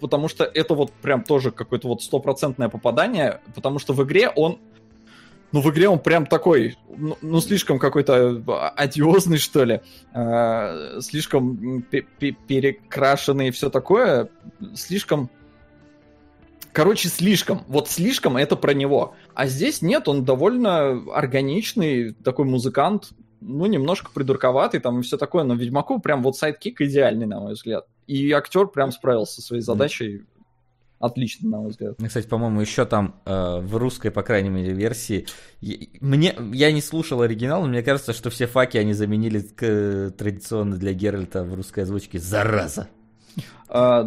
потому 0.00 0.28
что 0.28 0.44
это 0.44 0.74
вот 0.74 0.92
прям 0.92 1.24
тоже 1.24 1.50
какое-то 1.50 1.88
вот 1.88 2.02
стопроцентное 2.02 2.68
попадание, 2.68 3.40
потому 3.54 3.78
что 3.78 3.92
в 3.94 4.02
игре 4.04 4.28
он 4.28 4.58
ну, 5.52 5.60
в 5.62 5.70
игре 5.70 5.88
он 5.88 5.98
прям 5.98 6.26
такой, 6.26 6.76
ну, 6.96 7.18
ну, 7.22 7.40
слишком 7.40 7.80
какой-то 7.80 8.72
одиозный, 8.76 9.38
что 9.38 9.64
ли, 9.64 9.80
э, 10.14 11.00
слишком 11.00 11.82
пе- 11.82 12.06
пе- 12.20 12.36
перекрашенный 12.46 13.48
и 13.48 13.50
все 13.50 13.68
такое, 13.68 14.28
слишком... 14.74 15.28
Короче, 16.72 17.08
слишком. 17.08 17.64
Вот 17.68 17.88
слишком 17.88 18.36
это 18.36 18.56
про 18.56 18.74
него. 18.74 19.14
А 19.34 19.46
здесь 19.46 19.82
нет, 19.82 20.08
он 20.08 20.24
довольно 20.24 21.02
органичный 21.12 22.12
такой 22.12 22.44
музыкант, 22.44 23.12
ну, 23.40 23.66
немножко 23.66 24.10
придурковатый 24.12 24.80
там 24.80 25.00
и 25.00 25.02
все 25.02 25.16
такое, 25.16 25.44
но 25.44 25.54
Ведьмаку 25.54 25.98
прям 25.98 26.22
вот 26.22 26.36
sidekick 26.36 26.80
идеальный, 26.82 27.26
на 27.26 27.40
мой 27.40 27.54
взгляд. 27.54 27.86
И 28.06 28.30
актер 28.32 28.66
прям 28.66 28.92
справился 28.92 29.36
со 29.36 29.42
своей 29.42 29.62
задачей 29.62 30.24
отлично, 31.00 31.48
на 31.48 31.58
мой 31.58 31.70
взгляд. 31.70 31.96
Кстати, 32.04 32.26
по-моему, 32.26 32.60
еще 32.60 32.84
там 32.84 33.16
э, 33.24 33.60
в 33.60 33.76
русской, 33.76 34.10
по 34.10 34.22
крайней 34.22 34.50
мере, 34.50 34.72
версии. 34.72 35.26
Мне, 36.00 36.36
я 36.52 36.70
не 36.70 36.82
слушал 36.82 37.22
оригинал, 37.22 37.62
но 37.62 37.68
мне 37.68 37.82
кажется, 37.82 38.12
что 38.12 38.30
все 38.30 38.46
факи 38.46 38.76
они 38.76 38.92
заменили 38.92 39.40
к, 39.40 40.12
традиционно 40.16 40.76
для 40.76 40.92
Геральта 40.92 41.42
в 41.42 41.54
русской 41.54 41.80
озвучке. 41.80 42.18
Зараза! 42.18 42.88
А, 43.68 44.04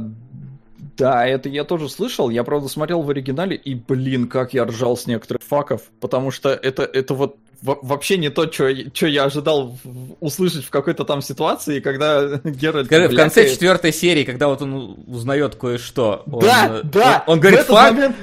да, 0.98 1.26
это 1.26 1.50
я 1.50 1.64
тоже 1.64 1.90
слышал. 1.90 2.30
Я, 2.30 2.44
правда, 2.44 2.68
смотрел 2.68 3.02
в 3.02 3.10
оригинале, 3.10 3.56
и, 3.56 3.76
блин, 3.76 4.28
как 4.28 4.53
я 4.53 4.66
ржал 4.66 4.98
с 4.98 5.08
некоторых 5.08 5.42
факов, 5.44 5.82
потому 6.00 6.32
что 6.32 6.50
это, 6.50 6.84
это 6.84 7.14
вот 7.14 7.38
вообще 7.62 8.18
не 8.18 8.30
то, 8.30 8.52
что 8.52 9.08
я 9.08 9.24
ожидал 9.24 9.78
услышать 10.20 10.66
в 10.66 10.70
какой-то 10.70 11.06
там 11.06 11.22
ситуации, 11.22 11.80
когда 11.80 12.38
Геральт... 12.44 12.88
Скажи, 12.88 13.08
в 13.08 13.16
конце 13.16 13.50
четвертой 13.50 13.94
серии, 13.94 14.24
когда 14.24 14.48
вот 14.48 14.62
он 14.62 14.98
узнает 15.08 15.56
кое-что... 15.56 16.24
Да, 16.26 16.82
он, 16.84 16.90
да! 16.90 17.24
Он, 17.26 17.34
он 17.34 17.40
говорит, 17.40 17.62
фак... 17.62 17.94
Момент, 17.94 18.16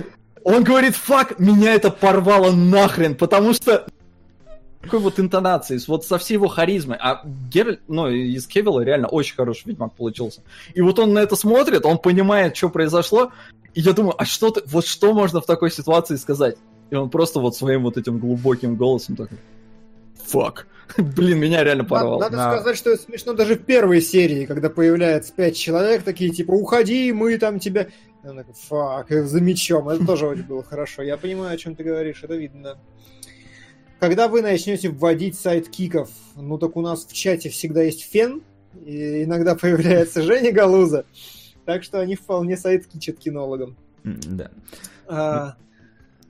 он 0.45 0.65
говорит, 0.65 0.97
фак, 0.97 1.39
меня 1.39 1.75
это 1.75 1.91
порвало 1.91 2.53
нахрен, 2.53 3.15
потому 3.15 3.53
что 3.55 3.87
такой 4.81 5.00
вот 5.00 5.20
интонации, 5.20 5.78
вот 5.86 6.05
со 6.05 6.18
всей 6.18 6.34
его 6.34 6.49
харизмой. 6.49 6.97
А 7.00 7.23
Геральт, 7.50 7.81
ну, 7.89 8.09
из 8.09 8.47
Кевилла 8.47 8.81
реально 8.81 9.09
очень 9.09 9.34
хороший 9.34 9.68
ведьмак 9.68 9.94
получился. 9.94 10.42
И 10.75 10.81
вот 10.81 10.99
он 10.99 11.12
на 11.12 11.18
это 11.18 11.36
смотрит, 11.36 11.84
он 11.84 11.99
понимает, 11.99 12.57
что 12.57 12.70
произошло, 12.70 13.33
и 13.75 13.81
я 13.81 13.92
думаю, 13.92 14.15
а 14.18 14.25
что 14.25 14.50
ты, 14.50 14.62
вот 14.67 14.86
что 14.86 15.12
можно 15.12 15.41
в 15.41 15.47
такой 15.47 15.70
ситуации 15.70 16.17
сказать? 16.17 16.57
И 16.91 16.94
он 16.94 17.10
просто 17.10 17.41
вот 17.41 17.55
своим 17.55 17.83
вот 17.83 17.97
этим 17.97 18.18
глубоким 18.18 18.76
голосом 18.76 19.17
такой, 19.17 19.39
фак. 20.25 20.67
Блин, 20.97 21.39
меня 21.39 21.62
реально 21.62 21.84
порвало. 21.84 22.20
Надо, 22.20 22.36
надо 22.36 22.57
сказать, 22.57 22.78
что 22.78 22.91
это 22.91 23.02
смешно 23.02 23.33
даже 23.34 23.55
в 23.55 23.65
первой 23.65 24.00
серии, 24.00 24.47
когда 24.47 24.70
появляется 24.70 25.33
пять 25.33 25.57
человек, 25.57 26.02
такие 26.02 26.31
типа, 26.31 26.52
уходи, 26.52 27.12
мы 27.12 27.36
там 27.39 27.59
тебя... 27.59 27.89
Такой, 28.23 28.55
фак, 28.55 29.10
за 29.10 29.41
мечом. 29.41 29.89
Это 29.89 30.05
тоже 30.05 30.26
очень 30.26 30.42
было 30.42 30.62
хорошо. 30.62 31.02
Я 31.02 31.17
понимаю, 31.17 31.55
о 31.55 31.57
чем 31.57 31.75
ты 31.75 31.84
говоришь, 31.84 32.23
это 32.23 32.34
видно. 32.34 32.76
Когда 34.01 34.29
вы 34.29 34.41
начнете 34.41 34.89
вводить 34.89 35.39
сайт 35.39 35.69
киков, 35.69 36.11
ну 36.35 36.57
так 36.57 36.77
у 36.77 36.81
нас 36.81 37.05
в 37.05 37.12
чате 37.12 37.51
всегда 37.51 37.83
есть 37.83 38.03
фен, 38.03 38.43
и 38.85 39.25
иногда 39.25 39.55
появляется 39.61 40.23
Женя 40.23 40.53
Галуза. 40.53 41.05
Так 41.67 41.85
что 41.85 42.01
они 42.01 42.17
вполне 42.17 42.57
сайт 42.57 42.87
кичат 42.87 43.19
кинологам. 43.19 43.77
Да. 44.03 44.51
А, 45.07 45.57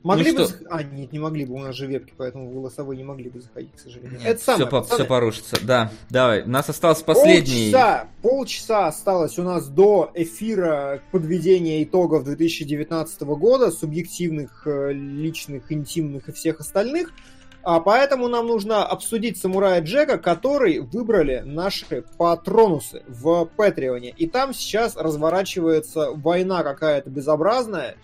Могли 0.02 0.32
ну 0.32 0.38
бы... 0.38 0.44
Что? 0.46 0.56
А, 0.70 0.82
нет, 0.82 1.12
не 1.12 1.18
могли 1.18 1.44
бы, 1.44 1.54
у 1.54 1.58
нас 1.58 1.76
же 1.76 1.86
вебки, 1.86 2.12
поэтому 2.16 2.50
голосовой 2.50 2.96
не 2.96 3.04
могли 3.04 3.28
бы 3.28 3.40
заходить, 3.40 3.72
к 3.76 3.78
сожалению. 3.78 4.18
Нет, 4.18 4.28
Это 4.28 4.42
самое, 4.42 4.68
все, 4.68 4.94
все 4.94 5.04
порушится, 5.04 5.56
да. 5.62 5.92
Давай, 6.08 6.42
у 6.42 6.48
нас 6.48 6.68
остался 6.68 7.04
последний... 7.04 7.70
Полчаса, 7.70 8.08
полчаса 8.22 8.86
осталось 8.86 9.38
у 9.38 9.42
нас 9.42 9.68
до 9.68 10.10
эфира 10.14 11.02
подведения 11.12 11.82
итогов 11.82 12.24
2019 12.24 13.20
года, 13.22 13.70
субъективных, 13.70 14.62
э, 14.66 14.92
личных, 14.92 15.70
интимных 15.70 16.30
и 16.30 16.32
всех 16.32 16.60
остальных. 16.60 17.12
А 17.62 17.80
поэтому 17.80 18.28
нам 18.28 18.46
нужно 18.46 18.84
обсудить 18.84 19.36
самурая 19.36 19.82
Джека, 19.82 20.18
который 20.18 20.80
выбрали 20.80 21.42
наши 21.44 22.04
патронусы 22.16 23.02
в 23.06 23.44
Патреоне. 23.56 24.10
И 24.16 24.26
там 24.26 24.54
сейчас 24.54 24.96
разворачивается 24.96 26.12
война 26.12 26.62
какая-то 26.62 27.10
безобразная. 27.10 27.96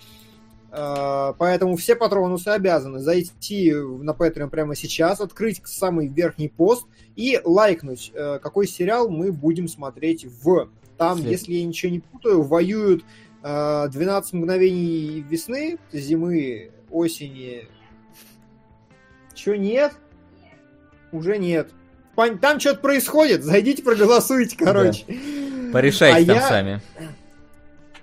А, 0.71 1.33
поэтому 1.39 1.77
все 1.77 1.97
патронусы 1.97 2.49
обязаны 2.49 2.99
зайти 2.99 3.73
на 3.73 4.11
Patreon 4.11 4.51
прямо 4.51 4.75
сейчас, 4.75 5.21
открыть 5.23 5.63
самый 5.65 6.09
верхний 6.09 6.49
пост 6.49 6.87
и 7.15 7.41
лайкнуть, 7.43 8.13
э, 8.13 8.39
какой 8.43 8.67
сериал 8.67 9.09
мы 9.09 9.33
будем 9.33 9.69
смотреть 9.69 10.27
в. 10.27 10.69
Там, 10.99 11.19
След. 11.19 11.31
если 11.31 11.55
я 11.55 11.65
ничего 11.65 11.93
не 11.93 12.01
путаю, 12.01 12.43
воюют 12.43 13.05
12 13.43 14.35
э, 14.35 14.37
мгновений 14.37 15.25
весны, 15.29 15.79
зимы, 15.93 16.73
осени. 16.91 17.69
Че, 19.37 19.57
нет? 19.57 19.93
Уже 21.13 21.39
нет. 21.39 21.69
Там 22.41 22.59
что-то 22.59 22.81
происходит, 22.81 23.45
зайдите, 23.45 23.83
проголосуйте, 23.83 24.57
короче. 24.57 25.05
Да. 25.07 25.73
Порешайте 25.73 26.23
а 26.23 26.27
там 26.27 26.37
я... 26.37 26.49
сами. 26.49 26.83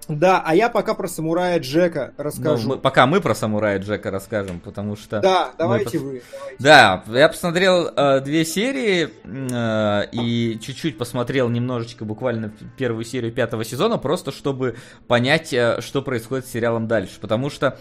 Да, 0.10 0.44
а 0.45 0.53
я 0.53 0.70
пока 0.70 0.94
про 0.94 1.08
самурая 1.08 1.60
Джека 1.60 2.14
расскажу. 2.18 2.68
Ну, 2.68 2.76
мы, 2.76 2.78
пока 2.78 3.08
мы 3.08 3.22
про 3.22 3.34
самурая 3.34 3.80
Джека 3.80 4.12
расскажем, 4.12 4.60
потому 4.60 4.95
что... 4.95 5.22
Да, 5.22 5.53
давайте 5.58 5.98
мы... 5.98 6.06
вы. 6.06 6.22
Давайте. 6.32 6.58
Да, 6.60 7.03
я 7.08 7.30
посмотрел 7.30 7.88
э, 7.88 8.20
две 8.20 8.45
серии 8.45 9.10
э, 9.24 10.10
и 10.12 10.60
чуть-чуть 10.60 10.98
посмотрел 10.98 11.50
немножечко, 11.50 12.06
буквально 12.06 12.52
первую 12.78 13.06
серию 13.06 13.32
пятого 13.32 13.64
сезона, 13.64 13.98
просто 13.98 14.32
чтобы 14.32 14.76
понять, 15.08 15.53
э, 15.53 15.80
что 15.80 16.02
происходит 16.02 16.45
с 16.45 16.52
сериалом 16.52 16.88
дальше. 16.88 17.20
Потому 17.22 17.50
что, 17.50 17.80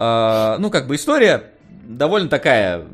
э, 0.00 0.56
ну, 0.58 0.70
как 0.70 0.88
бы 0.88 0.96
история 0.96 1.52
довольно 1.86 2.28
такая... 2.28 2.86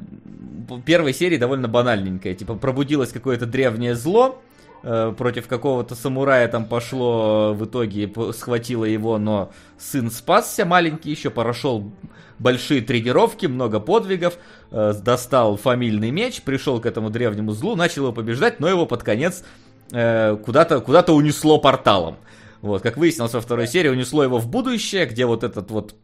Первой 0.86 1.12
серии 1.12 1.36
довольно 1.36 1.68
банальненькая. 1.68 2.34
Типа, 2.34 2.54
пробудилось 2.54 3.12
какое-то 3.12 3.44
древнее 3.44 3.94
зло, 3.94 4.40
Э, 4.86 5.14
против 5.16 5.48
какого-то 5.48 5.94
самурая 5.94 6.46
там 6.46 6.66
пошло, 6.66 7.54
в 7.54 7.64
итоге 7.64 8.12
схватило 8.34 8.84
его, 8.84 9.16
но 9.16 9.50
сын 9.78 10.10
спасся, 10.10 10.66
маленький 10.66 11.10
еще, 11.10 11.30
прошел 11.30 11.90
большие 12.38 12.82
тренировки, 12.82 13.46
много 13.46 13.80
подвигов, 13.80 14.36
э, 14.70 14.92
достал 15.02 15.56
фамильный 15.56 16.10
меч, 16.10 16.42
пришел 16.42 16.82
к 16.82 16.86
этому 16.86 17.08
древнему 17.08 17.52
злу, 17.52 17.76
начал 17.76 18.02
его 18.02 18.12
побеждать, 18.12 18.60
но 18.60 18.68
его 18.68 18.84
под 18.84 19.02
конец 19.02 19.42
э, 19.90 20.36
куда-то 20.44 20.80
куда 20.80 21.00
унесло 21.00 21.56
порталом. 21.56 22.18
Вот, 22.60 22.82
как 22.82 22.98
выяснилось 22.98 23.32
во 23.32 23.40
второй 23.40 23.66
серии, 23.66 23.88
унесло 23.88 24.22
его 24.22 24.38
в 24.38 24.48
будущее, 24.48 25.06
где 25.06 25.24
вот 25.24 25.44
этот 25.44 25.70
вот 25.70 25.94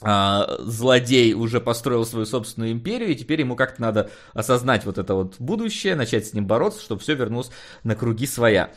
а, 0.00 0.56
злодей 0.60 1.34
уже 1.34 1.60
построил 1.60 2.06
свою 2.06 2.24
собственную 2.24 2.72
империю, 2.72 3.10
и 3.10 3.16
теперь 3.16 3.40
ему 3.40 3.56
как-то 3.56 3.82
надо 3.82 4.10
осознать 4.32 4.84
вот 4.84 4.98
это 4.98 5.14
вот 5.14 5.36
будущее, 5.38 5.96
начать 5.96 6.26
с 6.26 6.32
ним 6.32 6.46
бороться, 6.46 6.80
чтобы 6.80 7.00
все 7.00 7.14
вернулось 7.14 7.50
на 7.82 7.96
круги 7.96 8.26
своя. 8.26 8.70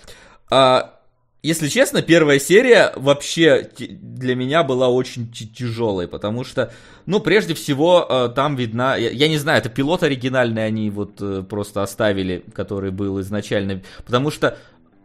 А, 0.49 0.99
если 1.43 1.67
честно, 1.69 2.01
первая 2.01 2.39
серия 2.39 2.93
вообще 2.95 3.69
для 3.77 4.35
меня 4.35 4.63
была 4.63 4.89
очень 4.89 5.31
тяжелой, 5.31 6.07
потому 6.07 6.43
что, 6.43 6.71
ну, 7.05 7.19
прежде 7.19 7.53
всего, 7.53 8.05
а, 8.07 8.29
там 8.29 8.55
видна, 8.55 8.95
я, 8.95 9.09
я 9.09 9.27
не 9.27 9.37
знаю, 9.37 9.59
это 9.59 9.69
пилот 9.69 10.03
оригинальный 10.03 10.65
они 10.65 10.89
вот 10.89 11.21
э, 11.21 11.43
просто 11.47 11.83
оставили, 11.83 12.43
который 12.53 12.91
был 12.91 13.19
изначально, 13.21 13.81
потому 14.05 14.31
что 14.31 14.57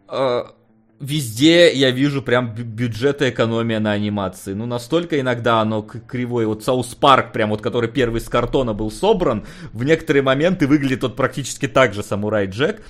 а, 0.07 0.51
везде 0.99 1.73
я 1.73 1.91
вижу 1.91 2.21
прям 2.21 2.53
бюджета 2.53 3.29
экономия 3.29 3.79
на 3.79 3.91
анимации. 3.91 4.53
Ну, 4.53 4.65
настолько 4.65 5.19
иногда 5.19 5.61
оно 5.61 5.81
кривое. 5.81 6.47
Вот 6.47 6.63
South 6.63 6.95
Park, 6.95 7.31
прям 7.33 7.49
вот, 7.49 7.61
который 7.61 7.89
первый 7.89 8.21
с 8.21 8.29
картона 8.29 8.73
был 8.73 8.91
собран, 8.91 9.45
в 9.73 9.83
некоторые 9.83 10.23
моменты 10.23 10.67
выглядит 10.67 11.03
вот 11.03 11.15
практически 11.15 11.67
так 11.67 11.93
же 11.93 12.03
Самурай 12.03 12.47
Джек. 12.47 12.81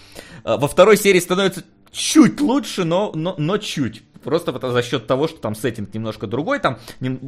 А, 0.43 0.57
во 0.57 0.67
второй 0.67 0.97
серии 0.97 1.19
становится 1.19 1.63
чуть 1.91 2.39
лучше, 2.41 2.83
но, 2.83 3.11
но, 3.13 3.35
но 3.37 3.57
чуть. 3.57 4.03
Просто 4.23 4.51
за 4.71 4.81
счет 4.81 5.07
того, 5.07 5.27
что 5.27 5.39
там 5.39 5.55
сеттинг 5.55 5.93
немножко 5.93 6.27
другой, 6.27 6.59
там 6.59 6.79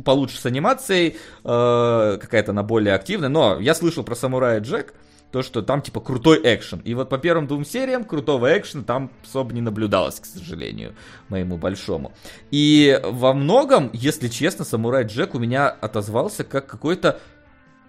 получше 0.04 0.38
с 0.38 0.46
анимацией, 0.46 1.16
э, 1.44 2.18
какая-то 2.20 2.52
она 2.52 2.64
более 2.64 2.94
активная. 2.94 3.30
Но 3.30 3.58
я 3.60 3.74
слышал 3.74 4.04
про 4.04 4.16
Самурая 4.16 4.60
Джек, 4.60 4.94
то, 5.32 5.44
что 5.44 5.62
там 5.62 5.82
типа 5.82 6.00
крутой 6.00 6.42
экшен. 6.44 6.80
И 6.80 6.94
вот 6.94 7.10
по 7.10 7.18
первым 7.18 7.48
двум 7.48 7.66
сериям 7.66 8.04
крутого 8.04 8.58
экшена 8.58 8.84
там 8.84 9.12
особо 9.24 9.54
не 9.54 9.62
наблюдалось, 9.62 10.20
к 10.20 10.26
сожалению, 10.26 10.96
моему 11.28 11.58
большому. 11.58 12.12
И 12.52 13.00
во 13.04 13.34
многом, 13.34 13.90
если 13.94 14.28
честно, 14.28 14.66
Самурай 14.66 15.06
Джек 15.06 15.36
у 15.36 15.40
меня 15.40 15.70
отозвался 15.70 16.44
как 16.44 16.68
какой-то, 16.68 17.20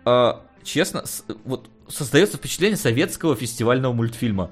э, 0.04 0.32
честно, 0.62 1.06
с, 1.06 1.24
вот 1.44 1.70
создается 1.88 2.36
впечатление 2.36 2.76
советского 2.76 3.34
фестивального 3.34 3.92
мультфильма. 3.92 4.50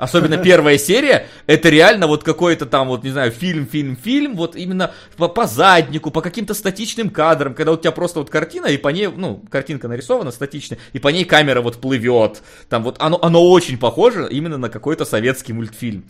Особенно 0.00 0.38
первая 0.42 0.78
серия, 0.78 1.26
это 1.46 1.68
реально 1.68 2.06
вот 2.06 2.24
какой-то 2.24 2.64
там, 2.64 2.88
вот, 2.88 3.04
не 3.04 3.10
знаю, 3.10 3.30
фильм, 3.30 3.66
фильм, 3.66 3.96
фильм, 3.96 4.34
вот 4.34 4.56
именно 4.56 4.92
по, 5.18 5.28
по 5.28 5.46
заднику, 5.46 6.10
по 6.10 6.22
каким-то 6.22 6.54
статичным 6.54 7.10
кадрам, 7.10 7.54
когда 7.54 7.72
у 7.72 7.76
тебя 7.76 7.92
просто 7.92 8.20
вот 8.20 8.30
картина, 8.30 8.66
и 8.66 8.78
по 8.78 8.88
ней, 8.88 9.08
ну, 9.08 9.44
картинка 9.50 9.88
нарисована 9.88 10.30
статичная, 10.30 10.78
и 10.94 10.98
по 10.98 11.08
ней 11.08 11.26
камера 11.26 11.60
вот 11.60 11.76
плывет. 11.82 12.42
Там 12.70 12.82
вот 12.82 12.96
оно, 12.98 13.18
оно 13.20 13.46
очень 13.46 13.76
похоже 13.76 14.26
именно 14.30 14.56
на 14.56 14.70
какой-то 14.70 15.04
советский 15.04 15.52
мультфильм. 15.52 16.04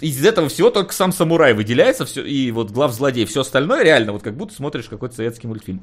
Из 0.00 0.24
этого 0.24 0.48
всего 0.48 0.70
только 0.70 0.94
сам 0.94 1.10
самурай 1.10 1.54
выделяется, 1.54 2.04
все, 2.04 2.24
и 2.24 2.52
вот 2.52 2.70
глав 2.70 2.92
злодей, 2.92 3.24
все 3.24 3.40
остальное 3.40 3.82
реально, 3.82 4.12
вот 4.12 4.22
как 4.22 4.36
будто 4.36 4.54
смотришь 4.54 4.84
какой-то 4.84 5.16
советский 5.16 5.48
мультфильм. 5.48 5.82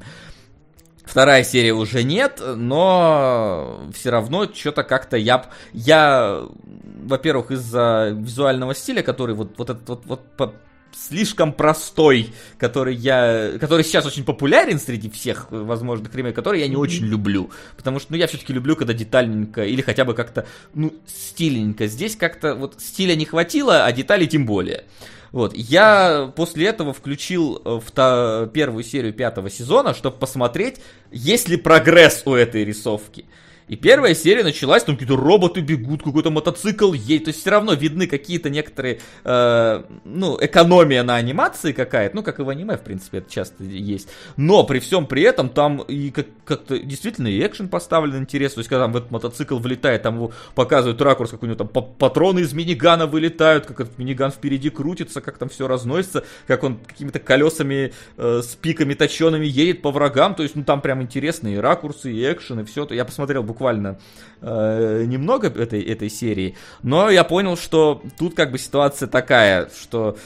Вторая 1.04 1.44
серия 1.44 1.72
уже 1.72 2.04
нет, 2.04 2.40
но 2.56 3.82
все 3.92 4.10
равно 4.10 4.48
что-то 4.52 4.84
как-то 4.84 5.16
я... 5.16 5.46
Я, 5.72 6.42
во-первых, 7.04 7.50
из-за 7.50 8.10
визуального 8.16 8.74
стиля, 8.74 9.02
который 9.02 9.34
вот, 9.34 9.58
вот 9.58 9.70
этот 9.70 9.88
вот, 9.88 10.06
вот 10.06 10.36
по, 10.36 10.54
слишком 10.94 11.52
простой, 11.52 12.32
который 12.58 12.94
я, 12.94 13.52
который 13.60 13.84
сейчас 13.84 14.06
очень 14.06 14.24
популярен 14.24 14.78
среди 14.78 15.10
всех 15.10 15.50
возможных 15.50 16.14
ремейков, 16.14 16.36
который 16.36 16.60
я 16.60 16.68
не 16.68 16.76
очень 16.76 17.06
люблю, 17.06 17.50
потому 17.76 17.98
что, 17.98 18.12
ну, 18.12 18.18
я 18.18 18.26
все-таки 18.26 18.52
люблю, 18.52 18.76
когда 18.76 18.92
детальненько 18.92 19.64
или 19.64 19.80
хотя 19.82 20.04
бы 20.04 20.14
как-то, 20.14 20.46
ну, 20.74 20.94
стиленько. 21.06 21.86
Здесь 21.86 22.16
как-то 22.16 22.54
вот 22.54 22.80
стиля 22.80 23.14
не 23.14 23.24
хватило, 23.24 23.84
а 23.84 23.92
деталей 23.92 24.26
тем 24.26 24.46
более. 24.46 24.84
Вот, 25.32 25.54
я 25.54 26.30
после 26.36 26.66
этого 26.66 26.92
включил 26.92 27.60
э, 27.64 27.80
в 27.84 28.50
первую 28.52 28.84
серию 28.84 29.14
пятого 29.14 29.48
сезона, 29.48 29.94
чтобы 29.94 30.18
посмотреть, 30.18 30.80
есть 31.10 31.48
ли 31.48 31.56
прогресс 31.56 32.22
у 32.26 32.34
этой 32.34 32.64
рисовки. 32.64 33.24
И 33.68 33.76
первая 33.76 34.14
серия 34.14 34.42
началась, 34.42 34.84
там 34.84 34.96
какие-то 34.96 35.16
роботы 35.16 35.60
бегут, 35.60 36.02
какой-то 36.02 36.30
мотоцикл 36.30 36.92
едет. 36.92 37.24
То 37.24 37.28
есть 37.28 37.40
все 37.40 37.50
равно 37.50 37.74
видны 37.74 38.06
какие-то 38.06 38.50
некоторые, 38.50 39.00
э, 39.24 39.82
ну, 40.04 40.36
экономия 40.40 41.02
на 41.02 41.16
анимации 41.16 41.72
какая-то. 41.72 42.16
Ну, 42.16 42.22
как 42.22 42.38
и 42.40 42.42
в 42.42 42.48
аниме, 42.48 42.76
в 42.76 42.82
принципе, 42.82 43.18
это 43.18 43.30
часто 43.30 43.64
есть. 43.64 44.08
Но 44.36 44.64
при 44.64 44.78
всем 44.78 45.06
при 45.06 45.22
этом 45.22 45.48
там 45.48 45.82
и 45.82 46.10
как- 46.10 46.26
как-то 46.44 46.78
действительно 46.78 47.28
и 47.28 47.44
экшен 47.44 47.68
поставлен 47.68 48.18
интересно. 48.18 48.56
То 48.56 48.60
есть 48.60 48.68
когда 48.68 48.84
там 48.84 48.92
в 48.92 48.96
этот 48.96 49.10
мотоцикл 49.10 49.58
влетает, 49.58 50.02
там 50.02 50.16
его 50.16 50.32
показывают 50.54 51.00
ракурс, 51.00 51.30
как 51.30 51.42
у 51.42 51.46
него 51.46 51.56
там 51.56 51.68
патроны 51.68 52.40
из 52.40 52.52
минигана 52.52 53.06
вылетают, 53.06 53.66
как 53.66 53.80
этот 53.80 53.98
миниган 53.98 54.30
впереди 54.30 54.70
крутится, 54.70 55.20
как 55.20 55.38
там 55.38 55.48
все 55.48 55.66
разносится, 55.68 56.24
как 56.46 56.64
он 56.64 56.78
какими-то 56.78 57.18
колесами 57.18 57.92
э, 58.16 58.40
с 58.42 58.54
пиками 58.56 58.94
точеными 58.94 59.46
едет 59.46 59.82
по 59.82 59.90
врагам. 59.90 60.34
То 60.34 60.42
есть, 60.42 60.56
ну, 60.56 60.64
там 60.64 60.80
прям 60.80 61.02
интересные 61.02 61.56
и 61.56 61.58
ракурсы, 61.58 62.12
и 62.12 62.32
экшен, 62.32 62.60
и 62.60 62.64
все. 62.64 62.86
Я 62.90 63.04
посмотрел 63.04 63.42
буквально 63.52 63.98
э, 64.40 65.04
немного 65.06 65.48
этой, 65.48 65.82
этой 65.82 66.08
серии, 66.08 66.56
но 66.82 67.10
я 67.10 67.22
понял, 67.22 67.56
что 67.56 68.02
тут 68.18 68.34
как 68.34 68.50
бы 68.50 68.58
ситуация 68.58 69.06
такая, 69.06 69.68
что 69.78 70.16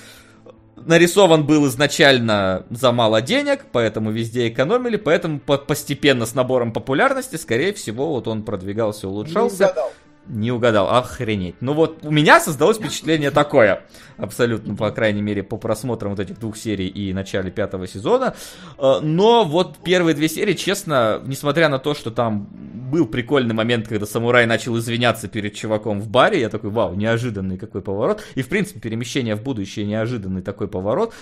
нарисован 0.76 1.44
был 1.44 1.66
изначально 1.66 2.64
за 2.70 2.92
мало 2.92 3.20
денег, 3.20 3.66
поэтому 3.72 4.10
везде 4.12 4.48
экономили, 4.48 4.96
поэтому 4.96 5.40
по 5.40 5.58
постепенно 5.58 6.26
с 6.26 6.34
набором 6.34 6.72
популярности, 6.72 7.36
скорее 7.36 7.72
всего, 7.72 8.08
вот 8.12 8.28
он 8.28 8.44
продвигался, 8.44 9.08
улучшался. 9.08 9.64
Не 9.64 9.70
угадал. 9.70 9.92
Не 10.28 10.50
угадал, 10.50 10.88
охренеть. 10.88 11.56
Ну 11.60 11.72
вот, 11.72 12.04
у 12.04 12.10
меня 12.10 12.40
создалось 12.40 12.78
впечатление 12.78 13.30
такое, 13.30 13.84
абсолютно, 14.16 14.74
по 14.74 14.90
крайней 14.90 15.22
мере, 15.22 15.44
по 15.44 15.56
просмотрам 15.56 16.10
вот 16.10 16.20
этих 16.20 16.40
двух 16.40 16.56
серий 16.56 16.88
и 16.88 17.12
начале 17.12 17.50
пятого 17.50 17.86
сезона. 17.86 18.34
Э, 18.78 18.98
но 19.00 19.44
вот 19.44 19.78
первые 19.84 20.14
две 20.14 20.28
серии, 20.28 20.54
честно, 20.54 21.22
несмотря 21.24 21.68
на 21.68 21.78
то, 21.78 21.94
что 21.94 22.10
там 22.10 22.48
был 22.50 23.06
прикольный 23.06 23.54
момент, 23.54 23.86
когда 23.86 24.04
самурай 24.04 24.46
начал 24.46 24.76
извиняться 24.78 25.28
перед 25.28 25.54
чуваком 25.54 26.00
в 26.00 26.08
баре, 26.08 26.40
я 26.40 26.48
такой, 26.48 26.70
вау, 26.70 26.94
неожиданный 26.94 27.56
какой 27.56 27.82
поворот. 27.82 28.22
И, 28.34 28.42
в 28.42 28.48
принципе, 28.48 28.80
перемещение 28.80 29.36
в 29.36 29.42
будущее 29.42 29.86
неожиданный 29.86 30.42
такой 30.42 30.66
поворот. 30.66 31.14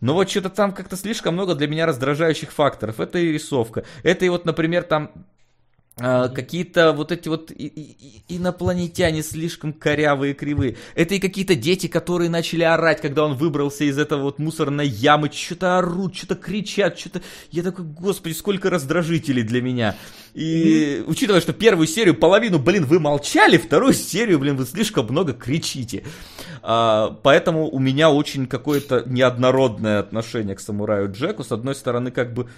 Но 0.00 0.14
вот 0.14 0.30
что-то 0.30 0.50
там 0.50 0.72
как-то 0.72 0.96
слишком 0.96 1.34
много 1.34 1.54
для 1.54 1.66
меня 1.66 1.86
раздражающих 1.86 2.52
факторов. 2.52 3.00
Это 3.00 3.18
и 3.18 3.32
рисовка. 3.32 3.84
Это 4.02 4.24
и 4.24 4.28
вот, 4.28 4.44
например, 4.44 4.82
там 4.82 5.10
а, 5.96 6.28
какие-то 6.28 6.92
вот 6.92 7.12
эти 7.12 7.28
вот 7.28 7.52
и, 7.52 7.66
и, 7.66 8.36
инопланетяне 8.36 9.22
слишком 9.22 9.72
корявые, 9.72 10.34
кривые. 10.34 10.76
Это 10.96 11.14
и 11.14 11.20
какие-то 11.20 11.54
дети, 11.54 11.86
которые 11.86 12.28
начали 12.28 12.64
орать, 12.64 13.00
когда 13.00 13.24
он 13.24 13.34
выбрался 13.34 13.84
из 13.84 13.96
этого 13.96 14.22
вот 14.22 14.40
мусорной 14.40 14.88
ямы, 14.88 15.30
что-то 15.32 15.78
орут, 15.78 16.16
что-то 16.16 16.34
кричат, 16.34 16.98
что-то... 16.98 17.22
Я 17.52 17.62
такой, 17.62 17.84
господи, 17.84 18.32
сколько 18.32 18.70
раздражителей 18.70 19.44
для 19.44 19.62
меня. 19.62 19.94
И 20.34 20.98
mm-hmm. 20.98 21.04
учитывая, 21.06 21.40
что 21.40 21.52
первую 21.52 21.86
серию, 21.86 22.16
половину, 22.16 22.58
блин, 22.58 22.86
вы 22.86 22.98
молчали, 22.98 23.56
вторую 23.56 23.92
серию, 23.92 24.40
блин, 24.40 24.56
вы 24.56 24.66
слишком 24.66 25.06
много 25.06 25.32
кричите. 25.32 26.02
А, 26.62 27.16
поэтому 27.22 27.70
у 27.70 27.78
меня 27.78 28.10
очень 28.10 28.48
какое-то 28.48 29.04
неоднородное 29.06 30.00
отношение 30.00 30.56
к 30.56 30.60
самураю 30.60 31.12
Джеку. 31.12 31.44
С 31.44 31.52
одной 31.52 31.76
стороны, 31.76 32.10
как 32.10 32.34
бы 32.34 32.48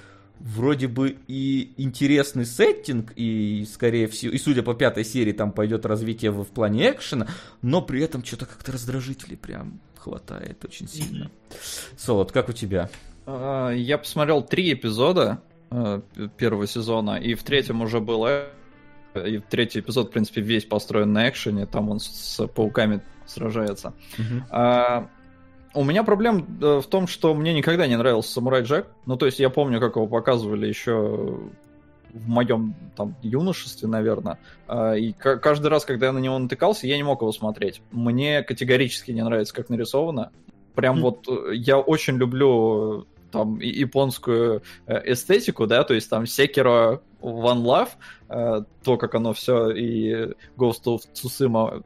вроде 0.41 0.89
бы 0.89 1.17
и 1.27 1.73
интересный 1.77 2.45
сеттинг, 2.45 3.13
и, 3.17 3.67
скорее 3.73 4.07
всего, 4.07 4.33
и 4.33 4.39
судя 4.39 4.63
по 4.63 4.75
пятой 4.75 5.05
серии, 5.05 5.33
там 5.33 5.53
пойдет 5.53 5.87
развитие 5.87 6.31
в, 6.31 6.45
в 6.45 6.49
плане 6.49 6.91
экшена, 6.91 7.27
но 7.63 7.83
при 7.83 8.03
этом 8.03 8.25
что-то 8.25 8.47
как-то 8.47 8.73
раздражителей 8.73 9.37
прям 9.37 9.81
хватает 9.97 10.65
очень 10.65 10.89
сильно. 10.89 11.31
Солод, 11.97 12.33
как 12.33 12.49
у 12.49 12.53
тебя? 12.53 12.91
А, 13.27 13.71
я 13.71 13.99
посмотрел 13.99 14.43
три 14.43 14.73
эпизода 14.73 15.41
э, 15.71 16.01
первого 16.37 16.67
сезона, 16.67 17.17
и 17.17 17.35
в 17.35 17.43
третьем 17.43 17.83
уже 17.83 18.01
было... 18.01 18.49
И 19.15 19.39
третий 19.39 19.81
эпизод, 19.81 20.09
в 20.09 20.13
принципе, 20.13 20.43
весь 20.43 20.67
построен 20.67 21.11
на 21.11 21.31
экшене, 21.31 21.65
там 21.65 21.89
он 21.89 22.01
с 22.01 22.47
пауками 22.49 23.03
сражается. 23.25 23.95
Uh-huh. 24.19 25.09
У 25.77 25.85
меня 25.85 26.05
проблема 26.05 26.41
э, 26.63 26.81
в 26.81 26.87
том, 26.87 27.07
что 27.07 27.35
мне 27.35 27.53
никогда 27.53 27.87
не 27.87 27.97
нравился 27.97 28.33
Самурай 28.33 28.63
Джек. 28.63 28.87
Ну, 29.05 29.19
то 29.19 29.27
есть 29.27 29.39
я 29.39 29.51
помню, 29.51 29.79
как 29.79 29.97
его 29.97 30.07
показывали 30.07 30.67
еще 30.67 31.39
в 32.15 32.29
моем 32.29 32.75
там 32.97 33.15
юношестве, 33.21 33.87
наверное. 33.87 34.39
А, 34.67 34.95
и 34.95 35.13
каждый 35.13 35.67
раз, 35.67 35.85
когда 35.85 36.07
я 36.07 36.13
на 36.13 36.19
него 36.19 36.39
натыкался, 36.39 36.87
я 36.87 36.97
не 36.97 37.03
мог 37.03 37.21
его 37.21 37.31
смотреть. 37.31 37.83
Мне 37.93 38.43
категорически 38.43 39.11
не 39.11 39.23
нравится, 39.23 39.55
как 39.55 39.69
нарисовано. 39.69 40.31
Прям 40.75 40.97
mm. 40.97 41.01
вот 41.03 41.29
э, 41.29 41.55
я 41.57 41.79
очень 41.79 42.17
люблю 42.17 43.07
там 43.31 43.61
японскую 43.61 44.63
э, 44.87 45.13
эстетику, 45.13 45.67
да, 45.67 45.85
то 45.85 45.93
есть 45.93 46.09
там 46.09 46.23
Sekiro 46.23 47.03
One 47.21 47.63
Love, 47.63 48.65
то, 48.83 48.97
как 48.97 49.15
оно 49.15 49.35
все, 49.35 49.71
и 49.71 50.33
Ghost 50.57 50.85
of 50.87 51.01
Tsushima 51.13 51.83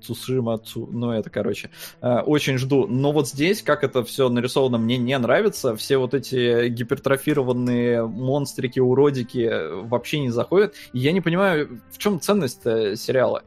Цусима, 0.00 0.58
Цу, 0.58 0.88
ну 0.90 1.10
это, 1.10 1.30
короче, 1.30 1.70
э, 2.00 2.20
очень 2.20 2.58
жду. 2.58 2.86
Но 2.86 3.12
вот 3.12 3.28
здесь, 3.28 3.62
как 3.62 3.84
это 3.84 4.04
все 4.04 4.28
нарисовано, 4.28 4.78
мне 4.78 4.98
не 4.98 5.16
нравится. 5.18 5.76
Все 5.76 5.96
вот 5.98 6.14
эти 6.14 6.68
гипертрофированные 6.68 8.06
монстрики, 8.06 8.78
уродики 8.78 9.50
вообще 9.82 10.20
не 10.20 10.30
заходят. 10.30 10.74
И 10.92 10.98
я 10.98 11.12
не 11.12 11.20
понимаю, 11.20 11.80
в 11.90 11.98
чем 11.98 12.20
ценность 12.20 12.62
сериала. 12.62 13.42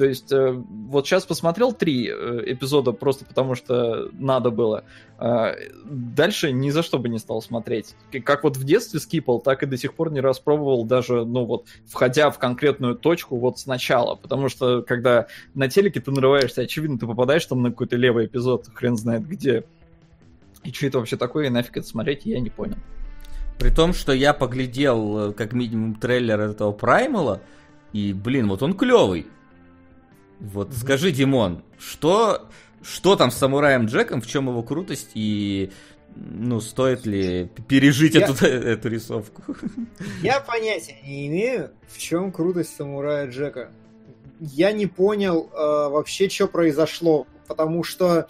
То 0.00 0.06
есть 0.06 0.32
э, 0.32 0.52
вот 0.88 1.06
сейчас 1.06 1.26
посмотрел 1.26 1.74
три 1.74 2.08
э, 2.08 2.42
эпизода 2.46 2.92
просто 2.92 3.26
потому, 3.26 3.54
что 3.54 4.08
надо 4.14 4.48
было. 4.48 4.84
А, 5.18 5.54
дальше 5.84 6.52
ни 6.52 6.70
за 6.70 6.82
что 6.82 6.98
бы 6.98 7.10
не 7.10 7.18
стал 7.18 7.42
смотреть. 7.42 7.94
Как 8.24 8.42
вот 8.42 8.56
в 8.56 8.64
детстве 8.64 8.98
скипал, 8.98 9.40
так 9.40 9.62
и 9.62 9.66
до 9.66 9.76
сих 9.76 9.92
пор 9.92 10.10
не 10.10 10.22
распробовал 10.22 10.86
даже, 10.86 11.26
ну 11.26 11.44
вот, 11.44 11.66
входя 11.86 12.30
в 12.30 12.38
конкретную 12.38 12.94
точку 12.94 13.36
вот 13.36 13.58
сначала. 13.58 14.14
Потому 14.14 14.48
что 14.48 14.80
когда 14.80 15.26
на 15.52 15.68
телеке 15.68 16.00
ты 16.00 16.10
нарываешься, 16.10 16.62
очевидно, 16.62 16.98
ты 16.98 17.06
попадаешь 17.06 17.44
там 17.44 17.60
на 17.60 17.68
какой-то 17.68 17.96
левый 17.96 18.24
эпизод, 18.24 18.68
хрен 18.72 18.96
знает 18.96 19.28
где. 19.28 19.64
И 20.64 20.72
что 20.72 20.86
это 20.86 20.98
вообще 20.98 21.18
такое, 21.18 21.48
и 21.48 21.50
нафиг 21.50 21.76
это 21.76 21.86
смотреть, 21.86 22.24
я 22.24 22.40
не 22.40 22.48
понял. 22.48 22.78
При 23.58 23.68
том, 23.68 23.92
что 23.92 24.14
я 24.14 24.32
поглядел 24.32 25.28
э, 25.28 25.32
как 25.34 25.52
минимум 25.52 25.96
трейлер 25.96 26.40
этого 26.40 26.72
Праймала, 26.72 27.42
и, 27.92 28.14
блин, 28.14 28.48
вот 28.48 28.62
он 28.62 28.72
клевый. 28.72 29.26
Вот 30.40 30.70
mm-hmm. 30.70 30.80
скажи, 30.80 31.10
Димон, 31.12 31.62
что, 31.78 32.48
что 32.82 33.14
там 33.16 33.30
с 33.30 33.36
самураем 33.36 33.86
Джеком, 33.86 34.20
в 34.20 34.26
чем 34.26 34.48
его 34.48 34.62
крутость 34.62 35.10
и 35.14 35.70
ну, 36.16 36.60
стоит 36.60 37.06
ли 37.06 37.50
пережить 37.68 38.14
я... 38.14 38.22
эту, 38.22 38.44
эту 38.44 38.88
рисовку? 38.88 39.42
Я 40.22 40.40
понятия 40.40 40.96
не 41.04 41.28
имею, 41.28 41.70
в 41.88 41.98
чем 41.98 42.32
крутость 42.32 42.74
самурая 42.74 43.28
Джека. 43.28 43.70
Я 44.40 44.72
не 44.72 44.86
понял 44.86 45.50
э, 45.52 45.56
вообще, 45.56 46.28
что 46.28 46.48
произошло, 46.48 47.26
потому 47.46 47.84
что 47.84 48.28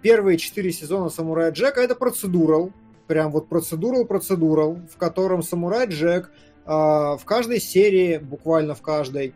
первые 0.00 0.38
четыре 0.38 0.72
сезона 0.72 1.10
самурая 1.10 1.50
Джека 1.50 1.80
это 1.80 1.94
процедурал, 1.94 2.72
прям 3.08 3.32
вот 3.32 3.48
процедурал 3.48 4.04
процедурал, 4.04 4.80
в 4.92 4.96
котором 4.96 5.42
самурай 5.42 5.88
Джек 5.88 6.30
э, 6.64 6.70
в 6.70 7.22
каждой 7.24 7.60
серии, 7.60 8.18
буквально 8.18 8.74
в 8.74 8.82
каждой, 8.82 9.34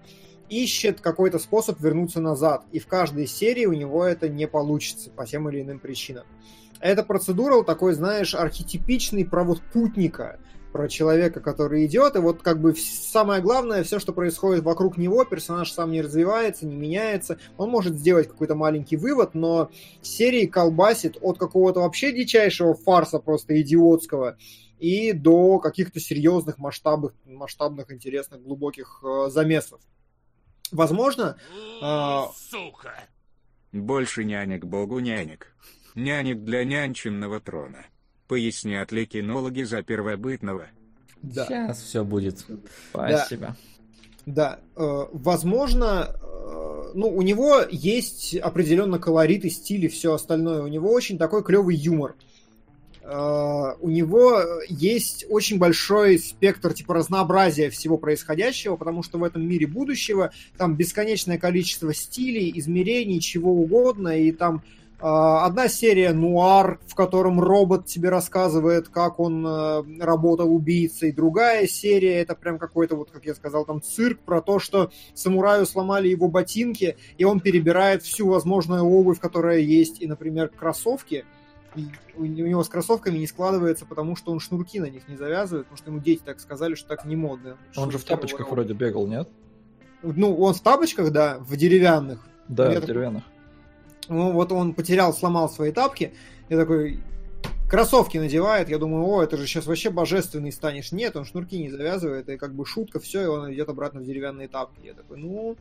ищет 0.48 1.00
какой-то 1.00 1.38
способ 1.38 1.80
вернуться 1.80 2.20
назад, 2.20 2.64
и 2.72 2.78
в 2.78 2.86
каждой 2.86 3.26
серии 3.26 3.66
у 3.66 3.72
него 3.72 4.04
это 4.04 4.28
не 4.28 4.46
получится 4.46 5.10
по 5.10 5.26
тем 5.26 5.48
или 5.48 5.62
иным 5.62 5.78
причинам. 5.78 6.26
Эта 6.80 7.02
процедура 7.02 7.62
такой, 7.62 7.94
знаешь, 7.94 8.34
архетипичный 8.34 9.24
про 9.24 9.44
вот 9.44 9.62
путника, 9.72 10.38
про 10.72 10.88
человека, 10.88 11.40
который 11.40 11.86
идет, 11.86 12.16
и 12.16 12.18
вот 12.18 12.42
как 12.42 12.60
бы 12.60 12.74
самое 12.76 13.40
главное, 13.40 13.82
все, 13.82 13.98
что 13.98 14.12
происходит 14.12 14.62
вокруг 14.62 14.98
него, 14.98 15.24
персонаж 15.24 15.72
сам 15.72 15.90
не 15.90 16.02
развивается, 16.02 16.66
не 16.66 16.76
меняется, 16.76 17.38
он 17.56 17.70
может 17.70 17.96
сделать 17.96 18.28
какой-то 18.28 18.54
маленький 18.54 18.96
вывод, 18.96 19.34
но 19.34 19.70
серии 20.02 20.44
колбасит 20.44 21.16
от 21.22 21.38
какого-то 21.38 21.80
вообще 21.80 22.12
дичайшего 22.12 22.74
фарса 22.74 23.18
просто 23.18 23.58
идиотского, 23.62 24.36
и 24.78 25.12
до 25.12 25.58
каких-то 25.58 25.98
серьезных 25.98 26.58
масштабных, 26.58 27.14
масштабных, 27.24 27.90
интересных, 27.90 28.42
глубоких 28.42 29.02
э, 29.02 29.30
замесов. 29.30 29.80
Возможно... 30.72 31.36
Э... 31.82 32.22
Сука! 32.50 32.94
Больше 33.72 34.24
нянек 34.24 34.64
богу 34.64 35.00
нянек. 35.00 35.54
Нянек 35.94 36.42
для 36.44 36.64
нянчинного 36.64 37.40
трона. 37.40 37.86
Пояснят 38.28 38.90
ли 38.92 39.06
кинологи 39.06 39.62
за 39.62 39.82
первобытного? 39.82 40.66
Да. 41.22 41.46
Сейчас 41.46 41.82
все 41.82 42.04
будет. 42.04 42.44
Спасибо. 42.90 43.56
Да, 44.26 44.58
э, 44.74 45.04
возможно, 45.12 46.08
э, 46.20 46.90
ну, 46.94 47.08
у 47.08 47.22
него 47.22 47.60
есть 47.70 48.34
определенно 48.34 48.98
колорит 48.98 49.44
и 49.44 49.50
стиль 49.50 49.84
и 49.84 49.88
все 49.88 50.14
остальное. 50.14 50.62
У 50.62 50.66
него 50.66 50.90
очень 50.90 51.16
такой 51.16 51.44
клевый 51.44 51.76
юмор. 51.76 52.16
Э, 52.18 52.35
у 53.08 53.88
него 53.88 54.42
есть 54.68 55.26
очень 55.28 55.58
большой 55.58 56.18
спектр 56.18 56.72
типа 56.72 56.94
разнообразия 56.94 57.70
всего 57.70 57.98
происходящего, 57.98 58.76
потому 58.76 59.04
что 59.04 59.18
в 59.18 59.24
этом 59.24 59.46
мире 59.46 59.68
будущего 59.68 60.32
там 60.56 60.74
бесконечное 60.74 61.38
количество 61.38 61.94
стилей, 61.94 62.52
измерений, 62.56 63.20
чего 63.20 63.52
угодно, 63.52 64.18
и 64.18 64.32
там 64.32 64.62
а, 64.98 65.44
Одна 65.44 65.68
серия 65.68 66.12
нуар, 66.12 66.80
в 66.86 66.94
котором 66.94 67.38
робот 67.38 67.84
тебе 67.84 68.08
рассказывает, 68.08 68.88
как 68.88 69.20
он 69.20 69.46
э, 69.46 69.82
работал 70.00 70.54
убийцей. 70.54 71.12
Другая 71.12 71.66
серия 71.66 72.20
это 72.20 72.34
прям 72.34 72.58
какой-то, 72.58 72.96
вот 72.96 73.10
как 73.10 73.26
я 73.26 73.34
сказал, 73.34 73.66
там 73.66 73.82
цирк 73.82 74.20
про 74.20 74.40
то, 74.40 74.58
что 74.58 74.90
самураю 75.12 75.66
сломали 75.66 76.08
его 76.08 76.28
ботинки, 76.28 76.96
и 77.18 77.24
он 77.24 77.40
перебирает 77.40 78.02
всю 78.04 78.28
возможную 78.28 78.84
обувь, 78.84 79.20
которая 79.20 79.58
есть. 79.58 80.00
И, 80.00 80.06
например, 80.06 80.48
кроссовки, 80.48 81.26
у 82.16 82.24
него 82.24 82.62
с 82.62 82.68
кроссовками 82.68 83.18
не 83.18 83.26
складывается, 83.26 83.86
потому 83.86 84.16
что 84.16 84.32
он 84.32 84.40
шнурки 84.40 84.80
на 84.80 84.86
них 84.86 85.08
не 85.08 85.16
завязывает, 85.16 85.66
потому 85.66 85.78
что 85.78 85.90
ему 85.90 86.00
дети 86.00 86.22
так 86.24 86.40
сказали, 86.40 86.74
что 86.74 86.88
так 86.88 87.04
не 87.04 87.16
модно. 87.16 87.56
Он 87.76 87.90
же 87.90 87.98
в 87.98 88.04
тапочках 88.04 88.50
вроде 88.50 88.74
бегал, 88.74 89.06
нет? 89.06 89.28
Ну, 90.02 90.36
он 90.36 90.54
в 90.54 90.60
тапочках, 90.60 91.10
да, 91.10 91.38
в 91.40 91.56
деревянных. 91.56 92.26
Да, 92.48 92.80
в 92.80 92.86
деревянных. 92.86 93.24
Ну, 94.08 94.32
вот 94.32 94.52
он 94.52 94.74
потерял, 94.74 95.12
сломал 95.12 95.48
свои 95.48 95.72
тапки. 95.72 96.14
Я 96.48 96.58
такой, 96.58 97.00
кроссовки 97.68 98.18
надевает, 98.18 98.68
я 98.68 98.78
думаю, 98.78 99.04
о, 99.04 99.22
это 99.22 99.36
же 99.36 99.46
сейчас 99.46 99.66
вообще 99.66 99.90
божественный 99.90 100.52
станешь. 100.52 100.92
Нет, 100.92 101.16
он 101.16 101.24
шнурки 101.24 101.58
не 101.58 101.70
завязывает, 101.70 102.28
и 102.28 102.36
как 102.36 102.54
бы 102.54 102.64
шутка, 102.64 103.00
все, 103.00 103.22
и 103.22 103.26
он 103.26 103.52
идет 103.52 103.68
обратно 103.68 104.00
в 104.00 104.04
деревянные 104.04 104.48
тапки. 104.48 104.86
Я 104.86 104.94
такой, 104.94 105.18
ну, 105.18 105.56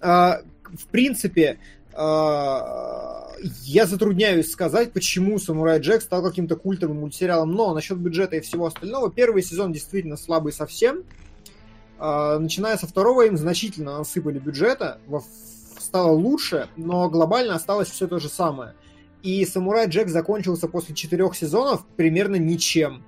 э, 0.00 0.06
в 0.06 0.86
принципе, 0.90 1.58
я 3.64 3.86
затрудняюсь 3.86 4.50
сказать, 4.50 4.92
почему 4.92 5.38
Самурай 5.38 5.80
Джек 5.80 6.02
стал 6.02 6.22
каким-то 6.22 6.56
культовым 6.56 7.00
мультсериалом, 7.00 7.52
но 7.52 7.74
насчет 7.74 7.98
бюджета 7.98 8.36
и 8.36 8.40
всего 8.40 8.66
остального, 8.66 9.10
первый 9.10 9.42
сезон 9.42 9.72
действительно 9.72 10.16
слабый 10.16 10.52
совсем. 10.52 11.04
Э, 11.98 12.38
начиная 12.38 12.76
со 12.76 12.86
второго 12.86 13.26
им 13.26 13.36
значительно 13.36 13.98
насыпали 13.98 14.38
бюджета, 14.38 14.98
стало 15.78 16.12
лучше, 16.12 16.68
но 16.76 17.08
глобально 17.08 17.54
осталось 17.54 17.88
все 17.88 18.06
то 18.06 18.18
же 18.18 18.28
самое. 18.28 18.74
И 19.22 19.44
Самурай 19.44 19.88
Джек 19.88 20.08
закончился 20.08 20.68
после 20.68 20.94
четырех 20.94 21.36
сезонов 21.36 21.84
примерно 21.96 22.36
ничем. 22.36 23.04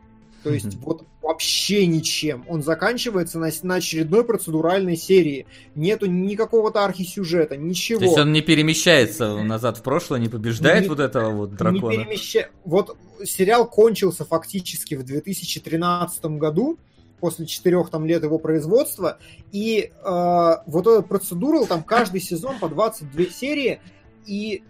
То 0.48 0.54
есть 0.54 0.66
mm-hmm. 0.66 0.82
вот 0.82 1.04
вообще 1.20 1.86
ничем. 1.86 2.42
Он 2.48 2.62
заканчивается 2.62 3.38
на, 3.38 3.50
на 3.62 3.74
очередной 3.74 4.24
процедуральной 4.24 4.96
серии. 4.96 5.46
Нету 5.74 6.06
никакого-то 6.06 6.86
архисюжета, 6.86 7.58
ничего. 7.58 7.98
То 7.98 8.04
есть 8.06 8.18
он 8.18 8.32
не 8.32 8.40
перемещается 8.40 9.42
назад 9.42 9.76
в 9.76 9.82
прошлое, 9.82 10.20
не 10.20 10.30
побеждает 10.30 10.84
не, 10.84 10.88
вот 10.88 11.00
этого 11.00 11.30
вот 11.32 11.54
дракона? 11.54 11.90
Не 11.90 12.04
перемеща... 12.04 12.48
Вот 12.64 12.96
сериал 13.24 13.68
кончился 13.68 14.24
фактически 14.24 14.94
в 14.94 15.04
2013 15.04 16.24
году, 16.38 16.78
после 17.20 17.44
четырех 17.44 17.90
там 17.90 18.06
лет 18.06 18.22
его 18.22 18.38
производства. 18.38 19.18
И 19.52 19.92
э, 19.92 20.56
вот 20.66 20.86
этот 20.86 21.08
процедурал, 21.08 21.66
там 21.66 21.82
каждый 21.82 22.22
сезон 22.22 22.58
по 22.58 22.70
22 22.70 23.26
серии, 23.26 23.80
и 24.24 24.62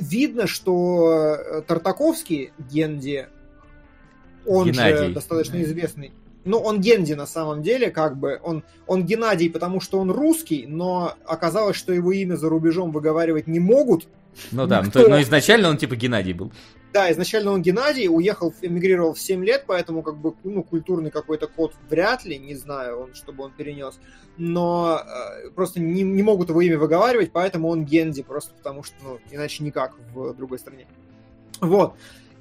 видно, 0.00 0.48
что 0.48 1.36
э, 1.36 1.62
Тартаковский, 1.62 2.52
Генди, 2.58 3.28
он 4.46 4.70
Геннадий. 4.70 5.08
же 5.08 5.14
достаточно 5.14 5.62
известный. 5.62 6.12
Ну, 6.44 6.58
он 6.58 6.80
Генди 6.80 7.12
на 7.12 7.26
самом 7.26 7.62
деле, 7.62 7.90
как 7.90 8.16
бы, 8.16 8.40
он, 8.42 8.64
он 8.86 9.04
Геннадий, 9.04 9.48
потому 9.48 9.80
что 9.80 9.98
он 10.00 10.10
русский, 10.10 10.66
но 10.66 11.14
оказалось, 11.24 11.76
что 11.76 11.92
его 11.92 12.10
имя 12.12 12.34
за 12.34 12.48
рубежом 12.48 12.90
выговаривать 12.90 13.46
не 13.46 13.60
могут. 13.60 14.08
Ну 14.50 14.66
да, 14.66 14.82
Никто... 14.82 15.06
но 15.08 15.20
изначально 15.22 15.68
он 15.68 15.76
типа 15.76 15.94
Геннадий 15.94 16.32
был. 16.32 16.50
Да, 16.92 17.10
изначально 17.10 17.52
он 17.52 17.62
Геннадий, 17.62 18.08
уехал, 18.08 18.52
эмигрировал 18.60 19.14
в 19.14 19.20
7 19.20 19.44
лет, 19.44 19.64
поэтому 19.66 20.02
как 20.02 20.18
бы 20.18 20.34
ну, 20.44 20.62
культурный 20.62 21.10
какой-то 21.10 21.46
код 21.46 21.74
вряд 21.88 22.24
ли, 22.24 22.38
не 22.38 22.54
знаю, 22.54 23.00
он, 23.00 23.14
чтобы 23.14 23.44
он 23.44 23.52
перенес. 23.52 23.98
Но 24.36 25.00
э, 25.00 25.50
просто 25.50 25.80
не, 25.80 26.02
не 26.02 26.22
могут 26.22 26.50
его 26.50 26.60
имя 26.60 26.78
выговаривать, 26.78 27.32
поэтому 27.32 27.68
он 27.68 27.84
Генди, 27.84 28.22
просто 28.22 28.52
потому 28.54 28.82
что, 28.82 28.96
ну, 29.02 29.18
иначе 29.30 29.64
никак 29.64 29.94
в 30.12 30.34
другой 30.34 30.58
стране. 30.58 30.86
Вот. 31.60 31.94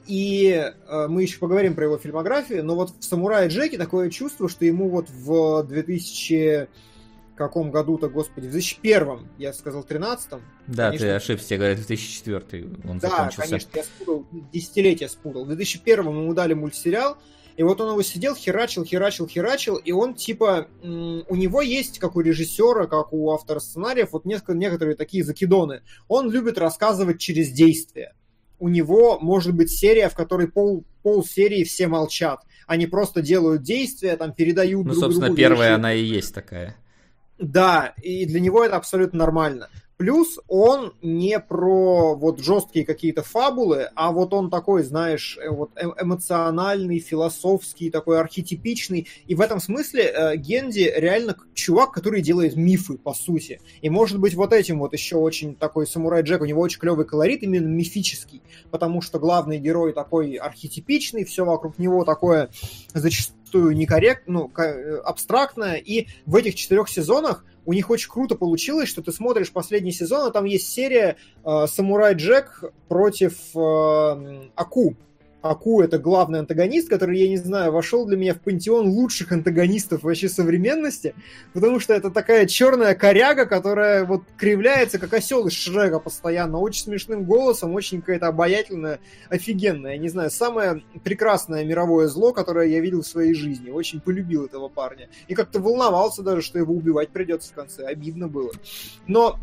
И 0.07 0.49
э, 0.51 1.07
мы 1.07 1.21
еще 1.21 1.37
поговорим 1.39 1.75
про 1.75 1.85
его 1.85 1.97
фильмографию, 1.97 2.63
но 2.63 2.75
вот 2.75 2.91
в 2.99 3.03
«Самурае 3.03 3.49
Джеки» 3.49 3.77
такое 3.77 4.09
чувство, 4.09 4.49
что 4.49 4.65
ему 4.65 4.89
вот 4.89 5.09
в 5.09 5.63
2000 5.63 6.67
каком 7.41 7.71
году-то, 7.71 8.07
господи, 8.07 8.47
в 8.47 8.51
2001, 8.51 9.27
я 9.39 9.51
сказал 9.53 9.83
13-м. 9.83 10.41
Да, 10.67 10.87
конечно, 10.87 11.07
ты 11.07 11.13
ошибся, 11.13 11.57
говорят, 11.57 11.77
2004 11.77 12.65
он 12.87 12.99
да, 12.99 13.09
закончился. 13.09 13.37
Да, 13.37 13.47
конечно, 13.47 13.69
я 13.73 13.83
спутал, 13.83 14.27
десятилетие 14.53 15.09
спутал. 15.09 15.45
В 15.45 15.47
2001 15.47 15.99
ему 16.05 16.33
дали 16.35 16.53
мультсериал, 16.53 17.17
и 17.57 17.63
вот 17.63 17.81
он 17.81 17.91
его 17.91 18.01
сидел, 18.03 18.35
херачил, 18.35 18.85
херачил, 18.85 19.27
херачил, 19.27 19.77
и 19.77 19.91
он 19.91 20.13
типа, 20.13 20.67
у 20.83 21.35
него 21.35 21.61
есть, 21.61 21.97
как 21.97 22.15
у 22.15 22.21
режиссера, 22.21 22.85
как 22.85 23.11
у 23.11 23.31
автора 23.31 23.59
сценариев, 23.59 24.09
вот 24.11 24.25
несколько, 24.25 24.53
некоторые 24.53 24.95
такие 24.95 25.23
закидоны. 25.23 25.81
Он 26.07 26.29
любит 26.29 26.59
рассказывать 26.59 27.19
через 27.19 27.49
действие. 27.49 28.13
У 28.61 28.69
него 28.69 29.17
может 29.19 29.55
быть 29.55 29.71
серия, 29.71 30.07
в 30.07 30.13
которой 30.13 30.47
пол, 30.47 30.85
пол 31.01 31.25
серии 31.25 31.63
все 31.63 31.87
молчат. 31.87 32.41
Они 32.67 32.85
просто 32.85 33.23
делают 33.23 33.63
действия, 33.63 34.15
там 34.15 34.33
передают 34.33 34.85
ну, 34.85 34.93
друг 34.93 35.03
собственно, 35.03 35.25
другу. 35.25 35.41
Ну, 35.41 35.47
собственно, 35.47 35.57
первая 35.57 35.69
вещи. 35.69 35.79
она 35.79 35.93
и 35.95 36.03
есть 36.03 36.35
такая. 36.35 36.75
Да, 37.39 37.95
и 38.03 38.25
для 38.25 38.39
него 38.39 38.63
это 38.63 38.75
абсолютно 38.75 39.17
нормально. 39.17 39.67
Плюс 40.01 40.39
он 40.47 40.95
не 41.03 41.39
про 41.39 42.15
вот 42.15 42.39
жесткие 42.39 42.87
какие-то 42.87 43.21
фабулы, 43.21 43.87
а 43.93 44.11
вот 44.11 44.33
он 44.33 44.49
такой, 44.49 44.81
знаешь, 44.81 45.37
э, 45.39 45.47
вот 45.47 45.69
э, 45.75 45.83
эмоциональный, 46.01 46.97
философский, 46.97 47.91
такой 47.91 48.19
архетипичный. 48.19 49.07
И 49.27 49.35
в 49.35 49.41
этом 49.41 49.59
смысле 49.59 50.05
э, 50.05 50.37
Генди 50.37 50.91
реально 50.95 51.37
чувак, 51.53 51.91
который 51.91 52.23
делает 52.23 52.55
мифы, 52.55 52.97
по 52.97 53.13
сути. 53.13 53.61
И 53.83 53.91
может 53.91 54.17
быть 54.17 54.33
вот 54.33 54.53
этим 54.53 54.79
вот 54.79 54.93
еще 54.93 55.17
очень 55.17 55.53
такой 55.53 55.85
самурай 55.85 56.23
Джек, 56.23 56.41
у 56.41 56.45
него 56.45 56.61
очень 56.61 56.79
клевый 56.79 57.05
колорит, 57.05 57.43
именно 57.43 57.67
мифический, 57.67 58.41
потому 58.71 59.03
что 59.03 59.19
главный 59.19 59.59
герой 59.59 59.93
такой 59.93 60.33
архетипичный, 60.33 61.25
все 61.25 61.45
вокруг 61.45 61.77
него 61.77 62.05
такое 62.05 62.49
зачастую 62.91 63.40
некорректно, 63.59 64.33
ну, 64.33 64.63
э, 64.63 64.97
абстрактное. 64.97 65.75
И 65.75 66.07
в 66.25 66.35
этих 66.35 66.55
четырех 66.55 66.89
сезонах 66.89 67.45
у 67.65 67.73
них 67.73 67.89
очень 67.89 68.09
круто 68.09 68.35
получилось, 68.35 68.89
что 68.89 69.01
ты 69.01 69.11
смотришь 69.11 69.51
последний 69.51 69.91
сезон, 69.91 70.27
а 70.27 70.31
там 70.31 70.45
есть 70.45 70.69
серия 70.69 71.17
э, 71.43 71.67
Самурай 71.67 72.15
Джек 72.15 72.63
против 72.87 73.33
э, 73.55 74.49
Аку. 74.55 74.95
Аку 75.41 75.81
это 75.81 75.97
главный 75.97 76.39
антагонист, 76.39 76.89
который, 76.89 77.19
я 77.19 77.27
не 77.27 77.37
знаю, 77.37 77.71
вошел 77.71 78.05
для 78.05 78.17
меня 78.17 78.33
в 78.33 78.41
пантеон 78.41 78.87
лучших 78.87 79.31
антагонистов 79.31 80.03
вообще 80.03 80.29
современности, 80.29 81.15
потому 81.53 81.79
что 81.79 81.93
это 81.93 82.11
такая 82.11 82.45
черная 82.45 82.93
коряга, 82.95 83.45
которая 83.45 84.05
вот 84.05 84.23
кривляется, 84.37 84.99
как 84.99 85.13
осел 85.13 85.47
из 85.47 85.53
Шрека 85.53 85.99
постоянно, 85.99 86.59
очень 86.59 86.83
смешным 86.83 87.23
голосом, 87.23 87.73
очень 87.73 88.01
какая-то 88.01 88.27
обаятельная, 88.27 88.99
офигенная. 89.29 89.93
Я 89.93 89.97
не 89.97 90.09
знаю, 90.09 90.29
самое 90.29 90.83
прекрасное 91.03 91.65
мировое 91.65 92.07
зло, 92.07 92.33
которое 92.33 92.67
я 92.67 92.79
видел 92.79 93.01
в 93.01 93.07
своей 93.07 93.33
жизни. 93.33 93.69
Очень 93.69 93.99
полюбил 93.99 94.45
этого 94.45 94.69
парня. 94.69 95.09
И 95.27 95.33
как-то 95.33 95.59
волновался 95.59 96.21
даже, 96.21 96.41
что 96.41 96.59
его 96.59 96.73
убивать 96.73 97.09
придется 97.09 97.51
в 97.51 97.55
конце. 97.55 97.85
Обидно 97.85 98.27
было. 98.27 98.51
Но 99.07 99.39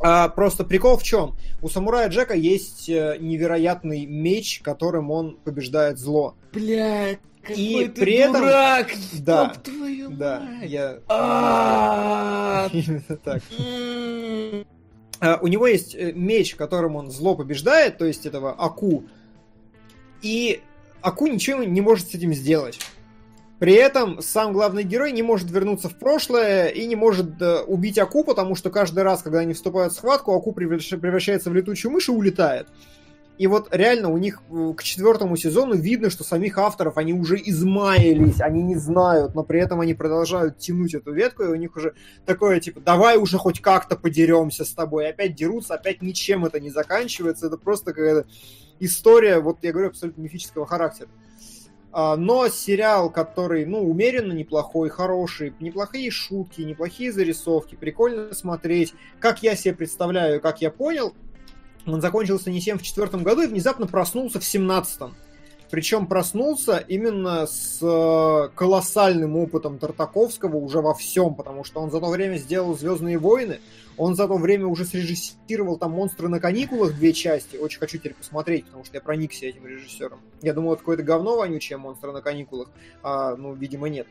а, 0.00 0.28
просто 0.28 0.64
прикол 0.64 0.96
в 0.96 1.02
чем? 1.02 1.36
У 1.62 1.68
самурая 1.68 2.08
Джека 2.08 2.34
есть 2.34 2.88
э, 2.88 3.16
невероятный 3.18 4.06
меч, 4.06 4.60
которым 4.62 5.10
он 5.10 5.38
побеждает 5.44 5.98
зло. 5.98 6.34
Блядь, 6.52 7.20
какой 7.42 7.56
и 7.56 7.88
ты 7.88 8.00
при 8.00 8.26
дурак! 8.26 8.90
Этом... 8.90 9.24
Да, 9.24 9.48
твою 9.62 10.10
да, 10.10 10.40
мать. 10.40 10.70
я... 10.70 10.98
А! 11.08 12.68
Именно 12.72 13.16
так. 13.24 13.42
А, 15.20 15.38
у 15.40 15.46
него 15.46 15.66
есть 15.66 15.94
э, 15.94 16.12
меч, 16.12 16.54
которым 16.54 16.96
он 16.96 17.10
зло 17.10 17.34
побеждает, 17.34 17.98
то 17.98 18.04
есть 18.04 18.26
этого 18.26 18.52
Аку. 18.52 19.04
И 20.22 20.60
Аку 21.02 21.26
ничего 21.26 21.62
не 21.64 21.80
может 21.80 22.10
с 22.10 22.14
этим 22.14 22.32
сделать. 22.34 22.78
При 23.58 23.74
этом 23.74 24.20
сам 24.20 24.52
главный 24.52 24.82
герой 24.82 25.12
не 25.12 25.22
может 25.22 25.50
вернуться 25.50 25.88
в 25.88 25.96
прошлое 25.96 26.68
и 26.68 26.86
не 26.86 26.96
может 26.96 27.40
э, 27.40 27.60
убить 27.62 27.98
Аку, 27.98 28.24
потому 28.24 28.56
что 28.56 28.70
каждый 28.70 29.04
раз, 29.04 29.22
когда 29.22 29.38
они 29.40 29.54
вступают 29.54 29.92
в 29.92 29.96
схватку, 29.96 30.34
Аку 30.34 30.52
превращается 30.52 31.50
в 31.50 31.54
летучую 31.54 31.92
мышь 31.92 32.08
и 32.08 32.12
улетает. 32.12 32.66
И 33.36 33.48
вот 33.48 33.68
реально 33.72 34.10
у 34.10 34.18
них 34.18 34.42
э, 34.50 34.74
к 34.76 34.82
четвертому 34.82 35.36
сезону 35.36 35.74
видно, 35.74 36.10
что 36.10 36.22
самих 36.22 36.56
авторов 36.58 36.96
они 36.96 37.12
уже 37.12 37.36
измаялись, 37.36 38.40
они 38.40 38.62
не 38.62 38.76
знают, 38.76 39.34
но 39.34 39.42
при 39.42 39.60
этом 39.60 39.80
они 39.80 39.94
продолжают 39.94 40.58
тянуть 40.58 40.94
эту 40.94 41.12
ветку, 41.12 41.42
и 41.42 41.48
у 41.48 41.56
них 41.56 41.76
уже 41.76 41.94
такое 42.26 42.60
типа, 42.60 42.80
давай 42.80 43.18
уже 43.18 43.38
хоть 43.38 43.60
как-то 43.60 43.96
подеремся 43.96 44.64
с 44.64 44.72
тобой. 44.72 45.04
И 45.04 45.08
опять 45.08 45.34
дерутся, 45.34 45.74
опять 45.74 46.00
ничем 46.00 46.44
это 46.44 46.60
не 46.60 46.70
заканчивается, 46.70 47.46
это 47.48 47.56
просто 47.56 47.92
какая-то 47.92 48.28
история, 48.78 49.40
вот 49.40 49.58
я 49.62 49.72
говорю, 49.72 49.88
абсолютно 49.88 50.20
мифического 50.22 50.66
характера. 50.66 51.08
А, 51.96 52.16
но 52.16 52.48
сериал, 52.48 53.08
который, 53.08 53.64
ну, 53.64 53.88
умеренно 53.88 54.32
неплохой, 54.32 54.88
хороший, 54.88 55.54
неплохие 55.60 56.10
шутки, 56.10 56.62
неплохие 56.62 57.12
зарисовки, 57.12 57.76
прикольно 57.76 58.34
смотреть. 58.34 58.94
Как 59.20 59.44
я 59.44 59.54
себе 59.54 59.74
представляю, 59.74 60.40
как 60.40 60.60
я 60.60 60.72
понял, 60.72 61.14
он 61.86 62.00
закончился 62.00 62.50
не 62.50 62.60
тем 62.60 62.80
в 62.80 62.82
четвертом 62.82 63.22
году 63.22 63.42
и 63.42 63.46
внезапно 63.46 63.86
проснулся 63.86 64.40
в 64.40 64.44
семнадцатом. 64.44 65.14
Причем 65.74 66.06
проснулся 66.06 66.76
именно 66.76 67.48
с 67.48 67.80
э, 67.82 68.48
колоссальным 68.54 69.36
опытом 69.36 69.80
Тартаковского 69.80 70.56
уже 70.58 70.80
во 70.80 70.94
всем, 70.94 71.34
потому 71.34 71.64
что 71.64 71.80
он 71.80 71.90
за 71.90 71.98
то 71.98 72.10
время 72.10 72.36
сделал 72.36 72.78
Звездные 72.78 73.18
войны, 73.18 73.58
он 73.96 74.14
за 74.14 74.28
то 74.28 74.36
время 74.36 74.68
уже 74.68 74.84
срежиссировал 74.84 75.76
там 75.76 75.90
«Монстры 75.90 76.28
на 76.28 76.38
каникулах» 76.38 76.94
две 76.94 77.12
части. 77.12 77.56
Очень 77.56 77.80
хочу 77.80 77.98
теперь 77.98 78.14
посмотреть, 78.14 78.66
потому 78.66 78.84
что 78.84 78.94
я 78.98 79.00
проникся 79.00 79.46
этим 79.46 79.66
режиссером. 79.66 80.20
Я 80.42 80.54
думал, 80.54 80.74
это 80.74 80.82
какое-то 80.82 81.02
говно 81.02 81.36
вонючее 81.36 81.76
«Монстры 81.76 82.12
на 82.12 82.22
каникулах», 82.22 82.68
а, 83.02 83.34
ну, 83.34 83.52
видимо, 83.52 83.88
нет. 83.88 84.06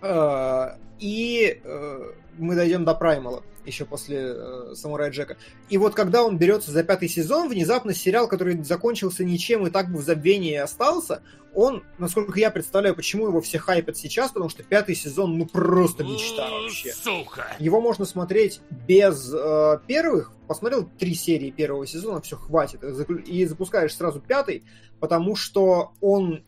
А, 0.00 0.78
и 0.98 1.60
э, 1.62 2.12
мы 2.38 2.54
дойдем 2.54 2.84
до 2.84 2.94
Праймала 2.94 3.42
еще 3.68 3.84
после 3.84 4.34
э, 4.34 4.74
Самурая 4.74 5.10
Джека. 5.10 5.36
И 5.68 5.78
вот 5.78 5.94
когда 5.94 6.24
он 6.24 6.38
берется 6.38 6.70
за 6.70 6.82
пятый 6.82 7.08
сезон, 7.08 7.48
внезапно 7.48 7.94
сериал, 7.94 8.26
который 8.26 8.62
закончился 8.62 9.24
ничем 9.24 9.66
и 9.66 9.70
так 9.70 9.92
бы 9.92 9.98
в 9.98 10.02
забвении 10.02 10.56
остался, 10.56 11.22
он, 11.54 11.84
насколько 11.98 12.38
я 12.38 12.50
представляю, 12.50 12.94
почему 12.94 13.26
его 13.26 13.40
все 13.40 13.58
хайпят 13.58 13.96
сейчас, 13.96 14.30
потому 14.30 14.50
что 14.50 14.62
пятый 14.62 14.94
сезон, 14.94 15.38
ну 15.38 15.46
просто 15.46 16.04
мечта 16.04 16.50
вообще. 16.50 16.92
Сука! 16.92 17.56
Его 17.58 17.80
можно 17.80 18.04
смотреть 18.04 18.60
без 18.70 19.32
э, 19.32 19.78
первых. 19.86 20.32
Посмотрел 20.46 20.88
три 20.98 21.14
серии 21.14 21.50
первого 21.50 21.86
сезона, 21.86 22.20
все 22.20 22.36
хватит. 22.36 22.82
И 23.26 23.44
запускаешь 23.44 23.94
сразу 23.94 24.20
пятый, 24.20 24.64
потому 24.98 25.36
что 25.36 25.92
он 26.00 26.44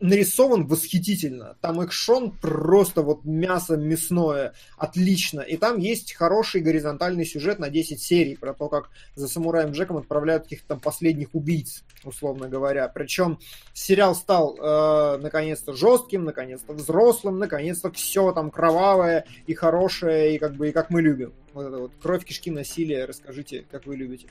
нарисован 0.00 0.66
восхитительно. 0.66 1.56
Там 1.60 1.80
экшон 1.80 2.30
просто 2.30 3.02
вот 3.02 3.24
мясо 3.24 3.76
мясное, 3.76 4.54
отлично. 4.76 5.40
И 5.40 5.56
там 5.56 5.78
есть 5.78 6.14
хороший 6.14 6.60
горизонтальный 6.60 7.24
сюжет 7.24 7.58
на 7.58 7.68
10 7.68 8.00
серий 8.00 8.36
про 8.36 8.54
то, 8.54 8.68
как 8.68 8.90
за 9.14 9.28
самураем 9.28 9.72
Джеком 9.72 9.96
отправляют 9.96 10.44
каких-то 10.44 10.68
там 10.68 10.80
последних 10.80 11.34
убийц, 11.34 11.84
условно 12.04 12.48
говоря. 12.48 12.88
Причем 12.88 13.38
сериал 13.72 14.14
стал 14.14 14.56
э, 14.56 15.18
наконец-то 15.18 15.72
жестким, 15.72 16.24
наконец-то 16.24 16.72
взрослым, 16.72 17.38
наконец-то 17.38 17.90
все 17.90 18.32
там 18.32 18.50
кровавое 18.50 19.26
и 19.46 19.54
хорошее, 19.54 20.34
и 20.34 20.38
как 20.38 20.54
бы 20.54 20.68
и 20.68 20.72
как 20.72 20.90
мы 20.90 21.02
любим. 21.02 21.32
Вот 21.54 21.66
это 21.66 21.78
вот 21.78 21.92
кровь, 22.00 22.24
кишки, 22.24 22.50
насилие, 22.50 23.04
расскажите, 23.04 23.64
как 23.70 23.86
вы 23.86 23.96
любите. 23.96 24.28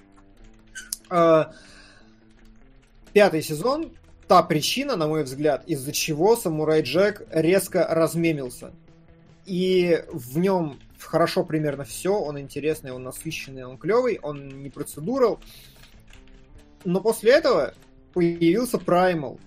Э, 1.09 1.45
пятый 3.13 3.41
сезон 3.41 3.91
та 4.27 4.43
причина, 4.43 4.95
на 4.95 5.07
мой 5.07 5.23
взгляд, 5.23 5.63
из-за 5.67 5.91
чего 5.91 6.35
Самурай 6.35 6.81
Джек 6.81 7.25
резко 7.31 7.87
размемился. 7.89 8.71
И 9.45 10.03
в 10.11 10.37
нем 10.37 10.79
хорошо 10.99 11.43
примерно 11.43 11.85
все, 11.85 12.13
он 12.13 12.37
интересный, 12.39 12.91
он 12.91 13.03
насыщенный, 13.03 13.63
он 13.63 13.77
клевый, 13.77 14.19
он 14.21 14.61
не 14.61 14.69
процедурал. 14.69 15.39
Но 16.83 16.99
после 17.01 17.31
этого 17.31 17.73
появился 18.13 18.77
Primal, 18.77 19.39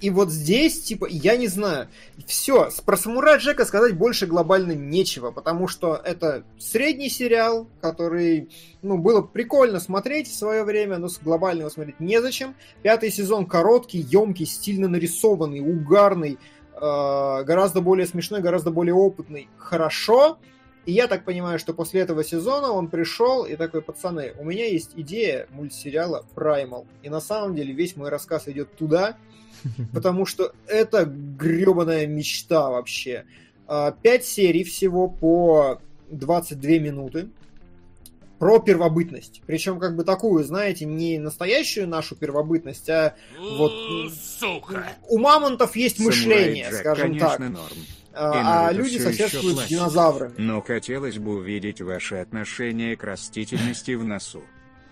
и 0.00 0.10
вот 0.10 0.30
здесь, 0.30 0.82
типа, 0.82 1.06
я 1.08 1.36
не 1.36 1.46
знаю, 1.46 1.88
все, 2.26 2.68
про 2.84 2.96
Самурая 2.96 3.38
Джека 3.38 3.64
сказать 3.64 3.96
больше 3.96 4.26
глобально 4.26 4.72
нечего, 4.72 5.30
потому 5.30 5.68
что 5.68 5.94
это 5.94 6.44
средний 6.58 7.08
сериал, 7.08 7.68
который, 7.80 8.50
ну, 8.82 8.98
было 8.98 9.22
прикольно 9.22 9.80
смотреть 9.80 10.28
в 10.28 10.36
свое 10.36 10.64
время, 10.64 10.98
но 10.98 11.08
с 11.08 11.18
глобального 11.18 11.70
смотреть 11.70 12.00
незачем. 12.00 12.54
Пятый 12.82 13.10
сезон 13.10 13.46
короткий, 13.46 13.98
емкий, 13.98 14.46
стильно 14.46 14.88
нарисованный, 14.88 15.60
угарный, 15.60 16.38
э, 16.74 16.78
гораздо 16.80 17.80
более 17.80 18.06
смешной, 18.06 18.40
гораздо 18.42 18.70
более 18.70 18.94
опытный. 18.94 19.48
Хорошо, 19.56 20.38
и 20.86 20.92
я 20.92 21.06
так 21.06 21.24
понимаю, 21.24 21.58
что 21.58 21.72
после 21.72 22.02
этого 22.02 22.22
сезона 22.22 22.70
он 22.70 22.88
пришел 22.88 23.44
и 23.44 23.56
такой, 23.56 23.80
пацаны, 23.80 24.34
у 24.38 24.44
меня 24.44 24.66
есть 24.66 24.92
идея 24.96 25.46
мультсериала 25.50 26.26
Primal. 26.34 26.86
И 27.02 27.08
на 27.08 27.20
самом 27.20 27.54
деле 27.54 27.72
весь 27.72 27.96
мой 27.96 28.10
рассказ 28.10 28.48
идет 28.48 28.76
туда, 28.76 29.16
потому 29.92 30.26
что 30.26 30.52
это 30.66 31.04
гребаная 31.04 32.06
мечта 32.06 32.70
вообще. 32.70 33.24
А, 33.66 33.92
пять 33.92 34.24
серий 34.24 34.64
всего 34.64 35.08
по 35.08 35.80
22 36.10 36.70
минуты 36.78 37.28
про 38.38 38.58
первобытность. 38.58 39.42
Причем 39.46 39.78
как 39.78 39.96
бы 39.96 40.04
такую, 40.04 40.44
знаете, 40.44 40.84
не 40.84 41.18
настоящую 41.18 41.88
нашу 41.88 42.16
первобытность, 42.16 42.90
а 42.90 43.14
вот... 43.38 43.72
Сука! 44.12 44.86
У 45.08 45.18
мамонтов 45.18 45.76
есть 45.76 45.98
мышление, 46.00 46.68
Джек, 46.68 46.80
скажем 46.80 47.08
конечно, 47.08 47.28
так. 47.28 47.38
норм. 47.38 47.76
А, 48.16 48.68
а 48.68 48.72
люди 48.72 48.98
соседствуют 48.98 49.60
с 49.60 49.66
динозаврами. 49.66 50.34
Но 50.38 50.60
хотелось 50.60 51.18
бы 51.18 51.36
увидеть 51.36 51.80
ваше 51.80 52.16
отношение 52.16 52.96
к 52.96 53.04
растительности 53.04 53.92
в 53.92 54.04
носу. 54.04 54.42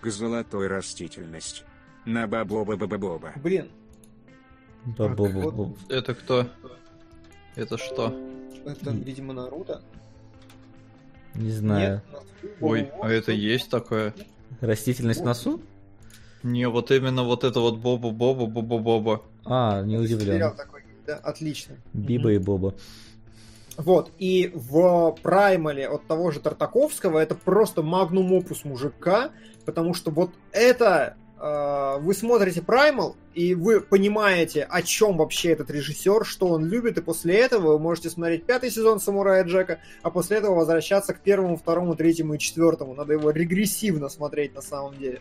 К 0.00 0.10
золотой 0.10 0.66
растительности. 0.66 1.62
На 2.04 2.26
бабоба-баба-боба. 2.26 3.34
Блин, 3.36 3.68
Бу-бу-бу-бу. 4.84 5.76
Это 5.88 6.14
кто? 6.14 6.46
Это 7.54 7.78
что? 7.78 8.14
это, 8.64 8.90
видимо, 8.90 9.32
Наруто. 9.32 9.82
Не 11.34 11.50
знаю. 11.50 12.02
Нет, 12.42 12.52
Ой, 12.60 12.90
а 13.00 13.10
это 13.10 13.32
есть 13.32 13.70
такое? 13.70 14.14
Растительность 14.60 15.24
носу? 15.24 15.60
Не, 16.42 16.68
вот 16.68 16.90
именно 16.90 17.22
вот 17.22 17.44
это 17.44 17.60
вот 17.60 17.78
Боба-Боба, 17.78 18.46
Боба-Боба. 18.46 19.22
А, 19.44 19.82
не 19.82 19.96
Сериал 20.06 20.18
удивлен. 20.18 20.56
такой, 20.56 20.82
да, 21.06 21.16
отлично. 21.16 21.76
Биба 21.92 22.32
и 22.32 22.38
Боба. 22.38 22.74
Вот, 23.76 24.10
и 24.18 24.50
в 24.54 25.16
Праймале 25.22 25.88
от 25.88 26.06
того 26.06 26.30
же 26.30 26.40
Тартаковского 26.40 27.18
это 27.18 27.34
просто 27.34 27.82
магнум 27.82 28.32
опус 28.32 28.64
мужика, 28.64 29.30
потому 29.64 29.94
что 29.94 30.10
вот 30.10 30.30
это 30.52 31.16
вы 31.42 32.14
смотрите 32.14 32.62
Праймал, 32.62 33.16
и 33.34 33.56
вы 33.56 33.80
понимаете, 33.80 34.62
о 34.62 34.80
чем 34.80 35.16
вообще 35.16 35.50
этот 35.50 35.70
режиссер, 35.70 36.24
что 36.24 36.46
он 36.46 36.66
любит, 36.66 36.98
и 36.98 37.02
после 37.02 37.36
этого 37.36 37.72
вы 37.72 37.78
можете 37.80 38.10
смотреть 38.10 38.44
пятый 38.44 38.70
сезон 38.70 39.00
Самурая 39.00 39.42
Джека, 39.42 39.80
а 40.02 40.10
после 40.10 40.36
этого 40.36 40.54
возвращаться 40.54 41.14
к 41.14 41.20
первому, 41.20 41.56
второму, 41.56 41.96
третьему 41.96 42.34
и 42.34 42.38
четвертому. 42.38 42.94
Надо 42.94 43.14
его 43.14 43.30
регрессивно 43.30 44.08
смотреть 44.08 44.54
на 44.54 44.62
самом 44.62 44.96
деле. 44.96 45.20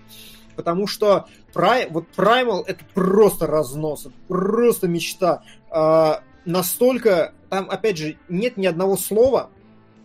Потому 0.56 0.86
что 0.86 1.26
Прай, 1.54 1.88
вот 1.90 2.06
Primal 2.16 2.66
это 2.68 2.86
просто 2.94 3.48
разнос, 3.48 4.06
это 4.06 4.16
просто 4.28 4.88
мечта. 4.88 5.42
А, 5.72 6.22
настолько, 6.46 7.34
там, 7.50 7.68
опять 7.68 7.98
же, 7.98 8.18
нет 8.30 8.58
ни 8.58 8.68
одного 8.68 8.96
слова, 8.96 9.50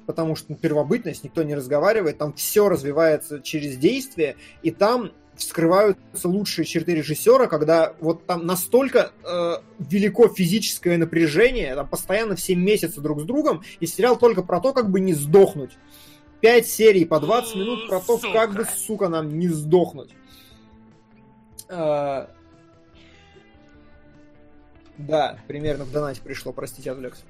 потому 0.06 0.34
что 0.34 0.52
ну, 0.52 0.56
первобытность, 0.56 1.24
никто 1.24 1.42
не 1.42 1.54
разговаривает, 1.54 2.16
там 2.16 2.32
все 2.32 2.70
развивается 2.70 3.42
через 3.42 3.76
действие, 3.76 4.36
и 4.62 4.70
там 4.70 5.12
вскрываются 5.36 6.28
лучшие 6.28 6.64
черты 6.64 6.94
режиссера, 6.94 7.46
когда 7.46 7.94
вот 8.00 8.26
там 8.26 8.46
настолько 8.46 9.12
э, 9.24 9.56
велико 9.78 10.28
физическое 10.28 10.96
напряжение, 10.96 11.74
там 11.74 11.88
постоянно 11.88 12.36
все 12.36 12.54
месяцы 12.54 13.00
друг 13.00 13.20
с 13.20 13.24
другом, 13.24 13.62
и 13.80 13.86
сериал 13.86 14.18
только 14.18 14.42
про 14.42 14.60
то, 14.60 14.72
как 14.72 14.90
бы 14.90 15.00
не 15.00 15.14
сдохнуть. 15.14 15.78
Пять 16.40 16.66
серий 16.66 17.04
по 17.04 17.20
20 17.20 17.56
минут 17.56 17.88
про 17.88 18.00
то, 18.00 18.18
как 18.18 18.54
бы, 18.54 18.64
сука, 18.64 19.08
нам 19.08 19.38
не 19.38 19.48
сдохнуть. 19.48 20.10
Э, 21.68 22.26
Да, 24.98 25.38
примерно 25.46 25.84
в 25.84 25.92
донате 25.92 26.20
пришло, 26.22 26.52
простите, 26.52 26.90
отвлекся. 26.90 27.22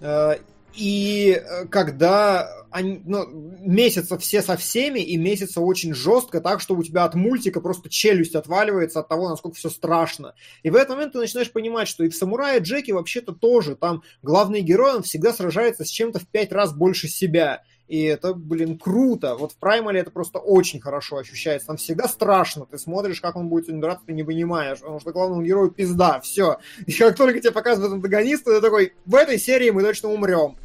Э, 0.00 0.36
И 0.76 1.30
э, 1.30 1.66
когда 1.66 2.66
они, 2.70 3.00
ну, 3.04 3.26
месяца 3.26 4.18
все 4.18 4.42
со 4.42 4.56
всеми, 4.56 5.00
и 5.00 5.16
месяца 5.16 5.60
очень 5.60 5.94
жестко, 5.94 6.40
так 6.40 6.60
что 6.60 6.74
у 6.74 6.82
тебя 6.82 7.04
от 7.04 7.14
мультика 7.14 7.60
просто 7.60 7.88
челюсть 7.88 8.34
отваливается 8.34 9.00
от 9.00 9.08
того, 9.08 9.30
насколько 9.30 9.56
все 9.56 9.70
страшно. 9.70 10.34
И 10.62 10.70
в 10.70 10.76
этот 10.76 10.90
момент 10.90 11.12
ты 11.14 11.18
начинаешь 11.18 11.50
понимать, 11.50 11.88
что 11.88 12.04
и 12.04 12.10
в 12.10 12.14
«Самурае 12.14 12.60
Джеки» 12.60 12.90
вообще-то 12.90 13.32
тоже, 13.32 13.76
там 13.76 14.02
главный 14.22 14.60
герой, 14.60 14.96
он 14.96 15.02
всегда 15.02 15.32
сражается 15.32 15.84
с 15.84 15.88
чем-то 15.88 16.18
в 16.18 16.28
пять 16.28 16.52
раз 16.52 16.74
больше 16.74 17.08
себя. 17.08 17.62
И 17.88 18.02
это, 18.02 18.34
блин, 18.34 18.78
круто. 18.78 19.36
Вот 19.36 19.52
в 19.52 19.56
Праймале 19.56 20.00
это 20.00 20.10
просто 20.10 20.38
очень 20.38 20.80
хорошо 20.80 21.18
ощущается. 21.18 21.68
Там 21.68 21.76
всегда 21.76 22.08
страшно. 22.08 22.66
Ты 22.66 22.78
смотришь, 22.78 23.20
как 23.20 23.36
он 23.36 23.48
будет 23.48 23.66
драться, 23.80 24.06
ты 24.06 24.12
не 24.12 24.24
понимаешь. 24.24 24.80
Потому 24.80 25.00
что 25.00 25.12
главному 25.12 25.42
герою 25.42 25.70
пизда. 25.70 26.20
Все. 26.20 26.58
И 26.86 26.92
как 26.92 27.16
только 27.16 27.40
тебе 27.40 27.52
показывают 27.52 27.92
антагониста, 27.92 28.50
ты 28.50 28.60
такой, 28.60 28.94
в 29.04 29.14
этой 29.14 29.38
серии 29.38 29.70
мы 29.70 29.82
точно 29.82 30.10
умрем. 30.10 30.56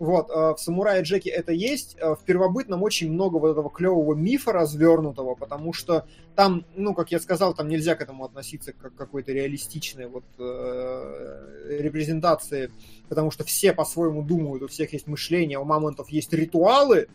Вот, 0.00 0.30
э, 0.30 0.54
в 0.54 0.56
«Самурае 0.56 1.02
Джеки» 1.02 1.28
это 1.28 1.52
есть. 1.52 1.94
Э, 1.98 2.14
В 2.14 2.24
«Первобытном» 2.24 2.82
очень 2.82 3.12
много 3.12 3.36
вот 3.36 3.50
этого 3.50 3.68
клевого 3.68 4.14
мифа 4.14 4.50
развернутого, 4.50 5.34
потому 5.34 5.74
что 5.74 6.06
там, 6.34 6.64
ну, 6.74 6.94
как 6.94 7.12
я 7.12 7.20
сказал, 7.20 7.52
там 7.52 7.68
нельзя 7.68 7.94
к 7.96 8.00
этому 8.00 8.24
относиться 8.24 8.72
как 8.72 8.94
к 8.94 8.96
какой-то 8.96 9.30
реалистичной 9.32 10.06
вот 10.06 10.24
э, 10.38 11.78
репрезентации, 11.80 12.72
потому 13.10 13.30
что 13.30 13.44
все 13.44 13.74
по-своему 13.74 14.22
думают, 14.22 14.62
у 14.62 14.68
всех 14.68 14.94
есть 14.94 15.06
мышление, 15.06 15.58
у 15.58 15.64
мамонтов 15.64 16.08
есть 16.08 16.32
ритуалы, 16.32 17.08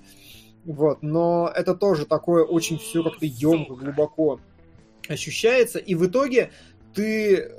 вот, 0.63 1.01
но 1.01 1.51
это 1.55 1.73
тоже 1.73 2.05
такое 2.05 2.43
очень 2.43 2.77
все 2.77 3.01
как-то 3.01 3.25
емко, 3.25 3.73
глубоко 3.73 4.39
ощущается, 5.09 5.79
и 5.79 5.95
в 5.95 6.05
итоге 6.05 6.51
ты 6.93 7.51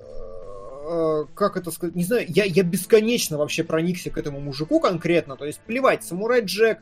как 1.34 1.56
это 1.56 1.70
сказать, 1.70 1.94
не 1.94 2.04
знаю, 2.04 2.26
я, 2.28 2.44
я 2.44 2.62
бесконечно 2.62 3.38
вообще 3.38 3.64
проникся 3.64 4.10
к 4.10 4.18
этому 4.18 4.40
мужику 4.40 4.80
конкретно, 4.80 5.36
то 5.36 5.44
есть 5.44 5.60
плевать, 5.60 6.04
Самурай 6.04 6.42
Джек, 6.42 6.78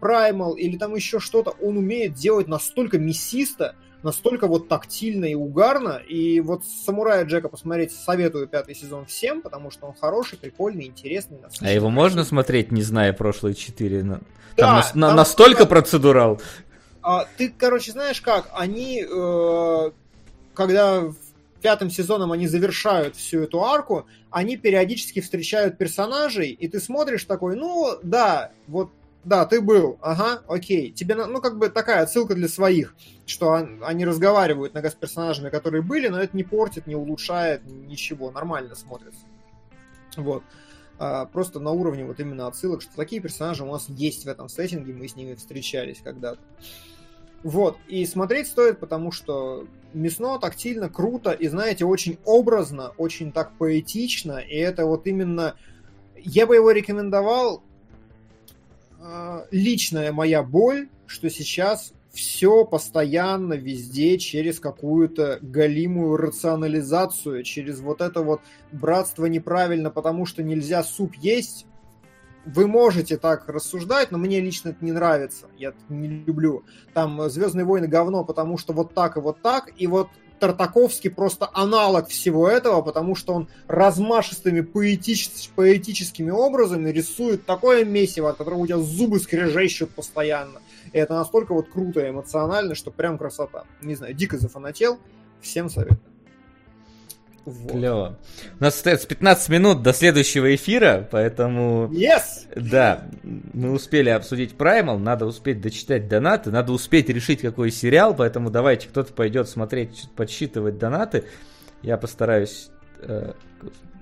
Праймал 0.00 0.54
или 0.54 0.76
там 0.76 0.94
еще 0.94 1.20
что-то, 1.20 1.50
он 1.62 1.76
умеет 1.76 2.14
делать 2.14 2.48
настолько 2.48 2.98
мясисто, 2.98 3.76
настолько 4.02 4.48
вот 4.48 4.68
тактильно 4.68 5.24
и 5.26 5.34
угарно. 5.34 6.00
И 6.08 6.40
вот 6.40 6.64
Самурая 6.84 7.24
Джека 7.24 7.48
посмотреть 7.48 7.92
советую 7.92 8.48
пятый 8.48 8.74
сезон 8.74 9.06
всем, 9.06 9.40
потому 9.40 9.70
что 9.70 9.86
он 9.86 9.94
хороший, 9.94 10.36
прикольный, 10.38 10.86
интересный. 10.86 11.38
А 11.60 11.70
его 11.70 11.90
можно 11.90 12.24
смотреть, 12.24 12.72
не 12.72 12.82
зная 12.82 13.12
прошлые 13.12 13.54
четыре? 13.54 14.00
Там, 14.00 14.20
Да, 14.56 14.90
на- 14.94 15.06
там- 15.08 15.16
настолько 15.16 15.66
процедурал. 15.66 16.40
А, 17.00 17.26
ты, 17.36 17.52
короче, 17.56 17.92
знаешь 17.92 18.20
как, 18.20 18.48
они, 18.52 19.04
э, 19.08 19.90
когда 20.54 21.04
пятым 21.62 21.88
сезоном 21.88 22.32
они 22.32 22.46
завершают 22.46 23.16
всю 23.16 23.40
эту 23.40 23.64
арку, 23.64 24.06
они 24.30 24.56
периодически 24.56 25.20
встречают 25.20 25.78
персонажей, 25.78 26.50
и 26.50 26.68
ты 26.68 26.80
смотришь 26.80 27.24
такой, 27.24 27.56
ну, 27.56 27.98
да, 28.02 28.52
вот, 28.66 28.90
да, 29.24 29.46
ты 29.46 29.60
был, 29.60 29.98
ага, 30.02 30.42
окей. 30.48 30.90
Тебе, 30.90 31.14
ну, 31.14 31.40
как 31.40 31.56
бы 31.56 31.68
такая 31.68 32.02
отсылка 32.02 32.34
для 32.34 32.48
своих, 32.48 32.94
что 33.24 33.48
он- 33.48 33.82
они 33.84 34.04
разговаривают 34.04 34.74
с 34.74 34.94
персонажами, 34.94 35.48
которые 35.48 35.82
были, 35.82 36.08
но 36.08 36.20
это 36.20 36.36
не 36.36 36.42
портит, 36.42 36.86
не 36.86 36.96
улучшает, 36.96 37.62
ничего, 37.64 38.30
нормально 38.30 38.74
смотрится. 38.74 39.24
Вот. 40.16 40.42
А, 40.98 41.26
просто 41.26 41.60
на 41.60 41.70
уровне 41.70 42.04
вот 42.04 42.20
именно 42.20 42.46
отсылок, 42.46 42.82
что 42.82 42.94
такие 42.96 43.22
персонажи 43.22 43.64
у 43.64 43.70
нас 43.70 43.88
есть 43.88 44.24
в 44.24 44.28
этом 44.28 44.48
сеттинге, 44.48 44.92
мы 44.92 45.08
с 45.08 45.16
ними 45.16 45.34
встречались 45.34 46.00
когда-то. 46.02 46.40
Вот, 47.42 47.76
и 47.88 48.06
смотреть 48.06 48.46
стоит, 48.46 48.78
потому 48.78 49.10
что 49.10 49.66
мясно, 49.94 50.38
тактильно, 50.38 50.88
круто, 50.88 51.32
и, 51.32 51.48
знаете, 51.48 51.84
очень 51.84 52.18
образно, 52.24 52.92
очень 52.96 53.32
так 53.32 53.52
поэтично, 53.58 54.38
и 54.38 54.56
это 54.56 54.86
вот 54.86 55.06
именно... 55.06 55.56
Я 56.16 56.46
бы 56.46 56.54
его 56.54 56.70
рекомендовал, 56.70 57.62
э, 59.00 59.44
личная 59.50 60.12
моя 60.12 60.42
боль, 60.42 60.88
что 61.06 61.28
сейчас 61.30 61.92
все 62.12 62.64
постоянно 62.64 63.54
везде 63.54 64.18
через 64.18 64.60
какую-то 64.60 65.38
галимую 65.40 66.16
рационализацию, 66.16 67.42
через 67.42 67.80
вот 67.80 68.00
это 68.00 68.22
вот 68.22 68.42
братство 68.70 69.26
неправильно, 69.26 69.90
потому 69.90 70.26
что 70.26 70.42
нельзя 70.42 70.84
суп 70.84 71.14
есть, 71.16 71.66
вы 72.44 72.66
можете 72.66 73.16
так 73.16 73.48
рассуждать, 73.48 74.10
но 74.10 74.18
мне 74.18 74.40
лично 74.40 74.70
это 74.70 74.84
не 74.84 74.92
нравится. 74.92 75.46
Я 75.56 75.70
это 75.70 75.78
не 75.88 76.08
люблю. 76.08 76.64
Там 76.92 77.28
Звездные 77.30 77.64
войны 77.64 77.86
говно, 77.86 78.24
потому 78.24 78.58
что 78.58 78.72
вот 78.72 78.94
так 78.94 79.16
и 79.16 79.20
вот 79.20 79.40
так. 79.42 79.70
И 79.76 79.86
вот 79.86 80.08
Тартаковский 80.40 81.08
просто 81.08 81.48
аналог 81.52 82.08
всего 82.08 82.48
этого, 82.48 82.82
потому 82.82 83.14
что 83.14 83.32
он 83.32 83.48
размашистыми 83.68 84.60
поэтич- 84.60 85.50
поэтическими 85.54 86.30
образами 86.30 86.90
рисует 86.90 87.46
такое 87.46 87.84
месиво, 87.84 88.30
от 88.30 88.38
которого 88.38 88.58
у 88.58 88.66
тебя 88.66 88.78
зубы 88.78 89.20
скрежещут 89.20 89.90
постоянно. 89.90 90.60
И 90.92 90.98
это 90.98 91.14
настолько 91.14 91.54
вот 91.54 91.68
круто 91.68 92.00
и 92.00 92.10
эмоционально, 92.10 92.74
что 92.74 92.90
прям 92.90 93.18
красота. 93.18 93.64
Не 93.80 93.94
знаю, 93.94 94.14
дико 94.14 94.36
зафанател. 94.36 94.98
Всем 95.40 95.70
советую. 95.70 96.11
Вот. 97.44 97.72
Клево. 97.72 98.18
У 98.60 98.62
нас 98.62 98.76
остается 98.76 99.08
15 99.08 99.48
минут 99.48 99.82
до 99.82 99.92
следующего 99.92 100.54
эфира, 100.54 101.08
поэтому... 101.10 101.88
Yes! 101.92 102.46
Да, 102.54 103.08
мы 103.52 103.72
успели 103.72 104.10
обсудить 104.10 104.52
Primal, 104.56 104.98
надо 104.98 105.26
успеть 105.26 105.60
дочитать 105.60 106.06
донаты, 106.08 106.50
надо 106.50 106.72
успеть 106.72 107.08
решить, 107.08 107.40
какой 107.40 107.70
сериал, 107.72 108.14
поэтому 108.14 108.50
давайте 108.50 108.88
кто-то 108.88 109.12
пойдет 109.12 109.48
смотреть, 109.48 110.08
подсчитывать 110.14 110.78
донаты. 110.78 111.24
Я 111.82 111.96
постараюсь... 111.96 112.70
э, 113.00 113.32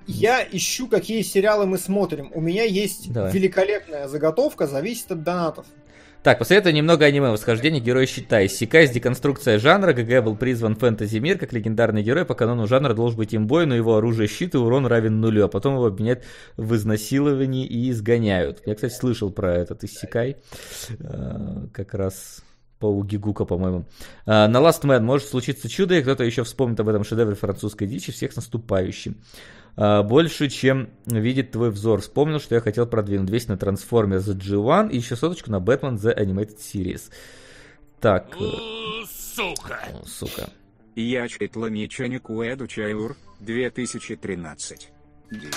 Я 0.07 0.47
ищу, 0.51 0.87
какие 0.89 1.23
сериалы 1.23 1.65
мы 1.65 1.79
смотрим. 1.79 2.31
У 2.35 2.41
меня 2.43 2.65
есть 2.65 3.11
Давай. 3.11 3.33
великолепная 3.33 4.07
заготовка, 4.07 4.67
зависит 4.67 5.11
от 5.13 5.23
донатов. 5.23 5.65
Так, 6.23 6.39
посоветую 6.39 6.75
немного 6.75 7.07
аниме 7.07 7.31
«Восхождение 7.31 7.81
героя 7.81 8.05
щита». 8.05 8.45
Иссякаясь 8.45 8.91
деконструкция 8.91 9.59
жанра, 9.59 9.95
ГГ 9.95 10.23
был 10.23 10.37
призван 10.37 10.77
фэнтези-мир 10.77 11.39
как 11.39 11.55
легендарный 11.55 12.03
герой, 12.03 12.27
по 12.27 12.35
канону 12.35 12.67
жанра 12.67 12.93
должен 12.93 13.17
быть 13.17 13.35
имбой, 13.35 13.65
но 13.65 13.75
его 13.75 13.97
оружие 13.97 14.29
щит 14.29 14.55
и 14.55 14.59
урон 14.59 14.85
равен 14.85 15.23
нулю, 15.23 15.47
а 15.47 15.49
потом 15.49 15.77
его 15.77 15.87
обменяют 15.87 16.23
в 16.59 16.75
изнасиловании 16.75 17.65
и 17.65 17.91
изгоняют. 17.91 18.61
Я, 18.67 18.75
кстати, 18.75 18.93
слышал 18.93 19.31
про 19.31 19.55
этот 19.55 19.83
Иссякай, 19.83 20.37
э, 20.99 21.67
как 21.73 21.95
раз 21.95 22.43
по 22.81 22.87
Угигука, 22.87 23.47
по-моему. 23.47 23.87
А, 24.27 24.47
На 24.47 24.59
Last 24.59 24.83
Man 24.83 25.01
может 25.01 25.27
случиться 25.27 25.71
чудо, 25.71 25.95
и 25.95 26.03
кто-то 26.03 26.25
еще 26.25 26.45
вспомнит 26.45 26.81
об 26.81 26.89
этом 26.91 27.03
шедевре 27.03 27.35
французской 27.35 27.87
дичи, 27.87 28.13
всех 28.13 28.33
с 28.33 28.37
наступающим. 28.37 29.17
А, 29.77 30.03
Больше, 30.03 30.49
чем 30.49 30.91
видит 31.07 31.53
твой 31.53 31.71
взор. 31.71 32.01
Вспомнил, 32.01 32.41
что 32.41 32.55
я 32.55 32.61
хотел 32.61 32.87
продвинуть 32.87 33.27
200 33.27 33.51
на 33.51 33.55
Transformers 33.55 34.27
The 34.27 34.37
G1 34.37 34.91
и 34.91 34.97
еще 34.97 35.17
соточку 35.17 35.51
на 35.51 35.57
Batman 35.59 35.97
The 35.97 36.17
Animated 36.17 36.59
Series. 36.59 37.11
Так, 38.01 38.35
э, 38.41 39.05
Сука. 39.07 39.79
сука. 40.07 40.51
Я 40.97 41.29
читла 41.29 41.69
Ничаник 41.71 42.31
Уэду 42.31 42.67
Чайур, 42.67 43.17
2013. 43.41 44.91
Дима. 45.31 45.53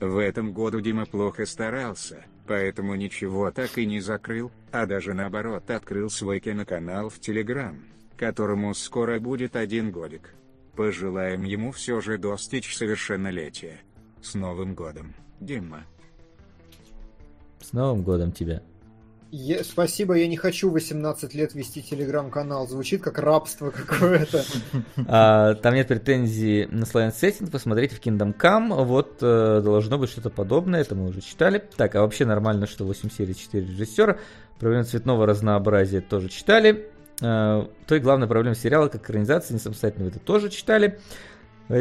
В 0.00 0.18
этом 0.18 0.52
году 0.52 0.80
Дима 0.80 1.06
плохо 1.06 1.44
старался, 1.46 2.24
поэтому 2.46 2.94
ничего 2.94 3.50
так 3.50 3.78
и 3.78 3.86
не 3.86 4.00
закрыл, 4.00 4.52
а 4.70 4.86
даже 4.86 5.14
наоборот 5.14 5.68
открыл 5.70 6.10
свой 6.10 6.38
киноканал 6.40 7.08
в 7.08 7.18
Телеграм, 7.18 7.82
которому 8.16 8.74
скоро 8.74 9.18
будет 9.18 9.56
один 9.56 9.90
годик. 9.90 10.34
Пожелаем 10.78 11.42
ему 11.42 11.72
все 11.72 12.00
же 12.00 12.18
достичь 12.18 12.76
совершеннолетия. 12.76 13.80
С 14.22 14.34
Новым 14.34 14.76
годом, 14.76 15.12
Дима. 15.40 15.84
С 17.60 17.72
Новым 17.72 18.04
годом 18.04 18.30
тебя. 18.30 18.62
Я- 19.32 19.64
спасибо, 19.64 20.14
я 20.14 20.28
не 20.28 20.36
хочу 20.36 20.70
18 20.70 21.34
лет 21.34 21.52
вести 21.56 21.82
телеграм-канал. 21.82 22.68
Звучит 22.68 23.02
как 23.02 23.18
рабство 23.18 23.70
какое-то. 23.70 24.44
А, 25.08 25.54
там 25.54 25.74
нет 25.74 25.88
претензий 25.88 26.66
на 26.66 26.86
слайд 26.86 27.12
сеттинг, 27.16 27.50
посмотрите 27.50 27.96
в 27.96 28.00
Kingdom 28.00 28.32
Come, 28.38 28.84
вот 28.84 29.18
э, 29.20 29.60
должно 29.64 29.98
быть 29.98 30.10
что-то 30.10 30.30
подобное, 30.30 30.82
это 30.82 30.94
мы 30.94 31.08
уже 31.08 31.22
читали. 31.22 31.60
Так, 31.76 31.96
а 31.96 32.02
вообще 32.02 32.24
нормально, 32.24 32.68
что 32.68 32.84
8 32.84 33.10
серий, 33.10 33.34
4 33.34 33.66
режиссера. 33.66 34.18
Проблема 34.60 34.84
цветного 34.84 35.26
разнообразия 35.26 36.00
тоже 36.00 36.28
читали. 36.28 36.88
Э, 37.20 37.66
то 37.86 37.94
и 37.94 37.98
главная 38.00 38.28
проблема 38.28 38.54
сериала, 38.54 38.88
как 38.88 39.02
экранизация, 39.02 39.54
не 39.54 39.60
самостоятельно 39.60 40.04
вы 40.04 40.10
это 40.10 40.20
тоже 40.20 40.48
читали. 40.50 40.98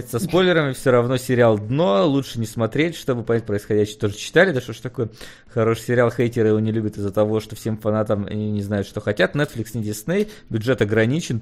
Со 0.10 0.20
спойлерами, 0.20 0.74
все 0.74 0.92
равно 0.92 1.16
сериал 1.16 1.58
дно, 1.58 2.06
лучше 2.06 2.40
не 2.40 2.46
смотреть, 2.46 2.96
чтобы 2.96 3.24
понять 3.24 3.46
происходящее. 3.46 3.98
Тоже 3.98 4.16
читали, 4.18 4.52
да 4.52 4.60
что 4.60 4.74
ж 4.74 4.78
такое? 4.80 5.10
Хороший 5.48 5.84
сериал, 5.84 6.12
хейтеры 6.12 6.50
его 6.50 6.60
не 6.60 6.74
любят 6.74 6.98
из-за 6.98 7.10
того, 7.10 7.40
что 7.40 7.56
всем 7.56 7.78
фанатам 7.78 8.26
они 8.26 8.52
не 8.52 8.62
знают, 8.62 8.86
что 8.86 9.00
хотят. 9.00 9.34
Netflix 9.34 9.70
не 9.76 9.84
Disney, 9.84 10.30
бюджет 10.50 10.82
ограничен. 10.82 11.42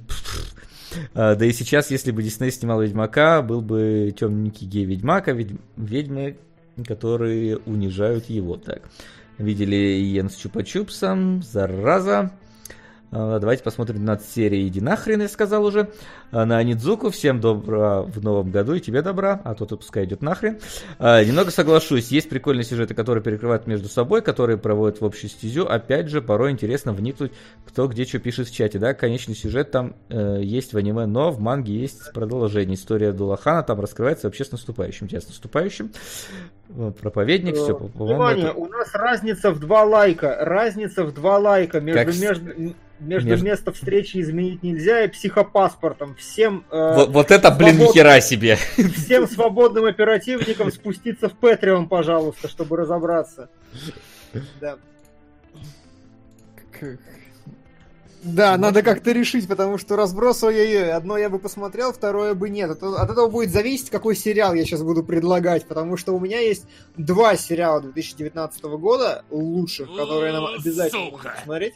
А, 1.16 1.34
Да 1.36 1.44
и 1.44 1.52
сейчас, 1.52 1.90
если 1.90 2.12
бы 2.12 2.22
Дисней 2.22 2.52
снимал 2.52 2.82
Ведьмака, 2.82 3.42
был 3.42 3.62
бы 3.62 4.14
темненький 4.18 4.68
гей-ведьмак, 4.68 5.28
а 5.28 5.34
ведь- 5.34 5.60
ведьмы, 5.76 6.38
которые 6.88 7.58
унижают 7.58 8.30
его. 8.30 8.58
Так, 8.58 8.84
видели 9.40 9.76
Иен 9.76 10.30
с 10.30 10.36
Чупа-Чупсом, 10.38 11.42
зараза. 11.42 12.32
А, 13.16 13.40
Давайте 13.40 13.64
посмотрим 13.64 13.96
12 13.96 14.30
серий 14.30 14.68
«Иди 14.68 14.82
нахрен», 14.82 15.22
я 15.22 15.30
сказал 15.30 15.64
уже. 15.64 15.90
А, 16.32 16.46
На 16.46 16.58
Анидзуку 16.58 17.10
всем 17.12 17.40
добра 17.40 18.02
в 18.02 18.22
новом 18.22 18.52
году, 18.52 18.74
и 18.74 18.82
тебе 18.82 19.02
добра, 19.02 19.40
а 19.46 19.56
то 19.56 19.66
ты 19.66 19.78
пускай 19.78 20.04
идет 20.04 20.22
нахрен. 20.22 20.60
А, 21.00 21.24
Немного 21.24 21.50
соглашусь, 21.52 22.10
есть 22.10 22.28
прикольные 22.28 22.66
сюжеты, 22.66 22.94
которые 22.94 23.24
перекрывают 23.24 23.68
между 23.68 23.88
собой, 23.88 24.22
которые 24.22 24.58
проводят 24.58 25.00
в 25.00 25.06
общую 25.06 25.30
стезю. 25.30 25.66
Опять 25.66 26.10
же, 26.10 26.22
порой 26.22 26.52
интересно 26.52 26.92
вникнуть, 26.92 27.32
кто 27.66 27.88
где 27.88 28.04
что 28.04 28.20
пишет 28.20 28.50
в 28.50 28.54
чате. 28.54 28.80
Да, 28.80 28.94
конечный 28.94 29.36
сюжет 29.36 29.72
там 29.72 29.96
э, 30.10 30.42
есть 30.44 30.74
в 30.74 30.78
аниме, 30.78 31.06
но 31.06 31.32
в 31.32 31.40
манге 31.40 31.74
есть 31.74 32.12
продолжение. 32.12 32.76
История 32.76 33.14
Дулахана 33.14 33.64
там 33.64 33.80
раскрывается 33.80 34.28
вообще 34.28 34.44
с 34.44 34.52
наступающим. 34.52 35.08
Тебя 35.08 35.22
с 35.22 35.28
наступающим. 35.28 35.92
Вот, 36.70 36.98
проповедник, 36.98 37.56
все, 37.56 37.74
по-моему, 37.76 37.94
Э, 38.00 38.08
Внимание, 38.08 38.46
это- 38.48 38.54
у 38.56 38.68
нас 38.68 38.90
разница 38.94 39.52
в 39.52 39.60
два 39.60 39.84
лайка. 39.84 40.36
Разница 40.42 41.04
в 41.04 41.14
два 41.14 41.38
лайка 41.38 41.80
между, 41.80 42.00
Как 42.12 42.20
между, 42.20 42.46
между 43.00 43.28
между- 43.30 43.46
место 43.46 43.72
встречи 43.72 44.20
изменить 44.20 44.64
нельзя 44.64 45.04
и 45.04 45.08
психопаспортом. 45.08 46.16
Всем, 46.16 46.66
э, 46.72 46.96
Вот, 46.96 47.10
вот 47.10 47.32
это, 47.32 47.52
блин, 47.52 47.76
свобод- 47.76 47.90
нихера 47.96 48.20
себе. 48.20 48.56
всем 48.96 49.28
свободным 49.28 49.86
оперативникам 49.86 50.72
спуститься 50.72 51.30
в 51.30 51.34
Patreon, 51.40 51.88
пожалуйста, 51.88 52.48
чтобы 52.48 52.78
разобраться. 52.78 53.50
Да. 54.60 54.78
Да, 58.26 58.58
надо 58.58 58.82
как-то 58.82 59.12
решить, 59.12 59.48
потому 59.48 59.78
что 59.78 59.96
разброс 59.96 60.44
ой-ой-ой. 60.44 60.92
Одно 60.92 61.18
я 61.18 61.30
бы 61.30 61.38
посмотрел, 61.40 61.94
второе 61.94 62.34
бы 62.34 62.50
нет. 62.50 62.72
Это- 62.72 63.00
От 63.00 63.12
этого 63.12 63.30
будет 63.30 63.52
зависеть, 63.52 63.90
какой 63.92 64.16
сериал 64.16 64.54
я 64.56 64.66
сейчас 64.66 64.82
буду 64.82 65.04
предлагать, 65.04 65.66
потому 65.68 65.96
что 65.96 66.14
у 66.14 66.20
меня 66.20 66.40
есть 66.40 66.66
два 66.98 67.36
сериала 67.38 67.82
2019 67.82 68.78
года 68.78 69.24
лучших, 69.30 69.88
которые 69.96 70.34
нам 70.34 70.46
обязательно 70.48 71.06
Сука. 71.06 71.16
нужно 71.18 71.32
посмотреть. 71.38 71.74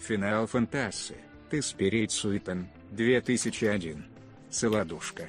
Финал 0.00 0.46
Фантасы. 0.46 1.14
Ты 1.50 1.62
Спирит 1.62 2.10
Суитан, 2.12 2.68
2001. 2.90 4.04
Целодушка. 4.50 5.24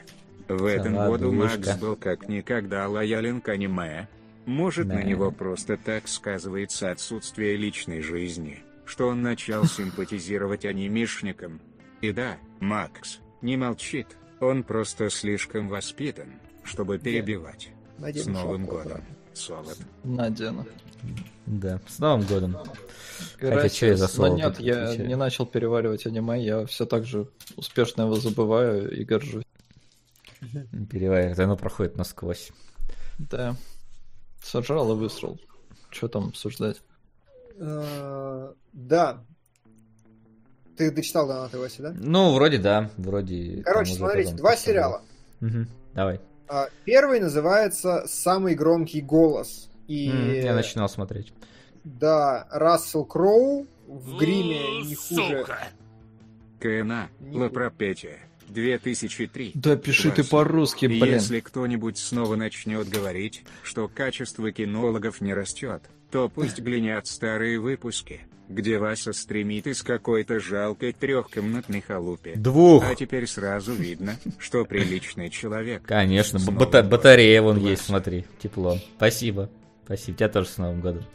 В 0.48 0.66
этом 0.66 0.96
году. 0.96 1.32
Макс 1.32 1.76
был 1.78 1.96
как 1.96 2.28
никогда 2.28 2.88
лоялен 2.88 3.40
к 3.40 3.50
аниме. 3.50 4.08
Может, 4.46 4.88
Да. 4.88 4.96
на 4.96 5.04
него 5.04 5.30
просто 5.32 5.78
так 5.78 6.08
сказывается 6.08 6.90
отсутствие 6.90 7.56
личной 7.56 8.02
жизни, 8.02 8.64
что 8.90 9.08
он 9.08 9.22
начал 9.22 9.66
симпатизировать 9.66 10.66
анимешникам. 10.66 11.62
И 12.02 12.12
да, 12.12 12.38
Макс 12.60 13.20
не 13.42 13.56
молчит, 13.56 14.08
он 14.40 14.64
просто 14.64 15.10
слишком 15.12 15.70
воспитан, 15.70 16.34
чтобы 16.64 16.98
перебивать. 16.98 17.70
Надену 18.00 18.24
С 18.24 18.28
Новым 18.28 18.62
шапку 18.62 18.76
годом, 18.78 18.92
обратно. 18.92 19.16
Солод. 19.34 19.78
Надену. 20.04 20.66
Да, 21.46 21.80
с 21.88 22.00
Новым 22.00 22.26
годом. 22.26 22.58
Хотя 23.38 23.66
Gracias. 23.66 23.70
чё 23.70 23.88
я 23.88 23.96
за 23.96 24.06
Но 24.06 24.10
слово 24.10 24.36
нет, 24.36 24.58
тут 24.58 24.66
я 24.66 24.84
отвечаю? 24.86 25.08
не 25.08 25.16
начал 25.16 25.46
переваривать 25.46 26.06
аниме, 26.08 26.44
я 26.44 26.66
все 26.66 26.86
так 26.86 27.06
же 27.06 27.30
успешно 27.58 28.04
его 28.04 28.16
забываю 28.16 28.90
и 28.92 29.04
горжусь. 29.04 29.44
Переваривает, 30.90 31.38
оно 31.40 31.56
проходит 31.58 31.96
насквозь. 31.96 32.52
Да. 33.20 33.56
Сожрал 34.42 34.94
и 34.94 34.96
высрал. 34.96 35.40
Что 35.92 36.08
там 36.08 36.30
обсуждать? 36.30 36.82
Э, 37.60 38.54
Да. 38.74 39.24
Ты 40.78 40.92
дочитал 40.92 41.28
донаты, 41.28 41.58
Вася, 41.60 41.82
да? 41.82 41.94
Ну, 41.98 42.34
вроде 42.34 42.58
да, 42.58 42.90
вроде... 42.96 43.62
Короче, 43.66 43.96
смотрите, 43.96 44.34
два 44.34 44.56
сериала. 44.56 45.02
Давай. 45.94 46.22
А, 46.48 46.70
Первый 46.86 47.20
называется 47.20 48.06
«Самый 48.08 48.56
громкий 48.56 49.02
голос». 49.02 49.70
И, 49.88 50.06
Я 50.44 50.56
начинал 50.56 50.88
смотреть. 50.88 51.34
да, 51.84 52.48
Рассел 52.50 53.04
Кроу 53.04 53.68
в 53.88 54.18
гриме 54.18 54.84
не 54.84 54.96
хуже. 54.96 55.46
Не 57.20 57.38
Лапропетия, 57.38 58.20
2003. 58.48 59.52
Да 59.56 59.76
пиши 59.76 60.12
ты 60.12 60.24
по-русски, 60.24 60.86
блин. 60.86 61.16
Если 61.16 61.40
кто-нибудь 61.40 61.98
снова 61.98 62.36
начнет 62.36 62.88
говорить, 62.88 63.44
что 63.64 63.88
качество 63.88 64.52
кинологов 64.52 65.22
не 65.22 65.34
растет, 65.34 65.84
то 66.12 66.30
пусть 66.30 66.60
глянят 66.60 67.08
старые 67.08 67.60
выпуски, 67.60 68.22
где 68.48 68.78
Вася 68.80 69.14
стремит 69.14 69.68
из 69.68 69.84
какой-то 69.84 70.40
жалкой 70.40 70.94
трехкомнатной 70.94 71.82
халупе. 71.82 72.34
Двух! 72.36 72.84
А 72.90 72.96
теперь 72.96 73.28
сразу 73.28 73.74
видно, 73.74 74.16
что 74.40 74.66
приличный 74.66 75.30
человек. 75.30 75.84
Конечно, 75.84 76.40
бата- 76.52 76.84
батарея 76.84 77.42
вон 77.42 77.58
Вася. 77.60 77.70
есть, 77.70 77.86
смотри, 77.86 78.26
тепло. 78.42 78.78
Спасибо. 78.98 79.50
Спасибо. 79.86 80.18
Тебя 80.18 80.30
тоже 80.30 80.50
с 80.50 80.58
Новым 80.58 80.82
годом. 80.82 81.06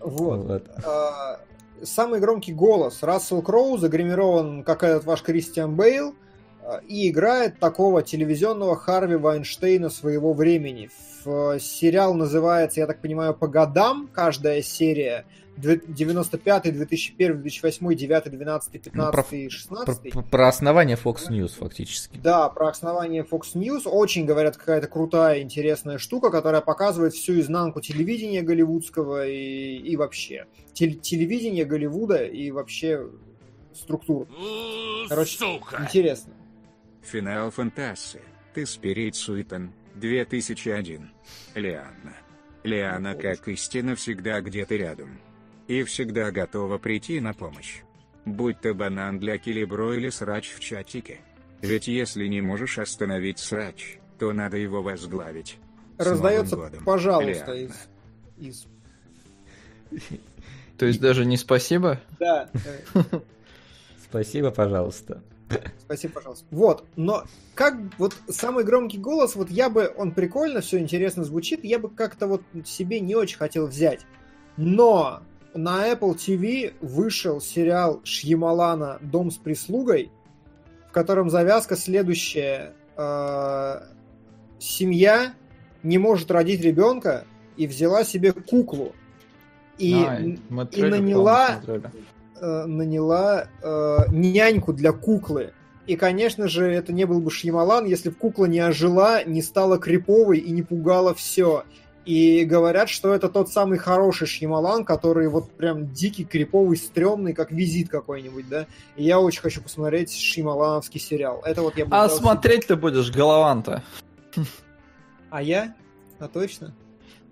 Вот. 0.00 0.44
Вот. 0.44 0.68
А, 0.84 1.40
Самый 1.82 2.18
громкий 2.20 2.52
голос. 2.52 3.02
Рассел 3.02 3.42
Кроу 3.42 3.76
загримирован, 3.78 4.62
как 4.62 4.82
этот 4.84 5.04
ваш 5.04 5.22
Кристиан 5.22 5.74
Бейл, 5.76 6.14
а, 6.62 6.80
и 6.88 7.08
играет 7.10 7.58
такого 7.58 8.02
телевизионного 8.02 8.74
Харви 8.76 9.16
Вайнштейна 9.16 9.90
своего 9.90 10.32
времени. 10.32 10.88
В- 10.88 11.13
Сериал 11.60 12.14
называется, 12.14 12.80
я 12.80 12.86
так 12.86 13.00
понимаю, 13.00 13.34
по 13.34 13.46
годам, 13.48 14.08
каждая 14.12 14.62
серия. 14.62 15.24
Две- 15.56 15.80
95, 15.86 16.72
2001, 16.72 17.40
2008, 17.40 17.94
9, 17.94 18.24
12, 18.30 18.82
15 18.82 19.32
и 19.32 19.44
Про, 19.46 19.50
16. 19.50 20.10
про- 20.12 20.22
про 20.22 20.48
основание 20.48 20.96
Fox 20.96 21.28
News 21.30 21.52
фактически. 21.56 22.18
Да, 22.18 22.48
про 22.48 22.68
основание 22.68 23.22
Fox 23.22 23.54
News. 23.54 23.82
Очень, 23.88 24.24
говорят, 24.26 24.56
какая-то 24.56 24.88
крутая, 24.88 25.42
интересная 25.42 25.98
штука, 25.98 26.30
которая 26.30 26.60
показывает 26.60 27.14
всю 27.14 27.38
изнанку 27.38 27.80
телевидения 27.80 28.42
голливудского 28.42 29.28
и, 29.28 29.76
и 29.76 29.96
вообще. 29.96 30.46
Тел- 30.72 30.98
телевидение 31.00 31.64
Голливуда 31.64 32.24
и 32.24 32.50
вообще 32.50 33.06
структуру. 33.72 34.26
У, 34.26 35.08
Короче, 35.08 35.38
Сука. 35.38 35.82
Интересно. 35.84 36.32
Финал 37.02 37.50
Фантасы. 37.52 38.20
Ты 38.54 38.66
Спирит 38.66 39.14
Суитан, 39.14 39.72
2001. 39.94 41.10
Лианна. 41.54 42.14
Лиана, 42.62 43.14
как 43.14 43.48
истина, 43.48 43.94
всегда 43.94 44.40
где-то 44.40 44.74
рядом. 44.76 45.18
И 45.68 45.82
всегда 45.84 46.30
готова 46.30 46.78
прийти 46.78 47.20
на 47.20 47.32
помощь. 47.34 47.82
Будь 48.24 48.60
то 48.60 48.74
банан 48.74 49.18
для 49.18 49.38
килибро 49.38 49.94
или 49.94 50.08
срач 50.08 50.52
в 50.52 50.60
чатике. 50.60 51.20
Ведь 51.60 51.88
если 51.88 52.26
не 52.26 52.40
можешь 52.40 52.78
остановить 52.78 53.38
срач, 53.38 53.98
то 54.18 54.32
надо 54.32 54.56
его 54.56 54.82
возглавить. 54.82 55.58
С 55.98 56.06
Раздается, 56.06 56.56
годом, 56.56 56.84
пожалуйста, 56.84 57.52
из, 57.52 57.88
из... 58.36 58.66
То 60.78 60.86
есть 60.86 61.00
даже 61.00 61.24
не 61.24 61.36
спасибо? 61.36 62.00
Да, 62.18 62.50
Спасибо, 64.14 64.50
пожалуйста. 64.50 65.22
Спасибо, 65.78 66.14
пожалуйста. 66.14 66.46
Вот, 66.50 66.84
но 66.96 67.24
как 67.54 67.76
вот 67.98 68.16
самый 68.28 68.64
громкий 68.64 68.98
голос, 68.98 69.36
вот 69.36 69.50
я 69.50 69.68
бы, 69.68 69.92
он 69.96 70.12
прикольно, 70.12 70.60
все 70.60 70.78
интересно 70.78 71.24
звучит, 71.24 71.64
я 71.64 71.78
бы 71.78 71.88
как-то 71.88 72.26
вот 72.26 72.42
себе 72.64 73.00
не 73.00 73.14
очень 73.14 73.38
хотел 73.38 73.66
взять. 73.66 74.06
Но 74.56 75.22
на 75.54 75.90
Apple 75.90 76.16
TV 76.16 76.74
вышел 76.80 77.40
сериал 77.40 78.00
Шьямалана 78.04 78.98
«Дом 79.00 79.30
с 79.30 79.36
прислугой», 79.36 80.10
в 80.88 80.92
котором 80.92 81.30
завязка 81.30 81.76
следующая. 81.76 82.74
Э, 82.96 83.82
Семья 84.58 85.34
не 85.82 85.98
может 85.98 86.30
родить 86.30 86.60
ребенка 86.62 87.24
и 87.56 87.66
взяла 87.66 88.04
себе 88.04 88.32
куклу. 88.32 88.94
И 89.78 89.92
А, 89.94 90.20
и 90.20 90.82
наняла-. 90.82 91.60
Э, 92.40 92.64
наняла 92.66 93.48
э, 93.62 93.98
няньку 94.10 94.72
для 94.72 94.92
куклы. 94.92 95.52
И, 95.86 95.96
конечно 95.96 96.48
же, 96.48 96.66
это 96.66 96.92
не 96.92 97.04
был 97.04 97.20
бы 97.20 97.30
Шьямалан, 97.30 97.84
если 97.84 98.08
бы 98.08 98.14
кукла 98.14 98.46
не 98.46 98.60
ожила, 98.60 99.22
не 99.24 99.42
стала 99.42 99.78
криповой 99.78 100.38
и 100.38 100.50
не 100.50 100.62
пугала 100.62 101.14
все. 101.14 101.64
И 102.06 102.44
говорят, 102.44 102.90
что 102.90 103.14
это 103.14 103.28
тот 103.28 103.50
самый 103.50 103.78
хороший 103.78 104.26
Шьямалан, 104.26 104.84
который 104.84 105.28
вот 105.28 105.50
прям 105.52 105.92
дикий, 105.92 106.24
криповый, 106.24 106.76
стрёмный, 106.76 107.32
как 107.32 107.50
визит 107.50 107.88
какой-нибудь, 107.88 108.48
да? 108.48 108.66
И 108.96 109.04
я 109.04 109.20
очень 109.20 109.40
хочу 109.40 109.62
посмотреть 109.62 110.14
Шьямалановский 110.14 111.00
сериал. 111.00 111.42
Это 111.44 111.62
вот 111.62 111.76
я 111.76 111.86
бы 111.86 111.96
А 111.96 112.08
смотреть 112.08 112.66
ты 112.66 112.76
будешь 112.76 113.10
Голован-то? 113.10 113.82
А 115.30 115.42
я? 115.42 115.74
А 116.18 116.28
точно? 116.28 116.74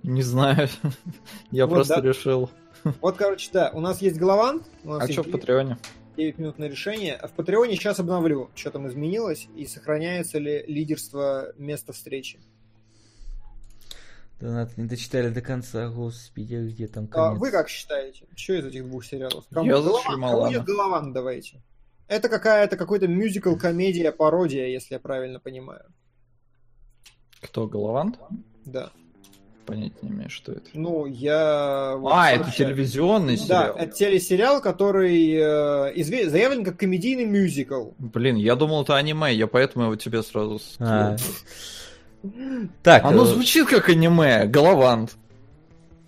Не 0.03 0.23
знаю. 0.23 0.69
Я 1.51 1.67
Вот, 1.67 1.77
просто 1.77 2.01
да. 2.03 2.09
решил. 2.09 2.51
Вот, 3.01 3.17
короче, 3.17 3.51
да, 3.53 3.71
у 3.75 3.81
нас 3.81 4.01
есть 4.03 4.19
Голован. 4.19 4.63
У 4.85 4.91
нас 4.91 5.03
А 5.03 5.07
есть 5.07 5.15
что 5.19 5.23
в 5.29 5.31
Патреоне? 5.33 5.79
9 6.17 6.39
минут 6.39 6.59
на 6.59 6.65
решение. 6.65 7.15
А 7.15 7.27
в 7.29 7.33
Патреоне 7.33 7.77
сейчас 7.77 7.99
обновлю, 8.01 8.51
что 8.55 8.71
там 8.71 8.87
изменилось 8.89 9.49
и 9.57 9.67
сохраняется 9.67 10.39
ли 10.39 10.65
лидерство 10.67 11.53
места 11.57 11.93
встречи. 11.93 12.41
Донат 14.41 14.77
не 14.77 14.85
дочитали 14.87 15.29
до 15.31 15.41
конца, 15.41 15.89
господи, 15.89 16.55
а 16.55 16.65
где 16.65 16.89
там 16.89 17.05
А 17.13 17.29
конец? 17.29 17.41
вы 17.41 17.51
как 17.53 17.69
считаете? 17.69 18.27
Что 18.35 18.55
из 18.55 18.67
этих 18.67 18.85
двух 18.85 19.05
сериалов? 19.05 19.45
Я 19.51 19.81
за 19.81 19.89
Голован? 19.89 20.21
Кому 20.21 20.49
нет 20.51 20.65
Голован 20.65 21.13
давайте. 21.13 21.63
Это 22.09 22.29
какая-то 22.29 22.77
какой-то 22.77 23.07
мюзикл, 23.07 23.55
комедия, 23.57 24.11
пародия, 24.11 24.67
если 24.67 24.95
я 24.95 25.01
правильно 25.01 25.39
понимаю. 25.39 25.85
Кто, 27.41 27.67
Голован? 27.69 28.17
Да. 28.67 28.91
Понятия 29.67 29.95
не 30.03 30.11
имею, 30.11 30.29
что 30.31 30.53
это. 30.53 30.63
Ну, 30.75 31.07
я... 31.07 31.95
вот 31.97 32.13
А, 32.13 32.33
это 32.33 32.51
телевизионный 32.51 33.37
Да, 33.37 33.43
сериал? 33.43 33.77
это 33.77 33.93
телесериал, 33.93 34.61
который 34.61 35.33
э, 35.35 35.93
изве- 35.95 36.29
заявлен 36.29 36.65
как 36.65 36.79
комедийный 36.79 37.25
мюзикл. 37.27 37.91
Блин, 37.99 38.37
я 38.37 38.57
думал, 38.57 38.83
это 38.83 38.97
аниме, 38.97 39.33
я 39.35 39.47
поэтому 39.47 39.85
его 39.85 39.97
тебе 39.97 40.23
сразу 40.23 40.61
А. 40.81 41.17
скинул. 41.17 42.33
Так, 42.83 43.05
Оно 43.05 43.25
э, 43.25 43.27
звучит 43.27 43.67
как 43.69 43.89
аниме, 43.89 44.47
Головант. 44.47 45.17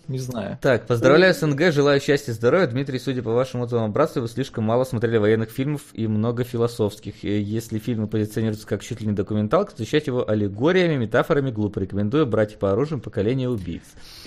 Не 0.07 0.19
знаю. 0.19 0.57
Так, 0.61 0.85
поздравляю 0.85 1.33
СНГ, 1.33 1.71
желаю 1.71 1.99
счастья 1.99 2.31
и 2.31 2.35
здоровья. 2.35 2.67
Дмитрий, 2.67 2.99
судя 2.99 3.23
по 3.23 3.31
вашему 3.31 3.63
отзывам, 3.63 3.91
братству, 3.91 4.21
вы 4.21 4.27
слишком 4.27 4.63
мало 4.63 4.83
смотрели 4.83 5.17
военных 5.17 5.49
фильмов 5.49 5.81
и 5.93 6.07
много 6.07 6.43
философских. 6.43 7.23
Если 7.23 7.79
фильмы 7.79 8.07
позиционируются 8.07 8.67
как 8.67 8.83
чуть 8.83 9.01
ли 9.01 9.07
не 9.07 9.13
документалка, 9.13 9.73
защищать 9.75 10.07
его 10.07 10.29
аллегориями, 10.29 10.97
метафорами 10.97 11.49
глупо. 11.49 11.79
Рекомендую 11.79 12.27
«Братья 12.27 12.57
по 12.57 12.71
оружию. 12.71 12.99
Поколение 12.99 13.49
убийц». 13.49 13.83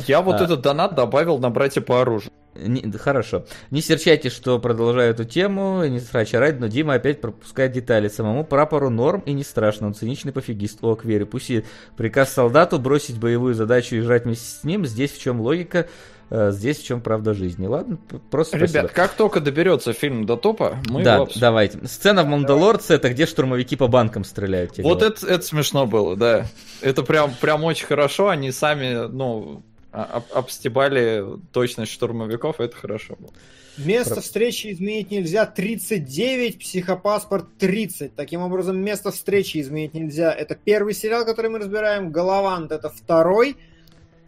Я 0.06 0.20
вот 0.20 0.40
А. 0.40 0.44
этот 0.44 0.62
донат 0.62 0.94
добавил 0.94 1.38
на 1.38 1.50
братья 1.50 1.80
по 1.80 2.00
оружию. 2.00 2.32
Не- 2.58 2.82
да, 2.82 2.98
хорошо. 2.98 3.44
Не 3.70 3.80
серчайте, 3.80 4.30
что 4.30 4.58
продолжаю 4.58 5.10
эту 5.10 5.24
тему, 5.24 5.84
и 5.84 5.90
не 5.90 6.00
срач 6.00 6.34
орать, 6.34 6.60
но 6.60 6.66
Дима 6.66 6.94
опять 6.94 7.20
пропускает 7.20 7.72
детали. 7.72 8.08
Самому 8.08 8.44
прапору 8.44 8.90
норм 8.90 9.20
и 9.26 9.32
не 9.32 9.44
страшно, 9.44 9.86
он 9.86 9.94
циничный 9.94 10.32
пофигист. 10.32 10.78
О, 10.82 10.94
Квери, 10.94 11.24
пусть 11.24 11.50
и 11.50 11.64
приказ 11.96 12.32
солдату 12.32 12.78
бросить 12.78 13.18
боевую 13.18 13.54
задачу 13.54 13.96
и 13.96 14.00
жрать 14.00 14.24
вместе 14.24 14.44
с 14.46 14.64
ним. 14.64 14.86
Здесь 14.86 15.12
в 15.12 15.20
чем 15.20 15.40
логика, 15.40 15.88
э, 16.30 16.50
здесь 16.52 16.78
в 16.78 16.84
чем 16.84 17.00
правда 17.00 17.34
жизни. 17.34 17.66
Ладно, 17.66 17.98
просто 18.30 18.56
Ребят, 18.56 18.70
спасибо. 18.70 18.88
как 18.92 19.12
только 19.12 19.40
доберется 19.40 19.92
фильм 19.92 20.26
до 20.26 20.36
топа, 20.36 20.78
мы 20.88 21.02
да, 21.02 21.14
его 21.14 21.22
обсудим. 21.24 21.40
давайте. 21.40 21.86
Сцена 21.86 22.22
в 22.22 22.26
Мандалорце, 22.26 22.94
это 22.94 23.10
где 23.10 23.26
штурмовики 23.26 23.76
по 23.76 23.86
банкам 23.88 24.24
стреляют. 24.24 24.78
Вот 24.78 25.02
это, 25.02 25.26
это 25.26 25.44
смешно 25.44 25.86
было, 25.86 26.16
да. 26.16 26.46
Это 26.80 27.02
прям, 27.02 27.32
прям 27.40 27.64
очень 27.64 27.86
хорошо. 27.86 28.28
Они 28.28 28.52
сами, 28.52 29.08
ну, 29.08 29.62
об- 29.92 30.24
обстебали 30.32 31.24
точность 31.52 31.92
штурмовиков, 31.92 32.60
это 32.60 32.76
хорошо 32.76 33.16
было. 33.18 33.30
Место 33.78 34.14
Про- 34.14 34.22
встречи 34.22 34.72
изменить 34.72 35.10
нельзя 35.12 35.46
39, 35.46 36.58
психопаспорт 36.58 37.46
30. 37.58 38.14
Таким 38.16 38.40
образом, 38.42 38.76
место 38.78 39.12
встречи 39.12 39.60
изменить 39.60 39.94
нельзя. 39.94 40.32
Это 40.32 40.56
первый 40.56 40.94
сериал, 40.94 41.24
который 41.24 41.48
мы 41.50 41.58
разбираем. 41.60 42.10
Галавант 42.10 42.72
это 42.72 42.90
второй. 42.90 43.56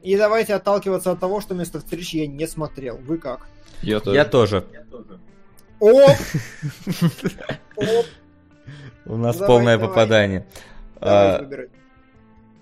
И 0.03 0.17
давайте 0.17 0.55
отталкиваться 0.55 1.11
от 1.11 1.21
того, 1.21 1.41
что 1.41 1.55
место 1.55 1.81
встречи 1.81 2.17
я 2.19 2.27
не 2.29 2.47
смотрел. 2.47 2.97
Вы 2.99 3.19
как? 3.19 3.49
Я 3.83 3.99
тоже. 4.01 4.17
Я 4.17 4.25
тоже. 4.25 4.65
Оп! 5.81 6.11
Оп! 7.77 8.07
У 9.07 9.17
нас 9.17 9.37
Давай, 9.37 9.49
полное 9.49 9.77
давай. 9.79 9.89
попадание. 9.89 10.47
Давай 11.01 11.37
А, 11.37 11.39
выбирай. 11.43 11.69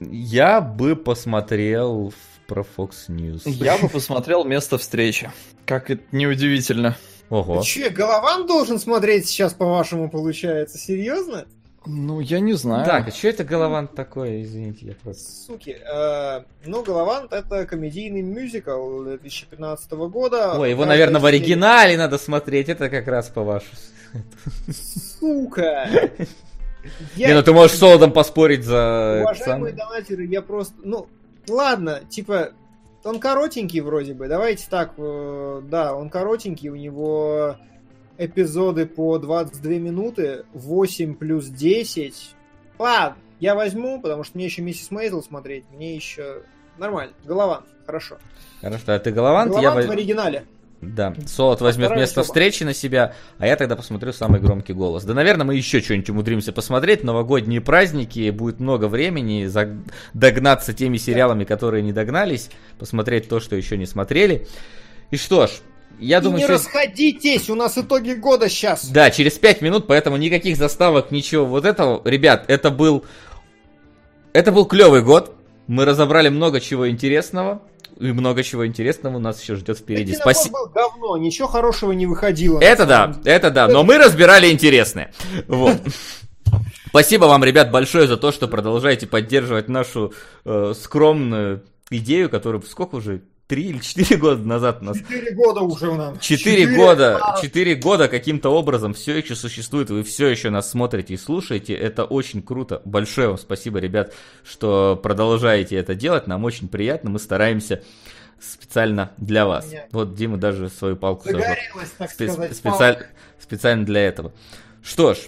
я 0.00 0.60
бы 0.60 0.96
посмотрел 0.96 2.10
в- 2.10 2.14
про 2.48 2.62
Fox 2.62 3.08
News. 3.08 3.42
Я 3.44 3.78
бы 3.78 3.88
посмотрел 3.88 4.44
место 4.44 4.78
встречи. 4.78 5.30
Как 5.66 5.90
это 5.90 6.02
неудивительно. 6.10 6.96
Ого. 7.30 7.62
Че, 7.62 7.90
Голован 7.90 8.46
должен 8.46 8.80
смотреть 8.80 9.28
сейчас, 9.28 9.52
по-вашему, 9.52 10.10
получается? 10.10 10.78
Серьезно? 10.78 11.44
Ну, 11.84 12.20
я 12.20 12.40
не 12.40 12.54
знаю. 12.54 12.84
Так, 12.84 13.08
а 13.08 13.10
что 13.10 13.28
это 13.28 13.44
Голован 13.44 13.86
такое? 13.86 14.42
Извините, 14.42 14.86
я 14.86 14.94
просто... 14.94 15.30
Суки. 15.30 15.76
Э, 15.78 16.42
ну, 16.64 16.82
Галавант 16.82 17.32
это 17.32 17.66
комедийный 17.66 18.22
мюзикл 18.22 19.04
2015 19.04 19.92
года. 19.92 20.58
Ой, 20.58 20.70
его, 20.70 20.80
Каждая 20.80 20.98
наверное, 20.98 21.20
в 21.20 21.26
оригинале 21.26 21.96
надо 21.96 22.18
смотреть. 22.18 22.68
Это 22.68 22.90
как 22.90 23.06
раз 23.06 23.28
по 23.28 23.42
вашему. 23.42 23.72
Сука! 25.18 25.88
Не, 27.16 27.34
ну 27.34 27.42
ты 27.42 27.52
можешь 27.52 27.76
с 27.76 27.78
Солодом 27.80 28.12
поспорить 28.12 28.64
за... 28.64 29.20
это 29.20 29.22
Уважаемые 29.22 29.74
донатеры, 29.74 30.24
я 30.26 30.42
просто... 30.42 30.74
Ну, 30.82 31.08
ладно, 31.48 32.00
типа, 32.08 32.52
он 33.04 33.20
коротенький 33.20 33.80
вроде 33.80 34.14
бы. 34.14 34.28
Давайте 34.28 34.68
так, 34.68 34.94
э, 34.96 35.62
да, 35.64 35.94
он 35.94 36.10
коротенький, 36.10 36.68
у 36.68 36.76
него 36.76 37.56
эпизоды 38.18 38.86
по 38.86 39.18
22 39.18 39.72
минуты, 39.74 40.44
8 40.52 41.14
плюс 41.14 41.46
10. 41.46 42.34
Ладно, 42.78 43.16
я 43.40 43.54
возьму, 43.54 44.00
потому 44.00 44.24
что 44.24 44.36
мне 44.36 44.46
еще 44.46 44.62
Миссис 44.62 44.90
Мейзел 44.90 45.22
смотреть, 45.22 45.64
мне 45.72 45.94
еще... 45.94 46.42
Нормально, 46.76 47.12
Голован, 47.24 47.64
хорошо. 47.86 48.18
Хорошо, 48.60 48.92
а 48.92 48.98
ты 48.98 49.10
Головант, 49.10 49.52
я... 49.54 49.60
Голован 49.60 49.82
в 49.82 49.86
воз- 49.86 49.92
оригинале. 49.94 50.46
Да, 50.80 51.12
Солод 51.26 51.60
возьмет 51.60 51.86
Вторая 51.86 52.02
место 52.02 52.22
встречи 52.22 52.62
на 52.62 52.72
себя, 52.72 53.14
а 53.38 53.46
я 53.48 53.56
тогда 53.56 53.74
посмотрю 53.74 54.12
самый 54.12 54.38
громкий 54.40 54.72
голос. 54.72 55.02
Да, 55.02 55.12
наверное, 55.12 55.44
мы 55.44 55.56
еще 55.56 55.80
что-нибудь 55.80 56.10
умудримся 56.10 56.52
посмотреть. 56.52 57.02
Новогодние 57.02 57.60
праздники, 57.60 58.30
будет 58.30 58.60
много 58.60 58.86
времени 58.86 59.46
за- 59.46 59.76
догнаться 60.14 60.72
теми 60.72 60.96
сериалами, 60.96 61.42
которые 61.44 61.82
не 61.82 61.92
догнались, 61.92 62.50
посмотреть 62.78 63.28
то, 63.28 63.40
что 63.40 63.56
еще 63.56 63.76
не 63.76 63.86
смотрели. 63.86 64.46
И 65.10 65.16
что 65.16 65.48
ж, 65.48 65.50
я 65.98 66.18
И 66.18 66.20
думаю, 66.20 66.38
не 66.38 66.44
что... 66.44 66.52
расходитесь, 66.52 67.50
у 67.50 67.56
нас 67.56 67.76
итоги 67.76 68.12
года 68.12 68.48
сейчас. 68.48 68.88
Да, 68.88 69.10
через 69.10 69.32
5 69.32 69.62
минут, 69.62 69.86
поэтому 69.88 70.16
никаких 70.16 70.56
заставок, 70.56 71.10
ничего 71.10 71.44
вот 71.44 71.64
этого. 71.64 72.02
Ребят, 72.04 72.44
это 72.46 72.70
был... 72.70 73.04
Это 74.32 74.52
был 74.52 74.64
клевый 74.64 75.02
год. 75.02 75.34
Мы 75.68 75.84
разобрали 75.84 76.28
много 76.30 76.60
чего 76.60 76.90
интересного. 76.90 77.62
И 77.98 78.12
много 78.12 78.44
чего 78.44 78.64
интересного 78.64 79.16
у 79.16 79.18
нас 79.18 79.40
еще 79.42 79.56
ждет 79.56 79.78
впереди. 79.78 80.14
Спасибо. 80.14 80.60
был 80.60 80.72
говно, 80.72 81.16
ничего 81.16 81.48
хорошего 81.48 81.90
не 81.90 82.06
выходило. 82.06 82.60
Это 82.60 82.86
да, 82.86 83.16
это 83.24 83.50
да, 83.50 83.66
но 83.66 83.82
мы 83.82 83.98
разбирали 83.98 84.52
интересное. 84.52 85.12
Вот. 85.48 85.78
Спасибо 86.88 87.24
вам, 87.24 87.42
ребят, 87.42 87.72
большое 87.72 88.06
за 88.06 88.16
то, 88.16 88.30
что 88.30 88.46
продолжаете 88.46 89.08
поддерживать 89.08 89.68
нашу 89.68 90.12
э, 90.44 90.74
скромную 90.80 91.64
идею, 91.90 92.30
которую 92.30 92.62
сколько 92.62 92.96
уже? 92.96 93.22
Три 93.48 93.70
или 93.70 93.78
четыре 93.78 94.18
года 94.18 94.44
назад 94.44 94.78
у 94.82 94.84
нас 94.84 94.98
Четыре 94.98 95.32
года 95.32 95.60
уже 95.62 95.88
у 95.88 95.94
нас. 95.94 96.18
Четыре 96.20 96.66
года, 96.76 97.34
четыре 97.40 97.74
года 97.76 98.06
каким-то 98.06 98.50
образом 98.50 98.92
все 98.92 99.16
еще 99.16 99.34
существует, 99.34 99.88
вы 99.88 100.02
все 100.02 100.26
еще 100.28 100.50
нас 100.50 100.70
смотрите 100.70 101.14
и 101.14 101.16
слушаете, 101.16 101.72
это 101.72 102.04
очень 102.04 102.42
круто. 102.42 102.82
Большое 102.84 103.28
вам 103.28 103.38
спасибо, 103.38 103.78
ребят, 103.78 104.12
что 104.44 105.00
продолжаете 105.02 105.76
это 105.76 105.94
делать, 105.94 106.26
нам 106.26 106.44
очень 106.44 106.68
приятно, 106.68 107.08
мы 107.08 107.18
стараемся 107.18 107.82
специально 108.38 109.12
для 109.16 109.46
вас. 109.46 109.64
Понятно. 109.64 109.98
Вот 109.98 110.14
Дима 110.14 110.36
даже 110.36 110.68
свою 110.68 110.96
палку. 110.96 111.24
Загорелась, 111.24 111.90
так 111.96 112.10
Спе- 112.10 112.30
сказать. 112.30 112.54
специаль- 112.54 113.06
специально 113.40 113.86
для 113.86 114.02
этого. 114.02 114.32
Что 114.82 115.14
ж, 115.14 115.18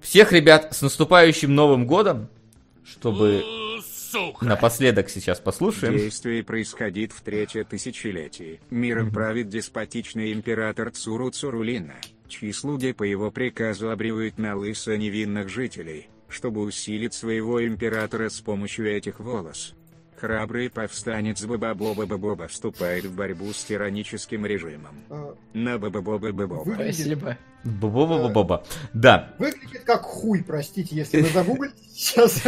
всех 0.00 0.32
ребят 0.32 0.68
с 0.74 0.80
наступающим 0.80 1.54
Новым 1.54 1.86
годом, 1.86 2.28
чтобы 2.86 3.44
Сука. 4.16 4.44
напоследок 4.44 5.10
сейчас 5.10 5.40
послушаем. 5.40 5.96
Действие 5.96 6.42
происходит 6.42 7.12
в 7.12 7.20
третье 7.20 7.64
тысячелетие. 7.64 8.60
Миром 8.70 9.10
правит 9.10 9.48
деспотичный 9.48 10.32
император 10.32 10.90
Цуру 10.90 11.30
Цурулина, 11.30 11.96
чьи 12.28 12.52
слуги 12.52 12.92
по 12.92 13.02
его 13.02 13.30
приказу 13.30 13.90
обревают 13.90 14.38
на 14.38 14.56
лысо 14.56 14.96
невинных 14.96 15.48
жителей, 15.48 16.08
чтобы 16.28 16.62
усилить 16.62 17.14
своего 17.14 17.64
императора 17.64 18.28
с 18.28 18.40
помощью 18.40 18.90
этих 18.90 19.20
волос. 19.20 19.74
Храбрый 20.20 20.70
повстанец 20.70 21.44
Баба-Боба-Боба 21.44 22.48
вступает 22.48 23.04
в 23.04 23.14
борьбу 23.14 23.52
с 23.52 23.64
тираническим 23.64 24.46
режимом. 24.46 24.94
Э, 25.10 25.34
На 25.52 25.78
Баба-Боба-Боба. 25.78 26.64
Выглядит, 26.64 26.94
Спасибо. 26.94 27.36
Бу-бу-бу-бу-бу. 27.64 28.62
Да. 28.94 29.34
выглядит 29.38 29.82
как 29.84 30.02
хуй, 30.02 30.42
простите, 30.42 30.94
если 30.96 31.20
вы 31.20 31.28
загуглите 31.28 31.74
сейчас. 31.94 32.42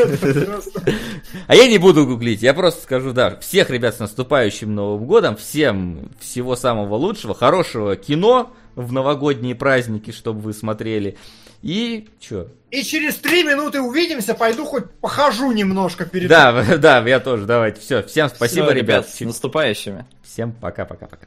А 1.47 1.55
я 1.55 1.67
не 1.69 1.79
буду 1.79 2.07
гуглить, 2.07 2.41
я 2.43 2.55
просто 2.55 2.83
скажу, 2.83 3.13
да, 3.13 3.37
всех 3.41 3.69
ребят 3.71 3.97
с 3.97 3.99
наступающим 3.99 4.75
Новым 4.75 5.07
Годом, 5.07 5.37
всем 5.37 6.11
всего 6.21 6.57
самого 6.57 6.95
лучшего, 6.95 7.35
хорошего 7.35 7.97
кино 7.97 8.53
в 8.77 8.93
новогодние 8.93 9.55
праздники, 9.55 10.11
чтобы 10.11 10.41
вы 10.41 10.53
смотрели. 10.53 11.19
И 11.63 12.09
чё? 12.21 12.49
И 12.71 12.83
через 12.83 13.17
три 13.17 13.43
минуты 13.43 13.81
увидимся, 13.81 14.35
пойду 14.35 14.65
хоть 14.65 14.91
похожу 15.01 15.51
немножко 15.53 16.05
перед... 16.05 16.29
Да, 16.29 16.63
да, 16.79 17.07
я 17.07 17.19
тоже, 17.19 17.47
давайте, 17.47 17.81
все, 17.81 18.03
всем 18.03 18.29
спасибо, 18.29 18.67
Всё, 18.67 18.75
ребят. 18.75 19.09
С 19.09 19.21
наступающими. 19.21 20.07
Всем 20.23 20.53
пока-пока-пока. 20.53 21.27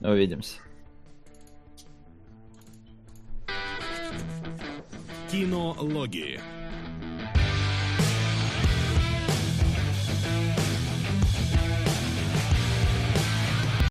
Увидимся. 0.00 0.56
Кинологии. 5.30 6.40